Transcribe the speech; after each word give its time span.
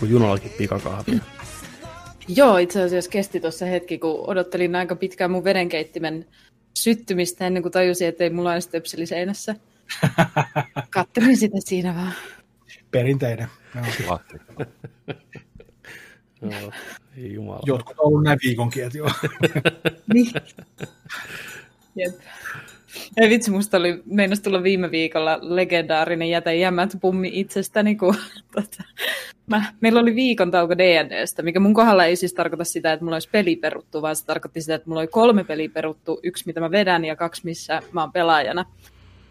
kuin 0.00 0.10
junallakin 0.10 0.50
pikakahvia. 0.58 1.18
Joo, 2.28 2.56
itse 2.56 2.82
asiassa 2.82 3.10
kesti 3.10 3.40
tuossa 3.40 3.66
hetki, 3.66 3.98
kun 3.98 4.24
odottelin 4.26 4.76
aika 4.76 4.96
pitkään 4.96 5.30
mun 5.30 5.44
vedenkeittimen 5.44 6.26
syttymistä 6.74 7.46
ennen 7.46 7.62
kuin 7.62 7.72
tajusin, 7.72 8.08
että 8.08 8.24
ei 8.24 8.30
mulla 8.30 8.52
ole 8.52 8.60
stöpseli 8.60 9.06
seinässä. 9.06 9.54
Kattelin 10.90 11.36
sitä 11.36 11.56
siinä 11.58 11.94
vaan. 11.94 12.12
Perinteinen. 12.90 13.48
Ei 17.16 17.32
jumala. 17.32 17.60
Jotkut 17.66 17.98
on 17.98 18.06
ollut 18.06 18.22
näin 18.22 18.38
viikonkin, 18.44 18.84
että 18.84 18.98
joo. 18.98 19.10
Niin. 20.14 20.32
Jep. 21.96 22.14
Ei 23.16 23.28
vitsi, 23.28 23.50
musta 23.50 23.76
oli, 23.76 24.02
meinas 24.06 24.40
tulla 24.40 24.62
viime 24.62 24.90
viikolla 24.90 25.38
legendaarinen 25.42 26.30
jätä 26.30 26.52
jämät 26.52 26.96
pummi 27.00 27.30
itsestäni, 27.32 27.96
kun 27.96 28.14
tota, 28.54 28.84
mä, 29.46 29.64
meillä 29.80 30.00
oli 30.00 30.14
viikon 30.14 30.50
tauko 30.50 30.78
D&Dstä, 30.78 31.42
mikä 31.42 31.60
mun 31.60 31.74
kohdalla 31.74 32.04
ei 32.04 32.16
siis 32.16 32.34
tarkoita 32.34 32.64
sitä, 32.64 32.92
että 32.92 33.04
mulla 33.04 33.16
olisi 33.16 33.28
peli 33.32 33.56
peruttu, 33.56 34.02
vaan 34.02 34.16
se 34.16 34.26
tarkoitti 34.26 34.60
sitä, 34.60 34.74
että 34.74 34.88
mulla 34.88 35.00
oli 35.00 35.08
kolme 35.08 35.44
peliä 35.44 35.68
peruttu, 35.68 36.20
yksi 36.22 36.46
mitä 36.46 36.60
mä 36.60 36.70
vedän 36.70 37.04
ja 37.04 37.16
kaksi 37.16 37.42
missä 37.44 37.82
mä 37.92 38.00
oon 38.00 38.12
pelaajana. 38.12 38.64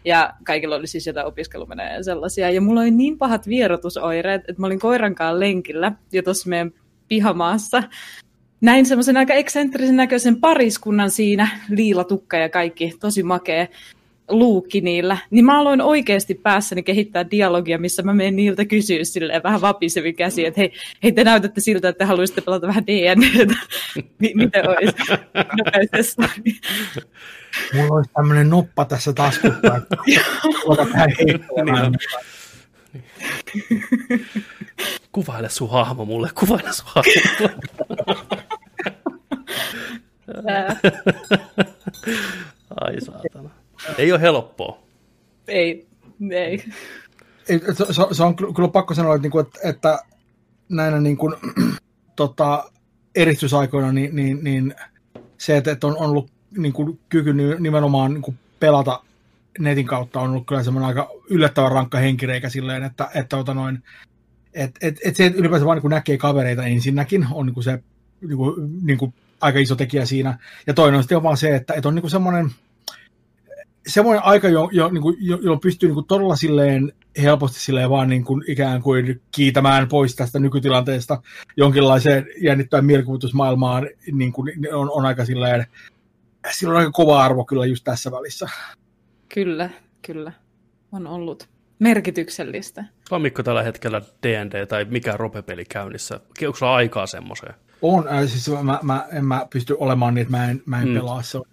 Ja 0.04 0.32
kaikilla 0.44 0.76
oli 0.76 0.86
siis 0.86 1.06
jotain 1.06 1.26
opiskelumenejä 1.26 1.94
ja 1.94 2.04
sellaisia. 2.04 2.50
Ja 2.50 2.60
mulla 2.60 2.80
oli 2.80 2.90
niin 2.90 3.18
pahat 3.18 3.48
vierotusoireet, 3.48 4.40
että 4.48 4.60
mä 4.60 4.66
olin 4.66 4.78
koirankaan 4.78 5.40
lenkillä 5.40 5.92
jo 6.12 6.22
tuossa 6.22 6.48
meidän 6.48 6.72
pihamaassa. 7.08 7.82
Näin 8.60 8.86
semmoisen 8.86 9.16
aika 9.16 9.34
eksentrisen 9.34 9.96
näköisen 9.96 10.36
pariskunnan 10.36 11.10
siinä, 11.10 11.48
liilatukka 11.68 12.36
ja 12.36 12.48
kaikki, 12.48 12.92
tosi 13.00 13.22
makea 13.22 13.66
luukki 14.28 14.80
niillä, 14.80 15.18
niin 15.30 15.44
mä 15.44 15.60
aloin 15.60 15.80
oikeasti 15.80 16.34
päässäni 16.34 16.82
kehittää 16.82 17.30
dialogia, 17.30 17.78
missä 17.78 18.02
mä 18.02 18.14
menen 18.14 18.36
niiltä 18.36 18.64
kysyä 18.64 19.04
silleen 19.04 19.42
vähän 19.42 19.60
vapisevin 19.60 20.16
käsi, 20.16 20.46
että 20.46 20.60
hei, 20.60 20.72
hei 21.02 21.12
te 21.12 21.24
näytätte 21.24 21.60
siltä, 21.60 21.88
että 21.88 21.98
te 21.98 22.04
haluaisitte 22.04 22.40
pelata 22.40 22.66
vähän 22.66 22.86
DNAtä. 22.86 23.54
Miten 24.34 24.68
olisi 24.68 24.96
nopeasti? 25.58 26.22
Mulla 27.74 27.96
olisi 27.96 28.10
tämmöinen 28.14 28.50
noppa 28.50 28.84
tässä 28.84 29.12
taskussa, 29.12 29.76
että 29.76 29.96
tähän 30.92 31.94
heittämään. 32.94 33.40
Kuvaile 35.12 35.48
sun 35.48 35.70
hahmo 35.70 36.04
mulle, 36.04 36.30
kuvaile 36.34 36.72
sun 36.72 36.86
hahmo. 36.86 37.12
Ai 42.80 43.00
saatana. 43.00 43.50
Ei 43.98 44.12
ole 44.12 44.20
helppoa. 44.20 44.78
Ei, 45.48 45.86
ei. 46.30 46.64
Se, 47.46 47.92
se, 47.92 48.02
se 48.12 48.22
on 48.22 48.36
kyllä 48.36 48.68
pakko 48.68 48.94
sanoa, 48.94 49.14
että, 49.14 49.22
niinku, 49.22 49.38
että, 49.38 49.60
että 49.64 49.98
näinä 50.68 51.00
niin 51.00 51.16
kuin, 51.16 51.34
tota, 52.16 52.70
eristysaikoina 53.14 53.92
niin, 53.92 54.16
niin, 54.16 54.44
niin 54.44 54.74
se, 55.38 55.56
että, 55.56 55.72
että 55.72 55.86
on, 55.86 55.96
on 55.96 56.10
ollut 56.10 56.30
niin 56.56 56.72
kuin, 56.72 57.00
kyky 57.08 57.32
nimenomaan 57.58 58.14
niin 58.14 58.22
kuin 58.22 58.38
pelata 58.60 59.02
netin 59.58 59.86
kautta 59.86 60.20
on 60.20 60.30
ollut 60.30 60.46
kyllä 60.46 60.62
semmoinen 60.62 60.88
aika 60.88 61.10
yllättävän 61.30 61.72
rankka 61.72 61.98
henkireikä 61.98 62.48
silleen, 62.48 62.82
että, 62.82 63.08
että 63.14 63.36
ota 63.36 63.54
noin, 63.54 63.82
et, 64.54 64.70
et, 64.80 64.98
et 65.04 65.16
se, 65.16 65.26
että 65.26 65.38
ylipäänsä 65.38 65.66
vaan 65.66 65.78
niin 65.78 65.90
näkee 65.90 66.18
kavereita 66.18 66.62
ensinnäkin 66.62 67.26
on 67.30 67.46
niin 67.46 67.54
kuin 67.54 67.64
se 67.64 67.82
niin 68.20 68.36
kuin, 68.36 68.54
niin 68.82 68.98
kuin 68.98 69.14
aika 69.40 69.58
iso 69.58 69.76
tekijä 69.76 70.06
siinä. 70.06 70.38
Ja 70.66 70.74
toinen 70.74 70.96
on 70.96 71.02
sitten 71.02 71.22
vaan 71.22 71.36
se, 71.36 71.54
että, 71.54 71.74
että 71.74 71.88
on 71.88 71.94
niin 71.94 72.02
kuin 72.02 72.10
semmoinen, 72.10 72.50
semmoinen 73.86 74.24
aika, 74.24 74.48
jo, 74.48 74.68
jo, 74.72 74.88
niin 74.88 75.02
kuin, 75.02 75.16
jo, 75.20 75.36
jolloin 75.36 75.60
pystyy 75.60 75.88
niin 75.88 75.94
kuin 75.94 76.06
todella 76.06 76.36
silleen 76.36 76.92
helposti 77.22 77.60
silleen 77.60 77.90
vaan 77.90 78.08
niin 78.08 78.24
kuin 78.24 78.44
ikään 78.48 78.82
kuin 78.82 79.20
kiitämään 79.30 79.88
pois 79.88 80.16
tästä 80.16 80.38
nykytilanteesta 80.38 81.22
jonkinlaiseen 81.56 82.26
jännittävän 82.42 82.84
mielikuvitusmaailmaan 82.84 83.88
niin 84.12 84.32
kuin 84.32 84.52
on, 84.72 84.90
on 84.90 85.06
aika 85.06 85.24
silleen, 85.24 85.66
sillä 86.50 86.72
on 86.72 86.78
aika 86.78 86.90
kova 86.90 87.24
arvo 87.24 87.44
kyllä 87.44 87.66
just 87.66 87.84
tässä 87.84 88.10
välissä. 88.10 88.48
Kyllä, 89.34 89.70
kyllä. 90.06 90.32
On 90.92 91.06
ollut 91.06 91.48
merkityksellistä. 91.78 92.84
On 93.10 93.22
Mikko 93.22 93.42
tällä 93.42 93.62
hetkellä 93.62 94.02
D&D 94.22 94.66
tai 94.66 94.84
mikä 94.84 95.16
ropepeli 95.16 95.64
käynnissä? 95.64 96.20
Onko 96.46 96.58
sulla 96.58 96.74
aikaa 96.74 97.06
semmoiseen? 97.06 97.54
On, 97.82 98.08
äh, 98.08 98.26
siis 98.26 98.50
mä, 98.62 98.78
mä, 98.82 99.06
en 99.12 99.24
mä 99.24 99.46
pysty 99.52 99.76
olemaan 99.78 100.14
niin, 100.14 100.22
että 100.22 100.36
mä 100.36 100.50
en, 100.50 100.62
mä 100.66 100.82
en 100.82 100.88
mm. 100.88 100.94
pelaa. 100.94 101.22
Se 101.22 101.38
on, 101.38 101.44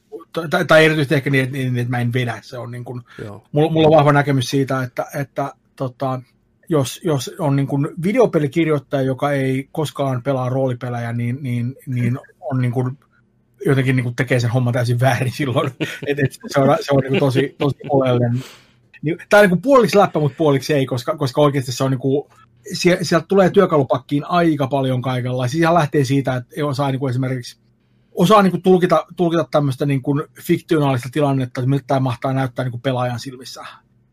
tai, 0.49 0.65
tai 0.65 0.85
erityisesti 0.85 1.15
ehkä 1.15 1.29
niin, 1.29 1.43
että, 1.43 1.57
niin, 1.57 1.77
että 1.77 1.91
mä 1.91 1.99
en 1.99 2.13
vedä. 2.13 2.39
Se 2.41 2.57
on 2.57 2.71
niin 2.71 2.85
kuin, 2.85 3.01
mulla, 3.51 3.71
mulla 3.71 3.87
on 3.87 3.93
vahva 3.93 4.13
näkemys 4.13 4.49
siitä, 4.49 4.83
että, 4.83 5.05
että 5.15 5.53
tota, 5.75 6.21
jos, 6.69 7.01
jos 7.03 7.35
on 7.39 7.55
niin 7.55 7.67
kuin 7.67 7.87
videopelikirjoittaja, 8.03 9.03
joka 9.03 9.31
ei 9.31 9.69
koskaan 9.71 10.23
pelaa 10.23 10.49
roolipelejä, 10.49 11.13
niin, 11.13 11.37
niin, 11.41 11.75
niin 11.85 12.19
on 12.41 12.61
niin 12.61 12.71
kuin 12.71 12.97
jotenkin 13.65 13.95
niin 13.95 14.03
kuin 14.03 14.15
tekee 14.15 14.39
sen 14.39 14.49
homman 14.49 14.73
täysin 14.73 14.99
väärin 14.99 15.31
silloin. 15.31 15.71
Et, 16.07 16.19
et 16.19 16.31
se 16.47 16.59
on, 16.59 16.77
se 16.81 16.91
on 16.91 16.99
niin 16.99 17.09
kuin 17.09 17.19
tosi, 17.19 17.55
tosi 17.57 17.77
oleellinen. 17.89 18.43
Niin, 19.01 19.17
tämä 19.29 19.39
on 19.39 19.43
niin 19.43 19.49
kuin 19.49 19.61
puoliksi 19.61 19.97
läppä, 19.97 20.19
mutta 20.19 20.37
puoliksi 20.37 20.73
ei, 20.73 20.85
koska, 20.85 21.17
koska 21.17 21.41
oikeasti 21.41 21.71
se 21.71 21.83
on 21.83 21.91
niin 21.91 21.99
kuin, 21.99 22.29
sieltä 23.01 23.25
tulee 23.27 23.49
työkalupakkiin 23.49 24.25
aika 24.25 24.67
paljon 24.67 25.01
kaikenlaisia. 25.01 25.67
Siis 25.67 25.73
lähtee 25.73 26.03
siitä, 26.03 26.35
että 26.35 26.65
osaa 26.65 26.91
niin 26.91 26.99
kuin 26.99 27.09
esimerkiksi 27.09 27.59
osaa 28.17 28.41
niin 28.41 28.51
kuin 28.51 28.61
tulkita, 28.61 29.05
tulkita 29.15 29.47
tämmöistä 29.51 29.85
niin 29.85 30.01
kuin 30.01 30.23
fiktionaalista 30.41 31.09
tilannetta, 31.11 31.61
että 31.61 31.69
miltä 31.69 31.83
tämä 31.87 31.99
mahtaa 31.99 32.33
näyttää 32.33 32.65
niin 32.65 32.71
kuin 32.71 32.81
pelaajan 32.81 33.19
silmissä, 33.19 33.65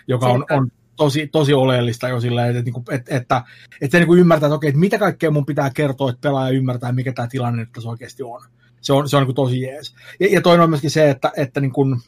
joka 0.06 0.26
on, 0.26 0.44
on 0.50 0.70
tosi, 0.96 1.26
tosi 1.26 1.54
oleellista 1.54 2.08
jo 2.08 2.20
silleen, 2.20 2.56
että, 2.56 2.70
että, 2.70 2.94
että, 2.94 3.16
että, 3.16 3.42
että 3.80 3.92
se 3.92 3.98
niin 3.98 4.06
kuin 4.06 4.20
ymmärtää, 4.20 4.46
että 4.46 4.54
okei, 4.54 4.68
että 4.68 4.80
mitä 4.80 4.98
kaikkea 4.98 5.30
mun 5.30 5.46
pitää 5.46 5.70
kertoa, 5.70 6.10
että 6.10 6.20
pelaaja 6.20 6.56
ymmärtää, 6.56 6.92
mikä 6.92 7.12
tämä 7.12 7.28
tilanne 7.28 7.62
nyt 7.62 7.72
tässä 7.72 7.90
oikeasti 7.90 8.22
on. 8.22 8.42
Se 8.84 8.92
on, 8.92 9.08
se 9.08 9.16
on 9.16 9.26
niin 9.26 9.34
tosi 9.34 9.60
jees. 9.60 9.94
Ja, 10.20 10.28
ja 10.30 10.40
toinen 10.40 10.64
on 10.64 10.70
myöskin 10.70 10.90
se, 10.90 11.10
että, 11.10 11.32
että 11.36 11.60
niin 11.60 11.72
kuin, 11.72 12.00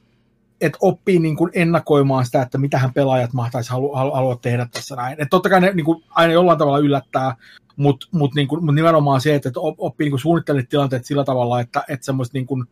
että 0.60 0.78
oppii 0.81 1.19
niin 1.19 1.37
kuin 1.37 1.50
ennakoimaan 1.54 2.26
sitä, 2.26 2.42
että 2.42 2.59
mitä 2.59 2.78
hän 2.78 2.92
pelaajat 2.92 3.32
mahtaisi 3.32 3.70
halu, 3.70 3.94
halu, 3.94 4.10
halua 4.10 4.37
tehdä 4.37 4.66
tässä 4.72 4.97
näin. 4.97 5.12
Että 5.12 5.26
totta 5.31 5.48
kai 5.48 5.60
ne 5.60 5.72
niin 5.72 5.84
kuin, 5.84 6.04
aina 6.10 6.32
jollain 6.32 6.59
tavalla 6.59 6.78
yllättää, 6.78 7.36
mutta 7.76 8.06
mut, 8.12 8.34
niin 8.34 8.48
mut 8.60 8.75
nimenomaan 8.75 9.20
se, 9.20 9.34
että, 9.34 9.50
oppii 9.56 10.04
niin 10.04 10.12
kuin 10.12 10.20
suunnittelemaan 10.20 10.66
tilanteet 10.69 11.04
sillä 11.04 11.25
tavalla, 11.25 11.60
että, 11.60 11.84
että 11.88 12.06
semmoiset 12.06 12.34
niin 12.34 12.47
kuin, 12.47 12.65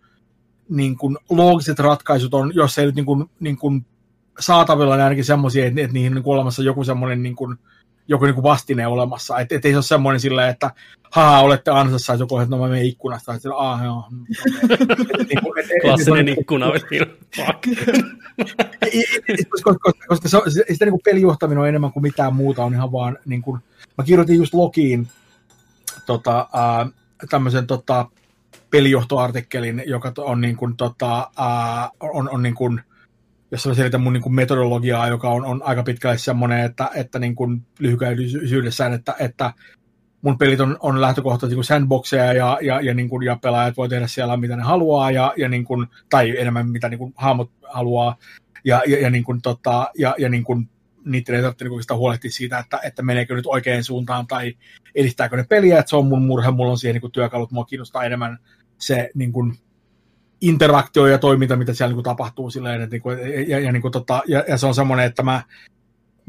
niin 0.68 0.96
kuin 0.98 1.18
loogiset 1.30 1.78
ratkaisut 1.78 2.34
on, 2.34 2.52
jos 2.54 2.78
ei 2.78 2.86
nyt 2.86 2.94
niin 2.94 3.06
kuin, 3.06 3.30
niin 3.40 3.56
kuin 3.56 3.86
saatavilla, 4.40 4.96
niin 4.96 5.04
ainakin 5.04 5.24
semmoisia, 5.24 5.66
että, 5.66 5.80
että 5.80 5.94
niihin 5.94 6.12
on 6.12 6.14
niin 6.14 6.34
olemassa 6.34 6.62
joku 6.62 6.84
semmoinen 6.84 7.22
niin 7.22 7.36
kuin, 7.36 7.58
joku 8.08 8.24
niin 8.24 8.34
kuin 8.34 8.42
vastine 8.42 8.86
olemassa. 8.86 9.38
Että 9.38 9.54
et 9.54 9.64
ei 9.64 9.72
se 9.72 9.76
ole 9.76 9.82
semmoinen 9.82 10.20
silleen, 10.20 10.50
että 10.50 10.70
haa, 11.10 11.40
olette 11.40 11.70
ansassa, 11.70 12.12
että 12.12 12.22
joku, 12.22 12.38
että 12.38 12.50
no 12.50 12.62
mä 12.62 12.68
menen 12.68 12.84
ikkunasta. 12.84 13.34
Että 13.34 13.48
ah, 13.56 13.84
joo. 13.84 14.04
Niinku, 15.28 15.54
Klassinen 15.82 16.28
ikkuna. 16.28 16.66
koska, 20.08 20.42
sitä 20.72 20.84
niin 20.84 21.00
pelijohtaminen 21.04 21.62
on 21.62 21.68
enemmän 21.68 21.92
kuin 21.92 22.02
mitään 22.02 22.34
muuta, 22.34 22.64
on 22.64 22.74
ihan 22.74 22.92
vaan, 22.92 23.18
niin 23.24 23.42
kuin, 23.42 23.60
mä 23.98 24.04
kirjoitin 24.04 24.36
just 24.36 24.54
Lokiin 24.54 25.08
tota, 26.06 26.40
äh, 26.40 26.92
tämmöisen 27.30 27.66
tota, 27.66 28.06
pelijohtoartikkelin, 28.70 29.82
joka 29.86 30.12
on 30.18 30.40
niin 30.40 30.56
kuin, 30.56 30.76
tota, 30.76 31.30
äh, 31.40 31.90
on, 32.00 32.30
on 32.30 32.42
niin 32.42 32.54
kuin, 32.54 32.80
jos 33.54 33.66
mä 33.66 33.74
selitän 33.74 34.00
mun 34.00 34.12
niin 34.12 34.22
kuin 34.22 34.34
metodologiaa, 34.34 35.08
joka 35.08 35.30
on, 35.30 35.44
on 35.44 35.62
aika 35.62 35.82
pitkälle 35.82 36.18
semmoinen, 36.18 36.64
että, 36.64 36.90
että 36.94 37.18
niin 37.18 37.34
kuin 37.34 37.66
lyhykäisyydessään, 37.78 38.92
että, 38.92 39.14
että 39.18 39.52
mun 40.22 40.38
pelit 40.38 40.60
on, 40.60 40.76
on 40.80 41.00
lähtökohtaisesti 41.00 41.56
niin 41.56 41.64
sandboxeja 41.64 42.32
ja, 42.32 42.58
ja, 42.62 42.80
ja, 42.80 42.94
niin 42.94 43.08
kuin, 43.08 43.26
ja 43.26 43.36
pelaajat 43.42 43.76
voi 43.76 43.88
tehdä 43.88 44.06
siellä 44.06 44.36
mitä 44.36 44.56
ne 44.56 44.62
haluaa, 44.62 45.10
ja, 45.10 45.32
ja 45.36 45.48
niin 45.48 45.64
kuin, 45.64 45.86
tai 46.10 46.38
enemmän 46.38 46.68
mitä 46.68 46.88
niin 46.88 46.98
kuin 46.98 47.12
hahmot 47.16 47.50
haluaa, 47.62 48.16
ja, 48.64 48.82
ja, 48.86 49.00
ja, 49.00 49.10
niin 49.10 49.24
kuin, 49.24 49.42
tota, 49.42 49.90
ja, 49.98 50.14
ja 50.18 50.28
niin 50.28 50.44
kuin, 50.44 50.68
niiden 51.04 51.34
ei 51.34 51.42
tarvitse 51.42 51.64
niin 51.64 51.98
huolehtia 51.98 52.30
siitä, 52.30 52.58
että, 52.58 52.80
että 52.84 53.02
meneekö 53.02 53.34
nyt 53.34 53.46
oikein 53.46 53.84
suuntaan 53.84 54.26
tai 54.26 54.54
edistääkö 54.94 55.36
ne 55.36 55.44
peliä, 55.48 55.78
että 55.78 55.90
se 55.90 55.96
on 55.96 56.06
mun 56.06 56.22
murhe, 56.22 56.50
mulla 56.50 56.70
on 56.70 56.78
siihen 56.78 56.94
niin 56.94 57.00
kuin 57.00 57.12
työkalut, 57.12 57.50
mua 57.50 57.64
kiinnostaa 57.64 58.04
enemmän 58.04 58.38
se 58.78 59.10
niin 59.14 59.32
kuin, 59.32 59.56
interaktio 60.48 61.06
ja 61.06 61.18
toiminta, 61.18 61.56
mitä 61.56 61.74
siellä 61.74 61.88
niin 61.88 61.96
kuin, 61.96 62.04
tapahtuu 62.04 62.50
silleen, 62.50 62.82
että, 62.82 62.94
niin 62.94 63.02
kuin, 63.02 63.18
ja, 63.48 63.60
ja, 63.60 63.72
niin 63.72 63.82
kuin, 63.82 63.92
tota, 63.92 64.22
ja, 64.26 64.44
ja, 64.48 64.56
se 64.56 64.66
on 64.66 64.74
semmoinen, 64.74 65.06
että 65.06 65.22
mä, 65.22 65.42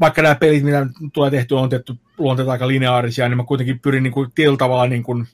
vaikka 0.00 0.22
nämä 0.22 0.34
pelit, 0.34 0.64
mitä 0.64 0.86
tulee 1.12 1.30
tehty, 1.30 1.54
on 1.54 1.68
tehty 1.68 1.94
luonteelta 2.18 2.52
aika 2.52 2.68
lineaarisia, 2.68 3.28
niin 3.28 3.36
mä 3.36 3.44
kuitenkin 3.44 3.80
pyrin 3.80 4.02
niin 4.02 4.12
kuin, 4.12 4.32
tietyllä 4.34 4.56
tavalla 4.56 4.86
niin 4.86 5.02
kuin, 5.02 5.26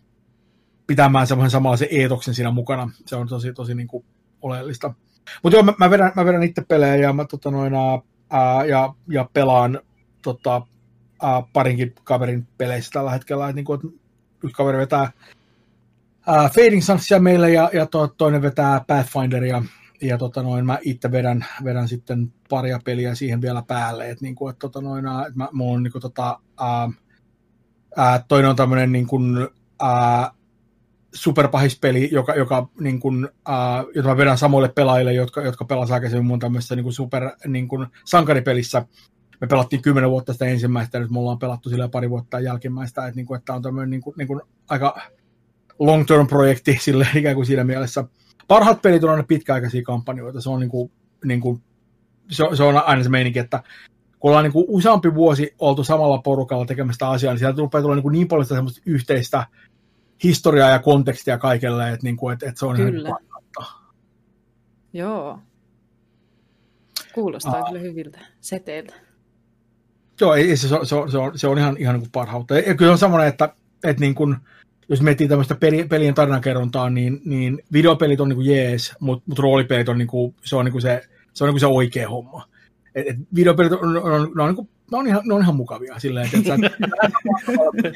pitämään 0.87 1.27
semmoisen 1.27 1.51
samanlaisen 1.51 1.89
eetoksen 1.91 2.35
siinä 2.35 2.51
mukana. 2.51 2.91
Se 3.07 3.17
on 3.17 3.29
tosi, 3.29 3.53
tosi 3.53 3.75
niin 3.75 3.89
kuin, 3.89 4.05
oleellista. 4.43 4.95
Mutta 5.43 5.57
joo, 5.57 5.63
mä, 5.63 5.75
mä, 5.79 5.91
vedän, 5.91 6.13
mä 6.17 6.25
vedän 6.25 6.43
itse 6.43 6.63
pelejä 6.69 6.97
ja, 6.97 7.13
mä, 7.13 7.25
tota, 7.25 7.51
noin, 7.51 7.75
ää, 7.75 8.65
ja, 8.65 8.95
ja 9.09 9.29
pelaan 9.33 9.81
tota, 10.23 10.63
ää, 11.23 11.43
parinkin 11.53 11.95
kaverin 12.05 12.47
peleissä 12.59 12.91
tällä 12.93 13.11
hetkellä. 13.11 13.49
Et, 13.49 13.57
niin 13.57 13.65
kuin, 13.65 13.81
yksi 14.45 14.57
kaveri 14.57 14.79
vetää 14.79 15.11
uh, 16.29 16.51
Fading 16.51 16.83
Sunsia 16.83 17.21
meille 17.21 17.51
ja, 17.51 17.71
ja 17.73 17.87
to, 17.87 18.07
toinen 18.07 18.43
vetää 18.43 18.85
Pathfinderia 18.87 19.63
ja 20.03 20.19
tota 20.19 20.43
noin, 20.43 20.67
mä 20.67 20.79
itse 20.83 21.13
vedän, 21.13 21.47
vedän 21.65 21.89
sitten 21.89 22.33
paria 22.49 22.81
peliä 22.85 23.15
siihen 23.15 23.41
vielä 23.41 23.63
päälle, 23.67 24.11
että 24.11 24.25
niinku, 24.25 24.49
et, 24.49 24.59
tota 24.59 24.81
noin, 24.81 25.05
et 25.29 25.37
mä, 25.37 25.49
mulla 25.53 25.75
on 25.75 25.83
niinku, 25.83 26.01
tota, 26.01 26.39
uh, 26.61 26.95
Ää, 27.97 28.25
toinen 28.29 28.51
on 28.51 28.57
tämmöinen 28.57 28.93
niin 28.93 29.07
kuin, 29.07 29.49
ää, 29.83 30.31
superpahispeli, 31.15 32.09
joka, 32.13 32.35
joka 32.35 32.69
niin 32.81 33.01
kuin, 33.01 33.29
ää, 33.49 33.85
jota 33.95 34.09
mä 34.09 34.17
vedän 34.17 34.39
samoille 34.39 34.69
pelaajille, 34.69 35.13
jotka, 35.13 35.43
jotka 35.43 35.65
pelasivat 35.65 35.95
aikaisemmin 35.95 36.27
mun 36.27 36.39
tämmöisessä 36.39 36.77
niin 36.77 36.85
kuin 36.85 36.93
super 36.93 37.31
niin 37.47 37.69
kuin 37.69 37.87
sankaripelissä. 38.05 38.87
Me 39.41 39.47
pelattiin 39.47 39.83
kymmenen 39.83 40.11
vuotta 40.11 40.33
sitä 40.33 40.45
ensimmäistä, 40.45 40.99
ja 40.99 41.03
nyt 41.03 41.11
me 41.11 41.19
ollaan 41.19 41.39
pelattu 41.39 41.69
sillä 41.71 41.89
pari 41.89 42.11
vuotta 42.11 42.41
jälkimmäistä, 42.41 43.07
että, 43.07 43.17
niin 43.17 43.27
kuin, 43.27 43.39
että 43.39 43.55
on 43.55 43.63
tämmöinen 43.63 43.91
niin 43.91 44.01
kuin, 44.01 44.15
niin 44.19 44.29
kuin 44.29 44.41
aika 44.69 45.01
long-term 45.79 46.27
projekti 46.27 46.79
sille 46.81 47.07
ikään 47.15 47.35
kuin 47.35 47.47
siinä 47.47 47.65
mielessä. 47.65 48.05
Parhaat 48.49 48.83
pelit 48.83 49.05
on 49.05 49.11
aina 49.11 49.23
pitkäaikaisia 49.23 49.83
kampanjoita, 49.83 50.41
se 50.41 50.51
on, 50.51 50.61
niin 50.61 50.71
kuin, 50.71 50.93
niin 51.25 51.41
kuin, 51.41 51.63
se, 52.31 52.45
se 52.55 52.63
on 52.63 52.83
aina 52.87 53.03
se 53.03 53.09
meininki, 53.09 53.39
että 53.39 53.63
kun 54.21 54.29
ollaan 54.29 54.45
niin 54.45 54.53
kuin 54.53 54.65
useampi 54.69 55.15
vuosi 55.15 55.55
oltu 55.59 55.85
samalla 55.85 56.19
porukalla 56.19 56.67
tekemästä 56.67 57.09
asiaa, 57.09 57.33
niin 57.33 57.39
sieltä 57.39 57.61
rupeaa 57.61 57.83
tulla 57.83 57.95
niin, 57.95 58.03
kuin 58.03 58.13
niin 58.13 58.29
paljon 58.29 58.45
sitä 58.45 58.55
semmoista 58.55 58.83
yhteistä 58.87 59.47
historiaa 60.25 60.71
ja 60.71 60.79
kontekstia 60.79 61.39
kaikelle, 61.39 61.93
että, 61.93 62.05
niin 62.05 62.17
kuin, 62.17 62.33
että, 62.33 62.49
että 62.49 62.59
se 62.59 62.67
on 62.67 62.77
kyllä. 62.77 63.09
ihan 63.09 63.21
Joo. 64.93 65.39
Kuulostaa 67.15 67.57
Aa. 67.57 67.69
kyllä 67.69 67.81
hyviltä 67.81 68.19
seteiltä. 68.41 68.95
Joo, 70.21 70.35
ei, 70.35 70.57
se, 70.57 70.69
se, 70.69 70.77
se, 70.83 70.95
on, 70.95 71.11
se, 71.11 71.19
on, 71.19 71.39
se 71.39 71.49
on 71.49 71.59
ihan, 71.59 71.77
ihan 71.79 71.95
niin 71.95 72.03
kuin 72.03 72.13
parhautta. 72.13 72.59
Ja 72.59 72.75
kyllä 72.75 72.93
on 72.93 72.99
semmoinen, 72.99 73.29
että, 73.29 73.55
että 73.85 74.01
niin 74.01 74.15
kuin, 74.15 74.37
jos 74.93 75.03
miettii 75.03 75.29
tämmöistä 75.29 75.55
peli, 75.55 75.85
pelien 75.85 76.15
tarinankerrontaa, 76.15 76.91
niin, 76.91 77.21
niin 77.25 77.63
videopelit 77.73 78.21
on 78.21 78.29
niin 78.29 78.37
kuin 78.37 78.47
jees, 78.47 78.93
mutta 79.01 79.25
mut 79.27 79.39
roolipelit 79.39 79.89
on, 79.89 79.99
niin 79.99 80.09
kuin, 80.09 80.35
se, 80.45 80.57
on 80.57 80.65
niin 80.65 80.73
kuin 80.73 80.83
se, 80.83 81.03
se, 81.35 81.45
on 81.45 81.49
niin 81.49 81.53
kuin 81.53 81.61
se 81.61 81.67
oikea 81.67 82.09
homma. 82.09 82.49
Et, 82.95 83.09
et 83.09 83.17
videopelit 83.35 83.73
on, 83.73 83.79
on, 83.79 83.97
on, 83.97 84.41
on, 84.41 84.47
niin 84.47 84.57
kuin, 84.57 84.69
ne 84.93 84.99
on, 84.99 85.07
ihan, 85.07 85.23
ne 85.25 85.35
on 85.35 85.43
ihan 85.43 85.57
mukavia 85.57 85.99
silleen, 85.99 86.29
että, 86.35 86.55
että, 86.55 86.71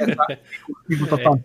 että 0.02 0.26
niin 0.88 0.98
kuin, 0.98 1.08
tota, 1.08 1.38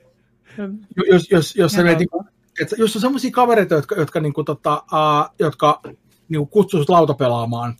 jos, 1.11 1.31
jos, 1.31 1.55
jos, 1.55 1.71
se, 1.71 1.83
niin 1.83 2.09
kuin, 2.09 2.25
että 2.61 2.75
jos 2.79 2.95
on 2.95 3.01
sellaisia 3.01 3.31
kavereita, 3.31 3.75
jotka, 3.75 3.95
jotka, 3.95 4.19
niin 4.19 4.33
kuin, 4.33 4.45
tota, 4.45 4.73
uh, 4.73 5.35
jotka 5.39 5.81
niin 6.29 6.39
kuin 6.39 6.49
kutsuisivat 6.49 6.89
lautapelaamaan, 6.89 7.75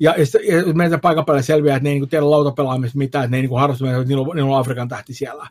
ja, 0.00 0.14
ja, 0.18 0.56
ja 0.66 0.74
meidän 0.74 1.00
paikan 1.00 1.24
päälle 1.24 1.42
selviää, 1.42 1.76
että 1.76 1.84
ne 1.84 1.90
ei 1.90 2.00
niin 2.00 2.08
tiedä 2.08 2.30
lautapelaamista 2.30 2.98
mitään, 2.98 3.24
että 3.24 3.30
ne 3.30 3.36
ei 3.36 3.42
niin 3.42 3.60
harrastu, 3.60 3.86
että 3.86 4.04
niillä 4.04 4.22
on, 4.22 4.36
niillä 4.36 4.50
on 4.50 4.60
Afrikan 4.60 4.88
tähti 4.88 5.14
siellä. 5.14 5.48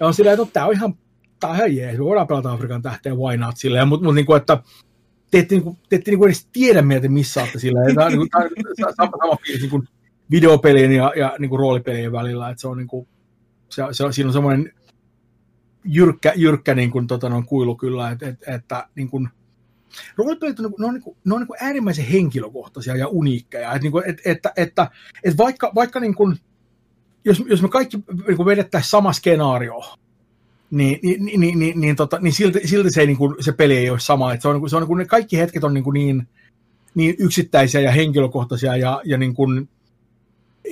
Ja 0.00 0.06
on 0.06 0.14
silleen, 0.14 0.40
että 0.40 0.52
tämä 0.52 0.66
on 0.66 0.72
ihan, 0.72 0.94
tämä 1.40 1.50
on 1.50 1.56
ihan 1.56 1.76
jees, 1.76 1.98
me 1.98 2.04
voidaan 2.04 2.26
pelata 2.26 2.52
Afrikan 2.52 2.82
tähteen, 2.82 3.16
why 3.18 3.36
not, 3.36 3.56
silleen, 3.56 3.88
mutta 3.88 4.04
mut, 4.04 4.14
niin 4.14 4.26
kuin, 4.26 4.36
että 4.36 4.62
te 5.30 5.38
ette, 5.38 5.54
niin 5.54 5.62
kuin, 5.62 5.78
te 5.88 5.96
ette 5.96 6.10
niin 6.10 6.18
kuin 6.18 6.28
edes 6.28 6.48
tiedä, 6.52 6.82
mitä 6.82 7.00
te 7.00 7.08
missaatte 7.08 7.58
silleen. 7.58 7.94
Tämä 7.94 8.06
on, 8.06 8.12
niin 8.12 8.18
kuin, 8.18 8.30
tämä 8.30 8.44
on 8.88 8.94
sama, 8.96 9.12
sama 9.22 9.36
fiilis 9.46 9.60
niin 9.60 9.70
kuin 9.70 9.88
videopelien 10.30 10.92
ja, 10.92 11.12
ja 11.16 11.36
niin 11.38 11.48
kuin 11.48 11.60
roolipelien 11.60 12.12
välillä, 12.12 12.50
että 12.50 12.60
se 12.60 12.68
on 12.68 12.78
niin 12.78 12.88
kuin, 12.88 13.08
se, 13.68 13.82
se, 13.92 14.04
siinä 14.10 14.28
on 14.28 14.32
semmoinen 14.32 14.72
jyrkkä, 15.84 16.32
jyrkkä 16.36 16.74
niin 16.74 16.90
kuin, 16.90 17.06
tota, 17.06 17.28
noin 17.28 17.46
kuilu 17.46 17.76
kyllä, 17.76 18.10
että, 18.10 18.28
että, 18.28 18.54
että 18.54 18.88
niin 18.94 19.10
kuin, 19.10 19.28
roolipelit 20.16 20.60
on, 20.60 20.74
ne 20.78 20.86
on, 20.86 20.94
niin 20.94 21.02
kuin, 21.02 21.16
ne 21.24 21.34
on 21.34 21.40
niin 21.40 21.46
kuin 21.46 21.58
äärimmäisen 21.60 22.04
henkilökohtaisia 22.04 22.96
ja 22.96 23.08
uniikkeja. 23.08 23.68
Että, 23.68 23.82
niin 23.82 23.92
kuin, 23.92 24.04
että, 24.06 24.22
että, 24.24 24.52
että, 24.56 24.90
että 25.24 25.38
vaikka, 25.38 25.72
vaikka 25.74 26.00
niin 26.00 26.14
kuin, 26.14 26.36
jos, 27.24 27.42
jos 27.46 27.62
me 27.62 27.68
kaikki 27.68 27.96
niin 28.28 28.46
vedettäisiin 28.46 28.90
sama 28.90 29.12
skenaario, 29.12 29.80
niin, 30.70 30.98
niin, 31.02 31.24
niin, 31.24 31.40
niin, 31.40 31.58
niin, 31.58 31.80
niin, 31.80 31.96
tota, 31.96 32.18
niin 32.20 32.32
silti, 32.32 32.60
silti 32.64 32.90
se, 32.90 33.06
niin 33.06 33.16
kuin, 33.16 33.34
se 33.40 33.52
peli 33.52 33.76
ei 33.76 33.90
ole 33.90 34.00
sama. 34.00 34.32
Että 34.32 34.42
se 34.42 34.48
on, 34.48 34.70
se 34.70 34.76
on, 34.76 34.82
niin 34.82 34.88
kuin, 34.88 34.98
ne 34.98 35.04
kaikki 35.04 35.38
hetket 35.38 35.64
on 35.64 35.74
niin, 35.74 35.84
kuin 35.84 35.94
niin, 35.94 36.28
niin 36.94 37.14
yksittäisiä 37.18 37.80
ja 37.80 37.92
henkilökohtaisia 37.92 38.76
ja, 38.76 39.02
ja 39.04 39.18
niin 39.18 39.34
kuin, 39.34 39.68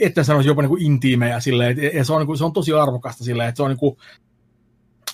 että 0.00 0.22
sanoisi 0.22 0.48
jopa 0.48 0.62
niin 0.62 0.68
kuin 0.68 0.82
intiimejä 0.82 1.40
silleen, 1.40 1.76
ja 1.94 2.04
se 2.04 2.12
on, 2.12 2.18
niin 2.18 2.26
kuin, 2.26 2.38
se 2.38 2.44
on 2.44 2.52
tosi 2.52 2.72
arvokasta 2.72 3.24
silleen, 3.24 3.48
että 3.48 3.56
se 3.56 3.62
on 3.62 3.70
niin 3.70 3.78
kuin, 3.78 3.96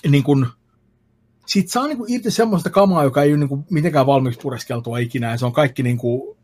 niin 0.09 0.25
kuin, 0.25 0.47
siitä 1.47 1.73
saa 1.73 1.87
niin 1.87 1.99
kuin 1.99 2.13
irti 2.13 2.31
semmoista 2.31 2.71
kamaa, 2.71 3.05
joka 3.05 3.23
ei 3.23 3.31
ole 3.31 3.39
niin 3.39 3.49
kuin 3.49 3.65
mitenkään 3.71 4.07
valmiiksi 4.07 4.41
pureskeltua 4.41 4.99
ikinä, 4.99 5.31
ja 5.31 5.37
se 5.37 5.47
on 5.47 5.53
kaikki 5.53 5.83
niin 5.83 5.99
kuin, 5.99 6.37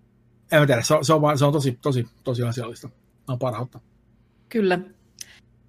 en 0.52 0.60
mä 0.60 0.66
tiedä, 0.66 0.82
se 0.82 0.94
on, 0.94 1.04
se 1.04 1.14
on, 1.14 1.38
se 1.38 1.44
on 1.44 1.52
tosi, 1.52 1.78
tosi, 1.82 2.06
tosi 2.24 2.42
asiallista. 2.42 2.88
on 3.28 3.38
parhautta. 3.38 3.80
Kyllä. 4.54 4.78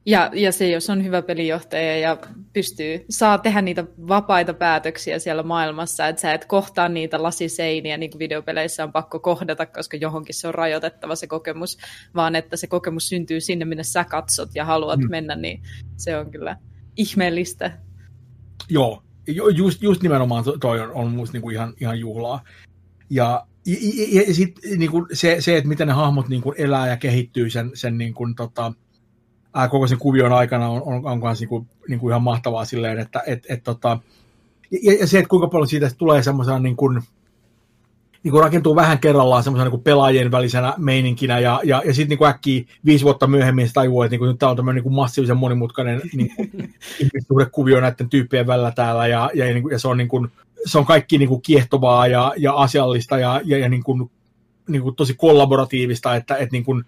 Ja, 0.05 0.31
ja 0.33 0.51
se, 0.51 0.69
jos 0.69 0.89
on 0.89 1.03
hyvä 1.03 1.21
pelijohtaja 1.21 1.97
ja 1.97 2.17
pystyy, 2.53 3.05
saa 3.09 3.37
tehdä 3.37 3.61
niitä 3.61 3.85
vapaita 4.07 4.53
päätöksiä 4.53 5.19
siellä 5.19 5.43
maailmassa, 5.43 6.07
että 6.07 6.21
sä 6.21 6.33
et 6.33 6.45
kohtaa 6.45 6.89
niitä 6.89 7.23
lasiseiniä, 7.23 7.97
niin 7.97 8.11
kuin 8.11 8.19
videopeleissä 8.19 8.83
on 8.83 8.91
pakko 8.91 9.19
kohdata, 9.19 9.65
koska 9.65 9.97
johonkin 9.97 10.35
se 10.35 10.47
on 10.47 10.53
rajoitettava 10.53 11.15
se 11.15 11.27
kokemus, 11.27 11.77
vaan 12.15 12.35
että 12.35 12.57
se 12.57 12.67
kokemus 12.67 13.09
syntyy 13.09 13.41
sinne, 13.41 13.65
minne 13.65 13.83
sä 13.83 14.03
katsot 14.03 14.49
ja 14.55 14.65
haluat 14.65 14.99
mm. 14.99 15.09
mennä, 15.09 15.35
niin 15.35 15.61
se 15.97 16.17
on 16.17 16.31
kyllä 16.31 16.57
ihmeellistä. 16.97 17.71
Joo, 18.69 19.03
just, 19.55 19.81
just 19.81 20.03
nimenomaan 20.03 20.43
toi 20.59 20.79
on, 20.81 20.91
on 20.91 21.11
musta 21.11 21.33
niinku 21.33 21.49
ihan, 21.49 21.73
ihan 21.81 21.99
juhlaa. 21.99 22.43
Ja, 23.09 23.47
ja, 23.65 23.75
ja, 24.11 24.21
ja 24.27 24.33
sit, 24.33 24.59
niinku 24.77 25.07
se, 25.13 25.35
se, 25.39 25.57
että 25.57 25.67
miten 25.67 25.87
ne 25.87 25.93
hahmot 25.93 26.27
niinku 26.27 26.53
elää 26.57 26.87
ja 26.87 26.97
kehittyy 26.97 27.49
sen, 27.49 27.71
sen 27.73 27.97
niinku, 27.97 28.33
tota, 28.35 28.73
ää, 29.53 29.67
koko 29.67 29.87
sen 29.87 29.97
kuvion 29.97 30.33
aikana 30.33 30.69
on, 30.69 30.81
on, 30.85 31.05
on 31.05 31.21
kans 31.21 31.39
niinku, 31.39 31.67
niinku 31.89 32.09
ihan 32.09 32.23
mahtavaa 32.23 32.65
silleen, 32.65 32.99
että 32.99 33.23
et, 33.27 33.45
et, 33.49 33.63
tota, 33.63 33.99
ja, 34.71 34.93
ja, 34.99 35.07
se, 35.07 35.17
että 35.19 35.29
kuinka 35.29 35.47
paljon 35.47 35.67
siitä 35.67 35.91
tulee 35.97 36.23
semmoisena 36.23 36.59
niin 36.59 36.75
kuin, 36.75 37.01
niin 38.25 38.31
kuin 38.31 38.43
rakentuu 38.43 38.75
vähän 38.75 38.99
kerrallaan 38.99 39.43
semmoisena 39.43 39.69
niin 39.69 39.81
pelaajien 39.81 40.31
välisenä 40.31 40.73
meininkinä, 40.77 41.39
ja, 41.39 41.61
ja, 41.63 41.81
ja 41.85 41.93
sitten 41.93 42.17
niin 42.17 42.27
äkkiä 42.27 42.63
viisi 42.85 43.03
vuotta 43.03 43.27
myöhemmin 43.27 43.67
se 43.67 43.73
tajuu, 43.73 44.03
että 44.03 44.11
niin 44.11 44.19
kuin, 44.19 44.27
nyt 44.27 44.39
tämä 44.39 44.49
on 44.49 44.55
tämmöinen 44.55 44.83
niin 44.83 44.93
massiivisen 44.93 45.37
monimutkainen 45.37 46.01
niin 46.13 46.31
kuvio 47.51 47.81
näiden 47.81 48.09
tyyppien 48.09 48.47
välillä 48.47 48.71
täällä, 48.71 49.07
ja, 49.07 49.29
ja, 49.33 49.45
ja, 49.45 49.61
ja 49.71 49.79
se, 49.79 49.87
on, 49.87 49.97
niin 49.97 50.07
kuin, 50.07 50.27
se 50.65 50.77
on 50.77 50.85
kaikki 50.85 51.17
niin 51.17 51.29
kuin 51.29 51.41
kiehtovaa 51.41 52.07
ja, 52.07 52.33
ja 52.37 52.53
asiallista 52.53 53.19
ja, 53.19 53.41
ja, 53.43 53.57
ja 53.57 53.69
niin 53.69 53.83
kuin, 53.83 54.11
niin 54.69 54.81
kuin 54.81 54.95
tosi 54.95 55.13
kollaboratiivista, 55.13 56.15
että 56.15 56.35
et, 56.35 56.51
niin 56.51 56.63
kuin, 56.63 56.83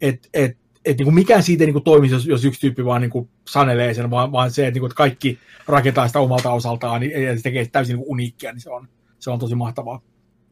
et, 0.00 0.28
et, 0.34 0.56
et, 0.84 0.98
niin 0.98 1.06
kuin 1.06 1.14
mikään 1.14 1.42
siitä 1.42 1.62
ei 1.62 1.66
niin 1.66 1.74
kuin 1.74 1.84
toimisi, 1.84 2.14
jos, 2.14 2.26
jos 2.26 2.44
yksi 2.44 2.60
tyyppi 2.60 2.84
vaan 2.84 3.00
niin 3.00 3.10
kuin 3.10 3.28
sanelee 3.48 3.94
sen, 3.94 4.10
vaan, 4.10 4.32
vaan 4.32 4.50
se, 4.50 4.66
että, 4.66 4.74
niin 4.74 4.80
kuin, 4.80 4.88
että 4.88 4.96
kaikki 4.96 5.38
rakentaa 5.66 6.06
sitä 6.06 6.20
omalta 6.20 6.52
osaltaan 6.52 7.00
niin, 7.00 7.22
ja 7.22 7.36
se 7.36 7.42
tekee 7.42 7.66
täysin 7.66 7.94
niin 7.94 8.04
kuin 8.04 8.12
uniikkia, 8.12 8.52
niin 8.52 8.60
se 8.60 8.70
on, 8.70 8.88
se 9.18 9.30
on 9.30 9.38
tosi 9.38 9.54
mahtavaa. 9.54 10.00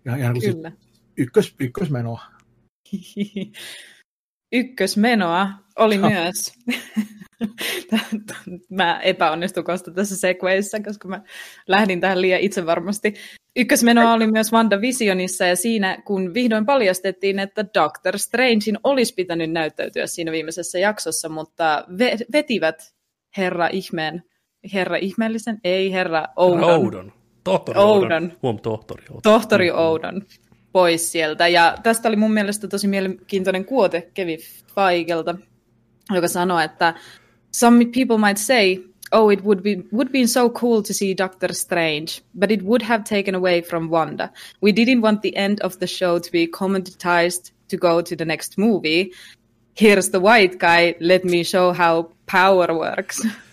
Ihan, 0.07 0.21
ihan 0.21 0.41
Kyllä. 0.41 0.73
Ykkös, 1.17 1.55
ykkösmenoa. 1.61 2.21
ykkösmenoa 4.53 5.49
oli 5.77 5.99
myös. 5.99 6.53
mä 8.71 9.01
epäonnistun 9.01 9.65
kosta 9.65 9.91
tässä 9.91 10.17
segwayssä, 10.17 10.81
koska 10.81 11.09
mä 11.09 11.23
lähdin 11.67 12.01
tähän 12.01 12.21
liian 12.21 12.41
itsevarmasti. 12.41 13.15
Ykkösmenoa 13.57 14.13
oli 14.13 14.27
myös 14.27 14.53
WandaVisionissa 14.53 15.45
ja 15.45 15.57
siinä, 15.57 16.03
kun 16.05 16.35
vihdoin 16.35 16.67
paljastettiin, 16.67 17.39
että 17.39 17.65
Doctor 17.75 18.19
Strangein 18.19 18.79
olisi 18.85 19.15
pitänyt 19.15 19.51
näyttäytyä 19.51 20.07
siinä 20.07 20.33
viimeisessä 20.33 20.79
jaksossa, 20.79 21.29
mutta 21.29 21.85
ve- 21.91 22.27
vetivät 22.33 22.95
herra 23.37 23.69
ihmeen, 23.73 24.23
herra 24.75 24.97
ihmeellisen, 24.97 25.59
ei 25.65 25.93
herra 25.93 26.25
Oudon. 26.37 26.71
Oudon. 26.71 27.22
Tohtori 27.45 27.79
Oudon. 27.79 28.13
Oudon. 28.13 28.33
Huom, 28.43 28.59
tohtori 28.59 29.05
Oudon. 29.09 29.23
Tohtori 29.23 29.71
Oudon 29.71 30.23
pois 30.73 31.13
sieltä. 31.13 31.49
Ja 31.49 31.77
tästä 31.83 32.09
oli 32.09 32.17
mun 32.17 32.33
mielestä 32.33 32.69
tosi 32.69 32.89
mielenkiintoinen 32.89 33.65
kuote 33.65 34.11
Kevin 34.15 34.39
Feigelta, 34.75 35.35
joka 36.11 36.29
sanoi, 36.29 36.65
että 36.65 36.95
some 37.55 37.85
people 37.85 38.19
might 38.19 38.37
say, 38.37 38.77
oh, 39.13 39.33
it 39.33 39.45
would 39.45 39.61
be 39.61 39.77
would 39.93 40.09
been 40.09 40.29
so 40.29 40.51
cool 40.51 40.81
to 40.81 40.93
see 40.93 41.15
Doctor 41.19 41.55
Strange, 41.55 42.07
but 42.39 42.51
it 42.51 42.63
would 42.63 42.83
have 42.83 43.05
taken 43.05 43.35
away 43.35 43.63
from 43.63 43.91
Wanda. 43.91 44.29
We 44.63 44.71
didn't 44.71 45.03
want 45.03 45.21
the 45.21 45.33
end 45.35 45.59
of 45.63 45.79
the 45.79 45.87
show 45.87 46.19
to 46.19 46.33
be 46.33 46.47
commoditized 46.47 47.53
to 47.69 47.77
go 47.77 48.03
to 48.03 48.17
the 48.17 48.25
next 48.25 48.59
movie. 48.59 49.13
Here's 49.75 50.11
the 50.11 50.21
white 50.21 50.59
guy, 50.59 50.95
let 51.01 51.25
me 51.25 51.45
show 51.45 51.73
how 51.73 52.09
power 52.27 52.75
works. 52.79 53.27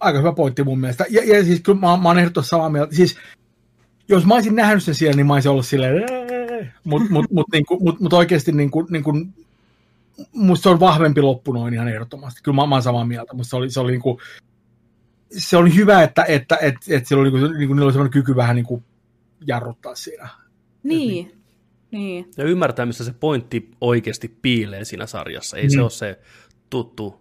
aika 0.00 0.18
hyvä 0.18 0.32
pointti 0.32 0.64
mun 0.64 0.80
mielestä. 0.80 1.04
Ja, 1.10 1.36
ja 1.36 1.44
siis 1.44 1.60
kyllä 1.60 1.78
mä, 1.80 1.96
mä 1.96 2.08
oon 2.08 2.18
ehdottomasti 2.18 2.50
samaa 2.50 2.70
mieltä. 2.70 2.94
Siis, 2.94 3.16
jos 4.08 4.26
mä 4.26 4.34
olisin 4.34 4.54
nähnyt 4.54 4.82
sen 4.82 4.94
siellä, 4.94 5.16
niin 5.16 5.26
mä 5.26 5.34
olisin 5.34 5.50
ollut 5.50 5.66
silleen, 5.66 6.02
mutta 6.84 7.08
mut, 7.10 7.30
mut, 7.30 7.46
niinku, 7.52 7.78
mut, 7.80 8.00
mut 8.00 8.12
oikeasti 8.12 8.52
niinku, 8.52 8.86
niinku, 8.90 9.12
musta 10.32 10.62
se 10.62 10.68
on 10.68 10.80
vahvempi 10.80 11.22
loppu 11.22 11.52
noin 11.52 11.74
ihan 11.74 11.88
ehdottomasti. 11.88 12.40
Kyllä 12.42 12.56
mä, 12.56 12.66
mä 12.66 12.74
oon 12.74 12.82
samaa 12.82 13.04
mieltä, 13.04 13.34
mutta 13.34 13.50
se 13.50 13.56
oli, 13.56 13.70
se 13.70 13.80
oli, 13.80 13.92
niinku, 13.92 14.20
se 15.30 15.56
oli 15.56 15.74
hyvä, 15.74 16.02
että, 16.02 16.24
että, 16.24 16.56
että, 16.60 16.80
että, 16.88 17.08
sillä 17.08 17.20
oli, 17.20 17.30
niinku, 17.30 17.46
niinku, 17.46 17.74
niillä 17.74 17.86
oli 17.86 17.92
sellainen 17.92 18.12
kyky 18.12 18.36
vähän 18.36 18.56
niinku 18.56 18.82
jarruttaa 19.46 19.94
siinä. 19.94 20.28
Niin. 20.82 21.26
Et, 21.26 21.32
niin. 21.32 21.38
Niin. 21.90 22.30
Ja 22.36 22.44
ymmärtää, 22.44 22.86
missä 22.86 23.04
se 23.04 23.12
pointti 23.12 23.70
oikeasti 23.80 24.36
piilee 24.42 24.84
siinä 24.84 25.06
sarjassa. 25.06 25.56
Ei 25.56 25.64
mm. 25.64 25.70
se 25.70 25.80
ole 25.80 25.90
se 25.90 26.18
tuttu 26.70 27.20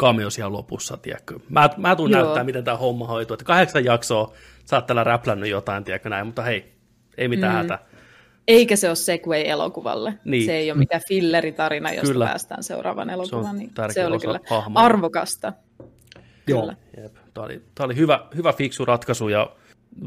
cameo 0.00 0.30
siellä 0.30 0.52
lopussa, 0.52 0.96
tiedätkö. 0.96 1.38
Mä, 1.48 1.70
mä 1.76 1.96
tuun 1.96 2.10
Joo. 2.10 2.22
näyttää, 2.22 2.44
miten 2.44 2.64
tämä 2.64 2.76
homma 2.76 3.06
hoituu. 3.06 3.34
Että 3.34 3.44
kahdeksan 3.44 3.84
jaksoa, 3.84 4.32
sä 4.64 4.76
oot 4.76 4.86
täällä 4.86 5.04
räplännyt 5.04 5.50
jotain, 5.50 5.84
tiedätkö 5.84 6.08
näin, 6.08 6.26
mutta 6.26 6.42
hei, 6.42 6.74
ei 7.18 7.28
mitään 7.28 7.52
mm. 7.52 7.56
hätä. 7.56 7.78
Eikä 8.48 8.76
se 8.76 8.88
ole 8.88 8.96
segue 8.96 9.42
elokuvalle. 9.42 10.14
Niin. 10.24 10.46
Se 10.46 10.56
ei 10.56 10.70
ole 10.70 10.78
mikään 10.78 11.02
filleritarina, 11.08 11.92
josta 11.92 12.12
kyllä. 12.12 12.26
päästään 12.26 12.62
seuraavan 12.62 13.10
elokuvan. 13.10 13.58
Niin 13.58 13.70
se, 13.88 13.92
se 13.92 14.06
oli 14.06 14.18
kyllä 14.18 14.40
hahmoa. 14.50 14.82
arvokasta. 14.82 15.52
Joo. 16.46 16.72
Jep. 16.96 17.14
Tämä 17.34 17.44
oli, 17.44 17.62
tämä 17.74 17.84
oli 17.84 17.96
hyvä, 17.96 18.26
hyvä 18.36 18.52
fiksu 18.52 18.84
ratkaisu 18.84 19.28
ja 19.28 19.50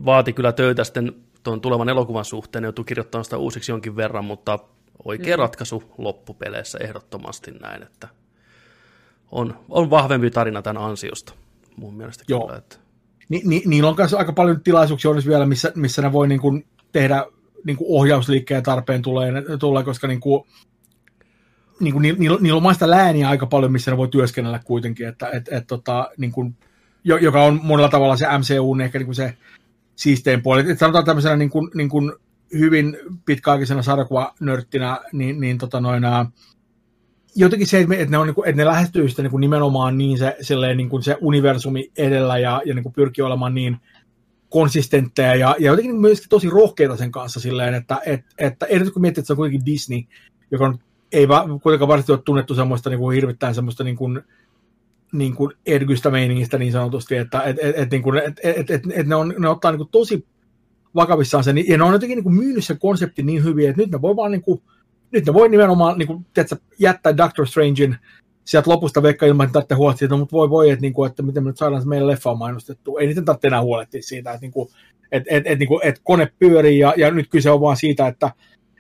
vaati 0.06 0.34
kyllä 0.34 0.52
töitä 0.52 0.84
sitten 0.84 1.14
tuon 1.44 1.62
tulevan 1.62 1.90
elokuvan 1.90 2.26
suhteen. 2.26 2.64
Joutui 2.64 2.86
kirjoittamaan 2.86 3.26
sitä 3.26 3.38
uusiksi 3.38 3.72
jonkin 3.72 3.96
verran, 3.96 4.26
mutta 4.26 4.60
oikea 5.06 5.38
mm. 5.38 5.42
ratkaisu 5.42 5.84
loppupeleissä 5.98 6.78
ehdottomasti 6.82 7.52
näin, 7.52 7.84
että 7.84 8.08
on, 9.32 9.60
on 9.70 9.90
vahvempi 9.90 10.32
tarina 10.32 10.62
tämän 10.62 10.84
ansiosta 10.84 11.34
mun 11.78 11.94
mielestä 11.94 12.24
Joo. 12.28 12.46
kyllä. 12.48 12.58
Että... 12.58 12.76
Ni, 13.30 13.42
ni, 13.46 13.62
niillä 13.66 13.90
on 13.90 13.96
myös 13.98 14.14
aika 14.14 14.34
paljon 14.34 14.62
tilaisuuksia 14.62 15.12
olisi 15.12 15.30
vielä, 15.30 15.46
missä, 15.46 15.72
missä 15.76 16.02
ne 16.02 16.12
voi 16.12 16.28
niin 16.28 16.42
kuin 16.42 16.66
tehdä 16.92 17.26
niin 17.66 17.78
kuin 17.78 17.88
ohjausliikkeen 17.90 18.64
tarpeen 18.64 19.02
tulee, 19.02 19.32
tulee 19.60 19.84
koska 19.84 20.08
niin 20.08 20.20
kuin, 20.20 20.44
niin 21.80 21.94
kuin, 21.94 22.02
niillä, 22.02 22.38
niillä 22.42 22.58
on 22.58 22.64
maista 22.64 22.90
lääniä 22.90 23.30
aika 23.30 23.46
paljon, 23.46 23.72
missä 23.72 23.92
ne 23.92 23.98
voi 23.98 24.08
työskennellä 24.08 24.60
kuitenkin, 24.66 25.08
että 25.08 25.30
et, 25.30 25.50
et, 25.52 25.68
tota, 25.68 26.12
niin 26.18 26.32
kuin, 26.32 26.56
joka 27.04 27.44
on 27.44 27.60
monella 27.64 27.90
tavalla 27.90 28.18
se 28.18 28.26
MCU, 28.38 28.78
ehkä 28.84 29.00
niin 29.00 29.06
kuin 29.06 29.16
se 29.16 29.38
siistein 29.96 30.42
puoli. 30.44 30.72
Et 30.72 30.80
sanotaan 30.80 31.06
tämmöisenä 31.06 31.36
niin 31.36 31.50
kuin, 31.50 31.72
niin 31.74 31.90
kuin 31.90 32.14
hyvin 32.54 32.98
pitkäaikaisena 33.26 33.82
sarjakuvanörttinä, 33.82 35.00
niin, 35.14 35.40
niin 35.40 35.58
tota 35.58 35.82
noin, 35.82 36.04
jotenkin 37.36 37.68
se, 37.68 37.80
että 37.80 38.06
ne, 38.12 38.18
on, 38.18 38.28
niin 38.28 38.36
kuin, 38.36 38.50
että 38.50 38.62
ne 38.62 38.66
lähestyy 38.66 39.10
sitä 39.10 39.22
niin 39.22 39.32
kuin 39.32 39.42
nimenomaan 39.42 39.98
niin 39.98 40.18
se, 40.18 40.36
silleen, 40.42 40.78
niin 40.78 40.90
kuin 40.90 41.04
se 41.04 41.18
universumi 41.22 41.92
edellä 41.98 42.38
ja, 42.38 42.62
ja 42.66 42.74
niin 42.74 42.84
kuin 42.84 42.94
pyrkii 42.94 43.24
olemaan 43.24 43.56
niin 43.56 43.78
konsistentteja 44.50 45.36
ja, 45.36 45.56
ja 45.60 45.72
jotenkin 45.72 45.96
myöskin 45.96 46.30
tosi 46.30 46.50
rohkeita 46.50 46.98
sen 46.98 47.12
kanssa 47.12 47.40
silleen, 47.40 47.74
että, 47.74 48.02
että, 48.06 48.36
että 48.38 48.66
erityisesti 48.66 48.94
kun 48.94 49.02
miettii, 49.02 49.22
että 49.22 49.28
se 49.28 49.34
on 49.34 49.38
kuitenkin 49.38 49.66
Disney, 49.66 50.02
joka 50.52 50.66
on, 50.66 50.80
ei 51.12 51.28
va, 51.28 51.46
kuitenkaan 51.64 51.88
varsinaisesti 51.88 52.12
ole 52.12 52.22
tunnettu 52.26 52.56
semmoista 52.56 52.90
niin 52.90 53.00
kuin 53.00 53.16
hirvittäin 53.16 53.56
semmoista 53.56 53.84
niin 53.84 53.96
kuin, 53.96 54.22
niin 55.12 55.36
kuin 55.36 55.54
ergystä 55.66 56.12
meiningistä 56.12 56.58
niin 56.58 56.72
sanotusti, 56.72 57.16
että 57.16 57.42
et, 57.42 57.58
et, 57.62 57.78
et, 57.78 57.92
niin 57.92 58.04
kuin, 58.04 58.18
et, 58.18 58.40
et, 58.44 58.70
et, 58.70 58.82
et 58.92 59.08
ne, 59.08 59.16
on, 59.16 59.34
ne 59.40 59.50
ottaa 59.50 59.72
niin 59.72 59.78
kuin 59.78 59.90
tosi 59.92 60.26
vakavissaan 60.96 61.44
sen, 61.44 61.68
ja 61.68 61.78
ne 61.78 61.84
on 61.84 61.94
jotenkin 61.94 62.16
niin 62.16 62.24
kuin 62.24 62.36
myynyt 62.36 62.66
sen 62.66 62.80
konseptin 62.80 63.26
niin 63.26 63.44
hyvin, 63.44 63.70
että 63.70 63.82
nyt 63.82 63.92
ne 63.92 64.02
voi 64.02 64.16
vaan 64.16 64.32
niin 64.32 64.42
kuin, 64.42 64.62
nyt 65.14 65.26
ne 65.26 65.34
voi 65.34 65.50
nimenomaan 65.50 65.98
niin 65.98 66.08
kuin, 66.08 66.26
tiedätkö, 66.34 66.56
jättää 66.80 67.18
Doctor 67.18 67.48
Strangein 67.48 67.96
sieltä 68.46 68.70
lopusta 68.70 69.04
veikka 69.04 69.26
ilman, 69.26 69.46
että 69.46 69.54
tarvitsee 69.54 69.78
huolehtia, 69.78 70.06
että 70.06 70.16
no, 70.16 70.20
mutta 70.20 70.34
voi 70.34 70.50
voi, 70.50 70.70
että, 70.70 70.82
niin 70.82 70.94
kuin, 70.94 71.10
että 71.10 71.24
miten 71.24 71.44
me 71.44 71.50
nyt 71.50 71.58
saadaan 71.58 71.82
se 71.82 71.88
meidän 71.88 72.08
leffaa 72.08 72.36
mainostettua. 72.36 73.00
Ei 73.00 73.08
niiden 73.08 73.26
tarvitse 73.26 73.48
enää 73.48 73.62
huolehtia 73.62 74.04
siitä, 74.04 74.32
että, 74.32 74.42
niin 74.42 74.52
kuin, 74.52 74.70
että, 75.12 75.36
että, 75.36 75.50
että, 75.50 75.60
niin 75.60 75.68
kuin, 75.68 75.80
että 75.84 76.02
kone 76.04 76.32
pyörii 76.40 76.80
ja, 76.80 76.94
ja 76.98 77.12
nyt 77.12 77.30
kyse 77.30 77.52
on 77.52 77.62
vaan 77.62 77.78
siitä, 77.78 78.08
että, 78.08 78.32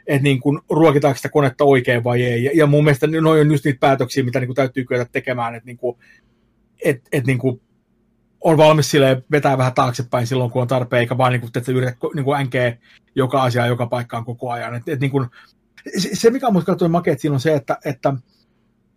että 0.07 0.23
niin 0.23 0.39
kuin, 0.39 0.59
ruokitaanko 0.69 1.17
sitä 1.17 1.29
konetta 1.29 1.63
oikein 1.63 2.03
vai 2.03 2.23
ei. 2.23 2.43
Ja, 2.43 2.51
ja 2.53 2.67
mun 2.67 2.83
mielestä 2.83 3.07
noin 3.07 3.41
on 3.41 3.51
just 3.51 3.65
niitä 3.65 3.79
päätöksiä, 3.79 4.23
mitä 4.23 4.39
niin 4.39 4.47
kuin, 4.47 4.55
täytyy 4.55 4.85
kyetä 4.85 5.05
tekemään, 5.11 5.55
että, 5.55 5.67
niin 5.67 5.77
kuin, 5.77 5.97
että, 6.85 7.09
että 7.11 7.27
niin 7.27 7.39
kuin, 7.39 7.61
on 8.41 8.57
valmis 8.57 8.91
sille 8.91 9.23
vetää 9.31 9.57
vähän 9.57 9.73
taaksepäin 9.73 10.27
silloin, 10.27 10.51
kun 10.51 10.61
on 10.61 10.67
tarpeen, 10.67 10.99
eikä 10.99 11.17
vaan 11.17 11.31
niin 11.31 11.41
kuin, 11.41 11.51
että 11.55 11.71
yritä 11.71 11.95
niin 12.15 12.25
kuin 12.25 12.39
änkeä 12.39 12.77
joka 13.15 13.43
asia 13.43 13.67
joka 13.67 13.85
paikkaan 13.85 14.25
koko 14.25 14.51
ajan. 14.51 14.75
Et, 14.75 14.83
et, 14.87 14.99
niin 14.99 15.11
kuin, 15.11 15.27
se, 16.13 16.29
mikä 16.29 16.47
on 16.47 16.53
musta 16.53 16.89
makeet 16.89 17.19
siinä 17.19 17.33
on 17.33 17.39
se, 17.39 17.53
että, 17.53 17.77
että, 17.85 18.13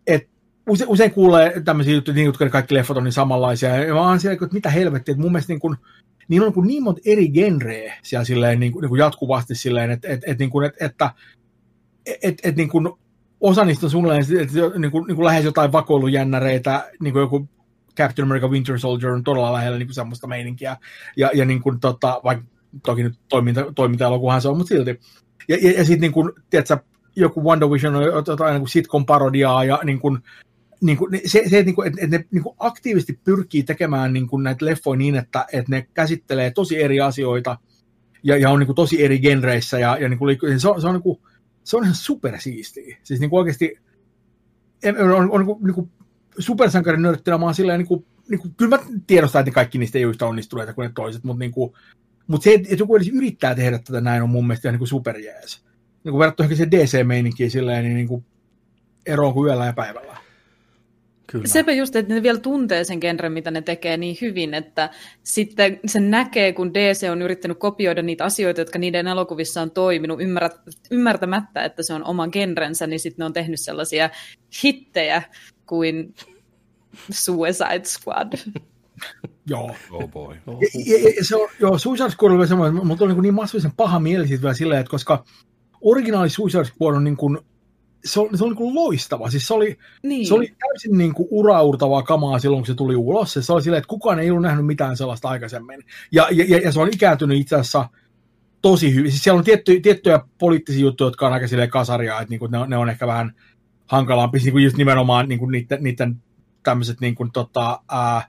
että 0.07 0.29
usein, 0.69 0.91
usein 0.91 1.11
kuulee 1.11 1.61
tämmöisiä 1.65 1.95
juttuja, 1.95 2.15
niin, 2.15 2.29
että 2.29 2.49
kaikki 2.49 2.75
leffot 2.75 2.97
on 2.97 3.05
niin 3.05 3.13
samanlaisia, 3.13 3.77
ja 3.77 3.95
mä 3.95 4.01
oon 4.01 4.21
siellä, 4.21 4.35
että 4.35 4.55
mitä 4.55 4.71
helvettiä, 4.71 5.13
että 5.13 5.23
mun 5.23 5.33
mielestä 5.33 5.53
niin 5.53 5.61
kuin, 5.61 5.77
niillä 6.29 6.47
on 6.47 6.53
niin, 6.57 6.67
niin 6.67 6.83
monta 6.83 7.01
eri 7.05 7.29
genreä 7.29 7.99
siellä 8.03 8.25
silleen, 8.25 8.61
niin 8.61 8.73
kuin, 8.73 8.83
niin 8.83 8.89
kuin 8.89 8.99
jatkuvasti 8.99 9.55
silleen, 9.55 9.91
että, 9.91 10.09
että, 10.09 10.31
että, 10.31 10.43
niin 10.43 10.51
kuin, 10.51 10.67
että, 10.67 10.85
että, 10.85 11.11
että, 12.07 12.29
että, 12.29 12.49
että 12.49 12.57
niin 12.59 12.69
kuin, 12.69 12.89
osa 13.41 13.65
niistä 13.65 13.87
on 13.87 13.91
suunnilleen 13.91 14.25
että, 14.41 14.79
niin 14.79 14.91
kuin, 14.91 15.07
niin 15.07 15.17
kuin 15.17 15.25
lähes 15.25 15.45
jotain 15.45 15.73
vakoilujännäreitä, 15.73 16.91
niin 17.01 17.13
kuin 17.13 17.21
joku 17.21 17.49
Captain 17.97 18.27
America 18.27 18.49
Winter 18.49 18.79
Soldier 18.79 19.13
on 19.13 19.25
todella 19.25 19.53
lähellä 19.53 19.79
niin 19.79 19.89
kuin 19.89 19.95
semmoista 19.95 20.27
meininkiä, 20.27 20.77
ja, 21.17 21.31
ja 21.35 21.45
niin 21.45 21.63
kuin, 21.63 21.81
tota, 21.81 22.21
vaikka 22.25 22.45
toki 22.83 23.03
nyt 23.03 23.15
toiminta, 23.29 23.73
toiminta-elokuvahan 23.75 24.43
se 24.43 24.49
on, 24.49 24.57
mutta 24.57 24.69
silti. 24.69 25.01
Ja, 25.49 25.57
ja, 25.63 25.73
ja 25.73 25.85
sitten 25.85 26.01
niin 26.01 26.13
kuin, 26.13 26.33
tiedätkö, 26.51 26.79
joku 27.17 27.45
Wonder 27.45 27.71
Vision 27.71 27.97
on 27.97 28.03
jotain 28.03 28.53
niin 28.53 28.61
kuin 28.61 28.69
sitcom-parodiaa 28.69 29.65
ja 29.65 29.81
niin 29.85 30.01
kuin, 30.01 30.19
niin 30.81 30.99
kuin, 30.99 31.21
se, 31.25 31.43
se 31.49 31.59
että, 31.59 31.73
niin 31.73 31.87
että 31.87 32.19
ne 32.19 32.25
niin 32.31 32.43
kuin 32.43 32.57
aktiivisesti 32.59 33.21
pyrkii 33.25 33.63
tekemään 33.63 34.13
niin 34.13 34.27
kuin 34.27 34.43
näitä 34.43 34.65
leffoja 34.65 34.99
niin, 34.99 35.17
että, 35.17 35.47
että 35.53 35.71
ne 35.71 35.89
käsittelee 35.95 36.51
tosi 36.51 36.83
eri 36.83 37.01
asioita 37.01 37.59
ja, 38.23 38.37
ja 38.37 38.51
on 38.51 38.59
niin 38.59 38.67
kuin 38.67 38.77
tosi 38.77 39.05
eri 39.05 39.19
genreissä 39.19 39.79
ja, 39.79 39.97
ja 40.01 40.09
niin 40.09 40.19
kuin, 40.19 40.39
se 40.59 40.69
on, 40.69 40.81
se 40.81 40.87
on, 40.87 40.95
niin 40.95 41.03
kuin, 41.03 41.19
se 41.65 41.77
on 41.77 41.83
ihan 41.83 41.95
supersiistiä. 41.95 42.99
Siis 43.03 43.21
niin 43.21 43.31
kuin 43.31 43.39
oikeasti 43.39 43.77
on, 44.85 45.13
on, 45.13 45.31
on 45.31 45.41
niin 45.41 45.47
kuin, 45.47 45.65
niin 45.65 45.75
kuin 45.75 45.91
supersankarin 46.39 47.03
nörttinä, 47.03 47.39
mä 47.39 47.45
oon 47.45 47.55
silleen 47.55 47.79
niin 47.79 47.89
kuin, 47.89 48.07
niin 48.29 48.41
kuin, 48.41 48.55
kyllä 48.57 48.77
mä 48.77 48.83
tiedostan, 49.07 49.41
että 49.41 49.51
kaikki 49.53 49.79
niistä 49.79 49.99
ei 49.99 50.05
ole 50.05 50.11
yhtä 50.11 50.27
onnistuneita 50.27 50.73
kuin 50.73 50.87
ne 50.87 50.93
toiset, 50.95 51.25
mutta, 51.25 51.39
niin 51.39 51.53
kuin, 51.53 51.73
mutta 52.27 52.45
se, 52.45 52.55
että 52.55 52.75
joku 52.79 52.97
edes 52.97 53.09
yrittää 53.09 53.55
tehdä 53.55 53.79
tätä 53.79 54.01
näin, 54.01 54.23
on 54.23 54.31
mun 54.31 54.47
mielestä 54.47 54.69
ihan 54.69 54.79
niin 54.81 54.89
superjees. 54.89 55.65
Niin 56.05 56.13
kuin 56.13 56.19
verrattuna 56.19 56.55
se 56.55 56.67
DC-meininkiin 56.71 57.51
silleen, 57.51 57.85
niin, 57.85 57.97
niin 57.97 58.09
kuin 58.09 58.25
ero 59.07 59.33
kuin 59.33 59.49
yöllä 59.49 59.67
ja 59.67 59.73
päivällä. 59.73 60.17
Kyllä. 61.27 61.47
Sepä 61.47 61.73
just, 61.73 61.97
että 61.97 62.15
ne 62.15 62.23
vielä 62.23 62.39
tuntee 62.39 62.85
sen 62.85 62.99
genren, 62.99 63.33
mitä 63.33 63.51
ne 63.51 63.63
tekee 63.63 63.97
niin 63.97 64.17
hyvin, 64.21 64.55
että 64.55 64.91
sitten 65.23 65.81
sen 65.87 66.11
näkee, 66.11 66.53
kun 66.53 66.75
DC 66.75 67.09
on 67.11 67.23
yrittänyt 67.23 67.59
kopioida 67.59 68.03
niitä 68.03 68.25
asioita, 68.25 68.61
jotka 68.61 68.79
niiden 68.79 69.07
elokuvissa 69.07 69.63
on 69.63 69.71
toiminut, 69.71 70.19
ymmärtämättä, 70.91 71.65
että 71.65 71.83
se 71.83 71.95
on 71.95 72.05
oma 72.05 72.29
genrensä, 72.29 72.87
niin 72.87 73.01
sitten 73.01 73.23
ne 73.23 73.25
on 73.25 73.33
tehnyt 73.33 73.61
sellaisia 73.61 74.11
hittejä 74.65 75.23
kuin 75.67 76.15
Suicide 77.11 77.85
Squad. 77.85 78.33
Joo. 79.47 79.75
Oh 79.91 80.11
boy. 80.11 80.37
Oh. 80.47 80.61
Ja, 80.63 80.99
ja, 80.99 81.13
ja 81.17 81.25
se 81.25 81.37
on, 81.37 81.49
joo, 81.61 81.79
Suicide 81.79 82.11
Squad 82.11 82.33
oli 82.33 82.47
semmoinen, 82.47 82.87
mutta 82.87 83.05
on 83.05 83.11
niin, 83.11 83.23
niin 83.23 83.35
massiivisen 83.35 83.73
paha 83.77 83.99
mieli 83.99 84.29
siitä 84.29 84.43
vielä 84.43 84.55
silleen, 84.55 84.81
että 84.81 84.91
koska 84.91 85.25
originaali 85.81 86.31
Suicide 86.31 86.65
Squad 86.65 86.95
on 86.95 87.05
niin 87.05 87.17
kuin 87.17 87.39
se 88.05 88.21
oli, 88.21 88.39
se 88.39 88.45
oli 88.45 88.55
niin 88.55 88.75
loistava. 88.75 89.31
Siis 89.31 89.47
se 89.47 89.55
oli, 89.55 89.79
niin. 90.03 90.27
se 90.27 90.35
oli 90.35 90.55
täysin 90.59 90.99
niin 90.99 91.15
kuin 91.15 91.29
uraurtavaa 91.31 92.03
kamaa 92.03 92.39
silloin, 92.39 92.61
kun 92.61 92.67
se 92.67 92.75
tuli 92.75 92.97
ulos. 92.97 93.39
Se 93.41 93.53
oli 93.53 93.63
silleen, 93.63 93.79
että 93.79 93.89
kukaan 93.89 94.19
ei 94.19 94.31
ollut 94.31 94.43
nähnyt 94.43 94.67
mitään 94.67 94.97
sellaista 94.97 95.29
aikaisemmin. 95.29 95.85
Ja, 96.13 96.29
ja, 96.31 96.59
ja 96.59 96.73
se 96.73 96.81
on 96.81 96.89
ikääntynyt 96.93 97.41
itse 97.41 97.57
asiassa 97.57 97.89
tosi 98.63 98.95
hyvin. 98.95 99.11
Siis 99.11 99.25
siellä 99.25 99.39
on 99.39 99.45
tietty, 99.45 99.81
tiettyjä 99.81 100.21
poliittisia 100.39 100.81
juttuja, 100.81 101.07
jotka 101.07 101.27
on 101.27 101.33
aika 101.33 101.49
silleen 101.49 101.71
kasaria, 101.71 102.21
että 102.21 102.31
niin 102.31 102.41
kuin 102.41 102.51
ne, 102.51 102.59
on, 102.59 102.71
ne 102.71 102.77
on 102.77 102.91
ehkä 102.91 103.07
vähän 103.07 103.33
hankalampi, 103.87 104.39
niin 104.39 104.53
kuin 104.53 104.65
just 104.65 104.77
nimenomaan 104.77 105.29
niin 105.29 105.39
kuin 105.39 105.53
niiden, 105.53 105.83
niiden 105.83 106.23
tämmöiset 106.63 107.01
niin 107.01 107.15
kuin, 107.15 107.33
tota, 107.33 107.81
ää, 107.91 108.29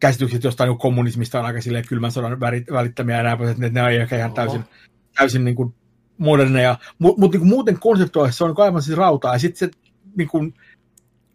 käsitykset 0.00 0.44
jostain 0.44 0.68
niin 0.68 0.78
kommunismista 0.78 1.38
on 1.38 1.46
aika 1.46 1.60
silleen 1.60 1.88
kylmän 1.88 2.12
sodan 2.12 2.40
välittämiä 2.72 3.16
ja 3.16 3.22
näin, 3.22 3.42
että 3.42 3.68
ne, 3.68 3.82
on 3.82 3.92
ehkä 3.92 4.16
ihan 4.16 4.32
täysin, 4.32 4.64
täysin 5.16 5.44
niin 5.44 5.56
kuin 5.56 5.74
moderneja, 6.18 6.78
mutta 6.98 7.20
mut, 7.20 7.32
niinku 7.32 7.46
muuten 7.46 7.78
konseptuaalisesti 7.80 8.38
se 8.38 8.44
on 8.44 8.48
niinku 8.48 8.62
aivan 8.62 8.82
siis 8.82 8.98
rautaa, 8.98 9.32
ja 9.32 9.38
sitten 9.38 9.58
se 9.58 9.70
niinku, 10.16 10.52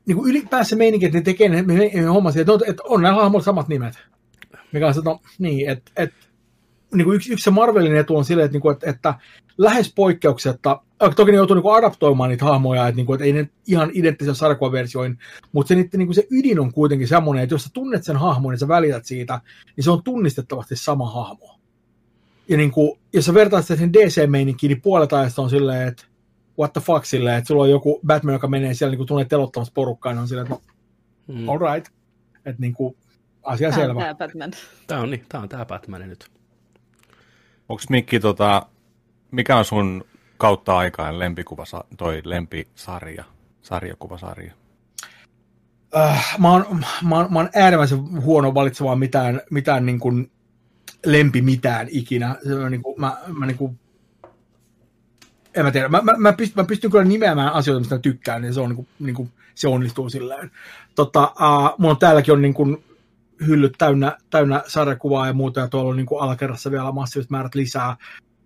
niinku 0.06 0.28
ylipäänsä 0.28 0.76
meininki, 0.76 1.06
että 1.06 1.18
ne 1.18 1.24
tekee 1.24 1.50
ne, 1.50 1.62
ne, 1.62 1.92
ne 1.94 2.02
hommat, 2.02 2.38
että 2.38 2.54
on, 2.54 2.60
että 2.68 2.84
on 2.86 3.02
näillä 3.02 3.22
hahmoilla 3.22 3.46
samat 3.46 3.68
nimet. 3.68 3.94
Mikä 4.72 4.88
on 4.88 4.94
se, 4.94 5.02
no, 5.06 5.20
niin, 5.40 5.70
että 5.70 5.92
et, 5.96 6.14
niinku 6.94 7.14
yksi, 7.14 7.34
yksi 7.34 7.44
se 7.44 7.52
Marvelin 7.52 7.96
etu 7.96 8.18
on 8.18 8.26
silleen, 8.26 8.46
että, 8.46 8.56
niinku, 8.56 8.70
että, 8.70 8.90
että 8.90 9.14
lähes 9.58 9.94
poikkeuksetta, 9.96 10.82
äh, 11.04 11.16
toki 11.16 11.32
ne 11.32 11.38
joutuu 11.38 11.54
niinku 11.56 11.70
adaptoimaan 11.70 12.30
niitä 12.30 12.46
hahmoja, 12.46 12.88
että, 12.88 12.96
niinku, 12.96 13.14
että 13.14 13.26
ei 13.26 13.34
ne 13.34 13.50
ihan 13.68 13.92
identtisiä 13.94 14.34
sarkuaversioin, 14.34 15.18
mutta 15.52 15.68
se, 15.68 15.76
niinku, 15.98 16.14
se 16.14 16.28
ydin 16.32 16.60
on 16.60 16.74
kuitenkin 16.74 17.08
semmoinen, 17.08 17.44
että 17.44 17.56
jos 17.56 17.64
sä 17.64 17.70
tunnet 17.74 18.04
sen 18.04 18.18
hahmon 18.18 18.54
ja 18.54 18.58
sä 18.58 18.68
välität 18.68 19.06
siitä, 19.06 19.42
niin 19.76 19.84
se 19.84 19.92
on 19.92 20.04
tunnistettavasti 20.04 20.76
sama 20.76 21.10
hahmo 21.10 21.56
ja 22.48 22.58
niin 22.58 22.72
kuin, 22.72 23.00
jos 23.14 23.26
sä 23.26 23.34
vertaat 23.34 23.66
sen 23.66 23.94
DC-meininkiin, 23.94 24.70
niin 24.70 24.82
puolet 24.82 25.14
ajasta 25.14 25.42
on 25.42 25.50
silleen, 25.50 25.88
että 25.88 26.06
what 26.60 26.74
the 26.74 26.82
fuck 26.82 27.06
silleen, 27.06 27.38
että 27.38 27.48
sulla 27.48 27.64
on 27.64 27.70
joku 27.70 28.00
Batman, 28.08 28.34
joka 28.34 28.48
menee 28.48 28.74
siellä 28.74 28.92
niin 28.92 28.98
kuin 28.98 29.08
tunnet 29.08 29.28
telottamassa 29.28 29.74
porukkaa, 29.76 30.14
niin 30.14 30.22
on 30.22 30.28
silleen, 30.28 30.52
että 30.52 30.70
no, 31.28 31.40
mm. 31.40 31.50
all 31.50 31.60
right. 31.60 31.94
Että 32.36 32.62
niin 32.62 32.74
kuin, 32.74 32.98
asia 33.44 33.70
tämä 33.70 33.82
selvä. 33.82 34.00
Tämä 34.00 34.16
Batman. 34.16 34.52
Tämä 34.88 35.02
on, 35.02 35.10
niin, 35.10 35.26
tämä 35.30 35.42
on 35.42 35.50
tämä 35.50 35.66
Batman 35.66 36.10
nyt. 36.10 36.32
Onko 37.70 37.84
Mikki, 37.90 38.20
tota, 38.20 38.66
mikä 39.32 39.58
on 39.58 39.66
sun 39.66 40.06
kautta 40.38 40.78
aikaan 40.78 41.20
lempikuva, 41.20 41.64
toi 41.98 42.22
lempisarja, 42.24 43.24
sarjakuvasarja? 43.62 44.54
Uh, 45.96 46.40
mä, 46.40 46.52
oon, 46.52 46.86
mä, 47.04 47.16
oon, 47.16 47.34
mä 47.34 47.40
oon 47.40 47.50
äärimmäisen 47.56 48.22
huono 48.22 48.54
valitsemaan 48.54 49.00
mitään, 49.00 49.42
mitään 49.52 49.86
niin 49.86 50.00
kuin 50.00 50.32
lempi 51.06 51.42
mitään 51.42 51.88
ikinä. 51.92 52.36
Se 52.48 52.56
on 52.56 52.72
niin 52.72 52.84
kuin, 52.84 53.00
mä, 53.00 53.18
mä 53.28 53.46
niin 53.46 53.58
kuin, 53.58 53.80
en 55.56 55.66
mä 55.66 55.72
tiedä. 55.72 55.90
Mä, 55.90 56.02
mä, 56.02 56.14
mä, 56.18 56.34
pystyn, 56.34 56.64
mä 56.64 56.68
pystyn 56.68 56.92
kyllä 56.92 57.04
nimeämään 57.04 57.54
asioita, 57.54 57.80
mistä 57.80 58.00
tykkään, 58.00 58.42
niin 58.42 58.54
se, 58.54 58.62
on, 58.62 58.70
niin 58.70 58.76
kuin, 58.76 58.88
niin 59.00 59.16
kuin, 59.16 59.32
se 59.56 59.68
onnistuu 59.68 60.10
silleen. 60.10 60.52
Tota, 60.96 61.24
uh, 61.24 61.76
mulla 61.78 61.92
on 61.92 61.98
täälläkin 61.98 62.34
on 62.34 62.42
niin 62.42 62.54
kuin, 62.54 62.84
hyllyt 63.48 63.74
täynnä, 63.78 64.18
täynnä 64.30 64.64
sarjakuvaa 64.68 65.28
ja 65.28 65.34
muuta, 65.34 65.60
ja 65.60 65.68
tuolla 65.68 65.90
on 65.90 65.98
niin 65.98 66.06
kuin 66.06 66.22
alakerrassa 66.22 66.72
vielä 66.72 66.92
massiiviset 66.92 67.30
määrät 67.30 67.56
lisää. 67.56 67.96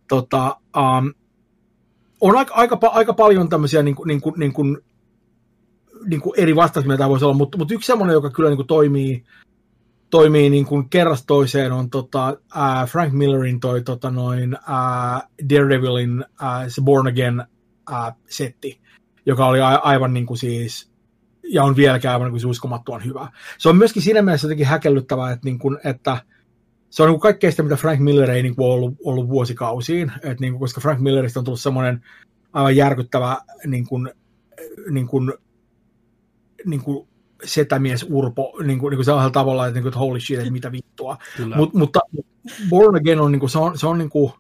Tota, 0.09 0.57
um, 0.77 1.13
on 2.21 2.37
aika, 2.37 2.53
aika, 2.53 2.79
aika 2.83 3.13
paljon 3.13 3.49
tämmöisiä 3.49 3.83
niin 3.83 3.95
kuin, 3.95 4.07
niin 4.07 4.21
kuin, 4.21 4.33
niin 4.37 4.53
kuin, 4.53 4.77
niin 6.05 6.21
kuin 6.21 6.33
eri 6.37 6.55
vastauksia, 6.55 6.91
mitä 6.91 7.09
voisi 7.09 7.25
olla, 7.25 7.37
mutta, 7.37 7.57
mutta 7.57 7.73
yksi 7.73 7.87
semmoinen, 7.87 8.13
joka 8.13 8.29
kyllä 8.29 8.49
niin 8.49 8.57
kuin 8.57 8.67
toimii, 8.67 9.23
toimii 10.09 10.49
niin 10.49 10.65
kuin 10.65 10.89
kerrasta 10.89 11.27
toiseen, 11.27 11.71
on 11.71 11.89
tota, 11.89 12.29
uh, 12.29 12.89
Frank 12.89 13.13
Millerin 13.13 13.59
toi 13.59 13.81
tota 13.81 14.11
noin, 14.11 14.53
uh, 14.53 15.49
Daredevilin 15.49 16.19
uh, 16.19 16.67
se 16.67 16.81
Born 16.81 17.07
Again 17.07 17.43
uh, 17.91 18.13
setti, 18.29 18.79
joka 19.25 19.45
oli 19.45 19.61
a- 19.61 19.81
aivan 19.83 20.13
niin 20.13 20.25
kuin 20.25 20.37
siis, 20.37 20.91
ja 21.43 21.63
on 21.63 21.75
vieläkään 21.75 22.13
aivan 22.13 22.25
niin 22.25 22.33
kuin 22.33 22.39
siis 22.41 22.51
uskomattoman 22.51 23.05
hyvä. 23.05 23.27
Se 23.57 23.69
on 23.69 23.77
myöskin 23.77 24.01
siinä 24.01 24.21
mielessä 24.21 24.45
jotenkin 24.45 24.67
häkellyttävää, 24.67 25.31
että, 25.31 25.45
niin 25.45 25.59
kuin, 25.59 25.77
että 25.83 26.17
se 26.89 27.03
on 27.03 27.09
niin 27.09 27.19
kaikkea 27.19 27.51
sitä, 27.51 27.63
mitä 27.63 27.75
Frank 27.75 27.99
Miller 27.99 28.31
ei 28.31 28.43
niin 28.43 28.55
kuin 28.55 28.67
ollut, 28.67 28.95
ollut 29.03 29.29
vuosikausiin, 29.29 30.11
että 30.15 30.41
niin 30.41 30.53
kuin, 30.53 30.59
koska 30.59 30.81
Frank 30.81 30.99
Milleristä 30.99 31.39
on 31.39 31.43
tullut 31.43 31.61
semmoinen 31.61 32.03
aivan 32.53 32.75
järkyttävä 32.75 33.37
niin 33.65 33.87
kuin, 33.87 34.11
niin 34.89 35.07
kuin, 35.07 35.33
niin 36.65 36.81
kuin 36.81 37.07
setämies 37.43 38.05
Urpo 38.09 38.53
niin 38.63 38.79
kuin, 38.79 38.91
niin 38.91 38.97
kuin 38.97 39.05
sellaisella 39.05 39.31
tavalla, 39.31 39.67
että, 39.67 39.73
niin 39.73 39.83
kuin, 39.83 39.89
että 39.89 39.99
holy 39.99 40.19
shit, 40.19 40.39
että 40.39 40.51
mitä 40.51 40.71
vittua. 40.71 41.17
Mut, 41.55 41.73
mutta 41.73 41.99
Born 42.69 42.95
Again 42.95 43.19
on, 43.19 43.31
niin 43.31 43.39
kuin, 43.39 43.49
se 43.49 43.59
on, 43.59 43.77
se 43.77 43.87
on, 43.87 43.97
niin 43.97 44.09
kuin, 44.09 44.31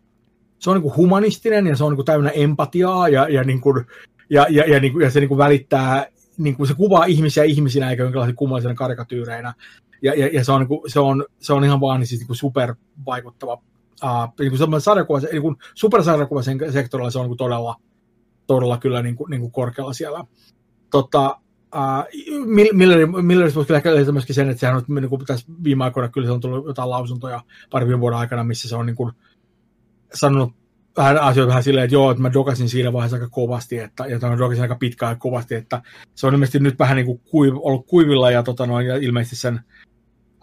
se 0.59 0.69
on 0.69 0.75
niin 0.75 0.83
kuin 0.83 0.95
humanistinen 0.95 1.67
ja 1.67 1.75
se 1.75 1.83
on 1.83 1.91
niin 1.91 1.97
kuin 1.97 2.05
täynnä 2.05 2.29
empatiaa 2.29 3.09
ja, 3.09 3.29
ja, 3.29 3.43
niin 3.43 3.61
kuin, 3.61 3.85
ja, 4.29 4.45
ja, 4.49 4.63
ja, 4.67 4.79
niin 4.79 4.93
kuin, 4.93 5.03
ja 5.03 5.11
se 5.11 5.19
niin 5.19 5.27
kuin 5.27 5.37
välittää, 5.37 6.07
niin 6.37 6.55
kuin 6.55 6.67
se 6.67 6.73
kuvaa 6.73 7.05
ihmisiä 7.05 7.43
ihmisinä 7.43 7.89
eikä 7.89 8.03
jonkinlaisen 8.03 8.35
kummallisena 8.35 8.75
karikatyyreinä. 8.75 9.53
Ja, 10.01 10.13
ja, 10.13 10.27
ja 10.27 10.45
se, 10.45 10.51
on, 10.51 10.59
niin 10.59 10.67
kuin, 10.67 10.91
se, 10.91 10.99
on, 10.99 11.25
se 11.39 11.53
on 11.53 11.63
ihan 11.63 11.81
vaan 11.81 11.99
niin 11.99 12.07
siis, 12.07 12.21
niin 12.21 12.27
kuin 12.27 12.37
super 12.37 12.75
vaikuttava. 13.05 13.53
Uh, 14.03 14.33
niin 14.39 14.51
kuin 14.57 14.81
sarjakuva, 14.81 15.19
niin 15.19 15.55
supersarjakuva 15.75 16.41
sen 16.41 16.73
sektorilla 16.73 17.11
se 17.11 17.19
on 17.19 17.23
niin 17.23 17.29
kuin 17.29 17.37
todella, 17.37 17.75
todella 18.47 18.77
kyllä 18.77 19.01
niin 19.01 19.15
kuin, 19.15 19.29
niin 19.29 19.41
kuin 19.41 19.51
korkealla 19.51 19.93
siellä. 19.93 20.23
Tota, 20.91 21.39
Uh, 21.75 22.43
Milleristä 23.21 23.55
voisi 23.55 23.81
kyllä 23.83 24.11
myöskin 24.11 24.35
sen, 24.35 24.49
että 24.49 24.59
sehän 24.59 24.75
on 24.75 24.83
niin 24.95 25.09
kuin 25.09 25.25
tässä 25.25 25.47
viime 25.63 25.83
aikoina 25.83 26.09
kyllä 26.09 26.27
se 26.27 26.31
on 26.31 26.41
tullut 26.41 26.67
jotain 26.67 26.89
lausuntoja 26.89 27.41
parin 27.71 27.99
vuoden 27.99 28.19
aikana, 28.19 28.43
missä 28.43 28.69
se 28.69 28.75
on 28.75 28.85
niin 28.85 28.95
kuin 28.95 29.11
sanonut 30.13 30.53
vähän 30.97 31.17
asioita 31.17 31.49
vähän 31.49 31.63
silleen, 31.63 31.83
että 31.83 31.95
joo, 31.95 32.11
että 32.11 32.21
mä 32.21 32.33
dokasin 32.33 32.69
siinä 32.69 32.93
vaiheessa 32.93 33.15
aika 33.15 33.29
kovasti, 33.29 33.77
että, 33.77 34.05
ja 34.05 34.19
mä 34.19 34.37
dokasin 34.37 34.61
aika 34.61 34.75
pitkään 34.75 35.19
kovasti, 35.19 35.55
että 35.55 35.81
se 36.15 36.27
on 36.27 36.33
ilmeisesti 36.33 36.59
nyt 36.59 36.79
vähän 36.79 36.95
niin 36.95 37.05
kuin 37.05 37.21
kuiv, 37.31 37.53
ollut 37.57 37.87
kuivilla 37.87 38.31
ja, 38.31 38.43
tota 38.43 38.65
noin, 38.65 38.87
ja 38.87 38.97
ilmeisesti 38.97 39.35
sen 39.35 39.59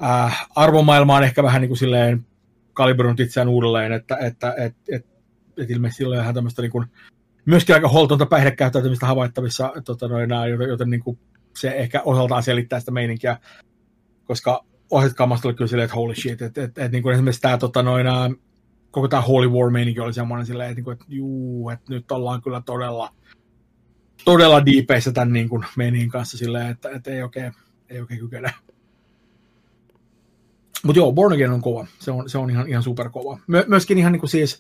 äh, 0.02 0.46
arvomaailma 0.56 1.16
on 1.16 1.24
ehkä 1.24 1.42
vähän 1.42 1.60
niin 1.60 1.68
kuin 1.68 1.78
silleen 1.78 2.26
kalibroinut 2.72 3.20
itseään 3.20 3.48
uudelleen, 3.48 3.92
että, 3.92 4.16
että 4.16 4.54
et, 4.58 4.76
et, 4.88 5.06
et 5.56 5.70
ilmeisesti 5.70 6.04
on 6.04 6.14
ihan 6.14 6.34
tämmöistä 6.34 6.62
niin 6.62 6.72
kuin, 6.72 6.86
myöskin 7.44 7.74
aika 7.74 7.88
holtonta 7.88 8.26
päihdekäyttäytymistä 8.26 9.06
havaittavissa, 9.06 9.72
tota 9.84 10.08
noin, 10.08 10.30
joten, 10.50 10.68
joten 10.68 10.90
niin 10.90 11.02
kuin 11.02 11.18
se 11.56 11.68
ehkä 11.68 12.02
osaltaan 12.04 12.42
selittää 12.42 12.80
sitä 12.80 12.92
meininkiä, 12.92 13.38
koska 14.24 14.64
ohjat 14.90 15.14
kammasta 15.14 15.48
oli 15.48 15.54
kyllä 15.54 15.68
silleen, 15.68 15.84
että 15.84 15.96
holy 15.96 16.14
shit, 16.14 16.42
että 16.42 16.62
et, 16.62 16.78
et, 16.78 16.92
niin 16.92 17.02
kuin 17.02 17.14
esimerkiksi 17.14 17.40
tämä 17.40 17.58
tota 17.58 17.82
noin, 17.82 18.06
koko 18.90 19.08
tämä 19.08 19.22
Holy 19.22 19.48
War 19.48 19.70
meininki 19.70 20.00
oli 20.00 20.12
semmoinen 20.12 20.46
silleen, 20.46 20.70
että, 20.70 20.82
niin 20.82 20.92
että 20.92 21.04
juu, 21.08 21.70
että 21.70 21.92
nyt 21.94 22.12
ollaan 22.12 22.42
kyllä 22.42 22.62
todella, 22.66 23.14
todella 24.24 24.66
diipeissä 24.66 25.12
tämän 25.12 25.32
niin 25.32 25.48
kuin 25.48 25.64
meinin 25.76 26.10
kanssa 26.10 26.38
silleen, 26.38 26.70
että, 26.70 26.90
että 26.90 27.10
ei 27.10 27.22
oikein, 27.22 27.52
ei 27.88 28.00
oikein 28.00 28.20
kykene. 28.20 28.54
Mutta 30.83 30.99
joo, 30.99 31.12
Born 31.12 31.33
Again 31.33 31.50
on 31.50 31.62
kova. 31.62 31.87
Se 31.99 32.11
on, 32.11 32.30
se 32.30 32.38
on 32.38 32.50
ihan, 32.50 32.68
ihan 32.68 32.83
superkova. 32.83 33.38
My, 33.47 33.64
myöskin 33.66 33.99
ihan 33.99 34.12
niin 34.12 34.21
kuin 34.21 34.30
siis 34.30 34.59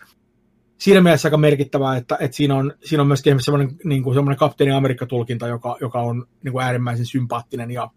siinä 0.78 1.00
mielessä 1.00 1.28
aika 1.28 1.36
merkittävää, 1.36 1.96
että, 1.96 2.16
että 2.20 2.36
siinä, 2.36 2.54
on, 2.54 2.72
siinä 2.84 3.00
on 3.00 3.06
myöskin 3.06 3.42
semmoinen, 3.42 3.76
niin 3.84 4.02
kuin 4.02 4.14
semmoinen 4.14 4.38
kapteeni 4.38 4.72
Amerikka-tulkinta, 4.72 5.48
joka, 5.48 5.76
joka 5.80 6.00
on 6.00 6.26
niin 6.44 6.52
kuin 6.52 6.64
äärimmäisen 6.64 7.06
sympaattinen 7.06 7.70
ja 7.70 7.90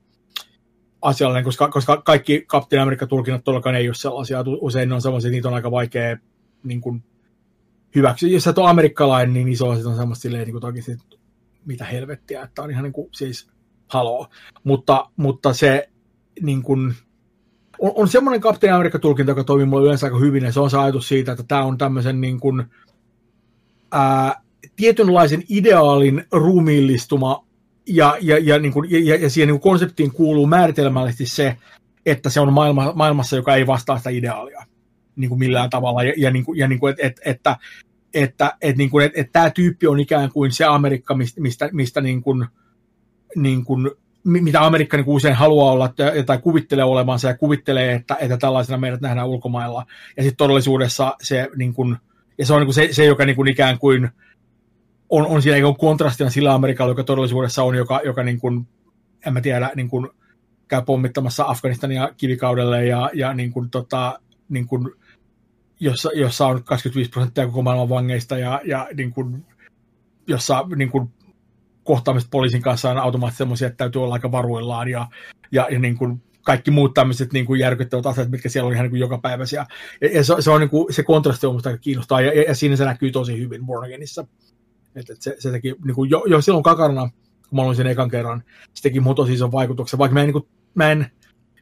asiallinen, 1.01 1.43
koska, 1.43 1.69
koska 1.69 2.01
kaikki 2.01 2.43
kapteeni 2.47 2.83
Amerikka-tulkinnat 2.83 3.43
todellakaan 3.43 3.75
ei 3.75 3.89
ole 3.89 3.95
sellaisia. 3.95 4.43
Usein 4.61 4.89
ne 4.89 4.95
on 4.95 5.01
sellaisia, 5.01 5.31
niitä 5.31 5.47
on 5.47 5.53
aika 5.53 5.71
vaikea 5.71 6.17
niin 6.63 6.81
kuin, 6.81 7.03
hyväksyä. 7.95 8.29
Jos 8.29 8.43
sä 8.43 8.49
oot 8.49 8.69
amerikkalainen, 8.69 9.33
niin 9.33 9.47
iso 9.47 9.69
on 9.69 9.95
semmoista 9.95 10.21
silleen, 10.21 10.43
niin 10.43 10.51
kuin 10.51 10.61
toki 10.61 10.81
sit, 10.81 10.99
mitä 11.65 11.85
helvettiä, 11.85 12.43
että 12.43 12.61
on 12.61 12.71
ihan 12.71 12.83
niin 12.83 12.93
kuin, 12.93 13.09
siis 13.15 13.49
haloo. 13.87 14.27
Mutta, 14.63 15.09
mutta 15.15 15.53
se 15.53 15.89
niin 16.41 16.61
kuin, 16.61 16.93
on, 17.79 17.91
on 17.95 18.07
semmoinen 18.07 18.41
kapteeni 18.41 18.75
Amerikka-tulkinta, 18.75 19.31
joka 19.31 19.43
toimii 19.43 19.65
mulle 19.65 19.83
yleensä 19.83 20.07
aika 20.07 20.19
hyvin, 20.19 20.43
ja 20.43 20.51
se 20.51 20.59
on 20.59 20.69
se 20.69 20.77
ajatus 20.77 21.07
siitä, 21.07 21.31
että 21.31 21.43
tämä 21.47 21.63
on 21.63 21.77
tämmöisen 21.77 22.21
niin 22.21 22.39
kuin, 22.39 22.63
ää, 23.91 24.41
tietynlaisen 24.75 25.43
ideaalin 25.49 26.23
ruumiillistuma, 26.31 27.45
ja, 27.85 28.17
ja, 28.21 28.37
ja, 28.37 28.59
niin 28.59 28.73
kuin, 28.73 29.05
ja, 29.05 29.15
ja 29.15 29.29
siihen 29.29 29.47
niin 29.47 29.59
kuin 29.59 29.71
konseptiin 29.71 30.11
kuuluu 30.11 30.47
määritelmällisesti 30.47 31.25
se, 31.25 31.57
että 32.05 32.29
se 32.29 32.39
on 32.39 32.53
maailma, 32.53 32.93
maailmassa, 32.95 33.35
joka 33.35 33.55
ei 33.55 33.67
vastaa 33.67 33.97
sitä 33.97 34.09
ideaalia 34.09 34.65
niin 35.15 35.29
kuin 35.29 35.39
millään 35.39 35.69
tavalla, 35.69 36.03
ja, 36.03 36.13
ja, 36.17 36.31
niin 36.31 36.45
kuin, 36.45 36.59
ja 36.59 36.67
niin 36.67 36.79
kuin, 36.79 36.91
et, 36.91 36.99
et, 36.99 37.19
että 37.25 37.57
että, 38.13 38.57
et, 38.61 38.77
niin 38.77 38.89
kuin, 38.89 39.05
et, 39.05 39.11
et 39.15 39.31
tämä 39.31 39.49
tyyppi 39.49 39.87
on 39.87 39.99
ikään 39.99 40.31
kuin 40.31 40.51
se 40.51 40.65
Amerikka, 40.65 41.15
mistä, 41.15 41.41
mistä, 41.41 41.69
mistä 41.71 42.01
niin 42.01 42.21
kuin, 42.21 42.45
niin 43.35 43.65
kuin 43.65 43.91
mitä 44.23 44.65
Amerikka 44.65 44.97
niin 44.97 45.07
usein 45.07 45.35
haluaa 45.35 45.71
olla 45.71 45.93
tai 46.25 46.37
kuvittelee 46.37 46.85
olevansa 46.85 47.27
ja 47.27 47.37
kuvittelee, 47.37 47.93
että, 47.93 48.17
että 48.19 48.37
tällaisena 48.37 48.77
meidät 48.77 49.01
nähdään 49.01 49.27
ulkomailla. 49.27 49.85
Ja 50.17 50.23
sitten 50.23 50.37
todellisuudessa 50.37 51.15
se, 51.21 51.49
niin 51.55 51.73
kuin, 51.73 51.97
ja 52.37 52.45
se 52.45 52.53
on 52.53 52.61
niin 52.61 52.73
se, 52.73 52.89
se, 52.91 53.05
joka 53.05 53.25
niin 53.25 53.35
kuin 53.35 53.47
ikään 53.47 53.79
kuin 53.79 54.09
on, 55.09 55.27
on 55.27 55.41
siinä 55.41 55.57
niin 55.57 55.77
kontrastina 55.77 56.29
sillä 56.29 56.53
Amerikalla, 56.53 56.91
joka 56.91 57.03
todellisuudessa 57.03 57.63
on, 57.63 57.75
joka, 57.75 58.01
joka 58.05 58.23
niin 58.23 58.39
kuin, 58.39 58.67
en 59.25 59.33
mä 59.33 59.41
tiedä, 59.41 59.71
niin 59.75 59.89
kuin, 59.89 60.09
käy 60.67 60.81
pommittamassa 60.81 61.45
Afganistania 61.45 62.09
kivikaudelle 62.17 62.85
ja, 62.85 63.09
ja 63.13 63.33
niin 63.33 63.51
kuin, 63.51 63.69
tota, 63.69 64.19
niin 64.49 64.67
kuin, 64.67 64.91
jossa, 65.79 66.09
jossa 66.15 66.47
on 66.47 66.63
25 66.63 67.09
prosenttia 67.09 67.45
koko 67.45 67.61
maailman 67.61 67.89
vangeista 67.89 68.37
ja, 68.37 68.61
ja 68.65 68.87
niin 68.93 69.11
kuin, 69.11 69.45
jossa 70.27 70.65
niin 70.75 70.89
kuin, 70.89 71.09
kohtaamiset 71.89 72.29
poliisin 72.31 72.61
kanssa 72.61 72.91
on 72.91 72.97
automaattisesti 72.97 73.43
sellaisia, 73.43 73.67
että 73.67 73.77
täytyy 73.77 74.03
olla 74.03 74.13
aika 74.13 74.31
varuillaan 74.31 74.87
ja, 74.87 75.07
ja, 75.51 75.67
ja 75.71 75.79
niin 75.79 75.97
kuin 75.97 76.21
kaikki 76.41 76.71
muut 76.71 76.93
tämmöiset 76.93 77.33
niin 77.33 77.45
kuin 77.45 77.59
järkyttävät 77.59 78.05
asiat, 78.05 78.29
mitkä 78.29 78.49
siellä 78.49 78.67
on 78.67 78.73
ihan 78.73 78.83
niin 78.83 78.89
kuin 78.89 78.99
jokapäiväisiä. 78.99 79.65
Ja, 80.01 80.09
ja 80.13 80.23
se, 80.23 80.35
se, 80.39 80.51
on 80.51 80.61
niin 80.61 80.69
kuin, 80.69 80.93
se 80.93 81.03
kontrasti 81.03 81.47
on 81.47 81.53
musta 81.53 81.77
kiinnostaa 81.77 82.21
ja, 82.21 82.33
ja, 82.33 82.43
ja, 82.47 82.55
siinä 82.55 82.75
se 82.75 82.85
näkyy 82.85 83.11
tosi 83.11 83.39
hyvin 83.39 83.65
Born 83.65 83.85
Againissa. 83.85 84.25
Et, 84.95 85.09
et 85.09 85.21
se, 85.21 85.35
se 85.39 85.51
teki 85.51 85.75
niin 85.85 85.95
kuin 85.95 86.09
jo, 86.09 86.23
jo 86.27 86.41
silloin 86.41 86.63
kakarana, 86.63 87.09
kun 87.49 87.55
mä 87.55 87.61
olin 87.61 87.75
sen 87.75 87.87
ekan 87.87 88.09
kerran, 88.09 88.43
se 88.73 88.83
teki 88.83 88.99
mun 88.99 89.15
tosi 89.15 89.33
ison 89.33 89.51
vaikutuksen, 89.51 89.99
vaikka 89.99 90.13
mä 90.13 90.19
en, 90.19 90.27
niin 90.27 90.33
kuin, 90.33 90.47
mä 90.75 90.91
en, 90.91 91.05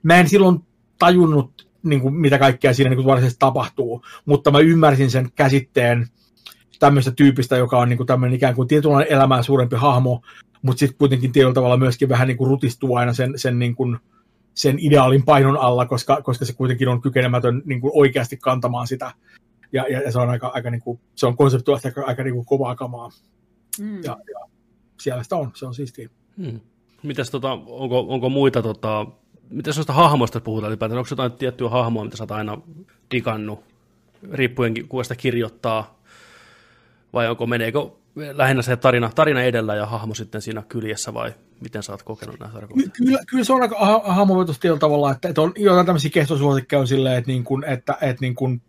mä 0.04 0.16
en 0.16 0.30
silloin 0.30 0.60
tajunnut, 1.00 1.68
niin 1.84 2.02
kuin, 2.02 2.14
mitä 2.14 2.40
kaikkea 2.40 2.74
siinä 2.74 2.90
niin 2.90 2.98
kuin 2.98 3.06
varsinaisesti 3.06 3.40
tapahtuu, 3.40 4.06
mutta 4.26 4.52
mä 4.52 4.60
ymmärsin 4.60 5.12
sen 5.12 5.30
käsitteen, 5.36 6.08
tämmöistä 6.80 7.12
tyypistä, 7.12 7.58
joka 7.58 7.80
on 7.80 7.90
niin 7.90 7.98
kuin 7.98 8.08
tämmöinen 8.08 8.36
ikään 8.36 8.56
kuin 8.56 8.68
tietynlainen 8.68 9.14
elämää 9.14 9.42
suurempi 9.42 9.76
hahmo, 9.76 10.22
mutta 10.62 10.80
sitten 10.80 10.98
kuitenkin 10.98 11.32
tietyllä 11.32 11.54
tavalla 11.54 11.78
myöskin 11.78 12.10
vähän 12.10 12.28
niin 12.28 12.38
kuin 12.38 12.50
rutistuu 12.50 12.96
aina 12.96 13.14
sen, 13.14 13.34
sen, 13.36 13.60
niin 13.60 13.76
kuin, 13.76 13.98
sen 14.54 14.78
ideaalin 14.80 15.26
painon 15.26 15.58
alla, 15.58 15.86
koska, 15.86 16.22
koska 16.22 16.46
se 16.46 16.54
kuitenkin 16.54 16.88
on 16.88 17.02
kykenemätön 17.02 17.62
niin 17.66 17.82
kuin 17.82 17.92
oikeasti 17.96 18.38
kantamaan 18.38 18.88
sitä. 18.88 19.12
Ja, 19.72 19.86
ja, 19.90 20.02
ja 20.02 20.12
se 20.12 20.20
on 20.20 20.30
aika, 20.30 20.48
aika 20.48 20.72
niin 20.72 20.82
kuin, 20.82 21.00
se 21.16 21.26
on 21.26 21.38
konseptuaalisesti 21.38 21.88
aika, 21.88 22.10
aika 22.10 22.24
niin 22.24 22.34
kuin 22.34 22.46
kovaa 22.46 22.76
kamaa. 22.76 23.10
Mm. 23.80 24.04
Ja, 24.04 24.18
ja 24.34 24.40
siellä 25.00 25.24
sitä 25.24 25.36
on, 25.36 25.52
se 25.54 25.66
on 25.66 25.74
siistiä. 25.74 26.10
Hmm. 26.38 26.60
Mitäs 27.04 27.32
tota, 27.32 27.52
onko, 27.52 28.00
onko 28.00 28.30
muita, 28.30 28.62
tota, 28.62 29.06
mitä 29.50 29.72
sellaista 29.72 29.94
hahmoista 29.94 30.42
puhutaan 30.42 30.70
ylipäätään? 30.70 30.98
Onko 30.98 31.08
jotain 31.12 31.32
tiettyä 31.32 31.70
hahmoa, 31.70 32.04
mitä 32.04 32.18
sä 32.18 32.24
oot 32.24 32.32
aina 32.32 32.58
digannut, 33.12 33.60
riippuen 34.32 34.88
kuka 34.88 35.04
sitä 35.04 35.16
kirjoittaa, 35.16 35.97
vai 37.18 37.28
onko 37.28 37.48
meneekö 37.48 37.80
lähinnä 38.34 38.62
se 38.62 38.76
tarina, 38.76 39.10
tarina 39.16 39.42
edellä 39.42 39.76
ja 39.76 39.86
hahmo 39.86 40.14
sitten 40.14 40.42
siinä 40.42 40.64
kyljessä 40.70 41.14
vai 41.14 41.34
miten 41.62 41.84
sä 41.84 41.92
oot 41.92 42.04
kokenut 42.04 42.40
nämä 42.40 42.52
sarjakuvat? 42.52 42.86
Kyllä, 42.98 43.20
kyllä 43.30 43.44
se 43.44 43.54
on 43.54 43.62
aika 43.62 44.02
hahmovetus 44.06 44.60
tietyllä 44.60 44.80
tavalla, 44.80 45.12
että, 45.12 45.30
että 45.30 45.42
on 45.42 45.54
jotain 45.56 45.86
tämmöisiä 45.86 46.12
kehtosuosikkeja 46.12 46.80
on 46.80 46.88
silleen, 46.88 47.18
että, 47.18 47.32
niin 47.32 47.44
kuin, 47.44 47.64
että, 47.64 47.98
että 48.02 48.22
niin 48.22 48.36
kuin, 48.36 48.62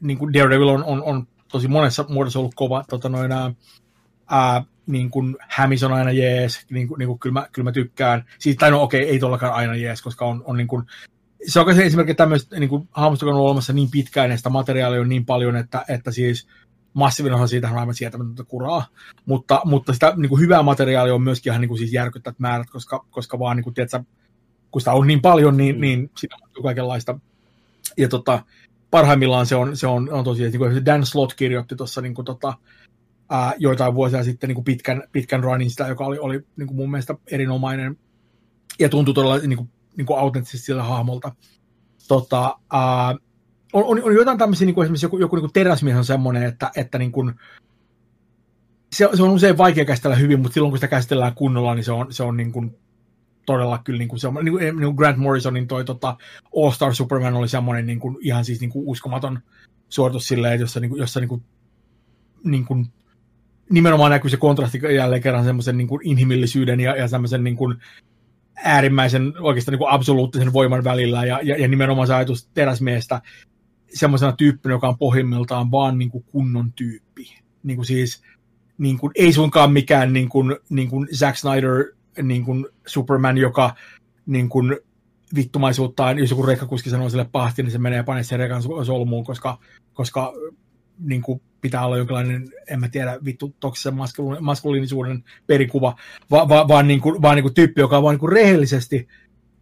niin 0.00 0.18
kuin 0.18 0.32
Daredevil 0.32 0.68
on, 0.68 0.84
on, 0.84 1.02
on, 1.02 1.26
tosi 1.52 1.68
monessa 1.68 2.04
muodossa 2.08 2.38
ollut 2.38 2.54
kova, 2.54 2.84
tota 2.88 3.08
noin, 3.08 3.32
ää, 3.32 4.64
niin 4.86 5.10
kuin 5.10 5.36
Hämis 5.40 5.82
on 5.82 5.92
aina 5.92 6.10
jees, 6.10 6.66
niin 6.70 6.88
kuin, 6.88 6.98
niin 6.98 7.06
kuin 7.06 7.18
kyllä, 7.18 7.32
mä, 7.32 7.48
kyllä 7.52 7.68
mä 7.68 7.72
tykkään. 7.72 8.24
Siis, 8.38 8.56
tai 8.56 8.70
no 8.70 8.82
okei, 8.82 9.02
okay, 9.02 9.12
ei 9.12 9.18
tollakaan 9.18 9.54
aina 9.54 9.74
jees, 9.74 10.02
koska 10.02 10.24
on, 10.24 10.42
on 10.46 10.56
niin 10.56 10.68
kuin, 10.68 10.86
se 11.46 11.60
on 11.60 11.74
se 11.74 11.84
esimerkiksi 11.84 12.14
tämmöistä 12.14 12.60
niin 12.60 12.88
hahmosta, 12.90 13.26
on 13.26 13.34
olemassa 13.34 13.72
niin 13.72 13.90
pitkään 13.90 14.30
ja 14.30 14.36
sitä 14.36 14.48
materiaalia 14.48 15.00
on 15.00 15.08
niin 15.08 15.26
paljon, 15.26 15.56
että, 15.56 15.84
että 15.88 16.10
siis 16.10 16.48
massiivinen 16.94 17.36
osa 17.38 17.46
siitä 17.46 17.70
on 17.70 17.78
aivan 17.78 17.94
sietämätöntä 17.94 18.44
kuraa, 18.44 18.86
mutta, 19.26 19.60
mutta 19.64 19.92
sitä 19.92 20.12
niin 20.16 20.28
kuin 20.28 20.40
hyvää 20.40 20.62
materiaalia 20.62 21.14
on 21.14 21.22
myöskin 21.22 21.50
ihan 21.50 21.60
niin 21.60 21.68
kuin 21.68 21.78
siis 21.78 21.92
järkyttävät 21.92 22.38
määrät, 22.38 22.70
koska, 22.70 23.06
koska 23.10 23.38
vaan 23.38 23.56
niin 23.56 23.64
kuin, 23.64 23.74
tiedätkö, 23.74 24.00
kun 24.70 24.80
sitä 24.80 24.92
on 24.92 25.06
niin 25.06 25.22
paljon, 25.22 25.56
niin, 25.56 25.74
mm. 25.74 25.80
niin 25.80 26.10
sitä 26.18 26.36
on 26.56 26.62
kaikenlaista. 26.62 27.18
Ja 27.96 28.08
tota, 28.08 28.44
parhaimmillaan 28.90 29.46
se 29.46 29.56
on, 29.56 29.76
se 29.76 29.86
on, 29.86 30.12
on 30.12 30.24
tosiaan, 30.24 30.52
niin 30.52 30.58
kuin 30.58 30.86
Dan 30.86 31.06
Slot 31.06 31.34
kirjoitti 31.34 31.76
tuossa 31.76 32.00
niin 32.00 32.14
kuin, 32.14 32.24
tota, 32.24 32.54
ää, 33.30 33.52
joitain 33.58 33.94
vuosia 33.94 34.24
sitten 34.24 34.48
niin 34.48 34.54
kuin 34.54 34.64
pitkän, 34.64 35.02
pitkän 35.12 35.42
runin 35.42 35.70
sitä, 35.70 35.88
joka 35.88 36.04
oli, 36.04 36.18
oli 36.18 36.40
niin 36.56 36.66
kuin 36.66 36.76
mun 36.76 36.90
mielestä 36.90 37.14
erinomainen 37.30 37.98
ja 38.78 38.88
tuntui 38.88 39.14
todella 39.14 39.38
niin 39.38 39.56
kuin, 39.56 39.70
niin 39.96 40.06
kuin 40.06 40.18
autenttisesti 40.18 40.66
sillä 40.66 40.82
hahmolta. 40.82 41.34
Tota, 42.08 42.58
ää, 42.72 43.16
on, 43.72 43.84
on, 43.84 44.02
on, 44.04 44.14
jotain 44.14 44.38
tämmöisiä, 44.38 44.66
niin 44.66 44.74
kuin 44.74 44.84
esimerkiksi 44.84 45.06
joku, 45.06 45.18
joku 45.18 45.36
niin 45.36 45.42
kuin 45.42 45.52
teräsmies 45.52 45.96
on 45.96 46.04
semmoinen, 46.04 46.42
että, 46.42 46.70
että 46.76 46.98
niin 46.98 47.12
kuin, 47.12 47.34
se, 48.92 49.08
se, 49.14 49.22
on 49.22 49.30
usein 49.30 49.58
vaikea 49.58 49.84
käsitellä 49.84 50.16
hyvin, 50.16 50.40
mutta 50.40 50.54
silloin 50.54 50.70
kun 50.70 50.78
sitä 50.78 50.88
käsitellään 50.88 51.34
kunnolla, 51.34 51.74
niin 51.74 51.84
se 51.84 51.92
on, 51.92 52.12
se 52.12 52.22
on 52.22 52.36
niin 52.36 52.52
kuin, 52.52 52.76
todella 53.46 53.78
kyllä 53.78 53.98
niin 53.98 54.08
kuin 54.08 54.20
se 54.20 54.28
on, 54.28 54.34
niin 54.34 54.52
kuin, 54.52 54.62
niin 54.62 54.76
kuin 54.76 54.94
Grant 54.94 55.18
Morrisonin 55.18 55.68
toi 55.68 55.84
tota, 55.84 56.16
All 56.56 56.70
Star 56.70 56.94
Superman 56.94 57.34
oli 57.34 57.48
semmoinen 57.48 57.86
niin 57.86 58.00
kuin, 58.00 58.16
ihan 58.20 58.44
siis 58.44 58.60
niin 58.60 58.70
kuin 58.70 58.88
uskomaton 58.88 59.38
suoritus 59.88 60.28
silleen, 60.28 60.60
jossa, 60.60 60.80
niin 60.80 60.90
kuin, 60.90 61.00
jossa 61.00 61.20
niin 61.20 61.28
kuin, 61.28 61.42
niin 62.44 62.64
kuin, 62.64 62.86
nimenomaan 63.70 64.10
näkyy 64.10 64.30
se 64.30 64.36
kontrasti 64.36 64.80
jälleen 64.94 65.22
kerran 65.22 65.44
semmoisen 65.44 65.76
niin 65.76 65.88
kuin 65.88 66.00
inhimillisyyden 66.04 66.80
ja, 66.80 66.96
ja 66.96 67.08
semmoisen 67.08 67.44
niin 67.44 67.56
kuin, 67.56 67.76
äärimmäisen 68.64 69.34
oikeastaan 69.40 69.72
niin 69.72 69.78
kuin 69.78 69.92
absoluuttisen 69.92 70.52
voiman 70.52 70.84
välillä 70.84 71.24
ja, 71.24 71.40
ja, 71.42 71.56
ja 71.58 71.68
nimenomaan 71.68 72.06
se 72.06 72.14
ajatus 72.14 72.48
teräsmiestä 72.54 73.20
semmoisena 73.94 74.32
tyyppinä, 74.32 74.74
joka 74.74 74.88
on 74.88 74.98
pohjimmiltaan 74.98 75.70
vaan 75.70 75.98
niin 75.98 76.10
kuin 76.10 76.24
kunnon 76.24 76.72
tyyppi. 76.72 77.38
Niin 77.62 77.76
kuin 77.76 77.86
siis 77.86 78.22
niin 78.78 78.98
kuin, 78.98 79.12
ei 79.14 79.32
suinkaan 79.32 79.72
mikään 79.72 80.12
niin 80.12 80.28
kuin, 80.28 80.56
niin 80.68 80.88
kuin 80.88 81.08
Zack 81.14 81.36
Snyder 81.36 81.84
niin 82.22 82.44
kuin 82.44 82.66
Superman, 82.86 83.38
joka 83.38 83.74
niin 84.26 84.48
kuin, 84.48 84.76
vittumaisuuttaan, 85.34 86.18
jos 86.18 86.30
joku 86.30 86.42
rekkakuski 86.42 86.90
sanoo 86.90 87.10
sille 87.10 87.26
pahasti, 87.32 87.62
niin 87.62 87.70
se 87.70 87.78
menee 87.78 88.02
panee 88.02 88.22
sen 88.22 88.38
rekan 88.38 88.62
solmuun, 88.62 89.24
koska, 89.24 89.58
koska 89.92 90.32
niin 90.98 91.22
kuin 91.22 91.42
pitää 91.60 91.86
olla 91.86 91.96
jonkinlainen, 91.96 92.48
en 92.70 92.80
mä 92.80 92.88
tiedä, 92.88 93.18
vittu 93.24 93.54
toksisen 93.60 93.94
maskuliinisuuden 94.40 95.24
perikuva, 95.46 95.96
va, 96.30 96.48
va, 96.48 96.68
vaan, 96.68 96.88
niin 96.88 97.00
kuin, 97.00 97.22
vaan 97.22 97.36
niin 97.36 97.42
kuin 97.42 97.54
tyyppi, 97.54 97.80
joka 97.80 98.02
vaan 98.02 98.12
niin 98.12 98.20
kuin 98.20 98.32
rehellisesti 98.32 99.08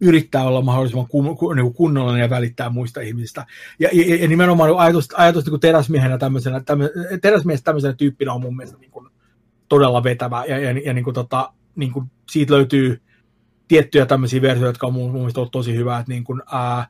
yrittää 0.01 0.43
olla 0.43 0.61
mahdollisimman 0.61 1.07
kun, 1.07 1.37
kun, 1.37 1.55
niin 1.55 1.63
kuin 1.63 1.73
kunnollinen 1.73 2.21
ja 2.21 2.29
välittää 2.29 2.69
muista 2.69 3.01
ihmisistä. 3.01 3.45
Ja, 3.79 3.89
ja, 3.93 4.15
ja 4.15 4.27
nimenomaan 4.27 4.77
ajatus, 4.77 5.07
ajatus 5.13 5.45
niin 5.45 5.59
teräsmiehenä 5.59 6.17
tämmöisenä, 6.17 6.59
tämmöisenä, 6.59 7.17
teräsmies 7.21 7.63
tämmöisenä 7.63 7.93
tyyppinä 7.93 8.33
on 8.33 8.41
mun 8.41 8.55
mielestä 8.55 8.77
niin 8.79 8.91
kuin 8.91 9.09
todella 9.69 10.03
vetävä, 10.03 10.45
ja, 10.45 10.59
ja, 10.59 10.71
ja 10.85 10.93
niin 10.93 11.03
kuin 11.03 11.13
tota, 11.13 11.53
niin 11.75 11.91
kuin 11.91 12.11
siitä 12.31 12.53
löytyy 12.53 13.01
tiettyjä 13.67 14.05
tämmöisiä 14.05 14.41
versioita, 14.41 14.69
jotka 14.69 14.87
on 14.87 14.93
mun, 14.93 15.11
mun 15.11 15.19
mielestä 15.19 15.39
ollut 15.39 15.51
tosi 15.51 15.75
hyvää, 15.75 16.03
niin 16.07 16.23
kuin, 16.23 16.41
ää, 16.51 16.87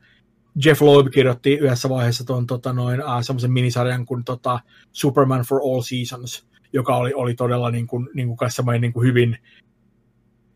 Jeff 0.65 0.82
Loeb 0.82 1.08
kirjoitti 1.13 1.54
yhdessä 1.54 1.89
vaiheessa 1.89 2.26
tuon 2.26 2.47
tota, 2.47 2.74
noin, 2.74 3.02
äh, 3.02 3.21
semmoisen 3.21 3.52
minisarjan 3.52 4.06
kuin 4.06 4.24
tota, 4.24 4.60
Superman 4.91 5.41
for 5.41 5.62
All 5.63 5.82
Seasons, 5.82 6.47
joka 6.74 6.95
oli, 6.95 7.13
oli 7.13 7.34
todella 7.34 7.71
niin 7.71 7.88
kuin, 7.88 8.10
niin 8.13 8.28
kuin 8.28 8.38
niin 8.82 8.93
kuin 8.93 9.08
hyvin 9.08 9.38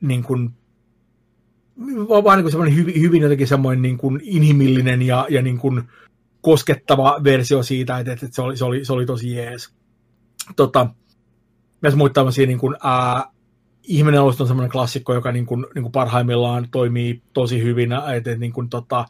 niin 0.02 0.24
kuin, 0.24 0.50
vaan 2.24 2.40
niin 2.40 2.52
semmoinen 2.52 2.76
hyvin, 2.76 3.02
hyvin 3.02 3.22
jotenkin 3.22 3.48
semmoinen 3.48 3.82
niin 3.82 3.98
kuin 3.98 4.22
inhimillinen 4.24 5.02
ja, 5.02 5.28
ja 5.30 5.42
niin 5.42 5.58
kuin 5.58 5.84
koskettava 6.42 7.20
versio 7.24 7.64
siitä, 7.64 8.00
että, 8.00 8.12
että 8.12 8.28
se, 8.32 8.42
oli, 8.42 8.58
se, 8.58 8.66
oli, 8.66 8.86
se 8.86 8.94
oli 8.94 9.06
tosi 9.06 9.36
jees. 9.36 9.74
Tota, 10.56 10.90
myös 11.82 11.96
muita 11.96 12.14
tämmöisiä 12.14 12.46
niin 12.46 12.60
kuin, 12.60 12.76
ää, 12.84 13.24
Ihminen 13.84 14.22
on 14.22 14.34
semmoinen 14.34 14.72
klassikko, 14.72 15.14
joka 15.14 15.32
niin 15.32 15.46
kuin, 15.46 15.66
niin 15.76 15.84
kuin 15.84 15.92
parhaimmillaan 15.92 16.68
toimii 16.72 17.22
tosi 17.34 17.64
hyvin, 17.64 17.90
että 18.16 18.36
niin 18.36 18.54
kuin, 18.54 18.70
tota, 18.70 19.06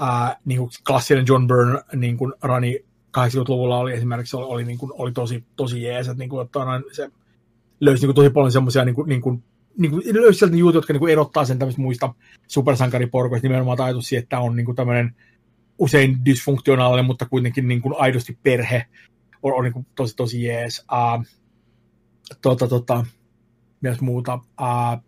ää, 0.00 0.36
niin 0.44 0.58
kuin 0.58 0.70
klassinen 0.86 1.24
John 1.28 1.46
Byrne 1.46 1.82
niin 1.94 2.16
kuin 2.16 2.32
rani 2.42 2.84
80-luvulla 3.18 3.78
oli 3.78 3.92
esimerkiksi 3.92 4.36
oli, 4.36 4.46
oli, 4.48 4.64
niin 4.64 4.78
kuin, 4.78 4.92
oli 4.94 5.12
tosi, 5.12 5.44
tosi 5.56 5.82
jees, 5.82 6.08
että, 6.08 6.18
niin 6.18 6.30
kuin, 6.30 6.46
että 6.46 6.60
se 6.92 7.10
löysi 7.80 8.02
niin 8.02 8.08
kuin, 8.08 8.14
tosi 8.14 8.30
paljon 8.30 8.52
semmoisia 8.52 8.84
niin 8.84 8.94
kuin, 8.94 9.08
niin 9.08 9.20
kuin, 9.20 9.44
niin 9.78 9.90
kuin, 9.90 10.02
löysi 10.12 10.38
sieltä 10.38 10.56
juttuja, 10.56 10.78
jotka 10.78 10.92
niin 10.92 11.00
kuin 11.00 11.12
erottaa 11.12 11.44
sen 11.44 11.58
tämmöistä 11.58 11.82
muista 11.82 12.14
supersankariporkoista, 12.46 13.48
nimenomaan 13.48 13.80
ajatus 13.80 14.08
siitä, 14.08 14.22
että 14.22 14.40
on 14.40 14.56
niin 14.56 14.64
kuin 14.64 14.76
tämmöinen 14.76 15.14
usein 15.78 16.24
dysfunktionaalinen, 16.24 17.04
mutta 17.04 17.26
kuitenkin 17.26 17.68
niin 17.68 17.82
kuin 17.82 17.94
aidosti 17.98 18.38
perhe, 18.42 18.86
on, 19.42 19.54
on 19.54 19.64
niin 19.64 19.72
kuin 19.72 19.86
tosi, 19.94 20.16
tosi 20.16 20.44
jees. 20.44 20.84
Uh, 20.92 21.24
tota, 22.42 22.68
tota, 22.68 23.06
myös 23.80 24.00
muuta. 24.00 24.34
Uh, 24.60 25.02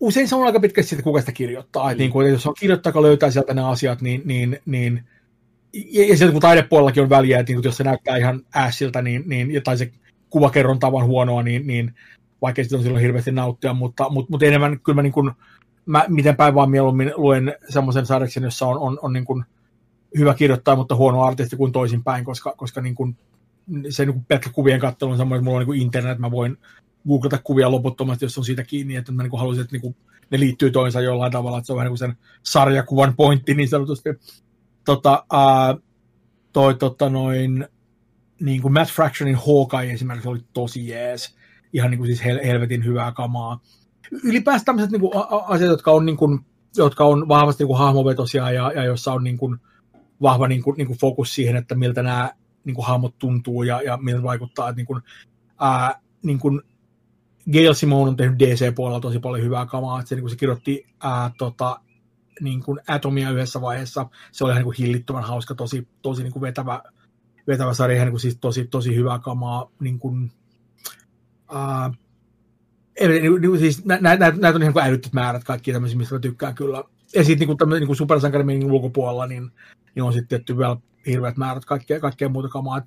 usein 0.00 0.28
se 0.28 0.36
on 0.36 0.46
aika 0.46 0.60
pitkästi 0.60 0.88
siitä, 0.88 1.02
kuka 1.02 1.20
sitä 1.20 1.32
kirjoittaa. 1.32 1.92
Mm. 1.92 1.98
Niin 1.98 2.10
kuin, 2.10 2.30
jos 2.30 2.46
on 2.46 2.54
kirjoittaja, 2.60 2.90
joka 2.90 3.02
löytää 3.02 3.30
sieltä 3.30 3.54
ne 3.54 3.62
asiat, 3.62 4.00
niin, 4.00 4.22
niin, 4.24 4.58
niin 4.66 5.04
ja, 5.72 6.06
ja 6.06 6.16
sieltä 6.16 6.32
kun 6.32 6.40
taidepuolellakin 6.40 7.02
on 7.02 7.10
väliä, 7.10 7.38
että 7.38 7.52
niin, 7.52 7.64
jos 7.64 7.76
se 7.76 7.84
näyttää 7.84 8.16
ihan 8.16 8.42
ässiltä, 8.56 9.02
niin, 9.02 9.22
niin, 9.26 9.62
tai 9.64 9.78
se 9.78 9.92
kuvakerron 10.30 10.78
tavan 10.78 11.06
huonoa, 11.06 11.42
niin, 11.42 11.66
niin 11.66 11.94
vaikka 12.42 12.64
sitä 12.64 12.76
on 12.76 12.82
silloin 12.82 13.02
hirveästi 13.02 13.32
nauttia, 13.32 13.74
mutta, 13.74 14.08
mutta, 14.10 14.30
mutta 14.30 14.46
enemmän 14.46 14.80
kyllä 14.80 14.96
mä, 14.96 15.02
niin 15.02 15.12
kuin, 15.12 15.30
mä 15.86 16.04
miten 16.08 16.36
päin 16.36 16.54
vaan 16.54 16.70
mieluummin 16.70 17.12
luen 17.16 17.54
semmoisen 17.68 18.06
sarjaksen, 18.06 18.42
jossa 18.42 18.66
on, 18.66 18.78
on, 18.78 18.98
on 19.02 19.12
niin 19.12 19.24
kuin 19.24 19.44
hyvä 20.18 20.34
kirjoittaa, 20.34 20.76
mutta 20.76 20.96
huono 20.96 21.22
artisti 21.22 21.56
kuin 21.56 21.72
toisinpäin, 21.72 22.24
koska, 22.24 22.54
koska 22.56 22.80
niin 22.80 22.94
kuin, 22.94 23.16
se 23.90 24.04
niin 24.04 24.14
kuin 24.14 24.24
pelkkä 24.24 24.50
kuvien 24.50 24.80
kattelu 24.80 25.10
on 25.10 25.16
semmoinen, 25.16 25.40
että 25.40 25.44
mulla 25.44 25.56
on 25.56 25.60
niin 25.60 25.66
kuin 25.66 25.80
internet, 25.80 26.18
mä 26.18 26.30
voin 26.30 26.58
googlata 27.08 27.38
kuvia 27.44 27.70
loputtomasti, 27.70 28.24
jos 28.24 28.38
on 28.38 28.44
siitä 28.44 28.64
kiinni, 28.64 28.96
että 28.96 29.12
mä 29.12 29.22
niin 29.22 29.38
haluaisin, 29.38 29.62
että 29.62 29.74
niin 29.74 29.82
kuin 29.82 29.96
ne 30.30 30.40
liittyy 30.40 30.70
toinsa 30.70 31.00
jollain 31.00 31.32
tavalla, 31.32 31.58
että 31.58 31.66
se 31.66 31.72
on 31.72 31.76
vähän 31.76 31.86
niin 31.86 31.90
kuin 31.90 31.98
sen 31.98 32.16
sarjakuvan 32.42 33.16
pointti 33.16 33.54
niin 33.54 33.68
sanotusti. 33.68 34.10
Tota, 34.84 35.24
ää, 35.32 35.76
toi 36.52 36.74
tota 36.74 37.10
noin, 37.10 37.68
niin 38.40 38.62
kuin 38.62 38.72
Matt 38.72 38.90
Fractionin 38.90 39.36
Hawkeye 39.36 39.92
esimerkiksi 39.92 40.28
oli 40.28 40.40
tosi 40.52 40.88
jees. 40.88 41.36
Ihan 41.72 41.90
niin 41.90 41.98
kuin 41.98 42.06
siis 42.06 42.24
hel- 42.24 42.46
helvetin 42.46 42.84
hyvää 42.84 43.12
kamaa. 43.12 43.60
Ylipäänsä 44.24 44.64
tämmöiset 44.64 44.90
niin 44.90 45.00
kuin 45.00 45.12
asiat, 45.46 45.70
jotka 45.70 45.90
on, 45.90 46.06
niin 46.06 46.16
kuin, 46.16 46.40
jotka 46.76 47.04
on 47.04 47.28
vahvasti 47.28 47.62
niin 47.62 47.68
kuin 47.68 47.78
hahmovetosia 47.78 48.50
ja, 48.50 48.72
ja 48.72 48.84
jossa 48.84 49.12
on 49.12 49.24
niin 49.24 49.38
kuin, 49.38 49.58
vahva 50.22 50.48
niin 50.48 50.62
kuin, 50.62 50.76
niin 50.76 50.86
kuin 50.86 50.98
fokus 50.98 51.34
siihen, 51.34 51.56
että 51.56 51.74
miltä 51.74 52.02
nämä 52.02 52.30
niin 52.64 52.74
kuin 52.74 52.86
hahmot 52.86 53.18
tuntuu 53.18 53.62
ja, 53.62 53.82
ja 53.82 53.96
miltä 53.96 54.22
vaikuttaa. 54.22 54.68
Että 54.68 54.76
niin 54.76 54.86
kuin, 54.86 55.02
ää, 55.60 56.00
niin 56.22 56.38
kuin 56.38 56.62
Gail 57.52 57.74
Simone 57.74 58.10
on 58.10 58.16
tehnyt 58.16 58.38
DC-puolella 58.38 59.00
tosi 59.00 59.18
paljon 59.18 59.44
hyvää 59.44 59.66
kamaa, 59.66 59.98
että 60.00 60.08
se, 60.08 60.14
niin 60.14 60.22
kuin 60.22 60.30
se 60.30 60.36
kirjoitti 60.36 60.86
ää, 61.02 61.30
tota, 61.38 61.80
niin 62.40 62.62
kuin 62.62 62.80
Atomia 62.88 63.30
yhdessä 63.30 63.60
vaiheessa, 63.60 64.06
se 64.32 64.44
oli 64.44 64.50
ihan 64.50 64.60
niin 64.60 64.64
kuin 64.64 64.76
hillittömän 64.78 65.24
hauska, 65.24 65.54
tosi, 65.54 65.88
tosi 66.02 66.22
niin 66.22 66.32
kuin 66.32 66.40
vetävä, 66.40 66.82
vetävä 67.46 67.74
sarja, 67.74 67.96
ihan 67.96 68.06
niin 68.06 68.12
kuin 68.12 68.20
siis 68.20 68.38
tosi, 68.40 68.64
tosi 68.64 68.96
hyvää 68.96 69.18
kamaa, 69.18 69.70
niin 69.80 69.98
kuin, 69.98 70.32
ää, 71.52 71.90
niin, 73.40 73.58
siis 73.58 73.84
nä, 73.84 73.98
nä, 74.00 74.16
nä, 74.16 74.30
näitä 74.30 74.56
on 74.56 74.62
ihan 74.62 74.72
kuin 74.72 74.84
älyttömät 74.84 75.12
määrät 75.12 75.44
kaikki 75.44 75.72
tämmöisiä, 75.72 75.98
mistä 75.98 76.14
mä 76.14 76.18
tykkään 76.18 76.54
kyllä. 76.54 76.84
Ja 77.14 77.24
sitten 77.24 77.48
niin 77.48 77.58
kuin, 77.58 77.70
niin 77.70 77.96
supersankariminin 77.96 78.72
ulkopuolella, 78.72 79.26
niin, 79.26 79.50
niin 79.94 80.02
on 80.02 80.12
sitten 80.12 80.28
tietty 80.28 80.58
vielä 80.58 80.76
hirveät 81.06 81.36
määrät 81.36 81.64
kaikkea, 81.64 82.00
kaikkea 82.00 82.28
muuta 82.28 82.48
kamaa. 82.48 82.82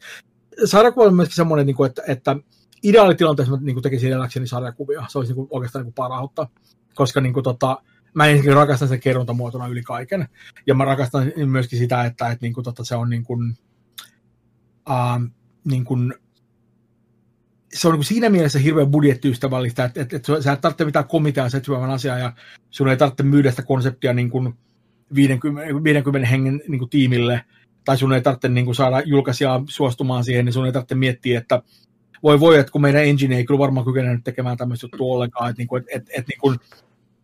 Sarjakuva 0.65 1.06
on 1.06 1.15
myöskin 1.15 1.36
semmoinen, 1.36 1.65
niin 1.65 1.75
kuin, 1.75 1.89
että, 1.89 2.01
että 2.08 2.36
ideaalitilanteessa 2.84 3.56
mä 3.56 3.62
niin 3.62 3.82
tekisin 3.82 4.10
edelläkseni 4.10 4.47
sarjakuvia. 4.47 5.06
Se 5.08 5.17
olisi 5.17 5.32
niin 5.32 5.36
kuin, 5.36 5.47
oikeastaan 5.51 5.86
niin 5.86 5.93
kuin 5.93 6.10
parhautta, 6.10 6.47
koska 6.95 7.21
niin 7.21 7.34
kuin, 7.34 7.43
tota, 7.43 7.82
mä 8.13 8.25
ensinnäkin 8.25 8.54
rakastan 8.54 8.88
sen 8.88 8.99
kerrontamuotona 8.99 9.67
yli 9.67 9.84
kaiken. 9.84 10.28
Ja 10.67 10.75
mä 10.75 10.86
rakastan 10.86 11.32
myöskin 11.45 11.80
sitä, 11.80 12.04
että, 12.04 12.30
että 12.30 12.45
niin 12.45 12.54
kuin, 12.54 12.63
tota, 12.63 12.84
se 12.84 12.95
on 12.95 13.10
niin 13.10 13.23
kuin, 13.23 13.58
uh, 14.89 15.30
niin 15.63 15.86
kuin, 15.86 16.13
se 17.73 17.88
on 17.88 17.91
niin 17.91 17.97
kuin 17.97 18.06
siinä 18.06 18.30
mielessä 18.30 18.60
hirveän 18.60 18.91
budjettiystävällistä, 18.91 19.84
että, 19.84 20.01
että, 20.01 20.15
että 20.15 20.41
sä 20.41 20.51
et 20.51 20.62
tarvitse 20.62 20.86
mitään 20.86 21.08
komiteaa 21.08 21.49
seitsemän 21.49 21.91
asiaa 21.91 22.19
ja 22.19 22.34
sun 22.69 22.89
ei 22.89 22.97
tarvitse 22.97 23.23
myydä 23.23 23.49
sitä 23.49 23.63
konseptia 23.63 24.13
niin 24.13 24.30
kuin 24.30 24.54
50, 25.15 25.84
50 25.84 26.30
hengen 26.30 26.62
niin 26.67 26.80
kuin 26.80 26.89
tiimille, 26.89 27.41
tai 27.86 27.97
sun 27.97 28.13
ei 28.13 28.21
tarvitse 28.21 28.49
niin 28.49 28.65
kuin 28.65 28.75
saada 28.75 29.01
julkaisijaa 29.06 29.63
suostumaan 29.69 30.23
siihen, 30.23 30.45
niin 30.45 30.54
sun 30.54 30.65
ei 30.65 30.71
tarvitse 30.71 30.95
miettiä, 30.95 31.39
että 31.39 31.62
voi 32.23 32.39
voi, 32.39 32.60
että 32.60 32.71
kun 32.71 32.82
meidän 32.82 33.06
engine 33.06 33.38
ei 33.38 33.45
kyllä 33.45 33.60
varmaan 33.60 33.86
kykene 33.86 34.19
tekemään 34.23 34.58
tämmöistä 34.58 34.86
juttua 34.86 35.13
ollenkaan, 35.13 35.49
että, 35.49 35.60
niinku, 35.62 35.75
että, 35.75 35.91
että, 35.95 36.12
että 36.17 36.30
niin 36.30 36.39
kuin, 36.39 36.60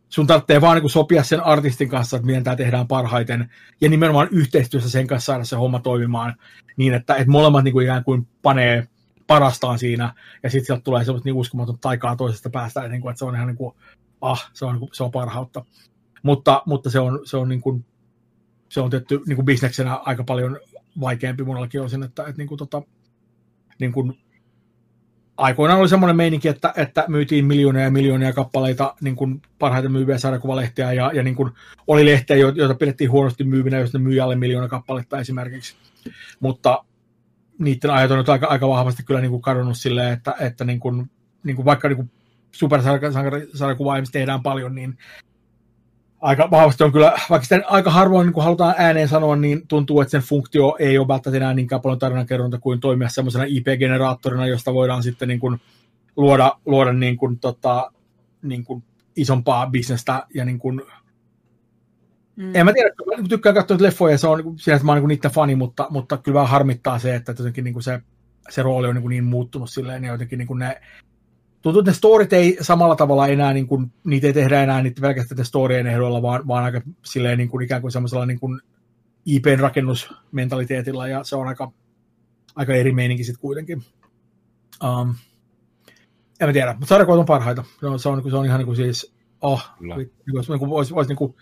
sun 0.09 0.27
tarvitsee 0.27 0.61
vaan 0.61 0.75
niin 0.75 0.81
kuin 0.81 0.91
sopia 0.91 1.23
sen 1.23 1.43
artistin 1.43 1.89
kanssa, 1.89 2.17
että 2.17 2.25
miten 2.25 2.43
tämä 2.43 2.55
tehdään 2.55 2.87
parhaiten, 2.87 3.49
ja 3.81 3.89
nimenomaan 3.89 4.27
yhteistyössä 4.31 4.89
sen 4.89 5.07
kanssa 5.07 5.25
saada 5.25 5.43
se 5.43 5.55
homma 5.55 5.79
toimimaan 5.79 6.35
niin, 6.77 6.93
että, 6.93 7.15
että 7.15 7.31
molemmat 7.31 7.63
niin 7.63 7.73
kuin 7.73 7.83
ikään 7.83 8.03
kuin 8.03 8.27
panee 8.41 8.87
parastaan 9.31 9.79
siinä, 9.79 10.13
ja 10.43 10.49
sitten 10.49 10.65
sieltä 10.65 10.83
tulee 10.83 11.05
semmoista 11.05 11.27
niin 11.27 11.35
uskomaton 11.35 11.79
taikaa 11.79 12.15
toisesta 12.15 12.49
päästä, 12.49 12.87
niin 12.87 13.01
kuin, 13.01 13.11
että 13.11 13.19
se 13.19 13.25
on 13.25 13.35
ihan 13.35 13.47
niin 13.47 13.57
kuin, 13.57 13.75
ah, 14.21 14.51
se 14.53 14.65
on, 14.65 14.73
niin 14.73 14.79
kuin, 14.79 14.89
se 14.93 15.03
on 15.03 15.11
parhautta. 15.11 15.65
Mutta, 16.23 16.61
mutta 16.65 16.89
se 16.89 16.99
on, 16.99 17.19
se 17.23 17.37
on, 17.37 17.49
niin 17.49 17.61
kuin, 17.61 17.85
se 18.69 18.81
on 18.81 18.89
tietty 18.89 19.21
niin 19.27 19.35
kuin 19.35 19.45
bisneksenä 19.45 19.95
aika 19.95 20.23
paljon 20.23 20.59
vaikeampi 20.99 21.43
monellakin 21.43 21.81
osin, 21.81 22.03
että, 22.03 22.21
että 22.23 22.37
niin 22.37 22.47
kuin, 22.47 22.57
tota, 22.57 22.81
niin 23.79 23.91
kuin 23.91 24.17
aikoinaan 25.37 25.79
oli 25.79 25.89
semmoinen 25.89 26.15
meininki, 26.15 26.47
että, 26.47 26.73
että 26.77 27.05
myytiin 27.07 27.45
miljoonia 27.45 27.83
ja 27.83 27.91
miljoonia 27.91 28.33
kappaleita 28.33 28.95
niin 29.01 29.15
kuin 29.15 29.41
parhaiten 29.59 29.91
myyviä 29.91 30.17
sarjakuvalehtiä 30.17 30.93
ja, 30.93 31.11
ja 31.13 31.23
niin 31.23 31.35
kuin 31.35 31.51
oli 31.87 32.05
lehtejä, 32.05 32.51
joita 32.55 32.75
pidettiin 32.75 33.11
huonosti 33.11 33.43
myyvinä, 33.43 33.79
jos 33.79 33.93
ne 33.93 33.99
myi 33.99 34.19
alle 34.19 34.35
miljoona 34.35 34.67
kappaletta 34.67 35.19
esimerkiksi. 35.19 35.75
Mutta 36.39 36.83
niiden 37.61 37.91
ajat 37.91 38.11
on 38.11 38.17
nyt 38.17 38.29
aika, 38.29 38.47
aika 38.47 38.67
vahvasti 38.67 39.03
kyllä 39.03 39.21
niin 39.21 39.31
kuin 39.31 39.41
kadonnut 39.41 39.77
silleen, 39.77 40.13
että, 40.13 40.35
että 40.39 40.65
niin 40.65 40.79
kuin, 40.79 41.11
niin 41.43 41.55
kuin 41.55 41.65
vaikka 41.65 41.87
niin 41.87 41.95
kuin 41.95 42.11
supersarjakuvaa 42.51 43.97
tehdään 44.11 44.43
paljon, 44.43 44.75
niin 44.75 44.97
aika 46.21 46.51
vahvasti 46.51 46.83
on 46.83 46.91
kyllä, 46.91 47.13
vaikka 47.29 47.43
sitä 47.43 47.61
aika 47.67 47.91
harvoin 47.91 48.25
niin 48.25 48.33
kun 48.33 48.43
halutaan 48.43 48.75
ääneen 48.77 49.07
sanoa, 49.07 49.35
niin 49.35 49.67
tuntuu, 49.67 50.01
että 50.01 50.11
sen 50.11 50.21
funktio 50.21 50.75
ei 50.79 50.97
ole 50.97 51.07
välttämättä 51.07 51.37
enää 51.37 51.53
niinkään 51.53 51.81
paljon 51.81 51.99
tarinankerronta 51.99 52.59
kuin 52.59 52.79
toimia 52.79 53.09
semmoisena 53.09 53.45
IP-generaattorina, 53.47 54.47
josta 54.47 54.73
voidaan 54.73 55.03
sitten 55.03 55.27
niin 55.27 55.39
kuin 55.39 55.61
luoda, 56.15 56.57
luoda 56.65 56.93
niin 56.93 57.17
kuin, 57.17 57.39
tota, 57.39 57.91
niin 58.41 58.63
kuin 58.63 58.83
isompaa 59.15 59.67
bisnestä 59.67 60.25
ja 60.33 60.45
niin 60.45 60.59
kuin, 60.59 60.81
Mm. 62.35 62.55
En 62.55 62.65
mä 62.65 62.73
tiedä, 62.73 62.89
mä 63.21 63.27
tykkään 63.29 63.55
katsoa 63.55 63.77
leffoja, 63.79 64.17
se 64.17 64.27
on 64.27 64.37
niin 64.37 64.59
siinä, 64.59 64.75
että 64.75 64.85
mä 64.85 64.91
oon 64.91 65.01
niin 65.01 65.07
niiden 65.07 65.31
fani, 65.31 65.55
mutta, 65.55 65.87
mutta 65.89 66.17
kyllä 66.17 66.35
vähän 66.35 66.49
harmittaa 66.49 66.99
se, 66.99 67.15
että 67.15 67.35
jotenkin 67.37 67.63
niin 67.63 67.73
kuin 67.73 67.83
se, 67.83 68.01
se 68.49 68.63
rooli 68.63 68.87
on 68.87 68.95
niin, 68.95 69.09
niin 69.09 69.23
muuttunut 69.23 69.69
silleen, 69.69 70.03
ja 70.03 70.11
jotenkin 70.11 70.39
niin 70.39 70.47
kuin 70.47 70.59
ne, 70.59 70.81
tuntuu, 71.61 71.79
että 71.79 71.91
ne 71.91 71.95
storit 71.95 72.33
ei 72.33 72.57
samalla 72.61 72.95
tavalla 72.95 73.27
enää, 73.27 73.53
niin 73.53 73.67
kuin, 73.67 73.93
niitä 74.03 74.27
ei 74.27 74.33
tehdä 74.33 74.63
enää 74.63 74.81
niitä 74.81 75.01
pelkästään 75.01 75.45
storien 75.45 75.87
ehdoilla, 75.87 76.21
vaan, 76.21 76.47
vaan 76.47 76.63
aika 76.63 76.81
silleen 77.05 77.37
niin 77.37 77.49
kuin, 77.49 77.63
ikään 77.65 77.81
kuin 77.81 77.91
semmoisella 77.91 78.25
niin 78.25 78.39
kuin 78.39 78.61
IPn 79.25 79.59
rakennusmentaliteetilla, 79.59 81.07
ja 81.07 81.23
se 81.23 81.35
on 81.35 81.47
aika, 81.47 81.71
aika 82.55 82.73
eri 82.73 82.91
meininki 82.91 83.23
sitten 83.23 83.41
kuitenkin. 83.41 83.83
Um, 84.83 85.15
en 86.39 86.49
mä 86.49 86.53
tiedä, 86.53 86.73
mutta 86.73 86.85
sarjakuvat 86.85 87.19
on 87.19 87.25
parhaita. 87.25 87.63
Se 87.79 87.87
on, 87.87 87.99
se 87.99 88.09
on, 88.09 88.29
se 88.29 88.35
on 88.35 88.45
ihan 88.45 88.57
niin 88.57 88.65
kuin 88.65 88.75
siis, 88.75 89.13
oh, 89.41 89.69
niin 89.79 90.11
jos 90.33 90.49
niin 90.49 90.69
voisi 90.69 90.95
vois, 90.95 91.07
niin 91.07 91.17
kuin 91.17 91.35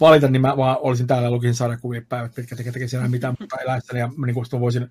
valita, 0.00 0.28
niin 0.28 0.42
mä 0.42 0.56
vaan 0.56 0.76
olisin 0.80 1.06
täällä 1.06 1.30
lukisin 1.30 1.54
sarjakuvia 1.54 2.02
päivät 2.08 2.34
pitkä 2.34 2.56
tekee 2.56 2.72
tekee 2.72 2.88
enää 2.94 3.08
mitään 3.08 3.34
muuta 3.40 3.56
eläessäni, 3.60 4.00
ja 4.00 4.10
niin 4.26 4.34
kuin 4.34 4.60
voisin 4.60 4.90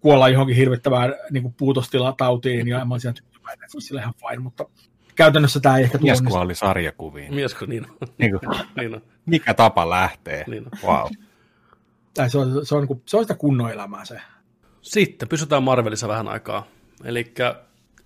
kuolla 0.00 0.28
johonkin 0.28 0.56
hirvittävään 0.56 1.14
niin 1.30 1.42
kuin 1.42 1.54
puutostilatautiin, 1.58 2.68
ja 2.68 2.84
mä 2.84 2.94
olisin 2.94 3.14
tyytyväinen, 3.14 3.64
että 3.64 3.68
se 3.68 3.76
olisi 3.76 3.94
ihan 3.94 4.14
fine, 4.14 4.38
mutta 4.38 4.64
käytännössä 5.14 5.60
tämä 5.60 5.76
ei 5.76 5.84
ehkä 5.84 5.98
tuo. 5.98 6.06
Mies 6.06 6.34
oli 6.34 6.54
sarjakuviin. 6.54 7.34
Mies 7.34 7.56
niin 7.66 7.90
on. 7.90 8.08
niin 8.18 8.30
kuin, 8.30 8.40
niin 8.76 8.94
on. 8.94 9.02
Mikä 9.26 9.54
tapa 9.54 9.90
lähtee. 9.90 10.44
Niin 10.46 10.64
on. 10.82 10.94
Wow. 10.94 11.12
Tai 12.14 12.30
se 12.30 12.38
on, 12.38 12.66
se, 12.66 12.74
on, 12.74 12.86
niin 12.86 13.02
se 13.06 13.16
on 13.16 13.24
sitä 13.24 13.34
kunnon 13.34 13.70
elämää 13.70 14.04
se. 14.04 14.20
Sitten 14.82 15.28
pysytään 15.28 15.62
Marvelissa 15.62 16.08
vähän 16.08 16.28
aikaa. 16.28 16.66
Eli 17.04 17.34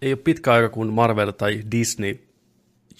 ei 0.03 0.13
ole 0.13 0.17
pitkä 0.17 0.53
aika, 0.53 0.69
kun 0.69 0.93
Marvel 0.93 1.31
tai 1.31 1.63
Disney 1.71 2.19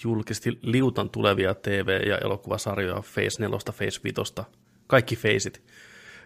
julkisti 0.03 0.59
liutan 0.61 1.09
tulevia 1.09 1.55
TV- 1.55 2.07
ja 2.07 2.17
elokuvasarjoja 2.17 2.95
Phase 2.95 3.39
4, 3.39 3.57
Phase 3.77 3.99
5, 4.03 4.51
kaikki 4.87 5.15
Phaseit. 5.15 5.61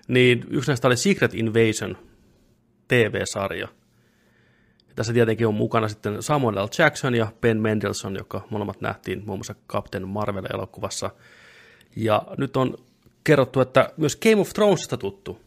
Niin 0.07 0.45
yksi 0.49 0.71
näistä 0.71 0.87
oli 0.87 0.97
Secret 0.97 1.33
Invasion 1.33 1.97
TV-sarja. 2.87 3.67
Ja 4.87 4.95
tässä 4.95 5.13
tietenkin 5.13 5.47
on 5.47 5.53
mukana 5.53 5.87
sitten 5.87 6.23
Samuel 6.23 6.55
L. 6.55 6.67
Jackson 6.77 7.15
ja 7.15 7.31
Ben 7.41 7.61
Mendelsohn, 7.61 8.15
joka 8.15 8.47
molemmat 8.49 8.81
nähtiin 8.81 9.23
muun 9.25 9.39
muassa 9.39 9.55
Captain 9.69 10.07
Marvel-elokuvassa. 10.07 11.09
Ja 11.95 12.21
nyt 12.37 12.57
on 12.57 12.77
kerrottu, 13.23 13.61
että 13.61 13.93
myös 13.97 14.15
Game 14.15 14.41
of 14.41 14.49
Thronesista 14.53 14.97
tuttu. 14.97 15.39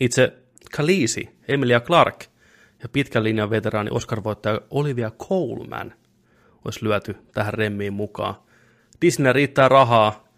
Itse 0.00 0.32
Khaleesi, 0.76 1.28
Emilia 1.48 1.80
Clark 1.80 2.24
ja 2.82 2.88
pitkän 2.88 3.24
linjan 3.24 3.50
veteraani 3.50 3.90
Oscar-voittaja 3.90 4.60
Olivia 4.70 5.10
Colman 5.10 5.94
olisi 6.64 6.84
lyöty 6.84 7.16
tähän 7.34 7.54
remmiin 7.54 7.92
mukaan. 7.92 8.34
Disney 9.02 9.32
riittää 9.32 9.68
rahaa, 9.68 10.28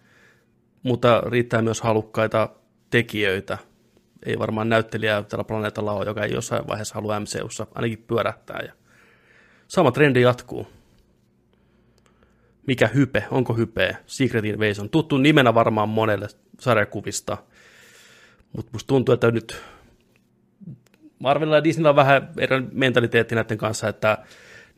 mutta 0.83 1.21
riittää 1.21 1.61
myös 1.61 1.81
halukkaita 1.81 2.49
tekijöitä. 2.89 3.57
Ei 4.25 4.39
varmaan 4.39 4.69
näyttelijää 4.69 5.23
tällä 5.23 5.43
planeetalla 5.43 5.91
ole, 5.91 6.05
joka 6.05 6.23
ei 6.23 6.33
jossain 6.33 6.67
vaiheessa 6.67 6.95
halua 6.95 7.19
MCUssa 7.19 7.67
ainakin 7.75 8.03
pyörähtää. 8.07 8.59
Ja 8.65 8.73
sama 9.67 9.91
trendi 9.91 10.21
jatkuu. 10.21 10.67
Mikä 12.67 12.87
hype? 12.87 13.23
Onko 13.31 13.53
hype? 13.53 13.97
Secret 14.05 14.45
Invasion. 14.45 14.89
Tuttu 14.89 15.17
nimenä 15.17 15.53
varmaan 15.53 15.89
monelle 15.89 16.27
sarjakuvista. 16.59 17.37
Mutta 18.55 18.69
musta 18.73 18.87
tuntuu, 18.87 19.13
että 19.13 19.31
nyt 19.31 19.61
Marvelilla 21.19 21.55
ja 21.55 21.63
Disneyllä 21.63 21.89
on 21.89 21.95
vähän 21.95 22.29
eri 22.37 22.61
mentaliteetti 22.71 23.35
näiden 23.35 23.57
kanssa, 23.57 23.87
että 23.87 24.17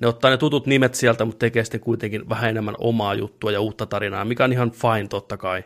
ne 0.01 0.07
ottaa 0.07 0.31
ne 0.31 0.37
tutut 0.37 0.65
nimet 0.67 0.95
sieltä, 0.95 1.25
mutta 1.25 1.39
tekee 1.39 1.63
sitten 1.63 1.79
kuitenkin 1.79 2.29
vähän 2.29 2.49
enemmän 2.49 2.75
omaa 2.77 3.13
juttua 3.13 3.51
ja 3.51 3.61
uutta 3.61 3.85
tarinaa, 3.85 4.25
mikä 4.25 4.43
on 4.43 4.51
ihan 4.51 4.71
fine 4.71 5.07
totta 5.07 5.37
kai. 5.37 5.63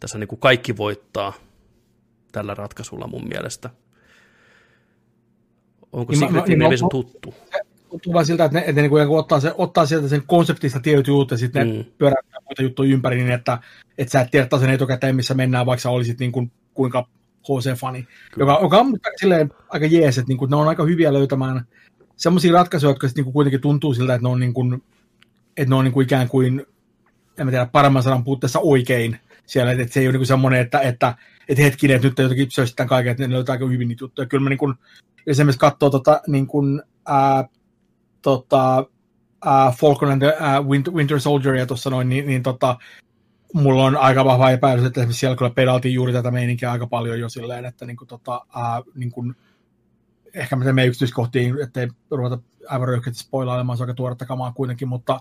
Tässä 0.00 0.18
niin 0.18 0.28
kuin 0.28 0.40
kaikki 0.40 0.76
voittaa 0.76 1.32
tällä 2.32 2.54
ratkaisulla 2.54 3.06
mun 3.06 3.28
mielestä. 3.28 3.70
Onko 5.92 6.12
niin, 6.12 6.20
Secret 6.20 6.46
niin, 6.46 6.62
Invasion 6.62 6.90
tuttu? 6.90 7.34
Tuntuu 7.90 8.12
vaan 8.12 8.26
siltä, 8.26 8.44
että 8.44 8.58
ne, 8.58 8.64
että 8.66 8.82
ne 8.82 8.88
niin 8.88 9.08
ottaa, 9.18 9.40
se, 9.40 9.52
ottaa 9.58 9.86
sieltä 9.86 10.08
sen 10.08 10.22
konseptista 10.26 10.80
tietyt 10.80 11.06
jutut 11.06 11.30
ja 11.30 11.36
sitten 11.36 11.68
mm. 11.68 11.74
ne 11.74 11.86
pyöräyttää 11.98 12.40
muita 12.44 12.62
juttuja 12.62 12.92
ympäri 12.92 13.16
niin, 13.16 13.30
että, 13.30 13.58
että 13.98 14.12
sä 14.12 14.20
et 14.20 14.30
tiedä 14.30 14.58
sen 14.60 14.70
etukäteen, 14.70 15.16
missä 15.16 15.34
mennään, 15.34 15.66
vaikka 15.66 15.82
sä 15.82 15.90
olisit 15.90 16.18
niin 16.18 16.32
kuin, 16.32 16.52
kuinka 16.74 17.08
HC-fani, 17.42 18.06
joka, 18.36 18.58
joka 18.62 18.78
on 18.78 18.98
silleen 19.16 19.52
aika 19.68 19.86
jees, 19.86 20.18
että 20.18 20.28
niin 20.28 20.38
kuin, 20.38 20.50
ne 20.50 20.56
on 20.56 20.68
aika 20.68 20.84
hyviä 20.84 21.12
löytämään 21.12 21.66
semmoisia 22.22 22.52
ratkaisuja, 22.52 22.90
jotka 22.90 23.08
sitten 23.08 23.24
niin 23.24 23.32
kuitenkin 23.32 23.60
tuntuu 23.60 23.94
siltä, 23.94 24.14
että 24.14 24.22
ne 24.22 24.32
on, 24.32 24.40
niin 24.40 24.54
kuin, 24.54 24.82
että 25.56 25.68
ne 25.68 25.74
on 25.74 25.84
niin 25.84 25.92
kuin 25.92 26.04
ikään 26.04 26.28
kuin, 26.28 26.66
en 27.38 27.46
mä 27.46 27.50
tiedä, 27.50 27.66
paremman 27.66 28.02
sanan 28.02 28.24
puutteessa 28.24 28.60
oikein 28.60 29.18
siellä, 29.46 29.72
että 29.72 29.94
se 29.94 30.00
ei 30.00 30.08
ole 30.08 30.18
niin 30.18 30.26
semmoinen, 30.26 30.60
että, 30.60 30.80
että, 30.80 31.14
että 31.48 31.62
hetkinen, 31.62 31.96
että 31.96 32.08
nyt 32.08 32.18
jotenkin 32.18 32.50
söistään 32.50 32.88
kaiken, 32.88 33.10
että 33.10 33.26
ne 33.28 33.34
löytää 33.34 33.52
aika 33.52 33.66
hyvin 33.66 33.88
niitä 33.88 34.04
juttuja. 34.04 34.28
Kyllä 34.28 34.42
mä 34.42 34.50
niin 34.50 34.58
kuin, 34.58 34.74
esimerkiksi 35.26 35.58
katsoo 35.58 35.90
tota, 35.90 36.20
niin 36.26 36.46
kuin, 36.46 36.82
ää, 37.06 37.48
tota, 38.22 38.86
ää, 39.44 39.70
Falcon 39.70 40.10
and 40.10 40.22
the 40.22 40.36
ää, 40.40 40.62
Winter, 40.62 40.94
Winter 40.94 41.20
Soldieria 41.20 41.66
tuossa 41.66 41.90
noin, 41.90 42.08
niin, 42.08 42.26
niin 42.26 42.42
tota, 42.42 42.76
mulla 43.54 43.84
on 43.84 43.96
aika 43.96 44.24
vahva 44.24 44.50
epäilys, 44.50 44.84
että 44.84 45.00
esimerkiksi 45.00 45.20
siellä 45.20 45.36
kyllä 45.36 45.50
pedaltiin 45.50 45.94
juuri 45.94 46.12
tätä 46.12 46.30
meininkiä 46.30 46.72
aika 46.72 46.86
paljon 46.86 47.20
jo 47.20 47.28
silleen, 47.28 47.64
että 47.64 47.86
niin 47.86 47.96
kuin, 47.96 48.08
tota, 48.08 48.40
ää, 48.56 48.82
niin 48.94 49.10
kuin, 49.10 49.36
ehkä 50.34 50.56
mä 50.56 50.64
menen 50.64 50.88
yksityiskohtiin, 50.88 51.62
ettei 51.62 51.88
ruveta 52.10 52.38
aivan 52.68 52.88
röyhkeästi 52.88 53.22
spoilailemaan, 53.22 53.76
se 53.78 53.82
on 53.82 53.88
aika 53.88 53.96
tuoretta 53.96 54.26
kamaa 54.26 54.52
kuitenkin, 54.52 54.88
mutta, 54.88 55.20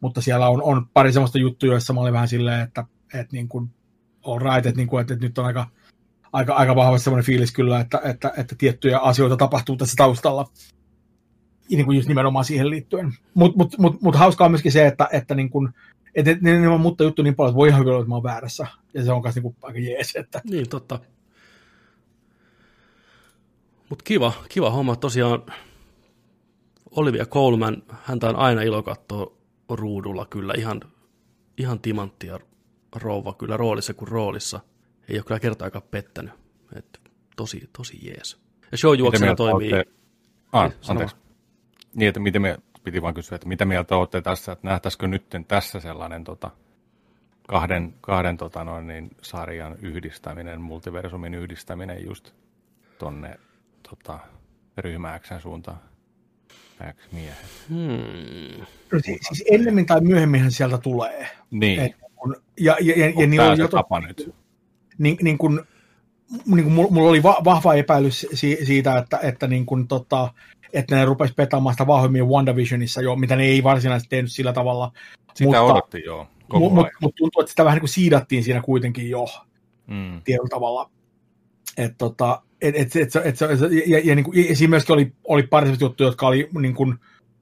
mutta 0.00 0.20
siellä 0.20 0.48
on, 0.48 0.62
on 0.62 0.86
pari 0.94 1.12
semmoista 1.12 1.38
juttuja, 1.38 1.72
joissa 1.72 1.92
mä 1.92 2.00
olin 2.00 2.12
vähän 2.12 2.28
silleen, 2.28 2.60
että, 2.60 2.84
että 3.14 3.36
niin 3.36 3.48
kuin, 3.48 3.70
all 4.22 4.38
right, 4.38 4.66
että, 4.66 4.76
niin 4.76 4.88
kuin, 4.88 5.00
että, 5.00 5.14
että 5.14 5.26
nyt 5.26 5.38
on 5.38 5.44
aika, 5.44 5.66
aika, 6.32 6.54
aika 6.54 6.76
vahvasti 6.76 7.04
semmoinen 7.04 7.26
fiilis 7.26 7.52
kyllä, 7.52 7.80
että, 7.80 8.00
että, 8.04 8.32
että 8.36 8.54
tiettyjä 8.58 8.98
asioita 8.98 9.36
tapahtuu 9.36 9.76
tässä 9.76 9.94
taustalla, 9.96 10.46
niin 11.70 11.84
kuin 11.84 11.96
just 11.96 12.08
nimenomaan 12.08 12.44
siihen 12.44 12.70
liittyen. 12.70 13.12
Mutta 13.34 13.58
mut, 13.58 13.78
mut, 13.78 14.02
mut 14.02 14.16
hauskaa 14.16 14.44
on 14.44 14.50
myöskin 14.50 14.72
se, 14.72 14.86
että, 14.86 15.08
että 15.12 15.34
niin 15.34 15.50
kuin, 15.50 15.68
että 16.14 16.30
ne, 16.30 16.38
ne, 16.40 16.60
ne 16.60 16.68
on 16.68 16.80
mutta 16.80 17.04
juttu 17.04 17.22
niin 17.22 17.34
paljon, 17.34 17.50
että 17.50 17.56
voi 17.56 17.68
ihan 17.68 17.80
hyvin 17.80 17.92
olla, 17.92 18.00
että 18.00 18.08
mä 18.08 18.14
oon 18.14 18.22
väärässä. 18.22 18.66
Ja 18.94 19.04
se 19.04 19.12
on 19.12 19.22
myös 19.22 19.34
niin 19.34 19.56
aika 19.62 19.78
jees. 19.78 20.16
Että... 20.16 20.40
Niin, 20.50 20.68
totta. 20.68 21.00
Mutta 23.90 24.02
kiva, 24.02 24.32
kiva 24.48 24.70
homma. 24.70 24.96
Tosiaan 24.96 25.42
Olivia 26.90 27.26
Colman, 27.26 27.82
häntä 28.02 28.28
on 28.28 28.36
aina 28.36 28.62
ilo 28.62 28.82
katsoa 28.82 29.32
ruudulla 29.68 30.26
kyllä 30.26 30.54
ihan, 30.58 30.80
ihan 31.58 31.80
timanttia 31.80 32.38
rouva 32.96 33.34
kyllä 33.34 33.56
roolissa 33.56 33.94
kuin 33.94 34.08
roolissa. 34.08 34.60
Ei 35.08 35.16
ole 35.16 35.24
kyllä 35.24 35.40
kertaakaan 35.40 35.82
pettänyt. 35.90 36.32
Et 36.76 37.00
tosi, 37.36 37.70
tosi 37.72 38.06
jees. 38.06 38.40
Ja 38.72 38.78
showjuoksena 38.78 39.34
toimii... 39.34 39.72
Olette... 39.72 39.92
Ah, 40.52 40.72
anteeksi. 40.88 41.16
Niin, 41.94 42.08
että 42.08 42.20
miten 42.20 42.42
me, 42.42 42.58
piti 42.84 43.02
vaan 43.02 43.14
kysyä, 43.14 43.36
että 43.36 43.48
mitä 43.48 43.64
mieltä 43.64 43.96
olette 43.96 44.22
tässä, 44.22 44.52
että 44.52 44.68
nähtäisikö 44.68 45.06
nyt 45.06 45.24
tässä 45.48 45.80
sellainen 45.80 46.24
tota, 46.24 46.50
kahden, 47.48 47.94
kahden 48.00 48.36
tota 48.36 48.64
noin, 48.64 48.86
niin, 48.86 49.10
sarjan 49.22 49.76
yhdistäminen, 49.82 50.60
multiversumin 50.60 51.34
yhdistäminen 51.34 52.04
just 52.04 52.32
tonne 52.98 53.38
tota, 53.90 54.18
ryhmääksän 54.76 55.40
suuntaan? 55.40 55.78
X-miehet. 56.92 57.36
Hmm. 57.68 58.66
Siis, 59.04 59.20
siis 59.28 59.44
ennemmin 59.50 59.86
tai 59.86 60.00
myöhemmin 60.00 60.50
sieltä 60.50 60.78
tulee. 60.78 61.28
Niin. 61.50 61.80
Et, 61.80 61.92
kun, 62.16 62.36
ja, 62.60 62.76
ja, 62.80 62.94
ja, 62.98 63.06
ja 63.20 63.26
niin 63.26 63.40
on 63.40 63.58
jo 63.58 63.68
tapa 63.68 64.00
nyt. 64.00 64.34
Niin, 64.98 65.18
niin 65.22 65.38
kun, 65.38 65.64
niin 66.46 66.64
kun 66.64 66.72
mulla 66.72 67.10
oli 67.10 67.22
va- 67.22 67.40
vahva 67.44 67.74
epäilys 67.74 68.26
si- 68.32 68.58
siitä, 68.64 68.98
että, 68.98 69.18
että, 69.22 69.46
niin 69.46 69.66
kun, 69.66 69.88
tota, 69.88 70.34
että 70.72 70.96
ne 70.96 71.04
rupesi 71.04 71.34
petaamaan 71.34 71.74
sitä 71.74 71.86
vahvemmin 71.86 72.28
WandaVisionissa 72.28 73.02
jo, 73.02 73.16
mitä 73.16 73.36
ne 73.36 73.44
ei 73.44 73.62
varsinaisesti 73.62 74.10
tehnyt 74.10 74.32
sillä 74.32 74.52
tavalla. 74.52 74.92
Sitä 75.34 75.44
mutta, 75.44 75.62
odotti 75.62 76.02
joo. 76.04 76.26
Mutta 76.52 76.74
mut, 76.74 76.86
mut 77.00 77.14
tuntuu, 77.14 77.40
että 77.40 77.50
sitä 77.50 77.64
vähän 77.64 77.76
niin 77.76 77.80
kuin 77.80 77.88
siidattiin 77.88 78.44
siinä 78.44 78.62
kuitenkin 78.62 79.10
jo 79.10 79.26
mm. 79.86 80.22
tietyllä 80.24 80.48
tavalla. 80.48 80.90
Että 81.76 81.98
tota, 81.98 82.42
et, 82.60 82.76
et, 82.76 82.96
et, 82.96 83.16
et, 83.16 83.26
et, 83.26 83.42
et, 83.42 83.86
ja, 83.86 84.00
ja, 84.04 84.14
niin 84.14 84.24
kuin, 84.24 84.56
siinä 84.56 84.70
myöskin 84.70 84.92
oli, 84.92 85.12
oli 85.24 85.42
pari 85.42 85.76
juttuja, 85.80 86.08
jotka 86.08 86.26
oli 86.26 86.48
niin 86.58 86.74
kuin, 86.74 86.98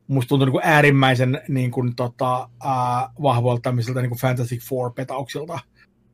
musta 0.07 0.29
tuntui 0.29 0.47
niin 0.47 0.53
kuin 0.53 0.65
äärimmäisen 0.65 1.43
niin 1.49 1.71
kuin, 1.71 1.97
tota, 1.97 2.49
äh, 2.67 3.11
vahvoilta 3.23 3.63
tämmöisiltä 3.63 4.03
niin 4.03 4.11
kuin 4.11 4.19
Fantastic 4.19 4.63
Four-petauksilta 4.63 5.59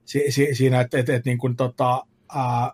si, 0.05 0.25
si, 0.29 0.49
siinä, 0.55 0.81
että 0.81 0.99
et, 0.99 1.09
et, 1.09 1.25
niin 1.25 1.39
kuin, 1.39 1.57
tota, 1.57 2.05
äh, 2.37 2.71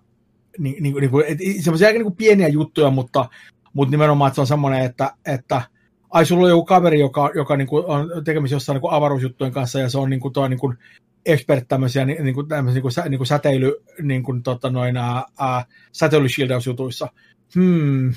niin, 0.59 0.83
niin, 0.83 0.95
niin 0.95 1.11
kuin, 1.11 1.25
semmoisia 1.61 1.87
aika 1.89 1.99
niin 1.99 2.05
kuin 2.05 2.17
pieniä 2.17 2.49
juttuja, 2.49 2.91
mutta, 2.91 3.29
mutta 3.73 3.91
nimenomaan, 3.91 4.29
että 4.29 4.35
se 4.35 4.41
on 4.41 4.47
semmoinen, 4.47 4.85
että, 4.85 5.15
että 5.27 5.63
ai 6.11 6.27
sulla 6.27 6.45
on 6.45 6.51
joku 6.51 6.65
kaveri, 6.65 7.01
joka, 7.01 7.31
joka 7.35 7.57
niin 7.57 7.69
kuin 7.69 7.85
on 7.87 8.25
tekemisissä 8.25 8.57
jossain 8.57 8.75
niin 8.75 8.81
kuin 8.81 8.93
avaruusjuttujen 8.93 9.53
kanssa, 9.53 9.81
ja 9.81 9.89
se 9.89 9.99
on 9.99 10.11
niin 10.11 10.21
kuin, 10.21 10.33
toi, 10.33 10.49
niin 10.49 10.61
kuin 10.61 10.79
expert 11.27 11.69
tämmöisiä 11.69 12.05
niin, 12.05 12.25
niin 12.25 12.35
kuin, 12.35 12.49
tämmöisiä, 12.49 12.75
niin 12.75 12.83
kuin, 12.83 12.93
sä, 12.93 13.09
niin 13.09 13.19
kuin 13.19 13.27
säteily, 13.27 13.77
niin 14.03 14.23
kuin, 14.23 14.43
tota, 14.43 14.71
noin, 14.71 14.97
ää, 14.97 15.65
säteilyshieldaujutuissa. 15.93 17.09
Hmm, 17.55 18.13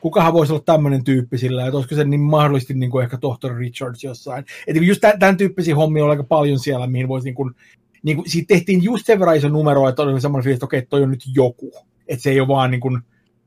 kukahan 0.00 0.32
voisi 0.32 0.52
olla 0.52 0.62
tämmöinen 0.66 1.04
tyyppi 1.04 1.38
sillä, 1.38 1.66
että 1.66 1.76
olisiko 1.76 1.94
se 1.94 2.04
niin 2.04 2.20
mahdollisesti 2.20 2.74
niin 2.74 2.90
kuin 2.90 3.04
ehkä 3.04 3.18
tohtori 3.18 3.58
Richards 3.58 4.04
jossain. 4.04 4.44
Että 4.66 4.82
just 4.82 5.00
tämän, 5.00 5.18
tämän 5.18 5.36
tyyppisiä 5.36 5.76
hommia 5.76 6.04
on 6.04 6.10
aika 6.10 6.24
paljon 6.24 6.58
siellä, 6.58 6.86
mihin 6.86 7.08
voisi 7.08 7.24
niin 7.24 7.34
kuin, 7.34 7.54
niin 8.02 8.16
kuin, 8.16 8.30
siitä 8.30 8.54
tehtiin 8.54 8.82
just 8.82 9.06
sen 9.06 9.18
verran 9.18 9.36
iso 9.36 9.48
numero, 9.48 9.88
että 9.88 10.02
oli 10.02 10.20
semmoinen 10.20 10.44
fiilis, 10.44 10.56
että 10.56 10.66
okei, 10.66 10.82
toi 10.82 11.02
on 11.02 11.10
nyt 11.10 11.24
joku. 11.34 11.72
Että 12.08 12.22
se 12.22 12.30
ei 12.30 12.40
ole 12.40 12.48
vaan 12.48 12.70
niin 12.70 12.80
kuin 12.80 13.00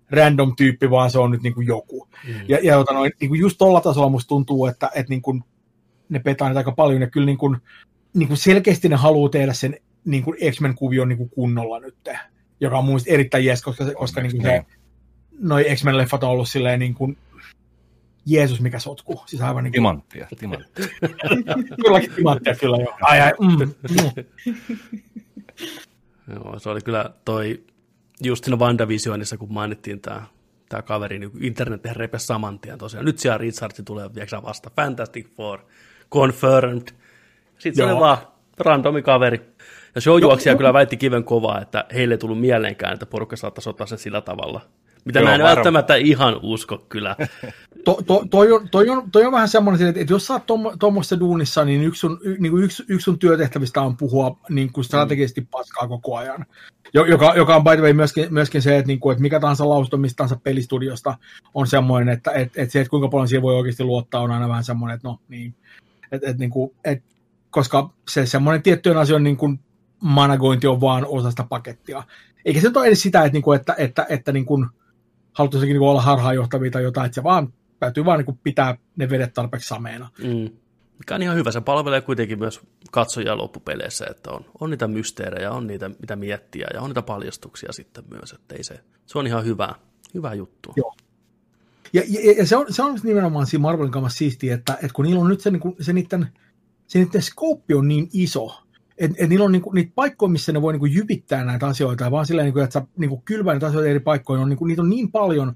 random 0.09 0.55
tyyppi, 0.55 0.89
vaan 0.89 1.11
se 1.11 1.19
on 1.19 1.31
nyt 1.31 1.43
niin 1.43 1.53
kuin 1.53 1.67
joku. 1.67 2.07
Mm. 2.27 2.33
Ja, 2.47 2.59
ja 2.63 2.73
jota 2.73 2.93
noin, 2.93 3.11
niin 3.19 3.29
kuin 3.29 3.39
just 3.39 3.57
tuolla 3.57 3.81
tasolla 3.81 4.09
musta 4.09 4.27
tuntuu, 4.27 4.65
että, 4.65 4.89
että 4.95 5.09
niin 5.09 5.21
kuin 5.21 5.43
ne 6.09 6.19
petaa 6.19 6.51
aika 6.55 6.71
paljon, 6.71 7.01
ja 7.01 7.09
kyllä 7.09 7.25
niin 7.25 7.37
kuin, 7.37 7.57
niin 8.13 8.27
kuin 8.27 8.37
selkeästi 8.37 8.89
ne 8.89 8.95
haluaa 8.95 9.29
tehdä 9.29 9.53
sen 9.53 9.77
niin 10.05 10.23
kuin 10.23 10.37
X-Men-kuvion 10.51 11.09
niin 11.09 11.17
kuin 11.17 11.29
kunnolla 11.29 11.79
nyt, 11.79 11.95
joka 12.59 12.77
on 12.77 12.85
mun 12.85 12.99
erittäin 13.07 13.45
jees, 13.45 13.61
koska, 13.61 13.85
koska 13.93 14.21
niin 14.21 14.31
kuin 14.31 14.41
se, 14.41 14.65
noi 15.39 15.65
X-Men-leffat 15.75 16.23
on 16.23 16.29
ollut 16.29 16.49
silleen 16.49 16.79
niin 16.79 16.93
kuin, 16.93 17.17
Jeesus, 18.25 18.61
mikä 18.61 18.79
sotku. 18.79 19.23
Siis 19.25 19.41
aivan 19.41 19.63
niin 19.63 19.71
kuin... 19.71 19.77
Timanttia. 19.77 20.27
timanttia. 20.39 20.87
Kylläkin 21.85 22.11
timanttia, 22.11 22.55
kyllä 22.55 22.77
joo. 22.77 22.97
Ai, 23.01 23.21
ai, 23.21 23.31
mm, 23.41 23.47
mm. 23.59 24.23
joo, 26.35 26.59
se 26.59 26.69
oli 26.69 26.81
kyllä 26.81 27.09
toi, 27.25 27.63
just 28.21 28.43
siinä 28.43 28.57
WandaVisionissa, 28.57 29.37
kun 29.37 29.53
mainittiin 29.53 30.01
tämä 30.01 30.25
tämä 30.69 30.81
kaveri, 30.81 31.19
niin 31.19 31.31
internet 31.39 31.85
repesi 31.85 32.25
saman 32.25 32.59
tien 32.59 32.77
tosiaan. 32.77 33.05
Nyt 33.05 33.19
siellä 33.19 33.37
Richard 33.37 33.71
tulee 33.85 34.09
vasta. 34.43 34.71
Fantastic 34.75 35.27
Four, 35.35 35.59
confirmed. 36.11 36.87
Sitten 37.63 37.85
se 37.85 37.91
oli 37.91 37.99
vaan 37.99 38.17
randomi 38.57 39.01
kaveri. 39.01 39.41
Ja 39.95 40.01
showjuoksija 40.01 40.55
kyllä 40.55 40.73
väitti 40.73 40.97
kiven 40.97 41.23
kovaa, 41.23 41.61
että 41.61 41.85
heille 41.93 42.13
ei 42.13 42.17
tullut 42.17 42.39
mieleenkään, 42.39 42.93
että 42.93 43.05
porukka 43.05 43.35
saattaisi 43.35 43.69
ottaa 43.69 43.87
sen 43.87 43.97
sillä 43.97 44.21
tavalla. 44.21 44.61
Mitä 45.05 45.19
Joo, 45.19 45.27
mä 45.27 45.35
en 45.35 45.41
varma. 45.41 45.55
välttämättä 45.55 45.95
ihan 45.95 46.39
usko 46.41 46.85
kyllä. 46.89 47.15
to, 47.85 47.97
to, 48.07 48.25
toi, 48.29 48.51
on, 48.51 48.69
toi, 48.69 48.89
on, 48.89 49.11
toi 49.11 49.25
on 49.25 49.31
vähän 49.31 49.49
semmoinen, 49.49 49.87
että, 49.87 50.01
että 50.01 50.13
jos 50.13 50.27
sä 50.27 50.33
oot 50.33 50.43
tuommoisessa 50.79 51.19
duunissa, 51.19 51.65
niin 51.65 51.83
yksi 51.83 51.99
sun, 51.99 52.19
niin 52.39 52.51
kuin 52.51 52.63
yksi, 52.63 52.83
yksi 52.87 53.03
sun 53.03 53.19
työtehtävistä 53.19 53.81
on 53.81 53.97
puhua 53.97 54.37
niin 54.49 54.73
kuin 54.73 54.85
strategisesti 54.85 55.41
mm. 55.41 55.47
paskaa 55.51 55.87
koko 55.87 56.17
ajan. 56.17 56.45
Joka, 56.93 57.33
joka 57.35 57.55
on 57.55 57.63
by 57.63 57.69
the 57.75 57.81
way 57.81 57.93
myöskin, 57.93 58.33
myöskin 58.33 58.61
se, 58.61 58.77
että, 58.77 58.87
niin 58.87 58.99
kuin, 58.99 59.11
että 59.11 59.21
mikä 59.21 59.39
tahansa 59.39 59.69
lausunto 59.69 59.97
mistä 59.97 60.17
tahansa 60.17 60.39
pelistudiosta 60.43 61.17
on 61.53 61.67
semmoinen, 61.67 62.13
että, 62.13 62.31
että, 62.31 62.61
että 62.61 62.71
se, 62.71 62.79
että 62.79 62.89
kuinka 62.89 63.07
paljon 63.07 63.27
siihen 63.27 63.41
voi 63.41 63.55
oikeasti 63.55 63.83
luottaa, 63.83 64.21
on 64.21 64.31
aina 64.31 64.49
vähän 64.49 64.63
semmoinen, 64.63 64.95
että 64.95 65.07
no 65.07 65.19
niin, 65.27 65.55
että, 66.11 66.29
että, 66.29 66.39
niin 66.39 66.49
kuin, 66.49 66.75
että 66.85 67.12
koska 67.53 67.89
se 68.09 68.25
semmoinen 68.25 68.63
tiettyjen 68.63 68.97
asioiden 68.97 69.23
niin 69.23 69.37
kuin 69.37 69.59
managointi 69.99 70.67
on 70.67 70.81
vaan 70.81 71.05
osa 71.07 71.29
sitä 71.29 71.45
pakettia. 71.49 72.03
Eikä 72.45 72.61
se 72.61 72.67
nyt 72.67 72.77
ole 72.77 72.87
edes 72.87 73.01
sitä, 73.01 73.19
että, 73.19 73.33
niin 73.33 73.43
kuin, 73.43 73.59
että, 73.59 73.75
että, 73.77 74.05
että, 74.09 74.31
niin 74.31 74.45
kuin, 74.45 74.65
haluttaisikin 75.33 75.73
niin 75.73 75.89
olla 75.89 76.01
harhaanjohtavia 76.01 76.71
tai 76.71 76.83
jotain, 76.83 77.05
että 77.05 77.15
se 77.15 77.23
vaan 77.23 77.53
täytyy 77.79 78.05
vaan 78.05 78.19
niin 78.19 78.39
pitää 78.43 78.77
ne 78.95 79.09
vedet 79.09 79.33
tarpeeksi 79.33 79.67
sameena. 79.67 80.09
Mm. 80.23 80.49
Mikä 80.97 81.15
on 81.15 81.21
ihan 81.21 81.35
hyvä. 81.35 81.51
Se 81.51 81.61
palvelee 81.61 82.01
kuitenkin 82.01 82.39
myös 82.39 82.61
katsojia 82.91 83.37
loppupeleissä, 83.37 84.05
että 84.09 84.31
on, 84.31 84.45
on 84.59 84.69
niitä 84.69 84.87
mysteerejä, 84.87 85.51
on 85.51 85.67
niitä, 85.67 85.89
mitä 85.99 86.15
miettiä 86.15 86.67
ja 86.73 86.81
on 86.81 86.89
niitä 86.89 87.01
paljastuksia 87.01 87.71
sitten 87.71 88.03
myös. 88.11 88.31
Että 88.33 88.55
ei 88.55 88.63
se, 88.63 88.79
se 89.05 89.19
on 89.19 89.27
ihan 89.27 89.45
hyvä, 89.45 89.75
hyvä 90.13 90.33
juttu. 90.33 90.73
Joo. 90.75 90.95
Ja, 91.93 92.01
ja, 92.07 92.33
ja 92.37 92.47
se, 92.47 92.55
on, 92.55 92.65
se 92.69 92.83
on 92.83 92.99
nimenomaan 93.03 93.47
siinä 93.47 93.61
Marvelin 93.61 93.91
kanssa 93.91 94.17
siistiä, 94.17 94.53
että, 94.53 94.73
että 94.73 94.93
kun 94.93 95.05
niillä 95.05 95.21
on 95.21 95.29
nyt 95.29 95.41
se, 95.41 95.51
niin 95.51 95.59
kuin, 95.59 95.75
se 95.79 95.93
niiden, 95.93 96.27
se 96.93 97.21
skooppi 97.21 97.73
on 97.73 97.87
niin 97.87 98.09
iso, 98.13 98.61
että 98.97 99.17
et 99.19 99.29
niillä 99.29 99.45
on 99.45 99.51
niinku, 99.51 99.71
niitä 99.71 99.91
paikkoja, 99.95 100.29
missä 100.29 100.51
ne 100.51 100.61
voi 100.61 100.73
niinku 100.73 100.85
jypittää 100.85 101.43
näitä 101.43 101.67
asioita, 101.67 102.11
vaan 102.11 102.25
silleen, 102.25 102.45
niinku, 102.45 102.59
että 102.59 102.79
sä 102.79 102.85
niinku 102.97 103.21
kylvää 103.25 103.53
näitä 103.53 103.67
asioita 103.67 103.89
eri 103.89 103.99
paikkoihin, 103.99 104.43
on, 104.43 104.49
niinku, 104.49 104.65
niitä 104.65 104.81
on 104.81 104.89
niin 104.89 105.11
paljon, 105.11 105.55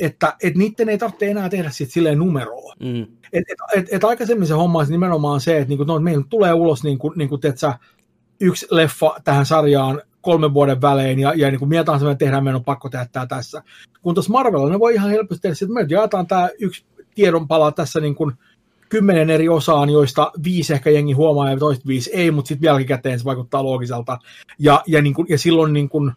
että 0.00 0.36
et 0.42 0.54
niiden 0.54 0.88
ei 0.88 0.98
tarvitse 0.98 1.30
enää 1.30 1.48
tehdä 1.48 1.70
sit 1.70 1.90
silleen 1.90 2.18
numeroa. 2.18 2.74
Mm. 2.80 3.02
Et, 3.32 3.44
et, 3.48 3.58
et, 3.76 3.88
et 3.90 4.04
aikaisemmin 4.04 4.48
se 4.48 4.54
homma 4.54 4.78
olisi 4.78 4.92
nimenomaan 4.92 5.40
se, 5.40 5.58
että 5.58 5.68
niinku, 5.68 5.84
no, 5.84 6.00
meillä 6.00 6.24
tulee 6.28 6.52
ulos 6.52 6.84
niinku, 6.84 7.12
niinku, 7.16 7.38
sä, 7.54 7.78
yksi 8.40 8.66
leffa 8.70 9.14
tähän 9.24 9.46
sarjaan 9.46 10.02
kolmen 10.20 10.54
vuoden 10.54 10.80
välein, 10.80 11.18
ja, 11.18 11.32
ja 11.36 11.50
niin 11.50 11.58
kuin 11.58 11.68
mitä 11.68 11.84
tahansa 11.84 12.06
me 12.06 12.14
tehdään, 12.14 12.44
meidän 12.44 12.56
on 12.56 12.64
pakko 12.64 12.88
tehdä 12.88 13.06
tämä 13.12 13.26
tässä. 13.26 13.62
Kun 14.02 14.14
tuossa 14.14 14.32
Marvelilla 14.32 14.70
ne 14.70 14.78
voi 14.78 14.94
ihan 14.94 15.10
helposti 15.10 15.42
tehdä, 15.42 15.56
että 15.62 15.74
me 15.74 15.86
jaetaan 15.88 16.26
tämä 16.26 16.48
yksi 16.60 16.84
tiedonpala 17.14 17.72
tässä 17.72 18.00
niin 18.00 18.14
kuin 18.14 18.32
kymmenen 18.92 19.30
eri 19.30 19.48
osaan, 19.48 19.90
joista 19.90 20.32
viisi 20.44 20.72
ehkä 20.72 20.90
jengi 20.90 21.12
huomaa 21.12 21.50
ja 21.50 21.56
toista 21.56 21.86
viisi 21.86 22.10
ei, 22.12 22.30
mutta 22.30 22.48
sitten 22.48 22.66
jälkikäteen 22.66 23.18
se 23.18 23.24
vaikuttaa 23.24 23.64
loogiselta. 23.64 24.18
Ja, 24.58 24.82
ja, 24.86 25.02
niin 25.02 25.14
kuin, 25.14 25.26
ja 25.30 25.38
silloin 25.38 25.72
niin 25.72 25.88
kuin, 25.88 26.12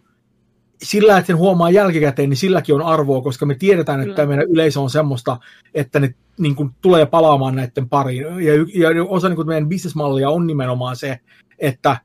sillä, 0.84 1.18
että 1.18 1.28
sen 1.28 1.38
huomaa 1.38 1.70
jälkikäteen, 1.70 2.30
niin 2.30 2.38
silläkin 2.38 2.76
on 2.76 2.82
arvoa, 2.82 3.22
koska 3.22 3.46
me 3.46 3.56
tiedetään, 3.56 4.02
että 4.02 4.16
Kyllä. 4.16 4.28
meidän 4.28 4.50
yleisö 4.50 4.82
on 4.82 4.90
semmoista, 4.90 5.38
että 5.74 6.00
ne 6.00 6.16
niin 6.40 6.56
kuin, 6.56 6.70
tulee 6.82 7.06
palaamaan 7.06 7.56
näiden 7.56 7.90
pariin. 7.90 8.24
Ja, 8.24 8.54
ja 8.92 9.04
osa 9.04 9.30
niin 9.30 9.36
kuin, 9.36 9.48
meidän 9.48 9.70
bisnesmallia 9.70 10.30
on 10.30 10.48
nimenomaan 10.48 10.96
se, 10.96 11.20
että 11.60 11.98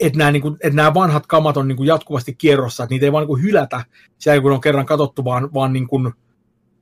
että 0.00 0.18
nämä, 0.18 0.32
niin 0.32 0.42
kuin, 0.42 0.54
että 0.54 0.76
nämä 0.76 0.94
vanhat 0.94 1.26
kamat 1.26 1.56
on 1.56 1.68
niin 1.68 1.76
kuin 1.76 1.86
jatkuvasti 1.86 2.34
kierrossa, 2.34 2.82
että 2.82 2.94
niitä 2.94 3.06
ei 3.06 3.12
vaan 3.12 3.22
niin 3.22 3.28
kuin 3.28 3.42
hylätä 3.42 3.84
siellä, 4.18 4.42
kun 4.42 4.52
on 4.52 4.60
kerran 4.60 4.86
katsottu, 4.86 5.24
vaan, 5.24 5.54
vaan 5.54 5.72
niin 5.72 5.88
kuin, 5.88 6.12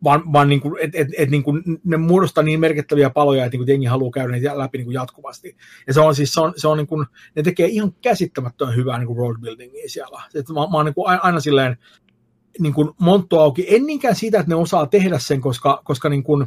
vaan, 0.04 0.32
vaan 0.32 0.48
niin 0.48 0.60
kuin, 0.60 0.74
et, 0.80 0.90
et, 0.94 1.08
et, 1.18 1.30
niin 1.30 1.42
kuin 1.42 1.62
ne 1.84 1.96
muodostaa 1.96 2.44
niin 2.44 2.60
merkittäviä 2.60 3.10
paloja, 3.10 3.44
että 3.44 3.54
niin 3.54 3.60
kuin 3.60 3.68
jengi 3.68 3.86
haluaa 3.86 4.10
käydä 4.10 4.32
niitä 4.32 4.58
läpi 4.58 4.78
niin 4.78 4.86
kuin 4.86 4.94
jatkuvasti. 4.94 5.56
Ja 5.86 5.94
se 5.94 6.00
on 6.00 6.14
siis, 6.14 6.34
se 6.34 6.40
on, 6.40 6.52
se 6.56 6.68
on 6.68 6.76
niin 6.76 6.86
kuin, 6.86 7.06
ne 7.36 7.42
tekee 7.42 7.66
ihan 7.66 7.92
käsittämättömän 8.02 8.76
hyvää 8.76 8.98
niin 8.98 9.06
kuin 9.06 9.18
roadbuildingia 9.18 9.88
siellä. 9.88 10.22
Et 10.34 10.48
mä, 10.48 10.54
mä 10.54 10.76
oon 10.76 10.84
niin 10.84 10.94
kuin 10.94 11.20
aina 11.22 11.40
silleen 11.40 11.76
niin 12.58 12.74
kuin 12.74 12.90
monttu 13.00 13.38
auki, 13.38 13.66
en 13.68 13.86
niinkään 13.86 14.14
siitä, 14.14 14.38
että 14.38 14.50
ne 14.50 14.54
osaa 14.54 14.86
tehdä 14.86 15.18
sen, 15.18 15.40
koska, 15.40 15.82
koska 15.84 16.08
niin 16.08 16.22
kuin, 16.22 16.46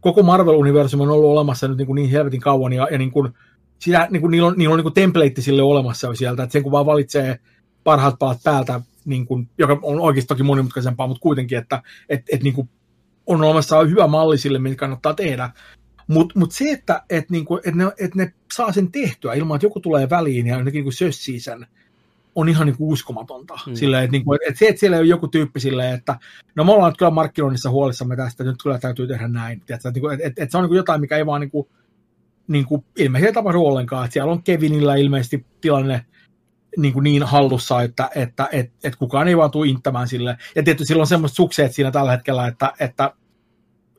koko 0.00 0.22
Marvel-universumi 0.22 1.02
on 1.02 1.10
ollut 1.10 1.30
olemassa 1.30 1.68
nyt 1.68 1.78
niin, 1.78 1.86
kuin 1.86 1.94
niin 1.94 2.10
helvetin 2.10 2.40
kauan, 2.40 2.72
ja, 2.72 2.88
ja 2.90 2.98
niin 2.98 3.10
kuin, 3.10 3.32
sitä, 3.78 4.08
niin 4.10 4.20
kuin, 4.20 4.30
niillä 4.30 4.48
on, 4.48 4.54
niillä 4.56 4.72
on 4.72 4.78
niin 4.78 4.82
kuin 4.84 4.94
template 4.94 5.40
sille 5.40 5.62
olemassa 5.62 6.14
sieltä, 6.14 6.42
että 6.42 6.52
sen 6.52 6.62
kun 6.62 6.72
vaan 6.72 6.86
valitsee 6.86 7.38
parhaat 7.84 8.18
palat 8.18 8.38
päältä 8.44 8.80
niin 9.06 9.26
kuin, 9.26 9.48
joka 9.58 9.78
on 9.82 10.00
oikeasti 10.00 10.28
toki 10.28 10.42
monimutkaisempaa, 10.42 11.06
mutta 11.06 11.20
kuitenkin, 11.20 11.58
että 11.58 11.82
et, 12.08 12.22
et, 12.32 12.42
niin 12.42 12.54
kuin, 12.54 12.68
on 13.26 13.44
olemassa 13.44 13.80
hyvä 13.80 14.06
malli 14.06 14.38
sille, 14.38 14.58
mitä 14.58 14.76
kannattaa 14.76 15.14
tehdä. 15.14 15.50
Mutta 16.06 16.38
mut 16.38 16.52
se, 16.52 16.70
että 16.70 17.02
et, 17.10 17.30
niin 17.30 17.44
kuin, 17.44 17.60
et 17.64 17.74
ne, 17.74 17.84
et 18.00 18.14
ne 18.14 18.32
saa 18.54 18.72
sen 18.72 18.92
tehtyä 18.92 19.34
ilman, 19.34 19.56
että 19.56 19.66
joku 19.66 19.80
tulee 19.80 20.10
väliin 20.10 20.46
ja 20.46 20.58
jotenkin 20.58 20.84
niin 20.84 20.92
sössii 20.92 21.40
sen, 21.40 21.66
on 22.34 22.48
ihan 22.48 22.66
niin 22.66 22.76
kuin 22.76 22.92
uskomatonta. 22.92 23.58
Mm. 23.66 23.74
Silleen, 23.74 24.04
että, 24.04 24.12
niin 24.12 24.24
kuin, 24.24 24.38
että 24.48 24.58
se, 24.58 24.68
että 24.68 24.80
siellä 24.80 24.96
on 24.96 25.08
joku 25.08 25.28
tyyppi 25.28 25.60
silleen, 25.60 25.94
että 25.94 26.18
no 26.54 26.64
me 26.64 26.72
ollaan 26.72 26.90
nyt 26.90 26.98
kyllä 26.98 27.10
markkinoinnissa 27.10 27.70
huolissamme 27.70 28.16
tästä, 28.16 28.44
nyt 28.44 28.62
kyllä 28.62 28.78
täytyy 28.78 29.06
tehdä 29.06 29.28
näin. 29.28 29.58
Että, 29.60 29.74
että, 29.74 29.88
että, 30.12 30.42
että 30.42 30.50
se 30.50 30.56
on 30.56 30.62
niin 30.62 30.68
kuin 30.68 30.76
jotain, 30.76 31.00
mikä 31.00 31.16
ei 31.16 31.26
vaan 31.26 31.40
niin 31.40 31.50
kuin, 31.50 31.68
niin 32.48 32.66
kuin, 32.66 32.84
ilmeisesti 32.96 33.26
ei 33.26 33.32
tapahdu 33.32 33.66
ollenkaan. 33.66 34.04
Että 34.04 34.12
siellä 34.12 34.32
on 34.32 34.42
Kevinillä 34.42 34.94
ilmeisesti 34.94 35.46
tilanne 35.60 36.06
niin, 36.76 36.92
kuin 36.92 37.04
niin 37.04 37.22
hallussa, 37.22 37.82
että, 37.82 38.10
että 38.14 38.48
et, 38.52 38.72
et 38.84 38.96
kukaan 38.96 39.28
ei 39.28 39.36
vaan 39.36 39.50
tule 39.50 39.68
inttämään 39.68 40.08
sille. 40.08 40.36
Ja 40.54 40.62
tietysti 40.62 40.86
silloin 40.86 41.02
on 41.02 41.06
semmoiset 41.06 41.36
sukseet 41.36 41.72
siinä 41.72 41.90
tällä 41.90 42.10
hetkellä, 42.10 42.46
että, 42.46 42.72
että 42.80 43.14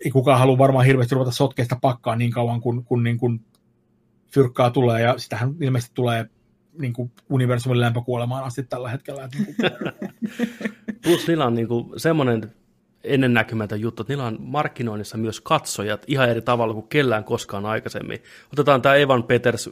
ei 0.06 0.12
kukaan 0.12 0.40
halua 0.40 0.58
varmaan 0.58 0.86
hirveästi 0.86 1.16
ruveta 1.16 1.32
sotkeista 1.32 1.78
pakkaa 1.82 2.16
niin 2.16 2.32
kauan, 2.32 2.62
kun, 2.62 2.86
kun 2.86 3.04
niin 3.04 3.18
kuin 3.18 3.46
fyrkkaa 4.34 4.70
tulee, 4.70 5.02
ja 5.02 5.18
sitähän 5.18 5.56
ilmeisesti 5.62 5.96
tulee 5.96 6.26
niin 6.80 6.94
kuin 6.94 7.12
universumin 7.30 7.80
lämpökuolemaan 7.80 8.44
asti 8.44 8.64
tällä 8.64 8.90
hetkellä. 8.90 9.30
Niin. 9.34 9.56
Plus 11.04 11.28
niillä 11.28 11.46
on 11.46 11.54
niin 11.54 11.68
kuin 11.68 12.00
semmoinen 12.00 12.52
ennennäkymätön 13.04 13.82
juttu, 13.82 14.02
että 14.02 14.12
niillä 14.12 14.26
on 14.26 14.38
markkinoinnissa 14.40 15.18
myös 15.18 15.42
katsojat 15.42 16.04
ihan 16.08 16.30
eri 16.30 16.42
tavalla 16.42 16.74
kuin 16.74 16.88
kellään 16.88 17.24
koskaan 17.24 17.66
aikaisemmin. 17.66 18.20
Otetaan 18.54 18.82
tämä 18.82 18.96
Evan 18.96 19.24
Peters 19.24 19.70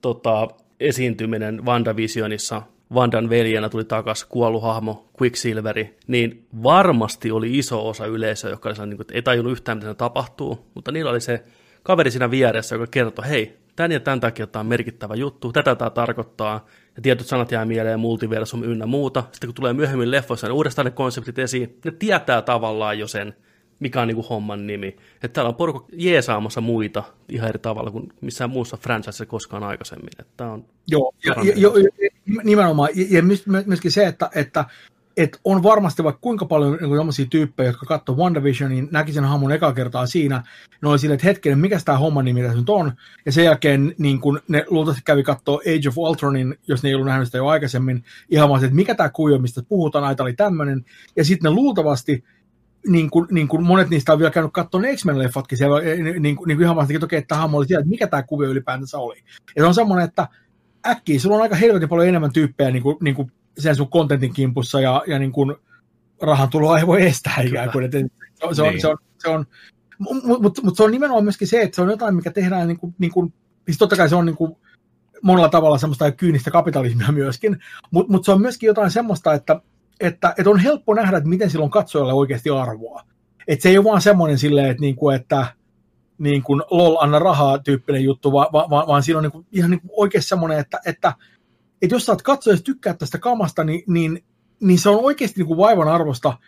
tota, 0.00 0.48
esiintyminen 0.80 1.64
WandaVisionissa, 1.64 2.62
Vandan 2.94 3.30
veljenä 3.30 3.68
tuli 3.68 3.84
takaisin 3.84 4.28
kuollut 4.28 4.62
hahmo, 4.62 5.08
Quicksilveri, 5.22 5.96
niin 6.06 6.46
varmasti 6.62 7.30
oli 7.30 7.58
iso 7.58 7.88
osa 7.88 8.06
yleisöä, 8.06 8.50
joka 8.50 8.68
oli 8.68 8.76
sellainen, 8.76 9.00
että 9.00 9.14
ei 9.14 9.22
tajunnut 9.22 9.52
yhtään, 9.52 9.78
mitä 9.78 9.94
tapahtuu, 9.94 10.66
mutta 10.74 10.92
niillä 10.92 11.10
oli 11.10 11.20
se 11.20 11.44
kaveri 11.82 12.10
siinä 12.10 12.30
vieressä, 12.30 12.74
joka 12.74 12.86
kertoi, 12.86 13.28
hei, 13.28 13.56
tämän 13.76 13.92
ja 13.92 14.00
tämän 14.00 14.20
takia 14.20 14.46
tämä 14.46 14.60
on 14.60 14.66
merkittävä 14.66 15.14
juttu, 15.14 15.52
tätä 15.52 15.74
tämä 15.74 15.90
tarkoittaa, 15.90 16.66
ja 16.96 17.02
tietyt 17.02 17.26
sanat 17.26 17.52
jää 17.52 17.64
mieleen, 17.64 18.00
multiversum 18.00 18.62
ynnä 18.62 18.86
muuta. 18.86 19.24
Sitten 19.32 19.48
kun 19.48 19.54
tulee 19.54 19.72
myöhemmin 19.72 20.10
leffoissa 20.10 20.46
ne 20.46 20.52
uudestaan 20.52 20.84
ne 20.84 20.90
konseptit 20.90 21.38
esiin, 21.38 21.78
ne 21.84 21.90
tietää 21.90 22.42
tavallaan 22.42 22.98
jo 22.98 23.08
sen, 23.08 23.34
mikä 23.80 24.00
on 24.00 24.08
niin 24.08 24.16
kuin 24.16 24.28
homman 24.28 24.66
nimi. 24.66 24.88
Että 25.14 25.28
täällä 25.28 25.48
on 25.48 25.54
porukka 25.54 25.88
jeesaamassa 25.92 26.60
muita 26.60 27.02
ihan 27.28 27.48
eri 27.48 27.58
tavalla 27.58 27.90
kuin 27.90 28.12
missään 28.20 28.50
muussa 28.50 28.76
franchiseissa 28.76 29.26
koskaan 29.26 29.62
aikaisemmin. 29.62 30.10
Että 30.18 30.46
on 30.46 30.64
Joo, 30.90 31.12
ja, 31.24 31.34
ja, 31.42 31.52
jo, 31.56 31.72
nimenomaan. 32.44 32.88
Ja 33.10 33.22
myöskin 33.66 33.92
se, 33.92 34.06
että, 34.06 34.30
että 34.34 34.64
et 35.18 35.40
on 35.44 35.62
varmasti 35.62 36.04
vaikka 36.04 36.20
kuinka 36.20 36.44
paljon 36.46 36.78
niin 36.80 36.90
sellaisia 36.90 37.26
tyyppejä, 37.30 37.68
jotka 37.68 37.86
katsoo 37.86 38.16
WandaVisionin, 38.16 38.88
näki 38.90 39.12
sen 39.12 39.24
hahmon 39.24 39.52
eka 39.52 39.72
kertaa 39.72 40.06
siinä, 40.06 40.42
ne 40.82 40.88
oli 40.88 40.98
silleen, 40.98 41.14
että 41.14 41.26
hetkinen, 41.26 41.58
mikä 41.58 41.78
tämä 41.84 41.98
homman 41.98 42.24
nimi 42.24 42.42
tässä 42.42 42.58
nyt 42.58 42.68
on, 42.68 42.92
ja 43.26 43.32
sen 43.32 43.44
jälkeen 43.44 43.94
niin 43.98 44.20
kun 44.20 44.40
ne 44.48 44.64
luultavasti 44.68 45.02
kävi 45.04 45.22
katsoa 45.22 45.60
Age 45.60 45.88
of 45.88 45.98
Ultronin, 45.98 46.54
jos 46.68 46.82
ne 46.82 46.88
ei 46.88 46.94
ollut 46.94 47.06
nähnyt 47.06 47.28
sitä 47.28 47.38
jo 47.38 47.46
aikaisemmin, 47.46 48.04
ihan 48.30 48.48
vaan 48.48 48.64
että 48.64 48.76
mikä 48.76 48.94
tämä 48.94 49.08
kuvio, 49.08 49.38
mistä 49.38 49.62
puhutaan, 49.68 50.04
aita 50.04 50.22
oli 50.22 50.32
tämmöinen, 50.32 50.84
ja 51.16 51.24
sitten 51.24 51.50
ne 51.50 51.54
luultavasti 51.54 52.24
niin 52.88 53.10
kuin, 53.10 53.26
niin 53.30 53.48
kuin 53.48 53.62
monet 53.62 53.90
niistä 53.90 54.12
on 54.12 54.18
vielä 54.18 54.30
käynyt 54.30 54.52
katsomaan 54.52 54.96
X-Men-leffatkin 54.96 55.58
siellä, 55.58 55.80
niin 56.20 56.36
kuin, 56.36 56.48
niin 56.48 56.56
kuin 56.56 56.60
ihan 56.60 56.76
vasta, 56.76 56.94
että 56.94 57.06
okei, 57.06 57.18
että 57.18 57.34
hahmo 57.34 57.58
oli 57.58 57.66
siellä, 57.66 57.80
että 57.80 57.90
mikä 57.90 58.06
tämä 58.06 58.22
kuvio 58.22 58.50
ylipäätänsä 58.50 58.98
oli. 58.98 59.16
Ja 59.56 59.62
se 59.62 59.66
on 59.66 59.74
semmoinen, 59.74 60.04
että 60.04 60.28
äkkiä 60.86 61.20
sulla 61.20 61.36
on 61.36 61.42
aika 61.42 61.56
helvetin 61.56 61.88
paljon 61.88 62.08
enemmän 62.08 62.32
tyyppejä 62.32 62.70
niin 62.70 62.82
kuin, 62.82 62.96
niin 63.00 63.14
kuin 63.14 63.32
sen 63.58 63.76
sun 63.76 63.90
kontentin 63.90 64.32
kimpussa 64.32 64.80
ja, 64.80 65.02
ja 65.06 65.18
niin 65.18 65.32
kuin 65.32 65.56
rahan 66.22 66.50
tuloa 66.50 66.78
ei 66.78 66.86
voi 66.86 67.06
estää 67.06 67.40
ikään 67.40 67.72
kuin. 67.72 67.84
Että 67.84 67.98
se, 68.52 68.62
on, 68.62 68.68
niin. 68.72 68.80
se 68.80 68.88
on, 68.88 68.96
se 69.18 69.28
on, 69.28 69.46
mutta 69.98 70.26
mut, 70.42 70.62
mut 70.62 70.76
se 70.76 70.82
on 70.82 70.90
nimenomaan 70.90 71.24
myöskin 71.24 71.48
se, 71.48 71.62
että 71.62 71.76
se 71.76 71.82
on 71.82 71.90
jotain, 71.90 72.14
mikä 72.14 72.30
tehdään 72.30 72.68
niin 72.68 72.78
kuin, 72.78 72.94
niin 72.98 73.12
kuin 73.12 73.34
siis 73.64 73.78
totta 73.78 73.96
kai 73.96 74.08
se 74.08 74.16
on 74.16 74.26
niin 74.26 74.36
kuin 74.36 74.56
monella 75.22 75.48
tavalla 75.48 75.78
semmoista 75.78 76.12
kyynistä 76.12 76.50
kapitalismia 76.50 77.12
myöskin, 77.12 77.58
mutta 77.90 78.12
mut 78.12 78.24
se 78.24 78.32
on 78.32 78.40
myöskin 78.40 78.66
jotain 78.66 78.90
semmoista, 78.90 79.34
että, 79.34 79.60
että, 80.00 80.34
että 80.38 80.50
on 80.50 80.58
helppo 80.58 80.94
nähdä, 80.94 81.16
että 81.16 81.28
miten 81.28 81.50
silloin 81.50 81.70
katsojalle 81.70 82.12
oikeasti 82.12 82.50
arvoa. 82.50 83.02
Että 83.48 83.62
se 83.62 83.68
ei 83.68 83.78
ole 83.78 83.84
vaan 83.84 84.02
semmoinen 84.02 84.38
silleen, 84.38 84.70
että, 84.70 84.80
niin 84.80 84.96
kuin, 84.96 85.16
että 85.16 85.46
niin 86.18 86.42
kuin 86.42 86.62
lol, 86.70 86.96
anna 87.00 87.18
rahaa 87.18 87.58
tyyppinen 87.58 88.04
juttu, 88.04 88.32
vaan, 88.32 88.46
vaan, 88.52 88.86
vaan 88.86 89.02
siinä 89.02 89.18
on 89.18 89.22
niin 89.22 89.32
kuin, 89.32 89.46
ihan 89.52 89.70
niin 89.70 89.80
oikeasti 89.96 90.28
semmoinen, 90.28 90.58
että, 90.58 90.80
että 90.86 91.12
että 91.82 91.94
jos 91.94 92.06
sä 92.06 92.12
oot 92.12 92.22
katsoa 92.22 92.52
ja 92.52 92.60
tykkää 92.64 92.94
tästä 92.94 93.18
kamasta, 93.18 93.64
niin, 93.64 93.82
niin, 93.86 94.24
niin 94.60 94.78
se 94.78 94.88
on 94.88 95.04
oikeasti 95.04 95.40
niin 95.40 95.46
kuin 95.46 95.58
vaivan 95.58 95.88
arvosta 95.88 96.38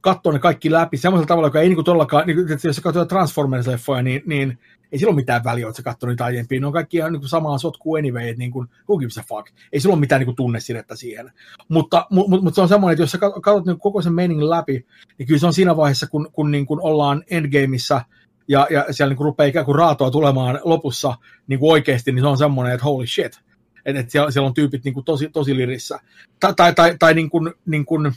katsoa 0.00 0.32
ne 0.32 0.38
kaikki 0.38 0.70
läpi 0.70 0.96
semmoisella 0.96 1.26
tavalla, 1.26 1.46
joka 1.46 1.60
ei 1.60 1.68
niin 1.68 1.84
todellakaan, 1.84 2.26
niin 2.26 2.52
että 2.52 2.68
jos 2.68 2.76
sä 2.76 2.82
katsot 2.82 3.12
Transformers-leffoja, 3.12 4.02
niin, 4.02 4.22
niin 4.26 4.58
ei 4.92 4.98
sillä 4.98 5.10
ole 5.10 5.16
mitään 5.16 5.44
väliä, 5.44 5.68
että 5.68 5.76
sä 5.76 5.82
katsot 5.82 6.08
niitä 6.08 6.24
aiempia. 6.24 6.60
Ne 6.60 6.66
on 6.66 6.72
kaikki 6.72 6.96
ihan 6.96 7.12
niin 7.12 7.28
samaa 7.28 7.58
sotkua 7.58 7.98
anyway, 7.98 8.28
että 8.28 8.38
niin 8.38 8.50
kuin, 8.50 8.68
who 8.88 8.98
gives 8.98 9.18
a 9.18 9.24
fuck. 9.28 9.48
Ei 9.72 9.80
sillä 9.80 9.92
ole 9.92 10.00
mitään 10.00 10.22
niin 10.22 10.36
tunnesidettä 10.36 10.96
siihen. 10.96 11.32
Mutta, 11.68 12.06
mutta, 12.10 12.30
mutta 12.30 12.54
se 12.54 12.60
on 12.60 12.68
semmoinen, 12.68 12.92
että 12.92 13.02
jos 13.02 13.12
sä 13.12 13.18
katsot 13.18 13.66
niin 13.66 13.78
koko 13.78 14.02
sen 14.02 14.14
meiningin 14.14 14.50
läpi, 14.50 14.86
niin 15.18 15.26
kyllä 15.26 15.40
se 15.40 15.46
on 15.46 15.54
siinä 15.54 15.76
vaiheessa, 15.76 16.06
kun, 16.06 16.28
kun 16.32 16.50
niin 16.50 16.66
kuin 16.66 16.80
ollaan 16.80 17.24
Endgameissa, 17.30 18.00
ja, 18.48 18.66
ja 18.70 18.84
siellä 18.90 19.10
niin 19.10 19.16
kuin 19.16 19.24
rupeaa 19.24 19.46
ikään 19.46 19.64
kuin 19.64 19.76
raatoa 19.76 20.10
tulemaan 20.10 20.60
lopussa 20.64 21.14
niin 21.46 21.60
kuin 21.60 21.72
oikeasti, 21.72 22.12
niin 22.12 22.22
se 22.22 22.28
on 22.28 22.38
semmoinen, 22.38 22.74
että 22.74 22.84
holy 22.84 23.06
shit 23.06 23.40
että 23.88 24.00
et 24.00 24.10
siellä, 24.10 24.30
siellä 24.30 24.46
on 24.46 24.54
tyypit 24.54 24.84
niin 24.84 24.94
kuin 24.94 25.04
tosi, 25.04 25.28
tosi 25.28 25.56
lirissä. 25.56 26.00
Tai, 26.40 26.54
tai, 26.56 26.74
tai, 26.74 26.96
tai 26.98 27.14
niin 27.14 27.30
kuin, 27.30 27.54
niin 27.66 27.84
kuin, 27.84 28.12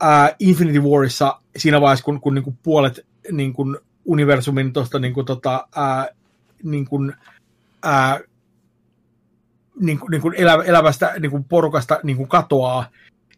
ää, 0.00 0.34
Infinity 0.38 0.80
Warissa 0.80 1.40
siinä 1.56 1.80
vaiheessa, 1.80 2.04
kun, 2.04 2.20
kun 2.20 2.34
niin 2.34 2.44
kuin 2.44 2.58
puolet 2.62 3.06
niin 3.32 3.52
kuin 3.52 3.76
universumin 4.04 4.72
tuosta 4.72 4.98
niin 4.98 5.14
kuin, 5.14 5.26
tota, 5.26 5.68
ää, 5.76 6.08
niin 6.62 6.86
kuin, 6.86 7.12
ää, 7.82 8.20
niin 9.80 9.98
kuin, 9.98 10.10
niin 10.10 10.20
kuin 10.20 10.34
elä, 10.34 10.62
elävästä 10.64 11.14
niin 11.18 11.30
kuin 11.30 11.44
porukasta 11.44 12.00
niin 12.02 12.16
kuin 12.16 12.28
katoaa, 12.28 12.88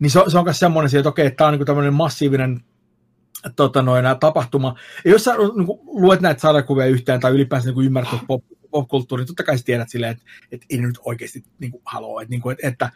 niin 0.01 0.11
se, 0.11 0.21
se 0.29 0.39
on 0.39 0.45
myös 0.45 0.59
semmoinen, 0.59 0.99
että 0.99 1.09
okei, 1.09 1.31
tämä 1.31 1.49
on 1.49 1.55
niin 1.59 1.67
tämmöinen 1.67 1.95
massiivinen 1.95 2.61
tota 3.57 3.83
noin, 3.83 4.05
tapahtuma. 4.21 4.77
Ja 5.05 5.11
jos 5.11 5.25
sä 5.25 5.35
niin 5.57 5.67
kuin, 5.67 5.81
luet 5.85 6.21
näitä 6.21 6.41
sarjakuvia 6.41 6.87
yhteen 6.87 7.21
tai 7.21 7.33
ylipäänsä 7.33 7.71
niin 7.71 7.87
ymmärrät 7.87 8.21
pop, 8.27 8.45
popkulttuuri, 8.71 9.25
totta 9.25 9.43
kai 9.43 9.59
sä 9.59 9.65
tiedät 9.65 9.89
silleen, 9.89 10.13
että, 10.13 10.25
että 10.53 10.67
ei 10.71 10.79
nyt 10.79 10.99
oikeasti 11.05 11.45
niin 11.59 11.71
kuin, 11.71 11.83
haloo, 11.85 12.21
että, 12.21 12.31
niin 12.31 12.41
kuin, 12.41 12.53
että, 12.53 12.69
että 12.69 12.91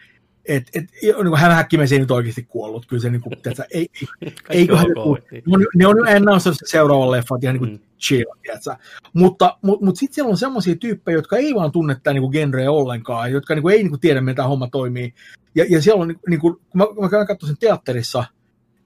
et, 0.49 0.65
et, 0.75 0.85
niin 1.03 1.15
kuin 1.15 1.37
hän 1.37 1.53
häkkimesi 1.53 1.95
ei 1.95 2.01
nyt 2.01 2.11
oikeasti 2.11 2.43
kuollut. 2.43 2.87
Kyllä 2.87 3.03
se 3.03 3.11
niin 3.11 3.21
kuin, 3.21 3.33
tiedätkö, 3.43 3.65
ei, 3.71 3.89
ei, 3.93 4.03
ei 4.51 4.69
okay, 4.71 5.23
ne, 5.33 5.67
ne 5.75 5.87
on 5.87 6.09
announced 6.09 6.53
seuraavan 6.65 7.11
leffan 7.11 7.39
ihan 7.43 7.55
niin 7.55 7.59
kuin 7.59 7.71
mm. 7.71 7.79
chill, 8.01 8.31
tiedätkö. 8.43 8.77
Mutta, 9.13 9.59
mutta, 9.63 9.85
mutta 9.85 9.99
sitten 9.99 10.15
siellä 10.15 10.31
on 10.31 10.37
semmoisia 10.37 10.77
tyyppejä, 10.77 11.19
jotka 11.19 11.37
ei 11.37 11.55
vaan 11.55 11.73
tunne 11.73 11.97
tämän 12.03 12.23
niin 12.23 12.33
genreä 12.33 12.71
ollenkaan, 12.71 13.33
jotka 13.33 13.55
niin 13.55 13.63
kuin, 13.63 13.73
ei 13.73 13.83
niin 13.83 13.91
kuin, 13.91 14.01
tiedä, 14.01 14.21
miten 14.21 14.37
tämä 14.37 14.49
homma 14.49 14.69
toimii. 14.69 15.15
Ja, 15.55 15.67
ja 15.69 15.83
siellä 15.83 16.03
on, 16.03 16.15
niin 16.29 16.41
kuin, 16.41 16.55
kun 16.55 16.61
mä, 16.75 16.85
mä 17.01 17.27
katsoin 17.27 17.49
sen 17.49 17.59
teatterissa, 17.61 18.25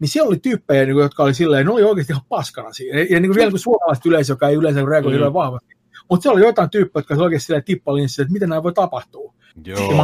niin 0.00 0.08
siellä 0.08 0.28
oli 0.28 0.38
tyyppejä, 0.38 0.84
niin 0.84 0.94
kuin, 0.94 1.02
jotka 1.02 1.22
oli 1.22 1.34
silleen, 1.34 1.66
ne 1.66 1.72
oli 1.72 1.82
oikeasti 1.82 2.12
ihan 2.12 2.24
paskana 2.28 2.72
siinä. 2.72 2.98
Ja, 2.98 3.06
ja 3.10 3.20
niin 3.20 3.30
kuin 3.30 3.36
vielä 3.36 3.50
kuin 3.50 3.60
suomalaiset 3.60 4.06
yleisö, 4.06 4.32
joka 4.32 4.48
ei 4.48 4.54
yleensä 4.54 4.84
reagoi 4.84 5.18
mm. 5.18 5.32
vahvasti, 5.32 5.74
mutta 6.10 6.22
siellä 6.22 6.36
oli 6.36 6.46
jotain 6.46 6.70
tyyppejä, 6.70 7.00
jotka 7.00 7.24
oikeasti 7.24 7.52
tippalinssissä, 7.64 8.22
että 8.22 8.32
miten 8.32 8.48
näin 8.48 8.62
voi 8.62 8.72
tapahtua. 8.72 9.34
Joo. 9.64 9.90
Ja 9.90 9.96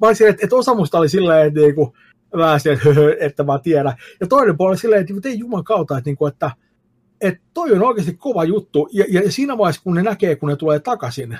mä 0.00 0.06
olisin, 0.06 0.28
että, 0.28 0.44
että 0.44 0.56
osa 0.56 0.74
musta 0.74 0.98
oli 0.98 1.08
silleen, 1.08 1.46
että, 1.46 1.60
niin 1.60 1.74
kuin, 1.74 1.92
vähän 2.36 2.60
että, 3.20 3.44
mä 3.44 3.58
tiedän. 3.58 3.94
Ja 4.20 4.26
toinen 4.26 4.56
puoli 4.56 4.78
silleen, 4.78 5.06
että 5.16 5.28
ei 5.28 5.38
juman 5.38 5.64
kautta, 5.64 5.98
että, 5.98 6.10
niin 6.10 6.28
että, 6.28 6.50
että 7.20 7.40
toi 7.54 7.72
on 7.72 7.82
oikeasti 7.82 8.14
kova 8.14 8.44
juttu. 8.44 8.88
Ja, 8.92 9.04
ja 9.08 9.32
siinä 9.32 9.58
vaiheessa, 9.58 9.82
kun 9.82 9.94
ne 9.94 10.02
näkee, 10.02 10.36
kun 10.36 10.48
ne 10.48 10.56
tulee 10.56 10.78
takaisin, 10.78 11.38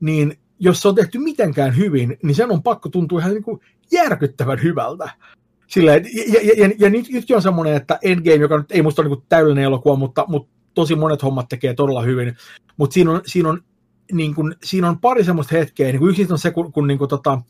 niin 0.00 0.38
jos 0.60 0.82
se 0.82 0.88
on 0.88 0.94
tehty 0.94 1.18
mitenkään 1.18 1.76
hyvin, 1.76 2.18
niin 2.22 2.34
sen 2.34 2.50
on 2.50 2.62
pakko 2.62 2.88
tuntua 2.88 3.20
ihan 3.20 3.32
niin 3.32 3.42
kuin 3.42 3.60
järkyttävän 3.92 4.62
hyvältä. 4.62 5.10
Sillä, 5.66 5.92
ja, 5.92 6.00
ja, 6.42 6.52
ja, 6.56 6.70
ja 6.78 6.90
nyt, 6.90 7.08
nytkin 7.12 7.36
on 7.36 7.42
semmoinen, 7.42 7.74
että 7.74 7.98
Endgame, 8.02 8.36
joka 8.36 8.58
nyt 8.58 8.72
ei 8.72 8.82
musta 8.82 9.02
ole 9.02 9.08
niin 9.08 9.24
täydellinen 9.28 9.64
elokuva, 9.64 9.96
mutta, 9.96 10.24
mutta 10.28 10.50
tosi 10.74 10.94
monet 10.94 11.22
hommat 11.22 11.48
tekee 11.48 11.74
todella 11.74 12.02
hyvin, 12.02 12.36
mutta 12.76 12.94
siinä 12.94 13.10
on, 13.10 13.20
siinä 13.26 13.48
on, 13.48 13.62
niin 14.12 14.34
kuin, 14.34 14.54
siinä 14.64 14.88
on 14.88 15.00
pari 15.00 15.24
semmoista 15.24 15.56
hetkeä, 15.56 15.92
niin 15.92 16.08
yksi 16.08 16.26
on 16.30 16.38
se, 16.38 16.50
kun, 16.50 16.72
kun 16.72 16.86
niin 16.86 16.98
kuin, 16.98 17.08
tota, 17.08 17.42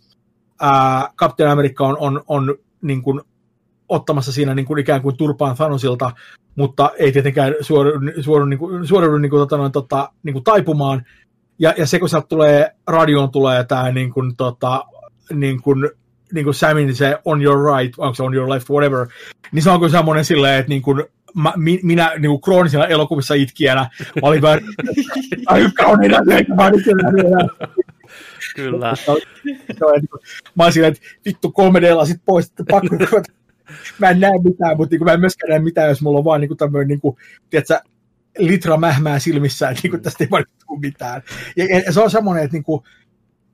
ää, 0.60 1.10
Captain 1.16 1.50
America 1.50 1.86
on, 1.86 1.96
on, 2.00 2.22
on 2.26 2.54
niin 2.82 3.02
kuin, 3.02 3.20
ottamassa 3.88 4.32
siinä 4.32 4.54
niin 4.54 4.66
kuin, 4.66 4.78
ikään 4.78 5.02
kuin 5.02 5.16
turpaan 5.16 5.56
Thanosilta, 5.56 6.12
mutta 6.56 6.90
ei 6.98 7.12
tietenkään 7.12 7.54
suoriudu, 7.60 8.46
niin 8.46 8.58
niin 9.22 9.30
tota, 9.30 9.56
noin, 9.56 9.72
tota, 9.72 10.12
niin 10.22 10.44
taipumaan. 10.44 11.06
Ja, 11.58 11.74
ja 11.78 11.86
se, 11.86 11.98
kun 11.98 12.08
sieltä 12.08 12.26
tulee, 12.28 12.70
radioon 12.86 13.30
tulee 13.30 13.64
tämä 13.64 13.90
niin 13.90 14.12
kuin, 14.12 14.36
tota, 14.36 14.84
niin 15.32 15.62
kuin, 15.62 15.90
niin 16.32 16.44
kuin 16.44 16.54
Samin 16.54 16.96
se 16.96 17.18
on 17.24 17.42
your 17.42 17.76
right, 17.76 17.94
onko 17.98 18.14
se 18.14 18.22
on 18.22 18.34
your 18.34 18.50
left, 18.50 18.70
whatever, 18.70 19.06
niin 19.52 19.62
se 19.62 19.70
on 19.70 19.78
kuin 19.78 19.90
semmoinen 19.90 20.24
silleen, 20.24 20.58
että 20.58 20.68
niin 20.68 20.82
kuin, 20.82 21.04
mä, 21.34 21.52
minä 21.82 22.12
niin 22.18 22.30
kuin 22.30 22.40
kroonisena 22.40 22.86
elokuvissa 22.86 23.34
itkijänä, 23.34 23.90
mä 24.22 24.28
olin 24.28 24.42
vähän, 24.42 24.60
mä 25.48 25.54
Kyllä. 28.56 28.94
mä 30.54 30.64
olin 30.64 30.72
silleen, 30.72 30.92
että 30.92 31.06
vittu 31.24 31.48
3D 31.48 32.06
sit 32.06 32.20
pois, 32.24 32.46
että 32.46 32.64
pakko 32.70 32.96
mä 33.98 34.10
en 34.10 34.20
näe 34.20 34.38
mitään, 34.44 34.76
mutta 34.76 34.92
niin 34.92 34.98
kuin, 34.98 35.06
mä 35.06 35.12
en 35.12 35.20
myöskään 35.20 35.50
näe 35.50 35.58
mitään, 35.58 35.88
jos 35.88 36.02
mulla 36.02 36.18
on 36.18 36.24
vaan 36.24 36.40
niin 36.40 36.48
kuin 36.48 36.58
tämmöinen, 36.58 36.88
niin 36.88 37.00
kuin, 37.00 37.16
tiedätkö, 37.50 37.80
litra 38.38 38.76
mähmää 38.76 39.18
silmissään, 39.18 39.76
niin 39.82 39.90
kuin 39.90 40.02
tästä 40.02 40.24
ei 40.24 40.30
vaan 40.30 40.44
mitään. 40.80 41.22
Ja, 41.56 41.64
ja, 41.64 41.92
se 41.92 42.00
on 42.00 42.10
semmoinen, 42.10 42.44
että 42.44 42.54
niin 42.54 42.64
kuin, 42.64 42.82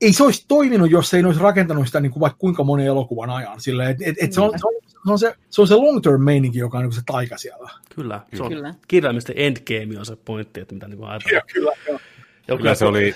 ei 0.01 0.13
se 0.13 0.23
olisi 0.23 0.45
toiminut, 0.47 0.91
jos 0.91 1.13
ei 1.13 1.23
olisi 1.23 1.41
rakentanut 1.41 1.85
sitä 1.85 1.99
niin 1.99 2.11
kuin 2.11 2.21
vaikka 2.21 2.37
kuinka 2.37 2.63
monen 2.63 2.85
elokuvan 2.85 3.29
ajan. 3.29 3.61
Sille, 3.61 3.89
et, 3.89 3.97
et, 4.01 4.15
et 4.21 4.33
se, 4.33 4.41
on, 4.41 4.59
se, 4.59 4.67
on, 4.67 4.73
se, 5.05 5.11
on 5.11 5.19
se, 5.19 5.35
se 5.49 5.61
on 5.61 5.67
se 5.67 5.75
long 5.75 6.01
term 6.01 6.21
meininki, 6.21 6.59
joka 6.59 6.77
on 6.77 6.83
niin 6.83 6.93
se 6.93 7.01
taika 7.05 7.37
siellä. 7.37 7.69
Kyllä, 7.95 8.21
se 8.33 8.43
on 8.43 8.49
kyllä. 8.49 8.73
kirjaimisesti 8.87 9.33
endgame 9.35 9.99
on 9.99 10.05
se 10.05 10.15
pointti, 10.15 10.59
että 10.59 10.73
mitä 10.73 10.87
niin 10.87 11.03
ajatellaan. 11.03 11.47
Kyllä, 11.53 11.71
kyllä, 11.85 11.99
joo. 12.47 12.57
kyllä 12.57 12.75
se 12.75 12.85
oli 12.85 13.15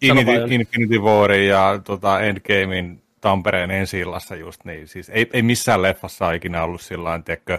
Infinity, 0.00 0.54
Infinity 0.54 0.98
Warin 0.98 1.48
ja 1.48 1.80
tota, 1.84 2.20
Endgamein 2.20 3.02
Tampereen 3.20 3.70
ensi 3.70 4.00
just 4.40 4.64
niin. 4.64 4.88
Siis 4.88 5.08
ei, 5.08 5.30
ei 5.32 5.42
missään 5.42 5.82
leffassa 5.82 6.32
ikinä 6.32 6.64
ollut 6.64 6.80
sillä 6.80 7.20
tiedätkö, 7.24 7.58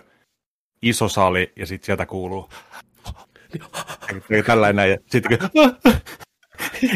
iso 0.81 1.09
sali 1.09 1.51
ja 1.55 1.65
sitten 1.65 1.85
sieltä 1.85 2.05
kuuluu 2.05 2.49
tällainen 4.45 4.89
ja 4.89 4.97
sitten 5.05 5.37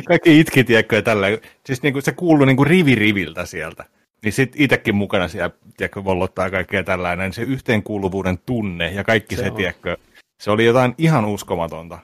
kaikki 0.08 0.40
itki, 0.40 0.64
tiedätkö, 0.64 0.96
ja 0.96 1.02
tällä. 1.02 1.28
Siis 1.66 1.82
niin 1.82 1.94
kuin, 1.94 2.04
se 2.04 2.12
kuuluu 2.12 2.46
niin 2.46 2.58
kuin 2.58 2.68
rivi 2.68 2.96
riviltä 2.96 3.46
sieltä. 3.46 3.86
Niin 4.26 4.34
sitten 4.34 4.62
itsekin 4.62 4.96
mukana 4.96 5.28
siellä, 5.28 5.50
tiedätkö, 5.78 6.04
vollottaa 6.04 6.50
kaikkea 6.50 6.84
tällainen. 6.84 7.34
Se 7.34 7.42
yhteenkuuluvuuden 7.42 8.40
tunne 8.46 8.92
ja 8.92 9.04
kaikki 9.04 9.36
se, 9.36 9.44
se 9.44 9.52
tiedätkö, 9.52 9.98
se 10.42 10.52
oli 10.52 10.66
jotain 10.66 10.96
ihan 10.98 11.26
uskomatonta. 11.26 12.00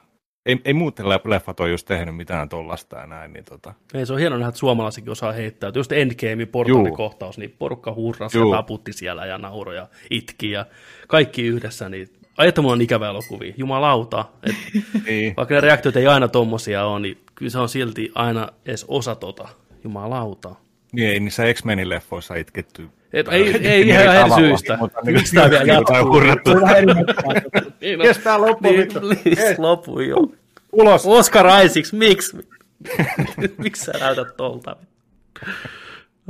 Ei, 0.46 0.62
ei 0.66 0.74
muuten 0.74 1.10
leffat 1.10 1.60
ole 1.60 1.70
just 1.70 1.88
tehnyt 1.88 2.16
mitään 2.16 2.50
tollasta 2.50 2.98
ja 2.98 3.08
näin. 3.08 3.34
Niin 3.34 3.46
tota. 3.46 3.74
Ei, 3.94 4.06
se 4.06 4.14
on 4.14 4.20
hienoa 4.20 4.38
nähdä, 4.38 4.50
että 4.50 4.60
suomalaisikin 4.60 5.12
osaa 5.12 5.32
heittää. 5.32 5.72
Just 5.76 5.92
Endgame, 5.92 6.46
portaalikohtaus, 6.46 7.38
niin 7.38 7.56
porukka 7.60 7.94
hurrasi 7.94 8.38
ja 8.38 8.46
taputti 8.52 8.94
siellä 8.94 9.26
ja 9.26 9.38
nauroi 9.38 9.76
ja 9.76 9.88
itki 10.10 10.52
ja 10.52 10.66
kaikki 11.08 11.44
yhdessä, 11.44 11.90
niin 11.90 12.08
ajattelin, 12.38 12.70
on 12.70 12.82
ikävä 12.82 13.10
elokuvia, 13.10 13.54
jumalauta. 13.58 14.26
Et, 14.44 14.56
niin. 15.08 15.34
Vaikka 15.38 15.56
ne 15.56 15.62
reaktiot 15.62 15.96
ei 15.96 16.08
aina 16.08 16.28
tommosia 16.28 16.86
ole, 16.86 17.00
niin 17.00 17.18
kyllä 17.36 17.50
se 17.50 17.60
on 17.60 17.70
silti 17.70 18.12
aina 18.16 18.48
edes 18.66 18.86
osa 18.88 19.16
tota, 19.16 19.48
jumalauta. 19.84 20.56
Niin, 20.92 21.10
ei 21.10 21.20
niissä 21.20 21.54
X-Menin 21.54 21.90
leffoissa 21.90 22.36
itketty. 22.36 22.90
Et, 23.14 23.28
ei, 23.28 23.50
ei, 23.50 23.68
ei 23.68 23.90
ihan 23.90 24.16
eri 24.16 24.32
syystä. 24.36 24.78
Miksi 25.04 25.36
tämä 25.36 25.50
vielä 25.50 25.64
jatkuu? 25.64 26.22
Kestää 28.02 28.42
loppu. 28.46 28.70
Niin, 28.70 28.88
please, 28.88 29.56
lopu 29.58 30.00
jo. 30.00 30.18
Ulos. 30.72 31.06
Oscar 31.06 31.46
Isaacs, 31.66 31.94
miksi? 31.94 32.38
miksi 33.64 33.86
sä 33.86 33.92
näytät 34.00 34.38
tolta? 34.38 34.76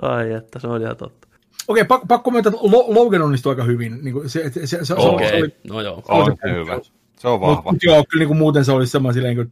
Ai 0.02 0.32
että, 0.34 0.60
se 0.60 0.68
on 0.68 0.82
ihan 0.82 0.98
totta. 0.98 1.28
Okei, 1.68 1.84
pakko, 1.84 2.08
pakko 2.08 2.32
myöntää, 2.32 2.50
että 2.50 2.62
Logan 2.68 3.22
onnistui 3.22 3.52
aika 3.52 3.64
hyvin. 3.64 4.00
Niin 4.04 4.14
kuin 4.14 4.30
se, 4.30 4.50
se, 4.50 4.68
se, 4.68 4.86
se, 4.86 4.94
okay. 4.94 5.28
se 5.28 5.36
oli, 5.36 5.56
no 5.70 5.82
joo. 5.82 6.04
On 6.08 6.38
se 6.42 6.54
hyvä. 6.54 6.80
Se 7.20 7.28
on 7.28 7.42
vahva. 7.42 7.72
Mut, 7.72 7.84
joo, 7.84 8.06
kyllä 8.10 8.22
niin 8.22 8.28
kuin 8.28 8.38
muuten 8.38 8.66
se 8.66 8.72
olisi 8.72 8.92
semmoinen 8.92 9.14
silleen, 9.14 9.38
niin 9.38 9.48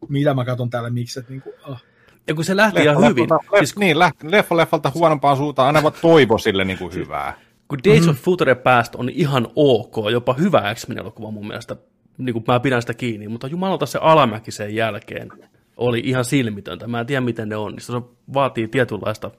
kuin, 0.00 0.08
mitä 0.08 0.34
mä 0.34 0.44
katson 0.44 0.70
täällä, 0.70 0.90
miksi. 0.90 1.18
Että, 1.18 1.32
niin 1.32 1.42
kuin, 1.42 1.54
oh. 1.68 1.82
Ja 2.28 2.34
kun 2.34 2.44
se 2.44 2.56
lähti 2.56 2.82
ihan 2.82 3.08
hyvin. 3.08 3.28
Leff, 3.30 3.58
siis, 3.58 3.76
niin, 3.76 3.98
lähti, 3.98 4.30
leffa 4.30 4.56
leffalta 4.56 4.92
huonompaan 4.94 5.36
suuntaan, 5.36 5.66
aina 5.66 5.82
vaan 5.82 5.94
toivo 6.02 6.38
sille 6.38 6.64
niin 6.64 6.78
kuin 6.78 6.94
hyvää. 6.94 7.34
Kun 7.68 7.78
Days 7.84 8.00
mm-hmm. 8.00 8.10
of 8.10 8.16
Future 8.16 8.54
Past 8.54 8.94
on 8.94 9.08
ihan 9.08 9.48
ok, 9.56 9.96
jopa 10.10 10.34
hyvä 10.34 10.74
X-Men-elokuva 10.74 11.30
mun 11.30 11.46
mielestä, 11.46 11.76
niin 12.18 12.32
kuin 12.32 12.44
mä 12.46 12.60
pidän 12.60 12.82
sitä 12.82 12.94
kiinni, 12.94 13.28
mutta 13.28 13.46
jumalauta 13.46 13.86
se 13.86 13.98
alamäki 14.02 14.50
sen 14.50 14.74
jälkeen 14.74 15.28
oli 15.76 16.02
ihan 16.04 16.24
silmitöntä. 16.24 16.86
Mä 16.86 17.00
en 17.00 17.06
tiedä, 17.06 17.20
miten 17.20 17.48
ne 17.48 17.56
onnistuu. 17.56 18.00
Se 18.00 18.06
vaatii 18.34 18.68
tietynlaista 18.68 19.30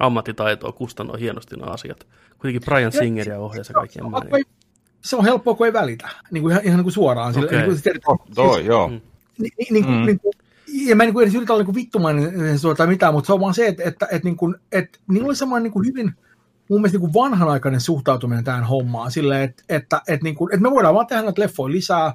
ammattitaitoa, 0.00 0.72
kustannoi 0.72 1.20
hienosti 1.20 1.56
nämä 1.56 1.70
asiat. 1.70 2.06
Kuitenkin 2.38 2.62
Brian 2.64 2.92
Singer 2.92 3.28
ja 3.28 3.40
ohjaa 3.40 3.64
se 3.64 3.72
kaikkien 3.72 4.04
se, 4.04 4.42
se 5.00 5.16
on 5.16 5.24
helppoa, 5.24 5.54
kun 5.54 5.66
ei 5.66 5.72
välitä. 5.72 6.08
Niin 6.30 6.42
kuin 6.42 6.52
ihan, 6.52 6.64
ihan 6.64 6.76
niin 6.76 6.84
kuin 6.84 6.92
suoraan. 6.92 7.34
Sille, 7.34 7.46
okay. 7.46 7.58
niin 7.58 7.80
kuin, 7.82 8.00
oh, 8.06 8.26
toi, 8.34 8.54
siis, 8.54 8.66
joo. 8.66 8.88
Niin, 8.88 9.02
niin, 9.38 9.52
niin, 9.70 9.86
mm. 9.86 10.06
niin, 10.06 10.20
ja 10.88 10.96
mä 10.96 11.02
en 11.02 11.14
niin 11.14 11.22
edes 11.22 11.34
yritä 11.34 11.52
olla 11.52 11.64
niin 11.64 11.74
vittumainen 11.74 12.32
tai 12.76 12.86
mitään, 12.86 13.14
mutta 13.14 13.26
se 13.26 13.32
on 13.32 13.40
vaan 13.40 13.54
se, 13.54 13.66
että, 13.66 13.82
että, 13.86 14.08
että, 14.10 14.28
niin 14.28 14.36
kuin, 14.36 14.54
että 14.72 14.98
niillä 15.08 15.26
oli 15.26 15.36
semmoinen 15.36 15.62
niin 15.62 15.72
kuin 15.72 15.86
hyvin 15.86 16.12
mun 16.68 16.80
mielestä 16.80 16.98
niin 16.98 17.12
kuin 17.12 17.24
vanhanaikainen 17.24 17.80
suhtautuminen 17.80 18.44
tähän 18.44 18.64
hommaan, 18.64 19.10
silleen, 19.10 19.42
että, 19.42 19.62
että, 19.68 20.00
että, 20.08 20.24
niin 20.24 20.34
kuin, 20.34 20.54
että 20.54 20.62
me 20.62 20.70
voidaan 20.70 20.94
vaan 20.94 21.06
tehdä 21.06 21.22
näitä 21.22 21.42
leffoja 21.42 21.72
lisää, 21.72 22.14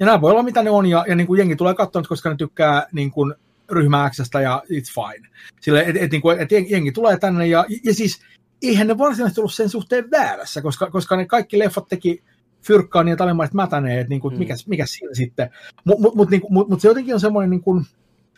ja 0.00 0.06
nämä 0.06 0.20
voi 0.20 0.30
olla 0.30 0.42
mitä 0.42 0.62
ne 0.62 0.70
on, 0.70 0.86
ja, 0.86 1.04
ja 1.08 1.16
niin 1.16 1.26
kuin 1.26 1.38
jengi 1.38 1.56
tulee 1.56 1.74
katsomaan, 1.74 2.08
koska 2.08 2.30
ne 2.30 2.36
tykkää 2.36 2.86
niin 2.92 3.10
kuin, 3.10 3.34
ryhmä 3.70 4.10
Xstä, 4.10 4.40
ja 4.40 4.62
it's 4.64 4.94
fine. 4.94 5.28
Sille, 5.60 5.84
et, 5.86 5.96
et, 5.96 6.10
niin 6.10 6.22
kuin, 6.22 6.38
et 6.38 6.52
jengi 6.52 6.92
tulee 6.92 7.16
tänne, 7.18 7.46
ja, 7.46 7.64
ja 7.84 7.94
siis 7.94 8.20
eihän 8.62 8.86
ne 8.86 8.98
varsinaisesti 8.98 9.40
ollut 9.40 9.54
sen 9.54 9.68
suhteen 9.68 10.10
väärässä, 10.10 10.62
koska, 10.62 10.90
koska 10.90 11.16
ne 11.16 11.26
kaikki 11.26 11.58
leffat 11.58 11.88
teki 11.88 12.22
fyrkkaa 12.62 13.02
niin, 13.02 13.12
että 13.12 13.24
mätäneet, 13.52 14.08
niin 14.08 14.20
kuin, 14.20 14.34
mm. 14.34 14.38
mikä, 14.38 14.54
mikä 14.66 14.86
siinä 14.86 15.14
sitten. 15.14 15.50
Mutta 15.84 16.02
mut, 16.02 16.14
mut, 16.14 16.30
niin, 16.30 16.42
mut, 16.48 16.68
mut 16.68 16.80
se 16.80 16.88
jotenkin 16.88 17.14
on 17.14 17.20
semmoinen, 17.20 17.50
niin 17.50 17.62
kuin, 17.62 17.84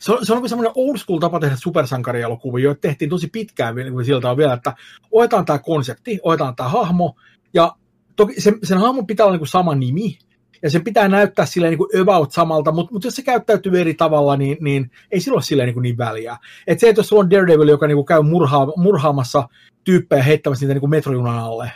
se 0.03 0.12
on, 0.12 0.26
se 0.26 0.34
on 0.34 0.48
semmoinen 0.48 0.72
old 0.74 0.96
school 0.96 1.18
tapa 1.18 1.40
tehdä 1.40 1.57
supersankarielokuvia, 1.57 2.64
joita 2.64 2.80
tehtiin 2.80 3.11
tosi 3.11 3.28
pitkään 3.32 3.74
niin 3.74 4.05
siltä 4.05 4.30
on 4.30 4.36
vielä, 4.36 4.53
että 4.53 4.74
otetaan 5.11 5.44
tämä 5.44 5.59
konsepti, 5.59 6.18
otetaan 6.22 6.57
tämä 6.57 6.68
hahmo, 6.68 7.16
ja 7.55 7.72
toki 8.16 8.40
sen, 8.40 8.59
sen 8.62 8.78
hahmon 8.78 9.07
pitää 9.07 9.26
olla 9.26 9.32
niin 9.32 9.40
kuin 9.40 9.48
sama 9.48 9.74
nimi, 9.74 10.18
ja 10.62 10.70
sen 10.70 10.84
pitää 10.84 11.09
näyttää 11.09 11.46
silleen 11.46 11.78
niin 11.78 12.03
about 12.03 12.32
samalta, 12.32 12.72
mutta, 12.72 12.92
mutta 12.92 13.07
jos 13.07 13.16
se 13.16 13.22
käyttäytyy 13.22 13.80
eri 13.80 13.94
tavalla, 13.94 14.36
niin, 14.36 14.57
niin 14.61 14.90
ei 15.11 15.20
sillä 15.20 15.34
ole 15.34 15.42
silleen 15.42 15.68
niin, 15.68 15.82
niin 15.82 15.98
väliä. 15.98 16.36
Et 16.66 16.80
se, 16.80 16.88
että 16.88 17.00
jos 17.00 17.09
sulla 17.09 17.22
on 17.22 17.30
Daredevil, 17.30 17.68
joka 17.68 17.86
niin 17.86 17.96
kuin 17.96 18.07
käy 18.07 18.22
murhaa, 18.22 18.72
murhaamassa 18.76 19.48
tyyppejä 19.84 20.22
heittämässä 20.22 20.64
niitä 20.64 20.74
niin 20.74 20.80
kuin 20.80 20.90
metrojunan 20.90 21.38
alle, 21.38 21.72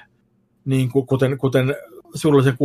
niin 0.64 0.92
kuin, 0.92 1.06
kuten, 1.06 1.38
kuten 1.38 1.74
surullisen 2.14 2.58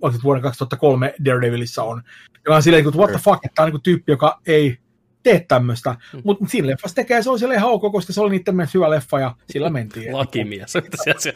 kuuluissa 0.00 0.22
vuoden 0.22 0.42
2003 0.42 1.14
Daredevilissa 1.24 1.82
on, 1.82 2.02
joka 2.44 2.56
on 2.56 2.62
silleen, 2.62 2.86
että 2.86 2.98
what 2.98 3.10
the 3.10 3.20
fuck, 3.24 3.44
että 3.44 3.54
tämä 3.54 3.66
on 3.66 3.72
niin 3.72 3.82
tyyppi, 3.82 4.12
joka 4.12 4.40
ei 4.46 4.78
tee 5.22 5.44
tämmöistä. 5.48 5.96
Mm. 6.12 6.20
Mutta 6.24 6.44
siinä 6.48 6.66
leffassa 6.66 6.94
tekee, 6.94 7.22
se 7.22 7.30
on 7.30 7.38
siellä 7.38 7.54
ihan 7.54 7.70
ok, 7.70 7.92
koska 7.92 8.12
se 8.12 8.20
oli 8.20 8.30
niiden 8.30 8.56
mielestä 8.56 8.78
hyvä 8.78 8.90
leffa 8.90 9.20
ja 9.20 9.34
sillä 9.50 9.70
mentiin. 9.70 10.12
Lakimies, 10.16 10.76
että 10.76 10.96
siellä 11.04 11.20
se 11.20 11.34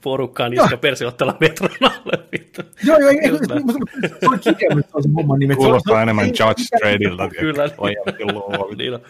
porukkaan 0.00 0.50
niska 0.50 0.76
persiottella 0.76 1.36
metron 1.40 1.70
alle. 1.80 2.28
Joo, 2.84 2.98
joo, 2.98 3.10
ei, 3.10 3.18
se 4.20 4.28
oli 4.28 4.38
kikemmin 4.38 4.84
se 5.02 5.08
homman 5.16 5.38
nimi. 5.38 5.54
Kuulostaa 5.54 6.02
enemmän 6.02 6.26
Judge 6.26 6.62
Straigilta. 6.62 7.28
Kyllä. 7.28 7.68
Niin 8.76 9.00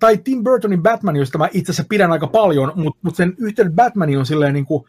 tai, 0.00 0.16
Tim 0.16 0.44
Burtonin 0.44 0.82
Batman, 0.82 1.16
josta 1.16 1.38
mä 1.38 1.48
itse 1.52 1.72
asiassa 1.72 1.88
pidän 1.88 2.12
aika 2.12 2.26
paljon, 2.26 2.72
mutta 2.74 2.98
mut 3.02 3.16
sen 3.16 3.34
yhteyden 3.38 3.72
Batmanin 3.72 4.18
on 4.18 4.26
silleen 4.26 4.54
niin 4.54 4.66
kuin, 4.66 4.84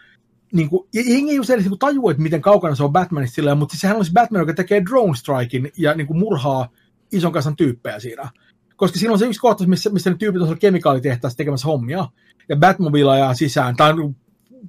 niin 0.52 0.70
kuin, 0.70 0.88
jengi 0.94 1.32
ei 1.32 1.38
edes 1.38 1.66
niin 1.66 1.80
tajua, 1.80 2.12
että 2.12 2.24
miten 2.24 2.42
kaukana 2.42 2.76
se 2.76 2.84
on 2.84 2.92
Batmanista 2.92 3.36
silleen, 3.36 3.58
mutta 3.58 3.74
siis 3.74 3.82
sehän 3.82 3.98
on 3.98 4.06
se 4.06 4.12
Batman, 4.14 4.40
joka 4.40 4.54
tekee 4.54 4.86
drone 4.86 5.16
strikein 5.16 5.72
ja 5.78 5.94
niin 5.94 6.08
kuin 6.08 6.20
murhaa 6.20 6.70
ison 7.12 7.32
kansan 7.32 7.56
tyyppejä 7.56 8.00
siinä. 8.00 8.30
Koska 8.76 9.00
siinä 9.00 9.14
on 9.14 9.20
se 9.20 9.26
yksi 9.26 9.40
kohtaus, 9.40 9.68
missä, 9.68 9.90
missä 9.90 10.10
ne 10.10 10.16
tyypit 10.16 10.42
on 10.42 10.60
kemikaalitehtaassa 10.60 11.38
tekemässä 11.38 11.68
hommia, 11.68 12.08
ja 12.50 12.56
Batmobile 12.56 13.12
ajaa 13.12 13.34
sisään. 13.34 13.76
Tämä 13.76 13.90
on 13.90 14.16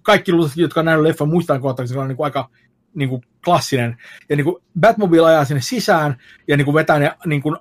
kaikki 0.03 0.33
luultavasti, 0.33 0.61
jotka 0.61 0.80
on 0.80 0.87
nähnyt 0.87 1.03
leffan, 1.03 1.28
muistaa 1.28 1.59
kohtauksen, 1.59 1.95
se 1.95 2.01
on 2.01 2.09
niin 2.09 2.16
kuin 2.16 2.24
aika 2.24 2.51
niin 2.95 3.09
kuin 3.09 3.22
klassinen. 3.45 3.97
Ja 4.28 4.37
niin 4.37 4.45
kuin 4.45 4.57
Batmobile 4.80 5.26
ajaa 5.26 5.45
sinne 5.45 5.61
sisään, 5.61 6.16
ja 6.49 6.57
niin 6.57 6.64
kuin 6.64 6.74
vetää 6.74 6.99
ne 6.99 7.12
niin 7.26 7.43
kuin 7.43 7.57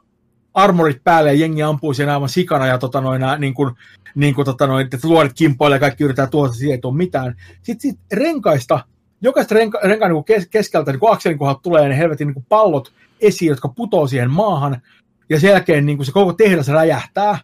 armorit 0.54 1.04
päälle, 1.04 1.34
ja 1.34 1.40
jengi 1.40 1.64
ampuu 1.64 1.94
sen 1.94 2.10
aivan 2.10 2.30
sikana, 2.30 2.68
ja 2.68 2.78
tota 2.78 3.02
noin, 3.02 3.22
niin 3.40 3.54
kuin, 3.54 3.76
niin 4.16 4.36
kuin, 4.36 4.46
tota 4.46 4.68
noin, 4.68 4.86
että 4.86 5.08
luodet 5.08 5.34
kimpoilee, 5.34 5.76
ja 5.76 5.80
kaikki 5.80 6.04
yrittää 6.04 6.28
tuoda, 6.28 6.54
siihen 6.54 6.76
ei 6.76 6.82
tule 6.82 6.98
mitään. 6.98 7.36
Sitten 7.64 7.92
sit 7.92 8.00
renkaista, 8.14 8.80
jokaista 9.22 9.56
renka, 9.56 9.80
renkaan 9.84 10.12
niin 10.12 10.50
keskeltä, 10.50 10.92
niin 10.92 11.00
kuin 11.00 11.14
akselin 11.14 11.38
kohdalta 11.38 11.62
tulee 11.64 11.90
ne 11.90 11.98
helvetin 11.98 12.28
niin 12.28 12.34
kuin 12.34 12.46
pallot 12.50 12.94
esiin, 13.22 13.50
jotka 13.50 13.68
putoo 13.68 14.08
siihen 14.08 14.32
maahan, 14.32 14.82
ja 15.30 15.40
sen 15.40 15.50
jälkeen 15.50 15.86
niin 15.86 15.98
kuin 15.98 16.06
se 16.06 16.12
koko 16.12 16.34
tehdas 16.34 16.68
räjähtää. 16.68 17.40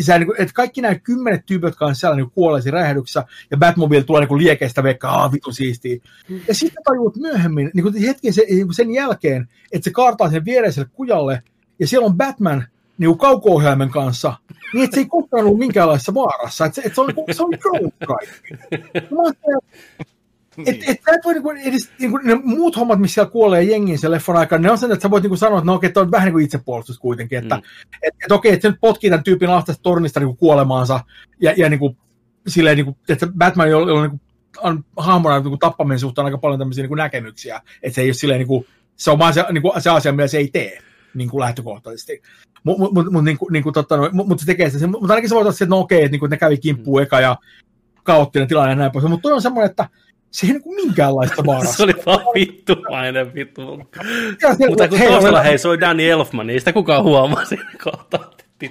Se, 0.00 0.18
niin 0.18 0.26
kuin, 0.26 0.42
että 0.42 0.54
kaikki 0.54 0.80
nämä 0.80 0.94
kymmenet 0.94 1.46
tyypit, 1.46 1.64
jotka 1.64 1.86
on 1.86 1.94
siellä 1.94 2.16
niin 2.16 2.30
kuolleisi 2.30 2.70
räjähdyksessä, 2.70 3.24
ja 3.50 3.56
Batmobile 3.56 4.04
tulee 4.04 4.26
niin 4.26 4.38
liekeistä 4.38 4.82
vekka, 4.82 5.10
aah, 5.10 5.32
vitu 5.32 5.52
siistiä. 5.52 5.96
Ja 6.48 6.54
sitten 6.54 6.82
tajuut 6.84 7.16
myöhemmin, 7.16 7.70
niin 7.74 7.82
kuin 7.82 7.94
hetken 7.94 8.32
sen, 8.32 8.44
niin 8.50 8.66
kuin 8.66 8.74
sen 8.74 8.94
jälkeen, 8.94 9.48
että 9.72 9.84
se 9.84 9.90
kaartaa 9.90 10.30
sen 10.30 10.44
viereiselle 10.44 10.88
kujalle, 10.92 11.42
ja 11.78 11.86
siellä 11.86 12.06
on 12.06 12.16
Batman 12.16 12.66
niin 12.98 13.18
kauko 13.18 13.62
kanssa, 13.92 14.34
niin 14.74 14.84
että 14.84 14.94
se 14.94 15.00
ei 15.00 15.06
koskaan 15.06 15.44
ollut 15.44 15.58
minkäänlaisessa 15.58 16.14
vaarassa. 16.14 16.64
Että 16.64 16.74
se, 16.74 16.82
että 16.86 16.94
se 16.94 17.00
on, 17.00 17.12
se 17.32 17.42
on 17.42 17.50
drone 17.50 17.92
kaikki. 18.06 18.54
Niin. 20.56 20.68
Et, 20.68 20.76
et 20.88 21.00
sä 21.06 21.14
et 21.14 21.24
voi 21.24 21.32
niinku 21.32 21.50
edes, 21.50 21.90
niinku, 21.98 22.18
ne 22.18 22.34
muut 22.34 22.76
hommat, 22.76 22.98
missä 22.98 23.14
siellä 23.14 23.30
kuolee 23.30 23.62
jengiin 23.62 23.98
sen 23.98 24.10
leffon 24.10 24.36
aikana, 24.36 24.62
ne 24.62 24.70
on 24.70 24.78
sen, 24.78 24.92
että 24.92 25.02
sä 25.02 25.10
voit 25.10 25.22
niinku 25.22 25.36
sanoa, 25.36 25.58
että 25.58 25.66
no 25.66 25.74
okei, 25.74 25.90
okay, 25.90 26.02
on 26.02 26.10
vähän 26.10 26.24
niin 26.24 26.32
kuin 26.32 26.44
itsepuolustus 26.44 26.98
kuitenkin, 26.98 27.38
että 27.38 27.54
mm. 27.54 27.62
et, 28.02 28.14
et, 28.24 28.32
okei, 28.32 28.48
okay, 28.48 28.54
että 28.54 28.62
se 28.62 28.70
nyt 28.70 28.80
potkii 28.80 29.10
tämän 29.10 29.24
tyypin 29.24 29.50
ahtasta 29.50 29.82
tornista 29.82 30.20
niinku 30.20 30.36
kuolemaansa, 30.36 31.00
ja, 31.40 31.54
ja 31.56 31.68
niinku, 31.68 31.96
silleen, 32.46 32.76
niinku, 32.76 32.96
että 33.08 33.26
Batman 33.38 33.74
on, 33.74 33.90
on, 33.90 34.02
niinku, 34.02 34.20
on 34.62 34.84
hahmona 34.96 35.40
niinku, 35.40 35.56
tappamisen 35.56 35.98
suhteen 35.98 36.24
aika 36.24 36.38
paljon 36.38 36.58
tämmöisiä 36.58 36.82
niinku, 36.82 36.94
näkemyksiä, 36.94 37.60
että 37.82 37.94
se 37.94 38.00
ei 38.00 38.08
ole 38.08 38.14
silleen, 38.14 38.38
niinku, 38.38 38.66
se 38.96 39.10
on 39.10 39.18
vaan 39.18 39.34
se, 39.34 39.44
niinku, 39.52 39.72
se 39.78 39.90
asia, 39.90 40.12
millä 40.12 40.28
se 40.28 40.38
ei 40.38 40.48
tee 40.48 40.78
niin 41.14 41.30
kuin 41.30 41.40
lähtökohtaisesti. 41.40 42.22
Mutta 42.64 42.88
mut, 42.92 43.12
mut, 43.12 43.24
niin 43.24 43.38
kuin, 43.38 43.52
niin 43.52 43.62
kuin, 43.62 43.72
totta, 43.72 44.10
mut, 44.12 44.28
mut 44.28 44.40
se 44.40 44.46
tekee 44.46 44.70
sitä, 44.70 44.86
mutta 44.86 45.12
ainakin 45.12 45.28
se 45.28 45.34
voi 45.34 45.42
olla 45.42 45.50
että 45.50 45.66
no 45.66 45.78
okei, 45.78 45.98
että, 45.98 46.10
niin 46.10 46.20
kuin, 46.20 46.30
ne 46.30 46.36
kävi 46.36 46.58
kimppuun 46.58 47.00
mm. 47.00 47.02
eka 47.02 47.20
ja 47.20 47.36
kaoottinen 48.02 48.48
tilanne 48.48 48.72
ja 48.72 48.76
näin 48.76 48.92
pois. 48.92 49.04
Mutta 49.04 49.22
toi 49.22 49.32
on 49.32 49.42
semmoinen, 49.42 49.70
että 49.70 49.88
se 50.30 50.46
ei 50.46 50.52
niin 50.52 50.74
minkäänlaista 50.74 51.46
vaarasta. 51.46 51.76
se 51.76 51.82
oli 51.82 51.94
vaan 52.06 52.26
vittumainen 52.34 53.34
vittu. 53.34 53.76
Mutta 54.68 54.88
kun 54.88 54.98
hei, 54.98 55.08
taustalla 55.08 55.42
hei, 55.42 55.58
soi 55.58 55.80
Danny 55.80 56.10
Elfman, 56.10 56.46
niin 56.46 56.60
sitä 56.60 56.72
kukaan 56.72 57.04
huomaa 57.04 57.44
siinä 57.44 57.72
kohtaa. 57.84 58.30
Ja, 58.62 58.68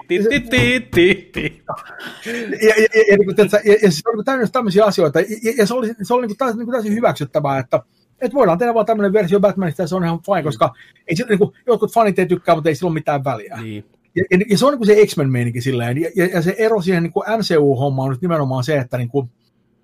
niin 3.18 3.92
se 3.92 4.10
oli 4.10 4.24
täynnä 4.24 4.48
tämmöisiä 4.48 4.86
asioita, 4.86 5.20
ja, 5.58 5.68
se 5.68 5.74
oli, 5.74 5.94
se 6.02 6.14
oli 6.14 6.28
niin 6.28 6.38
täysin, 6.38 6.60
niin 6.60 6.72
täysin 6.72 6.94
hyväksyttävää, 6.94 7.60
että, 7.60 7.84
että 8.22 8.36
voidaan 8.36 8.57
tehdä 8.57 8.74
vaan 8.74 8.86
tämmöinen 8.86 9.13
versio 9.13 9.39
Batmanista, 9.39 9.82
ja 9.82 9.88
se 9.88 9.95
on 9.95 10.03
ihan 10.03 10.19
fine, 10.26 10.43
koska 10.43 10.74
ei, 11.07 11.15
niin 11.30 11.39
kuin, 11.39 11.51
jotkut 11.67 11.93
fanit 11.93 12.19
ei 12.19 12.26
tykkää, 12.26 12.55
mutta 12.55 12.69
ei 12.69 12.76
sillä 12.76 12.88
ole 12.88 12.93
mitään 12.93 13.24
väliä. 13.24 13.57
Niin. 13.61 13.86
Ja, 14.15 14.24
ja, 14.32 14.38
ja, 14.49 14.57
se 14.57 14.65
on 14.65 14.72
niin 14.72 14.78
kuin 14.78 14.88
se 14.88 15.05
X-Men-meininki 15.05 15.61
silleen, 15.61 15.97
ja, 16.01 16.09
ja, 16.15 16.26
ja 16.26 16.41
se 16.41 16.55
ero 16.57 16.82
siihen 16.82 17.03
niin 17.03 17.13
kuin 17.13 17.26
MCU-hommaan 17.38 18.05
on 18.05 18.11
nyt 18.11 18.22
nimenomaan 18.22 18.63
se, 18.63 18.78
että 18.78 18.97
niin 18.97 19.09
kuin, 19.09 19.30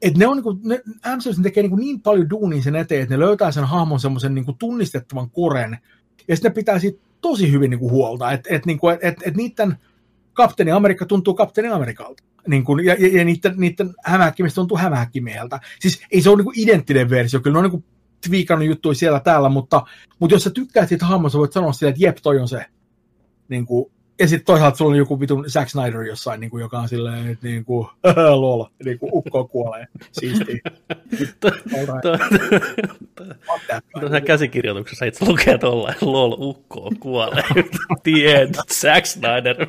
et 0.01 0.17
ne 0.17 0.27
on 0.27 0.37
niinku, 0.37 0.59
ne, 0.63 0.81
MCU 1.15 1.41
tekee 1.43 1.63
niinku 1.63 1.75
niin 1.75 2.01
paljon 2.01 2.29
duunia 2.29 2.61
sen 2.61 2.75
eteen, 2.75 3.01
että 3.01 3.15
ne 3.15 3.19
löytää 3.19 3.51
sen 3.51 3.63
hahmon 3.63 3.99
semmoisen 3.99 4.35
niinku 4.35 4.53
tunnistettavan 4.53 5.29
koren, 5.29 5.77
ja 6.27 6.35
sitten 6.35 6.49
ne 6.49 6.55
pitää 6.55 6.79
siitä 6.79 7.07
tosi 7.21 7.51
hyvin 7.51 7.69
niinku 7.69 7.89
huolta, 7.89 8.31
että 8.31 8.55
et, 8.55 8.65
niinku, 8.65 8.89
et, 8.89 8.99
et, 9.01 9.15
et 9.25 9.37
niiden 9.37 9.77
kapteeni 10.33 10.71
Amerikka 10.71 11.05
tuntuu 11.05 11.33
kapteeni 11.33 11.69
Amerikalta. 11.69 12.23
Niin 12.47 12.63
kun, 12.63 12.85
ja, 12.85 12.95
ja, 12.99 13.17
ja 13.17 13.25
niiden, 13.25 13.53
niiden 13.57 13.93
hämähäkkimistä 14.05 14.55
tuntuu 14.55 14.77
hämähäkkimieheltä. 14.77 15.59
Siis 15.79 16.01
ei 16.11 16.21
se 16.21 16.29
ole 16.29 16.37
niinku 16.37 16.53
identtinen 16.55 17.09
versio, 17.09 17.39
kyllä 17.39 17.53
ne 17.53 17.57
on 17.57 17.63
niinku 17.63 17.83
twiikannut 18.27 18.67
juttuja 18.67 18.95
siellä 18.95 19.19
täällä, 19.19 19.49
mutta, 19.49 19.85
mutta 20.19 20.35
jos 20.35 20.43
sä 20.43 20.49
tykkäät 20.49 20.89
siitä 20.89 21.05
hahmosta, 21.05 21.37
voit 21.37 21.53
sanoa 21.53 21.73
sille, 21.73 21.89
että 21.89 22.03
jep, 22.03 22.17
toi 22.23 22.39
on 22.39 22.47
se. 22.47 22.65
Niin 23.49 23.65
kuin, 23.65 23.91
ja 24.19 24.27
sitten 24.27 24.45
toisaalta 24.45 24.77
sulla 24.77 24.91
on 24.91 24.97
joku 24.97 25.19
vitun 25.19 25.45
Zack 25.49 25.69
Snyder 25.69 26.01
jossain, 26.01 26.39
niin 26.39 26.49
kuin, 26.49 26.61
joka 26.61 26.79
on 26.79 26.89
silleen, 26.89 27.27
että 27.27 27.47
niin 27.47 27.65
kuin, 27.65 27.87
lol, 28.41 28.65
niin 28.85 28.99
kuin 28.99 29.09
ukko 29.13 29.47
kuolee. 29.47 29.87
Siistiä. 30.11 30.59
Tuossa 33.99 34.21
käsikirjoituksessa 34.21 35.05
itse 35.05 35.25
lukee 35.25 35.57
tuolla, 35.57 35.93
lol, 36.01 36.35
ukko 36.39 36.91
kuolee. 36.99 37.43
The 38.03 38.35
end, 38.35 38.55
Zack 38.73 39.05
Snyder. 39.05 39.67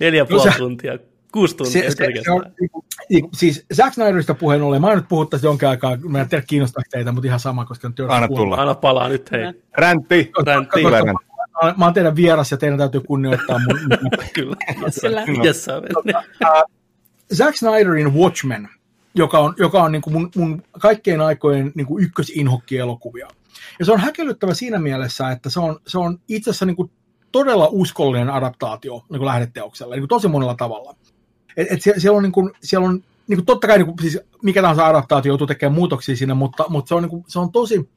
Neljä 0.00 0.24
puoli 0.24 0.50
no, 0.50 0.54
tuntia, 0.58 0.98
kuusi 1.38 1.56
tuntia. 1.56 1.90
Se, 1.90 1.96
se, 1.96 2.22
se 2.24 2.30
on, 2.30 2.44
niinku, 2.60 2.84
niinku, 3.08 3.30
siis 3.34 3.66
Zack 3.74 3.94
Snyderista 3.94 4.34
puheen 4.34 4.62
ollen, 4.62 4.80
mä 4.80 4.94
nyt 4.94 5.08
puhuttaisi 5.08 5.46
jonkin 5.46 5.68
aikaa, 5.68 5.96
mä 6.08 6.20
en 6.20 6.28
tiedä 6.28 6.44
kiinnostaako 6.46 6.88
teitä, 6.90 7.12
mutta 7.12 7.26
ihan 7.26 7.40
sama, 7.40 7.64
koska 7.64 7.88
nyt 7.88 8.00
Anna 8.08 8.28
tulla. 8.28 8.56
Anna 8.56 8.74
palaa 8.74 9.08
nyt, 9.08 9.30
hei. 9.32 9.52
Räntti. 9.78 10.32
Räntti 10.46 10.80
mä 11.76 11.84
oon 11.84 11.94
teidän 11.94 12.16
vieras 12.16 12.50
ja 12.50 12.56
teidän 12.56 12.78
täytyy 12.78 13.00
kunnioittaa 13.00 13.58
mun. 13.58 13.98
Kyllä, 14.34 14.56
kyllä. 15.04 15.44
Yes, 15.44 15.66
Zack 17.34 17.56
Snyderin 17.56 18.14
Watchmen, 18.14 18.68
joka 19.14 19.38
on, 19.38 19.54
joka 19.58 19.82
on 19.82 19.92
niin 19.92 20.02
kuin 20.02 20.12
mun, 20.14 20.30
mun 20.36 20.62
kaikkein 20.80 21.20
aikojen 21.20 21.72
niin 21.74 21.86
kuin 21.86 22.04
ykkösinhokki-elokuvia. 22.04 23.28
Ja 23.78 23.84
se 23.84 23.92
on 23.92 24.00
häkellyttävä 24.00 24.54
siinä 24.54 24.78
mielessä, 24.78 25.30
että 25.30 25.50
se 25.50 25.60
on, 25.60 25.78
se 25.86 25.98
on 25.98 26.18
itse 26.28 26.50
asiassa 26.50 26.66
niin 26.66 26.76
kuin 26.76 26.90
todella 27.32 27.68
uskollinen 27.70 28.30
adaptaatio 28.30 28.94
niin 29.10 29.18
kuin 29.18 29.26
lähdeteokselle, 29.26 29.94
niin 29.94 30.02
kuin 30.02 30.08
tosi 30.08 30.28
monella 30.28 30.54
tavalla. 30.54 30.94
Et, 31.58 31.66
et 31.70 31.82
siellä, 31.82 32.16
on, 32.16 32.22
niin 32.22 32.32
kuin, 32.32 32.50
siellä 32.62 32.88
on 32.88 33.04
niin 33.28 33.36
kuin 33.36 33.46
totta 33.46 33.66
kai 33.66 33.78
niin 33.78 33.86
kuin, 33.86 33.96
siis 34.00 34.18
mikä 34.42 34.60
tahansa 34.60 34.86
adaptaatio 34.86 35.30
joutuu 35.30 35.46
tekemään 35.46 35.74
muutoksia 35.74 36.16
siinä, 36.16 36.34
mutta, 36.34 36.64
mutta 36.68 36.88
se, 36.88 36.94
on, 36.94 37.02
niin 37.02 37.10
kuin, 37.10 37.24
se 37.28 37.38
on 37.38 37.52
tosi, 37.52 37.88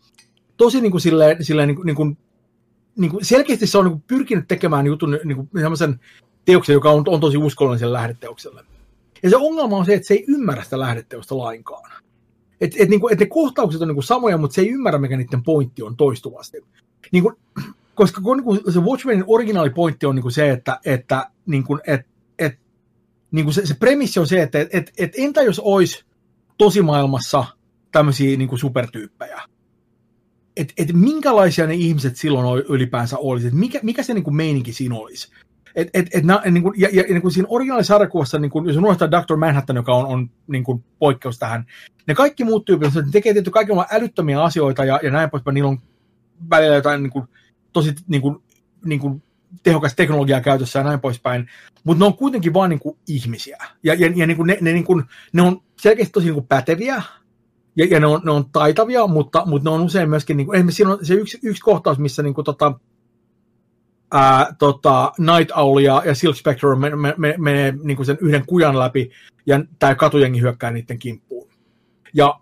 tosi 0.57 0.82
niin 0.82 0.91
kuin 0.91 1.01
silleen, 1.01 1.45
silleen 1.45 1.68
niin 1.68 1.76
kuin, 1.76 1.86
niin 1.86 1.95
kuin, 1.95 2.18
niin 2.95 3.12
kuin 3.12 3.26
selkeästi 3.26 3.68
se 3.68 3.78
on 3.78 3.86
niin 3.86 3.91
kuin 3.93 4.03
pyrkinyt 4.07 4.47
tekemään 4.47 4.86
jutun 4.86 5.20
niin 5.24 5.36
kuin 5.36 5.49
sellaisen 5.55 5.99
teoksen, 6.45 6.74
joka 6.74 6.91
on, 6.91 7.03
on 7.07 7.20
tosi 7.20 7.38
uskollinen 7.38 7.80
sille 7.80 7.93
lähdeteokselle. 7.93 8.64
Ja 9.24 9.30
se 9.30 9.38
ongelma 9.38 9.78
on 9.78 9.86
se, 9.86 9.93
että 9.93 10.07
se 10.07 10.14
ei 10.14 10.26
ymmärrä 10.28 10.64
sitä 10.64 10.80
lähdeteosta 10.80 11.38
lainkaan. 11.38 11.91
Et, 12.62 12.76
et, 12.80 12.89
niin 12.89 13.01
et 13.12 13.20
ne 13.20 13.26
kohtaukset 13.26 13.82
on 13.82 13.88
niin 13.88 13.95
kuin 13.95 14.03
samoja, 14.03 14.38
mutta 14.38 14.55
se 14.55 14.62
ei 14.62 14.70
ymmärrä, 14.70 14.99
mikä 14.99 15.18
niiden 15.18 15.43
pointti 15.43 15.84
on 15.84 15.97
toistuvasti. 15.97 16.57
Niin 17.12 17.24
kuin, 17.24 17.36
koska 17.95 18.22
kun, 18.22 18.38
niin 18.38 18.43
kuin 18.43 18.59
se 18.74 18.80
Watchmenin 18.80 19.24
originaalipointti 19.28 20.05
on 20.05 20.16
niin 20.16 20.24
kuin 20.24 20.32
se, 20.32 20.49
että, 20.49 20.80
että 20.86 21.30
niin 21.45 21.64
kuin, 21.64 21.82
et, 21.88 22.01
et, 22.01 22.07
niin 23.32 23.45
kuin 23.45 23.53
se, 23.53 23.65
se 23.65 23.73
premissi 23.73 24.19
on 24.19 24.27
se, 24.27 24.41
että 24.41 24.59
et, 24.59 24.69
et, 24.71 24.91
et 24.97 25.11
entä 25.17 25.41
jos 25.41 25.59
olisi 25.59 26.05
tosimaailmassa 26.57 27.45
tämmöisiä 27.91 28.38
niin 28.38 28.57
supertyyppejä, 28.57 29.41
että 30.57 30.73
et 30.77 30.93
minkälaisia 30.93 31.67
ne 31.67 31.73
ihmiset 31.73 32.17
silloin 32.17 32.65
ylipäänsä 32.69 33.17
olisi, 33.17 33.47
että 33.47 33.59
mikä, 33.59 33.79
mikä 33.84 34.03
se 34.03 34.13
niin 34.13 34.23
kuin 34.23 34.36
meininki 34.36 34.73
siinä 34.73 34.95
olisi. 34.95 35.32
Et, 35.75 35.89
et, 35.93 36.07
et, 36.13 36.23
na, 36.23 36.41
niin 36.51 36.63
kuin, 36.63 36.73
ja, 36.77 36.89
ja 36.93 37.03
niin 37.03 37.21
kuin 37.21 37.32
siinä 37.32 37.47
originaalisarjakuvassa, 37.49 38.39
niin 38.39 38.51
kuin, 38.51 38.67
jos 38.67 38.77
unohtaa 38.77 39.11
Dr. 39.11 39.36
Manhattan, 39.36 39.75
joka 39.75 39.95
on, 39.95 40.05
on 40.05 40.29
niin 40.47 40.63
kuin 40.63 40.84
poikkeus 40.99 41.39
tähän, 41.39 41.65
ne 42.07 42.15
kaikki 42.15 42.43
muut 42.43 42.65
tyypit, 42.65 42.93
ne 42.93 43.03
tekee 43.11 43.34
tietysti 43.34 43.51
kaikilla 43.51 43.86
älyttömiä 43.91 44.43
asioita 44.43 44.86
ja, 44.86 44.99
ja 45.03 45.11
näin 45.11 45.29
poispäin, 45.29 45.53
niillä 45.53 45.69
on 45.69 45.79
välillä 46.49 46.75
jotain 46.75 47.03
niin 47.03 47.11
kuin, 47.11 47.25
tosi 47.73 47.95
niin 48.07 48.21
kuin, 48.21 48.38
niin 48.86 48.99
kuin, 48.99 49.23
tehokas 49.64 49.95
teknologia 49.95 50.41
käytössä 50.41 50.80
ja 50.80 50.84
näin 50.84 50.99
poispäin, 50.99 51.49
mutta 51.84 51.99
ne 51.99 52.06
on 52.06 52.18
kuitenkin 52.18 52.54
vain 52.54 52.70
niin 52.70 52.97
ihmisiä. 53.08 53.58
Ja, 53.84 53.93
ja, 53.93 54.12
ja 54.16 54.28
niin 54.28 54.38
kuin 54.38 54.47
ne, 54.47 54.58
ne, 54.62 54.74
niin 54.74 54.84
kuin, 54.84 55.04
ne 55.34 55.41
on 55.41 55.62
selkeästi 55.80 56.12
tosi 56.12 56.26
niin 56.26 56.34
kuin 56.34 56.47
päteviä, 56.47 57.02
ja, 57.76 57.86
ja 57.86 57.99
ne, 57.99 58.08
on, 58.08 58.22
ne 58.24 58.32
on 58.32 58.45
taitavia, 58.52 59.08
mutta, 59.08 59.43
mutta 59.45 59.70
ne 59.70 59.76
on 59.76 59.82
usein 59.82 60.10
myöskin, 60.10 60.38
niin 60.38 60.47
kuin, 60.47 60.56
esimerkiksi 60.56 60.76
siinä 60.76 60.91
on 60.91 61.06
se 61.06 61.14
yksi, 61.14 61.39
yksi 61.43 61.62
kohtaus, 61.62 61.99
missä 61.99 62.24
niin 62.24 62.34
kuin, 62.34 62.45
tota, 62.45 62.80
ää, 64.12 64.56
tota, 64.60 65.12
Night 65.18 65.52
Owl 65.58 65.80
ja, 65.80 66.02
ja 66.06 66.16
Silk 66.16 66.36
Spectre 66.36 66.76
menee 66.76 66.95
me, 66.95 67.14
me, 67.18 67.36
me, 67.38 67.74
niin 67.84 68.06
sen 68.06 68.18
yhden 68.22 68.45
kujan 68.45 68.80
läpi, 68.80 69.12
ja 69.45 69.64
tämä 69.80 69.95
katujengi 69.95 70.41
hyökkää 70.41 70.72
niiden 70.72 70.99
kimppuun. 70.99 71.49
Ja 72.14 72.39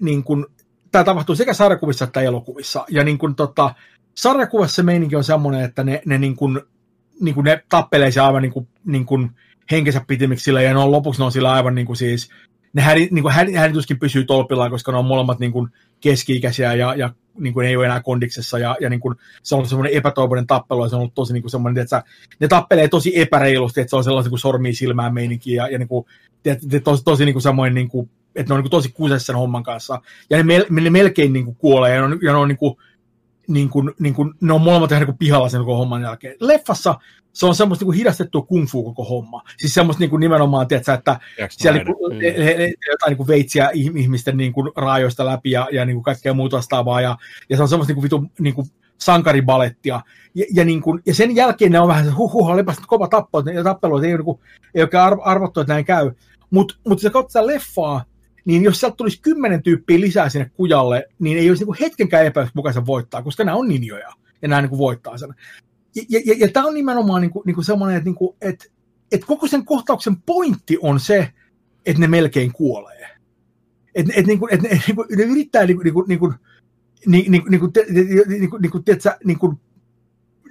niin 0.00 0.24
kuin, 0.24 0.46
tämä 0.92 1.04
tapahtuu 1.04 1.34
sekä 1.34 1.54
sarjakuvissa 1.54 2.04
että 2.04 2.20
elokuvissa. 2.20 2.84
Ja 2.88 3.04
niin 3.04 3.18
kuin, 3.18 3.34
tota, 3.34 3.74
sarjakuvassa 4.18 4.82
meininki 4.82 5.16
on 5.16 5.24
semmoinen, 5.24 5.64
että 5.64 5.84
ne, 5.84 6.02
ne, 6.06 6.18
niin 6.18 6.36
kuin, 6.36 6.60
niin 7.20 7.34
kuin 7.34 7.44
ne 7.44 7.62
tappelee 7.68 8.10
se 8.10 8.20
aivan 8.20 8.42
niin 8.42 8.52
kuin, 8.52 8.68
niin 8.84 9.06
kuin 9.06 9.30
henkensä 9.70 10.00
pitimiksi 10.06 10.44
sillä, 10.44 10.62
ja 10.62 10.72
ne 10.72 10.78
on, 10.78 10.92
lopuksi 10.92 11.20
ne 11.20 11.24
on 11.24 11.32
sillä 11.32 11.52
aivan 11.52 11.74
niin 11.74 11.86
kuin 11.86 11.96
siis, 11.96 12.30
ne 12.72 12.82
häri, 12.82 13.08
niin 13.10 13.22
kuin 13.22 13.34
härituskin 13.56 13.98
pysyy 13.98 14.24
tolpillaan, 14.24 14.70
koska 14.70 14.92
ne 14.92 14.98
on 14.98 15.04
molemmat 15.04 15.38
niin 15.38 15.52
kuin 15.52 15.68
keski-ikäisiä 16.00 16.74
ja, 16.74 16.94
ja 16.94 17.10
niin 17.38 17.54
kuin 17.54 17.66
ei 17.66 17.76
ole 17.76 17.84
enää 17.84 18.02
kondiksessa, 18.02 18.58
ja, 18.58 18.76
ja 18.80 18.90
niin 18.90 19.00
kuin, 19.00 19.14
se 19.42 19.54
on 19.54 19.56
ollut 19.56 19.68
semmoinen 19.68 19.94
epätoivoinen 19.94 20.46
tappelu, 20.46 20.84
ja 20.84 20.88
se 20.88 20.96
on 20.96 21.00
ollut 21.00 21.14
tosi 21.14 21.32
niin 21.32 21.42
kuin 21.42 21.50
semmoinen, 21.50 21.82
että 21.82 22.02
ne 22.40 22.48
tappelee 22.48 22.88
tosi 22.88 23.20
epäreilusti, 23.20 23.80
että 23.80 23.90
se 23.90 23.96
on 23.96 24.04
sellainen 24.04 24.30
kuin 24.30 24.40
sormia 24.40 24.72
silmään 24.72 25.14
meininki, 25.14 25.54
ja, 25.54 25.68
ja 25.68 25.78
niin 25.78 25.88
kuin, 25.88 26.06
että, 26.44 26.80
tosi, 26.80 27.04
tosi 27.04 27.24
niin 27.24 27.34
kuin 27.34 27.42
semmoinen, 27.42 27.74
niin 27.74 27.88
kuin, 27.88 28.10
että 28.34 28.50
ne 28.50 28.54
on 28.54 28.58
niin 28.58 28.70
kuin 28.70 28.78
tosi 28.78 28.92
kusessa 28.92 29.26
sen 29.26 29.36
homman 29.36 29.62
kanssa, 29.62 30.00
ja 30.30 30.36
ne, 30.36 30.42
mel, 30.42 30.64
ne 30.70 30.90
melkein 30.90 31.32
niin 31.32 31.44
kuin 31.44 31.56
kuolee, 31.56 31.94
ja 31.94 32.00
ne 32.00 32.04
on, 32.14 32.18
ja 32.22 32.32
ne 32.32 32.38
on 32.38 32.48
niin 32.48 32.58
kuin, 32.58 32.76
niin 33.48 33.70
kuin, 33.70 33.92
niin 33.98 34.14
kuin, 34.14 34.34
ne 34.40 34.52
on 34.52 34.60
molemmat 34.60 34.92
ihan 34.92 35.06
niin 35.06 35.18
pihalla 35.18 35.48
sen 35.48 35.60
koko 35.60 35.76
homman 35.76 36.02
jälkeen. 36.02 36.36
Leffassa 36.40 36.94
se 37.36 37.46
on 37.46 37.54
semmoista 37.54 37.82
niin 37.82 37.86
kuin 37.86 37.98
hidastettua 37.98 38.42
kung 38.42 38.66
fu 38.66 38.84
koko 38.84 39.04
homma. 39.04 39.42
Siis 39.56 39.74
semmoista 39.74 40.00
niin 40.00 40.10
kuin 40.10 40.20
nimenomaan, 40.20 40.68
tiedätkö, 40.68 40.92
että 40.92 41.20
Jaks 41.38 41.56
siellä 41.56 41.82
niin 41.82 41.96
kuin, 41.96 42.12
mm. 42.12 42.20
he, 42.20 42.56
he, 42.56 42.72
jotain 42.90 43.10
niin 43.10 43.16
kuin 43.16 43.26
veitsiä 43.26 43.70
ihmisten 43.72 44.36
niin 44.36 44.52
kuin 44.52 44.72
raajoista 44.76 45.26
läpi 45.26 45.50
ja, 45.50 45.68
ja 45.72 45.84
niin 45.84 45.96
kuin 45.96 46.04
kaikkea 46.04 46.34
muuta 46.34 46.56
vastaavaa. 46.56 47.00
Ja, 47.00 47.16
ja 47.48 47.56
se 47.56 47.62
on 47.62 47.68
semmoista 47.68 47.90
niin 47.90 47.94
kuin 47.94 48.02
vitu 48.02 48.24
niin 48.38 48.54
kuin 48.54 48.66
sankaribalettia. 48.98 50.00
Ja, 50.34 50.44
ja, 50.54 50.64
niin 50.64 50.82
kuin, 50.82 51.02
ja 51.06 51.14
sen 51.14 51.36
jälkeen 51.36 51.72
ne 51.72 51.80
on 51.80 51.88
vähän 51.88 52.04
se, 52.04 52.10
huh, 52.10 52.32
huh, 52.32 52.48
olipas 52.48 52.76
kova 52.86 53.08
tappelu, 53.08 53.48
ja 53.48 53.64
tappelu, 53.64 53.98
ei, 53.98 54.02
niin 54.02 54.24
kuin, 54.24 54.38
ei 54.74 54.82
oikein 54.82 55.02
arvottu, 55.24 55.60
että 55.60 55.72
näin 55.72 55.84
käy. 55.84 56.10
Mutta 56.50 56.74
mut 56.88 57.00
se 57.00 57.10
katsoo 57.10 57.28
sitä 57.28 57.46
leffaa, 57.46 58.04
niin 58.46 58.62
jos 58.62 58.80
sieltä 58.80 58.96
tulisi 58.96 59.20
kymmenen 59.22 59.62
tyyppiä 59.62 60.00
lisää 60.00 60.28
sinne 60.28 60.50
kujalle, 60.54 61.08
niin 61.18 61.38
ei 61.38 61.48
olisi 61.50 61.64
niin 61.64 61.76
hetkenkään 61.80 62.26
epäilys, 62.26 62.52
kuka 62.52 62.72
se 62.72 62.86
voittaa, 62.86 63.22
koska 63.22 63.44
nämä 63.44 63.56
on 63.56 63.68
ninjoja, 63.68 64.12
ja 64.42 64.48
nämä 64.48 64.62
niin 64.62 64.70
kuin 64.70 64.78
voittaa 64.78 65.18
sen. 65.18 65.34
Ja, 65.94 66.02
ja, 66.08 66.20
ja, 66.26 66.34
ja 66.38 66.48
tämä 66.48 66.66
on 66.66 66.74
nimenomaan 66.74 67.20
niin 67.22 67.30
kuin, 67.30 67.42
niin 67.46 67.54
kuin 67.54 67.64
semmoinen, 67.64 67.96
että, 67.96 68.04
niin 68.04 68.14
kuin, 68.14 68.36
että, 68.40 68.64
että 69.12 69.26
koko 69.26 69.46
sen 69.46 69.64
kohtauksen 69.64 70.16
pointti 70.16 70.78
on 70.80 71.00
se, 71.00 71.32
että 71.86 72.00
ne 72.00 72.06
melkein 72.06 72.52
kuolee. 72.52 73.08
Että 73.94 74.12
et, 74.16 74.26
niin 74.26 74.40
et, 74.50 74.62
niin 74.62 74.80
ne 75.16 75.22
yrittää 75.24 75.66
niin 75.66 75.76
kuin, 75.76 75.84
niin 75.84 75.94
kuin, 75.94 76.06
niin 76.08 76.18
kuin, 76.18 76.34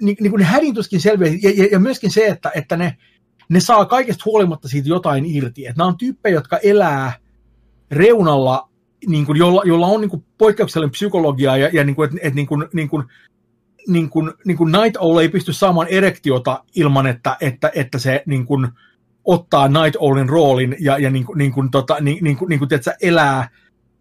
niin, 0.00 0.16
kuin, 0.16 0.30
kuin 0.30 0.38
ne 0.38 0.44
hädintuskin 0.44 1.00
selviää, 1.00 1.34
ja, 1.42 1.52
ja, 1.56 1.68
ja 1.72 1.78
myöskin 1.78 2.10
se, 2.10 2.26
että, 2.26 2.50
että 2.54 2.76
ne, 2.76 2.96
ne 3.48 3.60
saa 3.60 3.84
kaikesta 3.84 4.22
huolimatta 4.26 4.68
siitä 4.68 4.88
jotain 4.88 5.24
irti. 5.26 5.66
Että 5.66 5.78
nämä 5.78 5.88
on 5.88 5.98
tyyppejä, 5.98 6.34
jotka 6.34 6.58
elää 6.58 7.12
reunalla, 7.90 8.68
niin 9.06 9.26
kuin, 9.26 9.38
jolla, 9.38 9.62
jolla 9.64 9.86
on 9.86 10.00
niin 10.00 10.10
kuin, 10.10 10.24
poikkeuksellinen 10.38 10.90
psykologia 10.90 11.56
ja, 11.56 11.70
ja 11.72 11.84
niin 11.84 11.96
kuin, 11.96 12.08
että, 12.08 12.18
että 12.22 12.36
niin 12.36 12.46
kuin, 12.46 12.68
niin 12.72 12.88
kuin, 12.88 13.04
niin 13.88 14.10
kuin, 14.10 14.32
niin 14.44 14.56
kuin 14.56 14.72
Night 14.72 14.96
Owl 14.96 15.18
ei 15.18 15.28
pysty 15.28 15.52
saamaan 15.52 15.88
erektiota 15.88 16.64
ilman, 16.74 17.06
että, 17.06 17.36
että, 17.40 17.70
että 17.74 17.98
se 17.98 18.22
niin 18.26 18.46
kuin, 18.46 18.68
ottaa 19.24 19.68
Night 19.68 19.96
Owlin 19.98 20.28
roolin 20.28 20.76
ja, 20.80 20.98
ja 20.98 21.10
niin 21.10 21.24
kuin, 21.24 21.38
niin 21.38 21.52
kuin, 21.52 21.70
tota, 21.70 21.96
niin, 22.00 22.24
niin 22.24 22.36
kuin, 22.36 22.48
niin 22.48 22.58
kuin, 22.58 22.68
tiedätkö, 22.68 22.94
elää, 23.02 23.48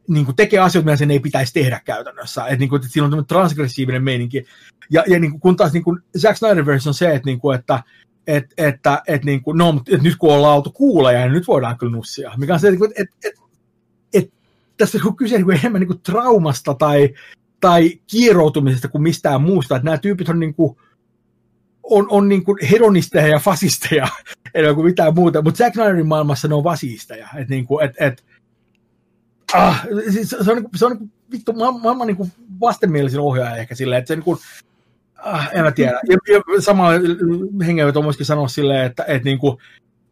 niin 0.08 0.26
kuin 0.26 0.36
tekee 0.36 0.60
asioita, 0.60 0.86
mitä 0.86 0.98
sen 0.98 1.12
ei 1.12 1.20
pitäisi 1.20 1.54
tehdä 1.54 1.82
käytännössä. 1.86 2.46
Että, 2.46 2.56
niin 2.56 2.70
kuin, 2.70 2.78
että 2.78 2.92
siinä 2.92 3.06
on 3.06 3.12
tämmöinen 3.12 3.28
transgressiivinen 3.28 4.04
meininki. 4.04 4.46
Ja, 4.90 5.04
ja 5.08 5.20
niin 5.20 5.32
kuin, 5.32 5.42
kun 5.42 5.56
taas 5.56 5.74
niin 5.74 5.84
kuin 5.84 6.00
Zack 6.20 6.38
Snyder 6.38 6.66
version 6.66 6.90
on 6.90 6.94
se, 6.94 7.16
että, 7.16 7.26
niin 7.26 7.40
kuin, 7.40 7.60
että 7.60 7.84
että, 8.28 8.68
että, 8.68 9.02
että, 9.08 9.26
niin 9.26 9.44
kuin, 9.44 9.58
no, 9.58 9.82
että 9.88 10.04
nyt 10.04 10.16
kun 10.16 10.34
ollaan 10.34 10.56
oltu 10.56 10.72
kuuleja, 10.72 11.20
niin 11.20 11.32
nyt 11.32 11.48
voidaan 11.48 11.78
kyllä 11.78 11.92
nussia. 11.92 12.32
Mikä 12.38 12.54
on 12.54 12.60
se, 12.60 12.68
että, 12.68 12.86
että, 12.96 13.16
että 13.24 13.42
tässä 14.78 15.00
on 15.06 15.16
kyse 15.16 15.36
niin 15.36 15.46
kuin 15.46 15.58
enemmän 15.58 15.80
niin 15.80 15.88
kuin 15.88 16.02
traumasta 16.02 16.74
tai, 16.74 17.10
tai 17.60 17.92
kieroutumisesta 18.12 18.88
kuin 18.88 19.02
mistään 19.02 19.42
muusta. 19.42 19.76
Että 19.76 19.86
nämä 19.86 19.98
tyypit 19.98 20.30
on, 20.30 20.40
niin 20.40 20.54
kuin, 20.54 20.78
on, 21.84 22.08
on 22.10 22.30
niin 22.30 22.44
kuin 22.44 22.58
hedonisteja 22.72 23.28
ja 23.28 23.40
fasisteja 23.40 24.08
enemmän 24.54 24.76
kuin 24.76 24.86
mitään 24.86 25.16
muuta. 25.16 25.42
Mutta 25.42 25.58
Zack 25.58 25.74
Snyderin 25.74 26.08
maailmassa 26.08 26.48
ne 26.48 26.56
on 26.56 26.64
vasisteja. 26.64 27.28
Että 27.36 27.54
niin 27.54 27.66
kuin, 27.66 27.86
et, 27.86 27.96
et, 28.00 28.26
ah, 29.54 29.86
siis 30.10 30.30
se 30.30 30.52
on, 30.52 30.66
se 30.76 30.86
on 30.86 30.92
niin 30.92 31.00
kuin, 31.00 31.12
vittu, 31.32 31.54
maailman 31.54 32.08
niin 32.08 32.18
kuin 32.18 32.32
vastenmielisin 32.62 33.20
ohjaaja 33.20 33.56
ehkä 33.56 33.76
silleen, 33.76 34.00
että 34.00 34.08
se 34.08 34.16
niin 34.16 34.24
kuin, 34.24 34.40
ah, 35.16 35.50
en 35.54 35.64
mä 35.64 35.72
tiedä. 35.72 36.00
Ja, 36.10 36.18
ja 36.34 36.62
samalla 36.62 37.00
hengenveto 37.66 38.02
myöskin 38.02 38.26
sanoa 38.26 38.48
silleen, 38.48 38.86
että, 38.86 39.04
että 39.08 39.26
niin 39.26 39.40
kuin, 39.40 39.58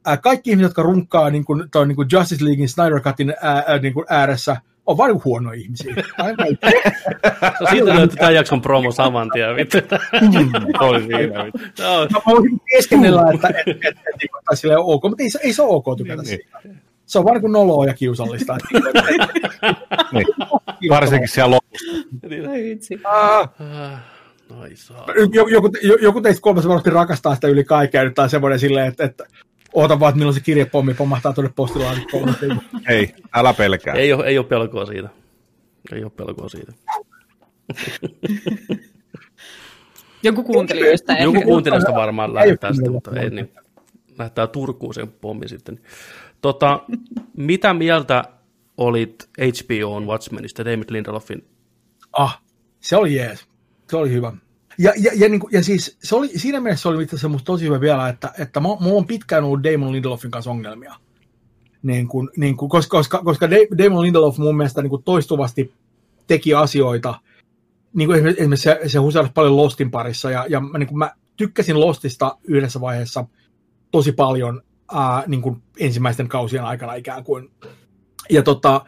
ää, 0.05 0.17
kaikki 0.17 0.49
ihmiset, 0.49 0.69
jotka 0.69 0.83
runkkaa 0.83 1.29
niin 1.29 1.45
kuin, 1.45 1.69
toi, 1.71 1.87
niin 1.87 1.95
kuin 1.95 2.07
Justice 2.11 2.45
Leaguein 2.45 2.69
Snyder 2.69 3.01
Cutin 3.01 3.33
ää, 3.41 3.63
ää, 3.67 3.77
niin 3.77 3.93
kuin 3.93 4.05
ääressä, 4.09 4.57
on 4.85 4.97
vain 4.97 5.23
huonoja 5.23 5.59
ihmisiä. 5.59 5.95
no, 5.95 6.25
siitä 7.71 7.95
löytyy 7.95 8.17
tämän 8.17 8.35
jakson 8.35 8.61
promo 8.61 8.91
saman 8.91 9.29
tien, 9.33 9.55
vittu. 9.55 9.77
Oli 10.85 11.03
siinä, 11.03 11.45
vittu. 11.45 11.59
No. 11.79 12.07
Mä 12.11 12.21
voisin 12.27 12.61
keskennellä, 12.71 13.23
että 13.33 13.47
et, 13.47 13.55
et, 13.57 13.67
et, 13.67 13.85
et, 13.85 14.29
et, 14.51 14.59
sille 14.59 14.77
on 14.77 14.85
ok, 14.85 15.03
mutta 15.03 15.23
ei, 15.23 15.29
ei 15.43 15.53
se 15.53 15.61
ole 15.61 15.75
ok 15.75 15.97
tykätä 15.97 16.21
niin, 16.21 16.27
siitä. 16.27 16.59
Se 17.05 17.19
on 17.19 17.25
vaan 17.25 17.41
niin 17.41 17.51
noloa 17.51 17.85
ja 17.85 17.93
kiusallista. 17.93 18.57
niin. 20.13 20.27
Varsinkin 20.89 21.27
siellä 21.27 21.55
lopussa. 21.55 22.53
Ei 22.53 22.63
vitsi. 22.63 22.99
Ah. 23.03 23.49
Joku, 25.33 25.49
joku, 25.49 25.69
joku 26.01 26.21
teistä 26.21 26.41
kolmessa 26.41 26.69
varmasti 26.69 26.89
rakastaa 26.89 27.35
sitä 27.35 27.47
yli 27.47 27.63
kaikkea, 27.63 28.03
nyt 28.03 28.19
on 28.19 28.29
semmoinen 28.29 28.59
silleen, 28.59 28.87
että, 28.87 29.03
että 29.03 29.25
Oota 29.73 29.99
vaan, 29.99 30.09
että 30.09 30.17
milloin 30.17 30.35
se 30.35 30.39
kirjepommi 30.39 30.93
pomahtaa 30.93 31.33
tuonne 31.33 31.53
postilaatikkoon. 31.55 32.35
Ei, 32.89 33.15
älä 33.33 33.53
pelkää. 33.53 33.93
Ei 33.93 34.13
ole, 34.13 34.25
ei 34.25 34.37
ole 34.37 34.45
pelkoa 34.45 34.85
siitä. 34.85 35.09
Ei 35.91 36.03
ole 36.03 36.11
pelkoa 36.11 36.49
siitä. 36.49 36.73
Joku 40.23 40.43
kuuntelijoista 40.43 41.13
Joku 41.13 41.41
kuuntelijoista 41.41 41.93
varmaan 41.93 42.33
lähettää 42.33 42.73
sitä, 42.73 42.91
mutta 42.91 43.19
ei 43.19 43.29
niin. 43.29 43.51
Lähettää 44.17 44.47
Turkuun 44.47 44.93
sen 44.93 45.11
pommi 45.11 45.47
sitten. 45.47 45.79
Tota, 46.41 46.83
mitä 47.37 47.73
mieltä 47.73 48.23
olit 48.77 49.29
HBOn 49.39 50.07
Watchmenista, 50.07 50.65
David 50.65 50.89
Lindelofin? 50.89 51.45
Ah, 52.13 52.41
se 52.79 52.97
oli 52.97 53.15
jees. 53.15 53.47
Se 53.89 53.97
oli 53.97 54.11
hyvä. 54.11 54.33
Ja, 54.77 54.93
ja, 54.97 55.11
ja, 55.15 55.29
niin 55.29 55.39
kuin, 55.39 55.53
ja 55.53 55.63
siis 55.63 55.97
se 56.03 56.15
oli, 56.15 56.27
siinä 56.35 56.59
mielessä 56.59 56.81
se 56.81 56.89
oli 56.89 57.03
itse 57.03 57.15
asiassa 57.15 57.45
tosi 57.45 57.65
hyvä 57.65 57.81
vielä, 57.81 58.09
että, 58.09 58.33
että 58.39 58.59
mulla 58.59 58.79
on 58.81 59.07
pitkään 59.07 59.43
ollut 59.43 59.63
Damon 59.63 59.91
Lindelofin 59.91 60.31
kanssa 60.31 60.51
ongelmia. 60.51 60.95
Niin 61.83 62.07
kuin, 62.07 62.29
niin 62.37 62.57
kuin, 62.57 62.69
koska, 62.69 62.97
koska, 62.97 63.23
koska 63.23 63.49
Damon 63.51 64.01
Lindelof 64.01 64.37
mun 64.37 64.57
mielestä 64.57 64.81
niin 64.81 64.89
kuin 64.89 65.03
toistuvasti 65.03 65.73
teki 66.27 66.53
asioita, 66.53 67.19
niin 67.93 68.07
kuin 68.07 68.27
esimerkiksi 68.27 68.63
se, 68.63 68.79
se 68.87 68.99
husarasi 68.99 69.33
paljon 69.33 69.57
Lostin 69.57 69.91
parissa, 69.91 70.31
ja, 70.31 70.45
ja 70.49 70.59
mä, 70.59 70.77
niin 70.77 70.87
kuin 70.87 70.97
mä 70.97 71.11
tykkäsin 71.37 71.79
Lostista 71.79 72.37
yhdessä 72.43 72.81
vaiheessa 72.81 73.25
tosi 73.91 74.11
paljon 74.11 74.61
ää, 74.93 75.23
niin 75.27 75.41
kuin 75.41 75.63
ensimmäisten 75.79 76.27
kausien 76.27 76.63
aikana 76.63 76.93
ikään 76.93 77.23
kuin. 77.23 77.51
Ja, 78.29 78.43
tota, 78.43 78.81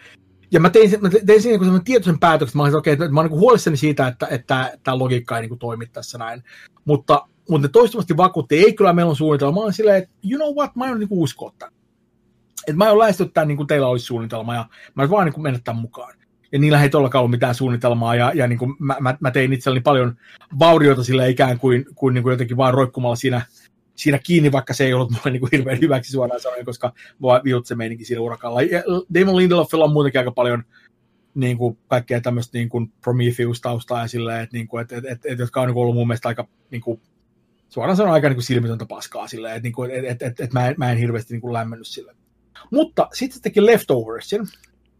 ja 0.52 0.60
mä 0.60 0.70
tein, 0.70 0.92
mä 1.02 1.10
tein 1.26 1.42
siinä 1.42 1.66
niin 1.66 1.84
tietoisen 1.84 2.20
päätöksen, 2.20 2.50
että 2.50 2.58
mä 2.58 2.64
olin, 2.64 2.76
okay, 2.76 2.94
että 2.94 3.10
mä 3.10 3.20
olen 3.20 3.32
niin 3.32 3.40
huolissani 3.40 3.78
siitä, 3.78 4.08
että, 4.08 4.28
että 4.32 4.74
tämä 4.84 5.00
logiikka 5.00 5.38
ei 5.38 5.48
niin 5.48 5.60
toimi 5.60 5.86
tässä 5.86 6.18
näin. 6.18 6.44
Mutta, 6.86 7.28
mutta 7.50 7.68
ne 7.68 7.72
toistuvasti 7.72 8.18
vakuutti, 8.18 8.58
ei 8.58 8.74
kyllä 8.74 8.94
meillä 8.94 9.10
on 9.10 9.16
suunnitelma. 9.16 9.56
Mä 9.56 9.64
olin 9.64 9.74
silleen, 9.74 9.98
että 9.98 10.10
you 10.32 10.40
know 10.40 10.56
what, 10.56 10.76
mä 10.76 10.86
en 10.86 11.00
niin 11.00 11.08
uskoa 11.12 11.54
tämän. 11.60 11.74
Että 12.68 12.78
mä 12.78 12.90
oon 12.90 13.00
lähestynyt 13.00 13.34
tämän, 13.34 13.48
niin 13.48 13.58
kuin 13.58 13.68
teillä 13.68 13.88
olisi 13.88 14.06
suunnitelma, 14.06 14.56
ja 14.56 14.66
mä 14.96 15.10
vaan 15.10 15.26
niin 15.26 15.34
kuin 15.34 15.44
mennä 15.44 15.60
tämän 15.64 15.82
mukaan. 15.82 16.14
Ja 16.52 16.60
niillä 16.60 16.84
ei 16.84 16.90
todellakaan 16.90 17.20
ollut 17.20 17.32
mitään 17.32 17.56
suunnitelmaa, 17.56 18.16
ja, 18.16 18.32
ja 18.36 18.48
niin 18.48 18.60
kuin 18.60 18.76
mä, 18.80 18.96
mä, 19.00 19.18
mä, 19.20 19.32
tein 19.32 19.54
itselleni 19.54 19.82
paljon 19.82 20.16
vaurioita 20.60 21.04
sille 21.04 21.30
ikään 21.30 21.60
kuin, 21.60 21.86
kuin, 21.96 22.14
niin 22.14 22.24
kuin 22.24 22.32
jotenkin 22.32 22.58
vaan 22.58 22.74
roikkumalla 22.74 23.16
siinä, 23.16 23.42
siinä 23.96 24.20
kiinni, 24.24 24.52
vaikka 24.52 24.74
se 24.74 24.86
ei 24.86 24.94
ollut 24.94 25.12
mulle 25.12 25.32
niin 25.32 25.40
kuin 25.40 25.50
hirveän 25.52 25.82
hyväksi 25.82 26.12
suoraan 26.12 26.42
sanoen, 26.42 26.66
koska 26.66 26.94
vaan 27.22 27.42
viut 27.44 27.66
se 27.66 27.76
meininki 27.76 28.06
siinä 28.06 28.22
urakalla. 28.22 28.62
Ja 28.62 28.84
Damon 29.14 29.38
Lindelofilla 29.38 29.86
on 29.86 29.94
muutenkin 29.94 30.20
aika 30.20 30.32
paljon 30.32 30.64
niin 31.36 31.58
kuin 31.58 31.78
kaikkea 31.88 32.22
tämmöistä 32.22 32.58
niin 32.58 32.70
kuin 32.70 32.94
Prometheus-taustaa 33.02 34.02
ja 34.02 34.08
silleen, 34.08 34.44
että, 34.44 34.58
niin 34.58 34.68
kuin, 34.68 34.82
että, 34.82 34.98
että, 34.98 35.12
että, 35.12 35.28
että, 35.32 35.44
jotka 35.44 35.62
on 35.62 35.68
niin 35.68 35.78
ollut 35.78 35.96
mun 35.96 36.08
mielestä 36.08 36.28
aika 36.28 36.48
niin 36.72 36.82
kuin, 36.82 37.02
suoraan 37.70 37.98
sanoen 37.98 38.14
aika 38.14 38.30
niin 38.30 38.36
kuin 38.36 38.44
silmitöntä 38.44 38.86
paskaa 38.86 39.28
silleen, 39.28 39.56
että, 39.56 39.64
niin 39.64 39.74
kuin, 39.74 39.92
että, 39.92 40.12
että, 40.12 40.26
että, 40.26 40.44
että 40.44 40.60
mä, 40.60 40.68
en, 40.68 40.76
mä 40.78 40.92
en 40.92 40.98
hirveästi 40.98 41.34
niin 41.34 41.42
kuin 41.42 41.54
lämmennyt 41.54 41.88
sille. 41.88 42.16
Mutta 42.72 43.08
sitten 43.14 43.36
se 43.36 43.42
teki 43.42 43.66
Leftoversin, 43.66 44.42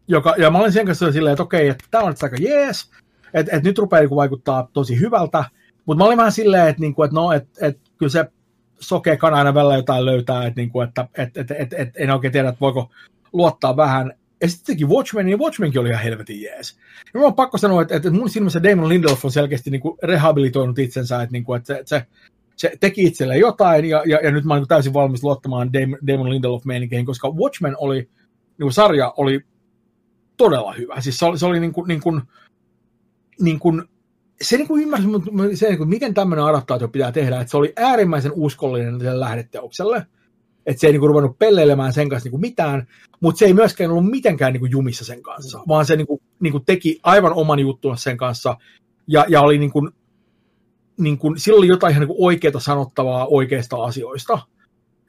joka, 0.08 0.34
ja 0.38 0.50
mä 0.50 0.58
olin 0.58 0.72
sen 0.72 0.86
kanssa 0.86 1.12
silleen, 1.12 1.32
että 1.32 1.42
okei, 1.42 1.68
että 1.68 1.84
tämä 1.90 2.04
on 2.04 2.10
nyt 2.10 2.22
aika 2.22 2.36
jees, 2.40 2.90
että, 3.34 3.56
että 3.56 3.68
nyt 3.68 3.78
rupeaa 3.78 4.02
niin 4.02 4.10
vaikuttaa 4.10 4.68
tosi 4.72 5.00
hyvältä, 5.00 5.44
mutta 5.86 5.98
mä 5.98 6.06
olin 6.06 6.18
vähän 6.18 6.32
silleen, 6.32 6.68
että, 6.68 6.80
niin 6.80 6.94
kuin, 6.94 7.04
että 7.04 7.14
no, 7.14 7.32
että, 7.32 7.66
että 7.66 7.90
kyllä 7.98 8.10
se 8.10 8.24
sokea 8.80 9.16
kana 9.16 9.36
aina 9.36 9.54
välillä 9.54 9.76
jotain 9.76 10.04
löytää, 10.04 10.46
että, 10.46 10.60
niin 10.60 10.70
kuin, 10.70 10.88
että, 10.88 11.08
että, 11.18 11.40
että, 11.40 11.54
että, 11.58 11.76
että 11.76 11.98
en 11.98 12.10
oikein 12.10 12.32
tiedä, 12.32 12.48
että 12.48 12.60
voiko 12.60 12.90
luottaa 13.32 13.76
vähän. 13.76 14.12
Ja 14.40 14.48
sitten 14.48 14.74
teki 14.74 14.84
Watchmen, 14.84 15.28
ja 15.28 15.36
Watchmenkin 15.36 15.80
oli 15.80 15.88
ihan 15.88 16.02
helvetin 16.02 16.42
jees. 16.42 16.78
Ja 17.14 17.20
mä 17.20 17.26
on 17.26 17.34
pakko 17.34 17.58
sanoa, 17.58 17.82
että, 17.82 17.96
että 17.96 18.10
mun 18.10 18.30
silmissä 18.30 18.62
Damon 18.62 18.88
Lindelof 18.88 19.24
on 19.24 19.32
selkeästi 19.32 19.70
niin 19.70 19.80
kuin 19.80 19.98
rehabilitoinut 20.02 20.78
itsensä, 20.78 21.22
että, 21.22 21.32
niin 21.32 21.44
kuin, 21.44 21.58
että 21.58 21.74
se, 21.74 21.82
se, 21.86 22.06
se 22.56 22.72
teki 22.80 23.02
itselleen 23.02 23.40
jotain, 23.40 23.84
ja, 23.84 24.02
ja, 24.06 24.20
ja 24.22 24.30
nyt 24.30 24.44
mä 24.44 24.54
olen 24.54 24.68
täysin 24.68 24.94
valmis 24.94 25.22
luottamaan 25.22 25.72
Damon, 25.72 25.98
Damon 26.06 26.30
Lindelof-meininkeihin, 26.30 27.06
koska 27.06 27.30
Watchmen 27.30 27.74
oli, 27.78 28.08
niin 28.58 28.72
sarja 28.72 29.14
oli 29.16 29.40
todella 30.36 30.72
hyvä. 30.72 31.00
Siis 31.00 31.18
se 31.18 31.24
oli, 31.24 31.38
se 31.38 31.46
oli 31.46 31.60
niin 31.60 31.72
kuin, 31.72 31.88
niin 31.88 32.00
kuin, 32.00 32.22
niin 33.40 33.58
kuin 33.58 33.82
se 34.40 34.56
niin 34.56 34.68
kuin 34.68 34.82
ymmärsi, 34.82 35.06
se, 35.54 35.68
niin 35.68 35.78
kuin, 35.78 35.88
miten 35.88 36.14
tämmöinen 36.14 36.44
adaptaatio 36.44 36.88
pitää 36.88 37.12
tehdä, 37.12 37.40
että 37.40 37.50
se 37.50 37.56
oli 37.56 37.72
äärimmäisen 37.76 38.32
uskollinen 38.34 39.00
sen 39.00 39.20
lähdeteokselle, 39.20 40.06
että 40.66 40.80
se 40.80 40.86
ei 40.86 40.92
niin 40.92 41.00
kuin, 41.00 41.08
ruvennut 41.08 41.38
pelleilemään 41.38 41.92
sen 41.92 42.08
kanssa 42.08 42.26
niin 42.26 42.30
kuin 42.30 42.40
mitään, 42.40 42.86
mutta 43.20 43.38
se 43.38 43.44
ei 43.44 43.54
myöskään 43.54 43.90
ollut 43.90 44.10
mitenkään 44.10 44.52
niin 44.52 44.60
kuin, 44.60 44.72
jumissa 44.72 45.04
sen 45.04 45.22
kanssa, 45.22 45.60
vaan 45.68 45.86
se 45.86 45.96
niin 45.96 46.06
kuin, 46.06 46.20
niin 46.40 46.52
kuin, 46.52 46.64
teki 46.64 47.00
aivan 47.02 47.32
oman 47.32 47.58
juttunsa 47.58 48.02
sen 48.02 48.16
kanssa, 48.16 48.56
ja, 49.06 49.24
ja 49.28 49.40
oli 49.40 49.58
niin 49.58 49.72
kuin, 49.72 49.90
niin 50.98 51.18
kuin, 51.18 51.38
sillä 51.38 51.58
oli 51.58 51.68
jotain 51.68 51.90
ihan 51.90 52.06
niin 52.06 52.16
oikeaa 52.18 52.60
sanottavaa 52.60 53.26
oikeista 53.26 53.76
asioista, 53.76 54.38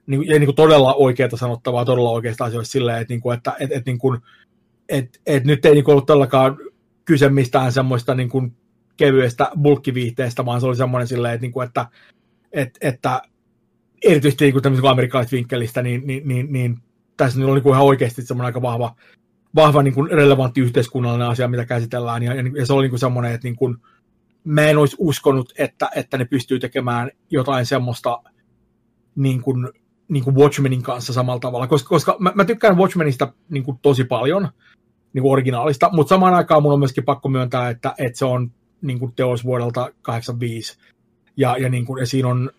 niin, 0.07 0.27
ja 0.27 0.39
niin 0.39 0.47
kuin 0.47 0.55
todella 0.55 0.93
oikeaa 0.93 1.29
sanottavaa 1.35 1.85
todella 1.85 2.11
oikeista 2.11 2.45
asioista 2.45 2.71
silleen, 2.71 3.01
että, 3.01 3.13
niin 3.13 3.21
kuin, 3.21 3.37
että 3.37 3.55
et, 3.59 3.71
et, 3.71 3.85
niin 3.85 3.97
kuin, 3.97 4.19
et, 4.89 5.21
et 5.25 5.43
nyt 5.43 5.65
ei 5.65 5.73
niin 5.73 5.83
kuin 5.83 5.93
ollut 5.93 6.05
todellakaan 6.05 6.57
kyse 7.05 7.29
mistään 7.29 7.71
semmoista 7.71 8.15
niin 8.15 8.29
kuin 8.29 8.55
kevyestä 8.97 9.51
bulkkiviihteestä, 9.61 10.45
vaan 10.45 10.61
se 10.61 10.67
oli 10.67 10.75
semmoinen 10.75 11.07
silleen, 11.07 11.33
että, 11.33 11.41
niin 11.41 11.51
kuin, 11.51 11.67
että, 11.67 11.85
että, 12.51 12.79
että 12.81 13.21
erityisesti 14.03 14.51
niin 14.51 14.61
tämmöisen 14.61 14.89
amerikkalaisesta 14.89 15.35
vinkkelistä, 15.35 15.81
niin, 15.81 16.07
niin, 16.07 16.27
niin, 16.27 16.53
niin 16.53 16.77
tässä 17.17 17.39
oli 17.45 17.53
niin 17.53 17.63
kuin 17.63 17.73
ihan 17.73 17.85
oikeasti 17.85 18.21
semmoinen 18.21 18.45
aika 18.45 18.61
vahva, 18.61 18.95
vahva 19.55 19.83
niin 19.83 19.93
kuin 19.93 20.11
relevantti 20.11 20.61
yhteiskunnallinen 20.61 21.27
asia, 21.27 21.47
mitä 21.47 21.65
käsitellään, 21.65 22.23
ja, 22.23 22.33
ja 22.35 22.65
se 22.65 22.73
oli 22.73 22.83
niin 22.83 22.89
kuin 22.91 22.99
semmoinen, 22.99 23.31
että 23.31 23.47
niin 23.47 23.55
kuin, 23.55 23.77
mä 24.43 24.67
en 24.67 24.77
olisi 24.77 24.95
uskonut, 24.99 25.53
että, 25.57 25.89
että 25.95 26.17
ne 26.17 26.25
pystyy 26.25 26.59
tekemään 26.59 27.11
jotain 27.29 27.65
semmoista 27.65 28.21
niin 29.15 29.41
kuin, 29.41 29.69
niin 30.07 30.23
kuin 30.23 30.35
Watchmenin 30.35 30.81
kanssa 30.81 31.13
samalla 31.13 31.39
tavalla, 31.39 31.67
koska, 31.67 31.89
koska 31.89 32.15
mä, 32.19 32.31
mä 32.35 32.45
tykkään 32.45 32.77
Watchmenista 32.77 33.33
niin 33.49 33.63
kuin 33.63 33.79
tosi 33.81 34.03
paljon, 34.03 34.49
niin 35.13 35.21
kuin 35.21 35.31
originaalista, 35.31 35.89
mutta 35.93 36.09
samaan 36.09 36.33
aikaan 36.33 36.63
mun 36.63 36.73
on 36.73 36.79
myöskin 36.79 37.05
pakko 37.05 37.29
myöntää, 37.29 37.69
että, 37.69 37.95
että 37.97 38.19
se 38.19 38.25
on 38.25 38.51
niin 38.81 38.99
kuin 38.99 39.13
teos 39.15 39.43
vuodelta 39.45 39.91
85, 40.01 40.77
ja, 41.37 41.57
ja, 41.57 41.69
niin 41.69 41.85
kuin, 41.85 41.99
ja 41.99 42.05
siinä 42.05 42.27
on 42.27 42.51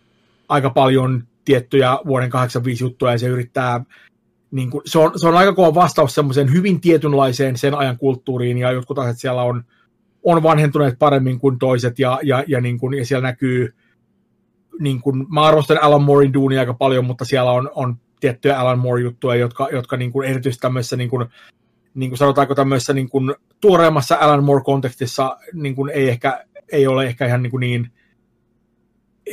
aika 0.48 0.70
paljon 0.70 1.24
tiettyjä 1.44 1.98
vuoden 2.06 2.30
85 2.30 2.84
juttuja, 2.84 3.12
ja 3.12 3.18
se 3.18 3.26
yrittää, 3.26 3.84
niin 4.50 4.70
kuin, 4.70 4.82
se, 4.86 4.98
on, 4.98 5.18
se 5.18 5.28
on 5.28 5.36
aika 5.36 5.54
kova 5.54 5.74
vastaus 5.74 6.14
semmoiseen 6.14 6.52
hyvin 6.52 6.80
tietynlaiseen 6.80 7.56
sen 7.56 7.74
ajan 7.74 7.98
kulttuuriin, 7.98 8.58
ja 8.58 8.72
jotkut 8.72 8.98
asiat 8.98 9.18
siellä 9.18 9.42
on, 9.42 9.64
on 10.22 10.42
vanhentuneet 10.42 10.98
paremmin 10.98 11.38
kuin 11.38 11.58
toiset, 11.58 11.98
ja, 11.98 12.18
ja, 12.22 12.44
ja, 12.46 12.60
niin 12.60 12.78
kuin, 12.78 12.98
ja 12.98 13.06
siellä 13.06 13.28
näkyy, 13.28 13.74
niin 14.80 15.00
kuin, 15.00 15.26
mä 15.28 15.42
arvostan 15.42 15.82
Alan 15.82 16.02
Moorein 16.02 16.32
duunia 16.32 16.60
aika 16.60 16.74
paljon, 16.74 17.04
mutta 17.04 17.24
siellä 17.24 17.50
on, 17.50 17.70
on 17.74 17.96
tiettyjä 18.20 18.60
Alan 18.60 18.78
Moore-juttuja, 18.78 19.36
jotka, 19.36 19.68
jotka 19.72 19.96
niin 19.96 20.12
kuin 20.12 20.28
erityisesti 20.28 20.60
tämmöisessä 20.60 20.96
niin 20.96 21.10
kuin, 21.10 21.26
niin 21.94 22.10
kuin 22.10 22.18
sanotaanko 22.18 22.54
tämmöisessä 22.54 22.92
niin 22.92 23.08
kuin 23.08 23.34
tuoreemmassa 23.60 24.16
Alan 24.20 24.44
Moore-kontekstissa 24.44 25.36
niin 25.52 25.74
kuin 25.74 25.90
ei, 25.90 26.08
ehkä, 26.08 26.44
ei 26.72 26.86
ole 26.86 27.06
ehkä 27.06 27.26
ihan 27.26 27.42
niin, 27.42 27.50
kuin 27.50 27.60
niin 27.60 27.92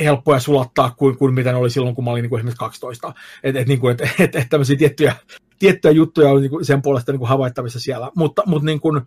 helppoja 0.04 0.40
sulattaa 0.40 0.92
kuin, 0.98 1.18
kuin 1.18 1.34
mitä 1.34 1.52
ne 1.52 1.58
oli 1.58 1.70
silloin, 1.70 1.96
kun 1.96 2.04
mä 2.04 2.12
olin 2.12 2.22
niin 2.22 2.30
kuin 2.30 2.40
esimerkiksi 2.40 2.60
12. 2.60 3.14
Että 3.44 3.60
et, 3.60 3.68
niin 3.68 3.80
kuin, 3.80 3.92
et, 3.92 4.10
et, 4.20 4.36
et 4.36 4.50
tämmöisiä 4.50 4.78
tiettyjä, 4.78 5.16
tiettyjä 5.60 5.92
juttuja 5.92 6.30
on 6.30 6.42
niin 6.42 6.50
kuin 6.50 6.66
sen 6.66 6.82
puolesta 6.82 7.12
niin 7.12 7.20
kuin 7.20 7.30
havaittavissa 7.30 7.80
siellä. 7.80 8.12
Mutta, 8.16 8.44
mutta, 8.46 8.66
niin 8.66 8.80
kuin, 8.80 9.02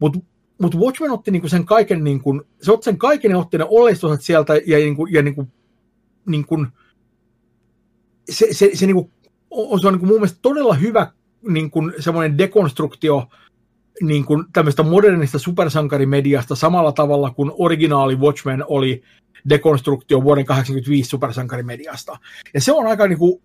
mutta 0.00 0.18
mutta 0.62 0.78
Watchmen 0.78 1.10
otti 1.10 1.30
niinku 1.30 1.48
sen 1.48 1.64
kaiken, 1.64 2.04
niinku, 2.04 2.42
se 2.62 2.72
otti 2.72 2.84
sen 2.84 2.98
kaiken 2.98 3.30
ja 3.30 3.38
otti 3.38 3.58
ne 3.58 3.66
oleistusat 3.68 4.22
sieltä 4.22 4.54
ja, 4.66 4.78
niinku, 4.78 5.06
ja 5.06 5.22
niinku, 5.22 5.48
niinku, 6.26 6.66
se, 8.30 8.46
se, 8.50 8.70
se, 8.74 8.86
niinku, 8.86 9.10
on, 9.50 9.80
se 9.80 9.86
on 9.86 9.92
niinku 9.92 10.06
mun 10.06 10.16
mielestä 10.16 10.38
todella 10.42 10.74
hyvä 10.74 11.12
niin 11.48 11.70
kuin 11.70 11.92
semmoinen 11.98 12.38
dekonstruktio 12.38 13.28
niin 14.00 14.24
kuin 14.24 14.44
tämmöistä 14.52 14.82
modernista 14.82 15.38
supersankarimediasta 15.38 16.54
samalla 16.54 16.92
tavalla 16.92 17.30
kuin 17.30 17.52
originaali 17.58 18.16
Watchmen 18.16 18.64
oli 18.68 19.02
dekonstruktio 19.48 20.22
vuoden 20.22 20.44
85 20.44 21.08
supersankarimediasta. 21.08 22.18
Ja 22.54 22.60
se 22.60 22.72
on 22.72 22.86
aika 22.86 23.08
niin 23.08 23.18
kuin, 23.18 23.42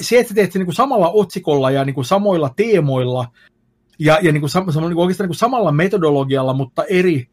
se, 0.00 0.18
että 0.18 0.34
teet 0.34 0.52
sen 0.52 0.60
niin 0.60 0.66
kuin 0.66 0.74
samalla 0.74 1.10
otsikolla 1.10 1.70
ja 1.70 1.84
niin 1.84 1.94
kuin 1.94 2.04
samoilla 2.04 2.50
teemoilla 2.56 3.28
ja, 3.98 4.18
ja 4.22 4.32
niin 4.32 4.40
kuin, 4.40 4.50
sam, 4.50 4.72
sam, 4.72 4.82
niin 4.82 4.94
kuin 4.94 5.02
oikeastaan 5.02 5.24
niin 5.24 5.30
kuin 5.30 5.38
samalla 5.38 5.72
metodologialla, 5.72 6.54
mutta 6.54 6.84
eri 6.84 7.28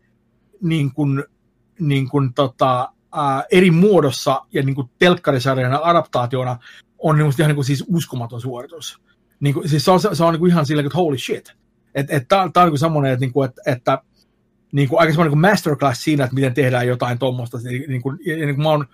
niin 0.61 0.93
kuin, 0.93 1.23
niin 1.79 2.09
kuin, 2.09 2.33
tota, 2.33 2.89
ää, 3.11 3.43
eri 3.51 3.71
muodossa 3.71 4.41
ja 4.53 4.63
niin 4.63 4.75
kuin 4.75 4.89
telkkarisarjana 4.99 5.79
adaptaationa 5.83 6.57
on 6.97 7.17
niin 7.17 7.33
ihan 7.39 7.49
niin 7.49 7.55
kuin, 7.55 7.65
siis 7.65 7.85
uskomaton 7.87 8.41
suoritus 8.41 9.01
niin 9.43 9.53
kuin, 9.53 9.69
siis 9.69 9.85
se 9.85 9.91
on, 9.91 9.99
se 9.99 10.23
on 10.23 10.33
niin 10.33 10.39
kuin 10.39 10.51
ihan 10.51 10.65
silleen, 10.65 10.85
että 10.85 10.97
holy 10.97 11.17
shit. 11.17 11.53
Että 11.95 12.15
et, 12.15 12.27
tämä 12.27 12.41
on 12.41 12.69
niin 12.69 12.79
semmoinen, 12.79 13.11
että, 13.11 13.25
niin 13.25 13.33
kuin, 13.33 13.49
että, 13.49 13.61
että 13.65 14.01
niin 14.71 14.89
kuin, 14.89 14.99
aika 14.99 15.11
semmoinen 15.11 15.31
niin 15.31 15.51
masterclass 15.51 16.03
siinä, 16.03 16.23
että 16.23 16.35
miten 16.35 16.53
tehdään 16.53 16.87
jotain 16.87 17.19
tuommoista. 17.19 17.57
Niin, 17.87 18.01
kuin, 18.01 18.19
ja, 18.25 18.35
niin 18.35 18.55
kuin 18.55 18.63
mä, 18.63 18.69
oon, 18.69 18.85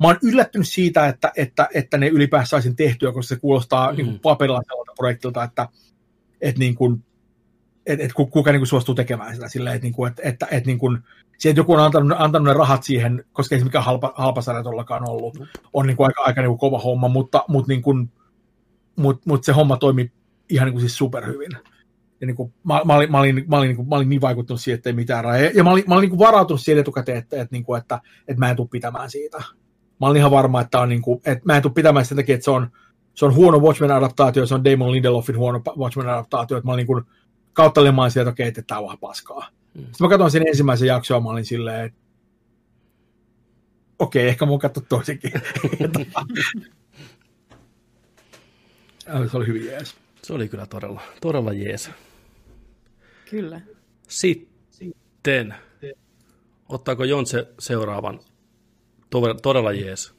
mä 0.00 0.06
oon 0.06 0.18
yllättynyt 0.22 0.68
siitä, 0.68 1.08
että, 1.08 1.32
että, 1.36 1.68
että 1.74 1.98
ne 1.98 2.08
ylipäänsä 2.08 2.48
saisin 2.48 2.76
tehtyä, 2.76 3.12
koska 3.12 3.34
se 3.34 3.40
kuulostaa 3.40 3.90
mm. 3.90 3.96
niin 3.96 4.06
kuin 4.06 4.20
paperilla 4.20 4.62
sellaiselta 4.66 4.96
projektilta, 4.96 5.42
että, 5.42 5.68
että 6.40 6.58
niin 6.58 6.74
kuin, 6.74 7.04
että, 7.86 8.04
että 8.04 8.14
kuka 8.30 8.52
niin 8.52 8.60
kuin 8.60 8.66
suostuu 8.66 8.94
tekemään 8.94 9.34
sitä 9.34 9.48
silleen, 9.48 9.76
että, 9.76 9.86
niin 9.86 9.94
kuin, 9.94 10.10
että, 10.10 10.22
että, 10.24 10.46
että, 10.50 10.66
niin 10.66 10.78
kuin, 10.78 10.98
se, 11.38 11.48
että 11.48 11.60
joku 11.60 11.72
on 11.72 11.80
antanut, 11.80 12.18
antanut 12.20 12.48
ne 12.48 12.54
rahat 12.54 12.82
siihen, 12.82 13.24
koska 13.32 13.54
ei 13.54 13.58
se 13.58 13.64
mikään 13.64 13.84
halpa, 13.84 14.12
halpa 14.16 14.42
sarja 14.42 14.62
ollut, 15.08 15.38
on 15.72 15.86
niin 15.86 15.96
kuin 15.96 16.06
aika, 16.06 16.22
aika 16.22 16.40
niin 16.40 16.50
kuin 16.50 16.58
kova 16.58 16.78
homma, 16.78 17.08
mutta, 17.08 17.44
mutta 17.48 17.68
niin 17.68 17.82
kuin, 17.82 18.10
mutta 18.98 19.22
mut 19.24 19.44
se 19.44 19.52
homma 19.52 19.76
toimi 19.76 20.12
ihan 20.48 20.66
niin 20.66 20.72
kuin 20.72 20.80
siis 20.80 20.98
superhyvin. 20.98 21.50
Ja 22.20 22.26
niin 22.26 22.36
kuin, 22.36 22.54
mä, 22.64 22.80
mä, 22.84 22.94
olin, 22.94 23.12
mä, 23.12 23.18
olin, 23.18 23.44
mä, 23.48 23.56
olin, 23.56 23.68
niin 23.68 23.76
kuin, 23.76 23.88
mä 23.88 23.96
olin 23.96 24.08
niin 24.08 24.20
vaikuttunut 24.20 24.60
siihen, 24.60 24.76
että 24.76 24.90
ei 24.90 24.94
mitään 24.94 25.24
rajaa. 25.24 25.50
Ja 25.54 25.64
mä 25.64 25.70
olin, 25.70 25.84
mä 25.86 25.94
olin 25.94 26.02
niin 26.02 26.18
kuin 26.18 26.26
varautunut 26.26 26.60
siihen 26.60 26.80
etukäteen, 26.80 27.18
että, 27.18 27.36
että, 27.42 27.48
niin 27.52 27.64
kuin, 27.64 27.80
että, 27.80 28.00
että 28.28 28.40
mä 28.40 28.50
en 28.50 28.56
tule 28.56 28.68
pitämään 28.70 29.10
siitä. 29.10 29.38
Mä 30.00 30.06
olin 30.06 30.16
ihan 30.16 30.30
varma, 30.30 30.60
että, 30.60 30.80
on 30.80 30.88
niin 30.88 31.02
kuin, 31.02 31.20
että 31.26 31.42
mä 31.44 31.56
en 31.56 31.62
tule 31.62 31.72
pitämään 31.72 32.06
sen 32.06 32.16
takia, 32.16 32.34
että 32.34 32.44
se 32.44 32.50
on, 32.50 32.70
se 33.14 33.24
on 33.24 33.34
huono 33.34 33.58
Watchmen-adaptaatio, 33.58 34.46
se 34.46 34.54
on 34.54 34.64
Damon 34.64 34.92
Lindelofin 34.92 35.38
huono 35.38 35.62
Watchmen-adaptaatio, 35.78 36.56
että 36.56 36.66
mä 36.66 36.72
olin 36.72 36.76
niin 36.76 36.86
kuin 36.86 37.04
kautta 37.52 37.84
lemaan 37.84 38.10
sieltä, 38.10 38.30
että 38.30 38.34
okei, 38.34 38.48
että 38.48 38.62
tämä 38.62 38.78
on 38.78 38.84
vähän 38.84 38.98
paskaa. 38.98 39.48
Mm. 39.74 39.80
Sitten 39.80 39.96
mä 40.00 40.08
katsoin 40.08 40.30
sen 40.30 40.48
ensimmäisen 40.48 40.88
jakson 40.88 41.16
ja 41.16 41.20
mä 41.20 41.30
olin 41.30 41.44
silleen, 41.44 41.84
että 41.84 41.98
okei, 43.98 44.28
ehkä 44.28 44.46
mä 44.46 44.50
oon 44.50 44.60
katsottu 44.60 44.96
toisenkin. 44.96 45.32
se 49.30 49.36
oli 49.36 49.46
hyvin 49.46 49.66
jees. 49.66 49.96
Se 50.22 50.32
oli 50.32 50.48
kyllä 50.48 50.66
todella, 50.66 51.00
todella 51.20 51.52
jees. 51.52 51.90
Kyllä. 53.30 53.60
Sitten, 54.08 55.54
ottaako 56.68 57.04
Jonse 57.04 57.48
seuraavan 57.58 58.20
todella 59.42 59.72
jees? 59.72 60.14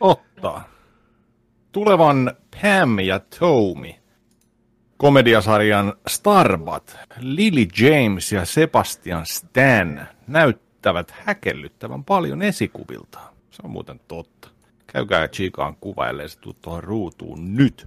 Ottaa. 0.00 0.68
Tulevan 1.72 2.36
Pam 2.62 2.98
ja 2.98 3.20
Tomi 3.38 4.00
komediasarjan 5.00 5.92
Starbat, 6.08 6.98
Lily 7.20 7.66
James 7.78 8.32
ja 8.32 8.44
Sebastian 8.44 9.26
Stan 9.26 10.08
näyttävät 10.26 11.10
häkellyttävän 11.10 12.04
paljon 12.04 12.42
esikuvilta. 12.42 13.18
Se 13.50 13.62
on 13.64 13.70
muuten 13.70 14.00
totta. 14.08 14.49
Käykää 14.92 15.28
Chikaan 15.28 15.76
ellei 16.10 16.28
se 16.28 16.38
tuu 16.38 16.52
tuohon 16.52 16.84
ruutuun 16.84 17.54
nyt. 17.54 17.86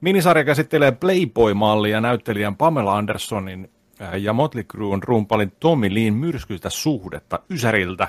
Minisarja 0.00 0.44
käsittelee 0.44 0.92
Playboy-mallia 0.92 2.00
näyttelijän 2.00 2.56
Pamela 2.56 2.96
Andersonin 2.96 3.70
äh, 4.02 4.14
ja 4.14 4.32
Motley 4.32 4.64
Crue'n 4.72 5.02
rumpalin 5.02 5.52
Tommy 5.60 5.94
Leen 5.94 6.14
myrskyistä 6.14 6.70
suhdetta 6.70 7.38
Ysäriltä 7.50 8.08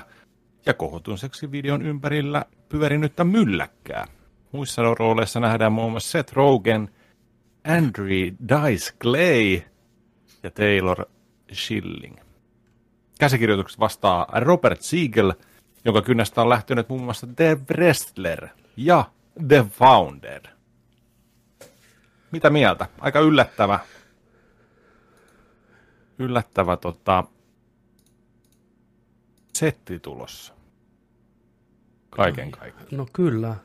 ja 0.66 0.74
kohotun 0.74 1.18
seksivideon 1.18 1.82
ympärillä 1.82 2.44
pyörinyttä 2.68 3.24
mylläkkää. 3.24 4.06
Muissa 4.52 4.82
rooleissa 4.98 5.40
nähdään 5.40 5.72
muun 5.72 5.90
muassa 5.90 6.10
Seth 6.10 6.32
Rogen, 6.32 6.88
Andrew 7.64 8.08
Dice 8.48 8.92
Clay 9.02 9.60
ja 10.42 10.50
Taylor 10.50 11.04
Schilling. 11.52 12.16
Käsikirjoitukset 13.18 13.80
vastaa 13.80 14.26
Robert 14.40 14.80
Siegel, 14.80 15.32
jonka 15.84 16.02
kynästä 16.02 16.42
on 16.42 16.48
lähtenyt 16.48 16.88
muun 16.88 17.02
muassa 17.02 17.26
The 17.36 17.58
Wrestler 17.70 18.48
ja 18.76 19.10
The 19.48 19.66
Founder. 19.70 20.42
Mitä 22.30 22.50
mieltä? 22.50 22.88
Aika 23.00 23.20
yllättävä. 23.20 23.78
Yllättävä 26.18 26.76
tota, 26.76 27.24
setti 29.54 29.98
tulossa. 29.98 30.54
Kaiken 32.10 32.50
kaikkiaan. 32.50 32.96
No 32.96 33.06
kyllä. 33.12 33.56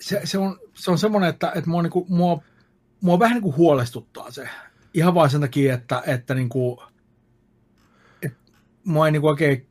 Se, 0.00 0.20
se, 0.24 0.38
on, 0.38 0.58
se 0.74 0.90
on 0.90 0.98
semmoinen, 0.98 1.30
että, 1.30 1.52
että 1.54 1.70
mua, 1.70 1.82
niinku, 1.82 2.06
mua, 2.08 2.42
mua 3.00 3.18
vähän 3.18 3.34
niinku 3.34 3.54
huolestuttaa 3.56 4.30
se. 4.30 4.48
Ihan 4.94 5.14
vain 5.14 5.30
sen 5.30 5.40
takia, 5.40 5.74
että, 5.74 6.02
että 6.06 6.34
niinku, 6.34 6.82
että 8.22 8.38
mua 8.84 9.06
ei 9.06 9.12
niinku 9.12 9.28
oikein 9.28 9.68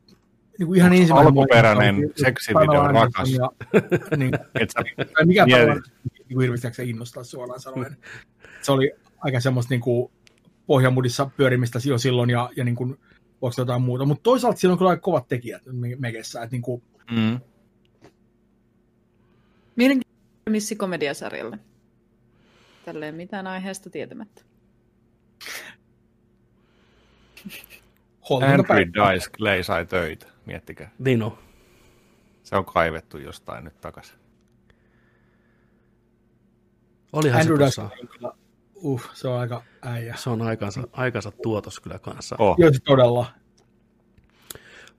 niin 0.58 0.66
kuin 0.66 0.76
ihan 0.76 0.92
Onko 0.92 1.00
ensimmäinen 1.00 1.28
alkuperäinen 1.28 2.12
seksivideo 2.16 2.80
on 2.80 2.94
rakas. 2.94 3.30
Ja, 3.30 3.50
niin, 4.16 4.34
Et 4.60 4.70
sä, 4.70 4.80
tai 5.14 5.26
mikä 5.26 5.46
tavalla 5.50 5.82
niin 6.28 6.40
hirveästi 6.40 6.90
innostaa 6.90 7.24
suoraan 7.24 7.60
sanoen. 7.60 7.96
Se 8.62 8.72
oli 8.72 8.92
aika 9.18 9.40
semmoista 9.40 9.74
niin 9.74 9.80
kuin 9.80 10.12
pohjamudissa 10.66 11.30
pyörimistä 11.36 11.78
jo 11.86 11.98
silloin 11.98 12.30
ja, 12.30 12.50
ja 12.56 12.64
niin 12.64 12.76
kuin, 12.76 12.96
voiko 13.42 13.54
jotain 13.58 13.82
muuta. 13.82 14.04
Mutta 14.04 14.22
toisaalta 14.22 14.58
siinä 14.58 14.72
on 14.72 14.78
kyllä 14.78 14.90
aika 14.90 15.00
kovat 15.00 15.28
tekijät 15.28 15.62
me- 15.72 15.96
mekessä. 15.98 16.42
Että 16.42 16.54
niin 16.54 16.62
kuin, 16.62 16.82
mm, 17.10 17.40
Mielenkiintoinen 19.76 20.50
missi 20.50 20.76
komediasarjalle. 20.76 21.58
Tälleen 22.84 23.14
mitään 23.14 23.46
aiheesta 23.46 23.90
tietämättä. 23.90 24.42
Andrew. 28.30 28.86
Dice 28.86 29.30
Clay 29.36 29.62
sai 29.62 29.86
töitä, 29.86 30.26
miettikää. 30.46 30.90
Niin 30.98 31.22
on. 31.22 31.38
Se 32.42 32.56
on 32.56 32.64
kaivettu 32.64 33.18
jostain 33.18 33.64
nyt 33.64 33.80
takaisin. 33.80 34.16
Olihan 37.12 37.40
Andrew 37.40 37.56
se 37.56 37.62
tuossa. 37.62 37.90
Uh, 38.74 39.10
se 39.14 39.28
on 39.28 39.40
aika 39.40 39.62
äijä. 39.82 40.16
Se 40.16 40.30
on 40.30 40.42
aikansa, 40.42 40.82
aikansa 40.92 41.32
tuotos 41.42 41.80
kyllä 41.80 41.98
kanssa. 41.98 42.36
Oh, 42.38 42.56
Joo, 42.58 42.70
todella. 42.84 43.26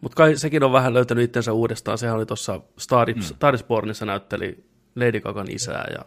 Mutta 0.02 0.16
kai 0.16 0.36
sekin 0.36 0.64
on 0.64 0.72
vähän 0.72 0.94
löytänyt 0.94 1.24
itsensä 1.24 1.54
uudestaan. 1.54 1.98
Sehän 1.98 2.16
oli 2.16 2.26
tuossa 2.26 2.62
Star, 2.78 3.08
mm. 3.14 4.06
Näytteli 4.06 4.66
Lady 4.96 5.20
Gagan 5.20 5.52
isää 5.52 5.88
ja 5.98 6.06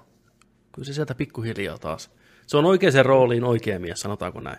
kyllä 0.72 0.86
se 0.86 0.92
sieltä 0.92 1.14
pikkuhiljaa 1.14 1.78
taas. 1.78 2.10
Se 2.46 2.56
on 2.56 2.64
oikeaan 2.64 3.06
rooliin 3.06 3.44
oikea 3.44 3.80
mies, 3.80 4.00
sanotaanko 4.00 4.40
näin. 4.40 4.58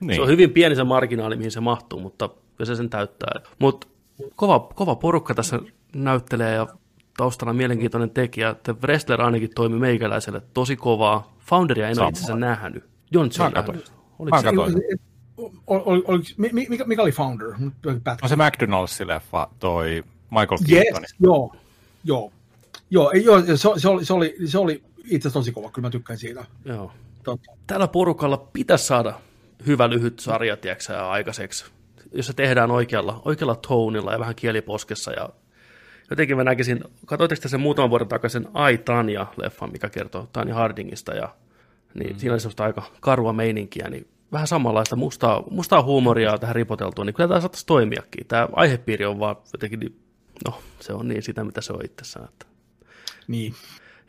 niin. 0.00 0.14
Se 0.14 0.22
on 0.22 0.28
hyvin 0.28 0.50
pieni 0.50 0.76
se 0.76 0.84
marginaali, 0.84 1.36
mihin 1.36 1.50
se 1.50 1.60
mahtuu, 1.60 2.00
mutta 2.00 2.28
kyllä 2.28 2.66
se 2.66 2.74
sen 2.74 2.90
täyttää. 2.90 3.40
Mutta 3.58 3.86
kova, 4.36 4.60
kova 4.74 4.96
porukka 4.96 5.34
tässä 5.34 5.58
näyttelee 5.94 6.54
ja 6.54 6.66
taustalla 7.16 7.52
mielenkiintoinen 7.52 8.10
tekijä. 8.10 8.54
The 8.62 8.74
Wrestler 8.82 9.20
ainakin 9.22 9.50
toimi 9.54 9.78
meikäläiselle 9.78 10.42
tosi 10.54 10.76
kovaa. 10.76 11.34
Founderia 11.38 11.88
en 11.88 12.00
ole 12.00 12.08
itse 12.08 12.18
asiassa 12.20 12.36
nähnyt. 12.36 12.84
Jontsi 13.10 13.42
on 13.42 13.46
Mä 13.48 13.52
katoin. 13.54 13.78
nähnyt. 13.78 13.92
Oliko 14.18 14.36
Mä 14.36 14.42
se? 14.42 14.48
katoin. 14.48 14.74
Ol, 15.66 15.80
ol, 15.86 16.00
ol, 16.06 16.18
mikä, 16.36 16.84
mikä 16.84 17.02
oli 17.02 17.12
Founder? 17.12 17.48
Pätkä. 18.04 18.16
On 18.22 18.28
se 18.28 18.34
McDonald's-leffa, 18.34 19.48
toi 19.58 20.04
Michael 20.30 20.58
Yes, 20.72 20.82
Keaton. 20.84 21.04
joo, 21.20 21.54
joo. 22.04 22.32
Joo, 22.90 23.10
ei, 23.10 23.24
joo 23.24 23.40
se, 23.42 23.56
se, 23.56 23.68
oli, 23.88 24.04
se, 24.04 24.12
oli, 24.12 24.36
se 24.46 24.58
oli 24.58 24.82
itse 25.04 25.28
asiassa 25.28 25.30
tosi 25.40 25.52
kova, 25.52 25.70
kyllä 25.70 25.86
mä 25.86 25.90
tykkään 25.90 26.18
siitä. 26.18 26.44
Joo. 26.64 26.92
Totta. 27.22 27.52
Tällä 27.66 27.88
porukalla 27.88 28.36
pitäisi 28.52 28.86
saada 28.86 29.14
hyvä 29.66 29.90
lyhyt 29.90 30.20
sarja, 30.20 30.56
tiedätkö, 30.56 31.08
aikaiseksi, 31.08 31.64
jos 32.12 32.26
se 32.26 32.32
tehdään 32.32 32.70
oikealla, 32.70 33.22
oikealla 33.24 33.54
tonilla 33.54 34.12
ja 34.12 34.18
vähän 34.18 34.34
kieliposkessa. 34.34 35.12
Ja 35.12 35.28
jotenkin 36.10 36.36
mä 36.36 36.44
näkisin, 36.44 36.84
katsoitteko 37.06 37.42
te 37.42 37.48
sen 37.48 37.60
muutaman 37.60 37.90
vuoden 37.90 38.08
takaisin 38.08 38.48
Ai 38.54 38.76
Tanja-leffan, 38.76 39.72
mikä 39.72 39.88
kertoo 39.88 40.28
Tanya 40.32 40.54
Hardingista, 40.54 41.14
ja 41.14 41.34
niin 41.94 42.12
mm. 42.12 42.18
siinä 42.18 42.32
oli 42.32 42.40
semmoista 42.40 42.64
aika 42.64 42.82
karua 43.00 43.32
meininkiä, 43.32 43.88
niin 43.90 44.08
vähän 44.32 44.46
samanlaista 44.46 44.96
mustaa, 44.96 45.44
mustaa 45.50 45.82
huumoria 45.82 46.38
tähän 46.38 46.56
ripoteltua, 46.56 47.04
niin 47.04 47.14
kyllä 47.14 47.28
tämä 47.28 47.40
saattaisi 47.40 47.66
toimiakin. 47.66 48.26
Tämä 48.26 48.48
aihepiiri 48.52 49.04
on 49.04 49.18
vaan 49.18 49.36
jotenkin, 49.52 49.80
niin- 49.80 50.00
no 50.44 50.58
se 50.80 50.92
on 50.92 51.08
niin 51.08 51.22
sitä, 51.22 51.44
mitä 51.44 51.60
se 51.60 51.72
on 51.72 51.84
itsessään. 51.84 52.28
Että. 52.28 52.46
Niin. 53.28 53.54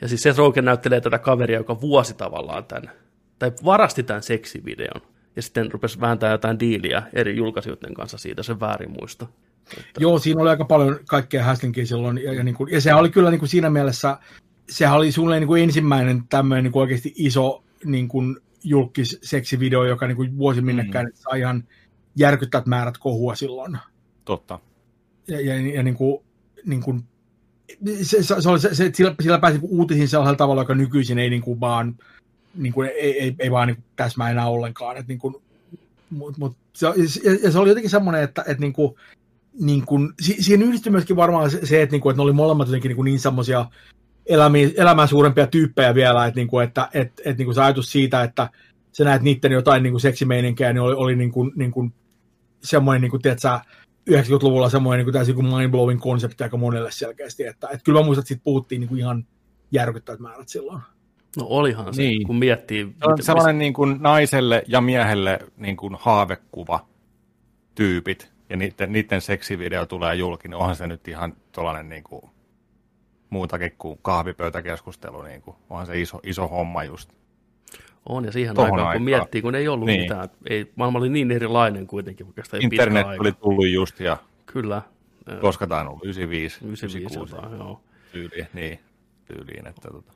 Ja 0.02 0.08
siis 0.08 0.24
Seth 0.24 0.38
Rogen 0.38 0.66
näyttelee 0.66 1.02
tätä 1.02 1.20
kaveria, 1.20 1.58
joka 1.58 1.82
vuosi 1.82 2.14
tavallaan 2.14 2.66
tämän, 2.66 2.92
tai 3.40 3.52
varasti 3.66 4.04
tämän 4.04 4.24
seksivideon, 4.24 5.02
ja 5.36 5.42
sitten 5.42 5.72
rupesi 5.72 6.02
vääntämään 6.02 6.34
jotain 6.34 6.60
diiliä 6.60 7.04
eri 7.14 7.36
julkaisijoiden 7.36 7.94
kanssa 7.94 8.18
siitä, 8.18 8.44
sen 8.44 8.60
väärin 8.60 8.92
muista. 9.00 9.28
Joo, 10.00 10.20
siinä 10.20 10.42
oli 10.42 10.50
aika 10.50 10.66
paljon 10.66 11.00
kaikkea 11.08 11.44
häslinkiä 11.44 11.86
silloin, 11.86 12.18
ja, 12.18 12.34
ja, 12.34 12.44
niin 12.44 12.56
kuin, 12.56 12.72
ja 12.72 12.82
sehän 12.82 13.00
oli 13.00 13.10
kyllä 13.10 13.32
niin 13.32 13.40
kuin 13.40 13.50
siinä 13.50 13.70
mielessä, 13.70 14.18
sehän 14.70 14.96
oli 14.96 15.12
suunnilleen 15.12 15.42
niin 15.42 15.48
kuin 15.48 15.64
ensimmäinen 15.64 16.24
tämmöinen 16.30 16.64
niin 16.64 16.72
kuin 16.72 16.82
oikeasti 16.82 17.14
iso 17.16 17.64
niin 17.86 18.08
kuin 18.08 18.38
julkis 18.64 19.20
seksivideo, 19.24 19.84
joka 19.84 20.08
niin 20.08 20.16
kuin 20.16 20.38
vuosi 20.38 20.62
minnekään 20.62 21.06
mm. 21.06 21.12
sai 21.16 21.40
ihan 21.40 21.64
järkyttävät 22.16 22.66
määrät 22.66 22.98
kohua 22.98 23.36
silloin. 23.36 23.78
Totta. 24.26 24.60
Ja, 25.28 25.42
ja, 25.42 25.74
ja 25.74 25.84
niin 25.84 25.96
kuin, 25.96 26.24
niin 26.66 26.82
kuin, 26.82 27.04
se, 28.02 28.24
se, 28.24 28.42
se, 28.42 28.50
oli, 28.50 28.60
se, 28.60 28.92
sillä, 28.94 29.16
sillä 29.22 29.40
pääsi 29.40 29.58
niin 29.58 29.70
uutisiin 29.72 30.08
sellaisella 30.08 30.38
tavalla, 30.38 30.62
joka 30.62 30.76
nykyisin 30.76 31.20
ei 31.20 31.30
niin 31.30 31.42
kuin 31.42 31.60
vaan, 31.60 31.96
niin 32.56 32.74
kuin, 32.74 32.90
ei, 32.90 33.20
ei, 33.20 33.36
ei 33.40 33.52
vaan 33.52 33.68
niin 33.68 33.84
täsmää 33.96 34.30
enää 34.30 34.48
ollenkaan. 34.48 34.98
Et 34.98 35.08
niin 35.08 35.20
kuin, 35.20 35.36
mut, 36.10 36.38
mut, 36.38 36.58
se, 36.74 36.88
ja, 36.88 36.94
ja 37.44 37.52
se 37.52 37.60
oli 37.60 37.70
jotenkin 37.70 37.90
semmoinen, 37.90 38.24
että, 38.24 38.42
että 38.42 38.62
niin 38.62 38.74
kuin, 38.74 38.96
niin 39.60 39.86
kuin, 39.86 40.14
si, 40.22 40.36
siihen 40.40 40.62
yhdistyi 40.62 40.92
myöskin 40.92 41.16
varmaan 41.16 41.52
se, 41.52 41.82
että, 41.82 41.94
niin 41.94 42.02
kuin, 42.02 42.12
että 42.12 42.18
ne 42.18 42.24
oli 42.24 42.34
molemmat 42.34 42.68
jotenkin 42.68 42.96
niin, 42.96 43.06
niin 43.06 43.20
semmoisia 43.20 43.66
elämiä, 44.26 44.70
elämää 44.78 45.08
suurempia 45.08 45.48
tyyppejä 45.48 45.96
vielä, 45.96 46.26
että, 46.26 46.40
niin 46.40 46.48
kuin, 46.48 46.64
että, 46.64 46.90
että, 46.94 47.22
että 47.26 47.38
niin 47.38 47.46
kuin 47.46 47.56
se 47.56 47.62
ajatus 47.62 47.92
siitä, 47.92 48.24
että 48.24 48.50
sä 48.92 49.04
näet 49.04 49.22
niiden 49.22 49.52
jotain 49.52 49.84
niin 49.84 49.94
kuin 49.94 50.02
seksimeininkiä, 50.02 50.74
niin 50.74 50.82
oli, 50.82 50.94
oli 50.94 51.16
niin 51.16 51.32
kuin, 51.32 51.52
niin 51.56 51.72
kuin 51.72 51.94
semmoinen, 52.64 53.02
niin 53.02 53.12
kuin, 53.12 53.22
tiedätkö, 53.22 53.60
90-luvulla 54.10 54.70
semmoinen 54.70 54.98
niin 54.98 55.06
kuin, 55.06 55.14
täysin 55.14 55.36
kuin 55.36 55.48
mind-blowing 55.48 56.00
konsepti 56.00 56.44
aika 56.44 56.58
monelle 56.58 56.92
selkeästi, 56.92 57.46
että, 57.46 57.68
että 57.68 57.84
kyllä 57.84 58.00
mä 58.00 58.06
muistan, 58.06 58.22
että 58.22 58.28
siitä 58.28 58.44
puhuttiin 58.44 58.80
niin 58.82 58.90
kuin 58.90 59.00
ihan 59.00 59.26
järkyttävät 59.72 60.20
määrät 60.20 60.50
silloin. 60.50 60.82
No 61.38 61.46
olihan 61.50 61.94
se, 61.94 62.02
Niin. 62.02 62.28
kun 62.28 62.36
miettii. 62.36 62.84
Se 63.00 63.06
on 63.12 63.24
sellainen 63.24 63.58
niin 63.58 63.74
kuin 63.74 63.98
naiselle 64.02 64.64
ja 64.68 64.82
miehelle 64.82 65.40
niin 65.58 65.78
kuin 65.78 65.96
haavekuva 66.00 66.86
tyypit, 67.76 68.32
ja 68.50 68.58
niiden, 68.58 68.92
niiden 68.92 69.22
seksivideo 69.22 69.86
tulee 69.86 70.16
julki, 70.16 70.48
niin 70.48 70.56
onhan 70.58 70.76
se 70.76 70.88
nyt 70.88 71.08
ihan 71.08 71.34
tuollainen 71.52 71.90
niin 71.90 72.04
kuin 72.04 72.22
muutakin 73.30 73.72
kuin 73.78 74.00
kahvipöytäkeskustelu, 74.02 75.22
niin 75.22 75.42
kuin, 75.42 75.56
onhan 75.70 75.86
se 75.88 76.02
iso, 76.02 76.20
iso 76.24 76.48
homma 76.48 76.84
just. 76.84 77.10
On, 78.10 78.26
ja 78.26 78.32
siihen 78.32 78.56
tohon 78.56 78.66
aikaan, 78.72 78.82
kun 78.84 78.88
aikaan. 78.90 79.04
miettii, 79.04 79.42
kun 79.42 79.56
ei 79.56 79.68
ollut 79.68 79.86
Niin. 79.86 80.02
mitään, 80.02 80.30
ei, 80.50 80.72
maailma 80.76 81.00
oli 81.00 81.10
niin 81.10 81.32
erilainen 81.32 81.88
kuitenkin 81.88 82.28
oikeastaan 82.28 82.64
Internet 82.64 83.08
oli 83.20 83.32
tullut 83.32 83.70
just, 83.70 84.00
ja 84.00 84.18
Kyllä, 84.46 84.82
koska 85.42 85.68
tämä 85.68 85.82
on 85.82 85.88
ollut 85.88 86.04
95, 86.06 86.58
95 86.66 87.20
96 87.20 87.36
jotain, 87.36 87.60
joo. 87.60 87.82
tyyliin, 88.12 88.48
niin, 88.54 88.80
tyyliin, 89.26 89.68
että 89.68 89.90
tota. 89.92 90.14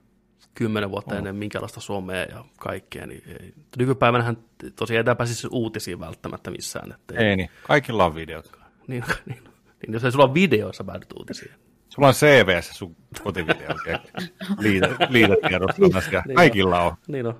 Kymmenen 0.53 0.91
vuotta 0.91 1.13
oh. 1.13 1.17
ennen 1.17 1.35
minkälaista 1.35 1.79
somea 1.81 2.23
ja 2.23 2.45
kaikkea, 2.57 3.07
niin 3.07 3.23
ei. 3.27 3.53
nykypäivänähän 3.77 4.37
tosiaan 4.75 4.97
ei 4.97 5.03
tämä 5.03 5.15
pääsisi 5.15 5.47
uutisiin 5.51 5.99
välttämättä 5.99 6.51
missään. 6.51 6.91
Että 6.91 7.13
ei, 7.17 7.27
ei 7.27 7.35
niin, 7.35 7.49
kaikilla 7.63 8.05
on 8.05 8.15
videot. 8.15 8.51
niin, 8.87 9.03
niin, 9.25 9.43
niin, 9.81 9.93
jos 9.93 10.03
ei 10.03 10.11
sulla 10.11 10.25
ole 10.25 10.33
videoissa 10.33 10.83
päädyt 10.83 11.13
uutisiin. 11.19 11.51
Sulla 11.89 12.07
on 12.07 12.13
CV 12.13 12.61
sun 12.61 12.95
kotivideo. 13.23 13.69
liitetiedostamas 15.09 16.11
ja 16.11 16.23
niin 16.27 16.35
kaikilla 16.35 16.79
on. 16.79 16.95
Niin 17.07 17.25
on. 17.25 17.35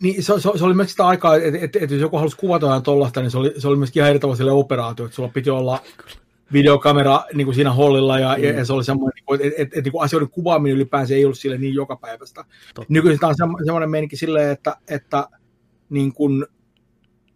Niin, 0.00 0.22
se, 0.22 0.40
se, 0.40 0.50
se 0.56 0.64
oli 0.64 0.74
myös 0.74 0.90
sitä 0.90 1.06
aikaa, 1.06 1.36
että 1.36 1.58
et, 1.62 1.76
et, 1.76 1.90
jos 1.90 2.00
joku 2.00 2.16
halusi 2.16 2.36
kuvata 2.36 2.66
jotain 2.66 2.82
tollasta, 2.82 3.20
niin 3.20 3.30
se 3.30 3.38
oli, 3.38 3.54
se 3.58 3.68
oli 3.68 3.76
myöskin 3.76 4.00
ihan 4.00 4.10
eri 4.10 4.18
tavalla 4.18 4.52
operaatio, 4.52 5.04
että 5.04 5.14
sulla 5.16 5.28
piti 5.28 5.50
olla 5.50 5.80
videokamera 6.52 7.24
niin 7.34 7.44
kuin 7.44 7.54
siinä 7.54 7.72
hollilla, 7.72 8.18
ja, 8.18 8.36
mm. 8.38 8.44
ja 8.44 8.64
se 8.64 8.72
oli 8.72 8.84
semmoinen, 8.84 9.22
niin 9.28 9.40
että 9.46 9.62
et, 9.62 9.76
et, 9.76 9.84
niin 9.84 10.02
asioiden 10.02 10.28
kuvaaminen 10.30 10.76
ylipäänsä 10.76 11.14
ei 11.14 11.24
ollut 11.24 11.38
sille 11.38 11.58
niin 11.58 11.74
joka 11.74 11.96
päivästä. 11.96 12.44
Nykyisin 12.88 13.20
tämä 13.20 13.28
on 13.28 13.64
semmoinen 13.64 13.90
meininki 13.90 14.16
silleen, 14.16 14.50
että, 14.50 14.76
että 14.88 15.28
niin 15.90 16.12
kuin, 16.12 16.46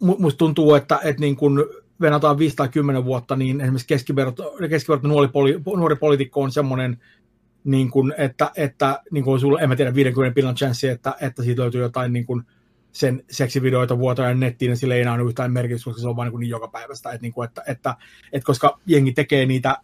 musta 0.01 0.39
tuntuu, 0.39 0.75
että, 0.75 1.01
että 1.05 1.21
niin 1.21 1.37
kuin 1.37 1.65
venataan 2.01 2.39
5 2.39 2.57
tai 2.57 2.69
10 2.69 3.05
vuotta, 3.05 3.37
niin 3.37 3.61
esimerkiksi 3.61 3.87
keskiverto, 3.87 4.57
keskiverto 4.71 5.09
nuori, 5.09 5.29
poli, 5.29 5.61
nuori 5.77 5.97
poliitikko 5.97 6.43
on 6.43 6.53
semmoinen, 6.53 6.99
niin 7.65 7.91
kuin, 7.91 8.15
että, 8.19 8.51
että 8.57 9.03
niin 9.11 9.25
kuin 9.25 9.41
sulla, 9.41 9.61
en 9.61 9.69
mä 9.69 9.77
tiedä, 9.77 9.95
50 9.95 10.35
pinnan 10.35 10.55
chanssi, 10.55 10.89
että, 10.89 11.15
että 11.21 11.43
siitä 11.43 11.63
löytyy 11.63 11.83
jotain 11.83 12.13
niin 12.13 12.27
kuin, 12.27 12.43
sen 12.93 13.25
seksivideoita 13.31 13.99
vuotoja 13.99 14.35
nettiin, 14.35 14.69
niin 14.69 14.77
sillä 14.77 14.95
ei 14.95 15.01
enää 15.01 15.15
ole 15.15 15.23
yhtään 15.23 15.53
merkitystä, 15.53 15.85
koska 15.85 16.03
se 16.03 16.09
on 16.09 16.17
vain 16.17 16.31
niin, 16.33 16.41
niin 16.41 16.51
joka 16.51 16.69
päivästä. 16.69 17.11
Että, 17.11 17.23
niin 17.23 17.33
kuin, 17.33 17.49
että, 17.49 17.63
että, 17.67 17.97
että, 18.33 18.47
koska 18.47 18.79
jengi 18.87 19.13
tekee 19.13 19.47
niitä 19.47 19.77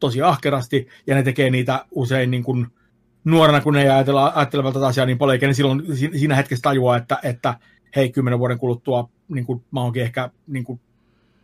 tosi 0.00 0.22
ahkerasti, 0.22 0.88
ja 1.06 1.14
ne 1.14 1.22
tekee 1.22 1.50
niitä 1.50 1.84
usein 1.90 2.30
niin 2.30 2.42
kuin, 2.42 2.66
nuorena, 3.24 3.60
kun 3.60 3.74
ne 3.74 3.82
ei 3.82 3.88
ajatella, 3.88 4.32
ajattelevat 4.34 4.74
tätä 4.74 4.86
asiaa 4.86 5.06
niin 5.06 5.18
paljon, 5.18 5.32
eikä 5.32 5.46
ne 5.46 5.54
silloin 5.54 5.82
siinä 5.96 6.34
hetkessä 6.34 6.62
tajua, 6.62 6.96
että, 6.96 7.18
että 7.22 7.54
hei, 7.96 8.10
kymmenen 8.10 8.38
vuoden 8.38 8.58
kuluttua 8.58 9.08
niin 9.28 9.46
kuin, 9.46 9.64
mä 9.70 9.80
oonkin 9.80 10.02
ehkä 10.02 10.30
niin 10.46 10.64
kuin, 10.64 10.80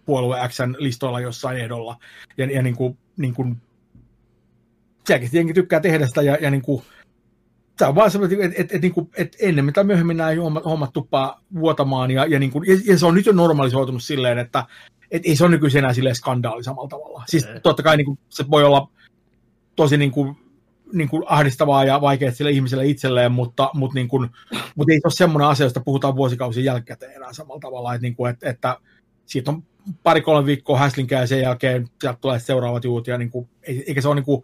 puolue 0.06 0.48
Xn 0.48 0.76
listoilla 0.78 1.20
jossain 1.20 1.58
ehdolla. 1.58 1.96
Ja, 2.36 2.46
ja 2.46 2.62
niin 2.62 2.76
kuin, 2.76 2.98
niin 3.16 3.34
kuin, 3.34 3.56
selkeästi 5.06 5.36
jengi 5.36 5.54
tykkää 5.54 5.80
tehdä 5.80 6.06
sitä, 6.06 6.22
ja, 6.22 6.38
ja 6.40 6.50
niin 6.50 6.62
kuin, 6.62 6.82
tämä 7.76 7.88
on 7.88 7.94
vaan 7.94 8.10
semmoinen, 8.10 8.42
että 8.42 8.62
et, 8.62 8.74
et, 8.74 8.82
niin 8.82 8.94
kuin, 8.94 9.10
et 9.16 9.36
ennemmin 9.40 9.74
tai 9.74 9.84
myöhemmin 9.84 10.16
nämä 10.16 10.34
hommat, 10.42 10.64
hommat 10.64 10.92
tuppaa 10.92 11.40
vuotamaan, 11.54 12.10
ja, 12.10 12.26
ja, 12.26 12.38
niin 12.38 12.50
kuin, 12.50 12.64
ja, 12.68 12.80
ja 12.86 12.98
se 12.98 13.06
on 13.06 13.14
nyt 13.14 13.26
jo 13.26 13.32
normalisoitunut 13.32 14.02
silleen, 14.02 14.38
että 14.38 14.64
et 15.10 15.22
ei 15.26 15.36
se 15.36 15.44
ole 15.44 15.50
nykyisin 15.50 15.78
enää 15.78 15.92
silleen 15.92 16.14
skandaali 16.14 16.64
samalla 16.64 16.88
tavalla. 16.88 17.24
Siis 17.28 17.46
totta 17.62 17.82
kai 17.82 17.96
niin 17.96 18.04
kuin, 18.04 18.18
se 18.28 18.44
voi 18.50 18.64
olla 18.64 18.88
tosi 19.76 19.96
niin 19.96 20.10
kuin, 20.10 20.36
niin 20.92 21.08
kuin 21.08 21.22
ahdistavaa 21.26 21.84
ja 21.84 22.00
vaikeaa 22.00 22.32
sille 22.32 22.50
ihmiselle 22.50 22.86
itselleen, 22.86 23.32
mutta, 23.32 23.70
mutta, 23.74 23.94
niin 23.94 24.08
kuin, 24.08 24.30
mutta 24.74 24.92
ei 24.92 24.98
se 24.98 25.06
ole 25.06 25.12
semmoinen 25.12 25.48
asia, 25.48 25.66
josta 25.66 25.80
puhutaan 25.80 26.16
vuosikausien 26.16 26.64
jälkikäteen 26.64 27.12
enää 27.12 27.32
samalla 27.32 27.60
tavalla, 27.60 27.94
että, 27.94 28.02
niin 28.02 28.16
kuin, 28.16 28.30
että, 28.30 28.50
että 28.50 28.78
siitä 29.26 29.50
on 29.50 29.62
pari-kolme 30.02 30.46
viikkoa 30.46 30.78
häslinkää 30.78 31.20
ja 31.20 31.26
sen 31.26 31.40
jälkeen 31.40 31.88
sieltä 32.00 32.18
tulee 32.20 32.38
seuraavat 32.38 32.84
juut, 32.84 33.06
ja 33.06 33.18
niin 33.18 33.30
kuin, 33.30 33.48
eikä 33.62 34.00
se 34.00 34.08
ole 34.08 34.14
niin 34.14 34.24
kuin, 34.24 34.42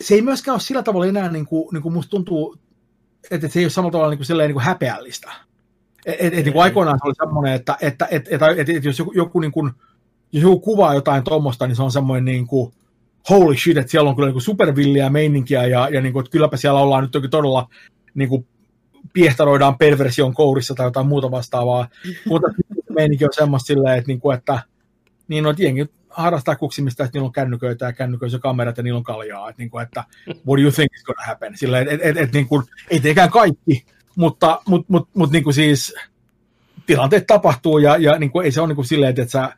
se 0.00 0.14
ei 0.14 0.22
myöskään 0.22 0.54
ole 0.54 0.60
sillä 0.60 0.82
tavalla 0.82 1.06
enää, 1.06 1.30
niin 1.30 1.46
kuin, 1.46 1.68
niin 1.72 1.82
kuin 1.82 1.92
musta 1.92 2.10
tuntuu, 2.10 2.56
että 3.30 3.48
se 3.48 3.58
ei 3.58 3.64
ole 3.64 3.70
samalla 3.70 3.92
tavalla 3.92 4.10
niin 4.10 4.18
kuin, 4.18 4.26
silleen, 4.26 4.48
niin 4.48 4.54
kuin 4.54 4.64
häpeällistä. 4.64 5.32
Et, 6.06 6.16
et, 6.18 6.34
et, 6.34 6.44
niin 6.44 6.52
kuin 6.52 6.62
aikoinaan 6.62 6.98
se 6.98 7.06
oli 7.06 7.14
semmoinen, 7.14 7.52
että, 7.52 7.76
että, 7.80 8.08
että, 8.10 8.34
että, 8.34 8.46
että, 8.46 8.72
että 8.72 8.88
jos 8.88 8.98
joku, 8.98 9.12
joku, 9.12 9.40
niin 9.40 9.52
kuin, 9.52 9.72
jos 10.32 10.42
joku 10.42 10.60
kuvaa 10.60 10.94
jotain 10.94 11.24
tuommoista, 11.24 11.66
niin 11.66 11.76
se 11.76 11.82
on 11.82 11.92
semmoinen 11.92 12.24
niin 12.24 12.46
kuin, 12.46 12.72
holy 13.30 13.56
shit, 13.56 13.76
että 13.76 13.90
siellä 13.90 14.10
on 14.10 14.16
kyllä 14.16 14.30
niin 14.30 14.40
supervilliä 14.40 15.10
meininkiä 15.10 15.66
ja, 15.66 15.88
ja 15.88 16.00
niin 16.00 16.12
kuin, 16.12 16.20
että 16.20 16.30
kylläpä 16.30 16.56
siellä 16.56 16.80
ollaan 16.80 17.02
nyt 17.02 17.10
toki 17.10 17.28
todella 17.28 17.68
niin 18.14 18.28
kuin, 18.28 18.46
piehtaroidaan 19.12 19.78
perversion 19.78 20.34
kourissa 20.34 20.74
tai 20.74 20.86
jotain 20.86 21.06
muuta 21.06 21.30
vastaavaa. 21.30 21.88
Mutta 22.26 22.48
meininki 22.96 23.24
on 23.24 23.30
semmoista 23.32 23.66
silleen, 23.66 23.98
että, 23.98 24.08
niin 24.08 24.20
kuin, 24.20 24.36
että 24.36 24.62
niin 25.28 25.46
on, 25.46 25.54
jengi 25.58 25.86
harrastaa 26.18 26.56
kuksimista, 26.56 27.04
että 27.04 27.16
niillä 27.16 27.26
on 27.26 27.32
kännyköitä 27.32 27.86
ja 27.86 27.92
kännyköissä 27.92 28.38
kamerat 28.38 28.76
ja 28.76 28.82
niillä 28.82 28.96
on 28.98 29.04
kaljaa. 29.04 29.48
Että, 29.48 29.62
niin 29.62 29.70
kuin, 29.70 29.82
että 29.82 30.04
what 30.28 30.58
do 30.58 30.62
you 30.62 30.70
think 30.70 30.94
is 30.94 31.04
gonna 31.04 31.24
happen? 31.26 31.56
Silleen, 31.56 31.88
että 31.88 31.94
et, 31.94 32.16
et, 32.16 32.22
et, 32.22 32.32
niin 32.32 32.48
kuin, 32.48 32.62
ei 32.90 33.00
tekään 33.00 33.30
kaikki, 33.30 33.86
mutta 34.16 34.62
mut, 34.66 34.88
mut, 34.88 35.08
mut, 35.14 35.30
niin 35.30 35.44
kuin 35.44 35.54
siis 35.54 35.94
tilanteet 36.86 37.26
tapahtuu 37.26 37.78
ja, 37.78 37.96
ja 37.96 38.18
niin 38.18 38.30
kuin, 38.30 38.44
ei 38.44 38.52
se 38.52 38.60
ole 38.60 38.68
niin 38.68 38.76
kuin 38.76 38.86
silleen, 38.86 39.10
että, 39.10 39.22
että 39.22 39.32
sä, 39.32 39.56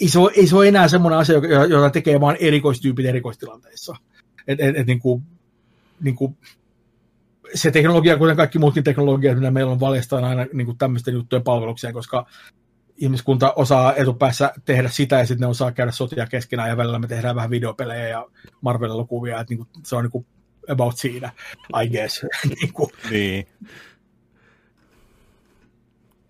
ei, 0.00 0.08
se 0.08 0.18
ole, 0.18 0.32
ei 0.36 0.46
se 0.46 0.56
ole 0.56 0.68
enää 0.68 0.88
semmoinen 0.88 1.18
asia, 1.18 1.36
jota 1.68 1.90
tekee 1.90 2.20
vain 2.20 2.36
erikoistyypit 2.40 3.06
erikoistilanteissa. 3.06 3.96
Et, 4.46 4.60
et, 4.60 4.76
et, 4.76 4.86
niin 4.86 5.00
kuin, 5.00 5.22
niin 6.00 6.16
kuin, 6.16 6.36
se 7.54 7.70
teknologia, 7.70 8.18
kuten 8.18 8.36
kaikki 8.36 8.58
muutkin 8.58 8.84
teknologiat, 8.84 9.38
mitä 9.38 9.50
meillä 9.50 9.72
on 9.72 9.80
valjastaa 9.80 10.26
aina 10.26 10.46
niin 10.52 10.66
kuin 10.66 10.78
tämmöisten 10.78 11.14
juttujen 11.14 11.42
palvelukseen, 11.42 11.94
koska 11.94 12.26
ihmiskunta 12.96 13.52
osaa 13.56 13.94
etupäässä 13.94 14.52
tehdä 14.64 14.88
sitä 14.88 15.18
ja 15.18 15.26
sitten 15.26 15.40
ne 15.40 15.50
osaa 15.50 15.72
käydä 15.72 15.92
sotia 15.92 16.26
keskenään 16.26 16.68
ja 16.68 16.76
välillä 16.76 16.98
me 16.98 17.06
tehdään 17.06 17.36
vähän 17.36 17.50
videopelejä 17.50 18.08
ja 18.08 18.26
Marvel-elokuvia, 18.60 19.40
että 19.40 19.54
niin 19.54 19.58
kuin, 19.58 19.68
se 19.84 19.96
on 19.96 20.04
niin 20.04 20.10
kuin 20.10 20.26
about 20.68 20.96
siinä, 20.96 21.32
I 21.82 21.88
guess. 21.88 22.26
niin, 22.60 22.72
kuin. 22.72 22.90
niin. 23.10 23.46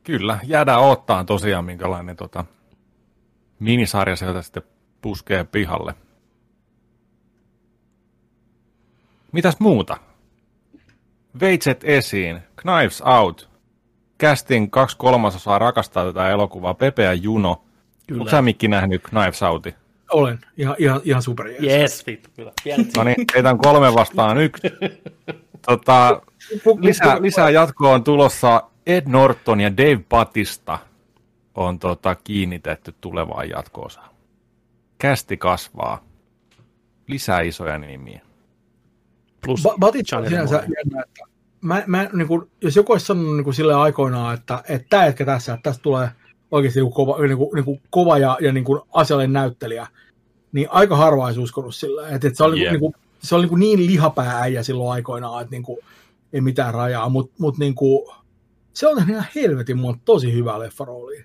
Kyllä, 0.05 0.39
jäädään 0.43 0.81
ottaan 0.81 1.27
tosiaan, 1.27 1.65
minkälainen 1.65 2.17
tota, 2.17 2.45
minisarja 3.59 4.17
sieltä 4.17 4.43
sitten 4.43 4.63
puskee 5.03 5.45
pihalle. 5.45 5.95
Mitäs 9.33 9.57
muuta? 9.59 9.97
Veitset 11.41 11.85
esiin, 11.85 12.41
Knives 12.57 13.01
Out, 13.01 13.52
casting 14.23 14.71
kaksi 14.71 14.97
kolmasosaa 14.97 15.59
rakastaa 15.59 16.05
tätä 16.05 16.31
elokuvaa, 16.31 16.75
Pepe 16.75 17.03
ja 17.03 17.15
Juno. 17.15 17.63
Kyllä. 18.07 18.21
Onko 18.21 18.31
sä 18.31 18.43
Mikki 18.43 18.69
nähnyt 18.69 19.03
Knives 19.03 19.43
Outin? 19.43 19.75
Olen, 20.11 20.39
ihan, 20.57 20.77
ihan, 20.79 21.01
ihan 21.05 21.23
super. 21.23 21.47
Yes, 21.63 22.07
vittu, 22.07 22.31
kyllä. 22.37 22.53
no 22.97 23.05
niin, 23.05 23.27
teitä 23.33 23.57
kolme 23.63 23.95
vastaan 23.95 24.39
yksi. 24.39 24.63
Tota, 25.67 26.23
lisää, 26.81 27.23
lisää 27.23 27.51
jatkoa 27.51 27.95
on 27.95 28.05
tulossa 28.05 28.63
Ed 28.87 29.03
Norton 29.07 29.61
ja 29.61 29.77
Dave 29.77 30.01
Batista 30.09 30.79
on 31.55 31.79
tota, 31.79 32.15
kiinnitetty 32.15 32.95
tulevaan 33.01 33.49
jatkoosaan. 33.49 34.11
Kästi 34.99 35.37
kasvaa. 35.37 36.05
Lisää 37.07 37.41
isoja 37.41 37.79
nimiä. 37.79 38.21
Plus 39.45 39.63
ba- 39.63 39.79
Batista 39.79 40.19
on 40.19 40.29
sinänsä 40.29 40.57
jännä, 40.57 41.03
että 41.03 41.32
mä, 41.63 41.83
mä, 41.87 42.09
niin 42.13 42.29
kuin, 42.29 42.51
jos 42.61 42.77
joku 42.77 42.93
olisi 42.93 43.07
sanonut 43.07 43.37
niin 43.37 43.45
kuin 43.45 43.55
sille 43.55 43.75
aikoinaan, 43.75 44.35
että, 44.35 44.63
että 44.69 44.87
tämä 44.91 45.03
hetki 45.03 45.25
tässä, 45.25 45.55
että 45.55 45.71
tästä 45.71 45.83
tulee 45.83 46.09
oikeasti 46.51 46.81
niin 46.81 46.93
kuin 46.93 47.07
kova, 47.07 47.27
niin 47.27 47.39
kuin, 47.39 47.51
niin 47.55 47.65
kuin 47.65 47.81
kova 47.91 48.19
ja, 48.19 48.39
ja 48.41 48.53
niin 48.53 48.65
kuin 48.65 48.81
asiallinen 48.93 49.33
näyttelijä, 49.33 49.87
niin 50.53 50.69
aika 50.71 50.97
harva 50.97 51.25
olisi 51.25 51.41
uskonut 51.41 51.75
sillä. 51.75 52.09
Että, 52.09 52.29
että 52.29 52.37
se 52.37 52.45
oli, 52.45 52.61
yeah. 52.61 52.73
niin 52.73 52.81
kuin, 52.81 52.95
se 53.19 53.35
oli 53.35 53.43
niin, 53.43 53.49
kuin 53.49 53.61
niin 53.61 53.87
lihapää 53.87 54.41
äijä 54.41 54.63
silloin 54.63 54.93
aikoinaan, 54.93 55.43
että 55.43 55.51
niin 55.51 55.63
kuin, 55.63 55.79
ei 56.33 56.41
mitään 56.41 56.75
rajaa, 56.75 57.09
mutta 57.09 57.35
mut, 57.39 57.59
niin 57.59 57.75
kuin, 57.75 58.15
se 58.73 58.89
on 58.89 59.11
ihan 59.11 59.27
helvetin 59.35 59.79
monta 59.79 60.01
tosi 60.05 60.33
hyvää 60.33 60.59
leffaroolia. 60.59 61.25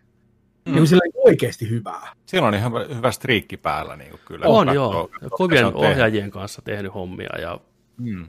Mm. 0.66 0.74
Niin 0.76 0.88
sillä 0.88 1.02
oikeasti 1.26 1.70
hyvää. 1.70 2.14
Siinä 2.26 2.48
on 2.48 2.54
ihan 2.54 2.74
hyvä 2.96 3.12
striikki 3.12 3.58
päällä. 3.58 3.96
Niin 3.96 4.10
kuin 4.10 4.22
kyllä. 4.26 4.46
On 4.48 4.74
joo. 4.74 5.10
Kovien 5.30 5.76
ohjaajien 5.76 6.32
kanssa 6.32 6.62
tehnyt 6.62 6.94
hommia 6.94 7.40
ja 7.42 7.60
mm 7.98 8.26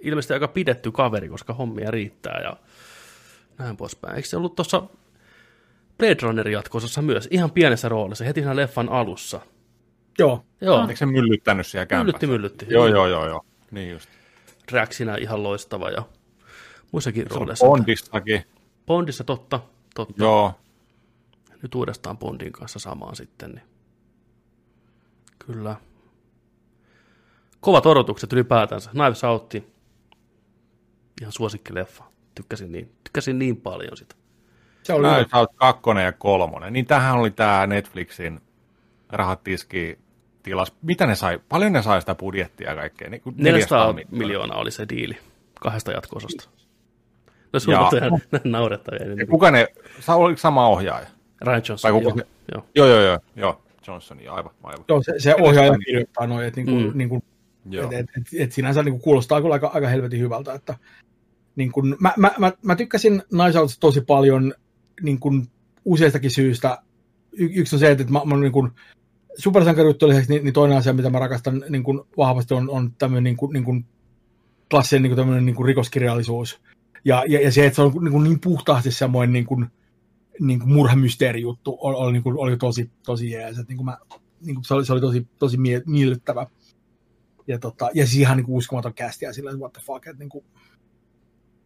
ilmeisesti 0.00 0.34
aika 0.34 0.48
pidetty 0.48 0.92
kaveri, 0.92 1.28
koska 1.28 1.54
hommia 1.54 1.90
riittää 1.90 2.40
ja 2.42 2.56
näin 3.58 3.76
poispäin. 3.76 4.16
Eikö 4.16 4.28
se 4.28 4.36
ollut 4.36 4.54
tuossa 4.54 4.82
Blade 5.98 6.16
Runnerin 6.22 6.52
jatkoisessa 6.52 7.02
myös, 7.02 7.28
ihan 7.30 7.50
pienessä 7.50 7.88
roolissa, 7.88 8.24
heti 8.24 8.40
siinä 8.40 8.56
leffan 8.56 8.88
alussa? 8.88 9.40
Joo. 10.18 10.44
joo. 10.60 10.80
Eikö 10.80 10.96
se 10.96 11.06
myllyttänyt 11.06 11.66
siellä 11.66 11.86
kämpässä? 11.86 12.26
Myllytti, 12.26 12.26
myllytti. 12.26 12.66
Joo, 12.68 12.86
joo, 12.86 13.06
joo, 13.06 13.28
joo. 13.28 13.44
Niin 13.70 13.90
just. 13.90 14.08
Räksinä 14.72 15.16
ihan 15.16 15.42
loistava 15.42 15.90
ja 15.90 16.02
muissakin 16.92 17.30
rooleissa. 17.30 17.66
Bondistakin. 17.66 18.44
Bondissa, 18.86 19.24
totta, 19.24 19.60
totta. 19.94 20.22
Joo. 20.22 20.54
Nyt 21.62 21.74
uudestaan 21.74 22.18
Bondin 22.18 22.52
kanssa 22.52 22.78
samaan 22.78 23.16
sitten. 23.16 23.50
Niin. 23.50 23.64
Kyllä. 25.46 25.76
Kovat 27.60 27.86
odotukset 27.86 28.32
ylipäätänsä. 28.32 28.90
Knives 28.90 29.24
Out, 29.24 29.52
ihan 31.20 31.32
suosikkileffa. 31.32 32.04
Tykkäsin 32.34 32.72
niin, 32.72 32.92
tykkäsin 33.04 33.38
niin 33.38 33.56
paljon 33.56 33.96
sitä. 33.96 34.14
Se 34.82 34.92
oli 34.92 35.08
Knives 35.08 35.34
Out 35.34 35.50
kakkonen 35.56 36.04
ja 36.04 36.12
kolmonen. 36.12 36.72
Niin 36.72 36.86
tähän 36.86 37.16
oli 37.16 37.30
tämä 37.30 37.66
Netflixin 37.66 38.40
rahatiski 39.08 39.98
tilas. 40.42 40.72
Mitä 40.82 41.06
ne 41.06 41.14
sai? 41.14 41.40
Paljon 41.48 41.72
ne 41.72 41.82
sai 41.82 42.00
sitä 42.00 42.14
budjettia 42.14 42.70
ja 42.70 42.76
kaikkea? 42.76 43.10
Niin 43.10 43.22
400 43.36 43.94
miljoonaa 44.10 44.58
oli 44.58 44.70
se 44.70 44.86
diili 44.88 45.18
kahdesta 45.60 45.92
jatko-osasta. 45.92 46.48
No 47.52 47.60
sun 47.60 47.74
on 47.74 47.90
naurettavia. 48.44 49.14
Ja 49.14 49.26
kuka 49.26 49.50
ne, 49.50 49.66
oliko 50.08 50.38
sama 50.38 50.68
ohjaaja? 50.68 51.06
Ryan 51.40 51.62
Johnson, 51.68 52.02
kuka, 52.02 52.22
joo. 52.54 52.66
Joo, 52.74 52.86
joo, 52.86 53.00
joo, 53.00 53.18
joo. 53.36 53.62
Johnson, 53.88 54.18
aivan, 54.18 54.52
aivan. 54.62 54.84
Joo, 54.88 55.02
se, 55.02 55.14
se 55.18 55.34
ohjaaja 55.40 55.78
kirjoittaa 55.86 56.26
noin, 56.26 56.46
että 56.46 56.60
niin 56.60 56.66
kuin, 56.66 56.92
mm. 56.92 56.98
niin 56.98 57.08
kuin 57.08 57.22
et, 57.72 57.92
et, 57.92 58.06
et, 58.16 58.40
et 58.40 58.52
sinänsä 58.52 58.82
niin 58.82 58.92
kuin 58.92 59.02
kuulostaa 59.02 59.40
kyllä 59.40 59.52
aika, 59.52 59.70
aika 59.74 59.88
helvetin 59.88 60.20
hyvältä. 60.20 60.54
Että, 60.54 60.74
niin 61.56 61.72
kuin, 61.72 61.96
mä, 62.00 62.12
mä, 62.16 62.30
mä, 62.38 62.52
mä, 62.62 62.76
tykkäsin 62.76 63.12
Nice 63.12 63.58
tosi 63.80 64.00
paljon 64.00 64.54
niin 65.02 65.20
kuin, 65.20 65.48
useistakin 65.84 66.30
syystä. 66.30 66.78
Y, 67.32 67.50
yksi 67.54 67.76
on 67.76 67.80
se, 67.80 67.90
että 67.90 68.04
mä, 68.12 68.24
mä 68.24 68.36
niin 68.36 68.52
kuin, 68.52 68.70
supersankarijuttu 69.38 70.08
lisäksi, 70.08 70.32
niin, 70.32 70.44
niin, 70.44 70.54
toinen 70.54 70.78
asia, 70.78 70.92
mitä 70.92 71.10
mä 71.10 71.18
rakastan 71.18 71.64
niin 71.68 71.82
kuin 71.82 72.00
vahvasti, 72.16 72.54
on, 72.54 72.70
on 72.70 72.92
tämmöinen 72.92 73.24
niin 73.24 73.36
kuin, 73.36 73.52
niin 73.52 73.64
kuin 73.64 73.86
klassinen 74.70 75.02
niin 75.02 75.16
tämmöinen 75.16 75.46
niin 75.46 75.56
kuin 75.56 75.66
rikoskirjallisuus. 75.66 76.60
Ja, 77.04 77.24
ja, 77.28 77.40
ja, 77.40 77.52
se, 77.52 77.66
että 77.66 77.76
se 77.76 77.82
on 77.82 77.92
niin, 78.00 78.12
kuin 78.12 78.24
niin 78.24 78.40
puhtaasti 78.40 78.90
semmoinen 78.90 79.32
niin 79.32 79.46
kuin, 79.46 79.66
niin 80.40 80.58
kuin 80.58 80.72
murhamysteerijuttu, 80.72 81.78
oli, 81.80 81.96
oli, 81.96 82.12
niin 82.12 82.22
oli 82.26 82.56
tosi, 82.56 82.90
tosi 83.06 83.30
jees. 83.30 83.58
Että 83.58 83.74
niin 83.74 83.84
mä, 83.84 83.98
niin 84.40 84.54
kuin 84.54 84.64
se, 84.64 84.74
oli, 84.74 84.86
se 84.86 84.92
oli 84.92 85.00
tosi, 85.00 85.28
tosi 85.38 85.56
mie- 85.56 85.82
miellyttävä. 85.86 86.46
Ja, 87.46 87.58
tota, 87.58 87.90
ja 87.94 88.06
siis 88.06 88.20
ihan 88.20 88.36
niin 88.36 88.46
uskomaton 88.48 88.94
kästi 88.94 89.24
ja 89.24 89.32
sillä 89.32 89.52
what 89.52 89.72
the 89.72 89.82
fuck. 89.86 90.06
Että 90.06 90.18
niin 90.18 90.28
kuin... 90.28 90.44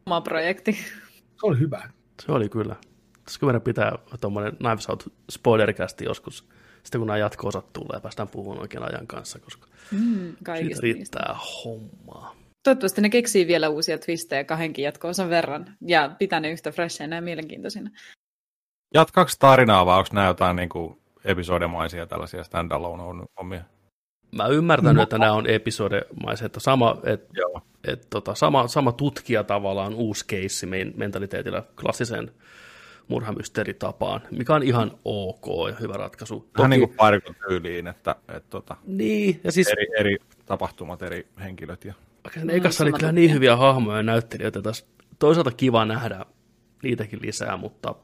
Oma 0.07 0.21
projekti. 0.21 0.73
Se 0.73 1.47
oli 1.47 1.59
hyvä. 1.59 1.91
Se 2.27 2.33
oli 2.33 2.49
kyllä. 2.49 2.77
Pitäisikö 3.13 3.47
meidän 3.47 3.63
pitää 3.63 3.99
tuommoinen 4.21 4.57
Knives 4.57 4.89
Out 4.89 5.13
spoilercasti 5.31 6.05
joskus, 6.05 6.49
sitten 6.83 7.01
kun 7.01 7.07
nämä 7.07 7.19
jatko-osat 7.19 7.73
tulee 7.73 7.97
ja 7.97 8.01
päästään 8.01 8.29
puhumaan 8.29 8.61
oikein 8.61 8.83
ajan 8.83 9.07
kanssa, 9.07 9.39
koska 9.39 9.67
mm, 9.91 10.37
siitä 10.59 10.81
riittää 10.81 10.95
niistä. 10.95 11.21
hommaa. 11.65 12.37
Toivottavasti 12.65 13.01
ne 13.01 13.11
keksii 13.11 13.47
vielä 13.47 13.69
uusia 13.69 13.99
twistejä 13.99 14.45
kahdenkin 14.45 14.85
jatko-osan 14.85 15.31
verran 15.31 15.77
ja 15.87 16.11
pitää 16.19 16.41
ne 16.41 16.51
yhtä 16.51 16.73
freshina 16.73 17.17
ja 17.17 17.23
mielenkiintoisina. 17.23 17.91
Jatkaako 18.95 19.31
tarinaa 19.39 19.87
vai 19.87 19.99
onko 19.99 20.11
nämä 20.13 20.27
jotain 20.27 20.57
niin 20.57 20.69
kuin 20.69 21.01
episodemaisia 21.25 22.07
tällaisia 22.07 22.45
standalone-omia? 22.45 23.63
Mä 24.33 24.47
ymmärtänyt, 24.47 24.97
no. 24.97 25.03
että 25.03 25.19
nämä 25.19 25.33
on 25.33 25.47
episodemaisia, 25.47 26.47
että 26.47 26.61
sama, 26.61 26.97
et, 27.05 27.29
et, 27.85 28.07
tota, 28.11 28.35
sama, 28.35 28.69
sama 28.69 28.93
tutkija 28.93 29.45
tavallaan 29.45 29.95
uusi 29.95 30.25
keissi 30.27 30.67
mentaliteetillä 30.97 31.63
klassiseen 31.81 32.31
murhamysteeritapaan, 33.09 34.21
mikä 34.31 34.55
on 34.55 34.63
ihan 34.63 34.93
ok 35.05 35.47
ja 35.69 35.77
hyvä 35.81 35.93
ratkaisu. 35.93 36.41
Toki... 36.41 36.59
Vähän 36.59 36.71
niin 36.71 36.81
kuin 36.81 36.97
parikon 36.97 37.35
tyyliin, 37.49 37.87
että, 37.87 38.17
että 38.29 38.51
tota, 38.51 38.77
niin, 38.87 39.41
ja 39.45 39.53
siis... 39.53 39.69
eri, 39.69 39.87
eri 39.99 40.17
tapahtumat, 40.47 41.03
eri 41.03 41.27
henkilöt. 41.41 41.85
Ja... 41.85 41.95
Vaikka 42.25 42.41
sen 42.41 42.51
ekassa 42.51 42.85
oli 42.85 42.93
kyllä 42.93 43.13
niin 43.13 43.33
hyviä 43.33 43.57
hahmoja 43.57 43.97
ja 43.97 44.03
näyttelijöitä, 44.03 44.63
tässä 44.63 44.87
toisaalta 45.19 45.51
kiva 45.51 45.85
nähdä 45.85 46.27
niitäkin 46.83 47.19
lisää, 47.23 47.57
mutta 47.57 47.95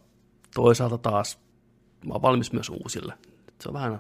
toisaalta 0.54 0.98
taas 0.98 1.38
mä 2.06 2.12
oon 2.12 2.22
valmis 2.22 2.52
myös 2.52 2.70
uusille. 2.70 3.14
Se 3.60 3.68
on 3.68 3.74
vähän... 3.74 3.98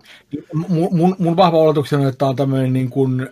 Mun, 0.54 0.96
mun, 0.96 1.16
mun 1.18 1.36
vahva 1.36 1.58
oletuksena 1.58 2.02
on, 2.02 2.08
että 2.08 2.18
tämä 2.18 2.28
on 2.28 2.36
tämmöinen 2.36 2.72
niin 2.72 2.90
kuin, 2.90 3.28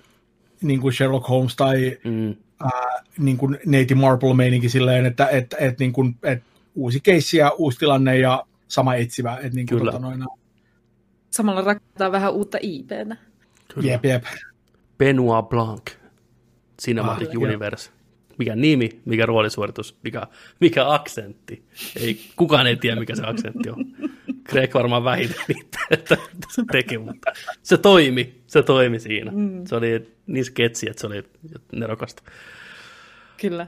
niin 0.62 0.80
kuin 0.80 0.92
Sherlock 0.92 1.28
Holmes 1.28 1.56
tai 1.56 1.98
mm. 2.04 2.30
äh, 2.64 2.72
niin 3.18 3.36
kuin 3.36 3.58
Nate 3.66 3.94
Marple-meininki 3.94 4.68
silleen, 4.68 5.06
että, 5.06 5.28
että, 5.28 5.56
että, 5.60 5.84
niin 5.84 5.92
kuin, 5.92 6.16
että 6.22 6.44
uusi 6.74 7.00
keissi 7.00 7.36
ja 7.36 7.50
uusi 7.58 7.78
tilanne 7.78 8.18
ja 8.18 8.46
sama 8.68 8.94
etsivä. 8.94 9.36
Että 9.36 9.56
niin 9.56 9.66
kuin 9.66 9.78
Kyllä. 9.78 9.92
Tota 9.92 10.02
noin, 10.02 10.24
Samalla 11.30 11.60
rakentaa 11.60 12.12
vähän 12.12 12.32
uutta 12.32 12.58
IPtä. 12.62 13.16
Kyllä. 13.74 13.90
Jep, 13.90 14.04
jep. 14.04 14.24
Benoit 14.98 15.48
Blanc, 15.48 15.90
Cinematic 16.82 17.28
ah, 17.28 17.42
Universe. 17.42 17.90
Jep. 17.90 18.03
Mikä 18.38 18.56
nimi, 18.56 19.00
mikä 19.04 19.26
roolisuoritus, 19.26 19.96
mikä, 20.02 20.26
mikä 20.60 20.92
aksentti. 20.92 21.64
Ei, 22.00 22.20
kukaan 22.36 22.66
ei 22.66 22.76
tiedä, 22.76 23.00
mikä 23.00 23.16
se 23.16 23.22
aksentti 23.26 23.70
on. 23.70 23.84
Greg 24.48 24.74
varmaan 24.74 25.04
vähiten 25.04 25.36
että 25.90 26.16
se 26.48 26.62
teki, 26.72 26.98
mutta 26.98 27.32
se 27.62 27.78
toimi, 27.78 28.42
se 28.46 28.62
toimi 28.62 29.00
siinä. 29.00 29.30
Mm. 29.30 29.66
Se 29.66 29.74
oli 29.74 30.12
niin 30.26 30.44
sketsi, 30.44 30.90
että 30.90 31.00
se 31.00 31.06
oli 31.06 31.22
nerokasta. 31.72 32.22
Kyllä. 33.40 33.66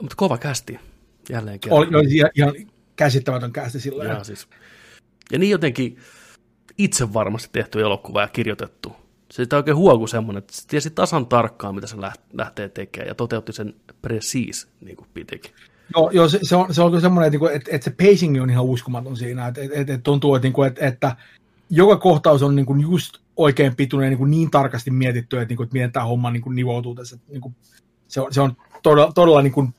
Mutta 0.00 0.16
kova 0.16 0.38
kästi, 0.38 0.78
jälleen 1.30 1.60
kerran. 1.60 1.78
Oli, 1.78 1.96
oli 1.96 2.16
ihan, 2.16 2.30
ihan 2.34 2.54
käsittämätön 2.96 3.52
kästi 3.52 3.80
silloin. 3.80 4.08
Ja, 4.08 4.24
siis. 4.24 4.48
ja 5.32 5.38
niin 5.38 5.50
jotenkin 5.50 5.98
itse 6.78 7.12
varmasti 7.12 7.48
tehty 7.52 7.80
elokuva 7.80 8.20
ja 8.20 8.28
kirjoitettu. 8.28 8.96
Se 9.36 9.42
sitä 9.44 9.56
oikein 9.56 9.76
huoku 9.76 10.06
semmoinen, 10.06 10.38
että 10.38 10.56
se 10.56 10.66
tiesi 10.68 10.90
tasan 10.90 11.26
tarkkaan, 11.26 11.74
mitä 11.74 11.86
se 11.86 11.96
lähtee 12.32 12.68
tekemään, 12.68 13.08
ja 13.08 13.14
toteutti 13.14 13.52
sen 13.52 13.74
precis, 14.02 14.68
niin 14.80 14.96
kuin 14.96 15.08
pitikin. 15.14 15.50
Joo, 15.96 16.10
joo 16.10 16.28
se, 16.28 16.38
se, 16.42 16.56
on, 16.56 16.74
se 16.74 16.82
on 16.82 16.90
kyllä 16.90 17.00
semmoinen, 17.00 17.34
että, 17.34 17.52
että, 17.52 17.70
että 17.72 17.84
se 17.84 17.90
pacing 17.90 18.42
on 18.42 18.50
ihan 18.50 18.64
uskomaton 18.64 19.16
siinä, 19.16 19.46
että, 19.46 19.60
että, 19.62 19.78
että 19.78 19.98
tuntuu, 19.98 20.34
että, 20.34 20.48
että, 20.68 20.86
että 20.86 21.16
joka 21.70 21.96
kohtaus 21.96 22.42
on 22.42 22.56
niin 22.56 22.66
kuin 22.66 22.80
just 22.80 23.18
oikein 23.36 23.76
pituinen 23.76 24.18
niin, 24.18 24.30
niin 24.30 24.50
tarkasti 24.50 24.90
mietitty, 24.90 25.36
että, 25.36 25.48
niin 25.48 25.56
kuin, 25.56 25.64
että 25.64 25.74
miten 25.74 25.92
tämä 25.92 26.06
homma 26.06 26.30
niin 26.30 26.42
kuin 26.42 26.56
nivoutuu 26.56 26.94
tässä. 26.94 27.18
Niin 27.28 27.40
kuin, 27.40 27.54
se, 28.08 28.20
on, 28.20 28.32
se 28.32 28.40
on 28.40 28.56
todella, 28.82 29.12
todella, 29.12 29.42
niin 29.42 29.52
kuin, 29.52 29.74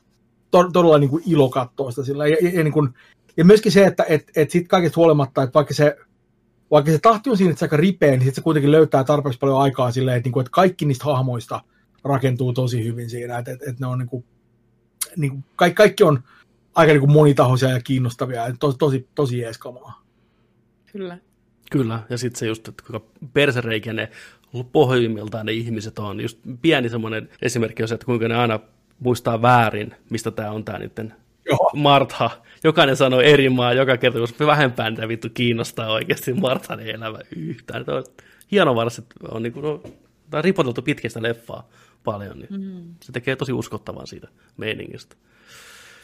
to, 0.50 0.70
todella 0.72 0.98
niin 0.98 1.10
kuin 1.10 1.22
ilo 1.26 1.48
katsoa 1.48 1.90
sitä 1.90 2.04
sillä. 2.04 2.26
Ja, 2.26 2.36
ja, 2.42 2.50
ja, 2.50 2.64
niin 2.64 2.72
kuin, 2.72 2.88
ja 3.36 3.44
myöskin 3.44 3.72
se, 3.72 3.84
että 3.84 4.04
et, 4.08 4.30
et 4.36 4.50
sit 4.50 4.68
kaikesta 4.68 4.96
huolimatta, 4.96 5.42
että 5.42 5.54
vaikka 5.54 5.74
se, 5.74 5.96
vaikka 6.70 6.90
se 6.90 6.98
tahti 6.98 7.30
on 7.30 7.36
siinä, 7.36 7.50
että 7.50 7.58
se 7.58 7.64
aika 7.64 7.76
ripeä, 7.76 8.10
niin 8.10 8.24
sit 8.24 8.34
se 8.34 8.40
kuitenkin 8.40 8.72
löytää 8.72 9.04
tarpeeksi 9.04 9.38
paljon 9.38 9.60
aikaa 9.60 9.90
silleen, 9.90 10.16
että, 10.16 10.26
niin 10.26 10.32
kuin, 10.32 10.42
että 10.42 10.50
kaikki 10.50 10.84
niistä 10.84 11.04
hahmoista 11.04 11.60
rakentuu 12.04 12.52
tosi 12.52 12.84
hyvin 12.84 13.10
siinä, 13.10 13.38
että, 13.38 13.52
että, 13.52 13.70
että 13.70 13.84
ne 13.84 13.86
on 13.86 13.98
niin 13.98 14.08
kuin, 14.08 14.24
niin 15.16 15.30
kuin, 15.30 15.44
kaikki, 15.56 15.76
kaikki 15.76 16.04
on 16.04 16.22
aika 16.74 16.92
niin 16.92 17.00
kuin 17.00 17.12
monitahoisia 17.12 17.68
ja 17.68 17.80
kiinnostavia, 17.80 18.48
ja 18.48 18.54
tosi, 18.60 18.78
tosi, 18.78 19.08
tosi 19.14 19.38
jees 19.38 19.58
kamaa. 19.58 20.02
Kyllä. 20.92 21.18
Kyllä, 21.70 22.02
ja 22.10 22.18
sitten 22.18 22.38
se 22.38 22.46
just, 22.46 22.68
että 22.68 22.84
kuinka 22.86 23.06
persereikä 23.32 23.92
ne 23.92 24.10
pohjimmiltaan 24.72 25.46
ne 25.46 25.52
ihmiset 25.52 25.98
on. 25.98 26.20
Just 26.20 26.38
pieni 26.62 26.88
semmoinen 26.88 27.28
esimerkki 27.42 27.82
on 27.82 27.88
se, 27.88 27.94
että 27.94 28.06
kuinka 28.06 28.28
ne 28.28 28.36
aina 28.36 28.60
muistaa 29.00 29.42
väärin, 29.42 29.94
mistä 30.10 30.30
tämä 30.30 30.50
on 30.50 30.64
tämä 30.64 30.78
niiden 30.78 31.14
Joo. 31.48 31.70
Martha. 31.74 32.30
Jokainen 32.64 32.96
sanoo 32.96 33.20
eri 33.20 33.48
maa 33.48 33.72
joka 33.72 33.96
kerta, 33.96 34.18
koska 34.18 34.46
vähempään 34.46 34.96
tämä 34.96 35.08
vittu 35.08 35.28
kiinnostaa 35.34 35.92
oikeasti 35.92 36.32
Marthan 36.32 36.80
elämä 36.80 37.18
yhtään. 37.36 37.84
Tämä 37.84 37.98
on 37.98 38.04
hieno 38.50 38.74
varsin, 38.74 39.04
on, 39.30 39.42
niin 39.42 39.52
kuin, 39.52 39.62
no, 39.62 39.78
tämä 40.30 40.38
on 40.38 40.44
ripoteltu 40.44 40.82
pitkästä 40.82 41.22
leffaa 41.22 41.68
paljon, 42.04 42.38
niin 42.38 42.60
mm. 42.60 42.94
se 43.02 43.12
tekee 43.12 43.36
tosi 43.36 43.52
uskottavan 43.52 44.06
siitä 44.06 44.28
meiningistä. 44.56 45.16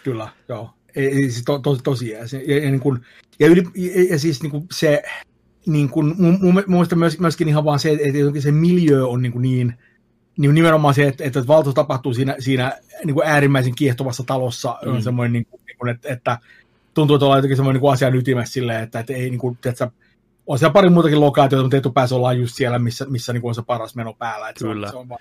Kyllä, 0.05 0.29
joo. 0.49 0.71
Ei, 0.97 1.07
ei, 1.07 1.31
siis 1.31 1.45
to, 1.45 1.59
to, 1.59 1.77
tosi 1.77 2.11
ja, 2.11 2.19
ja, 2.19 2.55
ja, 2.55 2.71
niin 2.71 2.81
kuin, 2.81 3.01
ja, 3.39 3.47
yli, 3.47 3.63
ja, 3.75 4.05
ja 4.11 4.19
siis 4.19 4.43
niin 4.43 4.51
kuin 4.51 4.67
se, 4.73 5.03
niin 5.67 5.89
kuin, 5.89 6.07
mun, 6.19 6.39
mun, 6.41 6.55
mun 6.55 6.65
mielestä 6.67 6.97
myös, 6.97 7.21
myöskin 7.21 7.49
ihan 7.49 7.65
vaan 7.65 7.79
se, 7.79 7.91
että 7.91 8.41
se 8.41 8.53
miljö 8.53 9.07
on 9.07 9.23
niin, 9.23 9.33
kuin 9.33 9.43
niin 9.43 9.75
niin 10.39 10.55
nimenomaan 10.55 10.95
se, 10.95 11.07
että, 11.07 11.25
että 11.25 11.47
valtuus 11.47 11.75
tapahtuu 11.75 12.15
siinä, 12.15 12.37
siinä 12.39 12.73
niin 13.05 13.15
kuin 13.15 13.27
äärimmäisen 13.27 13.75
kiehtovassa 13.75 14.25
talossa, 14.27 14.79
mm. 14.85 14.93
on 14.93 15.03
semmoinen, 15.03 15.33
niin 15.33 15.47
kuin, 15.47 15.61
niin 15.67 15.95
että, 15.95 16.09
että 16.09 16.39
tuntuu, 16.95 17.17
että 17.17 17.25
ollaan 17.25 17.39
jotenkin 17.39 17.57
semmoinen 17.57 17.83
niin 17.83 17.93
asian 17.93 18.15
ytimessä 18.15 18.53
silleen, 18.53 18.83
että, 18.83 19.01
että 19.01 19.13
ei 19.13 19.31
niin 19.31 19.39
kuin, 19.39 19.59
että 19.67 19.91
on 20.47 20.59
siellä 20.59 20.73
pari 20.73 20.91
muutakin 20.91 21.21
lokaatiota, 21.21 21.63
mutta 21.63 21.77
etupäässä 21.77 22.17
ollaan 22.17 22.41
just 22.41 22.55
siellä, 22.55 22.79
missä, 22.79 23.07
missä 23.09 23.33
niin 23.33 23.41
kuin 23.41 23.49
on 23.49 23.55
se 23.55 23.63
paras 23.63 23.95
meno 23.95 24.15
päällä. 24.15 24.49
Että 24.49 24.65
Kyllä. 24.65 24.91
Se 24.91 24.97
on, 24.97 25.01
se 25.01 25.03
on 25.03 25.09
vaan... 25.09 25.21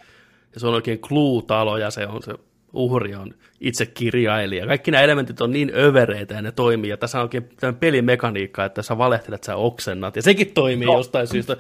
Ja 0.54 0.60
se 0.60 0.68
on 0.68 0.74
oikein 0.74 1.00
clue-talo 1.00 1.78
ja 1.78 1.92
se 1.92 2.08
on 2.08 2.24
se 2.24 2.34
uhri 2.74 3.16
on 3.16 3.34
itse 3.60 3.86
kirjailija. 3.86 4.68
Kaikki 4.68 4.92
nämä 4.92 5.04
elementit 5.04 5.42
on 5.42 5.52
niin 5.52 5.72
övereitä 5.76 6.34
ja 6.34 6.42
ne 6.42 6.52
toimii. 6.52 6.90
Ja 6.90 6.98
tässä 6.98 7.18
on 7.18 7.24
oikein 7.24 7.50
pelimekaniikka, 7.80 8.66
että 8.66 8.82
sä 8.82 8.98
valehtelet, 8.98 9.36
että 9.36 9.46
sä 9.46 9.56
oksennat. 9.56 10.16
Ja 10.16 10.22
sekin 10.22 10.52
toimii 10.54 10.86
no. 10.86 10.98
jostain 10.98 11.28
syystä. 11.28 11.58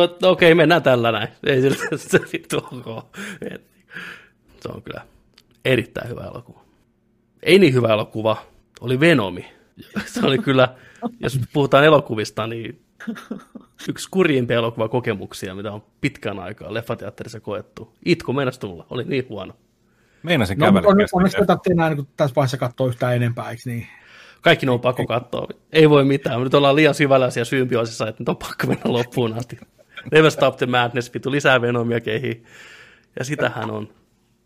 Okei, 0.00 0.28
okay, 0.28 0.54
mennään 0.54 0.82
tällä 0.82 1.12
näin. 1.12 1.28
Ei 1.46 1.60
sillä 1.60 1.76
se 1.96 2.20
vittu 2.32 2.56
ok. 2.56 3.06
Se 4.60 4.68
on 4.68 4.82
kyllä 4.82 5.00
erittäin 5.64 6.08
hyvä 6.08 6.24
elokuva. 6.24 6.64
Ei 7.42 7.58
niin 7.58 7.74
hyvä 7.74 7.88
elokuva, 7.88 8.36
oli 8.80 9.00
Venomi. 9.00 9.52
Se 10.06 10.26
oli 10.26 10.38
kyllä, 10.38 10.68
jos 11.20 11.40
puhutaan 11.52 11.84
elokuvista, 11.84 12.46
niin 12.46 12.80
yksi 13.88 14.08
kurjimpia 14.10 14.56
elokuvakokemuksia, 14.56 15.54
mitä 15.54 15.72
on 15.72 15.82
pitkän 16.00 16.38
aikaa 16.38 16.74
leffateatterissa 16.74 17.40
koettu. 17.40 17.94
Itku 18.04 18.32
meinas 18.32 18.58
tulla, 18.58 18.86
oli 18.90 19.04
niin 19.04 19.26
huono. 19.28 19.54
Meinasin 20.22 20.58
no. 20.58 20.66
On, 20.66 20.96
onneksi 21.12 21.38
tätä 21.38 21.58
enää 21.70 21.94
niin 21.94 22.08
tässä 22.16 22.34
vaiheessa 22.36 22.56
katsoa 22.56 22.88
yhtään 22.88 23.16
enempää, 23.16 23.50
eikö 23.50 23.62
niin? 23.66 23.86
Kaikki 24.40 24.66
ne 24.66 24.72
on 24.72 24.80
pakko 24.80 25.06
katsoa. 25.06 25.48
Ei 25.72 25.90
voi 25.90 26.04
mitään. 26.04 26.42
Nyt 26.42 26.54
ollaan 26.54 26.76
liian 26.76 26.94
syvällä 26.94 27.30
siellä 27.30 27.44
syympiosissa, 27.44 28.08
että 28.08 28.20
nyt 28.20 28.28
on 28.28 28.36
pakko 28.36 28.66
mennä 28.66 28.82
loppuun 28.84 29.32
asti. 29.32 29.58
Never 30.12 30.30
Stop 30.30 30.56
the 30.56 30.66
Madness, 30.66 31.14
vitu 31.14 31.30
lisää 31.30 31.60
Venomia 31.60 32.00
kehiin. 32.00 32.44
Ja 33.18 33.24
sitähän 33.24 33.70
on. 33.70 33.88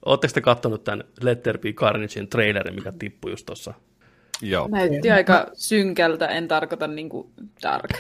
Oletteko 0.05 0.33
te 0.33 0.41
katsonut 0.41 0.85
tämän 0.85 1.05
Letter 1.21 1.59
Carnagein 1.59 2.29
trailerin, 2.29 2.75
mikä 2.75 2.93
tippui 2.93 3.31
just 3.31 3.47
tuossa? 3.47 3.75
Joo. 4.43 4.69
Näytti 4.69 5.11
aika 5.11 5.47
synkältä, 5.53 6.27
en 6.27 6.49
tarkoita 6.49 6.87
niin 6.87 7.09
kuin 7.09 7.29
dark. 7.63 7.91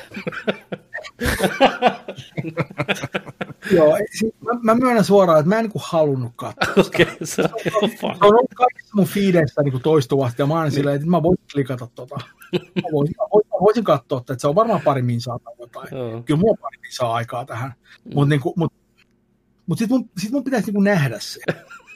Joo, 3.74 3.96
siis 4.10 4.34
mä, 4.40 4.52
mä 4.62 4.74
myönnän 4.74 5.04
suoraan, 5.04 5.38
että 5.38 5.48
mä 5.48 5.58
en 5.58 5.64
niin 5.64 5.72
kuin 5.72 5.82
halunnut 5.86 6.32
katsoa 6.36 6.74
Okei, 6.86 7.02
okay, 7.02 7.16
se 7.24 7.42
on, 7.42 7.48
se 7.90 8.06
on 8.06 8.16
ollut 8.20 8.54
kaikissa 8.54 8.90
mun 8.94 9.06
feedeissä 9.06 9.62
niin 9.62 9.82
toistuvasti, 9.82 10.42
ja 10.42 10.46
mä 10.46 10.54
oon 10.54 10.70
silleen, 10.70 10.96
että 10.96 11.08
mä 11.08 11.22
voisin 11.22 11.44
klikata 11.52 11.88
tota. 11.94 12.16
Mä 12.52 12.88
voisin, 12.92 13.14
mä 13.18 13.24
voisin, 13.32 13.50
mä 13.50 13.56
voisin 13.60 13.84
katsoa, 13.84 14.18
että 14.18 14.34
se 14.38 14.48
on 14.48 14.54
varmaan 14.54 14.80
pari 14.84 15.02
minsaa 15.02 15.38
tai 15.38 15.54
jotain. 15.58 15.88
Joo. 15.92 16.22
Kyllä 16.22 16.40
mulla 16.40 16.56
pari 16.60 16.78
minsaa 16.82 17.14
aikaa 17.14 17.44
tähän. 17.44 17.72
Mm. 18.04 18.14
Mutta 18.14 18.28
niin 18.28 18.40
mut, 18.56 18.72
mut 19.66 19.78
sitten 19.78 19.98
mun, 19.98 20.10
sit 20.18 20.30
mun 20.30 20.44
pitäisi 20.44 20.66
niin 20.66 20.74
kuin 20.74 20.84
nähdä 20.84 21.18
se. 21.18 21.40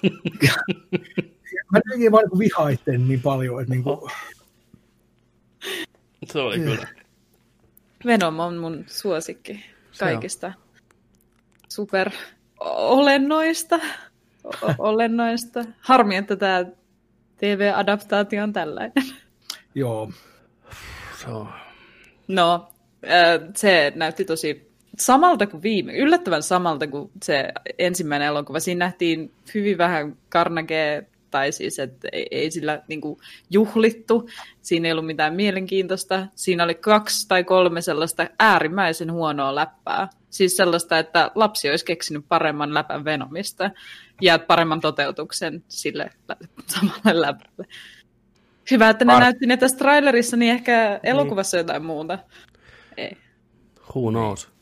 mä 1.72 1.78
jotenkin 1.78 2.12
vaan 2.12 2.24
niin 2.30 2.38
vihaa 2.38 2.68
itseäni 2.68 3.04
niin 3.04 3.22
paljon, 3.22 3.60
että 3.60 3.74
niin 3.74 3.82
kuin... 3.82 4.10
Se 6.32 6.38
oli 6.38 6.58
kyllä. 6.58 6.88
Venom 8.06 8.40
on 8.40 8.56
mun 8.56 8.84
suosikki. 8.86 9.64
kaikista 9.98 10.52
super 11.72 12.10
olennoista. 12.60 13.80
olennoista. 14.78 15.64
Harmi, 15.80 16.16
että 16.16 16.36
tämä 16.36 16.64
TV-adaptaatio 17.36 18.42
on 18.42 18.52
tällainen. 18.52 18.92
Joo. 19.74 20.12
So. 21.24 21.46
No, 22.28 22.68
se 23.56 23.92
näytti 23.96 24.24
tosi 24.24 24.72
samalta 24.98 25.46
kuin 25.46 25.62
viime, 25.62 25.92
yllättävän 25.92 26.42
samalta 26.42 26.86
kuin 26.86 27.10
se 27.22 27.48
ensimmäinen 27.78 28.28
elokuva. 28.28 28.60
Siinä 28.60 28.84
nähtiin 28.84 29.32
hyvin 29.54 29.78
vähän 29.78 30.16
Carnage, 30.30 31.06
tai 31.32 31.52
siis, 31.52 31.78
että 31.78 32.08
ei, 32.12 32.26
ei 32.30 32.50
sillä 32.50 32.82
niin 32.88 33.00
kuin, 33.00 33.18
juhlittu. 33.50 34.28
Siinä 34.60 34.88
ei 34.88 34.92
ollut 34.92 35.06
mitään 35.06 35.34
mielenkiintoista. 35.34 36.26
Siinä 36.34 36.64
oli 36.64 36.74
kaksi 36.74 37.28
tai 37.28 37.44
kolme 37.44 37.80
sellaista 37.80 38.26
äärimmäisen 38.38 39.12
huonoa 39.12 39.54
läppää. 39.54 40.08
Siis 40.30 40.56
sellaista, 40.56 40.98
että 40.98 41.30
lapsi 41.34 41.70
olisi 41.70 41.84
keksinyt 41.84 42.24
paremman 42.28 42.74
läpän 42.74 43.04
Venomista 43.04 43.70
ja 44.20 44.38
paremman 44.38 44.80
toteutuksen 44.80 45.64
sille 45.68 46.10
samalle 46.66 47.20
läpälle. 47.20 47.66
Hyvä, 48.70 48.90
että 48.90 49.04
ne 49.04 49.12
Ar- 49.12 49.20
näytti 49.20 49.46
ne 49.46 49.56
tässä 49.56 49.78
trailerissa, 49.78 50.36
niin 50.36 50.52
ehkä 50.52 51.00
elokuvassa 51.02 51.56
niin. 51.56 51.60
jotain 51.62 51.84
muuta. 51.84 52.18
Ei. 52.96 53.16
Who 53.96 54.10
knows? 54.10 54.52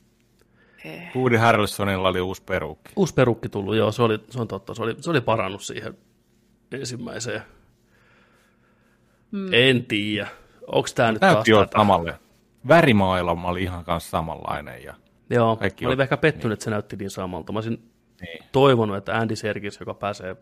Woody 1.17 1.37
Harrelsonilla 1.37 2.09
oli 2.09 2.21
uusi 2.21 2.43
perukki. 2.43 2.93
Uusi 2.97 3.15
perukki 3.15 3.49
tullut, 3.49 3.77
joo, 3.77 3.93
se, 3.93 4.03
oli, 4.03 4.19
se 4.31 4.41
on 4.41 4.49
totta. 4.49 4.75
Se 4.75 4.83
oli, 4.83 4.97
se 5.01 5.11
oli 5.11 5.21
parannut 5.21 5.63
siihen 5.63 5.99
ensimmäiseen. 6.73 7.43
Hmm. 9.33 9.49
En 9.53 9.85
tiedä. 9.85 10.29
Onko 10.67 10.89
tämä 10.95 11.13
nyt 11.13 11.21
Näytti 11.23 11.51
taas 11.51 11.69
tätä? 11.69 11.79
samalle. 11.79 12.19
Värimaailma 12.69 13.49
oli 13.49 13.63
ihan 13.63 13.85
kanssa 13.85 14.11
samanlainen. 14.11 14.83
Ja 14.85 14.95
joo, 15.31 15.59
mä 15.83 15.89
olin 15.89 16.01
ehkä 16.01 16.17
pettynyt, 16.17 16.45
niin. 16.45 16.53
että 16.53 16.65
se 16.65 16.71
näytti 16.71 16.97
niin 16.97 17.11
samalta. 17.11 17.53
Mä 17.53 17.57
olisin 17.57 17.91
niin. 18.21 18.45
toivonut, 18.53 18.97
että 18.97 19.17
Andy 19.19 19.37
Serkis, 19.37 19.81
joka 19.81 19.95
pääsee 19.95 20.37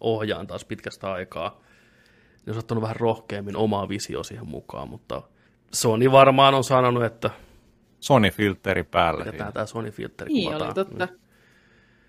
ohjaan 0.00 0.46
taas 0.46 0.64
pitkästä 0.64 1.12
aikaa, 1.12 1.48
niin 1.50 2.46
olisi 2.46 2.58
ottanut 2.58 2.82
vähän 2.82 2.96
rohkeammin 2.96 3.56
omaa 3.56 3.88
visio 3.88 4.22
siihen 4.22 4.48
mukaan, 4.48 4.88
mutta 4.88 5.22
Sony 5.74 6.12
varmaan 6.12 6.54
on 6.54 6.64
sanonut, 6.64 7.04
että 7.04 7.30
Sony-filteri 8.00 8.84
päälle. 8.90 9.24
Pidetään 9.24 9.52
tämä 9.52 9.66
Sony-filteri 9.66 10.28
Niin 10.32 10.44
kuvataan. 10.44 10.68
oli, 10.68 10.74
totta. 10.74 11.08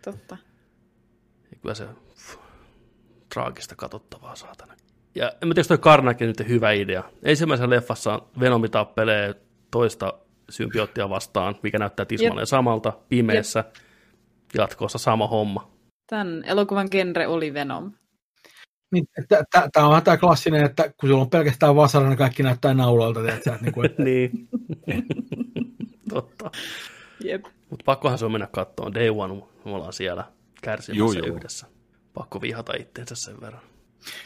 totta. 0.03 0.37
Ja 1.51 1.57
kyllä 1.61 1.75
se 1.75 1.87
traagista 3.33 3.75
katsottavaa 3.75 4.35
saatana. 4.35 4.73
Ja 5.15 5.31
en 5.41 5.49
tiedä, 5.49 5.67
toi 5.67 5.77
Karnake 5.77 6.25
nyt 6.25 6.47
hyvä 6.47 6.71
idea. 6.71 7.03
Ensimmäisessä 7.23 7.69
leffassa 7.69 8.21
Venomi 8.39 8.69
tappelee 8.69 9.35
toista 9.71 10.13
symbioottia 10.49 11.09
vastaan, 11.09 11.55
mikä 11.63 11.79
näyttää 11.79 12.05
tismalleen 12.05 12.41
yep. 12.41 12.47
samalta, 12.47 12.93
pimeässä. 13.09 13.63
Jatkossa 14.53 14.97
sama 14.97 15.27
homma. 15.27 15.71
Tämän 16.09 16.43
elokuvan 16.45 16.87
genre 16.91 17.27
oli 17.27 17.53
Venom. 17.53 17.91
Niin, 18.91 19.05
Tämä 19.73 19.87
on 19.87 20.03
tämä 20.03 20.17
klassinen, 20.17 20.63
että 20.63 20.93
kun 20.99 21.09
sulla 21.09 21.21
on 21.21 21.29
pelkästään 21.29 21.75
vasara, 21.75 22.09
niin 22.09 22.17
kaikki 22.17 22.43
näyttää 22.43 22.73
naulalta. 22.73 23.19
Tiedätkö, 23.19 23.57
niin, 23.61 23.73
kuin, 23.73 23.85
että... 23.85 24.03
niin. 24.03 24.49
Totta. 26.09 26.51
Jep. 27.23 27.45
Mutta 27.69 27.83
pakkohan 27.85 28.17
se 28.17 28.25
on 28.25 28.31
mennä 28.31 28.47
katsomaan. 28.51 28.93
Day 28.93 29.09
One, 29.09 29.33
me 29.65 29.71
ollaan 29.71 29.93
siellä 29.93 30.23
kärsimässä 30.61 31.19
joo, 31.19 31.35
yhdessä. 31.35 31.67
Pakko 32.17 32.41
vihata 32.41 32.73
itteensä 32.79 33.15
sen 33.15 33.41
verran. 33.41 33.61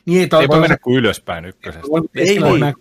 Niin, 0.06 0.22
ei, 0.22 0.28
toi, 0.28 0.42
ei 0.42 0.48
voi 0.48 0.60
mennä 0.60 0.78
kuin 0.78 0.98
ylöspäin 0.98 1.46
ykkösestä. 1.46 1.88
Ei, 2.16 2.30
ei, 2.30 2.30
ei. 2.30 2.40
Mennä, 2.40 2.74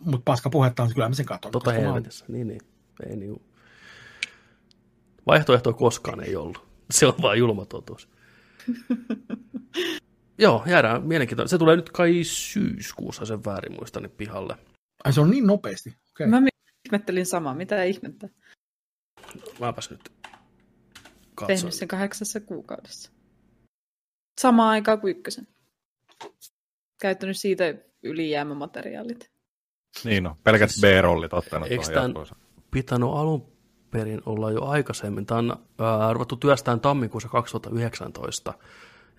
mutta 0.00 0.22
paska 0.24 0.50
puhetta 0.50 0.82
on, 0.82 0.94
kyllä 0.94 1.08
mä 1.08 1.14
sen 1.14 1.26
katson. 1.26 1.52
Tota 1.52 1.72
helvetissä, 1.72 2.24
niin, 2.28 2.46
niin. 2.46 2.60
Ei 3.10 3.16
niin. 3.16 3.42
Vaihtoehtoa 5.26 5.72
koskaan 5.72 6.20
ei 6.20 6.36
ollut. 6.36 6.66
Se 6.90 7.06
on 7.06 7.14
vain 7.22 7.38
julma 7.38 7.64
totuus. 7.64 8.08
Joo, 10.38 10.62
jäädään 10.66 11.02
mielenkiintoinen. 11.02 11.48
Se 11.48 11.58
tulee 11.58 11.76
nyt 11.76 11.90
kai 11.90 12.20
syyskuussa 12.24 13.26
sen 13.26 13.44
väärin 13.44 13.72
muistani 13.72 14.08
pihalle. 14.08 14.56
Ai 15.04 15.12
se 15.12 15.20
on 15.20 15.30
niin 15.30 15.46
nopeasti. 15.46 15.96
Okay. 16.10 16.26
Mä 16.26 16.42
ihmettelin 16.86 17.26
samaa. 17.26 17.54
Mitä 17.54 17.82
ihmettä? 17.84 18.28
Mäpäs 19.60 19.90
nyt 19.90 20.12
katson. 21.34 21.56
Tehnyt 21.56 21.74
sen 21.74 21.88
kahdeksassa 21.88 22.40
kuukaudessa. 22.40 23.15
Samaan 24.40 24.70
aikaan 24.70 25.00
kuin 25.00 25.10
ykkösen. 25.10 25.48
Käyttänyt 27.00 27.36
siitä 27.36 27.74
ylijäämämateriaalit. 28.02 29.30
Niin 30.04 30.22
no, 30.22 30.36
pelkät 30.44 30.70
siis, 30.70 30.80
B-rollit 30.80 31.32
ottanut 31.32 31.70
Eikö 31.70 31.84
tämän 31.84 32.14
pitänyt 32.70 33.08
alun 33.12 33.52
perin 33.90 34.22
olla 34.26 34.50
jo 34.50 34.64
aikaisemmin? 34.64 35.26
Tämä 35.26 35.38
on 35.38 35.56
ää, 35.78 36.12
ruvettu 36.12 36.36
työstään 36.36 36.80
tammikuussa 36.80 37.28
2019 37.28 38.54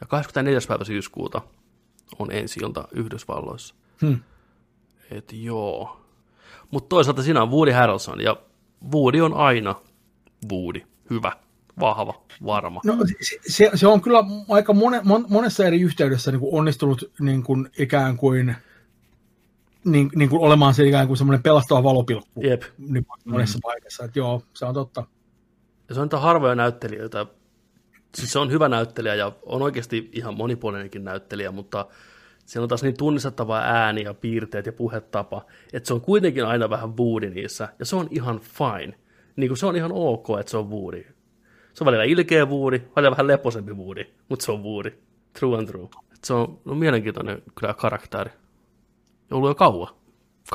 ja 0.02 0.08
24. 0.08 0.60
päivä 0.68 0.84
syyskuuta 0.84 1.42
on 2.20 2.32
ensi 2.32 2.60
ilta 2.60 2.88
Yhdysvalloissa. 2.92 3.76
Hmm. 4.02 4.20
Et 5.12 5.34
joo. 5.34 6.02
Mutta 6.72 6.90
toisaalta 6.90 7.24
siinä 7.24 7.42
on 7.42 7.52
Woody 7.52 7.72
Harrelson, 7.72 8.22
ja 8.22 8.38
Woody 8.94 9.22
on 9.22 9.34
aina 9.34 9.76
Woody. 10.52 10.82
Hyvä, 11.10 11.32
vahva, 11.80 12.22
varma. 12.46 12.82
No, 12.86 12.98
se, 13.48 13.72
se 13.76 13.88
on 13.88 14.02
kyllä 14.02 14.24
aika 14.50 14.74
mone, 14.74 15.02
mon, 15.04 15.26
monessa 15.30 15.66
eri 15.66 15.82
yhteydessä 15.82 16.32
niin 16.32 16.40
kuin 16.40 16.56
onnistunut 16.56 17.12
niin 17.20 17.44
kuin 17.44 17.70
ikään 17.78 18.18
kuin, 18.18 18.56
niin, 19.86 20.10
niin 20.16 20.30
kuin 20.30 20.42
olemaan 20.42 20.74
se 20.74 20.88
ikään 20.88 21.08
kuin 21.08 21.18
semmoinen 21.18 21.44
pelastava 21.44 21.84
valopilkku 21.84 22.42
Jep. 22.42 22.64
Niin 22.78 23.06
monessa 23.26 23.58
mm. 23.58 23.62
paikassa. 23.62 24.06
Että 24.06 24.20
joo, 24.20 24.44
se 24.54 24.66
on 24.66 24.74
totta. 24.74 25.04
Ja 25.90 25.96
se 25.96 26.02
on 26.02 26.06
niitä 26.06 26.20
harvoja 26.20 26.56
näyttelijöitä, 26.56 27.26
siis 28.16 28.32
se 28.32 28.40
on 28.40 28.52
hyvä 28.52 28.70
näyttelijä 28.70 29.16
ja 29.16 29.32
on 29.46 29.62
oikeasti 29.62 30.10
ihan 30.14 30.38
monipuolinenkin 30.38 31.04
näyttelijä, 31.04 31.52
mutta 31.52 31.86
siellä 32.46 32.64
on 32.64 32.70
taas 32.70 32.84
niin 32.84 32.98
tunnistettava 32.98 33.60
ääni 33.60 34.04
ja 34.04 34.14
piirteet 34.14 34.66
ja 34.66 34.74
puhetapa, 34.74 35.46
että 35.74 35.88
se 35.88 35.94
on 35.94 36.02
kuitenkin 36.02 36.46
aina 36.46 36.70
vähän 36.70 36.98
Woody 36.98 37.30
niissä, 37.30 37.70
ja 37.80 37.86
se 37.86 37.96
on 37.96 38.08
ihan 38.12 38.40
fine. 38.40 38.94
Niin 39.36 39.50
kuin 39.50 39.58
se 39.58 39.66
on 39.66 39.76
ihan 39.76 39.92
ok, 39.94 40.28
että 40.40 40.52
se 40.52 40.58
on 40.58 40.70
Woody. 40.70 41.17
Se 41.78 41.84
on 41.84 41.86
välillä 41.86 42.04
ilkeä 42.04 42.46
Woody, 42.46 42.92
välillä 42.96 43.12
vähän 43.12 43.28
leposempi 43.28 43.74
Woody, 43.74 44.06
mutta 44.30 44.46
se 44.46 44.52
on 44.52 44.64
Woody. 44.64 45.00
True 45.40 45.58
and 45.58 45.68
true. 45.68 45.88
Et 46.14 46.24
se 46.24 46.34
on 46.34 46.60
no, 46.66 46.76
mielenkiintoinen 46.76 47.44
kyllä 47.56 47.74
karakteri. 47.74 48.32
Ja 49.30 49.38
ollut 49.38 49.50
jo 49.50 49.56
kauan. 49.56 49.96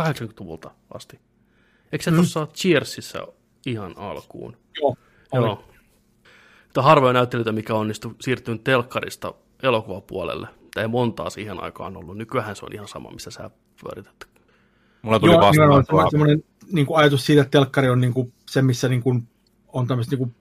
80-luvulta 0.00 0.70
asti. 0.94 1.20
Eikö 1.92 2.04
se 2.04 2.10
mm. 2.10 2.14
tuossa 2.14 2.46
Cheersissa 2.46 3.28
ihan 3.66 3.94
alkuun? 3.96 4.56
Joo. 4.80 4.96
Joo. 5.32 5.64
Tämä 6.72 6.84
harvoja 6.84 7.12
näyttelyitä, 7.12 7.52
mikä 7.52 7.74
onnistui 7.74 8.14
siirtyä 8.20 8.58
telkkarista 8.64 9.34
elokuvapuolelle. 9.62 10.48
Tämä 10.74 10.82
ei 10.82 10.88
montaa 10.88 11.30
siihen 11.30 11.62
aikaan 11.62 11.96
ollut. 11.96 12.16
Nykyään 12.16 12.56
se 12.56 12.64
on 12.64 12.72
ihan 12.72 12.88
sama, 12.88 13.10
missä 13.10 13.30
sä 13.30 13.50
pyörität. 13.82 14.28
Mulla 15.02 15.20
tuli 15.20 15.32
Joo, 15.32 15.40
vastaan. 15.40 15.84
Joo, 15.90 16.10
semmoinen 16.10 16.44
niin 16.72 16.86
kuin 16.86 16.98
ajatus 16.98 17.26
siitä, 17.26 17.42
että 17.42 17.50
telkkari 17.50 17.88
on 17.88 18.00
niin 18.00 18.14
kuin 18.14 18.32
se, 18.50 18.62
missä 18.62 18.88
niin 18.88 19.02
kuin 19.02 19.28
on 19.68 19.86
tämmöiset 19.86 20.10
niin 20.10 20.18
kuin 20.18 20.34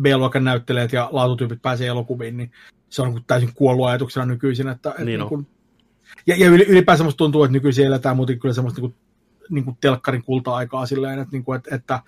B-luokan 0.00 0.44
näyttelijät 0.44 0.92
ja 0.92 1.08
laatutyypit 1.12 1.62
pääsee 1.62 1.86
elokuviin, 1.86 2.36
niin 2.36 2.52
se 2.88 3.02
on 3.02 3.14
niin 3.14 3.24
täysin 3.26 3.54
kuollut 3.54 3.86
ajatuksena 3.86 4.26
nykyisin. 4.26 4.68
Että, 4.68 4.90
että 4.90 5.04
niin 5.04 5.20
niin 5.20 5.28
kuin, 5.28 5.46
ja, 6.26 6.36
ja 6.36 6.48
ylipäänsä 6.48 7.04
musta 7.04 7.18
tuntuu, 7.18 7.44
että 7.44 7.52
nykyisin 7.52 7.86
eletään 7.86 8.16
muuten 8.16 8.38
kyllä 8.38 8.54
semmoista 8.54 8.80
niin 8.80 8.90
kuin, 8.90 9.00
niin 9.50 9.64
kuin 9.64 9.76
telkkarin 9.80 10.22
kulta-aikaa 10.22 10.86
silleen, 10.86 11.18
että, 11.18 11.32
niin 11.32 11.44
kuin, 11.44 11.56
että, 11.56 11.74
että 11.74 12.00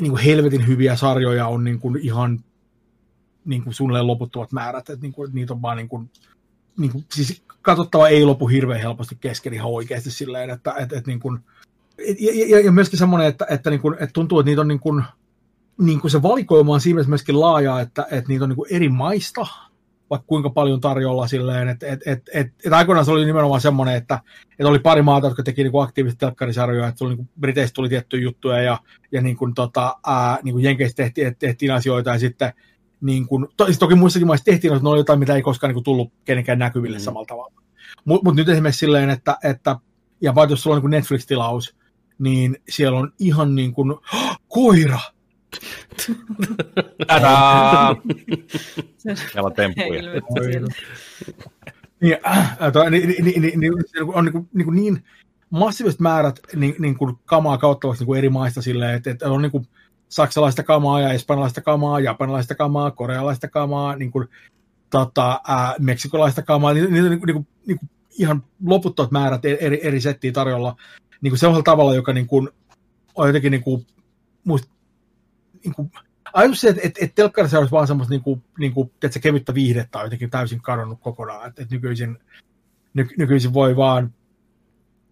niin 0.00 0.10
kuin 0.10 0.22
helvetin 0.22 0.66
hyviä 0.66 0.96
sarjoja 0.96 1.46
on 1.46 1.64
niin 1.64 1.78
kuin 1.78 1.98
ihan 2.02 2.40
niin 3.44 3.62
kuin 3.62 3.74
suunnilleen 3.74 4.06
loputtomat 4.06 4.52
määrät, 4.52 4.90
että, 4.90 5.02
niin 5.02 5.12
kuin, 5.12 5.26
että 5.26 5.34
niitä 5.34 5.52
on 5.52 5.62
vaan 5.62 5.76
niin 5.76 5.88
kuin, 5.88 6.10
niin 6.78 6.92
kuin, 6.92 7.04
siis 7.12 7.42
katsottava 7.62 8.08
ei 8.08 8.24
lopu 8.24 8.48
hirveän 8.48 8.80
helposti 8.80 9.16
kesken 9.20 9.54
ihan 9.54 9.70
oikeasti 9.70 10.10
silleen, 10.10 10.50
että, 10.50 10.74
että, 10.78 10.96
että 10.96 11.10
niin 11.10 11.20
kuin, 11.20 11.40
ja, 12.20 12.46
ja, 12.46 12.60
ja, 12.60 12.72
myöskin 12.72 12.98
semmoinen, 12.98 13.28
että, 13.28 13.46
että, 13.50 13.70
niin 13.70 13.80
kuin, 13.80 13.94
että 13.94 14.12
tuntuu, 14.12 14.40
että 14.40 14.50
niitä 14.50 14.60
on 14.60 14.68
niin 14.68 14.80
kuin, 14.80 15.04
niin 15.78 16.00
kuin 16.00 16.10
se 16.10 16.22
valikoima 16.22 16.72
on 16.72 16.80
siinä 16.80 17.02
myöskin 17.06 17.40
laaja, 17.40 17.80
että, 17.80 18.06
että 18.10 18.28
niitä 18.28 18.44
on 18.44 18.48
niin 18.48 18.56
kuin 18.56 18.72
eri 18.72 18.88
maista, 18.88 19.46
vaikka 20.10 20.26
kuinka 20.26 20.50
paljon 20.50 20.80
tarjolla 20.80 21.26
silleen, 21.26 21.68
että 21.68 21.86
et, 21.86 22.00
et, 22.06 22.22
et, 22.34 22.52
et 22.64 22.72
aikoinaan 22.72 23.04
se 23.04 23.10
oli 23.10 23.24
nimenomaan 23.24 23.60
semmoinen, 23.60 23.94
että, 23.94 24.20
että 24.50 24.68
oli 24.68 24.78
pari 24.78 25.02
maata, 25.02 25.26
jotka 25.26 25.42
teki 25.42 25.62
niinku 25.62 25.80
aktiivisesti 25.80 26.18
telkkarisarjoja, 26.18 26.88
että 26.88 27.04
niinku, 27.04 27.26
Briteistä 27.40 27.74
tuli 27.74 27.88
tiettyjä 27.88 28.22
juttuja 28.22 28.60
ja, 28.60 28.78
ja 29.12 29.20
niin 29.20 29.36
kuin, 29.36 29.54
tota, 29.54 29.96
ää, 30.06 30.38
niin 30.42 30.52
kuin 30.52 30.64
Jenkeistä 30.64 31.02
tehtiin, 31.02 31.36
tehtiin 31.38 31.72
asioita 31.72 32.10
ja 32.10 32.18
sitten 32.18 32.52
niin 33.00 33.26
kuin, 33.26 33.46
to, 33.56 33.64
siis 33.64 33.78
toki 33.78 33.94
muissakin 33.94 34.26
maissa 34.26 34.44
tehtiin, 34.44 34.72
että 34.72 34.84
ne 34.84 34.88
oli 34.88 35.00
jotain, 35.00 35.18
mitä 35.18 35.34
ei 35.34 35.42
koskaan 35.42 35.68
niin 35.68 35.74
kuin, 35.74 35.84
tullut 35.84 36.12
kenenkään 36.24 36.58
näkyville 36.58 36.96
mm. 36.96 37.02
samalla 37.02 37.26
tavalla. 37.26 37.62
Mutta 38.04 38.24
mut 38.24 38.36
nyt 38.36 38.48
esimerkiksi 38.48 38.78
silleen, 38.78 39.10
että, 39.10 39.38
että 39.44 39.76
ja 40.20 40.34
vaikka 40.34 40.52
jos 40.52 40.62
sulla 40.62 40.76
on 40.76 40.82
niin 40.82 40.90
Netflix-tilaus, 40.90 41.76
niin 42.18 42.56
siellä 42.68 42.98
on 42.98 43.12
ihan 43.18 43.54
niin 43.54 43.72
kuin, 43.72 43.94
koira! 44.48 44.98
Tadaa! 47.06 47.96
Siellä 48.98 49.46
on 49.46 49.52
temppuja. 49.52 50.02
niin, 52.00 52.18
äh, 52.26 52.58
niin, 52.90 53.24
niin, 53.24 53.42
niin, 53.42 53.60
niin, 53.60 53.72
on 54.14 54.24
niin, 54.24 54.48
niin, 54.54 54.74
niin 54.74 55.04
massiiviset 55.50 56.00
määrät 56.00 56.40
niin, 56.56 56.74
niin 56.78 56.98
kuin 56.98 57.16
kamaa 57.24 57.58
kauttavaksi 57.58 58.00
niin 58.00 58.06
kuin 58.06 58.18
eri 58.18 58.28
maista 58.28 58.62
silleen, 58.62 58.94
että, 58.94 59.10
että 59.10 59.30
on 59.30 59.42
niin 59.42 59.52
kuin, 59.52 59.68
saksalaista 60.08 60.62
kamaa 60.62 61.00
ja 61.00 61.12
espanjalaista 61.12 61.60
kamaa, 61.60 62.00
japanilaista 62.00 62.54
kamaa, 62.54 62.90
korealaista 62.90 63.48
kamaa, 63.48 63.96
niin 63.96 64.10
kuin, 64.10 64.28
tota, 64.90 65.40
ää, 65.48 65.74
meksikolaista 65.78 66.42
kamaa, 66.42 66.72
niin, 66.72 66.92
niin, 66.92 67.04
niin, 67.04 67.20
niin, 67.26 67.46
niin 67.66 67.78
kuin 67.78 67.90
ihan 68.18 68.44
loputtomat 68.64 69.10
määrät 69.10 69.44
eri, 69.44 69.80
eri 69.82 70.00
settiä 70.00 70.32
tarjolla 70.32 70.76
niin 71.20 71.30
kuin 71.30 71.38
sellaisella 71.38 71.62
tavalla, 71.62 71.94
joka 71.94 72.12
niin 72.12 72.26
kuin, 72.26 72.48
on 73.14 73.26
jotenkin 73.26 73.50
niin 73.50 73.62
kuin, 73.62 73.86
muist, 74.44 74.70
niin 75.66 75.74
kuin, 75.74 75.90
ajatus 76.32 76.60
se, 76.60 76.68
että, 76.68 76.82
että, 76.84 77.04
että 77.04 77.14
telkkarissa 77.14 77.58
olisi 77.58 77.72
vaan 77.72 77.86
semmoista 77.86 78.14
niin 78.14 78.22
kuin, 78.22 78.44
niin 78.58 78.72
kuin, 78.72 78.90
että 79.02 79.18
kevyttä 79.20 79.54
viihdettä 79.54 79.98
on 79.98 80.04
jotenkin 80.04 80.30
täysin 80.30 80.60
kadonnut 80.60 81.00
kokonaan, 81.00 81.48
että, 81.48 81.62
että 81.62 81.74
nykyisin, 81.74 82.18
ny, 82.94 83.08
nykyisin 83.18 83.54
voi 83.54 83.76
vaan 83.76 84.14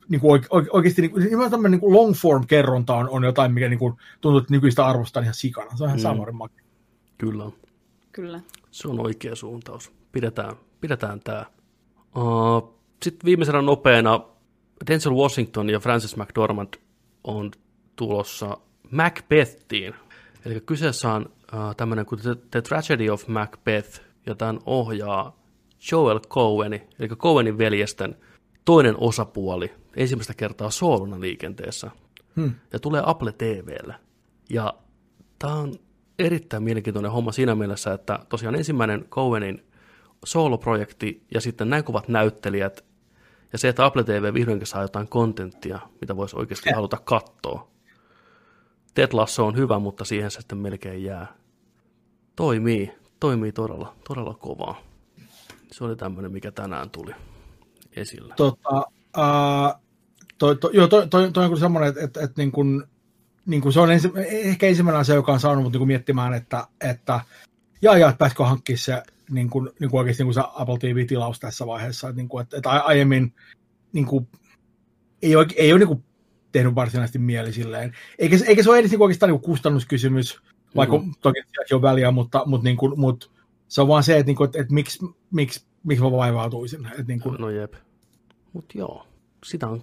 niin 0.08 0.20
kuin 0.20 0.30
oike, 0.50 0.68
oikeasti 0.72 1.02
niin 1.02 1.10
kuin, 1.10 1.70
niin 1.70 1.80
kuin 1.80 1.94
long 1.94 2.14
form 2.14 2.46
kerronta 2.46 2.94
on, 2.94 3.08
on 3.10 3.24
jotain, 3.24 3.52
mikä 3.52 3.68
niin 3.68 3.78
kuin, 3.78 3.94
tuntuu, 4.20 4.38
että 4.38 4.54
nykyistä 4.54 4.86
arvostaa 4.86 5.22
ihan 5.22 5.34
sikana. 5.34 5.76
Se 5.76 5.84
on 5.84 5.98
ihan 5.98 6.16
mm. 6.16 6.48
Kyllä. 7.18 7.50
Kyllä. 8.12 8.40
Se 8.70 8.88
on 8.88 9.00
oikea 9.00 9.34
suuntaus. 9.34 9.92
Pidetään, 10.12 10.56
pidetään 10.80 11.20
tämä. 11.20 11.46
Uh, 12.16 12.80
Sitten 13.02 13.24
viimeisenä 13.24 13.62
nopeana 13.62 14.20
Denzel 14.86 15.14
Washington 15.14 15.70
ja 15.70 15.80
Francis 15.80 16.16
McDormand 16.16 16.74
on 17.24 17.50
tulossa 17.96 18.58
Macbethiin. 18.90 19.94
Eli 20.44 20.60
kyseessä 20.60 21.12
on 21.12 21.22
uh, 21.26 21.76
tämmöinen 21.76 22.06
kuin 22.06 22.20
The, 22.20 22.36
The 22.50 22.62
Tragedy 22.62 23.08
of 23.08 23.28
Macbeth, 23.28 24.00
ja 24.26 24.34
tämän 24.34 24.58
ohjaa 24.66 25.36
Joel 25.92 26.20
Cohen, 26.20 26.72
eli 26.72 27.08
Cohenin 27.08 27.58
veljesten 27.58 28.16
toinen 28.64 28.94
osapuoli, 28.98 29.72
ensimmäistä 29.96 30.34
kertaa 30.34 30.70
soolona 30.70 31.20
liikenteessä, 31.20 31.90
hmm. 32.36 32.54
ja 32.72 32.78
tulee 32.78 33.02
Apple 33.06 33.32
TVlle. 33.32 33.94
Ja 34.50 34.74
tämä 35.38 35.54
on 35.54 35.74
erittäin 36.18 36.62
mielenkiintoinen 36.62 37.12
homma 37.12 37.32
siinä 37.32 37.54
mielessä, 37.54 37.92
että 37.92 38.18
tosiaan 38.28 38.54
ensimmäinen 38.54 39.04
Cohenin 39.10 39.66
sooloprojekti 40.24 41.26
ja 41.34 41.40
sitten 41.40 41.70
näin 41.70 41.84
kovat 41.84 42.08
näyttelijät 42.08 42.84
ja 43.52 43.58
se, 43.58 43.68
että 43.68 43.84
Apple 43.84 44.04
TV 44.04 44.34
vihdoinkin 44.34 44.66
saa 44.66 44.82
jotain 44.82 45.08
kontenttia, 45.08 45.78
mitä 46.00 46.16
voisi 46.16 46.36
oikeasti 46.36 46.70
haluta 46.70 46.96
katsoa. 47.04 47.73
Ted 48.94 49.08
Lasso 49.12 49.46
on 49.46 49.56
hyvä, 49.56 49.78
mutta 49.78 50.04
siihen 50.04 50.30
se 50.30 50.40
sitten 50.40 50.58
melkein 50.58 51.04
jää. 51.04 51.26
Toimii, 52.36 52.92
toimii 53.20 53.52
todella, 53.52 53.94
todella 54.08 54.34
kovaa. 54.34 54.82
Se 55.72 55.84
oli 55.84 55.96
tämmöinen, 55.96 56.32
mikä 56.32 56.50
tänään 56.50 56.90
tuli 56.90 57.14
esille. 57.96 58.34
Tota, 58.36 58.78
uh, 59.16 59.80
toi, 60.38 60.56
toi, 60.56 60.70
joo, 60.74 60.88
toi, 60.88 61.08
toi, 61.08 61.32
toi 61.32 61.44
on 61.44 61.50
kyllä 61.50 61.60
semmoinen, 61.60 61.88
että, 61.88 62.04
että, 62.04 62.20
että 62.20 62.42
niin 62.42 62.52
kuin, 62.52 62.82
niin 63.46 63.62
kuin 63.62 63.72
se 63.72 63.80
on 63.80 63.92
ensi, 63.92 64.12
ehkä 64.26 64.66
ensimmäinen 64.66 65.00
asia, 65.00 65.14
joka 65.14 65.32
on 65.32 65.40
saanut 65.40 65.64
mut 65.64 65.72
niin 65.72 65.86
miettimään, 65.86 66.34
että, 66.34 66.66
että 66.80 67.20
jaa, 67.82 67.98
jaa, 67.98 68.10
että 68.10 68.18
pääsikö 68.18 68.44
hankkia 68.44 68.76
se 68.76 69.02
niin 69.30 69.50
kuin, 69.50 69.70
niin 69.80 69.90
kuin 69.90 69.98
oikeasti 69.98 70.22
niin 70.22 70.34
kuin 70.34 70.34
se 70.34 70.50
Apple 70.54 70.78
TV-tilaus 70.78 71.40
tässä 71.40 71.66
vaiheessa. 71.66 72.08
Että, 72.08 72.16
niin 72.16 72.28
kuin, 72.28 72.42
että, 72.42 72.56
että 72.56 72.70
aiemmin 72.70 73.34
niin 73.92 74.06
kuin, 74.06 74.28
ei 75.22 75.36
ole, 75.36 75.46
ei 75.56 75.72
ole 75.72 75.78
niin 75.78 75.88
kuin, 75.88 76.04
tehnyt 76.54 76.74
varsinaisesti 76.74 77.18
mieli 77.18 77.52
silleen. 77.52 77.92
Eikä, 78.18 78.36
eikä 78.46 78.62
se 78.62 78.70
ole 78.70 78.78
edes 78.78 78.90
niin 78.90 78.98
kuin, 78.98 79.06
oikeastaan 79.06 79.32
niin 79.32 79.40
kustannuskysymys, 79.40 80.40
vaikka 80.76 80.96
mm-hmm. 80.96 81.12
toki 81.20 81.42
sielläkin 81.42 81.74
on 81.74 81.82
väliä, 81.82 82.10
mutta, 82.10 82.42
mutta, 82.46 82.64
niin 82.64 82.76
kuin, 82.76 83.00
mutta 83.00 83.30
se 83.68 83.80
on 83.80 83.88
vaan 83.88 84.02
se, 84.02 84.18
että, 84.18 84.26
niin 84.26 84.36
kuin, 84.36 84.44
että, 84.44 84.60
että 84.60 84.74
miksi, 84.74 85.06
miksi, 85.30 85.66
miksi 85.84 86.04
mä 86.04 86.10
vaivautuisin. 86.10 86.86
Että, 86.86 87.02
niin 87.08 87.20
kuin... 87.20 87.36
No 87.40 87.50
jep. 87.50 87.74
Mutta 88.52 88.78
joo, 88.78 89.06
sitä 89.44 89.68
on 89.68 89.82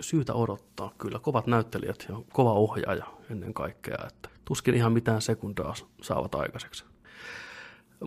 syytä 0.00 0.34
odottaa 0.34 0.94
kyllä. 0.98 1.18
Kovat 1.18 1.46
näyttelijät 1.46 2.06
ja 2.08 2.16
kova 2.32 2.52
ohjaaja 2.52 3.06
ennen 3.30 3.54
kaikkea. 3.54 3.98
Että 4.06 4.28
tuskin 4.44 4.74
ihan 4.74 4.92
mitään 4.92 5.22
sekundaa 5.22 5.74
saavat 6.02 6.34
aikaiseksi. 6.34 6.84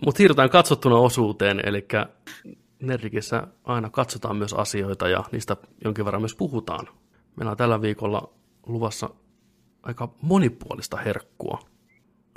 Mutta 0.04 0.18
siirrytään 0.18 0.50
katsottuna 0.50 0.96
osuuteen, 0.96 1.60
eli 1.64 1.86
Nerdikissä 2.82 3.46
aina 3.64 3.90
katsotaan 3.90 4.36
myös 4.36 4.52
asioita 4.52 5.08
ja 5.08 5.24
niistä 5.32 5.56
jonkin 5.84 6.04
verran 6.04 6.22
myös 6.22 6.34
puhutaan. 6.34 6.88
Meillä 7.36 7.50
on 7.50 7.56
tällä 7.56 7.80
viikolla 7.82 8.30
luvassa 8.66 9.10
aika 9.82 10.08
monipuolista 10.22 10.96
herkkua. 10.96 11.58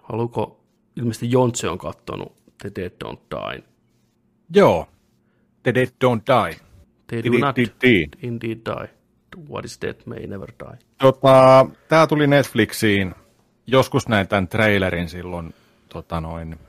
Haluuko, 0.03 0.59
ilmeisesti 0.95 1.31
Jontse 1.31 1.69
on 1.69 1.77
katsonut 1.77 2.35
The 2.61 2.71
Dead 2.75 2.91
Don't 3.05 3.19
Die. 3.31 3.63
Joo, 4.55 4.87
The 5.63 5.73
Dead 5.73 5.87
Don't 5.87 6.21
Die. 6.27 6.59
They 7.07 7.23
do 7.23 7.45
not 7.45 7.57
indeed. 7.57 8.09
indeed 8.21 8.57
die. 8.65 8.89
What 9.49 9.65
is 9.65 9.81
dead 9.81 9.95
may 10.05 10.27
never 10.27 10.51
die. 10.65 10.79
Tota, 10.97 11.65
Tämä 11.87 12.07
tuli 12.07 12.27
Netflixiin. 12.27 13.15
Joskus 13.67 14.07
näin 14.07 14.27
tämän 14.27 14.47
trailerin 14.47 15.09
silloin 15.09 15.53
tota 15.89 16.21
noin, 16.21 16.59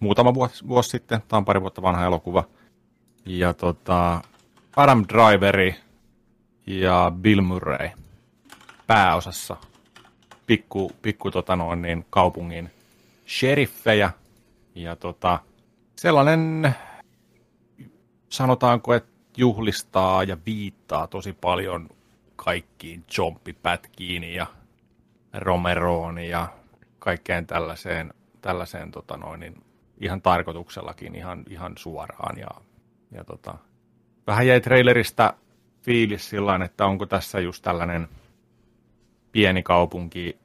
muutama 0.00 0.34
vuosi, 0.34 0.68
vuosi 0.68 0.88
sitten. 0.90 1.22
Tämä 1.28 1.38
on 1.38 1.44
pari 1.44 1.60
vuotta 1.60 1.82
vanha 1.82 2.04
elokuva. 2.04 2.44
Ja 3.26 3.54
tota, 3.54 4.22
Adam 4.76 5.04
Driveri 5.08 5.74
ja 6.66 7.12
Bill 7.20 7.40
Murray 7.40 7.88
pääosassa. 8.86 9.56
Pikku, 10.46 10.92
pikku 11.02 11.30
tota 11.30 11.56
noin, 11.56 11.82
niin, 11.82 12.06
kaupungin 12.10 12.70
sheriffejä. 13.28 14.10
Ja 14.74 14.96
tota, 14.96 15.38
sellainen, 15.96 16.74
sanotaanko, 18.28 18.94
että 18.94 19.12
juhlistaa 19.36 20.24
ja 20.24 20.36
viittaa 20.46 21.06
tosi 21.06 21.32
paljon 21.32 21.88
kaikkiin 22.36 23.04
jompipätkiin 23.18 24.24
ja 24.24 24.46
Romeroon 25.34 26.18
ja 26.18 26.48
kaikkeen 26.98 27.46
tällaiseen, 27.46 28.14
tällaiseen 28.40 28.90
tota 28.90 29.16
noin, 29.16 29.40
niin 29.40 29.62
ihan 30.00 30.22
tarkoituksellakin 30.22 31.14
ihan, 31.14 31.44
ihan 31.50 31.72
suoraan. 31.78 32.38
Ja, 32.38 32.48
ja 33.10 33.24
tota, 33.24 33.54
vähän 34.26 34.46
jäi 34.46 34.60
trailerista 34.60 35.34
fiilis 35.82 36.30
sillä 36.30 36.64
että 36.64 36.86
onko 36.86 37.06
tässä 37.06 37.40
just 37.40 37.62
tällainen 37.62 38.08
pieni 39.32 39.62
kaupunki 39.62 40.38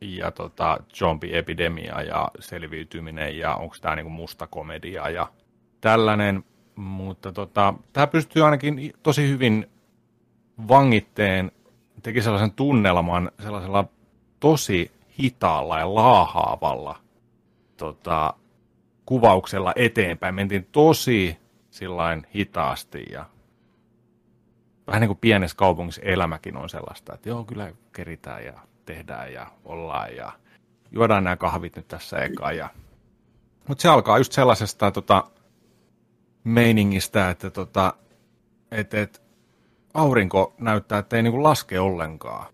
ja 0.00 0.30
tota, 0.30 0.78
zombie-epidemia 0.94 2.02
ja 2.02 2.28
selviytyminen 2.40 3.38
ja 3.38 3.54
onko 3.54 3.76
tämä 3.80 3.96
niinku 3.96 4.10
musta 4.10 4.46
komedia 4.46 5.10
ja 5.10 5.28
tällainen, 5.80 6.44
mutta 6.76 7.32
tota, 7.32 7.74
tämä 7.92 8.06
pystyy 8.06 8.44
ainakin 8.44 8.92
tosi 9.02 9.28
hyvin 9.28 9.70
vangitteen, 10.68 11.52
teki 12.02 12.22
sellaisen 12.22 12.52
tunnelman 12.52 13.30
sellaisella 13.42 13.84
tosi 14.40 14.90
hitaalla 15.22 15.78
ja 15.78 15.94
laahaavalla 15.94 16.98
tota, 17.76 18.34
kuvauksella 19.06 19.72
eteenpäin. 19.76 20.34
Mentiin 20.34 20.68
tosi 20.72 21.36
sillain 21.70 22.26
hitaasti 22.34 23.04
ja 23.12 23.24
vähän 24.86 25.00
niin 25.00 25.08
kuin 25.08 25.18
pienessä 25.18 25.56
kaupungissa 25.56 26.02
elämäkin 26.04 26.56
on 26.56 26.68
sellaista, 26.68 27.14
että 27.14 27.28
joo, 27.28 27.44
kyllä 27.44 27.72
keritään 27.92 28.44
ja 28.44 28.60
tehdään 28.84 29.32
ja 29.32 29.46
ollaan 29.64 30.16
ja 30.16 30.32
juodaan 30.92 31.24
nämä 31.24 31.36
kahvit 31.36 31.76
nyt 31.76 31.88
tässä 31.88 32.18
eka. 32.18 32.52
Ja... 32.52 32.68
Mutta 33.68 33.82
se 33.82 33.88
alkaa 33.88 34.18
just 34.18 34.32
sellaisesta 34.32 34.90
tota, 34.90 35.24
meiningistä, 36.44 37.30
että 37.30 37.50
tota, 37.50 37.94
et, 38.70 38.94
et, 38.94 39.22
aurinko 39.94 40.54
näyttää, 40.58 40.98
että 40.98 41.16
ei 41.16 41.22
niinku 41.22 41.42
laske 41.42 41.80
ollenkaan. 41.80 42.46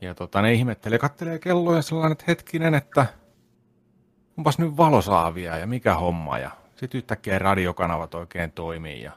Ja 0.00 0.14
tota, 0.14 0.42
ne 0.42 0.52
ihmettelee, 0.52 0.98
kattelee 0.98 1.38
kelloja 1.38 1.82
sellainen, 1.82 2.12
että 2.12 2.24
hetkinen, 2.28 2.74
että 2.74 3.06
onpas 4.36 4.58
nyt 4.58 4.76
valosaavia 4.76 5.58
ja 5.58 5.66
mikä 5.66 5.94
homma. 5.94 6.38
Ja 6.38 6.50
sitten 6.76 6.98
yhtäkkiä 6.98 7.38
radiokanavat 7.38 8.14
oikein 8.14 8.52
toimii 8.52 9.02
ja 9.02 9.12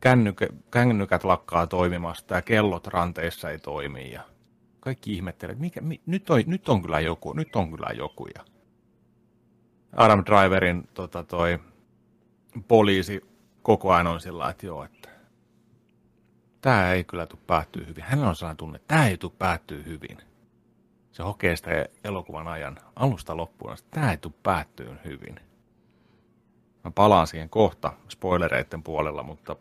kännykä, 0.00 0.46
kännykät 0.70 1.24
lakkaa 1.24 1.66
toimimasta 1.66 2.34
ja 2.34 2.42
kellot 2.42 2.86
ranteissa 2.86 3.50
ei 3.50 3.58
toimi. 3.58 4.12
Ja 4.12 4.22
kaikki 4.80 5.12
ihmettelee, 5.12 5.52
että 5.52 5.60
mikä, 5.60 5.80
mi, 5.80 6.00
nyt, 6.06 6.30
on, 6.30 6.42
nyt 6.46 6.68
on 6.68 6.82
kyllä 6.82 7.00
joku, 7.00 7.32
nyt 7.32 7.56
on 7.56 7.70
kyllä 7.70 7.90
joku. 7.96 8.26
Ja 8.34 8.44
Adam 9.96 10.24
Driverin 10.26 10.88
tota, 10.94 11.22
toi, 11.22 11.58
poliisi 12.68 13.24
koko 13.62 13.92
ajan 13.92 14.06
on 14.06 14.20
sillä 14.20 14.50
että 14.50 14.66
joo, 14.66 14.84
että 14.84 15.08
tämä 16.60 16.92
ei 16.92 17.04
kyllä 17.04 17.26
tule 17.26 17.40
päättyä 17.46 17.86
hyvin. 17.86 18.04
Hänellä 18.04 18.28
on 18.28 18.36
sellainen 18.36 18.56
tunne, 18.56 18.76
että 18.76 18.94
tämä 18.94 19.08
ei 19.08 19.16
tule 19.16 19.32
päättyä 19.38 19.82
hyvin. 19.82 20.18
Se 21.12 21.22
hokee 21.22 21.56
sitä 21.56 21.86
elokuvan 22.04 22.48
ajan 22.48 22.78
alusta 22.96 23.36
loppuun, 23.36 23.72
että 23.72 23.84
tämä 23.90 24.10
ei 24.10 24.16
tule 24.16 24.32
päättyä 24.42 24.96
hyvin. 25.04 25.40
Mä 26.84 26.90
palaan 26.90 27.26
siihen 27.26 27.48
kohta 27.48 27.92
spoilereiden 28.08 28.82
puolella, 28.82 29.22
mutta 29.22 29.56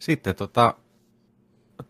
sitten 0.00 0.34
tota, 0.34 0.74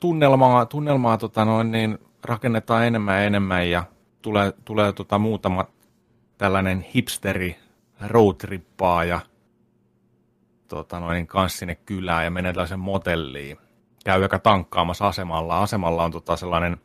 tunnelmaa, 0.01 0.67
tunnelmaa 0.67 1.19
tota 1.19 1.45
noin, 1.45 1.71
niin 1.71 1.99
rakennetaan 2.25 2.87
enemmän 2.87 3.17
ja 3.17 3.25
enemmän 3.25 3.71
ja 3.71 3.85
tulee, 4.23 4.53
tulee 4.65 4.93
tota 4.93 5.19
muutama 5.19 5.65
tällainen 6.39 6.81
hipsteri 6.81 7.57
roadtrippaa 8.07 9.05
ja 9.05 9.21
tota, 10.69 11.01
noin, 11.01 11.27
kanssa 11.27 11.59
sinne 11.59 11.75
kylään 11.75 12.25
ja 12.25 12.31
menee 12.31 12.53
tällaisen 12.53 12.81
motelliin. 12.81 13.57
Käy 14.05 14.23
joka 14.23 14.39
tankkaamassa 14.39 15.09
asemalla. 15.09 15.63
Asemalla 15.63 16.05
on 16.05 16.11
tota, 16.11 16.37
sellainen 16.37 16.81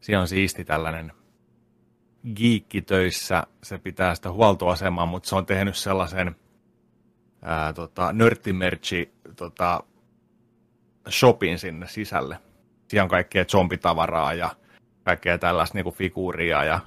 Siinä 0.00 0.20
on 0.20 0.28
siisti 0.28 0.64
tällainen 0.64 1.12
giikkitöissä, 2.34 3.46
se 3.62 3.78
pitää 3.78 4.14
sitä 4.14 4.32
huoltoasemaa, 4.32 5.06
mutta 5.06 5.28
se 5.28 5.36
on 5.36 5.46
tehnyt 5.46 5.76
sellaisen 5.76 6.36
ää, 7.42 7.72
tota, 7.72 8.12
nörttimerchi 8.12 9.12
tota, 9.36 9.84
shopin 11.08 11.58
sinne 11.58 11.86
sisälle. 11.86 12.38
Siellä 12.88 13.04
on 13.04 13.10
kaikkea 13.10 13.44
zombitavaraa 13.44 14.34
ja 14.34 14.50
kaikkea 15.04 15.38
tällaista 15.38 15.78
niin 15.78 15.84
kuin 15.84 15.94
figuuria 15.94 16.64
ja 16.64 16.80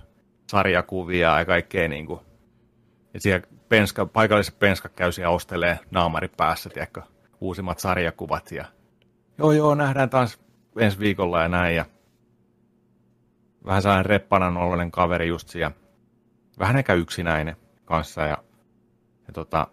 sarjakuvia 0.51 1.39
ja 1.39 1.45
kaikkea 1.45 1.87
niin 1.87 2.05
kuin. 2.05 2.19
Ja 3.13 3.19
siellä 3.19 3.47
penska, 3.69 4.05
paikalliset 4.05 4.59
penskat 4.59 4.93
käy 4.93 5.11
siellä 5.11 5.35
ostelee 5.35 5.79
naamari 5.91 6.27
päässä, 6.37 6.69
tiedätkö, 6.69 7.01
uusimmat 7.41 7.79
sarjakuvat 7.79 8.51
ja 8.51 8.65
joo 9.37 9.51
joo, 9.51 9.75
nähdään 9.75 10.09
taas 10.09 10.39
ensi 10.79 10.99
viikolla 10.99 11.41
ja 11.41 11.47
näin 11.47 11.75
ja 11.75 11.85
vähän 13.65 13.81
sellainen 13.81 14.05
reppanan 14.05 14.57
oloinen 14.57 14.91
kaveri 14.91 15.27
just 15.27 15.49
siellä, 15.49 15.71
vähän 16.59 16.77
ehkä 16.77 16.93
yksinäinen 16.93 17.55
kanssa 17.85 18.21
ja, 18.21 18.37
ja 19.27 19.33
tota, 19.33 19.67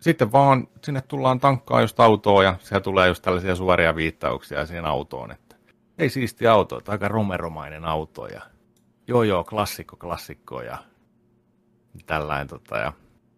sitten 0.00 0.32
vaan 0.32 0.68
sinne 0.84 1.00
tullaan 1.00 1.40
tankkaa 1.40 1.80
just 1.80 2.00
autoa 2.00 2.44
ja 2.44 2.54
siellä 2.60 2.80
tulee 2.80 3.08
just 3.08 3.22
tällaisia 3.22 3.54
suoria 3.54 3.96
viittauksia 3.96 4.66
siihen 4.66 4.84
autoon, 4.84 5.30
että 5.30 5.56
ei 5.98 6.10
siisti 6.10 6.46
auto, 6.46 6.78
että 6.78 6.92
aika 6.92 7.08
romeromainen 7.08 7.84
auto 7.84 8.26
ja 8.26 8.42
joo 9.08 9.22
joo, 9.22 9.44
klassikko, 9.44 9.96
klassikko 9.96 10.62
ja 10.62 10.78
tällainen 12.06 12.46
tota 12.46 12.76
ja 12.76 12.92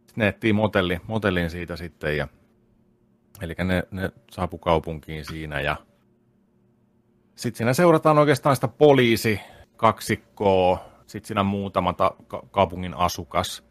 sitten 0.06 0.14
ne 0.16 0.28
etsii 0.28 0.52
motelli, 0.52 1.00
motellin 1.06 1.50
siitä 1.50 1.76
sitten 1.76 2.16
ja 2.16 2.28
eli 3.40 3.54
ne, 3.64 3.82
ne 3.90 4.10
saapu 4.30 4.58
kaupunkiin 4.58 5.24
siinä 5.24 5.60
ja 5.60 5.76
sitten 7.34 7.58
siinä 7.58 7.72
seurataan 7.72 8.18
oikeastaan 8.18 8.56
sitä 8.56 8.68
poliisi, 8.68 9.40
kaksikkoa, 9.76 10.84
sitten 11.06 11.28
siinä 11.28 11.42
muutama 11.42 11.92
ta- 11.92 12.14
ka- 12.26 12.42
kaupungin 12.50 12.94
asukas, 12.94 13.64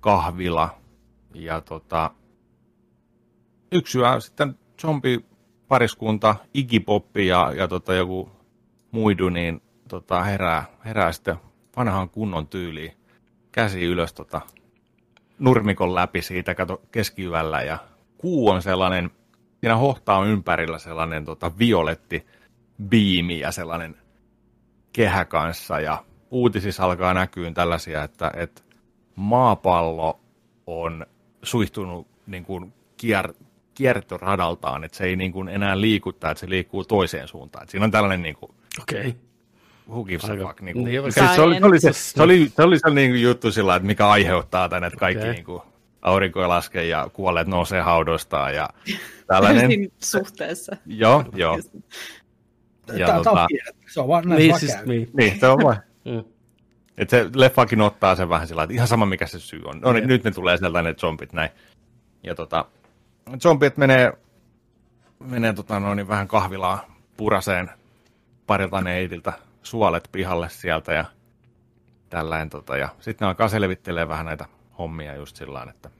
kahvila 0.00 0.83
ja 1.34 1.60
tota, 1.60 2.10
yksi 3.72 3.98
yö 3.98 4.20
sitten 4.20 4.58
zombi 4.80 5.24
pariskunta, 5.68 6.36
igipoppi 6.54 7.26
ja, 7.26 7.52
ja 7.56 7.68
tota, 7.68 7.94
joku 7.94 8.30
muidu, 8.90 9.28
niin 9.28 9.62
tota, 9.88 10.22
herää, 10.22 10.64
herää 10.84 11.12
sitten 11.12 11.36
vanhaan 11.76 12.10
kunnon 12.10 12.46
tyyliin 12.46 12.92
käsi 13.52 13.84
ylös 13.84 14.12
tota, 14.12 14.40
nurmikon 15.38 15.94
läpi 15.94 16.22
siitä 16.22 16.54
kato, 16.54 16.82
keskiyöllä 16.92 17.62
ja 17.62 17.78
kuu 18.18 18.48
on 18.48 18.62
sellainen, 18.62 19.10
siinä 19.60 19.76
hohtaa 19.76 20.18
on 20.18 20.28
ympärillä 20.28 20.78
sellainen 20.78 21.24
tota, 21.24 21.58
violetti 21.58 22.26
biimi 22.88 23.40
ja 23.40 23.52
sellainen 23.52 23.96
kehä 24.92 25.24
kanssa 25.24 25.80
ja 25.80 26.04
uutisissa 26.30 26.84
alkaa 26.84 27.14
näkyä 27.14 27.50
tällaisia, 27.50 28.02
että, 28.02 28.30
että 28.34 28.62
maapallo 29.16 30.20
on 30.66 31.06
suihtunut 31.44 32.06
niin 32.26 32.44
kuin 32.44 32.72
kier, 32.96 33.34
kiertoradaltaan, 33.74 34.84
että 34.84 34.96
se 34.98 35.04
ei 35.04 35.16
niin 35.16 35.32
kuin 35.32 35.48
enää 35.48 35.80
liikuttaa, 35.80 36.30
että 36.30 36.40
se 36.40 36.50
liikkuu 36.50 36.84
toiseen 36.84 37.28
suuntaan. 37.28 37.62
Että 37.62 37.70
siinä 37.70 37.84
on 37.84 37.90
tällainen 37.90 38.22
niin 38.22 38.34
kuin, 38.34 38.52
Okei. 38.82 39.00
Okay. 39.00 39.12
who 39.88 40.04
gives 40.04 40.24
a 40.24 40.36
fuck. 40.36 40.60
Niin 40.60 40.74
kuin, 40.74 40.84
Niin, 40.84 41.12
se, 41.12 41.20
se, 41.34 41.40
oli, 41.40 41.58
se, 41.58 41.64
oli, 41.66 41.80
se, 41.80 41.92
se, 41.92 42.22
oli, 42.22 42.52
se 42.56 42.62
oli 42.62 42.78
se 42.78 42.90
niin 42.90 43.10
kuin 43.10 43.22
juttu 43.22 43.52
sillä, 43.52 43.76
että 43.76 43.86
mikä 43.86 44.08
aiheuttaa 44.08 44.68
tänne, 44.68 44.86
että 44.86 44.98
kaikki 44.98 45.22
Okei. 45.22 45.32
niin 45.32 45.44
kuin, 45.44 45.62
aurinko 46.02 46.48
laskee 46.48 46.86
ja 46.86 47.10
kuolleet 47.12 47.46
nousee 47.46 47.80
haudoistaan 47.80 48.54
ja 48.54 48.68
tällainen. 49.26 49.70
Suhteessa. 49.98 50.76
joo, 50.86 51.24
joo. 51.34 51.58
Ja 52.96 53.06
Tämä 53.06 53.18
tota- 53.18 53.30
on 53.40 53.46
tiedetty. 53.48 53.82
Se 53.92 54.00
on 54.00 54.08
vaan 54.08 54.28
näin 54.28 54.38
Niin, 54.38 54.50
vaan 54.50 54.60
siis, 54.60 54.74
niin. 54.86 55.10
Niin, 55.16 55.40
se 55.40 55.46
on 55.46 55.58
vain. 55.64 55.78
Mm. 56.96 57.02
Et 57.02 57.10
se 57.10 57.30
leffakin 57.34 57.80
ottaa 57.80 58.16
sen 58.16 58.28
vähän 58.28 58.48
sillä 58.48 58.62
että 58.62 58.74
ihan 58.74 58.88
sama 58.88 59.06
mikä 59.06 59.26
se 59.26 59.40
syy 59.40 59.62
on. 59.64 59.80
No 59.80 59.92
niin, 59.92 60.08
nyt 60.08 60.24
ne 60.24 60.30
tulee 60.30 60.56
sieltä 60.56 60.82
ne 60.82 60.94
zombit 60.94 61.32
näin. 61.32 61.50
Ja 62.22 62.34
tota, 62.34 62.64
zombit 63.42 63.76
menee, 63.76 64.12
menee 65.20 65.52
tota 65.52 65.80
noin, 65.80 65.96
niin 65.96 66.08
vähän 66.08 66.28
kahvilaa 66.28 66.96
puraseen 67.16 67.70
parilta 68.46 68.80
neidiltä 68.80 69.32
suolet 69.62 70.08
pihalle 70.12 70.48
sieltä 70.48 70.92
ja 70.92 71.04
tällainen. 72.10 72.50
Tota, 72.50 72.76
ja 72.76 72.88
sitten 73.00 73.26
ne 73.26 73.28
alkaa 73.28 73.48
selvittelee 73.48 74.08
vähän 74.08 74.26
näitä 74.26 74.46
hommia 74.78 75.14
just 75.14 75.36
sillä 75.36 75.66
että 75.70 75.90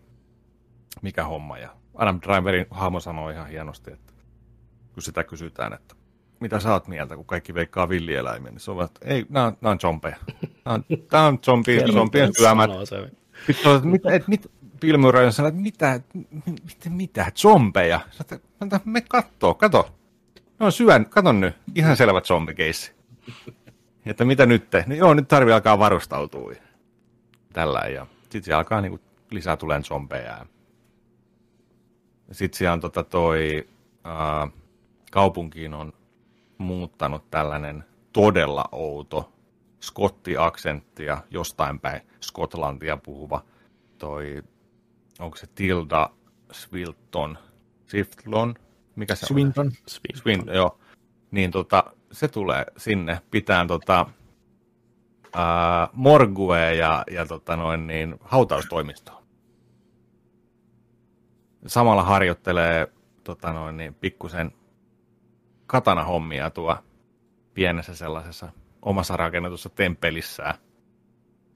mikä 1.03 1.25
homma. 1.25 1.59
Ja 1.59 1.71
Adam 1.95 2.21
Driverin 2.23 2.67
hahmo 2.71 3.01
sanoi 3.01 3.33
ihan 3.33 3.49
hienosti, 3.49 3.93
että 3.93 4.13
kun 4.95 5.03
sitä 5.03 5.25
kysytään, 5.25 5.73
että 5.73 5.95
mitä 6.45 6.61
sä 6.61 6.73
oot 6.73 6.89
mieltä, 6.89 7.17
kun 7.17 7.25
kaikki 7.25 7.55
veikkaa 7.55 7.89
villieläimiä, 7.89 8.51
niin 8.51 8.61
se 8.61 8.71
on, 8.71 8.85
että 8.85 9.01
ei, 9.05 9.27
nämä 9.29 9.47
on, 9.47 9.57
nämä 9.61 9.71
on 9.71 9.81
zombeja. 9.81 10.17
On, 10.65 10.85
tämä 11.11 11.27
on 11.27 11.39
zombi, 11.45 11.81
zombien 11.93 12.31
syömät. 12.39 12.71
Se. 12.85 13.11
Sitten 13.47 13.77
että 13.77 13.89
mitä, 13.89 14.13
että 14.13 14.29
mit, 14.29 14.51
sanoi, 15.31 15.49
että 15.49 15.61
mitä, 15.61 16.01
mitä, 16.45 16.91
mitä, 16.91 17.33
zombeja? 17.37 18.01
Sanoin, 18.11 18.83
me 18.85 19.01
kattoo, 19.01 19.55
kato. 19.55 19.95
No 20.59 20.71
syön, 20.71 21.07
kato 21.07 21.33
nyt, 21.33 21.57
ihan 21.75 21.97
selvä 21.97 22.21
zombikeissi. 22.21 22.93
Että 24.07 24.25
mitä 24.25 24.47
nyt 24.47 24.71
te? 24.71 24.85
No 24.87 24.95
joo, 24.95 25.15
nyt 25.15 25.29
tarvii 25.29 25.55
alkaa 25.55 25.79
varustautua. 25.79 26.53
Tällä 27.53 27.81
ja 27.81 28.07
sitten 28.23 28.43
siellä 28.43 28.59
alkaa 28.59 28.81
niinku 28.81 29.01
lisää 29.31 29.57
tulee 29.57 29.83
zombeja. 29.83 30.47
Sitten 32.33 32.59
siellä 32.59 32.73
on 32.73 32.81
tota 32.81 33.05
toi, 33.05 33.69
ää, 34.05 34.49
kaupunkiin 35.13 35.75
on 35.75 35.93
muuttanut 36.59 37.31
tällainen 37.31 37.85
todella 38.13 38.65
outo 38.73 39.33
skottiaksenttia 39.81 41.19
jostain 41.31 41.81
päin 41.81 42.01
Skotlantia 42.21 42.97
puhuva 42.97 43.45
toi, 43.99 44.43
onko 45.19 45.37
se 45.37 45.47
Tilda 45.55 46.11
Swilton, 46.53 47.39
Swiftlon, 47.87 48.55
mikä 48.97 49.15
se 49.15 49.25
on? 49.25 49.27
Swinton. 49.27 49.73
Swin, 50.15 50.43
joo. 50.55 50.79
Niin 51.31 51.51
tota, 51.51 51.85
se 52.13 52.29
tulee 52.29 52.67
sinne 52.77 53.21
pitään 53.31 53.67
tota, 53.67 54.07
ää, 55.35 55.89
morgue 55.93 56.75
ja, 56.75 57.05
ja 57.11 57.27
tota 57.27 57.57
noin 57.57 57.87
niin, 57.87 58.15
hautaustoimistoa. 58.21 59.23
Samalla 61.67 62.03
harjoittelee 62.03 62.89
tota 63.25 63.53
noin 63.53 63.77
niin, 63.77 63.95
pikkusen 63.95 64.53
katana-hommia 65.75 66.51
tuo 66.51 66.77
pienessä 67.55 67.95
sellaisessa 67.95 68.49
omassa 68.83 69.17
rakennetussa 69.17 69.69
temppelissään. 69.69 70.55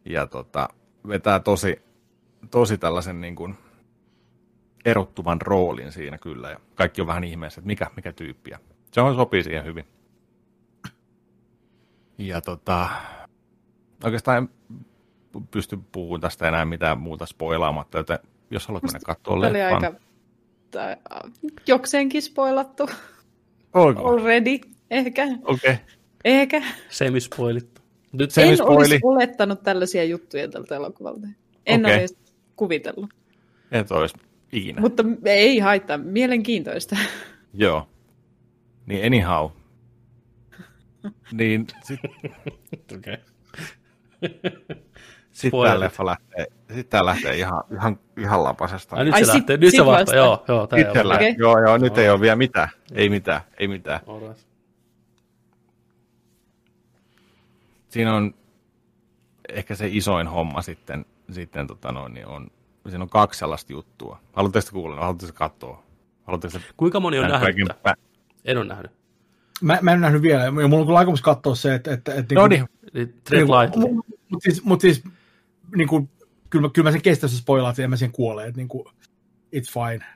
Ja 0.05 0.27
tota, 0.27 0.69
vetää 1.09 1.41
tosi, 1.41 1.83
tosi 2.51 2.79
tällaisen 2.79 3.21
niin 3.21 3.37
kuin 3.37 3.55
erottuvan 4.85 5.41
roolin 5.41 5.93
siinä 5.93 6.19
kyllä. 6.19 6.51
Ja 6.51 6.61
kaikki 6.75 7.01
on 7.01 7.07
vähän 7.07 7.25
ihmeessä, 7.25 7.61
että 7.61 7.67
mikä, 7.67 7.91
mikä 7.97 8.13
tyyppi. 8.13 8.51
Ja 8.51 8.59
Se 8.93 9.01
on 9.01 9.15
sopii 9.15 9.43
siihen 9.43 9.65
hyvin. 9.65 9.85
Ja 12.19 12.41
tota, 12.41 12.89
oikeastaan 14.05 14.39
en 14.39 14.49
pysty 15.51 15.79
puhumaan 15.93 16.21
tästä 16.21 16.49
enää 16.49 16.65
mitään 16.65 16.99
muuta 16.99 17.27
spoilaamatta, 17.27 17.99
joten 17.99 18.19
jos 18.51 18.69
haluat 18.69 18.83
mennä 18.83 19.01
katsomaan 19.07 19.53
leffan. 19.53 19.85
aika 19.85 19.93
jokseenkin 21.67 22.23
spoilattu 22.23 22.89
Onko? 23.75 24.09
already. 24.09 24.59
Ehkä. 24.91 25.25
Okei. 25.25 25.73
Okay. 25.73 25.77
Ehkä. 26.25 26.63
Semispoilittu. 26.89 27.81
Nyt 28.13 28.31
Se- 28.31 28.43
en 28.43 28.63
olisi 28.63 29.01
olettanut 29.03 29.63
tällaisia 29.63 30.05
juttuja 30.05 30.49
tältä 30.49 30.77
elokuvalta. 30.77 31.27
En 31.67 31.87
okay. 31.87 31.99
olisi 31.99 32.19
kuvitellut. 32.57 33.11
Et 33.73 33.91
olisi 33.91 34.15
ikinä. 34.53 34.81
Mutta 34.81 35.05
ei 35.25 35.59
haittaa. 35.59 35.99
Mielenkiintoista. 35.99 36.97
Joo. 37.55 37.89
Niin 38.87 39.07
anyhow. 39.07 39.51
niin 41.33 41.67
Okei. 42.97 43.17
Sit 45.39 45.51
Spoilerit. 45.51 45.73
tää 45.73 45.81
leffa 45.81 46.07
lähtee, 46.07 46.47
sit 46.75 46.89
tää 46.91 47.05
lähtee 47.05 47.37
ihan, 47.37 47.65
ihan, 47.73 47.99
ihan 48.17 48.45
lapasesta. 48.45 48.97
Ai, 48.97 49.05
nyt 49.05 49.15
Ai, 49.15 49.21
se 49.21 49.25
sit- 49.25 49.35
lähtee. 49.35 49.57
Nyt 49.57 49.71
sit 49.71 49.79
se 49.81 49.87
vasta. 49.87 50.01
vasta. 50.01 50.17
Joo, 50.17 50.45
joo. 50.49 50.67
Tää 50.67 50.79
Sitten 50.79 50.97
ei 50.97 51.09
lä- 51.09 51.15
Okei. 51.15 51.35
Joo, 51.39 51.59
joo, 51.61 51.79
nyt 51.79 51.99
ei 51.99 52.11
ole 52.11 52.21
vielä 52.21 52.37
mitään. 52.37 52.69
Ei 52.93 53.09
mitään, 53.09 53.41
ei 53.59 53.69
mitään. 53.69 54.01
ole. 54.07 54.17
Alright. 54.23 54.49
Siinä 57.89 58.15
on 58.15 58.35
ehkä 59.49 59.75
se 59.75 59.89
isoin 59.91 60.27
homma 60.27 60.63
sitten, 60.63 61.05
sitten 61.31 61.67
tota 61.67 61.93
noin, 61.93 62.15
niin 62.15 62.27
on, 62.27 62.51
siinä 62.89 63.03
on 63.03 63.09
kaksi 63.11 63.39
sellaista 63.39 63.73
juttua. 63.73 64.21
Haluatteko 64.33 64.67
te 64.67 64.73
kuulla, 64.73 64.97
haluatteko 65.01 65.33
te 65.33 65.39
katsoa? 65.39 65.83
Haluatteko 66.25 66.59
te 66.59 66.65
Kuinka 66.77 67.01
moni 67.01 67.19
on 67.19 67.29
nähdä 67.29 67.47
nähnyt 67.47 67.69
pä- 67.89 67.95
En 68.45 68.59
ole 68.59 68.65
nähnyt. 68.67 68.91
Mä, 69.63 69.79
mä 69.83 69.93
en 69.93 70.01
nähnyt 70.01 70.23
vielä, 70.23 70.45
ja 70.45 70.51
mulla 70.53 70.77
on 70.81 70.87
kyllä 70.87 70.99
aikomus 70.99 71.23
katsoa 71.23 71.55
se, 71.55 71.75
että... 71.75 71.93
että, 71.93 72.15
että 72.15 72.35
No 72.35 72.47
niin, 72.47 72.69
Eli 72.95 73.07
Tread 73.25 73.43
lightly. 73.49 73.85
Mutta 74.31 74.43
siis, 74.43 74.65
mut 74.65 74.81
siis 74.81 75.03
niin 75.77 75.89
kuin, 75.89 76.11
kyllä, 76.51 76.67
mä, 76.67 76.71
kyllä 76.75 76.89
mä 76.89 76.93
sen 76.93 77.03
kestän, 77.03 77.31
jos 77.31 77.39
spoilaat, 77.39 77.79
ja 77.79 77.89
mä 77.89 77.97
sen 77.97 78.13
kuolee, 78.13 78.47
että 78.47 78.59
niin 78.59 78.69
kuin, 78.69 78.85
it's 79.57 79.73
fine. 79.73 80.07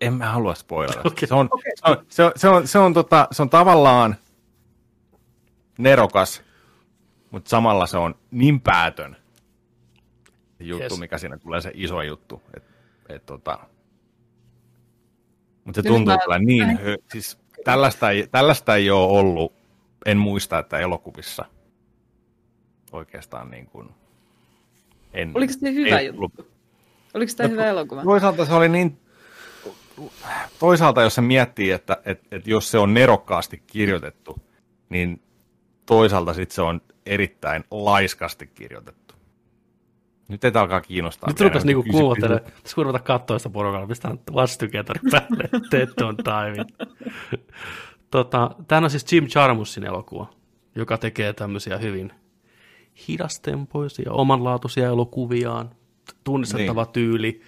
en 0.00 0.14
mä 0.14 0.32
halua 0.32 0.54
spoilata. 0.54 1.00
Okay. 1.08 1.28
Se, 1.28 1.34
on, 1.34 1.48
okay. 1.50 1.72
se, 1.74 1.90
on, 1.90 2.04
se, 2.08 2.22
on, 2.22 2.32
se, 2.36 2.48
on, 2.48 2.68
se, 2.68 2.78
on, 2.78 2.94
tota, 2.94 3.28
se 3.32 3.42
on 3.42 3.50
tavallaan 3.50 4.16
nerokas, 5.78 6.42
mutta 7.30 7.50
samalla 7.50 7.86
se 7.86 7.96
on 7.96 8.14
niin 8.30 8.60
päätön 8.60 9.16
juttu, 10.60 10.82
yes. 10.82 10.98
mikä 10.98 11.18
siinä 11.18 11.38
tulee 11.38 11.60
se 11.60 11.70
iso 11.74 12.02
juttu. 12.02 12.42
Et, 12.56 12.62
et, 13.08 13.26
tota, 13.26 13.58
mutta 15.64 15.82
se 15.82 15.88
tuntuu 15.88 16.14
kyllä 16.24 16.38
niin, 16.38 16.78
siis 17.12 17.38
tällaista 17.64 18.10
ei, 18.10 18.26
tällaista 18.26 18.76
ei 18.76 18.90
ole 18.90 19.18
ollut, 19.18 19.52
en 20.06 20.18
muista, 20.18 20.58
että 20.58 20.78
elokuvissa 20.78 21.44
oikeastaan 22.92 23.50
niin 23.50 23.66
kuin, 23.66 23.88
en, 25.12 25.32
Oliko 25.34 25.52
se 25.52 25.74
hyvä 25.74 26.00
juttu? 26.00 26.18
Ollut. 26.18 26.52
Oliko 27.14 27.32
tämä 27.36 27.48
no, 27.48 27.52
hyvä 27.52 27.66
elokuva? 27.66 28.02
Toisaalta 28.02 28.44
se 28.44 28.54
oli 28.54 28.68
niin, 28.68 28.98
toisaalta 30.58 31.02
jos 31.02 31.14
se 31.14 31.20
miettii, 31.20 31.70
että, 31.70 31.96
että, 32.04 32.36
että 32.36 32.50
jos 32.50 32.70
se 32.70 32.78
on 32.78 32.94
nerokkaasti 32.94 33.62
kirjoitettu, 33.66 34.36
niin 34.88 35.22
toisaalta 35.86 36.34
sitten 36.34 36.54
se 36.54 36.62
on 36.62 36.80
erittäin 37.06 37.64
laiskasti 37.70 38.46
kirjoitettu. 38.46 39.14
Nyt 40.28 40.44
ei 40.44 40.52
alkaa 40.54 40.80
kiinnostaa. 40.80 41.30
Nyt 41.30 41.40
rupesi 41.40 41.66
niinku 41.66 41.84
kuuntelemaan. 41.90 42.52
Tässä 42.62 42.74
kun 42.74 42.84
ruveta 42.84 43.04
katsoa 43.04 43.38
sitä 43.38 43.50
porukalla, 43.50 43.86
mistä 43.86 44.08
on 44.08 44.20
Watch 44.32 44.58
Together 44.58 44.98
päälle, 45.10 45.48
Dead 45.72 46.02
on 46.02 46.16
Time. 46.16 46.64
tota, 48.10 48.50
tämä 48.68 48.84
on 48.84 48.90
siis 48.90 49.12
Jim 49.12 49.26
Jarmusin 49.34 49.84
elokuva, 49.84 50.30
joka 50.74 50.98
tekee 50.98 51.32
tämmöisiä 51.32 51.78
hyvin 51.78 52.12
hidastempoisia, 53.08 54.12
omanlaatuisia 54.12 54.86
elokuviaan, 54.86 55.70
tunnistettava 56.24 56.82
niin. 56.82 56.92
tyyli. 56.92 57.40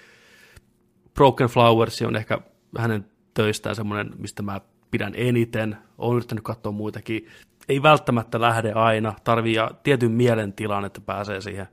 Broken 1.15 1.49
Flowers 1.49 2.03
on 2.03 2.16
ehkä 2.16 2.39
hänen 2.79 3.07
töistään 3.35 3.77
semmoinen, 3.77 4.11
mistä 4.19 4.43
mä 4.43 4.61
pidän 4.91 5.12
eniten. 5.16 5.77
Olen 5.99 6.16
yrittänyt 6.16 6.45
katsoa 6.45 6.73
muitakin. 6.73 7.27
Ei 7.69 7.83
välttämättä 7.83 8.41
lähde 8.41 8.73
aina, 8.73 9.15
tarvii 9.25 9.57
tietyn 9.83 10.11
mielentilan, 10.11 10.85
että 10.85 11.01
pääsee 11.01 11.41
siihen 11.41 11.69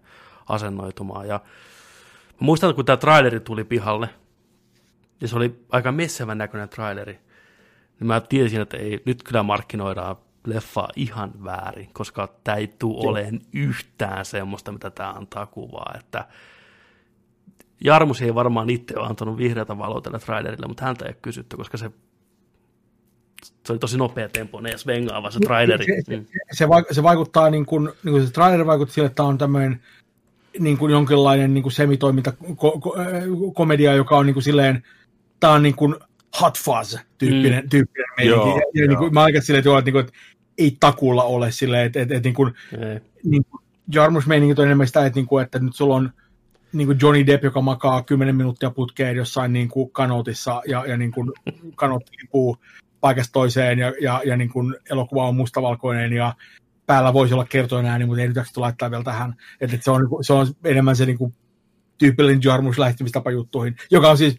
asennoitumaan. 0.49 1.27
Ja 1.27 1.39
mä 2.29 2.45
muistan, 2.45 2.75
kun 2.75 2.85
tämä 2.85 2.97
traileri 2.97 3.39
tuli 3.39 3.63
pihalle, 3.63 4.09
ja 5.21 5.27
se 5.27 5.35
oli 5.35 5.65
aika 5.69 5.91
messevän 5.91 6.37
näköinen 6.37 6.69
traileri, 6.69 7.13
niin 7.99 8.07
mä 8.07 8.21
tiesin, 8.21 8.61
että 8.61 8.77
ei, 8.77 9.01
nyt 9.05 9.23
kyllä 9.23 9.43
markkinoidaan 9.43 10.15
leffa 10.45 10.87
ihan 10.95 11.31
väärin, 11.43 11.89
koska 11.93 12.35
tämä 12.43 12.57
ei 12.57 12.67
tule 12.79 13.09
olemaan 13.09 13.39
yhtään 13.53 14.25
semmoista, 14.25 14.71
mitä 14.71 14.89
tämä 14.89 15.11
antaa 15.11 15.45
kuvaa, 15.45 15.95
että 15.99 16.27
Jarmus 17.83 18.21
ei 18.21 18.35
varmaan 18.35 18.69
itse 18.69 18.99
ole 18.99 19.07
antanut 19.07 19.37
vihreätä 19.37 19.77
valoa 19.77 20.01
tälle 20.01 20.19
trailerille, 20.19 20.67
mutta 20.67 20.85
häntä 20.85 21.05
ei 21.05 21.09
ole 21.09 21.17
kysytty, 21.21 21.57
koska 21.57 21.77
se, 21.77 21.91
se 23.65 23.73
oli 23.73 23.79
tosi 23.79 23.97
nopea 23.97 24.29
tempo, 24.29 24.61
ja 24.71 24.77
svengaava 24.77 25.31
se 25.31 25.39
traileri. 25.39 25.85
Se, 25.85 26.01
se, 26.01 26.23
se, 26.51 26.67
se 26.91 27.03
vaikuttaa, 27.03 27.49
niin 27.49 27.65
kuin, 27.65 27.83
niin 27.83 28.11
kuin 28.11 28.27
se 28.27 28.33
traileri 28.33 28.65
vaikuttaa 28.65 28.93
sille, 28.93 29.05
että 29.05 29.15
tämä 29.15 29.29
on 29.29 29.37
tämmöinen 29.37 29.81
niin 30.59 30.77
kuin 30.77 30.91
jonkinlainen 30.91 31.53
niin 31.53 31.61
kuin 31.61 31.73
semitoiminta 31.73 32.31
ko, 32.55 32.79
ko, 32.79 32.95
komedia, 33.53 33.93
joka 33.93 34.17
on 34.17 34.25
niin 34.25 34.33
kuin 34.33 34.43
silleen, 34.43 34.83
tämä 35.39 35.53
on 35.53 35.63
niin 35.63 35.75
kuin 35.75 35.95
hot 36.41 36.57
fuzz-tyyppinen 36.57 37.63
mm. 37.63 37.69
tyyppinen 37.69 38.07
meininki. 38.17 38.49
Joo, 38.49 38.57
ja, 38.57 38.81
ja 38.81 38.87
niin 38.87 38.97
kuin, 38.97 39.13
mä 39.13 39.23
ajattelen 39.23 39.43
silleen, 39.43 39.59
että, 39.59 39.69
joo, 39.69 39.77
että, 39.79 39.91
niin 39.91 39.93
kuin, 39.93 40.05
että 40.05 40.13
ei 40.61 40.77
takulla 40.79 41.23
ole 41.23 41.51
silleen, 41.51 41.85
että, 41.85 42.01
että, 42.01 42.15
että 42.15 42.27
niin 42.27 42.35
kuin, 42.35 42.53
niin 43.23 43.45
kuin 43.49 43.61
Jarmus-meiningit 43.93 44.59
on 44.59 44.65
enemmän 44.65 44.87
sitä, 44.87 45.05
että, 45.05 45.19
niin 45.19 45.27
kuin, 45.27 45.43
että 45.43 45.59
nyt 45.59 45.75
sulla 45.75 45.95
on 45.95 46.11
niin 46.73 46.87
kuin 46.87 46.97
Johnny 47.01 47.25
Depp, 47.25 47.43
joka 47.43 47.61
makaa 47.61 48.03
10 48.03 48.35
minuuttia 48.35 48.71
putkeen 48.71 49.15
jossain 49.15 49.53
niin 49.53 49.69
kuin 49.69 49.91
kanotissa 49.91 50.61
ja, 50.67 50.85
ja 50.87 50.97
niin 50.97 51.11
kuin 51.11 51.31
kanot 51.75 52.03
liipuu 52.17 52.57
paikasta 53.01 53.33
toiseen 53.33 53.79
ja, 53.79 53.93
ja, 54.01 54.21
ja 54.25 54.37
niin 54.37 54.49
kuin 54.49 54.75
elokuva 54.89 55.27
on 55.27 55.35
mustavalkoinen 55.35 56.13
ja 56.13 56.35
päällä 56.85 57.13
voisi 57.13 57.33
olla 57.33 57.45
kertoinen 57.45 57.91
ääni, 57.91 58.05
mutta 58.05 58.21
ei 58.21 58.27
nyt 58.27 58.57
laittaa 58.57 58.91
vielä 58.91 59.03
tähän. 59.03 59.35
Että 59.61 59.77
se, 59.81 59.91
on, 59.91 60.07
se 60.21 60.33
on 60.33 60.47
enemmän 60.63 60.95
se 60.95 61.05
niin 61.05 61.17
kuin, 61.17 61.33
tyypillinen 61.97 62.41
Jarmus 62.43 62.79
lähestymistapa 62.79 63.31
juttuihin, 63.31 63.75
joka 63.91 64.09
on 64.09 64.17
siis 64.17 64.37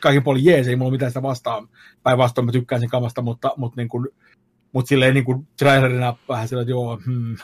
kaikin 0.00 0.22
puolin 0.22 0.44
jees, 0.44 0.68
ei 0.68 0.76
mulla 0.76 0.90
mitään 0.90 1.10
sitä 1.10 1.22
vastaan. 1.22 1.68
Päinvastoin 2.02 2.44
mä 2.44 2.52
tykkään 2.52 2.80
sen 2.80 2.90
kamasta, 2.90 3.22
mutta, 3.22 3.50
mutta, 3.56 3.80
niin 3.80 3.88
kuin, 3.88 4.08
mutta 4.72 4.88
silleen 4.88 5.14
niin 5.14 5.24
kuin 5.24 5.48
trailerina 5.58 6.16
vähän 6.28 6.48
sillä, 6.48 6.62
että 6.62 6.70
joo, 6.70 7.00
hmm, 7.06 7.36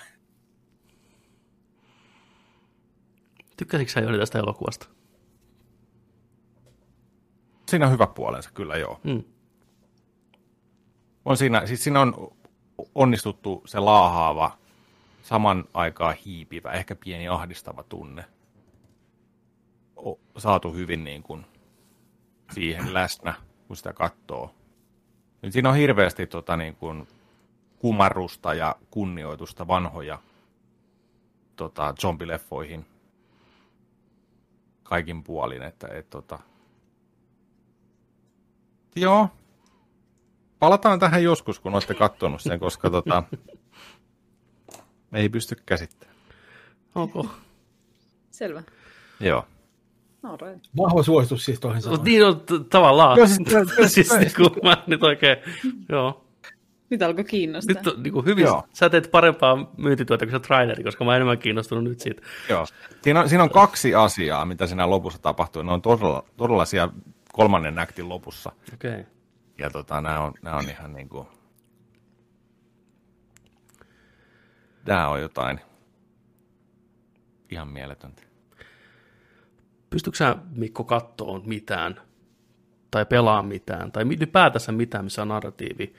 Tykkäsitkö 3.58 3.92
sä 3.92 4.00
Joni 4.00 4.18
tästä 4.18 4.38
elokuvasta? 4.38 4.86
Siinä 7.68 7.86
on 7.86 7.92
hyvä 7.92 8.06
puolensa, 8.06 8.50
kyllä 8.54 8.76
joo. 8.76 9.00
Mm. 9.04 9.24
On 11.24 11.36
siinä, 11.36 11.66
siis 11.66 11.84
siinä 11.84 12.00
on 12.00 12.36
onnistuttu 12.94 13.62
se 13.66 13.78
laahaava, 13.78 14.58
saman 15.22 15.64
aikaa 15.74 16.14
hiipivä, 16.26 16.72
ehkä 16.72 16.94
pieni 16.94 17.28
ahdistava 17.28 17.82
tunne. 17.82 18.24
O, 19.96 20.20
saatu 20.36 20.72
hyvin 20.72 21.04
niin 21.04 21.22
kuin 21.22 21.46
siihen 22.52 22.94
läsnä, 22.94 23.34
kun 23.66 23.76
sitä 23.76 23.92
katsoo. 23.92 24.54
Nyt 25.42 25.52
siinä 25.52 25.68
on 25.68 25.76
hirveästi 25.76 26.26
tota, 26.26 26.56
niin 26.56 26.76
kuin 26.76 27.08
kumarrusta 27.78 28.54
ja 28.54 28.76
kunnioitusta 28.90 29.66
vanhoja 29.66 30.18
tota, 31.56 31.94
zombileffoihin 32.00 32.86
kaikin 34.82 35.24
puolin, 35.24 35.62
että 35.62 35.88
et, 35.88 36.10
tota... 36.10 36.38
Joo. 38.96 39.28
Palataan 40.58 40.98
tähän 40.98 41.22
joskus, 41.22 41.60
kun 41.60 41.72
olette 41.74 41.94
katsonut 41.94 42.40
sen, 42.40 42.60
koska 42.60 42.90
tota, 42.90 43.22
ei 45.12 45.28
pysty 45.28 45.56
käsittämään. 45.66 46.16
Onko? 46.94 47.26
Selvä. 48.30 48.62
Joo. 49.20 49.46
No, 50.22 50.38
Vahva 50.76 51.02
suositus 51.02 51.44
siis 51.44 51.60
toihin 51.60 51.82
sanoen. 51.82 52.02
Niin 52.02 52.26
on 52.26 52.40
t- 52.40 52.68
tavallaan. 52.70 53.18
Joo, 53.18 53.26
siis, 53.26 53.92
siis 53.94 54.10
niin 54.18 54.32
kuin 54.36 54.50
mä 54.62 54.82
nyt 54.86 55.02
oikein, 55.02 55.36
joo. 55.88 56.27
Nyt 56.90 57.02
alkoi 57.02 57.24
kiinnostaa. 57.24 57.74
Nyt 57.74 57.86
on 57.86 58.02
niin 58.02 58.12
kuin 58.12 58.26
hyvin, 58.26 58.44
Joo. 58.44 58.64
sä 58.72 58.90
teet 58.90 59.10
parempaa 59.10 59.72
myyntityötä 59.76 60.26
kuin 60.26 60.32
se 60.32 60.40
traileri, 60.40 60.84
koska 60.84 61.04
mä 61.04 61.16
enemmän 61.16 61.38
kiinnostunut 61.38 61.84
nyt 61.84 62.00
siitä. 62.00 62.22
Joo. 62.48 62.66
Siinä 63.02 63.20
on, 63.20 63.28
siinä 63.28 63.42
on 63.42 63.50
kaksi 63.50 63.94
asiaa, 63.94 64.44
mitä 64.44 64.66
siinä 64.66 64.90
lopussa 64.90 65.22
tapahtuu. 65.22 65.62
Ne 65.62 65.72
on 65.72 65.82
todella, 65.82 66.24
todella 66.36 66.64
siellä 66.64 66.92
kolmannen 67.32 67.78
aktin 67.78 68.08
lopussa. 68.08 68.52
Okei. 68.74 68.90
Okay. 68.90 69.04
Ja 69.58 69.70
tota, 69.70 70.00
nämä 70.00 70.20
on, 70.20 70.34
nämä 70.42 70.56
on 70.56 70.70
ihan 70.70 70.92
niin 70.92 71.08
kuin... 71.08 71.26
Tämä 74.84 75.08
on 75.08 75.20
jotain 75.20 75.60
ihan 77.50 77.68
mieletöntä. 77.68 78.22
Pystytkö 79.90 80.16
sä, 80.16 80.36
Mikko, 80.50 80.84
kattoon 80.84 81.42
mitään, 81.46 82.00
tai 82.90 83.06
pelaa 83.06 83.42
mitään, 83.42 83.92
tai 83.92 84.02
ylipäätänsä 84.02 84.72
mitään, 84.72 85.04
missä 85.04 85.22
on 85.22 85.28
narratiivi, 85.28 85.94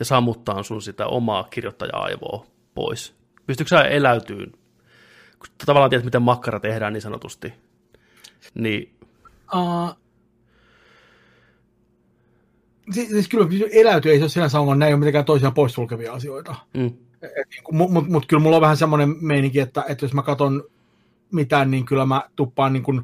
ja 0.00 0.04
sammuttaa 0.04 0.62
sun 0.62 0.82
sitä 0.82 1.06
omaa 1.06 1.44
kirjoittaja-aivoa 1.44 2.46
pois. 2.74 3.14
Pystytkö 3.46 3.68
sä 3.68 3.82
eläytyyn? 3.82 4.52
Kun 5.38 5.48
tavallaan 5.66 5.90
tiedät, 5.90 6.04
miten 6.04 6.22
makkara 6.22 6.60
tehdään 6.60 6.92
niin 6.92 7.02
sanotusti. 7.02 7.52
Niin... 8.54 8.94
Uh, 9.54 9.96
siis, 12.90 13.08
siis 13.08 13.28
kyllä 13.28 13.46
eläytyy, 13.72 14.12
ei 14.12 14.18
se 14.18 14.24
ole 14.24 14.28
sinänsä 14.28 14.60
ongelma, 14.60 14.78
näin 14.78 14.88
ei 14.88 14.94
ole 14.94 15.00
mitenkään 15.00 15.24
toisiaan 15.24 15.54
poissulkevia 15.54 16.12
asioita. 16.12 16.54
Mm. 16.74 16.80
Niin 16.80 16.92
Mutta 17.72 17.92
mut, 17.92 18.08
mut 18.08 18.26
kyllä 18.26 18.42
mulla 18.42 18.56
on 18.56 18.62
vähän 18.62 18.76
semmoinen 18.76 19.16
meininki, 19.20 19.60
että, 19.60 19.84
että 19.88 20.04
jos 20.04 20.14
mä 20.14 20.22
katson 20.22 20.64
mitään, 21.32 21.70
niin 21.70 21.84
kyllä 21.84 22.06
mä 22.06 22.22
tuppaan 22.36 22.72
niin 22.72 22.82
kuin, 22.82 23.02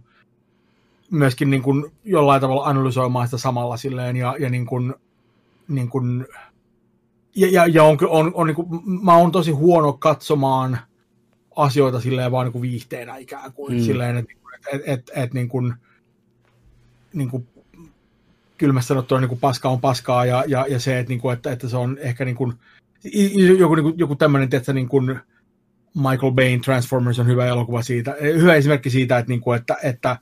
myöskin 1.11 1.51
niin 1.51 1.63
kuin 1.63 1.93
jollain 2.05 2.41
tavalla 2.41 2.65
analysoimaan 2.65 3.27
sitä 3.27 3.39
samalla 3.39 3.77
silleen, 3.77 4.17
ja, 4.17 4.37
ja 4.39 4.51
niin 4.51 4.67
kuin, 4.67 4.95
niin 5.69 5.89
kuin, 5.89 6.27
ja, 7.37 7.49
ja, 7.51 7.67
ja 7.67 7.85
on, 7.85 7.99
on, 8.09 8.31
on, 8.35 8.47
niin 8.47 8.55
kuin, 8.55 8.69
mä 9.05 9.17
oon 9.17 9.33
tosi 9.33 9.51
huono 9.51 9.93
katsomaan 9.93 10.79
asioita 11.57 12.01
silleen 12.01 12.33
vaan 12.33 12.47
niin 12.47 12.53
kuin 12.53 12.63
viihteenä 12.63 13.17
ikään 13.17 13.53
kuin. 13.53 13.75
Mm. 13.75 13.81
Silleen, 13.81 14.17
että 14.17 14.33
et, 14.73 14.83
et, 14.87 15.11
et, 15.15 15.35
niin 15.35 15.49
kuin, 15.49 15.75
niin 17.13 17.31
kuin 17.31 17.47
kylmässä 18.59 18.89
sanottuna 18.89 19.21
niin 19.21 19.29
kuin 19.29 19.41
paska 19.41 19.69
on 19.69 19.81
paskaa 19.81 20.27
ja, 20.27 20.45
ja, 20.47 20.67
ja 20.69 20.81
se, 20.81 20.99
että, 20.99 21.09
niin 21.09 21.21
kuin, 21.21 21.33
että, 21.35 21.53
että 21.53 21.69
se 21.69 21.77
on 21.77 21.99
ehkä 22.01 22.25
niin 22.25 22.37
kuin, 22.37 22.53
joku, 23.59 23.75
niin 23.75 23.85
kuin, 23.85 23.99
joku 23.99 24.17
tämmöinen, 24.17 24.49
että 24.53 24.73
niin 24.73 24.89
kuin 24.89 25.21
Michael 25.95 26.33
Bain 26.33 26.61
Transformers 26.61 27.19
on 27.19 27.27
hyvä 27.27 27.47
elokuva 27.47 27.83
siitä, 27.83 28.17
hyvä 28.21 28.55
esimerkki 28.55 28.91
siitä, 28.91 29.19
että, 29.19 29.31
niin 29.31 29.41
kuin, 29.41 29.59
että, 29.59 29.77
että 29.83 30.17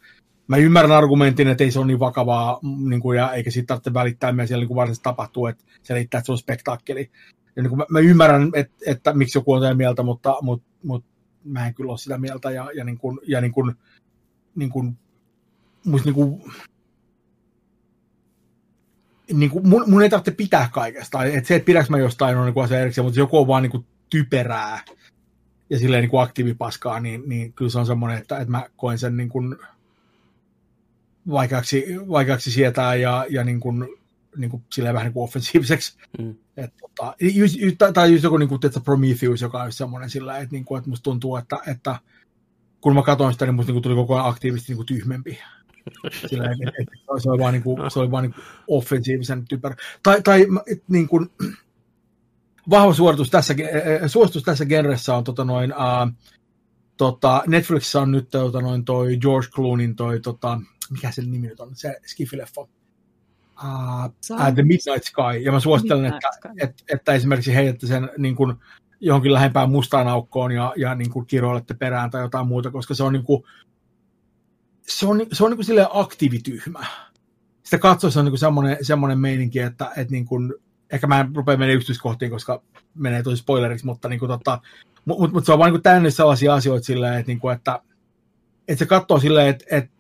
mä 0.49 0.57
ymmärrän 0.57 0.93
argumentin, 0.93 1.49
että 1.49 1.65
ei 1.65 1.71
se 1.71 1.79
ole 1.79 1.87
niin 1.87 1.99
vakavaa, 1.99 2.61
niin 2.89 3.01
kuin, 3.01 3.19
ja 3.19 3.33
eikä 3.33 3.51
siitä 3.51 3.67
tarvitse 3.67 3.95
välittää, 3.95 4.33
mitä 4.33 4.47
siellä 4.47 4.65
niin 4.65 4.77
varsinaisesti 4.77 5.05
tapahtuu, 5.05 5.47
että 5.47 5.65
se 5.83 5.95
riittää, 5.95 6.19
että 6.19 6.27
se 6.27 6.33
on 6.33 6.39
spektaakkeli. 6.39 7.11
Ja 7.57 7.63
niin 7.63 7.71
kuin 7.71 7.79
mä, 7.79 7.85
mä, 7.91 7.99
ymmärrän, 7.99 8.51
että, 8.55 8.75
että, 8.87 9.13
miksi 9.13 9.39
joku 9.39 9.53
on 9.53 9.61
sitä 9.61 9.75
mieltä, 9.75 10.03
mutta, 10.03 10.37
mutta, 10.43 10.67
mutta 10.83 11.11
mä 11.45 11.67
en 11.67 11.75
kyllä 11.75 11.91
ole 11.91 11.99
sitä 11.99 12.19
mieltä, 12.19 12.51
ja, 12.51 12.71
ja, 12.75 12.85
niin 12.85 12.99
kuin, 12.99 13.19
ja 13.27 13.41
niin 13.41 13.53
kuin, 13.53 13.75
niin 14.55 14.71
kuin, 14.71 14.99
musta 15.85 16.07
niin 16.09 16.15
kuin, 16.15 16.53
niin 19.33 19.51
kuin, 19.51 19.69
mun, 19.69 19.85
mun 19.87 20.03
ei 20.03 20.11
tarvitse 20.11 20.31
pitää 20.31 20.69
kaikesta. 20.73 21.25
Et 21.25 21.47
se, 21.47 21.55
että 21.55 21.67
pidäks 21.67 21.91
mä 21.91 21.99
jostain 21.99 22.37
on 22.37 22.47
niin 22.47 22.65
asia 22.65 22.81
erikseen, 22.81 23.05
mutta 23.05 23.21
joku 23.21 23.39
on 23.39 23.47
vaan 23.47 23.63
niin 23.63 23.71
kuin 23.71 23.87
typerää 24.11 24.81
ja 25.71 25.79
silleen 25.79 26.03
niin 26.03 26.11
kuin 26.11 26.23
aktiivipaskaa, 26.23 27.01
niin, 27.01 27.23
niin 27.27 27.53
kyllä 27.53 27.71
se 27.71 27.79
on 27.79 27.87
semmoinen, 27.87 28.19
että, 28.19 28.39
että 28.39 28.51
mä 28.51 28.67
koen 28.77 28.99
sen 28.99 29.17
niin 29.17 29.29
kuin 29.29 29.57
vaikeaksi, 31.31 31.85
vaikeaksi 32.09 32.51
sietää 32.51 32.95
ja, 32.95 33.27
ja 33.31 33.45
niin 33.45 33.61
kuin, 33.61 33.89
niin 34.37 34.51
kuin, 34.51 34.63
silleen 34.73 34.95
vähän 34.95 35.07
niin 35.07 35.13
kuin 35.13 35.25
offensiiviseksi. 35.25 35.99
Mm. 36.19 36.35
Et, 36.57 36.75
tota, 36.81 37.15
just, 37.21 37.57
tai 37.95 38.13
just 38.13 38.25
joku 38.25 38.37
niin 38.37 38.49
kuin, 38.49 38.61
että 38.65 38.81
Prometheus, 38.81 39.41
joka 39.41 39.63
on 39.63 39.73
semmoinen 39.73 40.11
sillä, 40.11 40.39
että, 40.39 40.53
niin 40.53 40.65
kuin, 40.65 40.79
että 40.79 40.91
musta 40.91 41.03
tuntuu, 41.03 41.37
että, 41.37 41.59
että 41.67 41.99
kun 42.81 42.95
mä 42.95 43.03
katsoin 43.03 43.33
sitä, 43.33 43.47
niin 43.47 43.55
musta 43.55 43.73
niin 43.73 43.75
kuin, 43.75 43.83
tuli 43.83 43.95
koko 43.95 44.15
ajan 44.15 44.29
aktiivisesti 44.29 44.73
niin 44.73 44.77
kuin 44.77 44.87
tyhmempi. 44.87 45.39
Sillä, 46.27 46.45
et, 46.45 46.75
et, 46.81 46.89
se 47.23 47.31
oli 47.31 47.39
vaan, 47.39 47.53
niin 47.53 47.63
kuin, 47.63 47.91
se 47.91 47.99
oli 47.99 48.11
vaan 48.11 48.23
niin 48.23 48.35
kuin 48.35 48.45
offensiivisen 48.69 49.45
typerä. 49.49 49.77
Tai, 50.03 50.23
tai 50.23 50.47
et, 50.73 50.83
niin 50.89 51.09
kuin, 51.09 51.31
vahva 52.71 52.95
suoritus 52.95 53.31
tässä, 53.31 53.55
suositus 54.07 54.43
tässä 54.43 54.65
genressä 54.67 55.17
on 55.17 55.25
tota 55.25 55.45
noin, 55.45 55.73
uh, 55.73 56.13
tota, 56.97 57.43
Netflixissä 57.47 58.01
on 58.01 58.11
nyt 58.11 58.31
tota 58.31 58.61
noin 58.61 58.85
toi 58.85 59.17
George 59.17 59.49
Clooneyn 59.49 59.97
toi, 59.97 60.21
tota, 60.21 60.61
mikä 60.91 61.11
sen 61.11 61.31
nimi 61.31 61.47
nyt 61.47 61.61
on, 61.61 61.77
se 61.77 61.97
Skifi-leffa. 62.07 62.69
Uh, 63.65 64.05
uh, 64.31 64.55
The 64.55 64.63
Midnight 64.63 65.05
Sky, 65.05 65.39
ja 65.43 65.53
mä 65.53 65.61
suosittelen, 65.61 66.05
että, 66.05 66.31
että, 66.61 66.85
että, 66.89 67.13
esimerkiksi 67.13 67.55
heitätte 67.55 67.87
sen 67.87 68.11
niin 68.19 68.37
kuin, 68.37 68.55
johonkin 69.01 69.33
lähempään 69.33 69.71
mustaan 69.71 70.09
aukkoon 70.09 70.53
ja, 70.53 70.73
ja 70.77 70.95
niin 70.95 71.11
kuin 71.11 71.27
kiroilette 71.27 71.75
perään 71.75 72.11
tai 72.11 72.23
jotain 72.23 72.47
muuta, 72.47 72.71
koska 72.71 72.95
se 72.95 73.03
on 73.03 73.13
niin 73.13 73.25
kuin, 73.25 73.43
se 74.83 75.07
on, 75.07 75.27
se 75.33 75.45
on 75.45 75.51
niin 75.51 75.57
kuin 75.57 75.67
silleen 75.67 75.87
aktiivityhmä. 75.91 76.87
Sitä 77.63 77.79
katsoessa 77.79 78.21
on 78.21 78.25
niin 78.27 78.31
kuin 78.31 78.39
semmoinen, 78.39 78.77
semmoinen 78.83 79.19
meininki, 79.19 79.59
että, 79.59 79.91
että 79.97 80.13
niin 80.13 80.25
kuin, 80.25 80.55
ehkä 80.91 81.07
mä 81.07 81.21
en 81.21 81.37
rupea 81.37 81.57
menemään 81.57 81.77
yksityiskohtiin, 81.77 82.31
koska 82.31 82.63
menee 82.95 83.23
tosi 83.23 83.37
spoileriksi, 83.37 83.87
mutta 83.87 84.09
niin 84.09 84.19
kuin, 84.19 84.29
tota, 84.29 84.61
mut, 85.05 85.33
mut 85.33 85.47
se 85.47 85.53
on 85.53 85.59
vaan 85.59 85.73
niin 85.73 85.83
täynnä 85.83 86.11
sellaisia 86.11 86.55
asioita 86.55 86.85
silleen, 86.85 87.15
että, 87.15 87.31
niin 87.31 87.41
kuin, 87.41 87.55
että, 87.55 87.81
että 88.69 88.79
se 88.79 88.87
katsoo 88.87 89.21
silleen, 89.21 89.49
että, 89.49 89.65
että, 89.71 89.95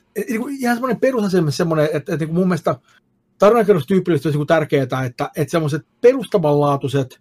ihan 0.60 0.76
semmoinen 0.76 1.00
perusasema 1.00 1.50
semmoinen, 1.50 1.88
että, 1.92 2.14
että 2.14 2.24
niin 2.24 2.34
mun 2.34 2.48
mielestä 2.48 2.76
tarinankerrostyypillisesti 3.38 4.28
olisi 4.28 4.38
niin 4.38 4.46
tärkeää, 4.46 4.82
että, 4.82 5.30
että 5.36 5.50
semmoiset 5.50 5.86
perustavanlaatuiset 6.00 7.20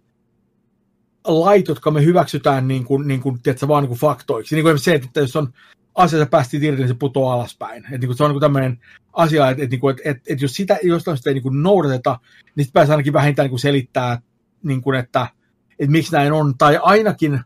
lait, 1.26 1.68
jotka 1.68 1.90
me 1.90 2.04
hyväksytään 2.04 2.68
niin 2.68 2.84
kuin, 2.84 3.08
niin 3.08 3.20
kuin, 3.20 3.42
tiedätkö, 3.42 3.68
vaan 3.68 3.82
niin 3.82 3.88
kuin 3.88 3.98
faktoiksi. 3.98 4.54
Niin 4.54 4.64
kuin 4.64 4.78
se, 4.78 4.94
että 4.94 5.20
jos 5.20 5.36
on 5.36 5.52
asia 5.94 6.26
päästi 6.26 6.56
irti, 6.56 6.80
niin 6.80 6.88
se 6.88 6.94
putoaa 6.94 7.34
alaspäin. 7.34 7.84
Et, 7.84 8.00
niin 8.00 8.08
kuin, 8.08 8.16
se 8.16 8.24
on 8.24 8.30
niin 8.30 8.40
tämmöinen 8.40 8.78
asia, 9.12 9.50
että, 9.50 9.64
että, 9.64 9.76
että, 9.76 10.10
että, 10.10 10.22
että 10.32 10.44
jos 10.44 10.52
sitä 10.52 10.78
jostain 10.82 11.16
sitä 11.16 11.30
ei 11.30 11.34
niin 11.34 11.42
kuin 11.42 11.62
noudateta, 11.62 12.18
niin 12.56 12.64
sitten 12.64 12.80
pääsee 12.80 12.92
ainakin 12.92 13.12
vähintään 13.12 13.44
niin 13.44 13.50
kuin 13.50 13.60
selittää, 13.60 14.20
niin 14.62 14.82
kuin, 14.82 14.98
että, 14.98 15.26
että 15.78 15.92
miksi 15.92 16.12
näin 16.12 16.32
on, 16.32 16.58
tai 16.58 16.78
ainakin 16.82 17.40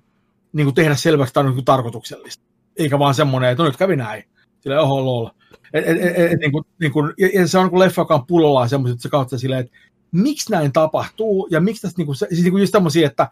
niin 0.52 0.66
kuin 0.66 0.74
tehdä 0.74 0.94
selväksi, 0.94 1.30
että 1.30 1.34
tämä 1.34 1.42
on 1.42 1.46
niin 1.46 1.56
kuin 1.56 1.64
tarkoituksellista. 1.64 2.44
Eikä 2.76 2.98
vaan 2.98 3.14
semmoinen, 3.14 3.50
että 3.50 3.62
no 3.62 3.68
nyt 3.68 3.76
kävi 3.76 3.96
näin. 3.96 4.24
Sillä 4.60 4.80
oho 4.80 5.04
lol. 5.04 5.28
Et, 5.72 5.84
et, 5.88 6.02
et, 6.02 6.32
et, 6.32 6.40
niin 6.40 6.52
kuin, 6.52 6.64
niin 6.80 6.92
kuin, 6.92 7.14
ja 7.34 7.48
se 7.48 7.58
on 7.58 7.64
niin 7.64 7.70
kuin 7.70 7.80
leffa, 7.80 8.02
joka 8.02 8.14
on 8.14 8.26
pullollaan 8.26 8.68
semmoiset, 8.68 8.94
että 8.94 9.02
se 9.02 9.08
kautta 9.08 9.38
silleen, 9.38 9.60
että 9.60 9.78
miksi 10.12 10.52
näin 10.52 10.72
tapahtuu, 10.72 11.48
ja 11.50 11.60
miksi 11.60 11.82
tässä, 11.82 11.98
niin 11.98 12.06
kuin, 12.06 12.16
siis 12.16 12.42
niin 12.42 12.50
kuin 12.50 12.60
just 12.60 12.72
tämmöisiä, 12.72 13.06
että 13.06 13.28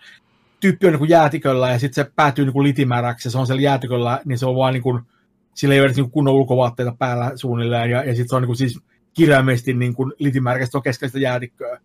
tyyppi 0.60 0.86
on 0.86 0.92
niin 0.92 0.98
kuin 0.98 1.10
jäätiköllä 1.10 1.70
ja 1.70 1.78
sitten 1.78 2.04
se 2.04 2.10
päätyy 2.16 2.44
niin 2.44 2.52
kuin 2.52 2.64
litimäräksi 2.64 3.28
ja 3.28 3.30
se 3.30 3.38
on 3.38 3.46
siellä 3.46 3.62
jäätiköllä, 3.62 4.20
niin 4.24 4.38
se 4.38 4.46
on 4.46 4.56
vaan 4.56 4.72
niin 4.72 4.82
kuin, 4.82 5.02
sillä 5.54 5.74
ei 5.74 5.80
ole 5.80 5.86
edes 5.86 5.96
niin 5.96 6.10
kunnon 6.10 6.34
ulkovaatteita 6.34 6.96
päällä 6.98 7.32
suunnilleen 7.34 7.90
ja, 7.90 8.04
ja 8.04 8.14
sitten 8.14 8.28
se 8.28 8.36
on 8.36 8.42
niin 8.42 8.46
kuin 8.46 8.56
siis 8.56 8.80
kirjaimellisesti 9.14 9.74
niin 9.74 9.94
kuin 9.94 10.12
litimärkä, 10.18 10.66
se 10.66 10.76
on 10.76 10.82
keskellä 10.82 11.08
sitä 11.08 11.18
jäätikköä. 11.18 11.80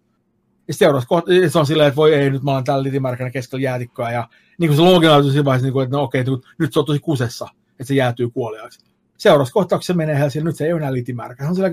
Ja 0.67 0.73
seuraavaksi 0.73 1.07
kohta, 1.07 1.31
se 1.49 1.59
on 1.59 1.65
silleen, 1.65 1.87
että 1.87 1.95
voi 1.95 2.13
ei, 2.13 2.29
nyt 2.29 2.43
mä 2.43 2.51
olen 2.51 2.63
täällä 2.63 2.83
litimärkänä 2.83 3.31
keskellä 3.31 3.63
jäätikköä 3.63 4.11
ja 4.11 4.27
niin 4.57 4.69
kuin 4.69 4.77
se 4.77 4.81
looginen 4.83 5.15
on 5.15 5.23
siinä 5.23 5.45
vaiheessa, 5.45 5.65
niin 5.65 5.73
kuin, 5.73 5.83
että 5.83 5.97
no 5.97 6.03
okei, 6.03 6.23
nyt 6.59 6.73
se 6.73 6.79
on 6.79 6.85
tosi 6.85 6.99
kusessa, 6.99 7.47
että 7.71 7.83
se 7.83 7.93
jäätyy 7.93 8.29
kuoliaaksi. 8.29 8.90
Seuraavassa 9.21 9.53
kohtauksessa 9.53 9.93
se 9.93 9.97
menee 9.97 10.19
Helsingin, 10.19 10.45
nyt 10.45 10.55
se 10.55 10.65
ei 10.65 10.73
ole 10.73 10.79
enää 10.79 10.93
litimärkä. 10.93 11.43
Se 11.43 11.49
on 11.49 11.55
sillä 11.55 11.69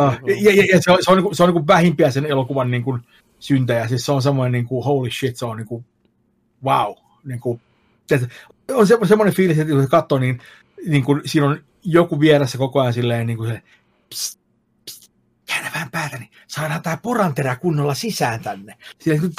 Uh, 0.00 0.12
ja, 0.42 0.54
ja, 0.54 0.64
ja 0.72 0.80
se 0.82 0.90
on, 0.90 0.98
se 1.00 1.10
on, 1.10 1.16
niin 1.16 1.24
kuin, 1.24 1.36
se 1.36 1.42
on 1.42 1.48
niin 1.48 1.54
kuin 1.54 1.66
vähimpiä 1.66 2.10
sen 2.10 2.26
elokuvan 2.26 2.70
niin 2.70 2.82
kuin, 2.82 3.02
syntejä. 3.38 3.88
Siis 3.88 4.06
se 4.06 4.12
on 4.12 4.22
semmoinen 4.22 4.52
niin 4.52 4.66
kuin, 4.66 4.84
holy 4.84 5.10
shit, 5.10 5.36
se 5.36 5.46
on 5.46 5.56
niin 5.56 5.66
kuin, 5.66 5.84
wow. 6.64 6.94
Niin 7.24 7.40
kuin, 7.40 7.60
on 8.72 8.86
se, 8.86 8.98
semmoinen 9.08 9.34
fiilis, 9.34 9.58
että 9.58 9.72
kun 9.72 9.82
se 9.82 9.88
katsoo, 9.88 10.18
niin, 10.18 10.40
niin 10.86 11.04
kuin, 11.04 11.22
siinä 11.24 11.46
on 11.46 11.64
joku 11.84 12.20
vieressä 12.20 12.58
koko 12.58 12.80
ajan 12.80 12.92
silleen 12.92 13.26
niin 13.26 13.36
kuin 13.36 13.50
se, 13.50 13.62
pst, 14.10 14.40
pst, 14.84 15.12
käännä 15.46 15.70
vähän 15.74 15.90
päätä, 15.90 16.18
niin 16.18 16.30
saadaan 16.46 16.82
tämä 16.82 16.96
poranterä 16.96 17.56
kunnolla 17.56 17.94
sisään 17.94 18.40
tänne. 18.40 18.76
Silleen, 18.98 19.32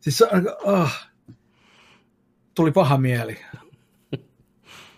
siis, 0.00 0.22
oh, 0.64 0.90
tuli 2.58 2.72
paha 2.72 2.98
mieli. 2.98 3.40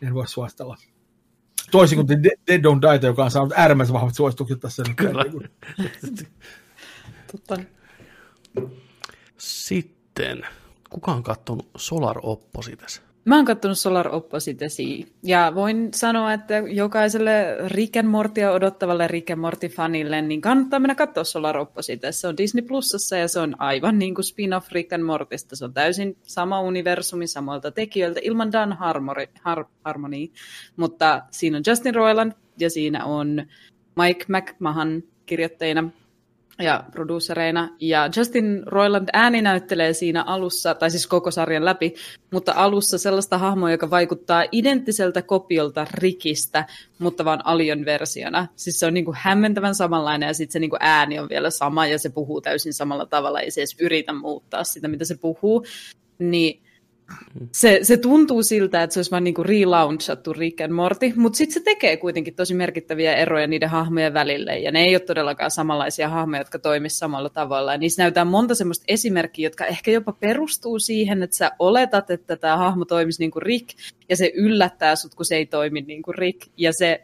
En 0.03 0.15
voi 0.15 0.29
suostella. 0.29 0.77
Toisin 1.71 1.97
kuin 1.97 2.23
Dead 2.23 2.61
Don't 2.61 3.01
Die, 3.01 3.09
joka 3.09 3.25
on 3.25 3.31
saanut 3.31 3.53
äärimmäisen 3.57 3.93
vahvat 3.93 4.15
suositukset 4.15 4.61
tässä. 4.61 4.83
Kyllä. 4.97 5.25
Totta. 7.33 7.57
Sitten, 9.39 10.43
kuka 10.91 11.13
on 11.13 11.23
katsonut 11.23 11.71
Solar 11.77 12.19
Opposites? 12.23 13.03
Mä 13.25 13.37
oon 13.37 13.45
katsonut 13.45 13.79
Solar 13.79 14.09
Oppositesi 14.15 15.13
ja 15.23 15.53
voin 15.55 15.89
sanoa, 15.95 16.33
että 16.33 16.55
jokaiselle 16.55 17.57
Rick 17.67 17.97
and 17.97 18.09
Mortia 18.09 18.53
odottavalle 18.53 19.09
Rick 19.09 19.31
and 19.31 19.41
Morty-fanille 19.41 20.23
niin 20.23 20.41
kannattaa 20.41 20.81
mennä 20.81 20.95
katsoa 20.95 21.25
Solar 21.25 21.59
Opposites. 21.59 22.21
Se 22.21 22.29
on 22.29 22.37
Disney 22.37 22.63
Plusassa 22.63 23.17
ja 23.17 23.29
se 23.29 23.41
on 23.41 23.55
aivan 23.59 23.99
niin 23.99 24.15
kuin 24.15 24.25
spin-off 24.25 24.73
Rick 24.73 24.93
and 24.93 25.03
Mortista. 25.03 25.57
Se 25.57 25.65
on 25.65 25.75
täysin 25.75 26.17
sama 26.23 26.61
universumi 26.61 27.27
samoilta 27.27 27.71
tekijöiltä 27.71 28.21
ilman 28.23 28.53
Dan 28.53 28.73
Harmony, 28.73 29.27
Har, 29.43 29.65
mutta 30.77 31.23
siinä 31.31 31.57
on 31.57 31.63
Justin 31.67 31.95
Roiland 31.95 32.33
ja 32.59 32.71
siinä 32.71 33.05
on 33.05 33.47
Mike 33.97 34.25
McMahon 34.29 35.03
kirjoittajina 35.27 35.91
ja 36.61 36.85
producereina. 36.93 37.69
Ja 37.81 38.11
Justin 38.17 38.63
Roiland 38.67 39.09
ääni 39.13 39.43
näyttelee 39.43 39.93
siinä 39.93 40.23
alussa, 40.23 40.75
tai 40.75 40.91
siis 40.91 41.07
koko 41.07 41.31
sarjan 41.31 41.65
läpi, 41.65 41.95
mutta 42.31 42.53
alussa 42.57 42.99
sellaista 42.99 43.39
hahmoa, 43.39 43.71
joka 43.71 43.91
vaikuttaa 43.91 44.45
identtiseltä 44.53 45.23
kopiolta 45.23 45.87
Rikistä, 45.95 46.67
mutta 46.99 47.25
vaan 47.25 47.47
Alion 47.47 47.85
versiona. 47.85 48.47
Siis 48.57 48.81
se 48.81 48.87
on 48.87 48.95
niin 48.95 49.05
kuin 49.05 49.17
hämmentävän 49.21 49.75
samanlainen 49.75 50.27
ja 50.27 50.35
sitten 50.35 50.53
se 50.53 50.59
niin 50.59 50.71
kuin 50.71 50.83
ääni 50.83 51.19
on 51.19 51.29
vielä 51.29 51.51
sama 51.51 51.87
ja 51.87 51.99
se 51.99 52.11
puhuu 52.11 52.41
täysin 52.41 52.75
samalla 52.75 53.07
tavalla, 53.07 53.41
ei 53.41 53.51
se 53.51 53.61
edes 53.61 53.77
yritä 53.81 54.13
muuttaa 54.13 54.65
sitä, 54.65 54.89
mitä 54.89 55.05
se 55.05 55.17
puhuu. 55.17 55.65
Niin 56.19 56.63
se, 57.53 57.79
se 57.83 57.97
tuntuu 57.97 58.43
siltä, 58.43 58.83
että 58.83 58.95
se 58.95 58.99
olisi 58.99 59.11
vain 59.11 59.25
niin 59.25 59.35
relaunchattu 59.47 60.33
Rick 60.33 60.61
and 60.61 60.73
Morty, 60.73 61.13
mutta 61.17 61.37
sitten 61.37 61.55
se 61.55 61.61
tekee 61.61 61.97
kuitenkin 61.97 62.35
tosi 62.35 62.55
merkittäviä 62.55 63.15
eroja 63.15 63.47
niiden 63.47 63.69
hahmojen 63.69 64.15
välille, 64.15 64.59
ja 64.59 64.73
ne 64.73 64.85
ei 64.85 64.95
ole 64.95 65.01
todellakaan 65.01 65.51
samanlaisia 65.51 66.09
hahmoja, 66.09 66.41
jotka 66.41 66.59
toimisivat 66.59 66.99
samalla 66.99 67.29
tavalla. 67.29 67.73
Ja 67.73 67.79
niissä 67.79 68.03
näytetään 68.03 68.27
monta 68.27 68.55
semmoista 68.55 68.85
esimerkkiä, 68.89 69.47
jotka 69.47 69.67
ehkä 69.67 69.91
jopa 69.91 70.13
perustuu 70.13 70.79
siihen, 70.79 71.23
että 71.23 71.37
sä 71.37 71.51
oletat, 71.59 72.11
että 72.11 72.37
tämä 72.37 72.57
hahmo 72.57 72.85
toimisi 72.85 73.23
niin 73.23 73.31
kuin 73.31 73.43
Rick, 73.43 73.69
ja 74.09 74.17
se 74.17 74.33
yllättää 74.35 74.97
sut, 74.97 75.15
kun 75.15 75.27
se 75.27 75.37
ei 75.37 75.47
toimi 75.47 75.81
niin 75.81 76.03
kuin 76.03 76.15
Rick, 76.15 76.49
ja 76.57 76.73
se 76.73 77.03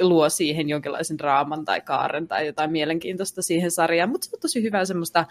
luo 0.00 0.28
siihen 0.28 0.68
jonkinlaisen 0.68 1.18
draaman 1.18 1.64
tai 1.64 1.80
kaaren 1.80 2.28
tai 2.28 2.46
jotain 2.46 2.72
mielenkiintoista 2.72 3.42
siihen 3.42 3.70
sarjaan, 3.70 4.10
mutta 4.10 4.24
se 4.24 4.36
on 4.36 4.40
tosi 4.40 4.62
hyvää 4.62 4.84
semmoista 4.84 5.26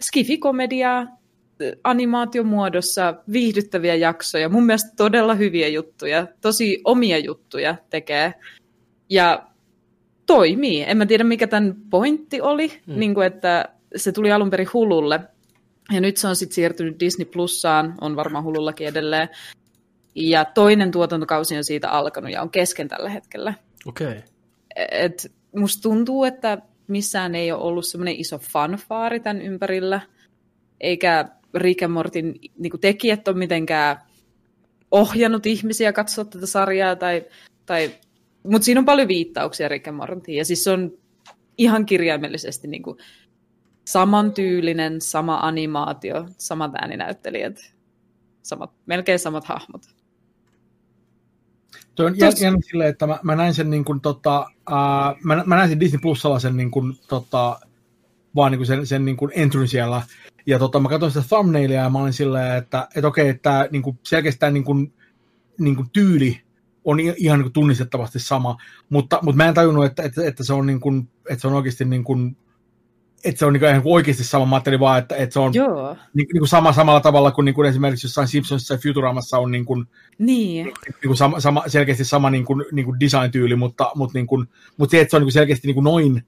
skifikomediaa, 0.00 1.06
animaatiomuodossa 1.84 3.14
viihdyttäviä 3.32 3.94
jaksoja, 3.94 4.48
mun 4.48 4.66
mielestä 4.66 4.90
todella 4.96 5.34
hyviä 5.34 5.68
juttuja, 5.68 6.26
tosi 6.40 6.80
omia 6.84 7.18
juttuja 7.18 7.76
tekee 7.90 8.34
ja 9.10 9.46
toimii. 10.26 10.84
En 10.86 10.96
mä 10.96 11.06
tiedä, 11.06 11.24
mikä 11.24 11.46
tämän 11.46 11.74
pointti 11.90 12.40
oli, 12.40 12.72
mm. 12.86 12.98
niin 12.98 13.14
kuin, 13.14 13.26
että 13.26 13.64
se 13.96 14.12
tuli 14.12 14.32
alun 14.32 14.50
perin 14.50 14.68
Hululle 14.72 15.20
ja 15.92 16.00
nyt 16.00 16.16
se 16.16 16.28
on 16.28 16.36
sitten 16.36 16.54
siirtynyt 16.54 17.00
Disney 17.00 17.24
Plussaan, 17.24 17.94
on 18.00 18.16
varmaan 18.16 18.44
Hulullakin 18.44 18.88
edelleen. 18.88 19.28
Ja 20.14 20.44
toinen 20.44 20.90
tuotantokausi 20.90 21.56
on 21.56 21.64
siitä 21.64 21.90
alkanut 21.90 22.30
ja 22.30 22.42
on 22.42 22.50
kesken 22.50 22.88
tällä 22.88 23.10
hetkellä. 23.10 23.54
Okei. 23.86 24.06
Okay. 24.08 24.22
Et 24.90 25.32
musta 25.56 25.82
tuntuu, 25.82 26.24
että 26.24 26.58
missään 26.86 27.34
ei 27.34 27.52
ole 27.52 27.62
ollut 27.62 27.86
semmoinen 27.86 28.16
iso 28.16 28.38
fanfaari 28.38 29.20
tämän 29.20 29.42
ympärillä, 29.42 30.00
eikä 30.80 31.28
Rick 31.54 31.82
and 31.82 31.92
Mortin 31.92 32.40
niin 32.58 32.80
tekijät 32.80 33.28
on 33.28 33.38
mitenkään 33.38 33.96
ohjannut 34.90 35.46
ihmisiä 35.46 35.92
katsoa 35.92 36.24
tätä 36.24 36.46
sarjaa, 36.46 36.96
tai, 36.96 37.24
tai, 37.66 37.90
mutta 38.42 38.64
siinä 38.64 38.78
on 38.78 38.84
paljon 38.84 39.08
viittauksia 39.08 39.68
Rick 39.68 39.88
and 39.88 39.96
Mortiin, 39.96 40.38
ja 40.38 40.44
siis 40.44 40.64
se 40.64 40.70
on 40.70 40.92
ihan 41.58 41.86
kirjaimellisesti 41.86 42.68
niin 42.68 42.82
kuin 42.82 42.98
samantyylinen, 43.84 45.00
sama 45.00 45.38
animaatio, 45.42 46.28
samat 46.38 46.72
ääninäyttelijät, 46.74 47.74
samat, 48.42 48.70
melkein 48.86 49.18
samat 49.18 49.44
hahmot. 49.44 49.82
Tuo 51.94 52.06
on 52.06 52.18
Tos... 52.18 52.40
jännä 52.42 52.58
silleen, 52.70 52.90
että 52.90 53.06
mä, 53.06 53.18
mä 53.22 53.36
näin 53.36 53.54
sen 53.54 53.70
niin 53.70 53.84
kuin, 53.84 54.00
tota, 54.00 54.46
uh, 54.70 55.16
mä, 55.22 55.42
mä 55.46 55.56
näin 55.56 55.68
sen 55.68 55.80
Disney 55.80 56.00
Plusalla 56.00 56.38
sen 56.38 56.56
niin 56.56 56.70
kuin, 56.70 56.98
tota, 57.08 57.60
vaan 58.36 58.52
niin 58.52 58.58
kuin 58.58 58.66
sen, 58.66 58.86
sen 58.86 59.04
niin 59.04 59.16
kuin 59.16 59.30
entry 59.34 59.66
siellä. 59.66 60.02
Ja 60.46 60.58
tota, 60.58 60.80
mä 60.80 60.88
katsoin 60.88 61.12
sitä 61.12 61.24
thumbnailia 61.28 61.80
ja 61.80 61.90
mä 61.90 61.98
olin 61.98 62.12
silleen, 62.12 62.56
että, 62.56 62.88
että 62.96 63.08
okei, 63.08 63.28
että 63.28 63.68
niin 63.70 63.82
kuin, 63.82 63.98
selkeästi 64.02 64.38
tämä 64.38 64.50
niin 64.50 64.64
kuin, 64.64 64.92
niin 65.58 65.76
kuin 65.76 65.90
tyyli 65.92 66.40
on 66.84 67.00
ihan 67.00 67.38
niin 67.38 67.44
kuin 67.44 67.52
tunnistettavasti 67.52 68.18
sama, 68.18 68.56
mutta, 68.88 69.18
mutta 69.22 69.36
mä 69.36 69.48
en 69.48 69.54
tajunnut, 69.54 69.84
että, 69.84 70.02
että, 70.02 70.26
että, 70.26 70.44
se, 70.44 70.52
on 70.52 70.66
niin 70.66 70.80
kuin, 70.80 71.08
että 71.30 71.40
se 71.40 71.46
on 71.46 71.54
oikeasti 71.54 71.84
niin 71.84 72.04
kuin, 72.04 72.36
että 73.24 73.38
se 73.38 73.46
on 73.46 73.52
niin 73.52 73.82
kuin 73.82 73.94
oikeasti 73.94 74.24
sama 74.24 74.44
materiaali, 74.44 74.80
vaan 74.80 74.98
että, 74.98 75.16
että 75.16 75.32
se 75.32 75.40
on 75.40 75.54
Joo. 75.54 75.96
Niin, 76.14 76.28
niin 76.32 76.40
kuin 76.40 76.48
sama 76.48 76.72
samalla 76.72 77.00
tavalla 77.00 77.30
kuin, 77.30 77.44
niin 77.44 77.54
kuin 77.54 77.68
esimerkiksi 77.68 78.06
jossain 78.06 78.28
Simpsonsissa 78.28 78.74
ja 78.74 78.78
Futuramassa 78.82 79.38
on 79.38 79.50
niin 79.50 79.64
kuin, 79.64 79.86
niin. 80.18 80.64
Niin 80.64 81.06
kuin 81.06 81.16
sama, 81.16 81.40
sama, 81.40 81.62
selkeästi 81.66 82.04
sama 82.04 82.30
niin 82.30 82.44
kuin, 82.44 82.64
niin 82.72 82.86
kuin 82.86 83.00
design-tyyli, 83.00 83.56
mutta, 83.56 83.90
mutta, 83.94 84.18
niin 84.18 84.26
kuin, 84.26 84.48
mutta 84.76 84.90
se, 84.90 85.00
että 85.00 85.10
se 85.10 85.16
on 85.16 85.20
niin 85.20 85.26
kuin 85.26 85.32
selkeästi 85.32 85.68
niin 85.68 85.74
kuin 85.74 85.84
noin 85.84 86.22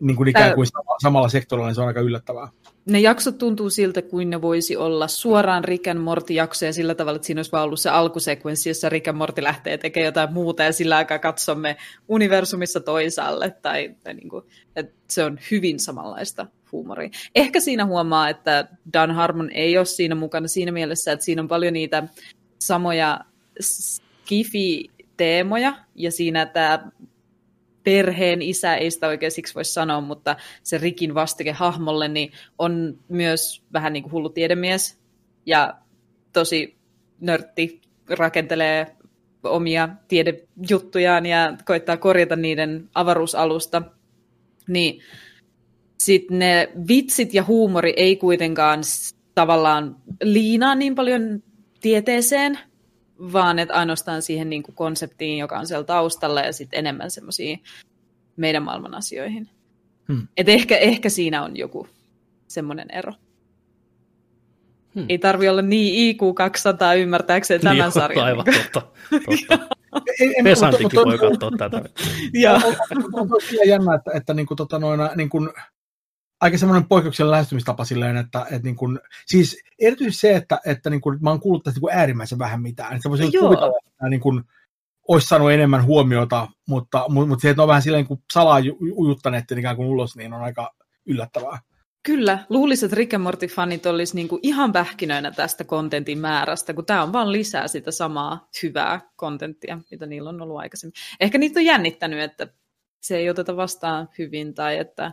niin 0.00 0.16
kuin 0.16 0.28
ikään 0.28 0.54
kuin 0.54 0.66
samalla 1.02 1.28
sektorilla, 1.28 1.66
niin 1.66 1.74
se 1.74 1.80
on 1.80 1.86
aika 1.86 2.00
yllättävää. 2.00 2.48
Ne 2.86 3.00
jaksot 3.00 3.38
tuntuu 3.38 3.70
siltä, 3.70 4.02
kuin 4.02 4.30
ne 4.30 4.42
voisi 4.42 4.76
olla 4.76 5.08
suoraan 5.08 5.64
Rick 5.64 5.86
and 5.86 5.98
Morty-jaksoja 5.98 6.72
sillä 6.72 6.94
tavalla, 6.94 7.16
että 7.16 7.26
siinä 7.26 7.38
olisi 7.38 7.52
vaan 7.52 7.64
ollut 7.64 7.80
se 7.80 7.90
alkusekvenssi, 7.90 8.70
jossa 8.70 8.88
Rick 8.88 9.08
and 9.08 9.16
Morty 9.16 9.42
lähtee 9.42 9.78
tekemään 9.78 10.06
jotain 10.06 10.32
muuta 10.32 10.62
ja 10.62 10.72
sillä 10.72 10.96
aikaa 10.96 11.18
katsomme 11.18 11.76
universumissa 12.08 12.80
toisaalle. 12.80 13.56
Tai, 13.62 13.94
tai 14.04 14.14
niin 14.14 14.28
kuin, 14.28 14.44
että 14.76 14.92
se 15.08 15.24
on 15.24 15.38
hyvin 15.50 15.80
samanlaista 15.80 16.46
huumoria. 16.72 17.10
Ehkä 17.34 17.60
siinä 17.60 17.86
huomaa, 17.86 18.28
että 18.28 18.68
Dan 18.92 19.10
Harmon 19.10 19.50
ei 19.50 19.78
ole 19.78 19.84
siinä 19.84 20.14
mukana 20.14 20.48
siinä 20.48 20.72
mielessä, 20.72 21.12
että 21.12 21.24
siinä 21.24 21.42
on 21.42 21.48
paljon 21.48 21.72
niitä 21.72 22.08
samoja 22.58 23.20
skifi-teemoja, 23.60 25.72
ja 25.94 26.12
siinä 26.12 26.46
tämä 26.46 26.90
perheen 27.88 28.42
isä, 28.42 28.74
ei 28.74 28.90
sitä 28.90 29.08
oikein 29.08 29.32
siksi 29.32 29.54
voi 29.54 29.64
sanoa, 29.64 30.00
mutta 30.00 30.36
se 30.62 30.78
Rikin 30.78 31.14
vastike 31.14 31.52
hahmolle 31.52 32.08
niin 32.08 32.32
on 32.58 32.98
myös 33.08 33.62
vähän 33.72 33.92
niin 33.92 34.02
kuin 34.02 34.12
hullu 34.12 34.28
tiedemies 34.28 34.98
ja 35.46 35.74
tosi 36.32 36.76
nörtti, 37.20 37.80
rakentelee 38.08 38.86
omia 39.44 39.88
tiedejuttujaan 40.08 41.26
ja 41.26 41.56
koittaa 41.64 41.96
korjata 41.96 42.36
niiden 42.36 42.88
avaruusalusta, 42.94 43.82
niin 44.68 45.00
sitten 45.98 46.38
ne 46.38 46.68
vitsit 46.88 47.34
ja 47.34 47.44
huumori 47.44 47.94
ei 47.96 48.16
kuitenkaan 48.16 48.80
tavallaan 49.34 49.96
liinaa 50.22 50.74
niin 50.74 50.94
paljon 50.94 51.42
tieteeseen, 51.80 52.58
vaan 53.32 53.58
että 53.58 53.74
ainoastaan 53.74 54.22
siihen 54.22 54.50
niin 54.50 54.62
kuin 54.62 54.74
konseptiin, 54.74 55.38
joka 55.38 55.58
on 55.58 55.66
siellä 55.66 55.84
taustalla, 55.84 56.40
ja 56.40 56.52
sitten 56.52 56.78
enemmän 56.78 57.10
semmoisia 57.10 57.58
meidän 58.36 58.62
maailman 58.62 58.94
asioihin. 58.94 59.48
Hmm. 60.08 60.28
Et 60.36 60.48
ehkä, 60.48 60.76
ehkä 60.76 61.08
siinä 61.08 61.42
on 61.42 61.56
joku 61.56 61.88
semmoinen 62.48 62.90
ero. 62.90 63.12
Hmm. 64.94 65.06
Ei 65.08 65.18
tarvi 65.18 65.48
olla 65.48 65.62
niin 65.62 65.94
IQ 65.94 66.34
200 66.34 66.94
ymmärtääkseen 66.94 67.60
tämän 67.60 67.78
niin, 67.78 67.92
sarjan. 67.92 68.24
Aivan 68.24 68.44
totta. 68.44 68.82
totta. 69.10 69.76
Pesantikin 70.44 71.00
voi 71.04 71.18
katsoa 71.18 71.50
tätä. 71.58 71.82
Joo. 72.32 72.60
On 73.12 73.28
tosiaan 73.28 73.68
jännä, 73.68 73.94
että, 73.94 74.10
että 74.14 74.34
niin 74.34 74.46
kuin, 74.46 74.56
tota, 74.56 74.78
noina, 74.78 75.10
niin 75.16 75.28
kuin, 75.28 75.48
aika 76.40 76.58
semmoinen 76.58 76.88
poikkeuksellinen 76.88 77.30
lähestymistapa 77.30 77.84
silleen, 77.84 78.16
että, 78.16 78.40
että 78.42 78.62
niin 78.62 78.76
kuin, 78.76 79.00
siis 79.26 79.62
erityisesti 79.78 80.20
se, 80.20 80.36
että, 80.36 80.60
että 80.66 80.90
niin 80.90 81.00
kuin, 81.00 81.18
mä 81.20 81.30
oon 81.30 81.40
kuullut 81.40 81.64
tästä 81.64 81.76
niin 81.76 81.80
kuin 81.80 81.94
äärimmäisen 81.94 82.38
vähän 82.38 82.62
mitään. 82.62 82.96
Että 82.96 83.10
voisin 83.10 83.32
kuvitella, 83.40 83.78
että 83.86 84.08
niin 84.08 84.20
kuin, 84.20 84.44
olisi 85.08 85.26
saanut 85.26 85.52
enemmän 85.52 85.84
huomiota, 85.84 86.48
mutta, 86.68 87.04
mutta 87.08 87.42
se, 87.42 87.50
että 87.50 87.62
on 87.62 87.68
vähän 87.68 87.82
silleen 87.82 88.06
kuin 88.06 88.22
salaa 88.32 88.58
ujuttaneet 88.98 89.50
ikään 89.50 89.76
kuin 89.76 89.88
ulos, 89.88 90.16
niin 90.16 90.32
on 90.32 90.42
aika 90.42 90.74
yllättävää. 91.06 91.58
Kyllä, 92.02 92.38
luulisin, 92.48 92.86
että 92.86 92.96
Rick 92.96 93.14
and 93.14 93.22
Morty-fanit 93.22 93.86
olisi 93.86 94.14
niinku 94.14 94.38
ihan 94.42 94.72
pähkinöinä 94.72 95.30
tästä 95.30 95.64
kontentin 95.64 96.18
määrästä, 96.18 96.74
kun 96.74 96.86
tämä 96.86 97.02
on 97.02 97.12
vain 97.12 97.32
lisää 97.32 97.68
sitä 97.68 97.90
samaa 97.90 98.48
hyvää 98.62 99.00
kontenttia, 99.16 99.78
mitä 99.90 100.06
niillä 100.06 100.28
on 100.28 100.40
ollut 100.40 100.58
aikaisemmin. 100.58 100.92
Ehkä 101.20 101.38
niitä 101.38 101.60
on 101.60 101.66
jännittänyt, 101.66 102.20
että 102.20 102.48
se 103.00 103.16
ei 103.16 103.30
oteta 103.30 103.56
vastaan 103.56 104.08
hyvin 104.18 104.54
tai 104.54 104.78
että 104.78 105.12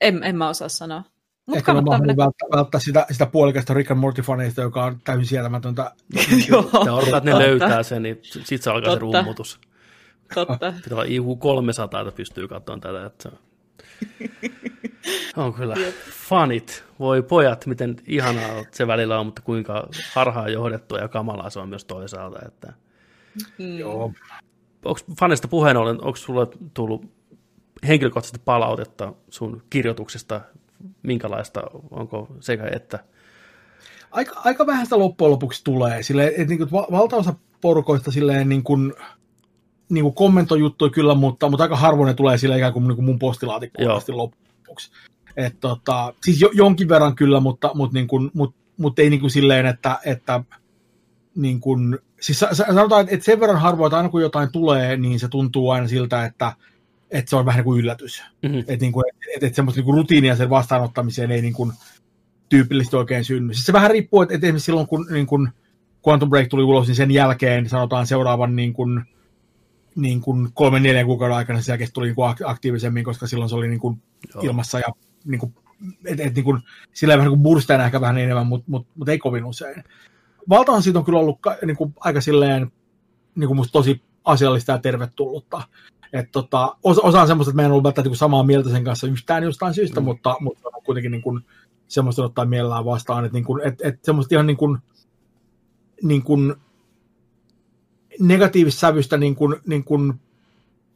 en, 0.00 0.24
en 0.24 0.36
mä 0.36 0.48
osaa 0.48 0.68
sanoa. 0.68 1.02
Mut 1.46 1.56
Ehkä 1.56 1.72
on 1.72 1.84
mahdollista 1.84 2.24
välttää, 2.24 2.48
välttää 2.58 2.80
sitä, 2.80 3.06
sitä 3.10 3.26
puolikasta 3.26 3.74
Rick 3.74 3.90
and 3.90 4.00
Morty-faneista, 4.00 4.60
joka 4.60 4.84
on 4.84 5.00
täysin 5.04 5.26
sietämätöntä. 5.26 5.92
Joo. 6.48 6.70
Ja 6.84 6.94
odotat, 6.94 7.16
että 7.16 7.30
ne 7.30 7.38
löytää 7.38 7.82
sen, 7.82 8.02
niin 8.02 8.18
sitten 8.22 8.62
se 8.62 8.70
alkaa 8.70 8.90
Totta. 8.90 9.12
se 9.12 9.18
rummutus. 9.18 9.60
Totta. 10.34 10.72
Pitää 10.84 10.98
olla 10.98 11.04
IQ 11.04 11.38
300, 11.38 12.00
että 12.00 12.12
pystyy 12.12 12.48
katsomaan 12.48 12.80
tätä. 12.80 13.06
Että 13.06 13.30
on 15.36 15.54
kyllä 15.54 15.76
fanit. 16.10 16.84
Voi 16.98 17.22
pojat, 17.22 17.66
miten 17.66 17.96
ihanaa 18.06 18.64
se 18.70 18.86
välillä 18.86 19.20
on, 19.20 19.26
mutta 19.26 19.42
kuinka 19.42 19.88
harhaa 20.14 20.48
johdettua 20.48 20.98
ja 20.98 21.08
kamalaa 21.08 21.50
se 21.50 21.60
on 21.60 21.68
myös 21.68 21.84
toisaalta. 21.84 22.38
Että... 22.46 22.72
Mm. 23.58 23.78
Joo. 23.78 24.12
Onko 24.84 25.00
fanista 25.20 25.48
puheen 25.48 25.76
ollen, 25.76 26.04
onko 26.04 26.16
sulle 26.16 26.46
tullut 26.74 27.17
henkilökohtaisesti 27.86 28.42
palautetta 28.44 29.12
sun 29.30 29.62
kirjoituksesta, 29.70 30.40
minkälaista, 31.02 31.62
onko 31.90 32.28
sekä 32.40 32.68
että? 32.72 33.04
Aika, 34.10 34.40
aika 34.44 34.66
vähän 34.66 34.86
sitä 34.86 34.98
loppujen 34.98 35.30
lopuksi 35.30 35.64
tulee, 35.64 36.02
sille, 36.02 36.26
että 36.26 36.44
niin 36.44 36.58
kuin, 36.58 36.70
valtaosa 36.70 37.34
porukoista 37.60 38.10
silleen 38.10 38.48
niin 38.48 38.62
kuin, 38.62 38.94
niin 39.88 40.04
kuin 40.04 40.14
kommentoi 40.14 40.60
juttuja 40.60 40.90
kyllä, 40.90 41.14
mutta, 41.14 41.50
mutta 41.50 41.62
aika 41.62 41.76
harvoin 41.76 42.06
ne 42.06 42.14
tulee 42.14 42.38
sille 42.38 42.56
ikään 42.56 42.72
kuin, 42.72 42.88
niin 42.88 42.96
kuin 42.96 43.04
mun 43.04 43.18
postilaatikkoon 43.18 43.96
asti 43.96 44.12
lopuksi. 44.12 44.90
Et, 45.36 45.60
tota, 45.60 46.14
siis 46.24 46.40
jo, 46.40 46.50
jonkin 46.54 46.88
verran 46.88 47.14
kyllä, 47.14 47.40
mutta, 47.40 47.70
mutta, 47.74 47.94
niin 47.94 48.08
kuin, 48.08 48.30
mutta, 48.34 48.56
mutta 48.76 49.02
ei 49.02 49.10
niin 49.10 49.20
kuin 49.20 49.30
silleen, 49.30 49.66
että, 49.66 49.98
että 50.04 50.44
niin 51.34 51.60
kuin, 51.60 51.98
siis 52.20 52.44
sanotaan, 52.52 53.06
että 53.10 53.24
sen 53.24 53.40
verran 53.40 53.60
harvoin, 53.60 53.88
että 53.88 53.96
aina 53.96 54.08
kun 54.08 54.22
jotain 54.22 54.52
tulee, 54.52 54.96
niin 54.96 55.20
se 55.20 55.28
tuntuu 55.28 55.70
aina 55.70 55.88
siltä, 55.88 56.24
että 56.24 56.52
että 57.10 57.30
se 57.30 57.36
on 57.36 57.44
vähän 57.44 57.58
niin 57.58 57.64
kuin 57.64 57.80
yllätys. 57.80 58.22
Mm-hmm. 58.42 58.58
Että 58.58 58.76
niin 58.80 58.92
kuin, 58.92 59.04
et, 59.36 59.42
et 59.42 59.54
semmoista 59.54 59.78
niin 59.78 59.84
kuin 59.84 59.96
rutiinia 59.96 60.36
sen 60.36 60.50
vastaanottamiseen 60.50 61.30
ei 61.30 61.42
niin 61.42 61.54
kuin 61.54 61.72
tyypillisesti 62.48 62.96
oikein 62.96 63.24
synny. 63.24 63.54
Siis 63.54 63.66
se 63.66 63.72
vähän 63.72 63.90
riippuu, 63.90 64.22
että, 64.22 64.34
että 64.34 64.46
esimerkiksi 64.46 64.66
silloin 64.66 64.86
kun 64.86 65.06
niin 65.10 65.26
kuin 65.26 65.48
Quantum 66.08 66.30
Break 66.30 66.48
tuli 66.48 66.62
ulos, 66.62 66.86
niin 66.86 66.96
sen 66.96 67.10
jälkeen 67.10 67.68
sanotaan 67.68 68.06
seuraavan 68.06 68.56
niin 68.56 68.72
kuin, 68.72 69.04
niin 69.96 70.20
kuin 70.20 70.48
kolmen 70.54 70.82
neljän 70.82 71.06
kuukauden 71.06 71.36
aikana 71.36 71.62
se 71.62 71.72
jälkeen 71.72 71.92
tuli 71.92 72.06
niin 72.06 72.14
kuin 72.14 72.34
aktiivisemmin, 72.44 73.04
koska 73.04 73.26
silloin 73.26 73.48
se 73.48 73.54
oli 73.54 73.68
niin 73.68 73.80
kuin 73.80 74.02
ilmassa 74.42 74.78
ja 74.78 74.88
niin 75.24 75.38
kuin, 75.38 75.54
et, 76.04 76.20
et, 76.20 76.34
niin 76.34 76.44
kuin, 76.44 76.60
sillä 76.92 77.18
vähän 77.18 77.32
niin 77.32 77.42
kuin 77.42 77.80
ehkä 77.84 78.00
vähän 78.00 78.18
enemmän, 78.18 78.46
mutta 78.46 78.70
mut, 78.70 78.86
mut 78.94 79.08
ei 79.08 79.18
kovin 79.18 79.44
usein. 79.44 79.84
Valtahan 80.48 80.82
siitä 80.82 80.98
on 80.98 81.04
kyllä 81.04 81.18
ollut 81.18 81.38
niin 81.64 81.76
kuin, 81.76 81.94
aika 82.00 82.20
silleen 82.20 82.72
niin 83.34 83.48
kuin 83.48 83.56
musta 83.56 83.72
tosi 83.72 84.02
asiallista 84.24 84.72
ja 84.72 84.78
tervetullutta. 84.78 85.62
Et 86.12 86.32
tota, 86.32 86.76
osa, 86.82 87.02
osa 87.02 87.20
on 87.20 87.26
semmoista, 87.26 87.50
että 87.50 87.56
meidän 87.56 87.70
on 87.70 87.72
ollut 87.72 87.84
välttämättä 87.84 88.08
niinku 88.08 88.16
samaa 88.16 88.42
mieltä 88.42 88.70
sen 88.70 88.84
kanssa 88.84 89.06
yhtään 89.06 89.42
jostain 89.42 89.74
syystä, 89.74 90.00
mm. 90.00 90.04
mutta, 90.04 90.36
mutta 90.40 90.68
on 90.74 90.82
kuitenkin 90.82 91.12
niin 91.12 91.22
kuin, 91.22 91.44
semmoista 91.88 92.24
ottaa 92.24 92.44
mielellään 92.44 92.84
vastaan, 92.84 93.24
että 93.24 93.36
niin 93.36 93.44
kuin, 93.44 93.66
et, 93.66 93.74
et 93.82 94.04
semmoista 94.04 94.34
ihan 94.34 94.46
niin 94.46 94.56
kuin, 94.56 94.78
niin 96.02 96.22
kuin 96.22 96.54
negatiivista 98.20 98.80
sävystä 98.80 99.16
niin 99.16 99.36
kuin, 99.36 99.56
niin 99.66 99.84
kuin, 99.84 100.14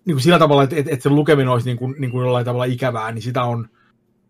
niin 0.04 0.14
kuin 0.14 0.22
sillä 0.22 0.38
tavalla, 0.38 0.62
että, 0.62 0.76
että, 0.76 0.96
sen 1.02 1.14
lukeminen 1.14 1.48
olisi 1.48 1.66
niin 1.66 1.78
kuin, 1.78 1.94
niin 1.98 2.10
kuin 2.10 2.24
jollain 2.24 2.44
tavalla 2.44 2.64
ikävää, 2.64 3.12
niin 3.12 3.22
sitä 3.22 3.42
on 3.42 3.68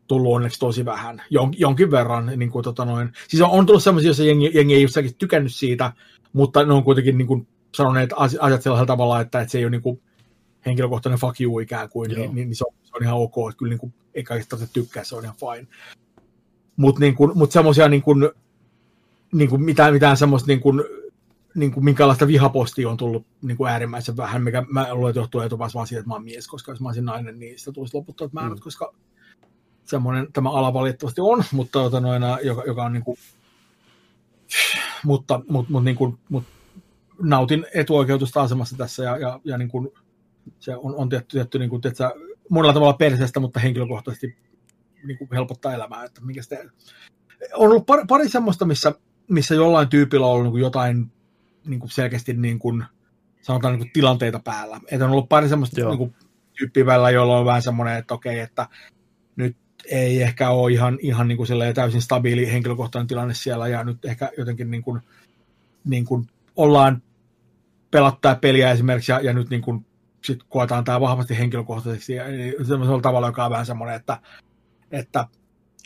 tullut 0.06 0.34
onneksi 0.34 0.60
tosi 0.60 0.84
vähän, 0.84 1.22
Jon, 1.30 1.52
jonkin 1.56 1.90
verran. 1.90 2.32
Niin 2.36 2.50
kuin, 2.50 2.64
tota 2.64 2.84
noin. 2.84 3.12
Siis 3.28 3.42
on, 3.42 3.50
on 3.50 3.66
tullut 3.66 3.82
semmoisia, 3.82 4.08
joissa 4.08 4.24
jengi, 4.24 4.50
jengi 4.54 4.74
ei 4.74 4.82
jossakin 4.82 5.14
tykännyt 5.14 5.54
siitä, 5.54 5.92
mutta 6.32 6.64
ne 6.64 6.72
on 6.72 6.84
kuitenkin 6.84 7.18
niin 7.18 7.28
kuin, 7.28 7.46
sanoneet 7.74 8.10
asiat 8.16 8.62
sellaisella 8.62 8.86
tavalla, 8.86 9.20
että, 9.20 9.40
että 9.40 9.52
se 9.52 9.58
ei 9.58 9.64
ole 9.64 9.70
niin 9.70 9.82
kuin, 9.82 10.00
henkilökohtainen 10.66 11.18
fuck 11.18 11.40
you 11.40 11.58
ikään 11.58 11.88
kuin, 11.88 12.10
niin, 12.10 12.34
niin, 12.34 12.48
niin 12.48 12.56
se, 12.56 12.64
on, 12.68 12.74
se 12.82 12.92
on 12.94 13.02
ihan 13.02 13.16
ok, 13.16 13.34
että 13.50 13.58
kyllä 13.58 13.70
niin 13.70 13.78
kuin, 13.78 13.94
ei 14.14 14.24
kaikista 14.24 14.56
tykkää, 14.72 15.04
se 15.04 15.16
on 15.16 15.24
ihan 15.24 15.36
fine. 15.36 15.68
Mutta 16.76 17.00
niin 17.00 17.14
mut 17.34 17.52
semmoisia 17.52 17.88
niin 17.88 18.02
kuin, 18.02 18.30
niin 19.32 19.50
kuin 19.50 19.62
mitään, 19.62 19.92
mitään 19.92 20.16
semmoista 20.16 20.46
niin 20.46 20.60
kuin, 20.60 20.84
niin 21.54 21.72
kuin 21.72 21.84
minkälaista 21.84 22.26
vihapostia 22.26 22.90
on 22.90 22.96
tullut 22.96 23.26
niin 23.42 23.56
kuin 23.56 23.70
äärimmäisen 23.70 24.16
vähän, 24.16 24.42
mikä 24.42 24.64
mä 24.68 24.94
luulen, 24.94 25.10
että 25.10 25.20
johtuu 25.20 25.40
etupäässä 25.40 25.76
vaan 25.76 25.86
siitä, 25.86 26.00
että 26.00 26.08
mä 26.08 26.14
oon 26.14 26.24
mies, 26.24 26.48
koska 26.48 26.72
jos 26.72 26.80
mä 26.80 26.88
olisin 26.88 27.04
nainen, 27.04 27.38
niin 27.38 27.58
sitä 27.58 27.72
tulisi 27.72 27.96
loputtomat 27.96 28.32
määrät, 28.32 28.58
mm. 28.58 28.62
koska 28.62 28.94
semmoinen 29.84 30.32
tämä 30.32 30.50
ala 30.50 30.74
valitettavasti 30.74 31.20
on, 31.20 31.44
mutta 31.52 31.78
tota 31.78 32.00
noina, 32.00 32.38
joka, 32.42 32.62
joka 32.66 32.84
on 32.84 32.92
niin 32.92 33.04
kuin, 33.04 33.18
mutta, 35.04 35.40
mutta, 35.48 35.72
mutta, 35.72 35.84
niin 35.84 35.96
kuin, 35.96 36.18
mutta 36.28 36.50
nautin 37.22 37.66
etuoikeutusta 37.74 38.42
asemassa 38.42 38.76
tässä 38.76 39.04
ja, 39.04 39.16
ja, 39.18 39.40
ja 39.44 39.58
niin 39.58 39.68
kuin, 39.68 39.92
se 40.58 40.76
on, 40.76 40.94
on 40.96 41.08
tietty, 41.08 41.36
tietty 41.36 41.58
niin 41.58 41.70
kuin, 41.70 41.82
tietysti, 41.82 42.04
monella 42.48 42.74
tavalla 42.74 42.92
perseestä, 42.92 43.40
mutta 43.40 43.60
henkilökohtaisesti 43.60 44.36
niin 45.04 45.18
kuin 45.18 45.28
helpottaa 45.32 45.74
elämää. 45.74 46.04
Että 46.04 46.20
minkä 46.20 46.40
On 47.54 47.70
ollut 47.70 47.86
pari, 47.86 48.02
pari 48.08 48.28
semmoista, 48.28 48.64
missä, 48.64 48.94
missä 49.28 49.54
jollain 49.54 49.88
tyypillä 49.88 50.26
on 50.26 50.32
ollut 50.32 50.52
niin 50.52 50.62
jotain 50.62 51.12
niin 51.66 51.80
kuin 51.80 51.90
selkeästi 51.90 52.34
niin 52.34 52.58
kuin, 52.58 52.84
sanotaan 53.42 53.72
niin 53.72 53.80
kuin 53.80 53.92
tilanteita 53.92 54.40
päällä. 54.44 54.80
Että 54.90 55.04
on 55.04 55.10
ollut 55.10 55.28
pari 55.28 55.48
semmoista 55.48 55.88
niin 55.88 55.98
kuin, 55.98 56.14
tyyppiä 56.58 56.86
välillä, 56.86 57.10
joilla 57.10 57.38
on 57.38 57.46
vähän 57.46 57.62
semmoinen, 57.62 57.96
että 57.96 58.14
okei, 58.14 58.40
että 58.40 58.68
nyt 59.36 59.56
ei 59.90 60.22
ehkä 60.22 60.50
ole 60.50 60.72
ihan, 60.72 60.98
ihan 61.00 61.28
niin 61.28 61.36
kuin 61.36 61.48
täysin 61.74 62.02
stabiili 62.02 62.52
henkilökohtainen 62.52 63.06
tilanne 63.06 63.34
siellä, 63.34 63.68
ja 63.68 63.84
nyt 63.84 64.04
ehkä 64.04 64.30
jotenkin 64.38 64.70
niin 64.70 64.82
kuin, 64.82 65.00
niin 65.84 66.04
kuin 66.04 66.26
ollaan 66.56 67.02
pelattaa 67.90 68.34
peliä 68.34 68.70
esimerkiksi, 68.70 69.12
ja, 69.12 69.20
ja 69.20 69.32
nyt 69.32 69.50
niin 69.50 69.62
kuin, 69.62 69.86
sit 70.24 70.42
koetaan 70.48 70.84
tämä 70.84 71.00
vahvasti 71.00 71.38
henkilökohtaisesti, 71.38 72.12
ja 72.12 72.24
semmoisella 72.64 73.00
tavalla, 73.00 73.26
joka 73.26 73.44
on 73.44 73.50
vähän 73.50 73.66
semmoinen, 73.66 73.96
että, 73.96 74.18
että 74.90 75.26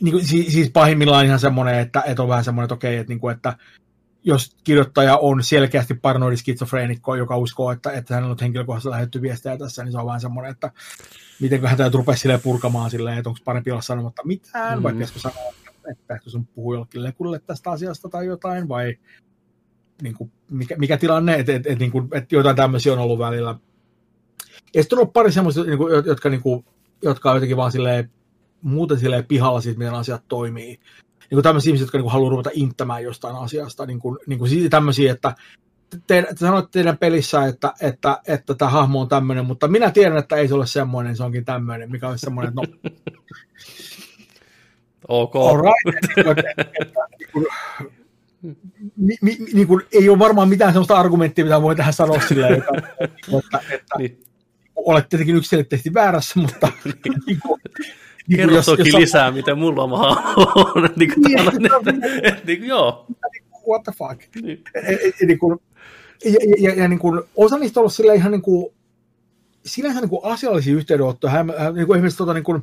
niin 0.01 0.13
kuin, 0.13 0.27
siis 0.27 0.71
pahimmillaan 0.71 1.27
ihan 1.27 1.41
semmoinen, 1.41 1.79
että, 1.79 2.03
että 2.07 2.23
on 2.23 2.29
vähän 2.29 2.45
semmoinen, 2.45 2.65
että 2.65 2.75
okei, 2.75 2.97
että, 2.97 3.11
niin 3.11 3.21
kuin, 3.21 3.35
että 3.35 3.57
jos 4.25 4.57
kirjoittaja 4.65 5.17
on 5.17 5.43
selkeästi 5.43 5.95
paranoidi 5.95 6.37
skitsofreenikko, 6.37 7.15
joka 7.15 7.37
uskoo, 7.37 7.71
että, 7.71 7.93
että 7.93 8.15
hän 8.15 8.25
on 8.25 8.37
henkilökohtaisesti 8.41 8.91
lähetty 8.91 9.23
viestejä 9.23 9.59
tässä, 9.59 9.85
niin 9.85 9.93
se 9.93 9.99
on 9.99 10.07
vähän 10.07 10.21
semmoinen, 10.21 10.53
että 10.53 10.71
miten 11.41 11.67
hän 11.67 11.77
täytyy 11.77 11.99
rupea 11.99 12.17
silleen 12.17 12.41
purkamaan 12.41 12.91
silleen, 12.91 13.19
että 13.19 13.29
onko 13.31 13.41
parempi 13.45 13.71
olla 13.71 13.83
sanomatta 13.83 14.23
mitään, 14.25 14.79
mm. 14.79 14.83
vai 14.83 14.93
pitäisikö 14.93 15.21
sanoa, 15.21 15.53
että 15.91 16.15
ehkä 16.15 16.31
sun 16.31 16.47
puhuu 16.47 16.75
jollekin 16.75 17.03
lekulle 17.03 17.39
tästä 17.39 17.71
asiasta 17.71 18.09
tai 18.09 18.27
jotain, 18.27 18.69
vai 18.69 18.97
niin 20.03 20.15
kuin, 20.15 20.33
mikä, 20.51 20.77
mikä 20.77 20.97
tilanne, 20.97 21.35
että 21.35 21.55
et, 21.55 21.67
et, 21.67 21.79
niin 21.79 21.91
kuin, 21.91 22.09
et 22.13 22.33
jotain 22.33 22.57
tämmöisiä 22.57 22.93
on 22.93 22.99
ollut 22.99 23.19
välillä. 23.19 23.59
Ja 24.75 24.83
sitten 24.83 24.99
on 24.99 25.01
ollut 25.01 25.13
pari 25.13 25.33
semmoista, 25.33 25.65
niin 25.65 25.79
kuin, 25.79 25.93
jotka, 26.07 26.29
niin 26.29 26.43
kuin, 26.43 26.65
jotka 27.03 27.31
on 27.31 27.37
jotenkin 27.37 27.57
vaan 27.57 27.73
silleen, 27.73 28.11
muuten 28.63 28.99
silleen 28.99 29.27
pihalla 29.27 29.61
siitä, 29.61 29.79
miten 29.79 29.95
asiat 29.95 30.23
toimii. 30.29 30.67
Niin 30.67 31.37
kuin 31.37 31.43
tämmöisiä 31.43 31.71
ihmisiä, 31.71 31.85
jotka 31.85 31.99
niin 31.99 32.05
kuin, 32.05 32.13
haluaa 32.13 32.31
ruveta 32.31 32.51
inttämään 32.53 33.03
jostain 33.03 33.37
asiasta, 33.37 33.87
niin 33.87 33.99
kuin, 33.99 34.19
niin 34.27 34.39
kuin 34.39 34.71
tämmöisiä, 34.71 35.13
että 35.13 35.35
te, 36.07 36.23
te 36.23 36.37
sanoitte 36.37 36.71
teidän 36.73 36.99
pelissä, 36.99 37.45
että, 37.45 37.73
että, 37.81 38.19
että 38.27 38.55
tämä 38.55 38.71
hahmo 38.71 39.01
on 39.01 39.09
tämmöinen, 39.09 39.47
mutta 39.47 39.69
minä 39.69 39.91
tiedän, 39.91 40.19
että 40.19 40.37
ei 40.37 40.49
se 40.49 40.55
ole 40.55 40.67
semmoinen, 40.67 41.17
se 41.17 41.25
onkin 41.25 41.45
tämmöinen, 41.45 41.91
mikä 41.91 42.09
on 42.09 42.19
semmoinen, 42.19 42.53
että 42.59 42.61
no... 42.61 42.91
ok. 45.23 45.37
All 45.37 45.63
right. 45.63 46.07
että, 46.19 46.31
että, 46.31 46.65
että, 46.81 47.01
mi, 48.97 49.17
mi, 49.23 49.37
niin 49.53 49.67
kuin, 49.67 49.83
ei 49.93 50.09
ole 50.09 50.19
varmaan 50.19 50.49
mitään 50.49 50.73
sellaista 50.73 50.97
argumenttia, 50.97 51.45
mitä 51.45 51.63
voi 51.63 51.77
tähän 51.77 51.93
sanoa 51.93 52.21
silleen, 52.21 52.55
että, 52.55 52.73
että, 53.39 53.61
että 53.71 53.99
niin. 53.99 54.27
Olet 54.77 55.09
tietenkin 55.09 55.37
yksilöllisesti 55.37 55.95
väärässä, 55.95 56.41
mutta 56.41 56.69
niin 57.27 57.41
kuin, 57.41 57.61
niin 58.29 58.37
Kerro 58.37 58.55
jos, 58.55 58.67
toki 58.67 58.89
jos 58.89 59.01
lisää, 59.01 59.27
on... 59.27 59.35
miten 59.35 59.59
mulla 59.59 59.83
on. 59.83 59.91
niin 60.97 61.15
kuin 61.15 61.23
niin, 61.23 61.67
että, 62.23 62.41
niin 62.47 62.59
kuin, 62.59 62.69
joo. 62.69 63.07
What 63.69 63.83
the 63.83 63.93
fuck? 63.99 64.23
Niin. 64.43 64.63
E, 64.75 64.81
e, 64.81 65.13
e, 65.23 65.27
niin 65.27 65.39
kuin, 65.39 65.59
ja, 66.25 66.39
ja, 66.59 66.75
ja 66.75 66.89
niin 66.89 66.99
kuin, 66.99 67.23
osa 67.37 67.59
niistä 67.59 67.81
on 67.81 67.83
ollut 67.83 67.95
sille 67.95 68.15
ihan 68.15 68.33
niin 68.33 68.43
kuin, 68.43 68.75
sinänsä 69.65 70.01
niin 70.01 70.09
kuin 70.09 70.21
asiallisia 70.25 70.75
yhteydenottoja. 70.75 71.31
Hän, 71.31 71.47
niin 71.75 71.87
kuin 71.87 71.97
esimerkiksi 71.97 72.19
tota, 72.19 72.35
niin 72.35 72.45
kuin, 72.45 72.63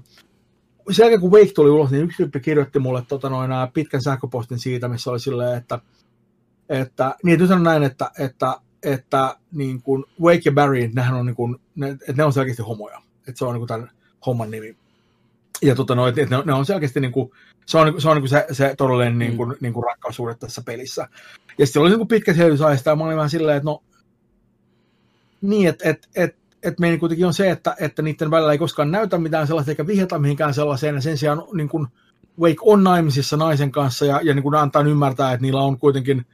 sen 0.91 1.03
jälkeen 1.03 1.21
kun 1.21 1.31
Wake 1.31 1.51
tuli 1.55 1.69
ulos, 1.69 1.91
niin 1.91 2.03
yksi 2.03 2.17
tyyppi 2.17 2.39
kirjoitti 2.39 2.79
mulle 2.79 3.03
tota, 3.07 3.29
noin, 3.29 3.51
pitkän 3.73 4.01
sähköpostin 4.01 4.59
siitä, 4.59 4.87
missä 4.87 5.11
oli 5.11 5.19
silleen, 5.19 5.57
että, 5.57 5.79
että 6.69 7.15
niin, 7.23 7.41
että 7.41 7.59
näin, 7.59 7.83
että, 7.83 8.11
että, 8.19 8.59
että 8.83 9.35
niin 9.51 9.81
kuin 9.81 10.05
Wake 10.21 10.41
ja 10.45 10.51
Barry, 10.51 10.89
nehän 10.93 11.15
on, 11.15 11.25
niin 11.25 11.35
kuin, 11.35 11.55
ne, 11.75 11.89
että 11.89 12.13
ne 12.17 12.23
on 12.23 12.33
selkeästi 12.33 12.63
homoja. 12.63 13.01
Että 13.27 13.39
se 13.39 13.45
on 13.45 13.53
niin 13.53 13.59
kuin 13.59 13.67
tämän 13.67 13.91
homman 14.25 14.51
nimi. 14.51 14.77
Ja 15.61 15.75
tota, 15.75 15.95
no, 15.95 16.07
että 16.07 16.21
ne, 16.21 16.43
ne 16.45 16.53
on 16.53 16.65
selkeästi 16.65 16.99
niin 16.99 17.11
kuin, 17.11 17.31
se 17.65 17.77
on, 17.77 18.01
se 18.01 18.09
on 18.09 18.17
niin 18.17 18.29
se, 18.29 18.45
se 18.51 18.75
todellinen 18.77 19.19
niin 19.19 19.37
kuin, 19.37 19.49
mm. 19.49 19.55
niin 19.61 19.73
kuin 19.73 19.83
rakkaussuhde 19.83 20.35
tässä 20.35 20.61
pelissä. 20.65 21.07
Ja 21.57 21.65
sitten 21.65 21.81
oli 21.81 21.89
niin 21.89 21.99
kuin 21.99 22.07
pitkä 22.07 22.33
selvitysajasta, 22.33 22.89
ja 22.89 22.95
mä 22.95 23.03
olin 23.03 23.17
vähän 23.17 23.29
silleen, 23.29 23.57
että 23.57 23.69
no, 23.69 23.83
niin, 25.41 25.69
että 25.69 25.89
et, 25.89 26.09
et, 26.15 26.35
et 26.63 26.79
meidän 26.79 26.99
kuitenkin 26.99 27.27
on 27.27 27.33
se, 27.33 27.51
että, 27.51 27.75
että 27.79 28.01
niiden 28.01 28.31
välillä 28.31 28.51
ei 28.51 28.57
koskaan 28.57 28.91
näytä 28.91 29.17
mitään 29.17 29.47
sellaista, 29.47 29.71
eikä 29.71 29.87
vihjata 29.87 30.19
mihinkään 30.19 30.53
sellaiseen, 30.53 30.95
ja 30.95 31.01
sen 31.01 31.17
sijaan 31.17 31.43
niin 31.53 31.69
kuin 31.69 31.87
Wake 32.39 32.57
on 32.61 32.83
naimisissa 32.83 33.37
naisen 33.37 33.71
kanssa, 33.71 34.05
ja, 34.05 34.19
ja 34.23 34.33
niin 34.33 34.43
kuin 34.43 34.55
antaa 34.55 34.81
ymmärtää, 34.81 35.33
että 35.33 35.41
niillä 35.41 35.61
on 35.61 35.79
kuitenkin 35.79 36.25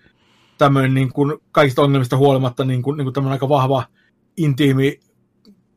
tämmöinen 0.60 0.94
niin 0.94 1.14
kuin 1.14 1.38
kaikista 1.52 1.82
ongelmista 1.82 2.18
huolimatta 2.18 2.66
niin 2.66 2.82
kuin, 2.82 2.98
niin 2.98 3.06
kuin 3.06 3.14
tämmöinen 3.14 3.34
aika 3.34 3.50
vahva, 3.50 3.84
intiimi, 4.38 5.00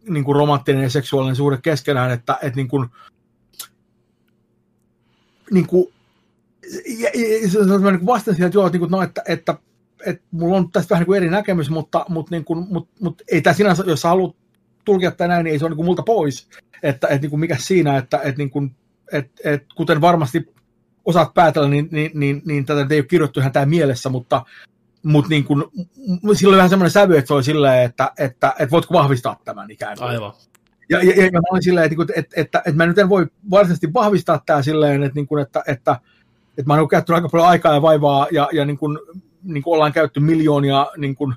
niin 0.08 0.24
kuin 0.24 0.36
romanttinen 0.36 0.82
ja 0.82 0.90
seksuaalinen 0.90 1.36
suhde 1.36 1.58
keskenään, 1.62 2.10
että, 2.10 2.38
että 2.42 2.56
niin 2.56 2.68
kuin, 2.68 2.88
niin 5.50 5.66
kuin, 5.66 5.92
ja, 6.98 7.10
ja, 7.14 7.50
se 7.50 7.58
on 7.58 7.82
niin 7.82 8.06
vastasin 8.06 8.34
siihen, 8.34 8.46
että 8.46 8.58
joo, 8.58 8.66
että, 8.66 8.78
niin 8.78 8.80
kuin, 8.80 8.90
no, 8.90 9.02
että, 9.02 9.22
että, 9.28 9.58
että 10.06 10.24
mulla 10.30 10.56
on 10.56 10.70
tästä 10.70 10.90
vähän 10.90 11.00
niin 11.00 11.06
kuin 11.06 11.16
eri 11.16 11.30
näkemys, 11.30 11.70
mutta, 11.70 12.06
mutta, 12.08 12.30
niin 12.30 12.44
kuin, 12.44 12.66
mutta, 12.68 12.92
mutta 13.00 13.24
ei 13.32 13.42
tämä 13.42 13.54
sinänsä, 13.54 13.84
jos 13.86 14.04
haluat 14.04 14.36
tulkia 14.84 15.10
tätä 15.10 15.28
näin, 15.28 15.44
niin 15.44 15.52
ei 15.52 15.58
se 15.58 15.64
ole 15.64 15.70
niin 15.70 15.76
kuin 15.76 15.86
multa 15.86 16.02
pois. 16.02 16.48
Että, 16.82 17.08
että 17.08 17.20
niin 17.20 17.30
kuin 17.30 17.40
mikä 17.40 17.56
siinä, 17.58 17.96
että, 17.96 18.16
että, 18.16 18.38
niin 18.38 18.50
kuin, 18.50 18.76
että, 19.12 19.42
että 19.44 19.66
kuten 19.74 20.00
varmasti 20.00 20.54
osaat 21.04 21.34
päätellä, 21.34 21.68
niin, 21.68 21.88
niin, 21.90 22.10
niin, 22.14 22.42
niin 22.44 22.66
tätä 22.66 22.86
ei 22.90 22.98
ole 22.98 23.06
kirjoittu 23.06 23.40
ihan 23.40 23.52
tämä 23.52 23.66
mielessä, 23.66 24.08
mutta, 24.08 24.44
mutta 25.02 25.28
niin 25.28 25.44
kuin, 25.44 25.64
sillä 26.34 26.50
oli 26.50 26.56
vähän 26.56 26.70
semmoinen 26.70 26.90
sävy, 26.90 27.16
että 27.16 27.28
se 27.28 27.34
oli 27.34 27.44
silleen, 27.44 27.82
että, 27.84 28.12
että, 28.18 28.54
että 28.58 28.70
voitko 28.70 28.94
vahvistaa 28.94 29.36
tämän 29.44 29.70
ikään 29.70 29.98
kuin. 29.98 30.08
Aivan. 30.08 30.32
Ja, 30.90 30.98
ja, 30.98 31.12
ja, 31.16 31.24
ja 31.24 31.32
mä 31.32 31.48
olin 31.50 31.62
silleen, 31.62 31.92
että, 31.92 32.02
että, 32.02 32.20
että, 32.20 32.40
että, 32.40 32.58
että 32.58 32.76
mä 32.76 32.86
nyt 32.86 32.98
en 32.98 33.08
voi 33.08 33.26
varsinaisesti 33.50 33.92
vahvistaa 33.94 34.42
tämä 34.46 34.62
silleen, 34.62 35.02
että, 35.02 35.20
että, 35.20 35.40
että, 35.40 35.62
että, 35.66 36.00
että 36.58 36.66
mä 36.66 36.74
oon 36.74 36.88
käyttänyt 36.88 37.16
aika 37.16 37.28
paljon 37.28 37.48
aikaa 37.48 37.74
ja 37.74 37.82
vaivaa 37.82 38.26
ja, 38.32 38.48
ja 38.52 38.64
niin 38.64 38.78
kuin, 38.78 38.98
niin 39.42 39.62
kuin 39.62 39.74
ollaan 39.74 39.92
käytetty 39.92 40.20
miljoonia 40.20 40.86
niin 40.96 41.14
kuin, 41.14 41.34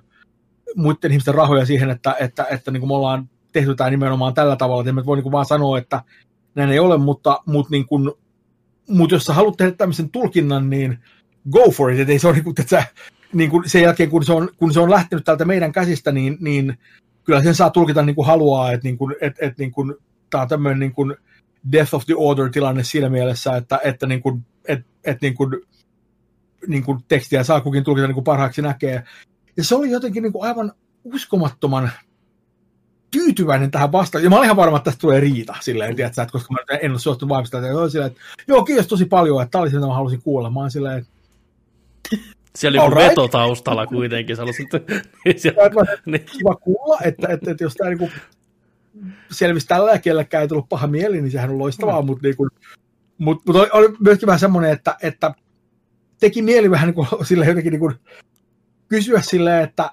muiden 0.76 1.12
ihmisten 1.12 1.36
rahoja 1.36 1.66
siihen, 1.66 1.90
että, 1.90 2.16
että, 2.20 2.46
että 2.50 2.72
niin 2.72 2.82
kuin 2.82 2.90
me 2.90 2.96
ollaan 2.96 3.30
tehty 3.52 3.76
tämä 3.76 3.90
nimenomaan 3.90 4.34
tällä 4.34 4.56
tavalla, 4.56 4.82
että 4.82 4.90
en 4.90 5.06
voi 5.06 5.18
niin 5.18 5.24
kuin 5.24 5.32
vaan 5.32 5.46
sanoa, 5.46 5.78
että 5.78 6.02
näin 6.56 6.70
ei 6.70 6.80
ole, 6.80 6.98
mutta, 6.98 7.42
mutta, 7.46 7.72
niin 7.72 7.86
kuin, 7.86 8.12
mutta 8.90 9.16
jos 9.16 9.24
sä 9.24 9.34
haluat 9.34 9.58
tehdä 9.58 9.72
tämmöisen 9.72 10.10
tulkinnan, 10.10 10.70
niin 10.70 11.00
go 11.50 11.72
for 11.72 11.92
it, 11.92 12.00
että 12.00 12.12
ei 12.12 12.20
se 12.20 12.28
ole 12.28 12.36
niin 12.36 12.44
kuin, 12.44 12.56
että 12.60 12.70
sä, 12.70 12.84
niin 13.34 13.50
kuin 13.50 13.70
sen 13.70 13.82
jälkeen, 13.82 14.10
kun 14.10 14.26
se, 14.26 14.34
on, 14.34 14.50
kun 14.58 14.74
se 14.74 14.80
on 14.80 14.90
lähtenyt 14.90 15.26
täältä 15.26 15.46
meidän 15.46 15.72
käsistä, 15.72 16.12
niin, 16.12 16.38
niin 16.40 16.78
kyllä 17.24 17.44
sen 17.44 17.56
saa 17.56 17.70
tulkita 17.70 18.02
niin 18.02 18.16
kuin 18.16 18.28
haluaa, 18.28 18.72
että, 18.72 18.88
niin 18.88 18.98
kuin, 18.98 19.16
että, 19.22 19.46
että 19.46 19.64
niin 19.64 19.72
kuin, 19.72 19.96
tämä 20.30 20.42
on 20.42 20.48
tämmöinen 20.48 20.80
niin 20.80 20.94
kuin 20.94 21.16
death 21.72 21.96
of 21.96 22.06
the 22.06 22.16
order 22.18 22.50
tilanne 22.50 22.84
siinä 22.84 23.10
mielessä, 23.10 23.58
että, 23.58 23.80
että, 23.84 24.08
niin 24.08 24.22
kuin, 24.22 24.46
että, 24.68 24.86
että 25.04 25.26
niin 25.26 25.36
kuin, 25.36 25.52
niin 26.68 26.84
kuin 26.84 27.00
tekstiä 27.08 27.44
saa 27.44 27.62
kukin 27.62 27.84
tulkita 27.84 28.08
niin 28.08 28.14
kuin 28.14 28.24
parhaaksi 28.24 28.62
näkee. 28.62 29.04
Ja 29.58 29.64
se 29.64 29.76
oli 29.76 29.92
jotenkin 29.92 30.24
niin 30.24 30.34
kuin 30.34 30.48
aivan 30.48 30.72
uskomattoman 31.04 31.92
tyytyväinen 33.20 33.72
tähän 33.72 33.92
vastaan. 33.92 34.24
Ja 34.24 34.30
mä 34.30 34.36
olin 34.36 34.46
ihan 34.46 34.56
varma, 34.56 34.78
että 34.78 34.92
tästä 34.92 35.02
tulee 35.02 35.20
riita 35.20 35.56
silleen, 35.60 35.96
tiedätkö, 35.96 36.22
että 36.22 36.32
koska 36.32 36.54
mä 36.54 36.78
en 36.82 36.92
ole 36.92 37.00
suostunut 37.00 37.30
vahvistamaan. 37.30 37.72
Että, 37.72 37.90
silleen, 37.90 38.12
että 38.12 38.22
joo, 38.48 38.64
kiitos 38.64 38.88
tosi 38.88 39.06
paljon, 39.06 39.42
että 39.42 39.52
tämä 39.52 39.62
oli 39.62 39.70
se, 39.70 39.76
mitä 39.76 39.88
mä 39.88 39.94
halusin 39.94 40.22
kuulla. 40.22 40.50
Mä 40.50 40.60
olin 40.60 40.72
silleen, 40.72 40.98
että 40.98 41.10
siellä 42.56 42.84
oli 42.84 42.96
right. 42.96 43.10
veto 43.10 43.28
taustalla 43.28 43.88
kuitenkin. 43.88 44.38
Halusin, 44.38 44.68
niin 45.26 45.40
siellä, 45.40 45.62
niin. 46.06 46.26
Kiva 46.26 46.56
kuulla, 46.56 46.98
että, 47.04 47.28
että, 47.28 47.52
että 47.52 47.64
jos 47.64 47.74
tämä 47.74 47.90
niin 47.90 48.12
selvisi 49.32 49.68
tällä 49.68 49.92
ja 49.92 50.00
kellekään 50.00 50.42
ei 50.42 50.48
tullut 50.48 50.70
paha 50.70 50.88
mieli, 50.88 51.22
niin 51.22 51.32
sehän 51.32 51.50
on 51.50 51.60
loistavaa, 51.60 52.02
mm. 52.02 52.06
mutta 52.06 52.28
niin 52.28 52.38
kuin, 52.38 52.50
mut, 53.18 53.46
mut 53.46 53.56
oli, 53.56 53.70
oli 53.74 53.96
myöskin 54.00 54.28
vähän 54.28 54.40
semmoinen, 54.40 54.72
että, 54.72 54.96
että 55.04 55.34
teki 56.20 56.42
mieli 56.42 56.72
vähän 56.72 56.88
niin 56.88 56.96
kuin, 56.96 57.08
sille 57.26 57.46
jotenkin 57.46 57.72
niin 57.72 57.80
kuin, 57.80 57.96
kysyä 58.88 59.22
silleen, 59.22 59.64
että 59.64 59.92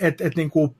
et, 0.00 0.20
et, 0.20 0.36
niin 0.36 0.50
kuin, 0.50 0.76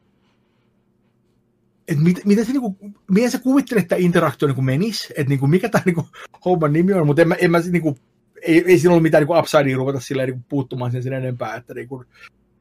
et 1.89 1.99
mit, 1.99 2.25
miten, 2.25 2.47
se, 2.47 2.53
niin 2.53 2.61
kuin, 2.61 2.77
miten 3.11 3.31
sä 3.31 3.39
kuvittelet, 3.39 3.83
että 3.83 3.97
interaktio 3.97 4.49
niin 4.49 4.65
menisi, 4.65 5.15
että 5.17 5.29
niin 5.29 5.39
kuin, 5.39 5.51
mikä 5.51 5.69
tämä 5.69 5.83
niin 5.87 6.07
homman 6.45 6.73
nimi 6.73 6.93
on, 6.93 7.07
mutta 7.07 7.23
en 7.23 7.29
mä, 7.29 7.35
en 7.35 7.51
mä 7.51 7.61
niin 7.61 7.83
kuin, 7.83 7.97
ei, 8.43 8.65
ei 8.67 8.79
siinä 8.79 8.91
ollut 8.91 9.03
mitään 9.03 9.27
niin 9.27 9.39
upsidea 9.39 9.77
ruveta 9.77 10.01
silleen 10.01 10.29
niin 10.29 10.45
puuttumaan 10.49 10.93
sen, 10.93 11.03
sen 11.03 11.13
enempää, 11.13 11.55
että 11.55 11.75
niin 11.75 11.89
kuin, 11.89 12.07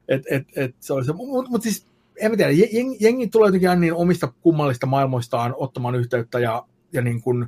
et, 0.07 0.23
et, 0.29 0.47
et, 0.55 0.75
se 0.79 0.93
oli 0.93 1.05
se, 1.05 1.13
mutta 1.13 1.51
mut 1.51 1.63
siis 1.63 1.85
en 2.17 2.31
mä 2.31 2.37
tiedä, 2.37 2.51
jengi, 2.51 2.97
jengi 2.99 3.27
tulee 3.27 3.47
jotenkin 3.47 3.69
aina 3.69 3.79
niin 3.79 3.93
omista 3.93 4.33
kummallista 4.41 4.85
maailmoistaan 4.85 5.53
ottamaan 5.57 5.95
yhteyttä 5.95 6.39
ja, 6.39 6.65
ja 6.93 7.01
niin 7.01 7.21
kuin, 7.21 7.45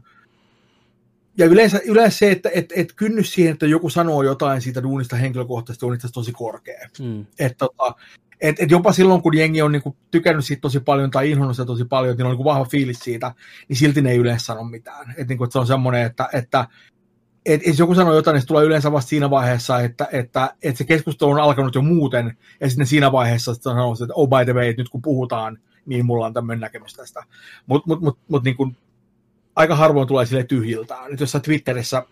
ja 1.38 1.46
yleensä, 1.46 1.82
yleensä 1.86 2.18
se, 2.18 2.32
että 2.32 2.50
et, 2.54 2.74
et 2.76 2.94
kynnys 2.96 3.34
siihen, 3.34 3.54
että 3.54 3.66
joku 3.66 3.90
sanoo 3.90 4.24
jotain 4.24 4.62
siitä 4.62 4.84
duunista 4.84 5.16
henkilökohtaisesti 5.16 5.86
on 5.86 5.96
itse 5.96 6.08
tosi 6.14 6.32
korkea. 6.32 6.90
Mm. 7.00 7.26
Et, 7.40 7.58
tota, 7.58 7.96
et, 8.42 8.56
et 8.60 8.72
jopa 8.72 8.92
silloin, 8.92 9.22
kun 9.22 9.38
jengi 9.38 9.62
on 9.62 9.72
niinku 9.72 9.96
tykännyt 10.12 10.46
siitä 10.46 10.62
tosi 10.62 10.80
paljon 10.80 11.12
tai 11.12 11.32
inhonnut 11.32 11.56
sitä 11.56 11.66
tosi 11.66 11.86
paljon, 11.86 12.12
että 12.12 12.24
on 12.24 12.30
niinku 12.30 12.44
vahva 12.44 12.66
fiilis 12.66 13.00
siitä, 13.00 13.34
niin 13.70 13.78
silti 13.78 14.02
ne 14.02 14.12
ei 14.12 14.18
yleensä 14.18 14.46
sano 14.46 14.64
mitään. 14.64 15.14
Et, 15.18 15.28
niinku, 15.28 15.44
et 15.44 15.52
se 15.52 15.60
on 15.60 15.68
semmoinen, 15.68 16.06
että, 16.06 16.30
että 16.34 16.68
et, 17.46 17.68
jos 17.68 17.80
joku 17.80 17.96
sanoo 17.96 18.14
jotain, 18.14 18.34
niin 18.34 18.42
se 18.42 18.48
tulee 18.48 18.66
yleensä 18.66 18.92
vasta 18.92 19.10
siinä 19.10 19.30
vaiheessa, 19.30 19.80
että, 19.80 20.08
että, 20.12 20.56
että 20.64 20.78
se 20.78 20.84
keskustelu 20.84 21.32
on 21.32 21.40
alkanut 21.40 21.76
jo 21.76 21.82
muuten, 21.82 22.38
ja 22.60 22.70
sitten 22.70 22.88
siinä 22.88 23.12
vaiheessa 23.12 23.54
sitten 23.54 23.72
sanoo, 23.72 23.94
että 23.94 24.14
oh 24.14 24.30
by 24.30 24.46
the 24.46 24.54
way, 24.54 24.74
nyt 24.78 24.90
kun 24.90 25.02
puhutaan, 25.02 25.58
niin 25.86 26.06
mulla 26.06 26.26
on 26.26 26.34
tämmöinen 26.34 26.62
näkemys 26.62 26.94
tästä. 26.94 27.24
Mutta 27.66 27.88
mut, 27.88 28.02
mut, 28.02 28.20
mut, 28.28 28.44
niin 28.44 28.78
aika 29.56 29.76
harvoin 29.76 30.08
tulee 30.08 30.26
sille 30.26 30.44
tyhjiltään. 30.44 31.12
Nyt 31.12 31.20
jossain 31.20 31.42
Twitterissä 31.42 32.04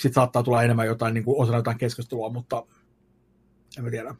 sit 0.00 0.14
saattaa 0.14 0.42
tulla 0.42 0.62
enemmän 0.62 0.86
jotain 0.86 1.14
niin 1.14 1.24
kuin 1.24 1.40
osana 1.40 1.58
jotain 1.58 1.78
keskustelua, 1.78 2.30
mutta 2.30 2.66
en 3.78 3.84
mä 3.84 3.90
tiedä. 3.90 4.14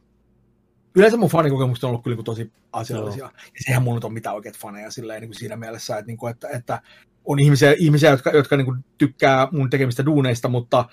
Yleensä 0.97 1.17
mun 1.17 1.29
fanikokemukset 1.29 1.83
on 1.83 1.87
ollut 1.87 2.03
kyllä 2.03 2.15
niin 2.15 2.25
tosi 2.25 2.51
asiallisia. 2.73 3.19
Joo. 3.19 3.31
Ja 3.35 3.59
sehän 3.65 3.83
mun 3.83 3.95
nyt 3.95 4.03
on 4.03 4.13
mitään 4.13 4.35
oikeat 4.35 4.57
faneja 4.57 4.91
silleen, 4.91 5.21
niin 5.21 5.29
kuin 5.29 5.39
siinä 5.39 5.55
mielessä, 5.55 5.97
että, 5.97 6.07
niin 6.07 6.17
kuin, 6.17 6.31
että, 6.31 6.47
että 6.47 6.81
on 7.25 7.39
ihmisiä, 7.39 7.75
ihmisiä 7.77 8.09
jotka, 8.09 8.29
jotka 8.29 8.57
niin 8.57 8.65
kuin 8.65 8.85
tykkää 8.97 9.47
mun 9.51 9.69
tekemistä 9.69 10.05
duuneista, 10.05 10.47
mutta, 10.47 10.85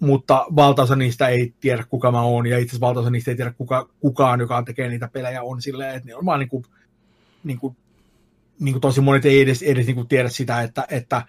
mutta 0.00 0.46
valtaosa 0.56 0.96
niistä 0.96 1.28
ei 1.28 1.54
tiedä, 1.60 1.84
kuka 1.90 2.12
mä 2.12 2.22
oon, 2.22 2.46
ja 2.46 2.58
itse 2.58 2.70
asiassa 2.70 2.86
valtaosa 2.86 3.10
niistä 3.10 3.30
ei 3.30 3.36
tiedä, 3.36 3.52
kuka, 3.52 3.88
kukaan, 4.00 4.40
joka 4.40 4.62
tekee 4.62 4.88
niitä 4.88 5.08
pelejä, 5.12 5.42
on 5.42 5.62
silleen, 5.62 5.94
että 5.94 6.06
ne 6.06 6.14
on 6.14 6.26
vaan 6.26 6.40
niin 6.40 6.48
kuin, 6.48 6.64
niin 7.44 7.58
kuin, 7.58 7.76
niin 8.60 8.72
kuin 8.72 8.80
tosi 8.80 9.00
monet 9.00 9.24
ei 9.24 9.40
edes, 9.40 9.62
edes 9.62 9.86
niin 9.86 9.94
kuin 9.94 10.08
tiedä 10.08 10.28
sitä, 10.28 10.62
että, 10.62 10.86
että 10.90 11.22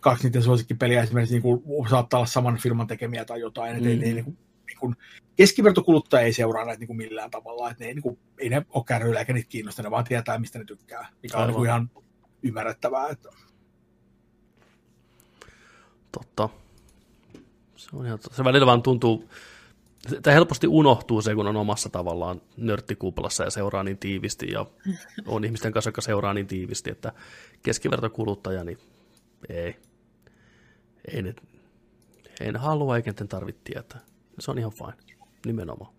kaksi 0.00 0.24
niiden 0.24 0.42
suosikkipeliä 0.42 1.02
esimerkiksi 1.02 1.34
niin 1.34 1.42
kuin, 1.42 1.88
saattaa 1.90 2.18
olla 2.18 2.26
saman 2.26 2.56
firman 2.56 2.86
tekemiä 2.86 3.24
tai 3.24 3.40
jotain, 3.40 3.80
mm. 3.80 3.86
ei, 3.86 3.92
ei 4.02 4.14
niin 4.14 4.24
kuin, 4.24 4.38
niin 4.70 4.78
kuin, 4.78 4.96
keskivertokuluttaja 5.36 6.22
ei 6.22 6.32
seuraa 6.32 6.64
näitä 6.64 6.80
niin 6.80 6.86
kuin 6.86 6.96
millään 6.96 7.30
tavalla, 7.30 7.70
että 7.70 7.84
ne 7.84 7.88
ei, 7.88 7.94
niin 7.94 8.02
kuin, 8.02 8.18
ei 8.38 8.48
ne 8.48 8.66
ole 8.70 8.84
kärryillä 8.86 9.20
eikä 9.20 9.32
niitä 9.32 9.48
kiinnosta, 9.48 9.82
ne 9.82 9.90
vaan 9.90 10.04
tietää, 10.04 10.38
mistä 10.38 10.58
ne 10.58 10.64
tykkää, 10.64 11.08
mikä 11.22 11.38
on 11.38 11.48
niin 11.48 11.64
ihan 11.64 11.90
ymmärrettävää. 12.42 13.08
Että... 13.08 13.28
Totta. 16.12 16.48
Se, 17.76 17.88
on 17.92 18.06
ihan, 18.06 18.18
se 18.32 18.44
välillä 18.44 18.66
vaan 18.66 18.82
tuntuu, 18.82 19.28
Tämä 20.22 20.34
helposti 20.34 20.66
unohtuu 20.66 21.22
se, 21.22 21.34
kun 21.34 21.46
on 21.46 21.56
omassa 21.56 21.88
tavallaan 21.88 22.42
nörttikuplassa 22.56 23.44
ja 23.44 23.50
seuraa 23.50 23.82
niin 23.82 23.98
tiivisti 23.98 24.50
ja 24.52 24.66
on 25.26 25.44
ihmisten 25.44 25.72
kanssa, 25.72 25.88
jotka 25.88 26.00
seuraa 26.00 26.34
niin 26.34 26.46
tiivisti, 26.46 26.90
että 26.90 27.12
keskivertokuluttaja, 27.62 28.64
niin 28.64 28.78
ei. 29.48 29.76
Ei 31.14 31.22
ne, 31.22 31.34
ei 32.40 32.52
ne 32.52 32.58
halua 32.58 32.96
eikä 32.96 33.12
tarvitse 33.28 33.60
tietää. 33.64 34.00
Se 34.40 34.50
on 34.50 34.58
ihan 34.58 34.72
fine, 34.72 35.16
nimenomaan. 35.46 35.92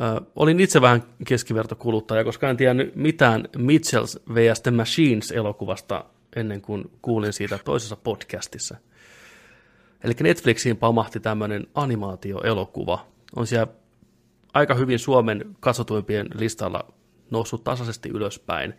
Ö, 0.00 0.20
olin 0.36 0.60
itse 0.60 0.80
vähän 0.80 1.02
keskivertokuluttaja, 1.26 2.24
koska 2.24 2.50
en 2.50 2.56
tiennyt 2.56 2.96
mitään 2.96 3.48
Mitchells 3.56 4.20
vs. 4.34 4.60
The 4.60 4.70
Machines-elokuvasta 4.70 6.04
ennen 6.36 6.60
kuin 6.60 6.90
kuulin 7.02 7.32
siitä 7.32 7.58
toisessa 7.64 7.96
podcastissa. 7.96 8.76
Eli 10.04 10.14
Netflixiin 10.20 10.76
pamahti 10.76 11.20
tämmöinen 11.20 11.66
animaatioelokuva. 11.74 13.06
On 13.36 13.46
siellä 13.46 13.72
aika 14.54 14.74
hyvin 14.74 14.98
Suomen 14.98 15.56
katsotuimpien 15.60 16.26
listalla 16.34 16.92
noussut 17.30 17.64
tasaisesti 17.64 18.08
ylöspäin. 18.08 18.74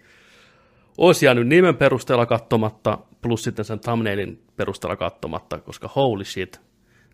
Olisi 0.98 1.26
jäänyt 1.26 1.48
nimen 1.48 1.78
perusteella 1.78 2.26
katsomatta, 2.26 2.98
plus 3.22 3.44
sitten 3.44 3.66
sen 3.66 3.80
thumbnailin 3.80 4.44
perusteella 4.56 4.96
katsomatta, 4.96 5.58
koska 5.58 5.90
holy 5.96 6.26
shit, 6.26 6.62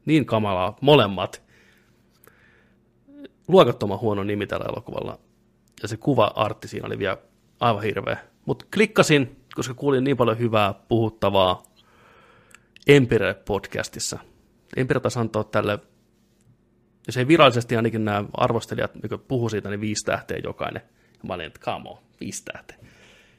niin 0.06 0.26
kamalaa 0.26 0.78
molemmat. 0.82 1.44
Luokattoman 3.48 4.00
huono 4.00 4.24
nimi 4.24 4.48
tällä 4.48 4.66
elokuvalla. 4.70 5.20
Ja 5.82 5.88
se 5.88 5.98
kuva-artti 5.98 6.68
siinä 6.68 6.88
oli 6.88 7.00
vielä 7.00 7.18
aivan 7.60 7.84
hirveä. 7.84 8.18
Mutta 8.46 8.66
klikkasin, 8.74 9.46
koska 9.56 9.74
kuulin 9.74 10.04
niin 10.04 10.18
paljon 10.18 10.40
hyvää 10.40 10.74
puhuttavaa 10.74 11.64
Empire-podcastissa. 12.90 14.20
Empire 14.76 15.00
taisi 15.00 15.20
antaa 15.20 15.44
tälle, 15.44 15.80
jos 17.08 17.18
ei 17.18 17.28
virallisesti 17.28 17.76
ainakin 17.76 18.06
nämä 18.06 18.24
arvostelijat 18.34 18.92
niin 18.96 19.20
puhu 19.28 19.50
siitä, 19.50 19.70
niin 19.70 19.82
viisi 19.82 20.06
tähteä 20.06 20.38
jokainen. 20.44 20.82
Ja 21.14 21.20
mä 21.28 21.34
olin, 21.34 21.46
että 21.46 21.60
come 21.60 21.90
on, 21.90 21.98
viisi 22.20 22.46
tähteä. 22.46 22.78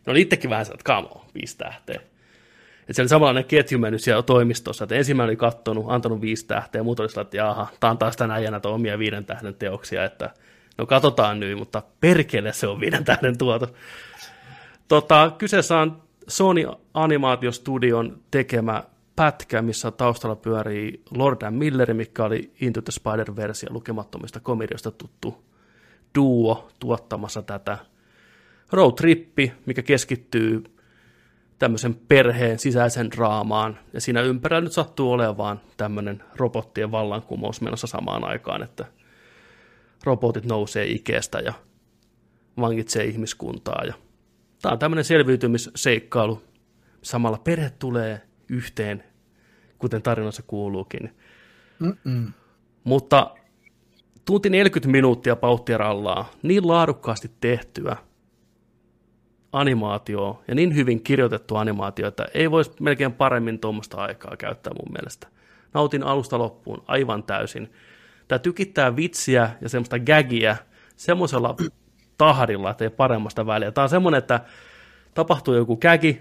Ne 0.07 0.11
oli 0.11 0.21
itsekin 0.21 0.51
vähän 0.51 0.63
että 0.63 0.93
come 0.93 1.09
on, 1.15 1.21
viisi 1.35 1.59
tähteä. 1.59 2.01
Että 2.83 2.93
se 2.93 3.03
oli 3.03 3.09
samanlainen 3.09 3.45
ketju 3.45 3.79
mennyt 3.79 4.03
siellä 4.03 4.23
toimistossa, 4.23 4.85
että 4.85 4.95
ensimmäinen 4.95 5.31
oli 5.31 5.37
kattonut, 5.37 5.85
antanut 5.89 6.21
viisi 6.21 6.47
tähteä, 6.47 6.79
ja 6.79 6.85
muut 6.85 7.01
oli 7.01 7.09
että 7.21 7.37
jaha, 7.37 7.69
tämä 7.81 7.91
on 7.91 7.99
taas 7.99 8.17
tänään 8.17 8.43
näitä 8.51 8.69
omia 8.69 8.99
viiden 8.99 9.25
tähden 9.25 9.55
teoksia, 9.55 10.05
että 10.05 10.31
no 10.79 10.87
katsotaan 10.87 11.41
nyt, 11.41 11.59
mutta 11.59 11.83
perkele 12.01 12.53
se 12.53 12.67
on 12.67 12.81
viiden 12.81 13.05
tähden 13.05 13.39
tuoto. 13.39 13.69
Tota, 14.89 15.33
kyseessä 15.39 15.79
on 15.79 16.03
Sony 16.29 16.67
Animaatiostudion 16.95 18.19
tekemä 18.31 18.85
pätkä, 19.17 19.63
missä 19.63 19.91
taustalla 19.91 20.37
pyörii 20.37 21.03
Lord 21.11 21.43
and 21.43 21.57
Miller, 21.57 21.95
mikä 21.95 22.25
oli 22.25 22.53
Into 22.61 22.83
the 22.83 22.93
Spider-Verse 22.93 23.67
lukemattomista 23.71 24.41
komedioista 24.41 24.91
tuttu 24.91 25.45
duo 26.15 26.69
tuottamassa 26.79 27.43
tätä. 27.43 27.79
Road 28.73 28.93
Trippi, 28.93 29.53
mikä 29.67 29.83
keskittyy 29.83 30.65
tämmöisen 31.63 31.95
perheen 31.95 32.59
sisäisen 32.59 33.11
draamaan, 33.11 33.79
ja 33.93 34.01
siinä 34.01 34.21
ympärillä 34.21 34.61
nyt 34.61 34.73
sattuu 34.73 35.13
olemaan 35.13 35.61
tämmöinen 35.77 36.23
robottien 36.37 36.91
vallankumous 36.91 37.61
menossa 37.61 37.87
samaan 37.87 38.25
aikaan, 38.25 38.63
että 38.63 38.85
robotit 40.05 40.45
nousee 40.45 40.87
ikeestä 40.87 41.39
ja 41.39 41.53
vangitsee 42.61 43.05
ihmiskuntaa. 43.05 43.83
Ja 43.87 43.95
tämä 44.63 44.73
on 44.73 44.79
tämmöinen 44.79 45.05
selviytymisseikkailu. 45.05 46.43
Samalla 47.03 47.39
perhe 47.39 47.71
tulee 47.71 48.21
yhteen, 48.49 49.05
kuten 49.79 50.03
tarinassa 50.03 50.43
kuuluukin. 50.47 51.17
Mm-mm. 51.79 52.33
Mutta 52.85 53.35
tunti 54.25 54.51
40 54.51 54.93
minuuttia 54.93 55.37
pauttia 55.37 55.79
rallaa, 55.79 56.31
niin 56.43 56.69
laadukkaasti 56.69 57.31
tehtyä 57.41 57.97
animaatio 59.53 60.43
ja 60.49 60.55
niin 60.55 60.75
hyvin 60.75 61.03
kirjoitettu 61.03 61.57
animaatio, 61.57 62.09
että 62.09 62.27
ei 62.35 62.51
voisi 62.51 62.73
melkein 62.81 63.13
paremmin 63.13 63.59
tuommoista 63.59 63.97
aikaa 63.97 64.37
käyttää 64.37 64.73
mun 64.73 64.93
mielestä. 64.93 65.29
Nautin 65.75 66.03
alusta 66.03 66.39
loppuun 66.39 66.83
aivan 66.87 67.23
täysin. 67.23 67.73
Tämä 68.29 68.39
tykittää 68.39 68.97
vitsiä 68.97 69.51
ja 69.61 69.69
semmoista 69.69 69.99
gagia 69.99 70.57
semmoisella 70.97 71.57
tahdilla, 72.19 72.71
että 72.71 72.85
ei 72.85 72.91
paremmasta 72.91 73.47
väliä. 73.47 73.73
Tämä 73.73 73.83
on 73.83 73.89
semmoinen, 73.89 74.19
että 74.19 74.41
tapahtuu 75.15 75.55
joku 75.55 75.77
kägi, 75.77 76.21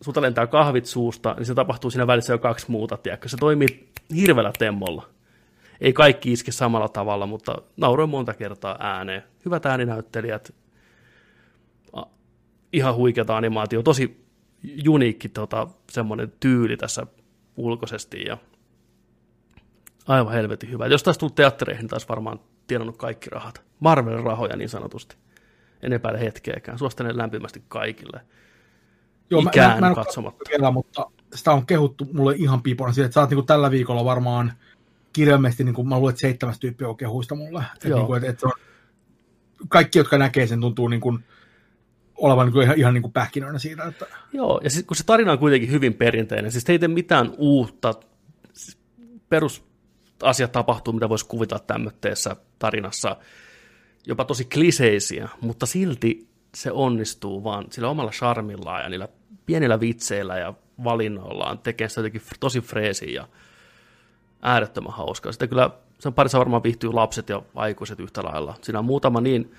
sulta 0.00 0.22
lentää 0.22 0.46
kahvit 0.46 0.86
suusta, 0.86 1.34
niin 1.34 1.46
se 1.46 1.54
tapahtuu 1.54 1.90
siinä 1.90 2.06
välissä 2.06 2.32
jo 2.32 2.38
kaksi 2.38 2.70
muuta, 2.70 2.96
tiedätkö? 2.96 3.28
Se 3.28 3.36
toimii 3.36 3.88
hirveällä 4.16 4.52
temmolla. 4.58 5.08
Ei 5.80 5.92
kaikki 5.92 6.32
iske 6.32 6.52
samalla 6.52 6.88
tavalla, 6.88 7.26
mutta 7.26 7.56
nauroin 7.76 8.10
monta 8.10 8.34
kertaa 8.34 8.76
ääneen. 8.80 9.22
Hyvät 9.44 9.66
ääninäyttelijät, 9.66 10.54
ihan 12.72 12.94
huikeata 12.94 13.36
animaatio, 13.36 13.82
tosi 13.82 14.26
uniikki 14.88 15.28
tota, 15.28 15.68
semmoinen 15.90 16.32
tyyli 16.40 16.76
tässä 16.76 17.06
ulkoisesti 17.56 18.24
ja 18.24 18.38
aivan 20.06 20.32
helvetin 20.32 20.70
hyvä. 20.70 20.86
Jos 20.86 21.02
taas 21.02 21.18
tullut 21.18 21.34
teattereihin, 21.34 21.82
niin 21.82 21.90
taas 21.90 22.08
varmaan 22.08 22.40
tienannut 22.66 22.96
kaikki 22.96 23.30
rahat. 23.30 23.62
Marvel-rahoja 23.80 24.56
niin 24.56 24.68
sanotusti. 24.68 25.16
En 25.82 25.92
epäile 25.92 26.20
hetkeäkään. 26.20 26.78
Suosittelen 26.78 27.18
lämpimästi 27.18 27.62
kaikille. 27.68 28.20
Joo, 29.30 29.40
ikään 29.40 29.70
mä, 29.70 29.74
mä, 29.74 29.80
mä 29.80 29.88
en 29.88 29.94
katsomatta. 29.94 30.44
Vielä, 30.50 30.70
mutta 30.70 31.10
sitä 31.34 31.52
on 31.52 31.66
kehuttu 31.66 32.06
mulle 32.12 32.34
ihan 32.36 32.62
piipona 32.62 32.92
siitä, 32.92 33.06
että 33.06 33.14
sä 33.14 33.20
oot 33.20 33.30
niin 33.30 33.46
tällä 33.46 33.70
viikolla 33.70 34.04
varmaan 34.04 34.52
kirjaimellisesti, 35.12 35.64
niin 35.64 35.74
kuin, 35.74 35.88
mä 35.88 35.98
luulen, 35.98 36.12
että 36.12 36.20
seitsemäs 36.20 36.58
tyyppiä 36.58 36.88
on 36.88 36.96
kehuista 36.96 37.34
mulle. 37.34 37.64
Että, 37.74 37.88
niin 37.88 38.06
kuin, 38.06 38.16
että, 38.16 38.30
että 38.30 38.46
on, 38.46 38.52
kaikki, 39.68 39.98
jotka 39.98 40.18
näkee 40.18 40.46
sen, 40.46 40.60
tuntuu 40.60 40.88
niin 40.88 41.00
kuin, 41.00 41.24
olevan 42.16 42.46
niin 42.46 42.52
kuin 42.52 42.64
ihan, 42.64 42.78
ihan 42.78 42.94
niin 42.94 43.02
kuin 43.02 43.12
pähkinöinä 43.12 43.58
siitä. 43.58 43.84
Että... 43.84 44.06
Joo, 44.32 44.60
ja 44.64 44.70
sit, 44.70 44.86
kun 44.86 44.96
se 44.96 45.04
tarina 45.04 45.32
on 45.32 45.38
kuitenkin 45.38 45.70
hyvin 45.70 45.94
perinteinen, 45.94 46.52
siis 46.52 46.70
ei 46.70 46.78
tee 46.78 46.88
mitään 46.88 47.32
uutta, 47.38 47.94
siis 48.52 48.78
perusasiat 49.28 50.52
tapahtuu, 50.52 50.92
mitä 50.92 51.08
voisi 51.08 51.26
kuvitella 51.26 51.64
tämmöisessä 51.66 52.36
tarinassa, 52.58 53.16
jopa 54.06 54.24
tosi 54.24 54.44
kliseisiä, 54.44 55.28
mutta 55.40 55.66
silti 55.66 56.28
se 56.54 56.72
onnistuu 56.72 57.44
vaan 57.44 57.64
sillä 57.70 57.88
omalla 57.88 58.10
charmillaan 58.10 58.82
ja 58.82 58.88
niillä 58.88 59.08
pienillä 59.46 59.80
vitseillä 59.80 60.38
ja 60.38 60.54
valinnoillaan 60.84 61.58
tekee 61.58 61.88
sitä 61.88 62.00
jotenkin 62.00 62.22
tosi 62.40 62.60
freesiä 62.60 63.10
ja 63.10 63.28
äärettömän 64.42 64.92
hauskaa. 64.92 65.32
Sitten 65.32 65.48
kyllä 65.48 65.70
sen 65.98 66.12
parissa 66.12 66.38
varmaan 66.38 66.62
viihtyy 66.62 66.92
lapset 66.92 67.28
ja 67.28 67.42
aikuiset 67.54 68.00
yhtä 68.00 68.22
lailla. 68.22 68.54
Siinä 68.62 68.78
on 68.78 68.84
muutama 68.84 69.20
niin 69.20 69.54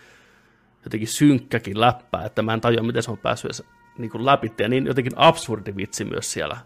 jotenkin 0.87 1.07
synkkäkin 1.07 1.79
läppää, 1.79 2.25
että 2.25 2.41
mä 2.41 2.53
en 2.53 2.61
tajua, 2.61 2.83
miten 2.83 3.03
se 3.03 3.11
on 3.11 3.17
päässyt 3.17 3.45
edes 3.45 3.63
niin 3.97 4.11
kuin 4.11 4.25
läpi, 4.25 4.53
ja 4.59 4.69
niin 4.69 4.85
jotenkin 4.85 5.13
absurdi 5.15 5.75
vitsi 5.75 6.05
myös 6.05 6.31
siellä. 6.31 6.57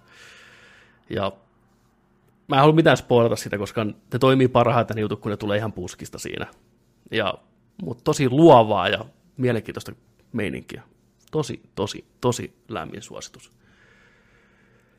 Ja 1.09 1.31
mä 2.47 2.55
en 2.55 2.59
halua 2.59 2.75
mitään 2.75 2.97
spoilata 2.97 3.35
sitä, 3.35 3.57
koska 3.57 3.83
ne 3.83 4.19
toimii 4.19 4.47
parhaiten 4.47 4.97
jutut, 4.97 5.19
kun 5.19 5.29
ne 5.29 5.37
tulee 5.37 5.57
ihan 5.57 5.73
puskista 5.73 6.19
siinä. 6.19 6.47
Ja, 7.11 7.33
mutta 7.81 8.03
tosi 8.03 8.29
luovaa 8.29 8.89
ja 8.89 9.05
mielenkiintoista 9.37 9.91
meininkiä. 10.31 10.81
Tosi, 11.31 11.61
tosi, 11.75 12.05
tosi 12.21 12.55
lämmin 12.69 13.01
suositus. 13.01 13.51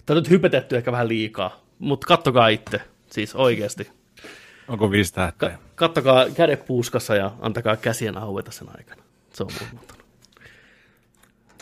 Tämä 0.06 0.16
on 0.16 0.22
nyt 0.22 0.30
hypetetty 0.30 0.76
ehkä 0.76 0.92
vähän 0.92 1.08
liikaa, 1.08 1.60
mutta 1.78 2.06
kattokaa 2.06 2.48
itse, 2.48 2.80
siis 3.10 3.34
oikeasti. 3.34 3.90
Onko 4.68 4.90
viisi 4.90 5.14
tähteä? 5.14 5.48
Ka- 5.48 5.58
kattokaa 5.74 6.26
kädet 6.30 6.66
puuskassa 6.66 7.14
ja 7.14 7.30
antakaa 7.40 7.76
käsien 7.76 8.18
aueta 8.18 8.50
sen 8.50 8.68
aikana. 8.76 9.02
Se 9.32 9.42
on 9.42 9.50
muuttunut. 9.60 9.92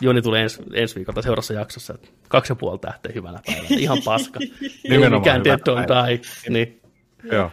Joni 0.01 0.21
tulee 0.21 0.41
ens, 0.41 0.59
ensi 0.73 0.95
viikolla 0.95 1.21
seuraavassa 1.21 1.53
jaksossa, 1.53 1.93
että 1.93 2.07
kaksi 2.27 2.51
ja 2.51 2.55
puoli 2.55 2.79
tähteä 2.79 3.11
hyvänä 3.15 3.39
päivänä. 3.45 3.67
Ihan 3.69 3.97
paska. 4.05 4.39
Ei 4.89 5.09
mikään 5.09 5.43
dead 5.43 5.67
on 5.67 5.85
die. 5.87 6.21
Niin. 6.49 6.81
Joo. 7.31 7.51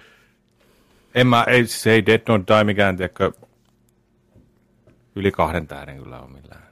En 1.15 1.27
mä, 1.27 1.45
ei, 1.45 1.67
se 1.67 1.93
ei 1.93 2.07
Dead 2.07 2.21
Not 2.29 2.49
Die 2.49 2.65
mikään, 2.65 2.97
tiedäkö, 2.97 3.33
yli 5.17 5.33
kahden 5.33 5.67
tähden 5.67 6.03
kyllä 6.03 6.21
on 6.21 6.33
millään. 6.33 6.69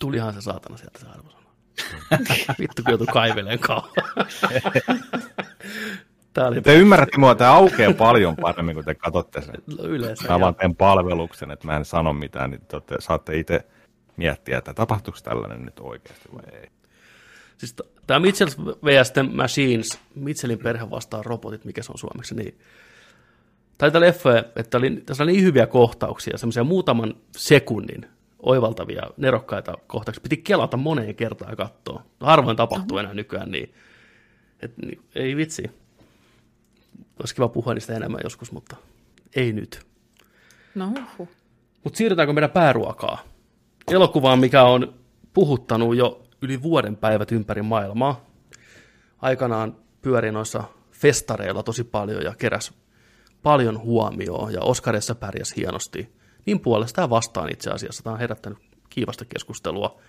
Tulihan 0.00 0.34
se 0.34 0.40
saatana 0.40 0.76
sieltä 0.76 0.98
se 0.98 1.06
arvosana. 1.06 1.44
Vittu, 2.60 2.82
kun 2.82 2.90
joutui 2.90 3.06
kaiveleen 3.06 3.58
kauan. 3.58 3.88
oli... 6.36 6.62
Te 6.62 6.74
ymmärrätte 6.74 7.18
mua, 7.18 7.34
tämä 7.34 7.52
aukeaa 7.52 7.92
paljon 7.92 8.36
paremmin, 8.36 8.74
kun 8.74 8.84
te 8.84 8.94
katsotte 8.94 9.40
sen. 9.40 9.54
No 9.78 9.84
yleensä. 9.84 10.28
Mä 10.28 10.40
vaan 10.40 10.54
teen 10.54 10.76
palveluksen, 10.76 11.50
että 11.50 11.66
mä 11.66 11.76
en 11.76 11.84
sano 11.84 12.12
mitään, 12.12 12.50
niin 12.50 12.60
te 12.86 12.96
saatte 12.98 13.38
itse 13.38 13.66
miettiä, 14.16 14.58
että 14.58 14.74
tapahtuuko 14.74 15.18
tällainen 15.22 15.64
nyt 15.64 15.80
oikeasti 15.80 16.28
vai 16.34 16.60
ei. 16.60 16.68
Siis 17.56 17.76
tämä 18.06 18.20
Mitchell 18.20 18.50
vs. 18.84 19.12
The 19.12 19.22
Machines, 19.22 20.00
Mitchellin 20.14 20.58
perhe 20.58 20.90
vastaan 20.90 21.24
robotit, 21.24 21.64
mikä 21.64 21.82
se 21.82 21.92
on 21.92 21.98
suomeksi, 21.98 22.34
niin 22.34 22.58
tai 23.78 23.90
leffoja, 24.00 24.44
että 24.56 24.78
oli, 24.78 24.90
tässä 24.90 25.22
oli 25.22 25.32
niin 25.32 25.44
hyviä 25.44 25.66
kohtauksia, 25.66 26.38
semmoisia 26.38 26.64
muutaman 26.64 27.14
sekunnin 27.36 28.06
oivaltavia, 28.38 29.02
nerokkaita 29.16 29.74
kohtauksia. 29.86 30.22
Piti 30.22 30.36
kelata 30.36 30.76
moneen 30.76 31.14
kertaan 31.14 31.56
katsoa. 31.56 32.02
Harvoin 32.20 32.56
tapahtuu 32.56 32.98
enää 32.98 33.14
nykyään, 33.14 33.50
niin, 33.50 33.74
et, 34.62 34.78
niin 34.78 35.02
ei 35.14 35.36
vitsi. 35.36 35.70
Olisi 37.20 37.34
kiva 37.34 37.48
puhua 37.48 37.74
niistä 37.74 37.94
enemmän 37.94 38.20
joskus, 38.24 38.52
mutta 38.52 38.76
ei 39.36 39.52
nyt. 39.52 39.86
No 40.74 40.92
Mutta 41.84 41.96
siirrytäänkö 41.96 42.32
meidän 42.32 42.50
pääruokaa? 42.50 43.22
Elokuvaan, 43.90 44.38
mikä 44.38 44.62
on 44.62 44.94
puhuttanut 45.32 45.96
jo 45.96 46.22
yli 46.42 46.62
vuoden 46.62 46.96
päivät 46.96 47.32
ympäri 47.32 47.62
maailmaa. 47.62 48.24
Aikanaan 49.22 49.76
pyöri 50.02 50.32
noissa 50.32 50.64
festareilla 50.92 51.62
tosi 51.62 51.84
paljon 51.84 52.22
ja 52.22 52.34
keräs 52.38 52.72
paljon 53.42 53.78
huomioon 53.78 54.52
ja 54.52 54.60
Oscarissa 54.60 55.14
pärjäs 55.14 55.56
hienosti. 55.56 56.12
Niin 56.46 56.60
puolestaan 56.60 57.10
vastaan 57.10 57.52
itse 57.52 57.70
asiassa. 57.70 58.02
Tämä 58.02 58.14
on 58.14 58.20
herättänyt 58.20 58.58
kiivasta 58.90 59.24
keskustelua. 59.24 60.00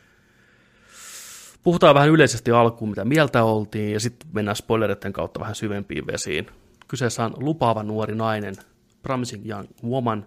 Puhutaan 1.64 1.96
vähän 1.96 2.10
yleisesti 2.10 2.52
alkuun, 2.52 2.90
mitä 2.90 3.06
mieltä 3.06 3.44
oltiin, 3.44 3.94
ja 3.94 4.00
sitten 4.00 4.30
mennään 4.34 4.56
spoilereiden 4.56 5.14
kautta 5.14 5.40
vähän 5.40 5.56
syvempiin 5.56 6.08
vesiin. 6.08 6.48
Kyseessä 6.90 7.26
on 7.26 7.34
lupaava 7.38 7.84
nuori 7.84 8.16
nainen, 8.16 8.56
Promising 9.02 9.50
Young 9.50 9.68
Woman. 9.84 10.26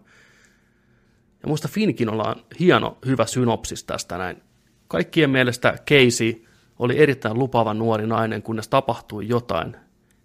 Ja 1.43 1.49
muista 1.49 1.69
Finkin 1.69 2.11
ollaan 2.11 2.37
hieno, 2.61 2.99
hyvä 3.07 3.27
synopsis 3.27 3.85
tästä 3.85 4.19
näin. 4.19 4.43
Kaikkien 4.89 5.31
mielestä 5.31 5.79
Casey 5.87 6.45
oli 6.79 6.99
erittäin 6.99 7.39
lupaava 7.39 7.75
nuori 7.75 8.07
nainen, 8.07 8.43
kunnes 8.43 8.69
tapahtui 8.69 9.29
jotain, 9.29 9.77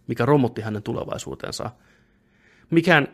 mikä 0.07 0.26
romutti 0.26 0.61
hänen 0.61 0.84
tulevaisuutensa. 0.84 1.69
Mikään, 2.69 3.07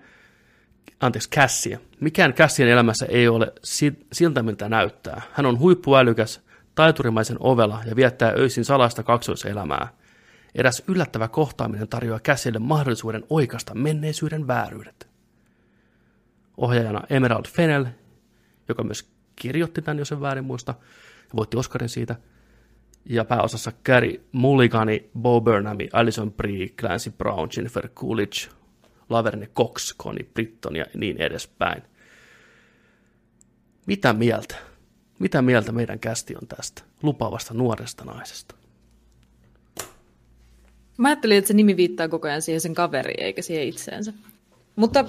anteeksi, 0.99 1.29
Cassie. 1.29 1.79
Mikään 1.99 2.33
Cassien 2.33 2.69
elämässä 2.69 3.05
ei 3.05 3.27
ole 3.27 3.53
siltä, 4.11 4.43
miltä 4.43 4.69
näyttää. 4.69 5.21
Hän 5.31 5.45
on 5.45 5.59
huippuälykäs, 5.59 6.41
taiturimaisen 6.75 7.37
ovela 7.39 7.81
ja 7.85 7.95
viettää 7.95 8.33
öisin 8.37 8.65
salaista 8.65 9.03
kaksoiselämää. 9.03 9.87
Eräs 10.55 10.83
yllättävä 10.87 11.27
kohtaaminen 11.27 11.87
tarjoaa 11.87 12.19
Cassielle 12.19 12.59
mahdollisuuden 12.59 13.23
oikasta 13.29 13.75
menneisyyden 13.75 14.47
vääryydet. 14.47 15.07
Ohjaajana 16.57 17.03
Emerald 17.09 17.45
Fennell, 17.47 17.85
joka 18.69 18.83
myös 18.83 19.11
kirjoitti 19.35 19.81
tämän, 19.81 19.99
jos 19.99 20.11
en 20.11 20.21
väärin 20.21 20.45
muista, 20.45 20.73
voitti 21.35 21.57
Oscarin 21.57 21.89
siitä. 21.89 22.15
Ja 23.05 23.25
pääosassa 23.25 23.71
Gary 23.85 24.27
Mulligani, 24.31 25.09
Bo 25.19 25.41
Burnham, 25.41 25.77
Alison 25.93 26.33
Brie, 26.33 26.67
Clancy 26.67 27.11
Brown, 27.11 27.49
Jennifer 27.55 27.89
Coolidge, 27.89 28.49
Laverne 29.09 29.47
Cox, 29.47 29.97
Connie 29.97 30.27
Britton 30.33 30.75
ja 30.75 30.85
niin 30.93 31.21
edespäin. 31.21 31.83
Mitä 33.85 34.13
mieltä? 34.13 34.55
Mitä 35.19 35.41
mieltä 35.41 35.71
meidän 35.71 35.99
kästi 35.99 36.35
on 36.35 36.47
tästä 36.47 36.83
lupaavasta 37.01 37.53
nuoresta 37.53 38.05
naisesta? 38.05 38.55
Mä 41.03 41.09
ajattelin, 41.09 41.37
että 41.37 41.47
se 41.47 41.53
nimi 41.53 41.77
viittaa 41.77 42.09
koko 42.09 42.27
ajan 42.27 42.41
siihen 42.41 42.61
sen 42.61 42.73
kaveriin, 42.73 43.23
eikä 43.23 43.41
siihen 43.41 43.67
itseensä. 43.67 44.13
Mutta 44.75 45.05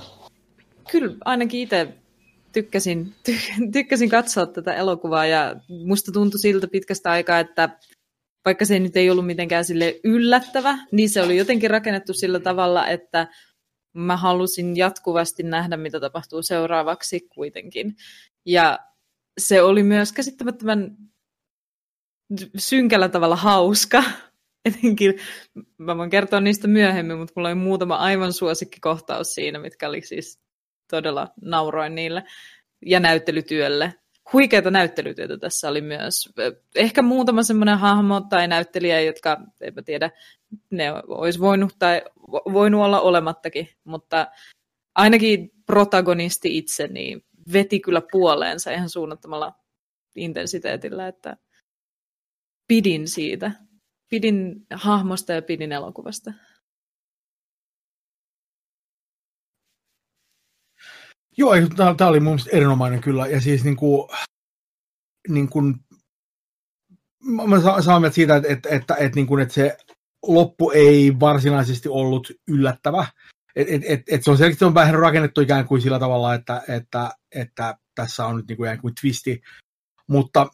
kyllä 0.91 1.17
ainakin 1.25 1.61
itse 1.61 1.89
tykkäsin, 2.53 3.15
ty- 3.29 3.71
tykkäsin 3.73 4.09
katsoa 4.09 4.47
tätä 4.47 4.75
elokuvaa 4.75 5.27
ja 5.27 5.57
musta 5.69 6.13
tuntui 6.13 6.41
siltä 6.41 6.69
pitkästä 6.69 7.11
aikaa, 7.11 7.39
että 7.39 7.79
vaikka 8.45 8.65
se 8.65 8.79
nyt 8.79 8.97
ei 8.97 9.11
ollut 9.11 9.27
mitenkään 9.27 9.65
sille 9.65 10.01
yllättävä, 10.05 10.79
niin 10.93 11.11
se 11.11 11.23
oli 11.23 11.37
jotenkin 11.37 11.71
rakennettu 11.71 12.13
sillä 12.15 12.41
tavalla, 12.41 12.87
että 12.87 13.27
mä 13.93 14.17
halusin 14.17 14.77
jatkuvasti 14.77 15.43
nähdä, 15.43 15.77
mitä 15.77 16.01
tapahtuu 16.01 16.43
seuraavaksi 16.43 17.21
kuitenkin. 17.35 17.97
Ja 18.47 18.79
se 19.39 19.63
oli 19.63 19.83
myös 19.83 20.13
käsittämättömän 20.13 20.97
synkällä 22.57 23.09
tavalla 23.09 23.37
hauska. 23.37 24.03
Etenkin, 24.65 25.15
mä 25.79 25.97
voin 25.97 26.11
kertoa 26.11 26.41
niistä 26.41 26.69
myöhemmin, 26.69 27.19
mutta 27.19 27.33
mulla 27.37 27.49
oli 27.49 27.55
muutama 27.55 27.97
aivan 27.97 28.33
suosikkikohtaus 28.33 29.35
siinä, 29.35 29.59
mitkä 29.59 29.89
oli 29.89 30.01
siis 30.01 30.41
todella 30.91 31.29
nauroin 31.41 31.95
niille 31.95 32.25
ja 32.87 33.01
näyttelytyölle. 33.01 33.95
Huikeita 34.33 34.71
näyttelytyötä 34.71 35.39
tässä 35.39 35.69
oli 35.69 35.81
myös. 35.81 36.33
Ehkä 36.75 37.03
muutama 37.03 37.43
semmoinen 37.43 37.79
hahmo 37.79 38.21
tai 38.21 38.49
näyttelijä, 38.49 39.01
jotka, 39.01 39.41
en 39.61 39.85
tiedä, 39.85 40.11
ne 40.71 40.93
olisi 41.07 41.41
voinut, 41.41 41.73
tai 41.79 42.03
voinut 42.53 42.81
olla 42.81 43.01
olemattakin, 43.01 43.69
mutta 43.85 44.27
ainakin 44.95 45.51
protagonisti 45.67 46.57
itse 46.57 46.87
niin 46.87 47.25
veti 47.53 47.81
kyllä 47.81 48.03
puoleensa 48.13 48.71
ihan 48.71 48.91
suunnattomalla 48.91 49.53
intensiteetillä, 50.17 51.09
että 51.09 51.37
pidin 52.69 53.09
siitä. 53.09 53.51
Pidin 54.15 54.67
hahmosta 54.75 55.33
ja 55.33 55.43
pidin 55.43 55.73
elokuvasta. 55.73 56.33
Joo, 61.37 61.53
tämä 61.97 62.09
oli 62.09 62.21
mun 62.21 62.39
erinomainen 62.53 63.01
kyllä. 63.01 63.27
Ja 63.27 63.41
siis 63.41 63.65
niin 63.65 63.77
kuin, 63.77 64.09
niin 65.29 65.49
kuin, 65.49 65.75
mä 67.49 67.83
saan 67.83 68.01
mieltä 68.01 68.15
siitä, 68.15 68.37
että, 68.37 68.49
että, 68.53 68.69
että, 68.69 68.95
että, 68.95 69.17
niin 69.17 69.27
kuin, 69.27 69.43
että 69.43 69.55
se 69.55 69.77
loppu 70.27 70.71
ei 70.71 71.21
varsinaisesti 71.21 71.89
ollut 71.89 72.31
yllättävä. 72.49 73.07
Et, 73.57 73.69
et, 73.71 73.83
et, 73.89 74.03
et 74.11 74.25
se 74.25 74.31
on 74.31 74.39
selkeästi 74.39 74.65
on 74.65 74.75
vähän 74.75 74.95
rakennettu 74.95 75.41
ikään 75.41 75.67
kuin 75.67 75.83
sillä 75.83 75.99
tavalla, 75.99 76.35
että, 76.35 76.63
että, 76.69 77.11
että 77.35 77.79
tässä 77.95 78.27
on 78.27 78.37
nyt 78.37 78.49
niin 78.49 78.57
kuin 78.57 78.67
ikään 78.67 78.81
kuin 78.81 78.95
twisti, 79.01 79.43
mutta 80.09 80.47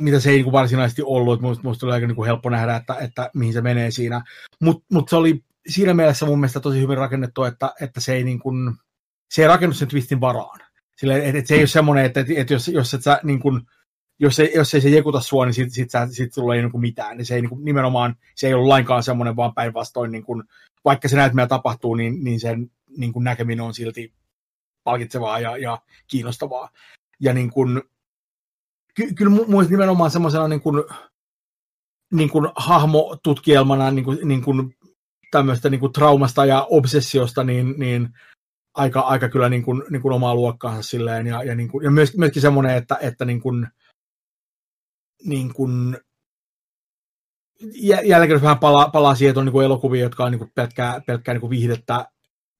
mitä 0.00 0.20
se 0.20 0.30
ei 0.30 0.42
niin 0.42 0.52
varsinaisesti 0.52 1.02
ollut, 1.02 1.40
musta, 1.40 1.64
musta 1.64 1.86
oli 1.86 1.92
aika 1.92 2.06
niin 2.06 2.24
helppo 2.26 2.50
nähdä, 2.50 2.76
että, 2.76 2.94
että 2.94 3.30
mihin 3.34 3.52
se 3.52 3.60
menee 3.60 3.90
siinä. 3.90 4.24
Mutta 4.60 4.84
mut 4.92 5.08
se 5.08 5.16
oli 5.16 5.44
siinä 5.66 5.94
mielessä 5.94 6.26
mun 6.26 6.40
mielestä 6.40 6.60
tosi 6.60 6.80
hyvin 6.80 6.98
rakennettu, 6.98 7.44
että, 7.44 7.74
että 7.80 8.00
se 8.00 8.14
ei 8.14 8.24
niin 8.24 8.38
kuin, 8.38 8.74
se 9.30 9.42
ei 9.42 9.48
rakennu 9.48 9.74
sen 9.74 9.88
twistin 9.88 10.20
varaan. 10.20 10.60
Sille, 10.96 11.28
et, 11.28 11.34
et 11.34 11.46
se 11.46 11.54
ei 11.54 11.60
ole 11.60 11.66
semmoinen, 11.66 12.04
että, 12.04 12.20
että, 12.20 12.32
että 12.36 12.52
jos, 12.52 12.68
jos 12.68 12.94
et 12.94 13.02
sä 13.02 13.20
niin 13.22 13.40
kuin, 13.40 13.60
jos 14.18 14.40
ei, 14.40 14.52
jos 14.54 14.74
ei 14.74 14.80
se 14.80 14.88
jekuta 14.88 15.20
sua, 15.20 15.44
niin 15.44 15.54
sit, 15.54 15.72
sit, 15.72 15.90
sit 16.10 16.32
sulla 16.32 16.54
ei 16.54 16.62
niin 16.62 16.72
kuin 16.72 16.80
mitään. 16.80 17.16
Niin 17.16 17.26
se 17.26 17.34
ei 17.34 17.40
niin 17.40 17.48
kuin, 17.48 17.64
nimenomaan, 17.64 18.16
se 18.34 18.46
ei 18.46 18.54
ole 18.54 18.68
lainkaan 18.68 19.02
semmoinen, 19.02 19.36
vaan 19.36 19.54
päinvastoin, 19.54 20.10
niin 20.10 20.24
vaikka 20.84 21.08
se 21.08 21.16
näytelmä 21.16 21.46
tapahtuu, 21.46 21.94
niin, 21.94 22.24
niin 22.24 22.40
sen 22.40 22.70
niin 22.96 23.12
näkeminen 23.18 23.64
on 23.64 23.74
silti 23.74 24.12
palkitsevaa 24.84 25.40
ja, 25.40 25.56
ja 25.56 25.78
kiinnostavaa. 26.06 26.70
Ja 27.20 27.32
niin 27.34 27.50
kuin, 27.50 27.82
ky, 28.94 29.14
kyllä 29.14 29.30
mun 29.46 29.66
nimenomaan 29.70 30.10
semmoisena 30.10 30.48
niin 30.48 30.60
kuin, 30.60 30.84
niin 32.12 32.30
kuin 32.30 32.48
hahmotutkielmana 32.56 33.90
niin 33.90 34.04
kuin, 34.04 34.18
niin 34.24 34.42
kuin 34.42 34.76
tämmöistä 35.30 35.70
niin 35.70 35.80
kuin 35.80 35.92
traumasta 35.92 36.44
ja 36.44 36.66
obsessiosta, 36.70 37.44
niin, 37.44 37.74
niin 37.78 38.08
aika, 38.74 39.00
aika 39.00 39.28
kyllä 39.28 39.48
niin 39.48 39.62
kuin, 39.62 39.82
niin 39.90 40.02
kuin 40.02 40.12
omaa 40.12 40.34
luokkaansa 40.34 40.82
silleen, 40.82 41.26
ja, 41.26 41.42
ja, 41.42 41.54
niin 41.54 41.68
kuin, 41.68 41.84
ja 41.84 41.90
myös, 41.90 42.16
myöskin 42.16 42.42
semmoinen, 42.42 42.76
että, 42.76 42.98
että 43.00 43.24
niin 43.24 43.40
kuin, 43.40 43.66
niin 45.24 45.54
kuin, 45.54 45.98
jälkeen 48.04 48.42
vähän 48.42 48.58
palaa, 48.58 48.88
palaa 48.88 49.14
siihen, 49.14 49.30
että 49.30 49.40
on 49.40 49.46
niin 49.46 49.64
elokuvia, 49.64 50.02
jotka 50.02 50.24
on 50.24 50.30
niin 50.32 50.38
kuin 50.38 50.52
pelkkää, 50.54 51.00
pelkkää 51.06 51.34
niin 51.34 51.40
kuin 51.40 51.50
viihdettä 51.50 52.06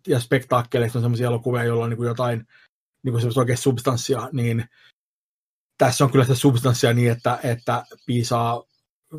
ja 0.07 0.21
spektaakkeleista 0.21 0.99
on 0.99 1.03
sellaisia 1.03 1.27
elokuvia, 1.27 1.65
joilla 1.65 1.85
on 1.85 1.91
niin 1.91 1.97
kuin 1.97 2.09
jotain 2.09 2.47
niin 3.03 3.13
kuin 3.13 3.39
oikein 3.39 3.59
substanssia, 3.59 4.29
niin 4.33 4.65
tässä 5.81 6.05
on 6.05 6.11
kyllä 6.11 6.25
sitä 6.25 6.35
substanssia 6.35 6.95
niin, 6.95 7.13
että, 7.13 7.39
että 7.43 7.85
piisaa 8.07 8.63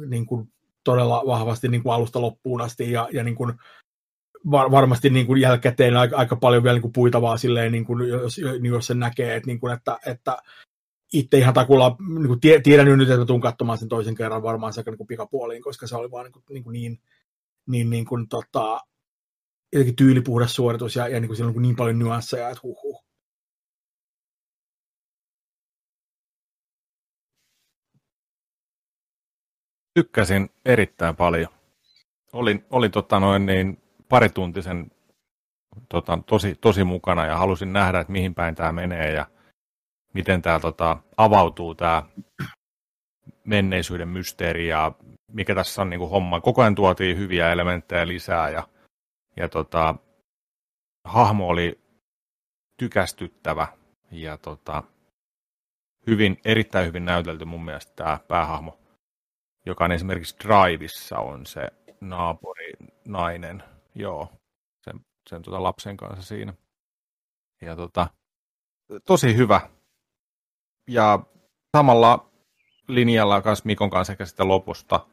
niin 0.07 0.25
kuin 0.25 0.53
todella 0.83 1.23
vahvasti 1.25 1.67
niin 1.67 1.83
kuin 1.83 1.93
alusta 1.93 2.21
loppuun 2.21 2.61
asti 2.61 2.91
ja, 2.91 3.09
ja 3.13 3.23
niin 3.23 3.35
kuin 3.35 3.53
var, 4.51 4.71
varmasti 4.71 5.09
niin 5.09 5.27
kuin 5.27 5.41
jälkikäteen 5.41 5.97
aika, 5.97 6.17
aika 6.17 6.35
paljon 6.35 6.63
vielä 6.63 6.73
niin 6.73 6.81
kuin 6.81 6.93
puitavaa 6.93 7.37
silleen, 7.37 7.71
niin 7.71 7.85
kuin, 7.85 8.09
jos, 8.09 8.37
niin 8.37 8.73
jos 8.73 8.87
sen 8.87 8.99
näkee, 8.99 9.35
että, 9.35 9.47
niin 9.47 9.59
kuin, 9.59 9.73
että, 9.73 9.99
että 10.05 10.37
itse 11.13 11.37
ihan 11.37 11.53
takulla 11.53 11.95
niin 12.17 12.27
kuin 12.27 12.39
tie, 12.39 12.59
tiedän 12.59 12.97
nyt, 12.97 13.09
että 13.09 13.25
tuun 13.25 13.41
katsomaan 13.41 13.77
sen 13.77 13.89
toisen 13.89 14.15
kerran 14.15 14.43
varmaan 14.43 14.73
sekä 14.73 14.91
niin 14.91 14.97
kuin 14.97 15.07
pikapuoliin, 15.07 15.63
koska 15.63 15.87
se 15.87 15.95
oli 15.95 16.11
vaan 16.11 16.23
niin, 16.23 16.33
kuin, 16.33 16.43
niin, 16.49 16.63
kuin 16.63 16.73
niin, 16.73 16.99
niin, 17.67 17.89
niin 17.89 18.05
kuin, 18.05 18.27
tota, 18.27 18.79
jotenkin 19.73 19.95
tyylipuhdas 19.95 20.55
suoritus 20.55 20.95
ja, 20.95 21.07
ja 21.07 21.19
niin 21.19 21.27
kuin 21.29 21.37
siellä 21.37 21.53
on 21.55 21.61
niin 21.61 21.75
paljon 21.75 21.99
nyansseja, 21.99 22.49
että 22.49 22.61
huh, 22.63 22.81
Tykkäsin 29.93 30.49
erittäin 30.65 31.15
paljon. 31.15 31.49
Olin, 32.33 32.65
olin 32.69 32.91
tota 32.91 33.19
noin 33.19 33.45
niin 33.45 33.81
parituntisen 34.09 34.91
tota, 35.89 36.19
tosi, 36.25 36.55
tosi 36.61 36.83
mukana 36.83 37.25
ja 37.25 37.37
halusin 37.37 37.73
nähdä, 37.73 37.99
että 37.99 38.11
mihin 38.11 38.35
päin 38.35 38.55
tämä 38.55 38.71
menee 38.71 39.13
ja 39.13 39.25
miten 40.13 40.41
tämä 40.41 40.59
tota, 40.59 40.97
avautuu 41.17 41.75
tämä 41.75 42.03
menneisyyden 43.43 44.07
mysteeri 44.07 44.67
ja 44.67 44.91
mikä 45.31 45.55
tässä 45.55 45.81
on 45.81 45.89
niin 45.89 45.99
kuin 45.99 46.11
homma. 46.11 46.41
Koko 46.41 46.61
ajan 46.61 46.75
tuotiin 46.75 47.17
hyviä 47.17 47.51
elementtejä 47.51 48.07
lisää 48.07 48.49
ja, 48.49 48.67
ja 49.37 49.49
tota, 49.49 49.95
hahmo 51.03 51.47
oli 51.47 51.79
tykästyttävä 52.77 53.67
ja 54.11 54.37
tota, 54.37 54.83
hyvin, 56.07 56.37
erittäin 56.45 56.87
hyvin 56.87 57.05
näytelty 57.05 57.45
mun 57.45 57.65
mielestä 57.65 57.93
tämä 57.95 58.19
päähahmo, 58.27 58.80
joka 59.65 59.85
on 59.85 59.91
esimerkiksi 59.91 60.35
Driveissa 60.39 61.17
on 61.17 61.45
se 61.45 61.67
naapuri 62.01 62.71
nainen, 63.05 63.63
joo, 63.95 64.31
sen, 64.83 65.05
sen 65.29 65.41
tota 65.41 65.63
lapsen 65.63 65.97
kanssa 65.97 66.21
siinä. 66.21 66.53
Ja 67.61 67.75
tota, 67.75 68.07
tosi 69.05 69.35
hyvä. 69.35 69.69
Ja 70.87 71.19
samalla 71.77 72.31
linjalla 72.87 73.41
kanssa 73.41 73.65
Mikon 73.65 73.89
kanssa 73.89 74.13
sekä 74.13 74.25
sitten 74.25 74.47
lopusta, 74.47 75.07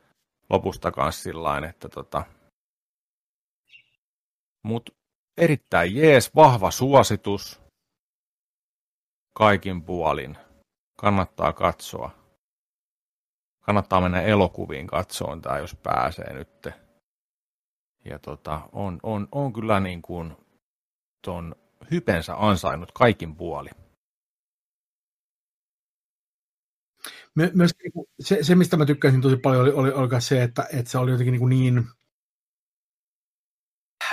lopusta 0.51 0.91
kanssa 0.91 1.23
sillä 1.23 1.69
että 1.69 1.89
tota, 1.89 2.25
mut 4.63 4.91
erittäin 5.37 5.97
jees, 5.97 6.35
vahva 6.35 6.71
suositus 6.71 7.61
kaikin 9.35 9.83
puolin. 9.83 10.39
Kannattaa 11.01 11.53
katsoa. 11.53 12.18
Kannattaa 13.69 14.01
mennä 14.01 14.23
elokuviin 14.23 14.87
katsoon 14.87 15.43
tämä, 15.43 15.59
jos 15.59 15.77
pääsee 15.83 16.33
nyt. 16.33 16.69
Ja 18.05 18.19
tota, 18.19 18.61
on, 18.73 19.01
on, 19.03 19.29
on 19.33 19.53
kyllä 19.53 19.81
niin 19.81 20.03
kuin 20.03 20.37
ton 21.25 21.55
hypensä 21.91 22.35
ansainnut 22.37 22.93
kaikin 22.93 23.37
puolin. 23.37 23.73
My, 27.35 27.51
myös 27.55 27.71
niinku 27.83 28.09
se, 28.21 28.39
se, 28.43 28.55
mistä 28.55 28.77
mä 28.77 28.87
tykkäsin 28.87 29.21
tosi 29.21 29.37
paljon, 29.37 29.63
oli, 29.63 29.73
oli, 29.73 29.93
oli 29.93 30.21
se, 30.21 30.43
että, 30.43 30.67
että 30.73 30.91
se 30.91 30.99
oli 30.99 31.11
jotenkin 31.11 31.49
niin, 31.49 31.75
niin 31.75 31.87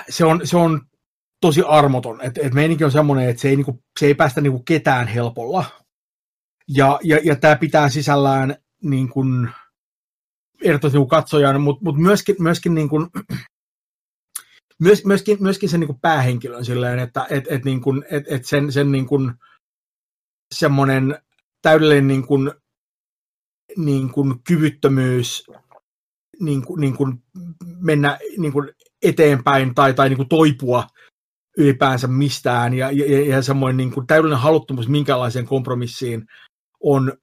se 0.09 0.25
on, 0.25 0.47
se 0.47 0.57
on 0.57 0.81
tosi 1.41 1.61
armoton. 1.67 2.21
Et, 2.21 2.37
et 2.37 2.53
meininki 2.53 2.83
on 2.83 2.91
semmoinen, 2.91 3.29
että 3.29 3.41
se 3.41 3.49
ei, 3.49 3.55
niinku, 3.55 3.83
se 3.99 4.05
ei 4.05 4.15
päästä 4.15 4.41
niinku 4.41 4.59
ketään 4.59 5.07
helpolla. 5.07 5.65
Ja, 6.67 6.99
ja, 7.03 7.19
ja 7.23 7.35
tämä 7.35 7.55
pitää 7.55 7.89
sisällään 7.89 8.64
niin 8.89 9.09
kuin, 9.09 9.49
ehdottomasti 10.63 10.97
niin 10.97 11.07
katsojan, 11.07 11.61
mutta 11.61 11.83
mut 11.83 11.97
myöskin, 11.97 12.35
myöskin, 12.39 12.75
niin 12.75 12.89
kuin, 12.89 13.07
myös, 14.83 15.05
myöskin, 15.05 15.37
myöskin 15.39 15.69
sen 15.69 15.79
niin 15.79 15.87
kuin 15.87 15.99
päähenkilön 16.01 16.65
silleen, 16.65 16.99
että 16.99 17.27
et, 17.29 17.45
et, 17.49 17.65
niin 17.65 17.81
kuin, 17.81 18.05
et, 18.11 18.23
et 18.27 18.45
sen, 18.45 18.71
sen 18.71 18.91
niin 18.91 19.05
kuin, 19.05 19.33
semmoinen 20.53 21.19
täydellinen 21.61 22.07
niin 22.07 22.27
kuin, 22.27 22.51
niin 23.77 24.09
kuin 24.09 24.43
kyvyttömyys 24.43 25.43
niin 26.39 26.65
kuin, 26.65 26.81
niin 26.81 26.97
kuin 26.97 27.23
mennä 27.79 28.17
niin 28.37 28.53
kuin 28.53 28.69
eteenpäin 29.01 29.75
tai, 29.75 29.93
tai 29.93 30.09
niin 30.09 30.17
kuin 30.17 30.29
toipua 30.29 30.87
ylipäänsä 31.57 32.07
mistään. 32.07 32.73
Ja, 32.73 32.91
ja, 32.91 33.25
ja 33.25 33.41
semmoinen 33.41 33.77
niin 33.77 33.91
kuin 33.91 34.07
täydellinen 34.07 34.39
haluttomuus 34.39 34.87
minkälaiseen 34.87 35.45
kompromissiin 35.45 36.25
on 36.83 37.13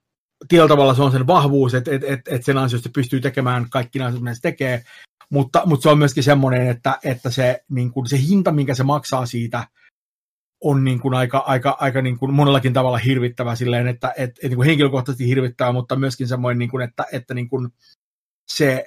tietyllä 0.49 0.69
tavalla 0.69 0.95
se 0.95 1.03
on 1.03 1.13
sen 1.13 1.27
vahvuus, 1.27 1.75
että 1.75 1.91
et, 1.91 2.05
et, 2.05 2.21
et 2.29 2.45
sen 2.45 2.59
ansiosta 2.59 2.91
pystyy 2.95 3.21
tekemään 3.21 3.67
kaikki 3.71 3.99
nämä, 3.99 4.11
mitä 4.11 4.35
se 4.35 4.41
tekee, 4.41 4.85
mutta, 5.31 5.63
mutta 5.67 5.83
se 5.83 5.89
on 5.89 5.99
myöskin 5.99 6.23
semmoinen, 6.23 6.69
että, 6.69 6.99
että 7.05 7.31
se, 7.31 7.65
niin 7.71 7.93
kuin, 7.93 8.07
se 8.07 8.19
hinta, 8.29 8.53
minkä 8.53 8.75
se 8.75 8.83
maksaa 8.83 9.27
siitä, 9.27 9.67
on 10.65 10.85
niin 10.85 11.01
kuin 11.01 11.15
aika, 11.15 11.39
aika, 11.39 11.77
aika 11.81 12.03
niin 12.03 12.19
kuin 12.19 12.35
monellakin 12.35 12.73
tavalla 12.73 12.99
hirvittävä 12.99 13.55
silleen, 13.55 13.89
että 13.89 14.13
et, 14.17 14.31
et, 14.31 14.43
niin 14.43 14.57
kuin 14.57 14.67
henkilökohtaisesti 14.67 15.29
hirvittävä, 15.29 15.73
mutta 15.73 15.97
myöskin 15.97 16.29
semmoinen, 16.29 16.59
niin 16.59 16.71
kuin, 16.71 16.85
että, 16.85 17.07
että 17.13 17.35
niin 17.35 17.49
kuin 17.49 17.69
se, 18.49 18.85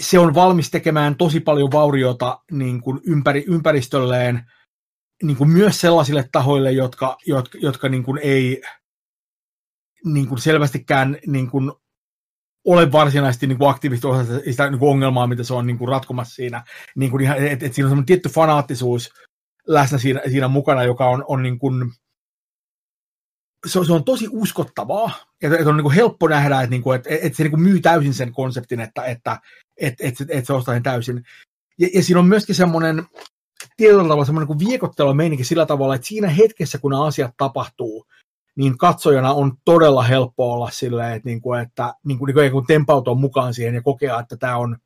se 0.00 0.18
on 0.18 0.34
valmis 0.34 0.70
tekemään 0.70 1.16
tosi 1.16 1.40
paljon 1.40 1.72
vauriota 1.72 2.40
niin 2.50 2.80
kuin 2.80 3.00
ympäri, 3.06 3.44
ympäristölleen, 3.48 4.50
niin 5.22 5.36
kuin 5.36 5.50
myös 5.50 5.80
sellaisille 5.80 6.28
tahoille, 6.32 6.72
jotka, 6.72 7.16
jotka, 7.26 7.58
jotka 7.62 7.88
niin 7.88 8.02
kuin 8.02 8.20
ei 8.22 8.62
niin 10.06 10.28
kuin 10.28 10.38
selvästikään 10.38 11.18
niin 11.26 11.50
kuin 11.50 11.72
ole 12.66 12.92
varsinaisesti 12.92 13.46
niin 13.46 13.58
aktiivisesti 13.68 14.06
osa 14.06 14.24
sitä 14.44 14.70
niin 14.70 14.78
kuin 14.78 14.90
ongelmaa, 14.90 15.26
mitä 15.26 15.44
se 15.44 15.54
on 15.54 15.66
niin 15.66 15.78
kuin 15.78 15.88
ratkomassa 15.88 16.34
siinä. 16.34 16.64
Niin 16.96 17.10
kuin 17.10 17.22
ihan, 17.22 17.46
et, 17.46 17.62
et 17.62 17.74
siinä 17.74 17.86
on 17.86 17.90
semmoinen 17.90 18.06
tietty 18.06 18.28
fanaattisuus 18.28 19.10
läsnä 19.66 19.98
siinä, 19.98 20.20
siinä 20.30 20.48
mukana, 20.48 20.82
joka 20.82 21.08
on, 21.08 21.24
on 21.28 21.42
niin 21.42 21.58
kuin, 21.58 21.92
se 23.66 23.78
on, 23.78 23.86
se 23.86 23.92
on 23.92 24.04
tosi 24.04 24.28
uskottavaa, 24.30 25.10
että, 25.42 25.56
että 25.56 25.70
on 25.70 25.76
niin 25.76 25.82
kuin 25.82 25.94
helppo 25.94 26.28
nähdä, 26.28 26.60
että, 26.60 26.70
niin 26.70 26.82
kuin, 26.82 26.96
että, 26.96 27.10
että 27.22 27.36
se 27.36 27.42
niin 27.42 27.50
kuin 27.50 27.62
myy 27.62 27.80
täysin 27.80 28.14
sen 28.14 28.32
konseptin, 28.32 28.80
että, 28.80 29.04
että, 29.04 29.40
että, 29.80 30.06
että, 30.06 30.24
että 30.28 30.46
se 30.46 30.52
ostaa 30.52 30.74
sen 30.74 30.82
täysin. 30.82 31.24
Ja, 31.78 31.88
ja 31.94 32.02
siinä 32.02 32.20
on 32.20 32.26
myöskin 32.26 32.54
semmoinen 32.54 33.06
tietyllä 33.76 34.02
tavalla 34.02 34.24
semmoinen 34.24 34.46
kuin 34.46 34.58
viekottelua 34.58 35.14
meininki 35.14 35.44
sillä 35.44 35.66
tavalla, 35.66 35.94
että 35.94 36.06
siinä 36.06 36.28
hetkessä, 36.28 36.78
kun 36.78 36.90
nämä 36.90 37.04
asiat 37.04 37.34
tapahtuu, 37.36 38.06
niin 38.56 38.78
katsojana 38.78 39.32
on 39.32 39.52
todella 39.64 40.02
helppo 40.02 40.52
olla 40.52 40.70
silleen, 40.70 41.12
että, 41.12 41.28
niin 41.28 41.40
kuin, 41.40 41.60
että 41.60 41.94
niin 42.04 42.18
kuin, 42.18 42.34
niin 42.34 42.52
kuin 42.52 42.66
tempautua 42.66 43.14
mukaan 43.14 43.54
siihen 43.54 43.74
ja 43.74 43.82
kokea, 43.82 44.20
että 44.20 44.36
tämä 44.36 44.56
on 44.56 44.76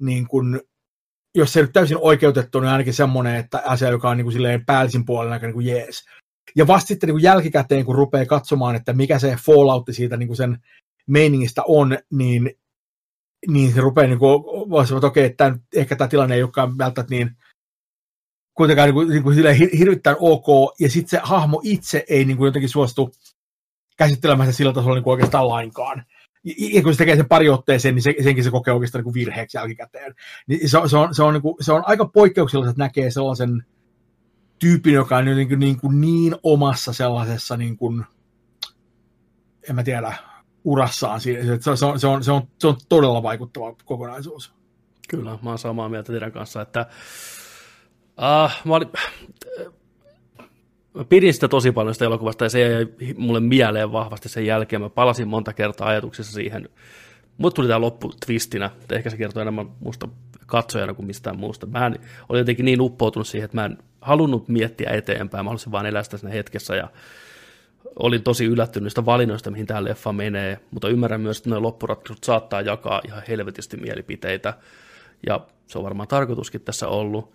niin 0.00 0.28
kuin, 0.28 0.60
jos 1.34 1.52
se 1.52 1.62
nyt 1.62 1.72
täysin 1.72 1.98
oikeutettu, 2.00 2.60
niin 2.60 2.70
ainakin 2.70 2.94
semmoinen, 2.94 3.36
että 3.36 3.62
asia, 3.66 3.88
joka 3.88 4.10
on 4.10 4.16
niin 4.16 4.24
kuin 4.24 4.32
silleen 4.32 4.66
päällisin 4.66 5.04
puolella 5.04 5.34
aika 5.34 5.46
niin 5.46 5.54
kuin 5.54 5.66
jees. 5.66 6.04
Ja 6.56 6.66
vasta 6.66 6.88
sitten 6.88 7.06
niin 7.06 7.14
kuin 7.14 7.22
jälkikäteen, 7.22 7.84
kun 7.84 7.94
rupeaa 7.94 8.26
katsomaan, 8.26 8.76
että 8.76 8.92
mikä 8.92 9.18
se 9.18 9.36
falloutti 9.46 9.92
siitä 9.92 10.16
niin 10.16 10.26
kuin 10.26 10.36
sen 10.36 10.58
meiningistä 11.06 11.62
on, 11.66 11.98
niin, 12.12 12.50
niin 13.48 13.74
se 13.74 13.80
rupeaa 13.80 14.06
niin 14.06 14.18
kuin, 14.18 14.42
voisi 14.70 14.94
että 14.94 15.06
okei, 15.06 15.24
että 15.24 15.56
ehkä 15.76 15.96
tämä 15.96 16.08
tilanne 16.08 16.34
ei 16.34 16.42
olekaan 16.42 16.78
välttämättä 16.78 17.14
niin 17.14 17.36
kuitenkaan 18.60 18.86
niin 18.86 18.94
kuin, 18.94 19.08
niin 19.08 19.22
kuin 19.22 19.36
hirvittävän 19.78 20.16
ok, 20.20 20.46
ja 20.80 20.90
sitten 20.90 21.10
se 21.10 21.20
hahmo 21.22 21.60
itse 21.64 22.04
ei 22.08 22.24
niin 22.24 22.36
kuin 22.36 22.46
jotenkin 22.46 22.68
suostu 22.68 23.12
käsittelemään 23.96 24.46
sitä 24.46 24.56
sillä 24.56 24.72
tasolla 24.72 24.94
niin 24.94 25.04
kuin 25.04 25.12
oikeastaan 25.12 25.48
lainkaan. 25.48 26.04
Ja 26.44 26.82
kun 26.82 26.94
se 26.94 26.98
tekee 26.98 27.16
sen 27.16 27.28
pari 27.28 27.48
otteeseen, 27.48 27.94
niin 27.94 28.02
se, 28.02 28.14
senkin 28.22 28.44
se 28.44 28.50
kokee 28.50 28.74
oikeastaan 28.74 28.98
niin 28.98 29.04
kuin 29.04 29.14
virheeksi 29.14 29.56
jälkikäteen. 29.56 30.14
Niin 30.46 30.68
se, 30.68 30.78
se, 30.86 30.96
on, 30.96 31.14
se, 31.14 31.22
on, 31.22 31.34
niin 31.34 31.42
kuin, 31.42 31.54
se 31.60 31.72
on 31.72 31.82
aika 31.86 32.04
poikkeuksellista, 32.04 32.70
että 32.70 32.82
näkee 32.82 33.10
sellaisen 33.10 33.64
tyypin, 34.58 34.94
joka 34.94 35.16
on 35.16 35.24
niin, 35.24 35.48
kuin, 35.48 35.60
niin, 35.60 35.80
kuin 35.80 36.00
niin 36.00 36.36
omassa 36.42 36.92
sellaisessa, 36.92 37.56
niin 37.56 37.76
kuin, 37.76 38.04
en 39.68 39.74
mä 39.74 39.82
tiedä, 39.82 40.12
urassaan. 40.64 41.20
Se, 41.20 41.58
se, 41.60 41.70
on, 41.70 41.76
se, 41.76 41.86
on, 41.86 42.00
se, 42.00 42.06
on, 42.32 42.46
se 42.58 42.66
on 42.66 42.76
todella 42.88 43.22
vaikuttava 43.22 43.74
kokonaisuus. 43.84 44.52
Kyllä, 45.08 45.38
mä 45.42 45.50
oon 45.50 45.58
samaa 45.58 45.88
mieltä 45.88 46.12
teidän 46.12 46.32
kanssa, 46.32 46.62
että 46.62 46.86
Uh, 48.20 48.50
mä, 48.64 48.74
olin, 48.74 48.88
mä 50.94 51.04
pidin 51.04 51.34
sitä 51.34 51.48
tosi 51.48 51.72
paljon 51.72 51.94
sitä 51.94 52.04
elokuvasta 52.04 52.44
ja 52.44 52.50
se 52.50 52.60
jäi 52.60 52.86
mulle 53.16 53.40
mieleen 53.40 53.92
vahvasti 53.92 54.28
sen 54.28 54.46
jälkeen. 54.46 54.82
Mä 54.82 54.88
palasin 54.88 55.28
monta 55.28 55.52
kertaa 55.52 55.88
ajatuksissa 55.88 56.32
siihen. 56.32 56.68
Mutta 57.38 57.54
tuli 57.54 57.68
tämä 57.68 57.80
loppu 57.80 58.12
twistinä, 58.26 58.70
ehkä 58.90 59.10
se 59.10 59.16
kertoo 59.16 59.42
enemmän 59.42 59.70
musta 59.80 60.08
katsojana 60.46 60.94
kuin 60.94 61.06
mistään 61.06 61.38
muusta. 61.38 61.66
Mä 61.66 61.86
en, 61.86 61.98
olin 62.28 62.40
jotenkin 62.40 62.64
niin 62.64 62.80
uppoutunut 62.80 63.26
siihen, 63.26 63.44
että 63.44 63.56
mä 63.56 63.64
en 63.64 63.78
halunnut 64.00 64.48
miettiä 64.48 64.90
eteenpäin, 64.90 65.44
mä 65.44 65.48
halusin 65.48 65.72
vain 65.72 65.86
elää 65.86 66.02
sitä 66.02 66.16
siinä 66.16 66.34
hetkessä 66.34 66.76
ja 66.76 66.88
olin 67.96 68.22
tosi 68.22 68.44
yllättynyt 68.44 68.84
niistä 68.84 69.06
valinnoista, 69.06 69.50
mihin 69.50 69.66
tämä 69.66 69.84
leffa 69.84 70.12
menee, 70.12 70.60
mutta 70.70 70.88
ymmärrän 70.88 71.20
myös, 71.20 71.38
että 71.38 71.50
nuo 71.50 71.62
loppuratkaisut 71.62 72.24
saattaa 72.24 72.60
jakaa 72.60 73.00
ihan 73.06 73.22
helvetisti 73.28 73.76
mielipiteitä, 73.76 74.54
ja 75.26 75.40
se 75.66 75.78
on 75.78 75.84
varmaan 75.84 76.08
tarkoituskin 76.08 76.60
tässä 76.60 76.88
ollut. 76.88 77.32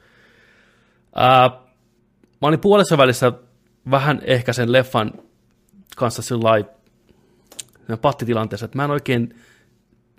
Ää, 1.15 1.49
mä 2.41 2.47
olin 2.47 2.59
puolessa 2.59 2.97
välissä 2.97 3.31
vähän 3.91 4.21
ehkä 4.23 4.53
sen 4.53 4.71
leffan 4.71 5.13
kanssa 5.95 6.21
sillä 6.21 6.49
pattitilanteessa, 8.01 8.65
että 8.65 8.77
mä 8.77 8.83
en 8.85 8.91
oikein 8.91 9.39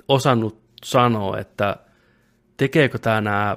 osannut 0.08 0.60
sanoa, 0.84 1.38
että 1.38 1.76
tekeekö 2.56 2.98
tämä 2.98 3.20
nämä 3.20 3.56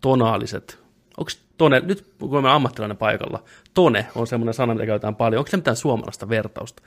tonaaliset, 0.00 0.78
onko 1.16 1.30
tone, 1.58 1.80
nyt 1.80 2.14
kun 2.18 2.30
olemme 2.32 2.50
ammattilainen 2.50 2.96
paikalla, 2.96 3.44
tone 3.74 4.06
on 4.14 4.26
semmoinen 4.26 4.54
sana, 4.54 4.74
mitä 4.74 4.86
käytetään 4.86 5.16
paljon, 5.16 5.38
onko 5.38 5.50
se 5.50 5.56
mitään 5.56 5.76
suomalaista 5.76 6.28
vertausta, 6.28 6.82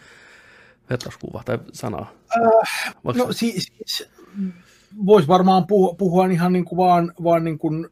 vertauskuvaa 0.89 1.43
tai 1.45 1.59
sanaa? 1.73 2.11
Äh, 2.37 2.95
no 3.03 3.27
siis, 3.31 3.71
siis 3.85 4.09
voisi 5.05 5.27
varmaan 5.27 5.67
puhua, 5.67 5.95
puhua 5.97 6.25
ihan 6.27 6.53
niin 6.53 6.65
kuin 6.65 6.77
vaan, 6.77 7.13
vaan 7.23 7.43
niin 7.43 7.57
kuin 7.57 7.89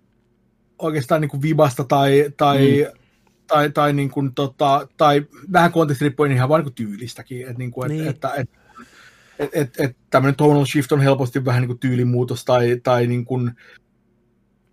oikeastaan 0.83 1.21
niin 1.21 1.29
kuin 1.29 1.41
vibasta 1.41 1.83
tai, 1.83 2.29
tai, 2.37 2.87
mm. 2.93 2.99
tai, 3.47 3.69
tai, 3.69 3.93
niin 3.93 4.09
kuin, 4.09 4.35
tota, 4.35 4.87
tai 4.97 5.25
vähän 5.51 5.71
kontekstiriippuen 5.71 6.31
ihan 6.31 6.49
vaan 6.49 6.59
niin 6.59 6.73
kuin 6.73 6.87
tyylistäkin. 6.87 7.41
Että, 7.41 7.53
niin 7.53 7.71
kuin, 7.71 7.89
niin. 7.89 8.07
että, 8.07 8.29
että, 8.29 8.57
että, 9.39 9.59
että, 9.59 9.83
että 9.83 9.97
tämmöinen 10.09 10.35
tonal 10.35 10.65
shift 10.65 10.91
on 10.91 11.01
helposti 11.01 11.45
vähän 11.45 11.61
niin 11.61 11.67
kuin 11.67 11.79
tyylimuutos 11.79 12.45
tai, 12.45 12.79
tai, 12.83 13.07
niin 13.07 13.25
kuin, 13.25 13.51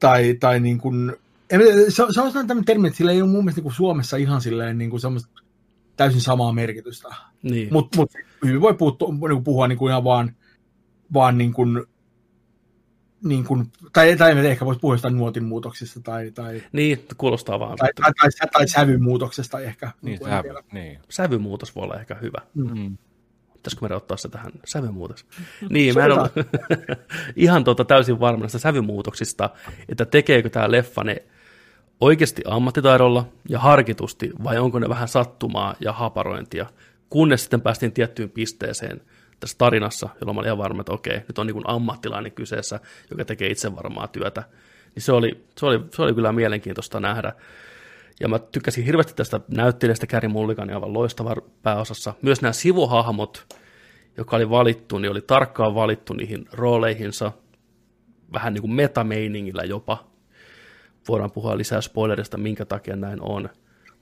tai, 0.01 0.35
tai 0.41 0.61
niin 0.61 0.79
kuin, 0.79 1.13
se, 1.89 2.05
se 2.11 2.21
on 2.21 2.33
tämmöinen 2.33 2.65
termi, 2.65 2.89
että 2.89 2.97
sillä 2.97 3.13
ei 3.13 3.23
ole 3.23 3.31
mun 3.31 3.45
mielestä 3.45 3.59
niin 3.59 3.63
kuin 3.65 3.75
Suomessa 3.75 4.17
ihan 4.17 4.41
silleen 4.41 4.79
niin 4.79 4.91
kuin 4.91 5.01
semmoista 5.01 5.31
täysin 5.97 6.21
samaa 6.21 6.53
merkitystä. 6.53 7.09
Niin. 7.43 7.69
Mutta 7.73 7.97
mut, 7.97 8.13
hyvin 8.45 8.61
voi 8.61 8.75
puhua, 8.75 8.97
niin 9.01 9.19
kuin 9.19 9.45
puhua 9.45 9.69
niin 9.69 9.79
kuin 9.79 9.91
ihan 9.91 10.05
vaan, 10.05 10.37
vaan 11.13 11.39
niin 11.39 11.53
kuin, 11.53 11.87
niin 13.25 13.45
kuin, 13.45 13.73
tai, 13.93 14.17
tai 14.17 14.47
ehkä 14.47 14.65
voisi 14.65 14.81
puhua 14.81 14.95
jostain 14.95 15.17
nuotin 15.17 15.45
muutoksista 15.45 16.01
tai, 16.01 16.31
tai, 16.31 16.63
niin, 16.73 17.05
kuulostaa 17.17 17.61
vaan. 17.61 17.77
Tai, 17.77 17.89
tai, 18.01 18.13
tai, 18.21 18.29
tai, 18.39 18.49
tai 18.53 18.69
sävymuutoksesta 18.69 19.61
ehkä. 19.61 19.91
Niin, 20.03 20.19
niin, 20.19 20.31
sävy, 20.31 20.49
niin. 20.73 20.99
Sävymuutos 21.09 21.77
voi 21.77 21.85
olla 21.85 22.01
ehkä 22.01 22.15
hyvä. 22.15 22.39
Mm-hmm. 22.55 22.99
Pitäisikö 23.53 23.81
meidän 23.83 23.97
ottaa 23.97 24.17
se 24.17 24.29
tähän 24.29 24.53
sävymuutos? 24.65 25.27
Niin, 25.71 25.95
mä 25.95 26.05
en 26.05 26.13
ole 26.13 26.31
ihan 27.37 27.65
tuota 27.65 27.85
täysin 27.85 28.21
varma 28.21 28.41
näistä 28.41 28.59
sävymuutoksista, 28.59 29.51
että 29.89 30.05
tekeekö 30.05 30.51
tämä 30.51 30.71
leffa 30.71 31.05
ne 31.05 31.23
oikeasti 32.01 32.43
ammattitaidolla 32.47 33.29
ja 33.49 33.59
harkitusti, 33.59 34.31
vai 34.45 34.59
onko 34.59 34.79
ne 34.79 34.89
vähän 34.89 35.09
sattumaa 35.09 35.75
ja 35.81 35.93
haparointia, 35.93 36.67
kunnes 37.11 37.41
sitten 37.41 37.61
päästiin 37.61 37.93
tiettyyn 37.93 38.31
pisteeseen 38.31 39.01
tässä 39.41 39.59
tarinassa, 39.59 40.09
jolloin 40.21 40.37
mä 40.37 40.39
olin 40.39 40.47
ihan 40.47 40.59
varma, 40.59 40.81
että 40.81 40.93
okei, 40.93 41.21
nyt 41.29 41.39
on 41.39 41.47
niin 41.47 41.55
kuin 41.55 41.69
ammattilainen 41.69 42.33
kyseessä, 42.33 42.81
joka 43.11 43.25
tekee 43.25 43.51
itse 43.51 43.77
varmaa 43.77 44.09
työtä. 44.09 44.43
Niin 44.95 45.03
se 45.03 45.13
oli, 45.13 45.45
se 45.59 45.67
oli, 45.67 45.81
se 45.95 46.03
oli 46.03 46.15
kyllä 46.15 46.33
mielenkiintoista 46.33 47.01
nähdä. 47.01 47.33
Ja 48.21 48.29
mä 48.29 48.39
tykkäsin 48.39 48.85
hirveästi 48.85 49.15
tästä 49.15 49.41
näyttelijästä 49.49 50.07
Käri 50.07 50.29
Mullikan 50.29 50.71
aivan 50.71 50.93
loistava 50.93 51.37
pääosassa. 51.63 52.15
Myös 52.23 52.43
nämä 52.43 52.53
sivuhahmot, 52.53 53.57
joka 54.17 54.37
oli 54.37 54.51
valittu, 54.51 54.99
niin 54.99 55.11
oli 55.11 55.21
tarkkaan 55.21 55.75
valittu 55.75 56.15
niihin 56.15 56.49
rooleihinsa, 56.53 57.33
vähän 58.33 58.55
niin 58.55 58.63
kuin 58.63 58.73
metameiningillä 58.73 59.63
jopa, 59.63 60.11
voidaan 61.09 61.31
puhua 61.31 61.57
lisää 61.57 61.81
spoilerista, 61.81 62.39
minkä 62.39 62.65
takia 62.65 62.97
näin 62.97 63.19
on. 63.23 63.49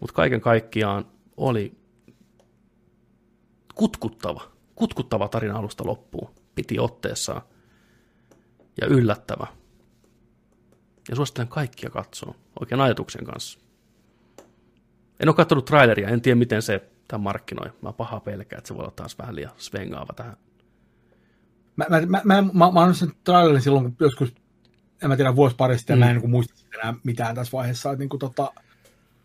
Mutta 0.00 0.14
kaiken 0.14 0.40
kaikkiaan 0.40 1.06
oli 1.36 1.72
kutkuttava, 3.74 4.57
kutkuttava 4.78 5.28
tarina 5.28 5.58
alusta 5.58 5.86
loppuun. 5.86 6.30
Piti 6.54 6.78
otteessaan. 6.78 7.42
Ja 8.80 8.86
yllättävä. 8.86 9.46
Ja 11.10 11.16
suosittelen 11.16 11.48
kaikkia 11.48 11.90
katsoa 11.90 12.34
oikein 12.60 12.80
ajatuksen 12.80 13.24
kanssa. 13.24 13.58
En 15.20 15.28
ole 15.28 15.36
katsonut 15.36 15.64
traileria, 15.64 16.08
en 16.08 16.20
tiedä 16.20 16.38
miten 16.38 16.62
se 16.62 16.88
tämä 17.08 17.22
markkinoi. 17.22 17.72
Mä 17.82 17.92
paha 17.92 18.20
pelkää, 18.20 18.58
että 18.58 18.68
se 18.68 18.74
voi 18.74 18.82
olla 18.82 18.92
taas 18.96 19.18
vähän 19.18 19.36
liian 19.36 19.52
svengaava 19.56 20.12
tähän. 20.12 20.36
Mä, 21.76 21.86
mä, 21.88 22.00
mä, 22.00 22.22
mä, 22.24 22.42
mä, 22.52 22.86
mä 22.86 22.92
sen 22.92 23.12
trailerin 23.24 23.62
silloin, 23.62 23.84
kun 23.84 23.96
joskus 24.00 24.34
en 25.02 25.08
mä 25.08 25.16
tiedä, 25.16 25.36
vuosi 25.36 25.56
parista, 25.56 25.92
mm. 25.92 25.98
mä 25.98 26.10
en 26.10 26.16
niin 26.16 26.30
muista 26.30 26.54
enää 26.74 26.94
mitään 27.04 27.34
tässä 27.34 27.52
vaiheessa, 27.52 27.90
että 27.90 27.98
niin 27.98 28.08
kuin, 28.08 28.20
tota, 28.20 28.52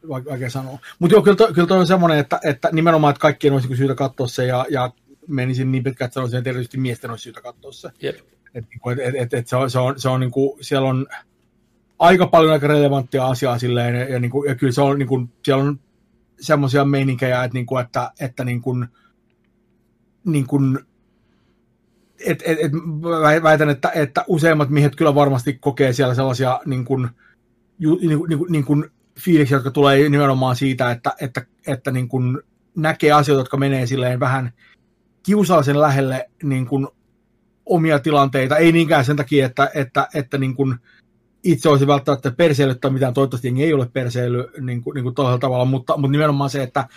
vaikea 0.09 0.49
sanoa. 0.49 0.79
Mutta 0.99 1.15
joo, 1.15 1.23
kyllä 1.23 1.37
toi, 1.37 1.53
kyllä 1.53 1.67
toi 1.67 1.79
on 1.79 1.87
semmoinen, 1.87 2.17
että, 2.17 2.39
että 2.43 2.69
nimenomaan, 2.71 3.11
että 3.11 3.21
kaikkien 3.21 3.53
olisi 3.53 3.67
niin 3.67 3.77
syytä 3.77 3.95
katsoa 3.95 4.27
se, 4.27 4.45
ja, 4.45 4.65
ja 4.69 4.91
menisin 5.27 5.71
niin 5.71 5.83
pitkään, 5.83 6.07
että 6.07 6.13
sanoisin, 6.13 6.37
että 6.37 6.49
erityisesti 6.49 6.77
miesten 6.77 7.11
olisi 7.11 7.23
syytä 7.23 7.41
katsoa 7.41 7.71
se. 7.71 7.89
Yep. 8.03 8.15
Et, 8.53 8.65
et, 8.91 8.99
et, 8.99 9.15
et, 9.15 9.33
et 9.33 9.47
se 9.47 9.55
on, 9.55 9.69
se 9.71 9.79
on, 9.79 9.99
se 9.99 10.09
on 10.09 10.19
niin 10.19 10.31
kuin, 10.31 10.63
siellä 10.63 10.89
on 10.89 11.07
aika 11.99 12.27
paljon 12.27 12.53
aika 12.53 12.67
relevanttia 12.67 13.27
asiaa 13.27 13.59
silleen, 13.59 13.95
ja, 13.95 14.09
ja, 14.09 14.19
niin 14.19 14.31
kuin, 14.31 14.49
ja 14.49 14.55
kyllä 14.55 14.73
se 14.73 14.81
on, 14.81 14.99
niin 14.99 15.07
kuin, 15.07 15.29
siellä 15.43 15.63
on 15.63 15.79
semmoisia 16.39 16.85
meininkejä, 16.85 17.43
että, 17.43 17.53
niin 17.53 17.65
kuin, 17.65 17.85
että, 17.85 18.11
että 18.19 18.43
niin 18.43 18.61
kuin, 18.61 18.87
niin 20.25 20.47
kuin, 20.47 20.79
et, 22.25 22.43
et, 22.45 22.57
et, 22.61 22.71
väitän, 23.43 23.69
että, 23.69 23.91
että 23.95 24.25
useimmat 24.27 24.69
miehet 24.69 24.95
kyllä 24.95 25.15
varmasti 25.15 25.53
kokee 25.53 25.93
siellä 25.93 26.15
sellaisia 26.15 26.59
niin 26.65 26.85
kuin, 26.85 27.09
ju, 27.79 27.99
niin, 28.01 28.17
kuin, 28.17 28.29
niin, 28.29 28.39
kuin, 28.39 28.51
niin 28.51 28.65
kuin 28.65 28.89
fiiliksiä, 29.19 29.57
jotka 29.57 29.71
tulee 29.71 30.09
nimenomaan 30.09 30.55
siitä, 30.55 30.91
että, 30.91 31.13
että, 31.21 31.45
että 31.67 31.91
niin 31.91 32.07
kuin 32.07 32.39
näkee 32.75 33.11
asioita, 33.11 33.41
jotka 33.41 33.57
menee 33.57 33.85
silleen 33.85 34.19
vähän 34.19 34.53
kiusallisen 35.23 35.81
lähelle 35.81 36.29
niin 36.43 36.67
kuin 36.67 36.87
omia 37.65 37.99
tilanteita, 37.99 38.57
ei 38.57 38.71
niinkään 38.71 39.05
sen 39.05 39.15
takia, 39.15 39.45
että, 39.45 39.71
että, 39.75 40.07
että 40.13 40.37
niin 40.37 40.55
kuin 40.55 40.75
itse 41.43 41.69
olisi 41.69 41.87
välttämättä 41.87 42.31
perseily 42.31 42.75
tai 42.75 42.91
mitään, 42.91 43.13
toivottavasti 43.13 43.53
ei 43.57 43.73
ole 43.73 43.89
perseily 43.93 44.49
niin 44.61 44.83
kuin, 44.83 44.95
niin 44.95 45.03
kuin 45.03 45.15
tavalla, 45.15 45.65
mutta, 45.65 45.97
mutta 45.97 46.11
nimenomaan 46.11 46.49
se, 46.49 46.63
että 46.63 46.87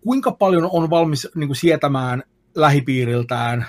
kuinka 0.00 0.32
paljon 0.32 0.68
on 0.72 0.90
valmis 0.90 1.28
niin 1.34 1.48
kuin 1.48 1.56
sietämään 1.56 2.22
lähipiiriltään 2.54 3.66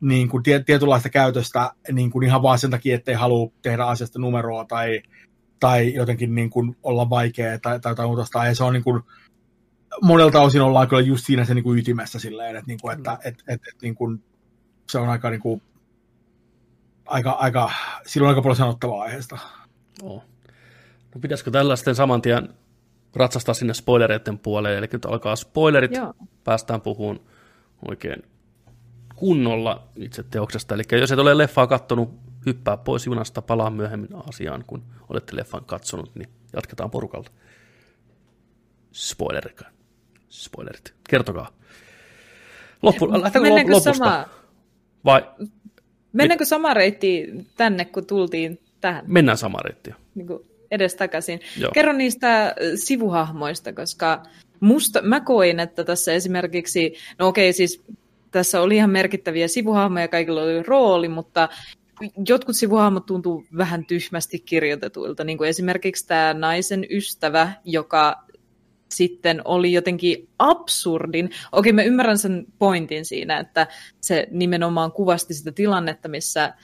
niin 0.00 0.28
kuin 0.28 0.42
tietynlaista 0.42 1.08
käytöstä 1.08 1.72
niin 1.92 2.10
kuin 2.10 2.26
ihan 2.26 2.42
vaan 2.42 2.58
sen 2.58 2.70
takia, 2.70 2.94
ettei 2.94 3.14
halua 3.14 3.52
tehdä 3.62 3.84
asiasta 3.84 4.18
numeroa 4.18 4.64
tai, 4.64 5.02
tai 5.60 5.94
jotenkin 5.94 6.34
niin 6.34 6.50
kuin 6.50 6.76
olla 6.82 7.10
vaikea 7.10 7.58
tai, 7.58 7.80
tai 7.80 7.92
jotain 7.92 8.08
muuta. 8.08 8.46
Ja 8.46 8.54
se 8.54 8.64
on 8.64 8.72
niin 8.72 8.84
kuin, 8.84 9.02
monelta 10.02 10.40
osin 10.40 10.62
ollaan 10.62 10.88
kyllä 10.88 11.02
just 11.02 11.26
siinä 11.26 11.44
se 11.44 11.54
niin 11.54 11.64
kuin 11.64 11.78
ytimessä 11.78 12.18
silleen, 12.18 12.56
että, 12.56 12.66
niin 12.68 12.80
kuin, 12.80 12.98
että 12.98 13.18
et, 13.24 13.34
et, 13.48 13.60
et, 13.68 13.82
niin 13.82 13.94
kuin, 13.94 14.24
se 14.90 14.98
on 14.98 15.08
aika, 15.08 15.30
niin 15.30 15.40
kuin, 15.40 15.62
aika, 17.06 17.30
aika, 17.30 17.70
silloin 18.06 18.28
aika 18.28 18.42
paljon 18.42 18.56
sanottavaa 18.56 19.02
aiheesta. 19.02 19.38
Oh. 20.02 20.24
No 21.14 21.20
pitäisikö 21.20 21.50
tällaisten 21.50 21.94
saman 21.94 22.22
tien 22.22 22.48
ratsastaa 23.14 23.54
sinne 23.54 23.74
spoilereiden 23.74 24.38
puolelle, 24.38 24.78
eli 24.78 24.88
nyt 24.92 25.04
alkaa 25.04 25.36
spoilerit, 25.36 25.92
Joo. 25.94 26.14
päästään 26.44 26.80
puhumaan 26.80 27.20
oikein 27.88 28.22
kunnolla 29.16 29.88
itse 29.96 30.22
teoksesta. 30.22 30.74
Eli 30.74 30.82
jos 31.00 31.12
et 31.12 31.18
ole 31.18 31.38
leffaa 31.38 31.66
kattonut, 31.66 32.10
hyppää 32.46 32.76
pois 32.76 33.06
junasta, 33.06 33.42
palaa 33.42 33.70
myöhemmin 33.70 34.10
asiaan, 34.28 34.64
kun 34.66 34.82
olette 35.08 35.36
leffan 35.36 35.64
katsonut, 35.64 36.14
niin 36.14 36.28
jatketaan 36.52 36.90
porukalla. 36.90 37.30
Spoilerit. 38.92 39.75
Spoilerit. 40.44 40.94
Kertokaa. 41.10 41.48
Loppu, 42.82 43.06
Mennäänkö 43.40 43.72
lopusta? 43.72 43.94
Sama... 43.94 44.28
Vai? 45.04 45.22
Mennäänkö 46.12 46.44
sama 46.44 46.74
reitti 46.74 47.28
tänne, 47.56 47.84
kun 47.84 48.06
tultiin 48.06 48.60
tähän? 48.80 49.04
Mennään 49.06 49.38
sama 49.38 49.58
reitti. 49.58 49.90
Niin 50.14 50.28
edes 50.70 50.94
takaisin. 50.94 51.40
Joo. 51.58 51.70
Kerro 51.74 51.92
niistä 51.92 52.54
sivuhahmoista, 52.74 53.72
koska 53.72 54.22
musta, 54.60 55.02
mä 55.02 55.20
koin, 55.20 55.60
että 55.60 55.84
tässä 55.84 56.12
esimerkiksi, 56.12 56.94
no 57.18 57.28
okei, 57.28 57.52
siis 57.52 57.84
tässä 58.30 58.60
oli 58.60 58.76
ihan 58.76 58.90
merkittäviä 58.90 59.48
sivuhahmoja, 59.48 60.08
kaikilla 60.08 60.42
oli 60.42 60.62
rooli, 60.62 61.08
mutta 61.08 61.48
jotkut 62.28 62.56
sivuhahmot 62.56 63.06
tuntuu 63.06 63.44
vähän 63.56 63.84
tyhmästi 63.86 64.38
kirjoitetuilta, 64.38 65.24
niin 65.24 65.38
kuin 65.38 65.48
esimerkiksi 65.48 66.06
tämä 66.06 66.34
naisen 66.34 66.86
ystävä, 66.90 67.52
joka 67.64 68.25
sitten 68.88 69.42
oli 69.44 69.72
jotenkin 69.72 70.28
absurdin. 70.38 71.30
Okei, 71.52 71.72
mä 71.72 71.82
ymmärrän 71.82 72.18
sen 72.18 72.46
pointin 72.58 73.04
siinä, 73.04 73.38
että 73.38 73.66
se 74.00 74.26
nimenomaan 74.30 74.92
kuvasti 74.92 75.34
sitä 75.34 75.52
tilannetta, 75.52 76.08
missä, 76.08 76.54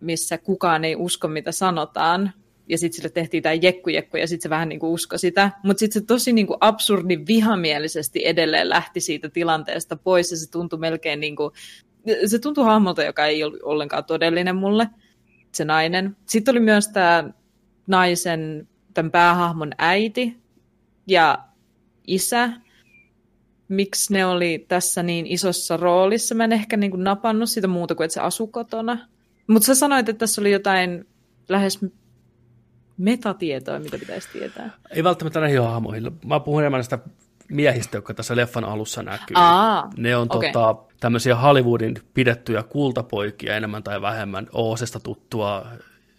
missä 0.00 0.38
kukaan 0.38 0.84
ei 0.84 0.96
usko, 0.96 1.28
mitä 1.28 1.52
sanotaan, 1.52 2.32
ja 2.68 2.78
sitten 2.78 2.96
sille 2.96 3.10
tehtiin 3.10 3.42
tämä 3.42 3.52
jekku-jekku, 3.52 4.16
ja 4.16 4.26
sitten 4.26 4.42
se 4.42 4.50
vähän 4.50 4.68
niin 4.68 4.80
kuin 4.80 4.90
usko 4.90 5.18
sitä. 5.18 5.50
Mutta 5.64 5.78
sitten 5.78 6.02
se 6.02 6.06
tosi 6.06 6.32
niin 6.32 6.46
kuin 6.46 6.56
absurdi 6.60 7.18
vihamielisesti 7.28 8.26
edelleen 8.26 8.68
lähti 8.68 9.00
siitä 9.00 9.28
tilanteesta 9.28 9.96
pois, 9.96 10.30
ja 10.30 10.36
se 10.36 10.50
tuntui 10.50 10.78
melkein 10.78 11.20
niin 11.20 11.36
kuin, 11.36 11.52
se 12.26 12.38
tuntui 12.38 12.64
hahmolta, 12.64 13.02
joka 13.02 13.26
ei 13.26 13.44
ollut 13.44 13.62
ollenkaan 13.62 14.04
todellinen 14.04 14.56
mulle, 14.56 14.86
se 15.52 15.64
nainen. 15.64 16.16
Sitten 16.26 16.52
oli 16.52 16.60
myös 16.60 16.88
tämä 16.88 17.30
naisen, 17.86 18.68
tämän 18.94 19.10
päähahmon 19.10 19.72
äiti 19.78 20.36
ja 21.10 21.38
isä, 22.06 22.50
miksi 23.68 24.12
ne 24.12 24.26
oli 24.26 24.64
tässä 24.68 25.02
niin 25.02 25.26
isossa 25.26 25.76
roolissa. 25.76 26.34
Mä 26.34 26.44
en 26.44 26.52
ehkä 26.52 26.76
niin 26.76 26.90
kuin 26.90 27.04
napannut 27.04 27.50
sitä 27.50 27.68
muuta 27.68 27.94
kuin, 27.94 28.04
että 28.04 28.14
se 28.14 28.20
asui 28.20 28.48
kotona. 28.50 28.98
Mutta 29.46 29.66
sä 29.66 29.74
sanoit, 29.74 30.08
että 30.08 30.18
tässä 30.18 30.40
oli 30.40 30.52
jotain 30.52 31.06
lähes 31.48 31.80
metatietoa, 32.98 33.78
mitä 33.78 33.98
pitäisi 33.98 34.28
tietää? 34.32 34.70
Ei 34.90 35.04
välttämättä 35.04 35.40
näihin 35.40 35.62
hahmoihin. 35.62 36.10
Mä 36.24 36.40
puhun 36.40 36.62
enemmän 36.62 36.78
näistä 36.78 36.98
miehistä, 37.50 37.96
jotka 37.96 38.14
tässä 38.14 38.36
leffan 38.36 38.64
alussa 38.64 39.02
näkyy. 39.02 39.34
Aa, 39.34 39.90
ne 39.96 40.16
on 40.16 40.26
okay. 40.30 40.52
tota, 40.52 40.76
tämmöisiä 41.00 41.36
Hollywoodin 41.36 41.94
pidettyjä 42.14 42.62
kultapoikia 42.62 43.56
enemmän 43.56 43.82
tai 43.82 44.02
vähemmän. 44.02 44.46
Oosesta 44.52 45.00
tuttua 45.00 45.66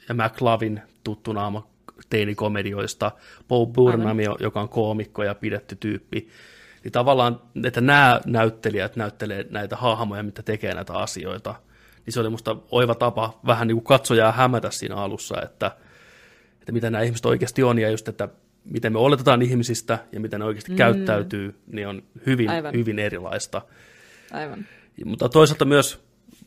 ja 0.09 0.15
McLavin 0.15 0.81
tuttu 1.03 1.34
naama 1.34 1.70
teinikomedioista. 2.10 3.11
Bo 3.48 3.65
Burnham, 3.65 4.18
Aivan. 4.18 4.36
joka 4.40 4.61
on 4.61 4.69
koomikko 4.69 5.23
ja 5.23 5.36
pidetty 5.36 5.76
tyyppi. 5.76 6.28
Niin 6.84 6.91
tavallaan, 6.91 7.41
että 7.64 7.82
nämä 7.82 8.22
näyttelijät 8.26 8.95
näyttelee 8.95 9.45
näitä 9.49 9.76
hahmoja, 9.76 10.23
mitä 10.23 10.44
tekee 10.44 10.73
näitä 10.73 10.94
asioita, 10.94 11.56
niin 12.06 12.14
se 12.14 12.19
oli 12.19 12.30
musta 12.30 12.56
oiva 12.72 12.95
tapa 12.95 13.40
vähän 13.45 13.68
niin 13.68 13.76
kuin 13.76 13.86
katsojaa 13.86 14.32
hämätä 14.32 14.72
siinä 14.72 14.95
alussa, 14.95 15.41
että, 15.41 15.72
että 16.60 16.72
mitä 16.72 16.90
nämä 16.90 17.03
ihmiset 17.03 17.26
oikeasti 17.26 17.64
on, 17.64 17.80
ja 17.80 17.90
just, 17.90 18.07
että 18.07 18.30
miten 18.64 18.94
me 18.94 18.99
oletetaan 18.99 19.41
ihmisistä 19.41 19.99
ja 20.11 20.19
miten 20.19 20.40
ne 20.40 20.45
oikeasti 20.45 20.72
mm. 20.72 20.78
käyttäytyy, 20.78 21.56
niin 21.68 21.88
on 21.88 22.03
hyvin, 22.26 22.49
Aivan. 22.49 22.73
hyvin 22.73 22.99
erilaista. 22.99 23.61
Aivan. 24.32 24.65
Mutta 25.06 25.30
toisaalta 25.30 25.65
myös 25.65 25.99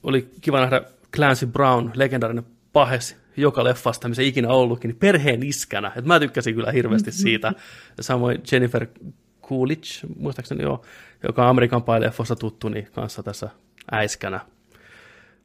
oli 0.03 0.31
kiva 0.41 0.61
nähdä 0.61 0.83
Clancy 1.17 1.47
Brown, 1.47 1.91
legendaarinen 1.95 2.45
pahes 2.73 3.17
joka 3.37 3.65
leffasta, 3.65 4.09
missä 4.09 4.23
ikinä 4.23 4.49
ollutkin, 4.49 4.89
niin 4.89 4.99
perheen 4.99 5.43
iskänä. 5.43 5.93
Et 5.97 6.05
mä 6.05 6.21
tykkäsin 6.21 6.55
kyllä 6.55 6.73
hirveästi 6.73 7.13
siitä. 7.13 7.53
Samoin 8.01 8.43
Jennifer 8.53 8.87
Coolidge, 9.43 9.89
muistaakseni 10.19 10.63
joo, 10.63 10.85
joka 11.23 11.43
on 11.43 11.49
Amerikan 11.49 11.83
Pie-leffossa 11.83 12.37
tuttu, 12.37 12.69
niin 12.69 12.89
kanssa 12.93 13.23
tässä 13.23 13.49
äiskänä 13.93 14.41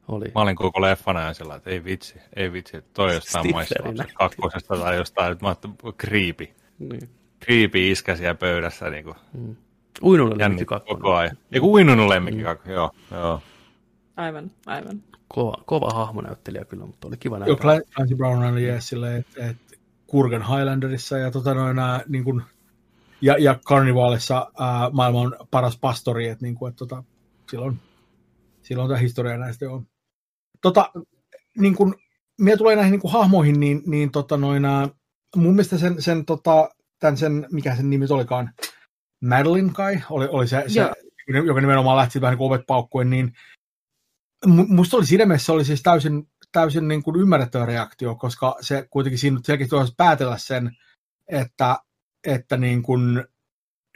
oli. 0.07 0.25
Mä 0.35 0.41
olin 0.41 0.55
koko 0.55 0.81
leffan 0.81 1.17
ajan 1.17 1.35
sillä, 1.35 1.55
että 1.55 1.69
ei 1.69 1.83
vitsi, 1.83 2.19
ei 2.35 2.53
vitsi, 2.53 2.77
toi 2.93 3.13
jostain 3.13 3.51
maissa 3.51 3.75
kakkosesta 4.13 4.77
tai 4.77 4.95
jostain, 4.95 5.31
että 5.31 5.45
mä 5.45 5.49
ajattelin, 5.49 5.75
kriipi. 5.97 6.53
Niin. 6.79 7.09
Kriipi 7.39 7.91
iskä 7.91 8.15
siellä 8.15 8.35
pöydässä. 8.35 8.89
Niin 8.89 9.03
kuin. 9.03 9.15
Mm. 9.33 9.55
Uinunut 10.03 10.37
lemmikki 10.37 10.65
kakkonen. 10.65 11.01
Koko 11.01 11.15
ajan. 11.15 11.37
Eiku 11.51 11.73
uinunut 11.73 12.07
lemmikki 12.07 12.43
kakkonen, 12.43 12.75
joo, 12.75 12.91
joo. 13.11 13.41
Aivan, 14.19 14.51
aivan. 14.65 15.03
Kova, 15.27 15.63
kova 15.65 15.89
hahmonäyttelijä 15.89 16.65
kyllä, 16.65 16.85
mutta 16.85 17.07
oli 17.07 17.17
kiva 17.17 17.39
nähdä. 17.39 17.49
Joo, 17.49 17.57
Clancy 17.95 18.15
Brown 18.15 18.43
oli 18.43 18.67
jees 18.67 18.87
silleen, 18.87 19.15
että, 19.17 19.45
että 19.45 19.77
Kurgan 20.07 20.47
Highlanderissa 20.47 21.17
ja 21.17 21.31
tota 21.31 21.53
noin, 21.53 21.75
nämä, 21.75 22.01
niin 22.07 22.23
kuin, 22.23 22.41
ja, 23.21 23.35
ja 23.37 23.55
Carnivalissa 23.65 24.51
ää, 24.59 24.89
maailman 24.89 25.35
paras 25.51 25.77
pastori, 25.77 26.27
että, 26.27 26.45
niin 26.45 26.55
kuin, 26.55 26.69
että 26.69 26.77
tota, 26.77 27.03
silloin, 27.51 27.79
silloin 28.63 28.89
tämä 28.89 28.99
historia 28.99 29.37
näistä 29.37 29.71
on. 29.71 29.87
Tota, 30.61 30.91
niin 31.57 31.75
kuin, 31.75 31.93
mitä 32.39 32.57
tulee 32.57 32.75
näihin 32.75 32.91
niin 32.91 33.01
kuin 33.01 33.13
hahmoihin, 33.13 33.59
niin, 33.59 33.81
niin 33.85 34.11
tota 34.11 34.37
noin, 34.37 34.65
ää, 34.65 34.89
mun 35.35 35.53
mielestä 35.53 35.77
sen, 35.77 36.01
sen, 36.01 36.25
tota, 36.25 36.69
tämän 36.99 37.17
sen, 37.17 37.47
mikä 37.51 37.75
sen 37.75 37.89
nimi 37.89 38.05
olikaan, 38.09 38.49
Madeline 39.23 39.71
kai, 39.73 40.01
oli, 40.09 40.27
oli 40.27 40.47
se, 40.47 40.63
se 40.67 40.91
joka 41.45 41.61
nimenomaan 41.61 41.97
lähti 41.97 42.21
vähän 42.21 42.37
niin 42.37 42.47
ovet 42.47 42.61
paukkuen, 42.67 43.09
niin 43.09 43.33
musta 44.47 44.97
oli 44.97 45.05
siinä 45.05 45.25
mielessä 45.25 45.53
oli 45.53 45.65
siis 45.65 45.83
täysin, 45.83 46.27
täysin 46.51 46.87
niin 46.87 47.03
kuin 47.03 47.15
ymmärrettävä 47.15 47.65
reaktio, 47.65 48.15
koska 48.15 48.55
se 48.61 48.87
kuitenkin 48.89 49.19
siinä 49.19 49.39
selkeästi 49.43 49.75
olisi 49.75 49.93
päätellä 49.97 50.37
sen, 50.37 50.77
että, 51.27 51.77
että, 52.27 52.57
niin 52.57 52.83
kuin, 52.83 53.25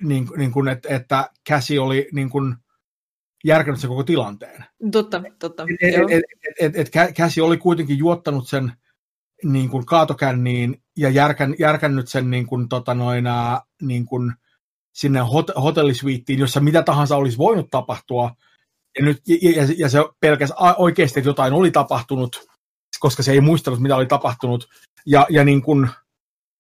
niin, 0.02 0.28
niin 0.38 0.52
kuin, 0.52 0.68
että, 0.68 0.96
että 0.96 1.30
käsi 1.44 1.80
oli 1.80 2.10
niin 2.12 2.30
kuin 2.30 2.56
järkännyt 3.44 3.82
sen 3.82 3.90
koko 3.90 4.04
tilanteen. 4.04 4.66
Totta, 4.92 5.22
totta. 5.40 5.64
Et, 5.82 5.94
et, 6.12 6.22
et, 6.60 6.76
et, 6.76 6.94
et, 6.96 7.14
käsi 7.16 7.42
oli 7.42 7.58
kuitenkin 7.58 7.98
juottanut 7.98 8.48
sen 8.48 8.74
niin 9.44 9.70
kuin 9.70 9.86
kaatokänniin 9.86 10.84
ja 10.98 11.10
järkän, 11.10 11.56
järkännyt 11.60 12.08
sen 12.08 12.30
niin 12.30 12.48
kuin, 12.48 12.70
tota 12.70 12.94
noin, 12.94 13.26
niin 13.82 14.06
kuin 14.06 14.34
sinne 14.94 15.20
hot, 15.20 15.48
hotellisviittiin, 15.64 16.40
jossa 16.40 16.60
mitä 16.60 16.84
tahansa 16.84 17.16
olisi 17.16 17.38
voinut 17.38 17.70
tapahtua, 17.72 18.36
ja, 19.00 19.06
nyt, 19.06 19.22
ja, 19.28 19.68
ja 19.78 19.90
se 19.90 20.00
pelkäs 20.20 20.54
oikeasti, 20.78 21.20
että 21.20 21.30
jotain 21.30 21.54
oli 21.54 21.72
tapahtunut, 21.72 22.48
koska 23.00 23.24
se 23.24 23.32
ei 23.32 23.42
muistanut, 23.42 23.80
mitä 23.80 23.96
oli 23.96 24.06
tapahtunut, 24.06 24.70
ja, 25.06 25.28
ja 25.30 25.44
niin 25.44 25.62
kuin, 25.62 25.90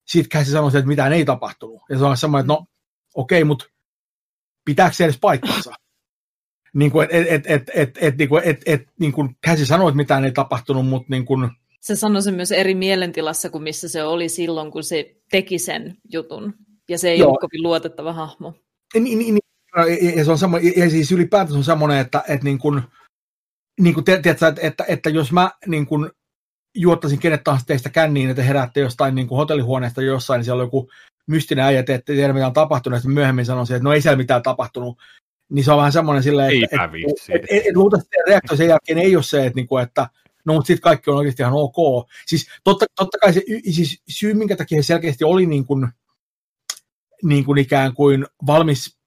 sitten 0.07 0.45
se 0.45 0.51
sanoi, 0.51 0.68
että 0.68 0.88
mitään 0.88 1.14
ei 1.14 1.26
tapahtunut. 1.26 1.81
Ja 1.89 1.97
se 1.97 2.05
on 2.05 2.18
semmoinen, 2.18 2.43
että 2.43 2.53
no 2.53 2.65
okei, 3.15 3.41
okay, 3.41 3.47
mutta 3.47 3.65
pitääkö 4.65 4.95
se 4.95 5.03
edes 5.03 5.19
paikkansa? 5.22 5.72
niin 6.73 6.91
kuin, 6.91 7.07
et, 7.11 7.27
et, 7.30 7.43
et, 7.47 7.72
et, 7.73 7.97
et, 8.01 8.18
niin 8.18 8.30
kuin, 8.30 8.43
et, 8.45 8.61
et, 8.65 8.81
niin 8.99 9.11
kuin 9.11 9.38
käsi 9.41 9.65
sanoi, 9.65 9.89
että 9.89 9.97
mitään 9.97 10.26
ei 10.26 10.31
tapahtunut, 10.31 10.85
mutta 10.85 11.07
niin 11.10 11.26
kuin, 11.26 11.49
se 11.84 11.95
sanoi 11.95 12.22
sen 12.22 12.34
myös 12.34 12.51
eri 12.51 12.76
mielentilassa 12.76 13.49
kuin 13.49 13.64
missä 13.64 13.89
se 13.89 14.03
oli 14.03 14.30
silloin, 14.30 14.72
kun 14.72 14.84
se 14.84 15.15
teki 15.31 15.60
sen 15.60 15.97
jutun. 16.11 16.53
Ja 16.89 16.97
se 16.97 17.10
ei 17.10 17.19
Joo. 17.19 17.30
ole 17.30 17.38
kovin 17.41 17.64
luotettava 17.64 18.14
hahmo. 18.14 18.53
Niin, 18.93 19.03
niin, 19.03 19.18
niin 19.18 19.43
ja, 20.16 20.26
se 20.26 20.32
on 20.32 20.38
semmo, 20.38 20.58
ja 20.76 20.90
siis 20.90 21.12
ylipäätään 21.12 21.52
se 21.52 21.58
on 21.58 21.64
semmoinen, 21.64 21.98
että, 21.98 22.24
että, 22.28 22.44
niin 22.44 22.60
kuin, 22.60 22.82
niin 23.80 23.94
kuin, 23.94 24.04
tiedätkö, 24.04 24.30
että, 24.30 24.54
että, 24.62 24.86
että, 24.88 25.10
jos 25.10 25.32
mä 25.32 25.52
niin 25.68 25.86
kuin, 25.86 26.12
juottaisin 26.76 27.20
kenet 27.20 27.44
tahansa 27.44 27.66
teistä 27.66 27.90
känniin, 27.90 28.30
että 28.30 28.44
heräätte 28.44 28.80
jostain 28.80 29.16
niin 29.16 29.28
kuin 29.28 29.38
hotellihuoneesta 29.38 30.02
jossain, 30.02 30.40
niin 30.40 30.45
siellä 30.45 30.62
on 30.62 30.68
joku 30.68 30.90
mystinen 31.28 31.66
äijä, 31.66 31.80
että 31.80 31.95
ette 31.95 32.14
tiedä 32.14 32.34
mitä 32.34 32.48
on 32.48 32.54
tapahtunut, 32.54 33.04
ja 33.04 33.10
myöhemmin 33.10 33.45
sanoisin, 33.45 33.76
että 33.76 33.84
no 33.84 33.94
ei 33.94 34.02
siellä 34.02 34.18
mitään 34.18 34.44
tapahtunut, 34.44 34.98
niin 35.50 35.66
se 35.66 35.72
on 35.72 35.78
vähän 35.78 35.91
semmoinen 35.91 36.24
silleen, 36.24 36.64
että 36.64 36.84
et, 36.84 36.91
et, 37.30 37.44
et, 37.50 37.66
et, 37.68 37.76
luultavasti 37.76 38.10
reaktio 38.28 38.58
sen 38.58 38.68
jälkeen 38.68 38.98
ei 38.98 39.16
ole 39.16 39.24
se, 39.24 39.45
että, 39.45 39.56
niin 39.56 39.68
kuin, 39.68 39.84
että 39.84 40.08
no 40.45 40.54
mutta 40.54 40.68
sitten 40.68 40.82
kaikki 40.82 41.10
on 41.10 41.18
oikeasti 41.18 41.44
ihan 41.44 41.54
ok. 41.54 42.08
Siis 42.26 42.48
totta, 42.64 42.86
totta 42.95 43.18
kai 43.18 43.34
se 43.34 43.41
siis 43.72 44.02
syy, 44.10 44.34
minkä 44.34 44.56
takia 44.56 44.84
se 44.84 44.88
selkeästi 44.88 45.24
oli 45.24 45.45
niin 45.45 45.66
kuin, 45.66 45.88
niin 47.24 47.45
kuin 47.45 47.58
ikään 47.58 47.94
kuin 47.94 48.26
valmis 48.45 48.98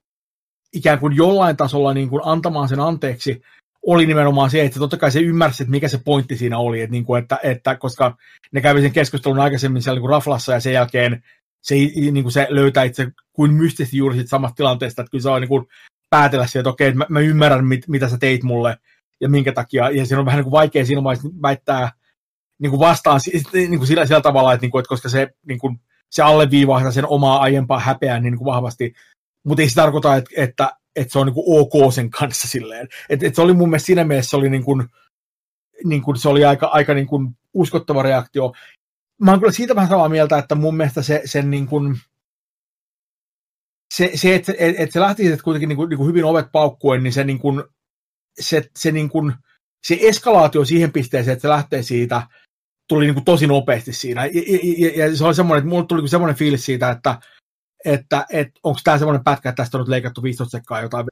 ikään 0.73 0.99
kuin 0.99 1.17
jollain 1.17 1.57
tasolla 1.57 1.95
niin 1.95 2.09
kuin 2.09 2.23
antamaan 2.25 2.69
sen 2.69 2.81
anteeksi, 2.81 3.43
oli 3.87 4.07
nimenomaan 4.07 4.51
se, 4.51 4.65
että 4.65 4.79
totta 4.79 4.97
kai 4.97 5.11
se 5.11 5.21
ymmärsi, 5.21 5.63
että 5.63 5.71
mikä 5.71 5.89
se 5.89 6.01
pointti 6.05 6.37
siinä 6.37 6.59
oli, 6.59 6.81
että, 6.81 6.93
niin 6.93 7.05
kuin, 7.05 7.23
että, 7.23 7.39
että 7.43 7.77
koska 7.77 8.17
ne 8.53 8.61
kävi 8.61 8.83
sen 8.83 8.93
keskustelun 8.93 9.41
aikaisemmin 9.41 9.83
siellä 9.83 9.97
niin 9.97 10.03
kuin 10.03 10.11
raflassa 10.11 10.53
ja 10.53 10.61
sen 10.61 10.73
jälkeen 10.73 11.23
se, 11.63 11.75
niin 11.75 12.23
kuin 12.23 12.33
se 12.33 12.47
löytää 12.51 12.85
itse 12.85 13.09
kuin 13.33 13.55
mystisesti 13.55 13.97
juuri 13.97 14.15
siitä 14.15 14.29
samasta 14.29 14.55
tilanteesta, 14.55 15.03
että 15.03 15.11
kyllä 15.11 15.23
se 15.23 15.31
on 15.31 15.41
niin 15.41 15.49
kuin 15.49 15.67
päätellä 16.11 16.47
siihen, 16.47 16.61
että 16.61 16.71
okei, 16.71 16.93
mä, 16.93 17.07
mä 17.09 17.21
ymmärrän, 17.21 17.67
mit, 17.67 17.89
mitä 17.89 18.09
sä 18.09 18.19
teit 18.19 18.43
mulle 18.43 18.77
ja 19.21 19.29
minkä 19.29 19.53
takia, 19.53 19.91
ja 19.91 20.07
siinä 20.07 20.21
on 20.21 20.27
vähän 20.27 20.39
niin 20.39 20.45
kuin 20.45 20.53
vaikea 20.53 20.87
siinä 20.87 21.05
vaiheessa 21.05 21.29
väittää 21.43 21.91
niin 22.59 22.71
kuin 22.71 22.81
vastaan 22.81 23.21
niin 23.53 23.79
kuin 23.79 23.87
sillä, 23.87 24.07
sillä 24.07 24.21
tavalla, 24.21 24.53
että, 24.53 24.65
niin 24.65 24.71
kuin, 24.71 24.81
että 24.81 24.89
koska 24.89 25.09
se, 25.09 25.29
niin 25.49 25.59
kuin, 25.59 25.81
se 26.11 26.23
alleviivaa 26.23 26.91
sen 26.91 27.07
omaa 27.07 27.41
aiempaa 27.41 27.81
häpeää 27.81 28.21
niin 28.21 28.37
kuin 28.37 28.47
vahvasti, 28.47 28.95
mutta 29.47 29.63
ei 29.63 29.69
se 29.69 29.75
tarkoita, 29.75 30.17
että, 30.17 30.31
että, 30.37 30.71
että 30.97 31.13
se 31.13 31.19
on 31.19 31.27
niin 31.27 31.35
ok 31.47 31.93
sen 31.93 32.11
kanssa 32.11 32.49
silleen. 32.49 32.89
Et, 33.09 33.23
et 33.23 33.35
se 33.35 33.43
oli 33.43 33.55
mun 33.55 33.71
mielestä 33.71 33.87
siinä 33.87 34.05
mielessä 34.05 34.31
se 34.31 34.37
oli, 34.37 34.51
niin 34.51 34.65
kuin, 34.65 34.89
niin 35.85 36.03
kuin, 36.03 36.17
se 36.17 36.29
oli 36.29 36.45
aika, 36.45 36.67
aika 36.67 36.95
niin 36.95 37.07
kuin 37.07 37.37
uskottava 37.55 38.03
reaktio. 38.03 38.53
Mä 39.21 39.31
oon 39.31 39.41
kyllä 39.41 39.53
siitä 39.53 39.75
vähän 39.75 39.89
samaa 39.89 40.09
mieltä, 40.09 40.39
että 40.39 40.55
mun 40.55 40.77
mielestä 40.77 41.03
se, 41.03 41.23
sen 41.25 41.51
niin 41.51 41.67
kuin, 41.67 41.99
se, 43.95 44.11
se 44.15 44.35
että, 44.35 44.53
että, 44.59 44.83
että 44.83 44.93
se 44.93 45.01
lähti 45.01 45.23
siitä 45.23 45.43
kuitenkin 45.43 45.69
niin 45.69 45.77
kuin, 45.77 45.89
niin 45.89 45.99
kuin 45.99 46.09
hyvin 46.09 46.25
ovet 46.25 46.47
paukkuen, 46.53 47.03
niin 47.03 47.13
se, 47.13 47.25
niin 47.25 47.39
kuin, 47.39 47.65
se, 48.41 48.71
se, 48.77 48.93
niin 48.93 49.09
kuin, 49.09 49.33
se 49.87 49.99
eskalaatio 50.01 50.65
siihen 50.65 50.93
pisteeseen, 50.93 51.33
että 51.33 51.43
se 51.43 51.49
lähtee 51.49 51.83
siitä, 51.83 52.23
tuli 52.89 53.05
niin 53.05 53.15
kuin 53.15 53.25
tosi 53.25 53.47
nopeasti 53.47 53.93
siinä. 53.93 54.27
Ja, 54.27 54.33
ja, 54.79 55.07
ja 55.07 55.17
se 55.17 55.25
oli 55.25 55.35
semmoinen, 55.35 55.59
että 55.59 55.69
mulle 55.69 55.87
tuli 55.87 56.01
niin 56.01 56.09
semmoinen 56.09 56.37
fiilis 56.37 56.65
siitä, 56.65 56.91
että, 56.91 57.21
että 57.87 58.27
et, 58.31 58.49
onko 58.63 58.81
tämä 58.85 58.99
semmoinen 58.99 59.25
pätkä, 59.25 59.49
että 59.49 59.63
tästä 59.63 59.77
on 59.77 59.81
nyt 59.81 59.89
leikattu 59.89 60.23
15 60.23 60.59
sekkaa 60.59 60.81
jotain 60.81 61.07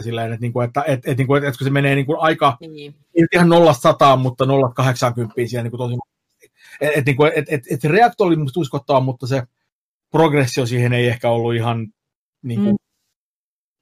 silleen, 0.00 0.32
että, 0.32 0.40
niinku, 0.40 0.60
että, 0.60 0.80
että, 0.80 1.10
että, 1.10 1.22
että, 1.22 1.48
että 1.48 1.58
kun 1.58 1.64
se 1.64 1.70
menee 1.70 1.94
niinku 1.94 2.16
aika, 2.18 2.56
niin. 2.60 2.94
ei 3.14 3.24
ihan 3.34 3.48
0 3.48 3.74
100, 3.74 4.16
mutta 4.16 4.46
0 4.46 4.72
80 4.74 5.34
siellä 5.46 5.62
niinku 5.62 5.78
tosi 5.78 5.94
että, 6.80 6.98
että, 6.98 7.10
että, 7.10 7.38
että, 7.38 7.54
että, 7.54 7.74
että 7.74 7.88
reaktio 7.88 8.26
oli 8.26 8.36
musta 8.36 8.60
uskottava, 8.60 9.00
mutta 9.00 9.26
se 9.26 9.42
progressio 10.10 10.66
siihen 10.66 10.92
ei 10.92 11.06
ehkä 11.06 11.30
ollut 11.30 11.54
ihan 11.54 11.86
niin 12.42 12.60
kuin, 12.60 12.72
mm. 12.72 12.86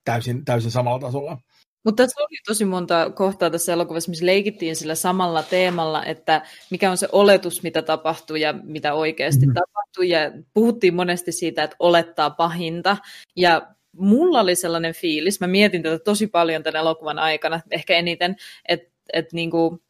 täysin, 0.05 0.45
täysin 0.45 0.71
samalla 0.71 1.01
tasolla. 1.01 1.39
Mutta 1.85 2.03
tässä 2.03 2.21
oli 2.21 2.39
tosi 2.47 2.65
monta 2.65 3.11
kohtaa 3.11 3.51
tässä 3.51 3.73
elokuvassa, 3.73 4.11
missä 4.11 4.27
leikittiin 4.27 4.77
sillä 4.77 4.95
samalla 4.95 5.43
teemalla, 5.43 6.05
että 6.05 6.43
mikä 6.71 6.91
on 6.91 6.97
se 6.97 7.09
oletus, 7.13 7.63
mitä 7.63 7.83
tapahtuu 7.83 8.37
ja 8.37 8.53
mitä 8.53 8.95
oikeasti 8.95 9.47
mm. 9.47 9.55
tapahtuu. 9.55 10.05
Ja 10.05 10.19
puhuttiin 10.55 10.95
monesti 10.95 11.33
siitä, 11.33 11.63
että 11.63 11.77
olettaa 11.79 12.31
pahinta. 12.31 12.97
Ja 13.37 13.63
mulla 13.97 14.41
oli 14.41 14.57
sellainen 14.57 14.95
fiilis, 14.95 15.41
mä 15.41 15.47
mietin 15.47 15.83
tätä 15.83 15.99
tosi 15.99 16.27
paljon 16.27 16.63
tämän 16.63 16.81
elokuvan 16.81 17.19
aikana, 17.19 17.61
ehkä 17.71 17.97
eniten, 17.97 18.37
että, 18.69 18.91
että 19.13 19.37
niin 19.37 19.51
kuin, 19.51 19.81